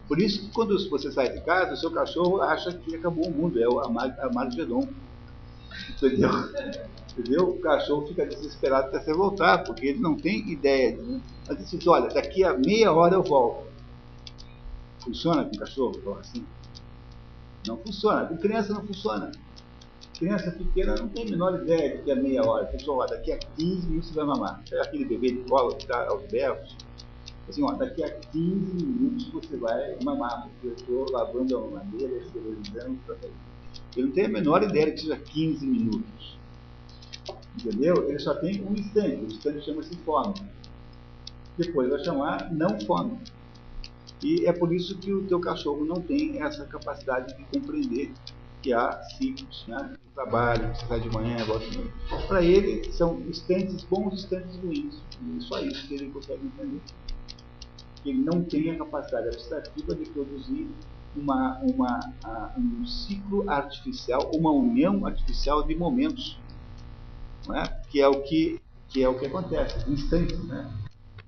Por 0.06 0.20
isso 0.20 0.40
que 0.40 0.50
quando 0.50 0.76
você 0.90 1.10
sai 1.10 1.32
de 1.32 1.40
casa, 1.40 1.72
o 1.72 1.76
seu 1.76 1.90
cachorro 1.90 2.42
acha 2.42 2.72
que 2.72 2.94
acabou 2.94 3.26
o 3.26 3.30
mundo, 3.30 3.58
é 3.58 3.64
a 3.64 4.30
Margedon. 4.32 4.86
Entendeu? 5.90 6.30
Entendeu? 7.16 7.48
O 7.50 7.60
cachorro 7.60 8.06
fica 8.08 8.26
desesperado 8.26 8.88
até 8.88 9.00
você 9.00 9.14
voltar, 9.14 9.64
porque 9.64 9.86
ele 9.86 10.00
não 10.00 10.16
tem 10.16 10.50
ideia. 10.50 10.96
De... 10.96 11.20
Mas 11.48 11.58
ele 11.58 11.78
diz, 11.78 11.86
olha, 11.86 12.08
daqui 12.08 12.44
a 12.44 12.56
meia 12.58 12.92
hora 12.92 13.14
eu 13.14 13.22
volto. 13.22 13.64
Funciona 14.98 15.44
com 15.44 15.56
cachorro? 15.56 16.18
Assim? 16.20 16.44
Não 17.66 17.78
funciona. 17.78 18.26
Com 18.26 18.36
criança 18.36 18.74
não 18.74 18.84
funciona. 18.84 19.32
Criança 20.18 20.50
pequena 20.50 20.94
não 20.96 21.08
tem 21.08 21.26
a 21.26 21.30
menor 21.30 21.62
ideia 21.62 21.96
de 21.96 22.02
que 22.02 22.10
é 22.10 22.14
meia 22.14 22.44
hora. 22.44 22.66
Pessoal, 22.66 23.06
daqui 23.08 23.32
a 23.32 23.38
15 23.38 23.86
minutos 23.88 24.10
você 24.10 24.14
vai 24.14 24.26
mamar. 24.26 24.62
É 24.70 24.80
aquele 24.82 25.04
bebê 25.04 25.32
de 25.32 25.48
cola 25.48 25.74
que 25.74 25.82
está 25.82 26.06
aos 26.08 26.22
berros 26.30 26.76
assim, 27.48 27.62
ó, 27.62 27.72
daqui 27.72 28.02
a 28.02 28.10
15 28.10 28.84
minutos 28.84 29.28
você 29.30 29.56
vai 29.56 29.96
mamar, 30.02 30.48
porque 30.48 30.66
eu 30.68 30.74
estou 30.74 31.12
lavando 31.12 31.56
a 31.56 31.60
mamadeira, 31.60 32.16
esterilizando 32.16 32.98
Ele 33.96 34.06
não 34.06 34.12
tem 34.12 34.26
a 34.26 34.28
menor 34.28 34.62
ideia 34.62 34.90
que 34.90 35.00
seja 35.00 35.16
15 35.16 35.66
minutos. 35.66 36.38
Entendeu? 37.58 38.08
Ele 38.08 38.18
só 38.18 38.34
tem 38.34 38.64
um 38.64 38.72
instante, 38.72 39.16
o 39.16 39.26
instante 39.26 39.64
chama-se 39.64 39.96
fome. 39.98 40.34
Depois 41.56 41.88
vai 41.88 42.04
chamar 42.04 42.52
não 42.52 42.80
fome. 42.80 43.18
E 44.22 44.46
é 44.46 44.52
por 44.52 44.72
isso 44.72 44.98
que 44.98 45.12
o 45.12 45.24
teu 45.26 45.38
cachorro 45.38 45.84
não 45.84 46.00
tem 46.00 46.42
essa 46.42 46.64
capacidade 46.64 47.36
de 47.36 47.44
compreender 47.44 48.12
que 48.62 48.72
há 48.72 49.02
ciclos 49.18 49.66
né, 49.68 49.94
trabalho, 50.14 50.74
você 50.74 50.86
sai 50.86 51.00
de 51.00 51.10
manhã, 51.10 51.44
volta 51.44 51.68
de. 51.68 51.78
Para 52.26 52.42
ele, 52.42 52.90
são 52.92 53.20
instantes 53.28 53.84
bons 53.84 54.14
instantes 54.14 54.56
ruins. 54.56 55.02
E 55.22 55.40
só 55.42 55.60
isso 55.60 55.86
que 55.86 55.94
ele 55.94 56.10
consegue 56.10 56.46
entender 56.46 56.80
que 58.04 58.10
ele 58.10 58.22
não 58.22 58.44
tem 58.44 58.70
a 58.70 58.76
capacidade 58.76 59.28
abstrativa 59.28 59.94
de 59.94 60.04
produzir 60.10 60.68
uma, 61.16 61.58
uma, 61.60 62.00
um 62.58 62.86
ciclo 62.86 63.48
artificial, 63.48 64.30
uma 64.34 64.50
união 64.50 65.06
artificial 65.06 65.62
de 65.62 65.74
momentos, 65.74 66.38
é? 67.50 67.66
que, 67.88 68.00
é 68.00 68.06
o 68.06 68.22
que, 68.22 68.60
que 68.88 69.02
é 69.02 69.08
o 69.08 69.18
que 69.18 69.26
acontece, 69.26 69.90
instantes. 69.90 70.38
Né? 70.44 70.70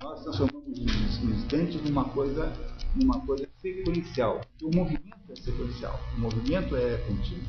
Nós 0.02 0.22
transformamos 0.22 0.78
os 0.78 1.24
instantes 1.24 1.82
numa 1.82 2.04
coisa, 2.04 2.52
numa 2.94 3.20
coisa 3.20 3.48
sequencial. 3.62 4.42
O 4.62 4.74
movimento 4.74 5.16
é 5.30 5.36
sequencial, 5.36 5.98
o 6.14 6.20
movimento 6.20 6.76
é 6.76 6.98
contínuo. 6.98 7.46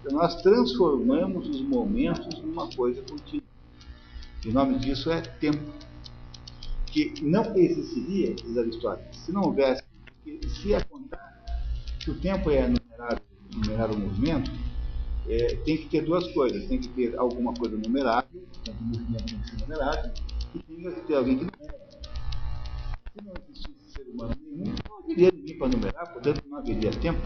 Então, 0.00 0.16
nós 0.16 0.40
transformamos 0.40 1.46
os 1.46 1.60
momentos 1.60 2.38
numa 2.40 2.68
coisa 2.68 3.02
contínua. 3.02 3.44
E 4.42 4.48
o 4.48 4.52
nome 4.54 4.78
disso 4.78 5.10
é 5.10 5.20
tempo 5.20 5.70
que 6.90 7.22
não 7.22 7.56
existiria, 7.56 8.34
diz 8.34 8.58
Aristóteles, 8.58 9.16
se 9.16 9.32
não 9.32 9.42
houvesse, 9.42 9.82
porque 10.04 10.48
se 10.48 10.84
contar 10.84 11.44
que 12.00 12.10
o 12.10 12.18
tempo 12.18 12.50
é 12.50 12.66
numerado, 12.66 13.22
numerado 13.54 13.98
movimento, 13.98 14.50
é, 15.28 15.54
tem 15.56 15.76
que 15.76 15.88
ter 15.88 16.04
duas 16.04 16.26
coisas, 16.32 16.66
tem 16.66 16.80
que 16.80 16.88
ter 16.88 17.16
alguma 17.16 17.54
coisa 17.54 17.76
numerável, 17.76 18.42
então 18.60 18.74
o 18.74 18.84
movimento 18.84 19.24
tem 19.26 19.38
que 19.38 19.50
ser 19.50 19.56
numerável, 19.60 20.12
e 20.54 20.58
tem 20.58 20.76
que 20.76 21.00
ter 21.02 21.14
alguém 21.14 21.38
que 21.38 21.44
numera. 21.44 21.80
Se 23.12 23.24
não 23.24 23.32
existisse 23.48 23.92
ser 23.92 24.02
humano 24.10 24.34
nenhum, 24.42 24.74
não 24.88 24.98
haveria 24.98 25.30
ninguém 25.30 25.58
para 25.58 25.68
numerar, 25.68 26.12
portanto 26.12 26.42
não 26.48 26.58
haveria 26.58 26.90
tempo. 26.90 27.20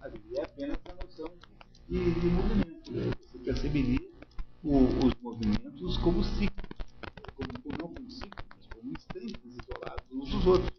Haveria 0.00 0.44
apenas 0.44 0.78
a 0.88 1.04
noção 1.04 1.34
de, 1.88 2.10
de 2.12 2.26
movimento. 2.26 2.92
Você 2.92 3.38
perceberia 3.38 4.08
o, 4.62 4.84
os 5.06 5.14
movimentos 5.22 5.96
como 5.98 6.22
ciclos 6.24 6.65
como, 7.36 7.52
não 7.78 7.88
como 7.94 8.10
ciclos, 8.10 8.44
mas 8.56 8.66
como 8.66 8.92
instantes 8.92 9.38
isolados 9.44 10.04
uns 10.12 10.30
dos 10.30 10.46
outros. 10.46 10.72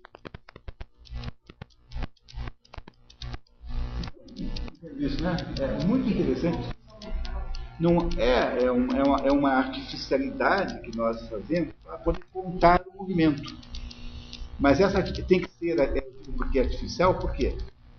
Isso, 4.97 5.23
né? 5.23 5.37
É 5.59 5.85
muito 5.85 6.09
interessante. 6.09 6.75
Não 7.79 8.09
é, 8.17 8.63
é, 8.63 8.71
um, 8.71 8.87
é, 8.87 9.03
uma, 9.03 9.19
é 9.27 9.31
uma 9.31 9.51
artificialidade 9.51 10.81
que 10.81 10.95
nós 10.97 11.27
fazemos 11.29 11.73
para 11.83 11.97
poder 11.99 12.23
contar 12.33 12.81
o 12.87 12.97
movimento. 12.97 13.55
Mas 14.59 14.79
essa 14.79 15.03
tem 15.03 15.41
que 15.41 15.51
ser 15.51 15.79
é, 15.79 16.01
porque 16.35 16.57
é 16.57 16.63
artificial, 16.63 17.19
por 17.19 17.31
quê? 17.33 17.55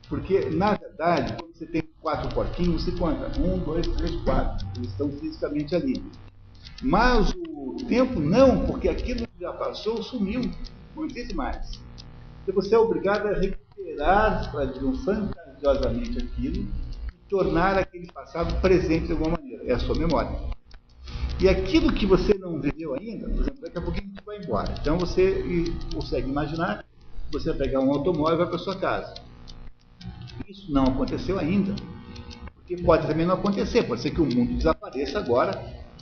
Porque, 0.08 0.50
na 0.50 0.74
verdade, 0.74 1.34
quando 1.34 1.54
você 1.54 1.66
tem 1.66 1.82
quatro 2.00 2.34
porquinhos, 2.34 2.82
você 2.82 2.92
conta 2.92 3.30
um, 3.40 3.58
dois, 3.58 3.86
três, 3.86 4.16
quatro. 4.22 4.66
Eles 4.76 4.90
estão 4.90 5.10
fisicamente 5.12 5.76
ali. 5.76 6.02
Mas 6.82 7.34
o 7.34 7.76
tempo 7.88 8.20
não, 8.20 8.66
porque 8.66 8.88
aquilo 8.88 9.26
que 9.26 9.40
já 9.40 9.52
passou 9.52 10.02
sumiu, 10.02 10.42
não 10.94 11.06
existe 11.06 11.34
mais. 11.34 11.80
Então 12.42 12.54
você 12.54 12.74
é 12.74 12.78
obrigado 12.78 13.26
a 13.26 13.34
recuperar, 13.34 14.50
para 14.50 14.66
dizer, 14.66 15.04
fantasiosamente 15.04 16.18
aquilo 16.18 16.62
e 16.62 17.28
tornar 17.28 17.76
aquele 17.76 18.10
passado 18.12 18.60
presente 18.60 19.06
de 19.06 19.12
alguma 19.12 19.36
maneira. 19.36 19.64
É 19.64 19.72
a 19.72 19.78
sua 19.78 19.96
memória. 19.96 20.38
E 21.40 21.48
aquilo 21.48 21.92
que 21.92 22.06
você 22.06 22.34
não 22.34 22.60
viveu 22.60 22.94
ainda, 22.94 23.28
por 23.28 23.40
exemplo, 23.40 23.60
daqui 23.60 23.78
a 23.78 23.82
pouquinho 23.82 24.06
gente 24.06 24.24
vai 24.24 24.38
embora. 24.38 24.74
Então 24.80 24.98
você 24.98 25.44
consegue 25.94 26.28
imaginar 26.28 26.84
você 27.30 27.50
vai 27.50 27.58
pegar 27.58 27.80
um 27.80 27.92
automóvel 27.92 28.34
e 28.34 28.38
vai 28.38 28.46
para 28.46 28.58
sua 28.58 28.76
casa. 28.76 29.14
Isso 30.48 30.72
não 30.72 30.84
aconteceu 30.84 31.38
ainda. 31.38 31.74
que 32.66 32.82
pode 32.82 33.06
também 33.06 33.26
não 33.26 33.34
acontecer, 33.34 33.82
pode 33.84 34.02
ser 34.02 34.10
que 34.10 34.20
o 34.20 34.26
mundo 34.26 34.54
desapareça 34.54 35.18
agora, 35.18 35.52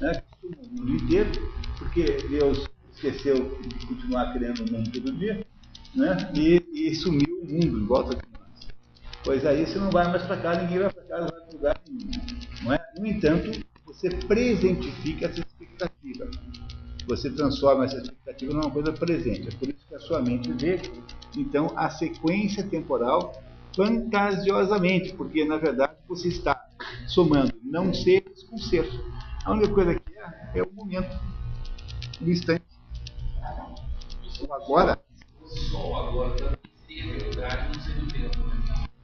né, 0.01 0.23
o 0.43 0.81
mundo 0.81 0.97
inteiro, 1.03 1.31
porque 1.79 2.05
Deus 2.29 2.69
esqueceu 2.95 3.59
de 3.61 3.87
continuar 3.87 4.33
criando 4.33 4.61
o 4.61 4.73
mundo 4.73 4.91
todo 4.91 5.13
dia, 5.13 5.47
né, 5.95 6.17
e, 6.35 6.65
e 6.73 6.95
sumiu 6.95 7.43
o 7.43 7.47
mundo 7.47 7.79
em 7.79 7.87
volta 7.87 8.17
de 8.17 8.23
nós. 8.33 8.69
Pois 9.25 9.45
aí 9.45 9.67
você 9.67 9.79
não 9.79 9.91
vai 9.91 10.09
mais 10.09 10.23
para 10.23 10.37
cá, 10.37 10.63
ninguém 10.63 10.79
vai 10.79 10.93
para 10.93 11.21
não 11.21 11.29
vai 11.29 11.41
para 11.41 11.53
lugar 11.53 11.81
nenhum. 11.89 12.11
Não 12.63 12.73
é? 12.73 12.87
No 12.99 13.07
entanto, 13.07 13.67
você 13.85 14.11
presentifica 14.11 15.27
essa 15.27 15.41
expectativa. 15.41 16.31
Você 17.07 17.31
transforma 17.31 17.85
essa 17.85 17.97
expectativa 17.99 18.53
numa 18.53 18.71
coisa 18.71 18.93
presente. 18.93 19.49
É 19.49 19.51
por 19.53 19.69
isso 19.69 19.87
que 19.89 19.95
a 19.95 20.01
sua 20.01 20.21
mente 20.21 20.53
vê, 20.53 20.81
então, 21.37 21.73
a 21.77 21.91
sequência 21.91 22.65
temporal 22.65 23.33
fantasiosamente, 23.77 25.13
porque 25.15 25.45
na 25.45 25.59
verdade 25.59 25.95
você 26.09 26.29
está 26.29 26.67
somando 27.07 27.53
não 27.63 27.93
seres 27.93 28.43
com 28.45 28.57
ser. 28.57 28.89
A 29.47 29.53
única 29.53 29.73
coisa 29.73 29.95
que 29.95 30.13
é 30.55 30.59
é 30.59 30.63
o 30.63 30.73
momento, 30.73 31.17
o 32.21 32.29
instante. 32.29 32.65
O 34.41 34.53
agora. 34.53 34.99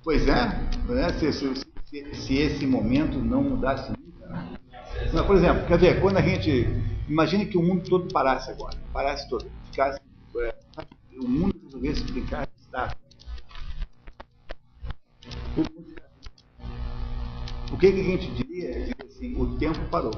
Pois 0.02 0.26
é, 0.26 0.48
né? 0.88 1.12
se, 1.12 1.32
se, 1.32 1.54
se, 1.84 2.14
se 2.14 2.34
esse 2.38 2.66
momento 2.66 3.18
não 3.18 3.44
mudasse 3.44 3.90
nunca. 3.90 4.26
Né? 4.26 4.58
Mas, 5.12 5.26
por 5.26 5.36
exemplo, 5.36 5.64
quer 5.68 5.78
ver, 5.78 6.00
quando 6.00 6.16
a 6.16 6.22
gente. 6.22 6.66
Imagine 7.08 7.46
que 7.46 7.56
o 7.56 7.62
mundo 7.62 7.88
todo 7.88 8.12
parasse 8.12 8.50
agora, 8.50 8.76
parasse 8.92 9.28
todo, 9.28 9.48
ficasse. 9.70 10.00
É, 10.38 10.54
o 11.20 11.28
mundo 11.28 11.54
resolvesse 11.66 12.02
brincar 12.02 12.48
de 12.48 12.62
estátua. 12.62 12.98
O 17.72 17.78
que, 17.78 17.90
que 17.90 18.00
a 18.00 18.04
gente 18.04 18.30
diria? 18.32 18.72
Diria 18.72 19.06
assim, 19.06 19.34
o 19.40 19.56
tempo 19.56 19.80
parou. 19.90 20.12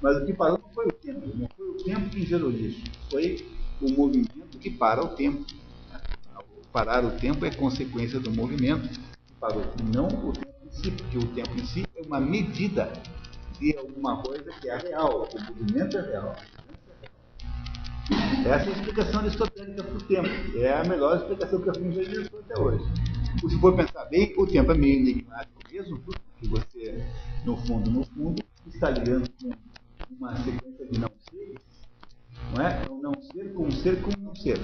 Mas 0.00 0.16
o 0.18 0.26
que 0.26 0.32
parou 0.32 0.58
não 0.58 0.68
foi 0.72 0.86
o 0.86 0.92
tempo, 0.92 1.36
não 1.36 1.48
foi 1.56 1.68
o 1.68 1.74
tempo 1.74 2.10
que 2.10 2.24
gerou 2.24 2.50
isso, 2.50 2.84
foi 3.10 3.44
o 3.80 3.90
movimento 3.90 4.58
que 4.58 4.70
para 4.70 5.04
o 5.04 5.08
tempo. 5.08 5.44
Parar 6.72 7.04
o 7.04 7.10
tempo 7.18 7.44
é 7.44 7.50
consequência 7.50 8.18
do 8.18 8.30
movimento 8.30 8.88
que 8.88 9.34
parou, 9.38 9.62
não 9.92 10.06
o 10.06 10.32
tempo 10.32 10.54
em 10.64 10.70
si, 10.70 10.90
porque 10.90 11.18
o 11.18 11.26
tempo 11.34 11.54
em 11.54 11.66
si 11.66 11.86
é 11.94 12.02
uma 12.02 12.18
medida 12.18 12.90
de 13.60 13.76
alguma 13.76 14.22
coisa 14.22 14.50
que 14.60 14.68
é 14.70 14.78
real, 14.78 15.28
o 15.30 15.42
movimento 15.42 15.98
é 15.98 16.00
real. 16.00 16.36
Essa 18.46 18.70
é 18.70 18.72
a 18.72 18.76
explicação 18.76 19.20
aristotélica 19.20 19.84
para 19.84 19.94
o 19.94 20.02
tempo. 20.02 20.58
É 20.58 20.72
a 20.72 20.84
melhor 20.84 21.16
explicação 21.16 21.60
que 21.60 21.70
a 21.70 21.74
gente 21.74 22.04
já 22.04 22.38
até 22.38 22.60
hoje. 22.60 23.11
Se 23.40 23.58
for 23.58 23.74
pensar 23.74 24.04
bem, 24.06 24.34
o 24.38 24.46
tempo 24.46 24.72
é 24.72 24.74
meio 24.74 25.00
enigmático 25.00 25.62
mesmo, 25.70 25.98
porque 26.00 26.46
você, 26.46 27.04
no 27.44 27.56
fundo, 27.56 27.90
no 27.90 28.04
fundo, 28.04 28.44
está 28.66 28.90
ligando 28.90 29.28
com 29.40 29.56
uma 30.10 30.36
sequência 30.36 30.86
de 30.86 30.98
não 30.98 31.10
seres, 31.18 31.62
não 32.50 32.60
é? 32.60 32.88
Um 32.88 33.00
não 33.00 33.22
ser 33.22 33.52
com 33.54 33.66
um 33.66 33.70
ser 33.70 34.02
com 34.02 34.12
um 34.12 34.16
não 34.16 34.34
ser. 34.34 34.58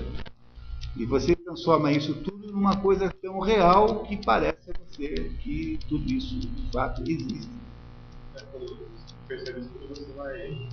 E 0.97 1.07
você 1.07 1.35
transforma 1.35 1.93
isso 1.93 2.23
tudo 2.23 2.53
numa 2.53 2.81
coisa 2.81 3.11
tão 3.11 3.41
real 3.41 4.03
que 4.05 4.17
parece 4.17 4.71
a 4.71 4.75
você 4.75 5.15
que 5.41 5.79
tudo 5.89 6.05
isso 6.11 6.39
de 6.41 6.71
fato 6.71 7.03
existe. 7.03 7.51
É, 8.35 8.41
quando 8.47 8.67
você 8.67 9.15
percebe 9.27 9.61
isso, 9.61 9.71
você 9.89 10.13
vai. 10.13 10.69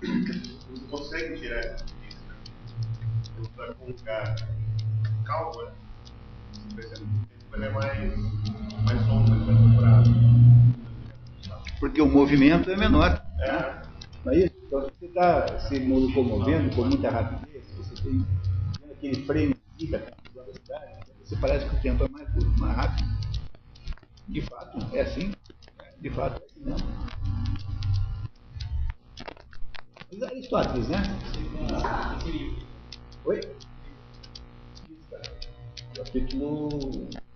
Você 0.00 0.86
consegue 0.90 1.40
tirar 1.40 1.58
essa 1.60 1.84
né? 1.84 2.10
Você 3.38 3.50
vai 3.56 3.74
colocar 3.74 4.34
calma, 5.30 5.64
né? 5.64 5.72
ele 7.54 7.64
é 7.64 7.70
mais, 7.70 8.18
mais 8.84 9.06
sombra, 9.06 9.34
mais 9.36 9.58
demorado. 9.58 10.10
Porque 11.78 12.02
o 12.02 12.08
movimento 12.08 12.70
é 12.70 12.76
menor. 12.76 13.24
É. 13.38 13.82
Não 14.24 14.32
é 14.32 14.36
isso? 14.38 14.54
Então, 14.66 14.90
se 14.90 14.98
você 14.98 15.06
está 15.06 15.58
se 15.60 15.78
locomovendo 15.78 16.74
com 16.74 16.84
muita 16.84 17.10
rapidez, 17.10 17.64
você 17.76 18.02
tem 18.02 18.26
aquele 18.90 19.24
freio 19.24 19.56
de 19.76 19.86
velocidade, 19.86 20.92
você 21.24 21.36
parece 21.36 21.68
que 21.68 21.76
o 21.76 21.80
tempo 21.80 22.04
é 22.04 22.08
mais 22.08 22.28
curto, 22.30 22.58
mais 22.58 22.76
rápido. 22.76 23.08
De 24.28 24.40
fato, 24.42 24.94
é 24.94 25.00
assim. 25.00 25.34
De 26.00 26.10
fato, 26.10 26.42
é 26.42 26.44
assim 26.44 26.60
mesmo. 26.64 26.88
Mas 30.12 30.22
Aristóteles, 30.22 30.88
né? 30.88 31.02
Oi? 33.24 33.60
Capítulo 36.04 36.70
4. 36.70 37.29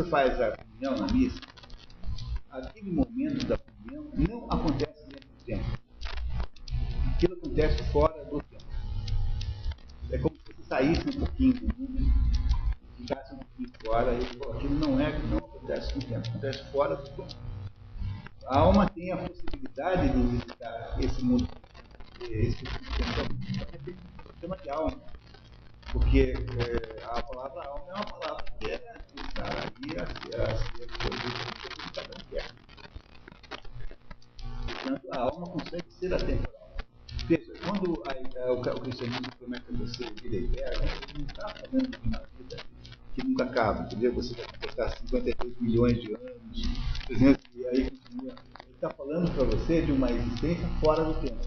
Você 0.00 0.04
faz 0.08 0.40
a 0.40 0.69
3 45.34 45.60
milhões 45.60 46.00
de 46.00 46.14
anos, 46.14 46.62
300, 47.06 47.44
e 47.56 47.66
aí 47.66 47.90
continua. 47.90 48.34
Ele 48.62 48.74
está 48.74 48.90
falando 48.90 49.30
para 49.32 49.44
você 49.44 49.82
de 49.82 49.92
uma 49.92 50.10
existência 50.10 50.68
fora 50.82 51.04
do 51.04 51.14
tempo. 51.14 51.38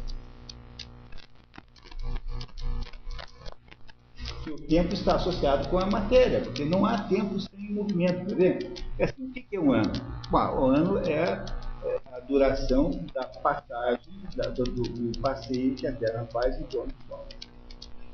Que 4.44 4.52
o 4.52 4.58
tempo 4.58 4.94
está 4.94 5.16
associado 5.16 5.70
com 5.70 5.80
a 5.80 5.86
matéria, 5.86 6.42
porque 6.42 6.66
não 6.66 6.86
há 6.86 7.03
tempo 7.03 7.40
sem 7.40 7.72
movimento. 7.72 8.26
Por 8.26 8.34
exemplo, 8.34 8.74
é 9.00 9.06
assim, 9.06 9.26
o 9.26 9.32
que 9.32 9.48
é 9.56 9.60
um 9.60 9.72
ano? 9.72 9.92
Bom, 10.30 10.38
o 10.38 10.66
ano 10.66 11.00
é, 11.00 11.45
é 11.86 12.02
a 12.12 12.20
duração 12.20 12.92
da 13.14 13.24
passagem 13.26 14.14
da, 14.36 14.50
do, 14.50 14.64
do, 14.64 14.84
do, 14.84 15.20
paciente 15.20 15.88
até 15.88 16.08
Terra 16.08 16.28
faz 16.32 16.60
em 16.60 16.64
torno 16.64 16.92
do 16.92 17.08
sol. 17.08 17.26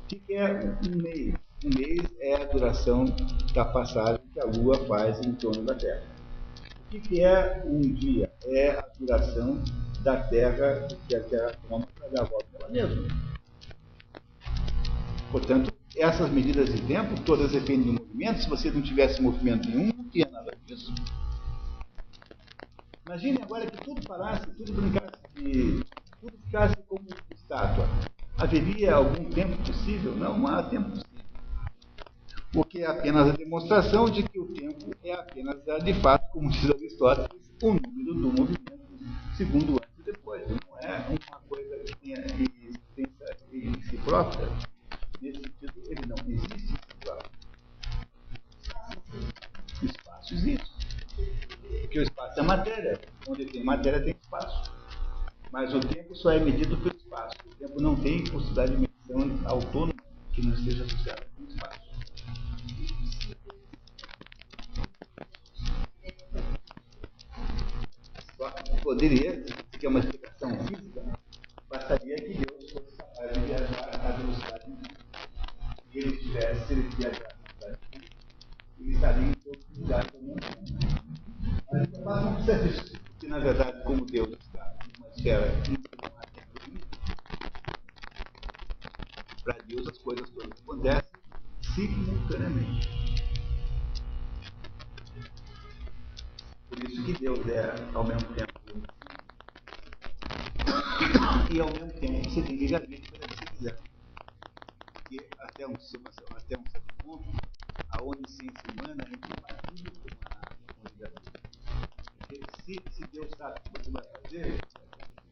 O 0.04 0.08
que 0.08 0.34
é 0.34 0.78
um 0.88 1.02
mês? 1.02 1.34
Um 1.62 1.78
mês 1.78 2.00
é 2.22 2.42
a 2.42 2.46
duração 2.46 3.04
da 3.54 3.66
passagem 3.66 4.22
que 4.34 4.40
a 4.40 4.46
Lua 4.46 4.78
faz 4.86 5.20
em 5.20 5.34
torno 5.34 5.66
da 5.66 5.76
Terra. 5.76 6.04
O 6.94 7.02
que 7.02 7.22
é 7.22 7.62
um 7.66 7.82
dia? 7.82 8.32
É 8.46 8.72
a 8.72 8.86
duração 8.98 9.62
da 10.02 10.24
Terra 10.24 10.88
que 11.06 11.16
a 11.18 11.20
Terra 11.22 11.52
toma 11.68 11.86
para 12.00 12.08
dar 12.08 12.22
a 12.22 12.24
volta 12.24 12.48
dela 12.58 12.72
mesma. 12.72 13.08
Portanto, 15.34 15.74
essas 15.98 16.30
medidas 16.30 16.74
de 16.74 16.82
tempo, 16.84 17.22
todas 17.24 17.52
dependem 17.52 17.94
do 17.94 18.04
movimento. 18.04 18.42
Se 18.42 18.50
você 18.50 18.72
não 18.72 18.82
tivesse 18.82 19.22
movimento 19.22 19.68
nenhum, 19.70 19.92
não 19.98 20.06
tinha 20.06 20.30
nada 20.32 20.54
disso. 20.66 20.96
Imagine 23.06 23.42
agora 23.42 23.66
que 23.66 23.84
tudo 23.84 24.08
parasse, 24.08 24.48
tudo 24.52 24.72
brincasse 24.72 25.22
de. 25.36 25.84
tudo 26.22 26.38
ficasse 26.46 26.78
como 26.88 27.06
estátua. 27.36 27.86
Haveria 28.38 28.96
algum 28.96 29.26
tempo 29.26 29.58
possível? 29.58 30.16
Não, 30.16 30.40
não 30.40 30.48
há 30.48 30.64
tempo 30.64 30.92
possível 30.92 31.09
o 32.56 32.64
que 32.64 32.84
é 32.84 32.88
apenas 32.88 33.30
a 33.30 33.32
demonstração 33.32 34.10
de 34.10 34.24
que 34.24 34.40
o 34.40 34.48
tempo 34.48 34.92
é 35.03 35.14
apenas, 35.14 35.68
é, 35.68 35.80
de 35.80 35.94
fato, 36.02 36.32
como 36.32 36.50
diz 36.50 36.69
Aristóteles, 36.69 37.30
o 37.61 37.74
número 37.74 38.14
do 38.16 38.28
movimento, 38.30 38.80
segundo 39.38 39.74
antes 39.74 40.00
e 40.00 40.03
depois. 40.03 40.48
Não 40.48 40.80
é 40.80 40.98
uma 41.10 41.40
coisa 41.48 41.78
que 41.80 41.95
tenha 41.98 42.19
existência 42.19 43.38
em 43.52 43.82
si 43.84 43.98
própria. 43.98 44.48
Nesse 45.22 45.38
sentido, 45.38 45.74
ele 45.86 46.06
não 46.08 46.16
existe 46.28 46.74
espaço. 46.98 47.30
Espaço 49.84 50.34
existe. 50.34 50.72
Porque 51.82 52.00
o 52.00 52.03
espaço 52.03 52.40
é 52.40 52.44
matéria. 52.44 53.00
Onde 53.28 53.45
tem 53.45 53.64
matéria, 53.64 54.02
tem 54.02 54.16
espaço. 54.22 54.72
Mas 55.52 55.74
o 55.74 55.80
tempo 55.80 56.16
só 56.16 56.32
é 56.32 56.40
medido 56.40 56.78
pelo 56.78 56.95
espaço. 56.95 57.36
O 57.45 57.56
tempo 57.56 57.82
não 57.82 57.95
tem 57.95 58.24
possibilidade 58.24 58.72
de 58.72 58.78
medição 58.78 59.50
autônoma 59.50 59.94
que 60.32 60.45
não 60.45 60.53
esteja 60.53 60.84
associada 60.86 61.26
com 61.36 61.44
o 61.44 61.48
espaço. 61.48 61.89
Poderia, 68.82 69.43
que 69.43 69.85
é 69.85 69.90
uma 69.90 69.99
explicação 69.99 70.58
física, 70.66 71.17
bastaria 71.69 72.16
que 72.16 72.33
Deus 72.33 72.72
fosse 72.72 72.98
capaz 72.98 73.33
de 73.33 73.40
viajar 73.41 73.90
a 74.03 74.11
velocidade 74.11 74.72
e 75.91 75.99
ele 75.99 76.17
tivesse, 76.17 76.67
se 76.67 76.74
ele 76.74 76.90
viajar 76.95 77.27
a 77.27 77.35
velocidade 77.35 77.80
ele 78.80 78.91
estaria 78.93 79.27
em 79.27 79.33
todos 79.35 79.69
os 79.69 79.77
lugares 79.77 80.11
do 80.11 80.19
mundo. 80.19 80.41
Mas 81.72 82.24
não 82.24 82.35
precisa 82.35 82.67
disso, 82.67 83.01
porque 83.09 83.27
na 83.27 83.40
verdade, 83.40 83.83
como 83.83 84.06
Deus 84.06 84.30
está 84.40 84.75
numa 84.98 85.09
esfera 85.09 85.51
para 89.43 89.59
Deus 89.61 89.88
as 89.88 89.98
coisas 89.99 90.30
todas 90.30 90.59
acontecem 90.61 91.19
simultaneamente. 91.75 92.88
Por 96.69 96.80
isso 96.83 97.03
que 97.03 97.14
Deus 97.14 97.48
é 97.48 97.74
ao 97.93 98.03
mesmo 98.03 98.33
tempo 98.35 98.59
e 101.50 101.60
ao 101.60 101.72
mesmo 101.72 101.92
tempo 101.94 102.30
você 102.30 102.42
tem 102.44 102.56
livre-arbítrio 102.58 103.18
para 103.18 103.28
você 103.28 103.45
quiser. 103.45 103.80
Porque 104.94 105.28
até 105.40 105.68
um, 105.68 105.74
até 105.74 106.58
um 106.58 106.69
certo 106.69 106.94
ponto, 107.03 107.42
a 107.90 108.02
onisciência 108.02 108.69
humana 108.72 109.03
é 109.10 109.14
incompatível 109.14 109.92
com 110.03 110.10
a 110.28 110.48
livre-arbítrio. 110.84 111.42
Porque 112.19 112.45
se, 112.45 112.84
se 112.92 113.03
Deus 113.08 113.36
sabe 113.36 113.60
o 113.60 113.61
que 113.64 113.80
você 113.80 113.92
vai 113.92 114.03
fazer, 114.03 114.64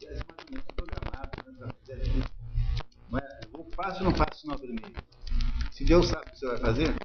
é 0.03 0.13
ou 0.13 0.51
menos 0.51 0.65
programado 0.75 1.31
aquilo. 1.37 2.25
Mas 3.09 3.23
eu 3.53 3.63
faço 3.75 4.03
ou 4.03 4.09
não 4.09 4.17
faço 4.17 4.41
sinal 4.41 4.57
vermelho? 4.57 4.95
Se 5.71 5.85
Deus 5.85 6.07
sabe 6.07 6.27
o 6.27 6.31
que 6.31 6.39
você 6.39 6.47
vai 6.47 6.57
fazer, 6.57 6.95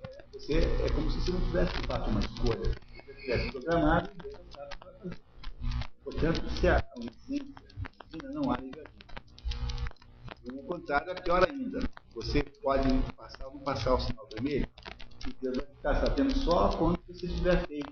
é, 0.00 0.24
você, 0.32 0.58
é 0.58 0.90
como 0.90 1.10
se 1.10 1.20
você 1.20 1.32
não 1.32 1.40
tivesse 1.46 1.72
feito 1.72 1.92
uma 1.92 2.20
escolha. 2.20 2.74
Se 2.74 3.06
você 3.06 3.14
tivesse 3.14 3.50
programado, 3.52 4.10
Deus 4.22 4.34
não 4.34 4.52
sabe 4.52 4.72
o 4.72 4.76
que 4.76 4.84
vai 4.84 4.94
fazer. 4.98 5.22
Portanto, 6.04 6.50
se 6.60 6.68
a 6.68 6.87
O 10.88 10.90
contrário 10.90 11.10
é 11.10 11.14
pior 11.20 11.46
ainda. 11.46 11.80
Você 12.14 12.42
pode 12.62 12.88
passar 13.14 13.46
ou 13.48 13.54
não 13.56 13.60
passar 13.60 13.92
o 13.92 14.00
sinal 14.00 14.26
vermelho, 14.32 14.66
e 15.26 15.34
Deus 15.42 15.58
vai 15.58 15.66
ficar 15.66 15.94
sabendo 16.00 16.32
só 16.38 16.74
quando 16.78 16.98
você 17.06 17.26
estiver 17.26 17.66
feito. 17.66 17.87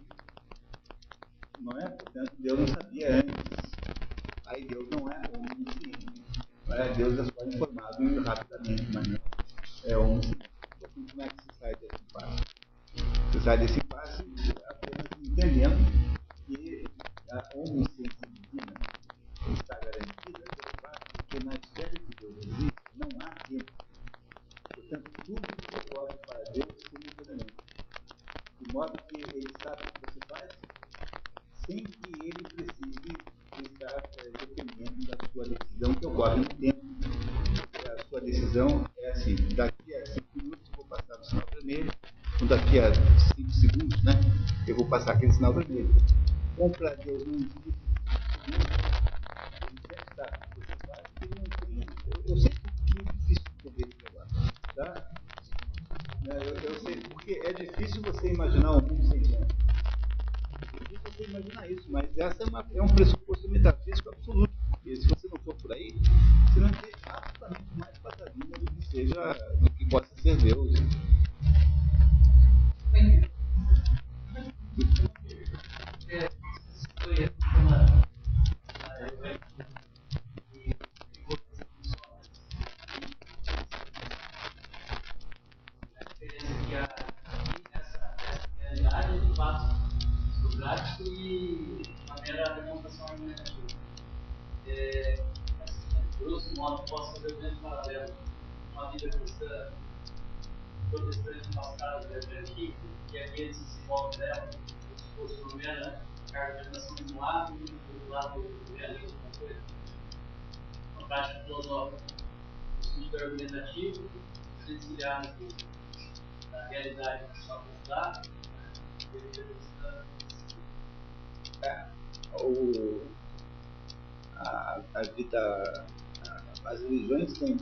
Têm 127.39 127.57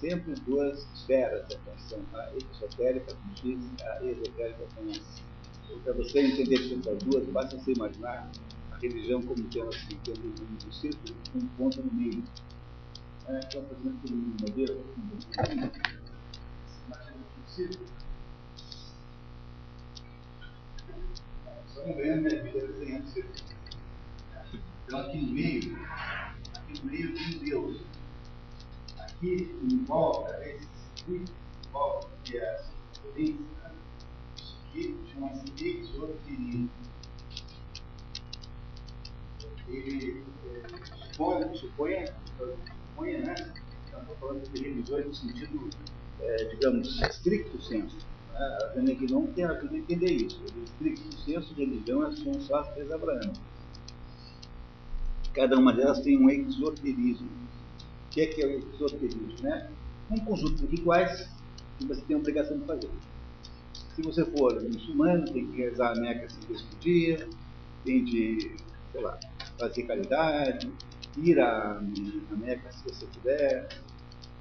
sempre 0.00 0.34
duas 0.46 0.86
esferas 0.94 1.46
de 1.48 1.56
atenção, 1.56 2.04
a 2.14 2.30
exotérica 2.34 3.14
com 3.14 3.36
X, 3.36 3.58
a 3.82 4.04
esotérica 4.04 4.64
S. 4.88 5.22
Então, 5.64 5.80
para 5.80 5.92
você 5.94 6.20
entender 6.20 6.54
essas 6.54 7.02
duas, 7.02 7.26
basta 7.28 7.56
você 7.56 7.72
imaginar 7.72 8.30
a 8.70 8.76
religião 8.78 9.22
como 9.22 9.46
assim, 9.68 9.98
tendo 10.04 10.20
um, 10.20 10.68
um 10.68 10.72
círculo 10.72 11.14
com 11.32 11.38
um 11.38 11.48
ponto 11.48 11.82
no 11.82 11.92
meio. 11.92 12.22
É, 13.28 13.40
então, 13.44 13.62
exemplo, 13.62 14.00
um 14.12 14.36
modelo, 14.40 14.84
imagina 15.34 15.72
um 17.16 17.48
círculo. 17.48 17.86
Vamos 21.74 21.96
ver, 21.96 22.20
né? 22.20 22.30
Vida 22.30 22.66
desenhando 22.66 23.06
círculo. 23.08 23.34
Então, 24.86 25.00
aqui 25.00 25.18
no 25.18 25.32
meio, 25.32 25.76
aqui 26.54 26.84
no 26.84 26.90
meio 26.90 27.14
tem 27.14 27.38
Deus. 27.38 27.95
Aqui 29.16 29.50
em 29.62 29.84
volta, 29.84 30.46
esse 30.46 30.68
circuito, 30.94 31.32
em 31.32 31.72
volta, 31.72 32.08
que 32.22 32.36
é 32.36 32.50
a 32.50 33.00
província, 33.00 33.34
né? 33.62 33.72
isso 34.36 34.56
aqui 34.68 34.96
chama-se 35.12 35.68
exoterismo. 35.68 36.70
Ele 39.68 40.22
é, 40.54 41.12
supõe, 41.12 41.54
suponha, 41.56 42.14
suponha, 42.36 43.18
né? 43.18 43.34
Estamos 43.86 44.18
falando 44.20 44.52
de 44.52 44.62
religiões 44.62 45.06
no 45.06 45.14
sentido, 45.14 45.70
é, 46.20 46.44
digamos, 46.44 47.00
estricto 47.00 47.60
senso. 47.62 47.96
Né? 47.96 48.38
A 48.38 48.72
René 48.74 48.96
não 49.10 49.26
tem 49.28 49.44
ajuda 49.44 49.74
a 49.74 49.78
entender 49.78 50.12
isso. 50.12 50.40
O 50.42 50.62
estricto 50.62 51.16
senso 51.24 51.54
de 51.54 51.64
religião 51.64 52.12
são 52.16 52.34
só 52.40 52.60
as 52.60 52.74
três 52.74 52.92
abraâmicas 52.92 53.56
cada 55.36 55.58
uma 55.58 55.70
delas 55.70 56.00
tem 56.00 56.18
um 56.18 56.30
exoterismo. 56.30 57.45
Que 58.16 58.22
é, 58.22 58.26
que 58.28 58.42
é 58.42 58.46
o 58.46 58.50
exoterismo? 58.50 59.28
Né? 59.42 59.68
Um 60.10 60.18
conjunto 60.20 60.66
de 60.66 60.74
rituais 60.74 61.28
que 61.78 61.84
você 61.84 62.00
tem 62.00 62.16
a 62.16 62.18
obrigação 62.18 62.58
de 62.58 62.64
fazer. 62.64 62.88
Se 63.94 64.00
você 64.00 64.24
for 64.24 64.54
muçulmano, 64.62 65.30
tem 65.30 65.46
que 65.48 65.58
rezar 65.58 65.92
a 65.92 66.00
Meca 66.00 66.26
cinco 66.30 66.46
vezes 66.46 66.62
por 66.62 66.78
dia, 66.78 67.28
tem 67.84 68.02
de, 68.06 68.56
sei 68.90 69.02
lá, 69.02 69.20
fazer 69.58 69.82
caridade, 69.82 70.72
ir 71.18 71.38
à, 71.38 71.78
Meca 72.38 72.72
se 72.72 72.84
você 72.84 73.04
puder, 73.04 73.68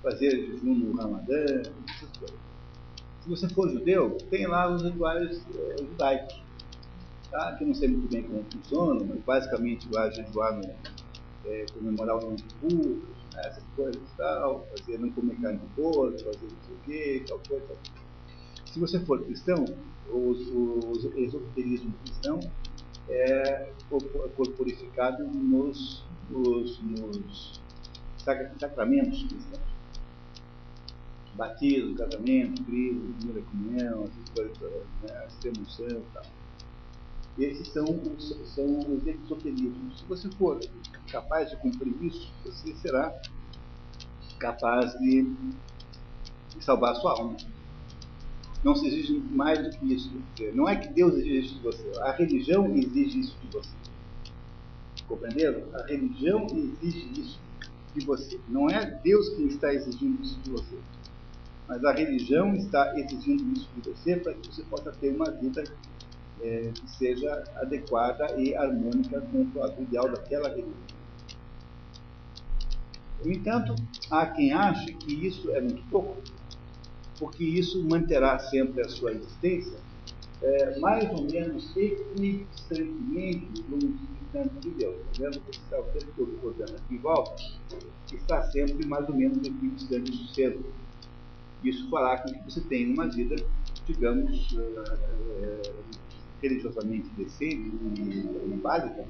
fazer 0.01 0.31
jejum 0.31 0.73
no 0.73 0.95
Ramadã, 0.95 1.43
essas 1.43 2.17
coisas. 2.17 2.37
Se 3.23 3.29
você 3.29 3.49
for 3.49 3.69
judeu, 3.69 4.17
tem 4.29 4.47
lá 4.47 4.73
os 4.73 4.83
rituais 4.83 5.45
é, 5.53 5.77
judaicos. 5.79 6.41
tá? 7.29 7.57
que 7.57 7.65
eu 7.65 7.67
não 7.67 7.75
sei 7.75 7.89
muito 7.89 8.09
bem 8.09 8.23
como 8.23 8.45
funciona, 8.49 9.03
mas 9.03 9.19
basicamente 9.25 9.85
vai 9.89 10.09
jejuar 10.13 10.55
no, 10.55 10.63
é, 11.45 11.65
comemorar 11.73 12.15
o 12.19 12.21
nome 12.21 12.37
de 12.37 12.43
culto, 12.55 13.14
essas 13.41 13.63
coisas 13.75 14.01
tal, 14.17 14.67
fazer, 14.77 14.99
não 14.99 15.11
comer 15.11 15.39
carne 15.41 15.59
de 15.59 15.67
porco, 15.75 16.17
fazer 16.19 16.47
não 16.51 16.63
sei 16.63 16.75
o 16.75 16.79
quê, 16.85 17.23
tal 17.27 17.39
coisa, 17.47 17.65
tal. 17.67 17.77
Se 18.65 18.79
você 18.79 18.99
for 18.99 19.23
cristão, 19.23 19.65
os, 20.09 20.39
os 20.49 21.05
esoterismo 21.15 21.93
cristão 22.03 22.39
é 23.09 23.71
corporificado 24.35 25.23
nos, 25.25 26.03
nos, 26.29 26.81
nos 26.81 27.61
sacramentos 28.59 29.23
cristãos. 29.23 29.75
Batismo, 31.35 31.95
casamento, 31.95 32.63
crise, 32.63 32.99
primeira 33.19 33.41
comunhão, 33.41 34.03
essas 34.05 34.29
coisas, 34.29 34.57
né, 35.03 35.27
extremoção 35.27 35.87
e 35.87 36.13
tal. 36.13 36.23
Esses 37.37 37.67
são 37.67 37.83
os, 37.83 38.29
são 38.53 38.79
os 38.79 39.05
exoterismos. 39.05 39.99
Se 39.99 40.05
você 40.05 40.29
for 40.31 40.59
capaz 41.11 41.49
de 41.49 41.57
cumprir 41.57 41.93
isso, 42.01 42.31
você 42.45 42.73
será 42.75 43.13
capaz 44.39 44.93
de, 44.99 45.23
de 45.23 46.63
salvar 46.63 46.93
a 46.93 46.95
sua 46.95 47.11
alma. 47.11 47.35
Não 48.63 48.75
se 48.75 48.87
exige 48.87 49.19
mais 49.31 49.61
do 49.61 49.69
que 49.77 49.93
isso. 49.93 50.11
Não 50.53 50.67
é 50.67 50.75
que 50.75 50.87
Deus 50.87 51.13
exige 51.15 51.39
isso 51.39 51.55
de 51.55 51.61
você, 51.61 51.91
a 51.99 52.11
religião 52.11 52.73
exige 52.75 53.19
isso 53.19 53.37
de 53.41 53.47
você. 53.55 53.75
Compreenderam? 55.07 55.63
A 55.75 55.85
religião 55.85 56.47
exige 56.81 57.21
isso 57.21 57.39
de 57.93 58.05
você. 58.05 58.39
Não 58.47 58.69
é 58.69 58.85
Deus 59.03 59.29
quem 59.29 59.47
está 59.47 59.73
exigindo 59.73 60.21
isso 60.23 60.39
de 60.39 60.49
você. 60.49 60.77
Mas 61.67 61.83
a 61.83 61.91
religião 61.91 62.55
está 62.55 62.97
exigindo 62.97 63.57
isso 63.57 63.69
de 63.75 63.89
você 63.89 64.15
para 64.15 64.33
que 64.33 64.47
você 64.47 64.63
possa 64.63 64.91
ter 64.91 65.15
uma 65.15 65.29
vida 65.31 65.63
é, 66.41 66.71
que 66.73 66.89
seja 66.91 67.43
adequada 67.55 68.39
e 68.39 68.55
harmônica 68.55 69.21
com 69.21 69.37
o 69.39 69.83
ideal 69.83 70.09
daquela 70.09 70.49
religião. 70.49 70.95
No 73.23 73.31
entanto, 73.31 73.75
há 74.11 74.25
quem 74.27 74.53
ache 74.53 74.93
que 74.93 75.25
isso 75.25 75.49
é 75.51 75.61
muito 75.61 75.83
pouco, 75.89 76.17
porque 77.17 77.43
isso 77.43 77.83
manterá 77.87 78.37
sempre 78.39 78.81
a 78.81 78.89
sua 78.89 79.13
existência 79.13 79.77
é, 80.41 80.79
mais 80.79 81.09
ou 81.11 81.23
menos 81.23 81.75
equidistantemente 81.75 83.63
do 83.63 83.77
distante 83.77 84.55
de 84.59 84.69
Deus. 84.71 84.95
Tá 84.95 85.23
vendo 85.23 85.39
que 85.41 85.51
está 85.51 85.79
o 85.79 85.83
tempo 85.85 86.11
todo 86.15 86.39
rodando 86.43 86.75
aqui 86.75 86.95
em 86.95 86.99
volta, 86.99 87.35
está 88.13 88.43
sempre 88.51 88.85
mais 88.85 89.07
ou 89.09 89.15
menos 89.15 89.37
equidistante 89.37 90.11
do 90.11 90.27
centro. 90.27 90.65
Isso 91.63 91.89
fará 91.89 92.17
com 92.19 92.31
que 92.31 92.43
você 92.43 92.61
tenha 92.61 92.93
uma 92.93 93.07
vida, 93.07 93.35
digamos, 93.87 94.55
é, 95.41 95.73
religiosamente 96.47 97.09
decente 97.17 97.71
e 97.83 98.59
básica, 98.61 99.05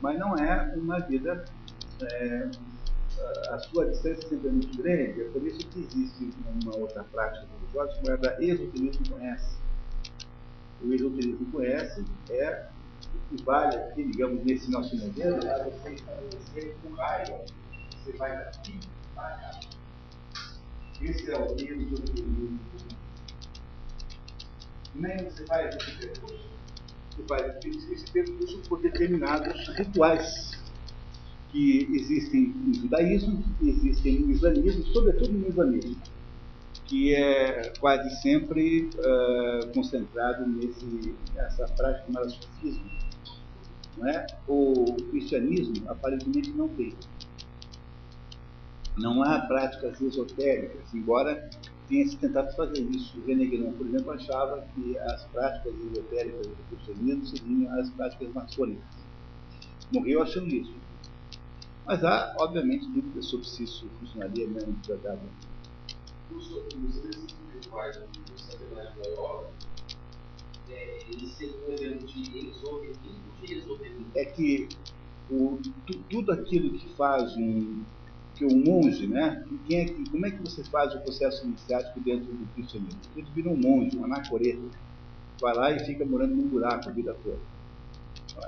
mas 0.00 0.18
não 0.18 0.36
é 0.36 0.74
uma 0.76 0.98
vida. 1.00 1.44
É, 2.02 2.50
a 3.50 3.58
sua 3.58 3.86
distância 3.86 4.28
sempre 4.28 4.48
é 4.48 4.52
muito 4.52 4.76
grande, 4.82 5.20
é 5.20 5.24
por 5.26 5.46
isso 5.46 5.58
que 5.68 5.80
existe 5.80 6.30
uma 6.62 6.76
outra 6.76 7.04
prática 7.04 7.46
religiosa 7.60 7.92
chamada 7.96 8.36
esoterismo 8.42 9.10
conhece. 9.10 9.56
O 10.82 10.92
esoterismo 10.92 11.46
conhece 11.52 12.04
é 12.30 12.66
equivale 13.32 13.76
aqui, 13.76 14.04
digamos, 14.04 14.44
nesse 14.44 14.70
nosso 14.70 14.96
modelo, 14.96 15.36
a 15.36 15.64
você 15.64 15.92
estabelecer 15.92 16.76
um 16.84 16.94
raio. 16.94 17.40
Você 18.04 18.12
vai 18.16 18.36
daqui 18.36 18.80
para 19.14 19.30
cá. 19.30 19.60
Esse 21.00 21.30
é 21.30 21.38
o 21.38 21.54
esoterismo. 21.54 22.58
Nem 24.94 25.16
você 25.18 25.42
esse 25.42 25.98
percurso. 25.98 26.52
Você 27.10 27.22
faz 27.28 27.64
esse 27.64 28.10
percurso 28.10 28.58
por 28.68 28.80
determinados 28.80 29.68
rituais 29.76 30.62
que 31.50 31.86
existem 31.92 32.48
no 32.48 32.74
judaísmo, 32.74 33.44
existem 33.62 34.20
no 34.20 34.30
islamismo, 34.30 34.84
sobretudo 34.86 35.32
no 35.32 35.48
islamismo, 35.48 35.96
que 36.86 37.14
é 37.14 37.72
quase 37.78 38.08
sempre 38.22 38.88
uh, 38.96 39.72
concentrado 39.74 40.46
nesse, 40.46 41.14
nessa 41.34 41.66
prática 41.68 42.06
chamada. 42.06 42.34
Não 43.98 44.08
é? 44.08 44.26
O 44.48 44.96
cristianismo 45.10 45.74
aparentemente 45.86 46.50
não 46.52 46.68
tem. 46.68 46.94
Não 48.96 49.22
há 49.22 49.40
práticas 49.40 50.00
esotéricas, 50.00 50.94
embora 50.94 51.48
tenha 51.92 52.08
se 52.08 52.16
tentado 52.16 52.50
fazer 52.56 52.80
isso. 52.90 53.18
O 53.20 53.26
René 53.26 53.46
por 53.72 53.86
exemplo, 53.86 54.12
achava 54.12 54.66
que 54.74 54.98
as 54.98 55.26
práticas 55.26 55.74
esotéricas 55.78 56.46
do 56.46 56.56
cristianismo 56.70 57.26
seriam 57.26 57.78
as 57.78 57.90
práticas 57.90 58.32
maçônicas. 58.32 58.84
Morreu 59.92 60.22
achando 60.22 60.48
isso. 60.48 60.74
Mas 61.84 62.02
há, 62.02 62.34
obviamente, 62.38 62.86
dúvidas 62.88 63.26
sobre 63.26 63.46
se 63.46 63.64
isso 63.64 63.86
funcionaria 64.00 64.48
mesmo 64.48 64.72
devagarmente. 64.86 65.48
Os 66.34 66.46
exercícios 66.72 67.36
rituais 67.52 67.98
do 67.98 68.38
Satanás 68.38 68.96
Europa, 69.04 69.50
eles 70.70 71.30
seriam 71.32 71.58
um 71.68 71.72
exemplo 71.72 72.06
de 72.06 72.48
exoterismo 72.48 72.68
ou 72.68 73.46
de 73.46 73.54
esoterismo? 73.54 74.06
É 74.14 74.24
que 74.24 74.68
o, 75.30 75.58
tu, 75.86 75.98
tudo 76.08 76.32
aquilo 76.32 76.78
que 76.78 76.88
faz 76.94 77.36
um 77.36 77.84
um 78.46 78.62
monge, 78.64 79.06
né? 79.06 79.44
Quem 79.66 79.80
é 79.80 79.84
que, 79.84 80.10
como 80.10 80.26
é 80.26 80.30
que 80.30 80.42
você 80.42 80.64
faz 80.64 80.94
o 80.94 81.02
processo 81.02 81.46
iniciático 81.46 82.00
dentro 82.00 82.32
do 82.32 82.46
cristianismo? 82.54 83.00
Ele 83.16 83.30
vira 83.34 83.50
um 83.50 83.56
monge, 83.56 83.96
um 83.96 84.04
anacoreta, 84.04 84.68
vai 85.40 85.54
lá 85.54 85.70
e 85.72 85.84
fica 85.84 86.04
morando 86.04 86.34
num 86.34 86.48
buraco 86.48 86.88
a 86.88 86.92
vida 86.92 87.14
toda. 87.14 87.40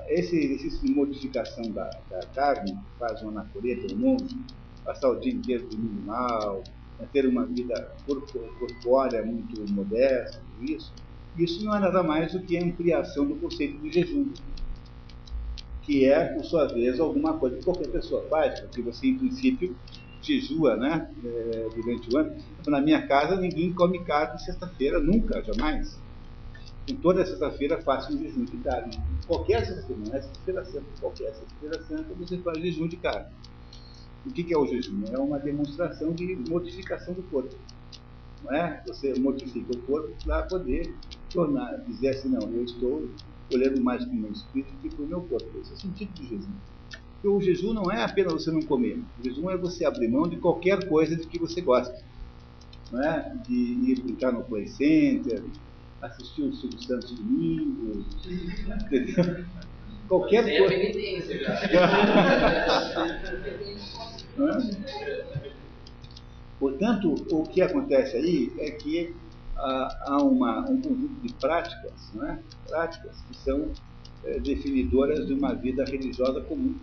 Esse 0.09 0.37
exercício 0.37 0.81
de 0.81 0.93
modificação 0.93 1.71
da, 1.71 1.89
da 2.09 2.25
carne, 2.33 2.73
faz 2.97 3.21
um 3.23 3.29
anacoreta, 3.29 3.93
um 3.93 3.97
monge, 3.97 4.35
passar 4.83 5.09
o 5.09 5.19
dia 5.19 5.33
inteiro 5.33 5.67
dormindo 5.67 6.01
mal, 6.05 6.63
né, 6.99 7.07
ter 7.11 7.27
uma 7.27 7.45
vida 7.45 7.95
corpórea 8.05 9.25
muito 9.25 9.65
modesta, 9.73 10.41
isso, 10.59 10.93
isso 11.35 11.65
não 11.65 11.75
é 11.75 11.79
nada 11.79 12.01
mais 12.03 12.31
do 12.31 12.41
que 12.41 12.57
a 12.57 12.63
ampliação 12.63 13.27
do 13.27 13.39
conceito 13.39 13.81
de 13.81 13.91
jejum 13.91 14.31
que 15.85 16.05
é, 16.05 16.25
por 16.33 16.43
sua 16.43 16.65
vez, 16.67 16.99
alguma 16.99 17.37
coisa 17.37 17.57
que 17.57 17.63
qualquer 17.63 17.89
pessoa 17.89 18.27
faz, 18.29 18.59
porque 18.59 18.81
você, 18.81 19.07
em 19.07 19.17
princípio, 19.17 19.75
jejua 20.21 20.75
né, 20.75 21.09
é, 21.23 21.67
durante 21.75 22.13
o 22.13 22.17
ano. 22.17 22.35
Na 22.67 22.81
minha 22.81 23.05
casa, 23.07 23.35
ninguém 23.35 23.71
come 23.73 24.03
carne 24.03 24.39
sexta-feira, 24.39 24.99
nunca, 24.99 25.43
jamais. 25.43 25.99
Em 26.87 26.95
toda 26.95 27.25
sexta-feira 27.25 27.81
faço 27.81 28.13
um 28.13 28.17
jejum 28.17 28.45
de 28.45 28.57
carne. 28.57 28.97
Qualquer 29.27 29.65
sexta-feira, 29.65 30.01
não 30.05 30.15
é 30.15 30.21
sexta-feira 30.21 30.65
santa, 30.65 30.85
qualquer 30.99 31.33
sexta-feira 31.33 31.83
santa 31.83 32.13
você 32.15 32.37
faz 32.39 32.57
jejum 32.59 32.87
de 32.87 32.97
carne. 32.97 33.27
O 34.25 34.31
que, 34.31 34.43
que 34.43 34.53
é 34.53 34.57
o 34.57 34.65
jejum? 34.65 35.03
É 35.11 35.19
uma 35.19 35.37
demonstração 35.37 36.11
de 36.13 36.35
modificação 36.49 37.13
do 37.13 37.21
corpo. 37.23 37.55
Não 38.43 38.53
é? 38.53 38.83
Você 38.87 39.13
modifica 39.19 39.71
o 39.71 39.81
corpo 39.81 40.11
para 40.23 40.43
poder 40.43 40.93
tornar, 41.31 41.77
dizer 41.87 42.09
assim, 42.09 42.29
não, 42.29 42.51
eu 42.51 42.63
estou 42.63 43.07
olhando 43.53 43.83
mais 43.83 44.03
para 44.03 44.13
o 44.13 44.15
meu 44.15 44.31
espírito 44.31 44.73
que 44.81 44.89
para 44.89 45.05
o 45.05 45.07
meu 45.07 45.21
corpo. 45.21 45.59
Esse 45.59 45.71
é 45.71 45.75
o 45.75 45.77
sentido 45.77 46.13
do 46.13 46.23
jejum. 46.23 46.51
Porque 47.13 47.27
o 47.27 47.41
jejum 47.41 47.73
não 47.73 47.91
é 47.91 48.03
apenas 48.03 48.33
você 48.33 48.51
não 48.51 48.61
comer. 48.61 48.99
O 49.19 49.23
jejum 49.23 49.49
é 49.49 49.57
você 49.57 49.85
abrir 49.85 50.07
mão 50.07 50.27
de 50.27 50.37
qualquer 50.37 50.87
coisa 50.87 51.15
de 51.15 51.27
que 51.27 51.39
você 51.39 51.61
gosta. 51.61 51.95
Não 52.91 53.01
é? 53.01 53.35
De 53.47 53.53
ir 53.53 54.01
brincar 54.01 54.31
no 54.31 54.43
play 54.43 54.67
center, 54.67 55.43
assistir 56.01 56.43
o 56.43 56.53
Silvio 56.53 56.81
Santos 56.81 57.11
domingo, 57.11 58.05
entendeu? 58.85 59.45
Qualquer 60.07 60.59
coisa. 60.59 60.75
É? 64.37 65.51
Portanto, 66.59 67.15
o 67.31 67.43
que 67.43 67.61
acontece 67.61 68.17
aí 68.17 68.51
é 68.59 68.71
que 68.71 69.15
há 69.57 70.17
uma, 70.21 70.59
um 70.69 70.81
conjunto 70.81 71.21
de 71.21 71.33
práticas, 71.33 71.93
é? 72.23 72.39
práticas 72.67 73.21
que 73.27 73.37
são 73.37 73.71
é, 74.23 74.39
definidoras 74.39 75.25
de 75.25 75.33
uma 75.33 75.53
vida 75.53 75.83
religiosa 75.85 76.41
comum, 76.41 76.75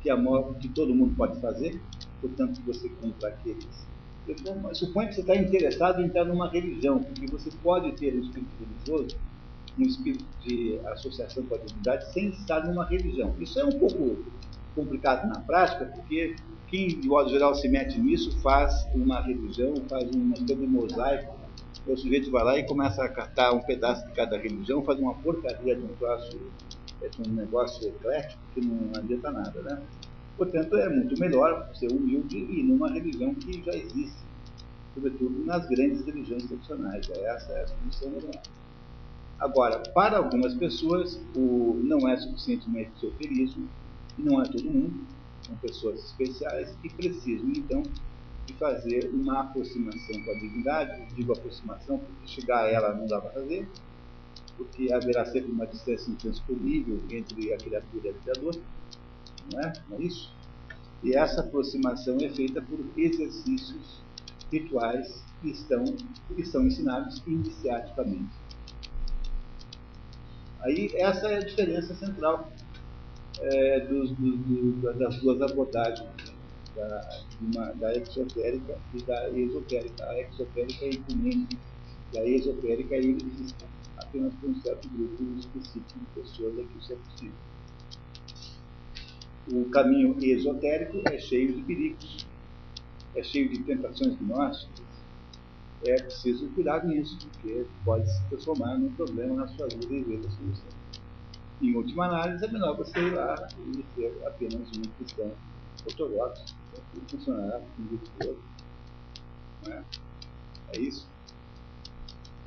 que, 0.00 0.10
a, 0.10 0.16
que 0.60 0.68
todo 0.68 0.94
mundo 0.94 1.14
pode 1.16 1.40
fazer, 1.40 1.80
portanto 2.20 2.60
você 2.64 2.88
cumpra 2.88 3.28
aqueles. 3.28 3.86
Então, 4.28 4.74
suponha 4.74 5.08
que 5.08 5.14
você 5.14 5.20
está 5.20 5.36
interessado 5.36 6.00
em 6.00 6.06
entrar 6.06 6.24
numa 6.24 6.48
religião, 6.48 6.98
porque 6.98 7.26
você 7.26 7.50
pode 7.62 7.92
ter 7.92 8.14
um 8.14 8.20
espírito 8.20 8.50
religioso, 8.58 9.16
um 9.78 9.82
espírito 9.82 10.24
de 10.44 10.80
associação 10.86 11.44
com 11.44 11.54
a 11.54 11.58
divindade, 11.58 12.12
sem 12.12 12.30
estar 12.30 12.66
numa 12.66 12.84
religião. 12.84 13.34
Isso 13.38 13.60
é 13.60 13.64
um 13.64 13.78
pouco 13.78 14.16
complicado 14.74 15.28
na 15.28 15.40
prática, 15.40 15.86
porque 15.86 16.34
quem, 16.68 16.88
de 16.88 17.06
modo 17.06 17.30
geral, 17.30 17.54
se 17.54 17.68
mete 17.68 18.00
nisso 18.00 18.36
faz 18.40 18.86
uma 18.94 19.20
religião, 19.20 19.74
faz 19.88 20.10
uma 20.10 20.34
espécie 20.34 20.60
de 20.60 20.66
mosaico 20.66 21.35
o 21.86 21.96
sujeito 21.96 22.30
vai 22.30 22.44
lá 22.44 22.58
e 22.58 22.66
começa 22.66 23.04
a 23.04 23.08
catar 23.08 23.52
um 23.52 23.60
pedaço 23.60 24.06
de 24.06 24.12
cada 24.12 24.36
religião, 24.36 24.82
faz 24.82 24.98
uma 24.98 25.14
porcaria 25.14 25.76
de 25.76 25.82
um 25.82 25.94
troço, 25.96 26.38
é, 27.00 27.08
de 27.08 27.28
um 27.28 27.32
negócio 27.32 27.88
eclético 27.88 28.40
que 28.54 28.60
não 28.60 28.90
adianta 28.96 29.30
nada, 29.30 29.62
né? 29.62 29.82
Portanto, 30.36 30.76
é 30.76 30.88
muito 30.88 31.18
melhor 31.18 31.70
ser 31.74 31.90
humilde 31.90 32.36
e 32.36 32.60
ir 32.60 32.62
numa 32.64 32.90
religião 32.90 33.34
que 33.34 33.62
já 33.62 33.72
existe, 33.72 34.18
sobretudo 34.94 35.44
nas 35.44 35.66
grandes 35.66 36.04
religiões 36.04 36.44
tradicionais. 36.44 37.08
É 37.10 37.34
essa 37.34 37.52
é 37.52 37.62
a 37.62 37.66
solução 37.68 38.10
melhor. 38.10 38.42
Agora, 39.38 39.78
para 39.94 40.18
algumas 40.18 40.54
pessoas, 40.54 41.20
o, 41.36 41.80
não 41.84 42.08
é 42.08 42.16
suficientemente 42.16 42.90
esoterismo, 42.96 43.68
e 44.18 44.22
não 44.22 44.40
é 44.40 44.44
todo 44.46 44.64
mundo, 44.64 45.06
são 45.42 45.54
pessoas 45.56 46.04
especiais 46.04 46.74
que 46.82 46.88
precisam, 46.88 47.48
então, 47.50 47.82
de 48.46 48.54
fazer 48.54 49.10
uma 49.12 49.40
aproximação 49.40 50.22
com 50.22 50.30
a 50.30 50.34
divindade, 50.34 51.14
digo 51.14 51.32
aproximação, 51.32 51.98
porque 51.98 52.28
chegar 52.28 52.64
a 52.64 52.70
ela 52.70 52.94
não 52.94 53.06
dá 53.06 53.20
para 53.20 53.30
fazer, 53.30 53.68
porque 54.56 54.92
haverá 54.92 55.24
sempre 55.26 55.50
uma 55.50 55.66
distância 55.66 56.10
intransponível 56.10 57.02
entre 57.10 57.52
a 57.52 57.58
criatura 57.58 58.08
e 58.08 58.10
o 58.10 58.14
Criador, 58.14 58.56
não 59.52 59.60
é? 59.60 59.72
Não 59.90 59.98
é 59.98 60.02
isso? 60.02 60.32
E 61.02 61.14
essa 61.14 61.40
aproximação 61.40 62.16
é 62.20 62.28
feita 62.30 62.62
por 62.62 62.78
exercícios 62.96 64.00
rituais 64.50 65.22
que 65.42 65.50
estão, 65.50 65.84
que 66.34 66.44
são 66.46 66.66
ensinados 66.66 67.22
iniciaticamente. 67.26 68.32
Aí 70.60 70.90
essa 70.94 71.28
é 71.28 71.36
a 71.36 71.40
diferença 71.40 71.94
central 71.94 72.50
é, 73.40 73.80
dos, 73.80 74.10
do, 74.12 74.36
do, 74.36 74.98
das 74.98 75.20
duas 75.20 75.40
abordagens 75.42 76.35
da, 76.76 77.24
uma, 77.40 77.72
da 77.72 77.96
exotérica 77.96 78.78
e 78.94 79.02
da 79.02 79.30
esotérica. 79.30 80.04
A 80.04 80.20
exotérica 80.20 80.84
é 80.84 80.90
incumente, 80.90 81.58
e 82.12 82.18
a 82.18 82.28
esotérica 82.28 82.94
é 82.94 83.02
inexistente, 83.02 83.66
apenas 83.96 84.34
para 84.34 84.48
um 84.50 84.60
certo 84.60 84.88
grupo 84.90 85.22
específico 85.38 85.98
de 85.98 86.20
pessoas 86.20 86.58
é 86.58 86.62
que 86.62 86.78
isso 86.78 86.92
é 86.92 86.96
possível. 86.96 87.34
O 89.52 89.64
caminho 89.70 90.16
esotérico 90.22 91.02
é 91.08 91.18
cheio 91.18 91.54
de 91.54 91.62
perigos, 91.62 92.26
é 93.14 93.22
cheio 93.22 93.48
de 93.48 93.62
tentações 93.62 94.16
gnósticas. 94.16 94.86
É 95.84 96.02
preciso 96.02 96.48
cuidar 96.50 96.84
nisso, 96.84 97.18
porque 97.18 97.64
pode 97.84 98.10
se 98.10 98.28
transformar 98.28 98.76
num 98.78 98.92
problema 98.94 99.36
na 99.36 99.48
sua 99.48 99.68
vida 99.68 99.86
e 99.94 100.02
ver 100.02 100.18
a 100.18 100.30
solução. 100.30 100.68
Em 101.62 101.76
última 101.76 102.06
análise, 102.06 102.44
é 102.44 102.50
melhor 102.50 102.76
você 102.76 102.98
ir 102.98 103.14
lá 103.14 103.34
e 103.58 103.84
ser 103.94 104.20
apenas 104.26 104.68
um 104.76 104.82
cristão 104.82 105.32
que 105.84 107.16
funcionará 107.16 107.60
com 107.60 107.82
o 107.82 107.86
grupo 107.86 108.10
todo. 108.18 108.38
Não 109.66 109.72
é? 109.72 109.84
é 110.74 110.80
isso? 110.80 111.06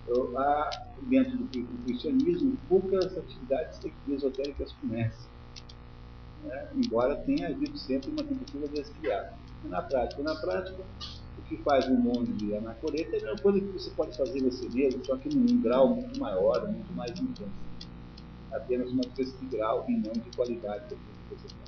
Então, 0.04 0.38
há, 0.38 0.70
dentro 1.04 1.38
do, 1.38 1.84
cristianismo, 1.86 2.58
poucas 2.68 3.18
atividades 3.18 3.80
esotéricas 4.08 4.74
conhecem. 4.82 5.30
Né? 6.44 6.70
Embora 6.76 7.16
tenha 7.18 7.50
havido 7.50 7.78
sempre 7.78 8.10
uma 8.10 8.24
tentativa 8.24 8.68
de 8.68 8.82
esfriar. 8.82 9.38
Na 9.66 9.82
prática, 9.82 10.24
na 10.24 10.36
prática, 10.36 10.84
o 11.38 11.42
que 11.44 11.58
faz 11.58 11.86
o 11.88 11.94
mundo 11.94 12.32
de 12.38 12.56
anacoreta 12.56 13.18
é 13.18 13.32
uma 13.32 13.40
coisa 13.40 13.60
que 13.60 13.68
você 13.68 13.90
pode 13.92 14.18
fazer 14.18 14.42
você 14.42 14.68
mesmo, 14.70 15.06
só 15.06 15.18
que 15.18 15.30
num 15.36 15.62
grau 15.62 15.96
muito 15.96 16.20
maior, 16.20 16.68
muito 16.68 16.92
mais 16.94 17.12
intenso. 17.12 17.52
Apenas 18.52 18.90
uma 18.92 19.02
diferença 19.02 19.38
de 19.38 19.46
grau 19.46 19.86
e 19.88 19.98
não 19.98 20.14
de 20.14 20.36
qualidade 20.36 20.84
daquilo 20.84 21.00
que 21.30 21.36
você. 21.36 21.59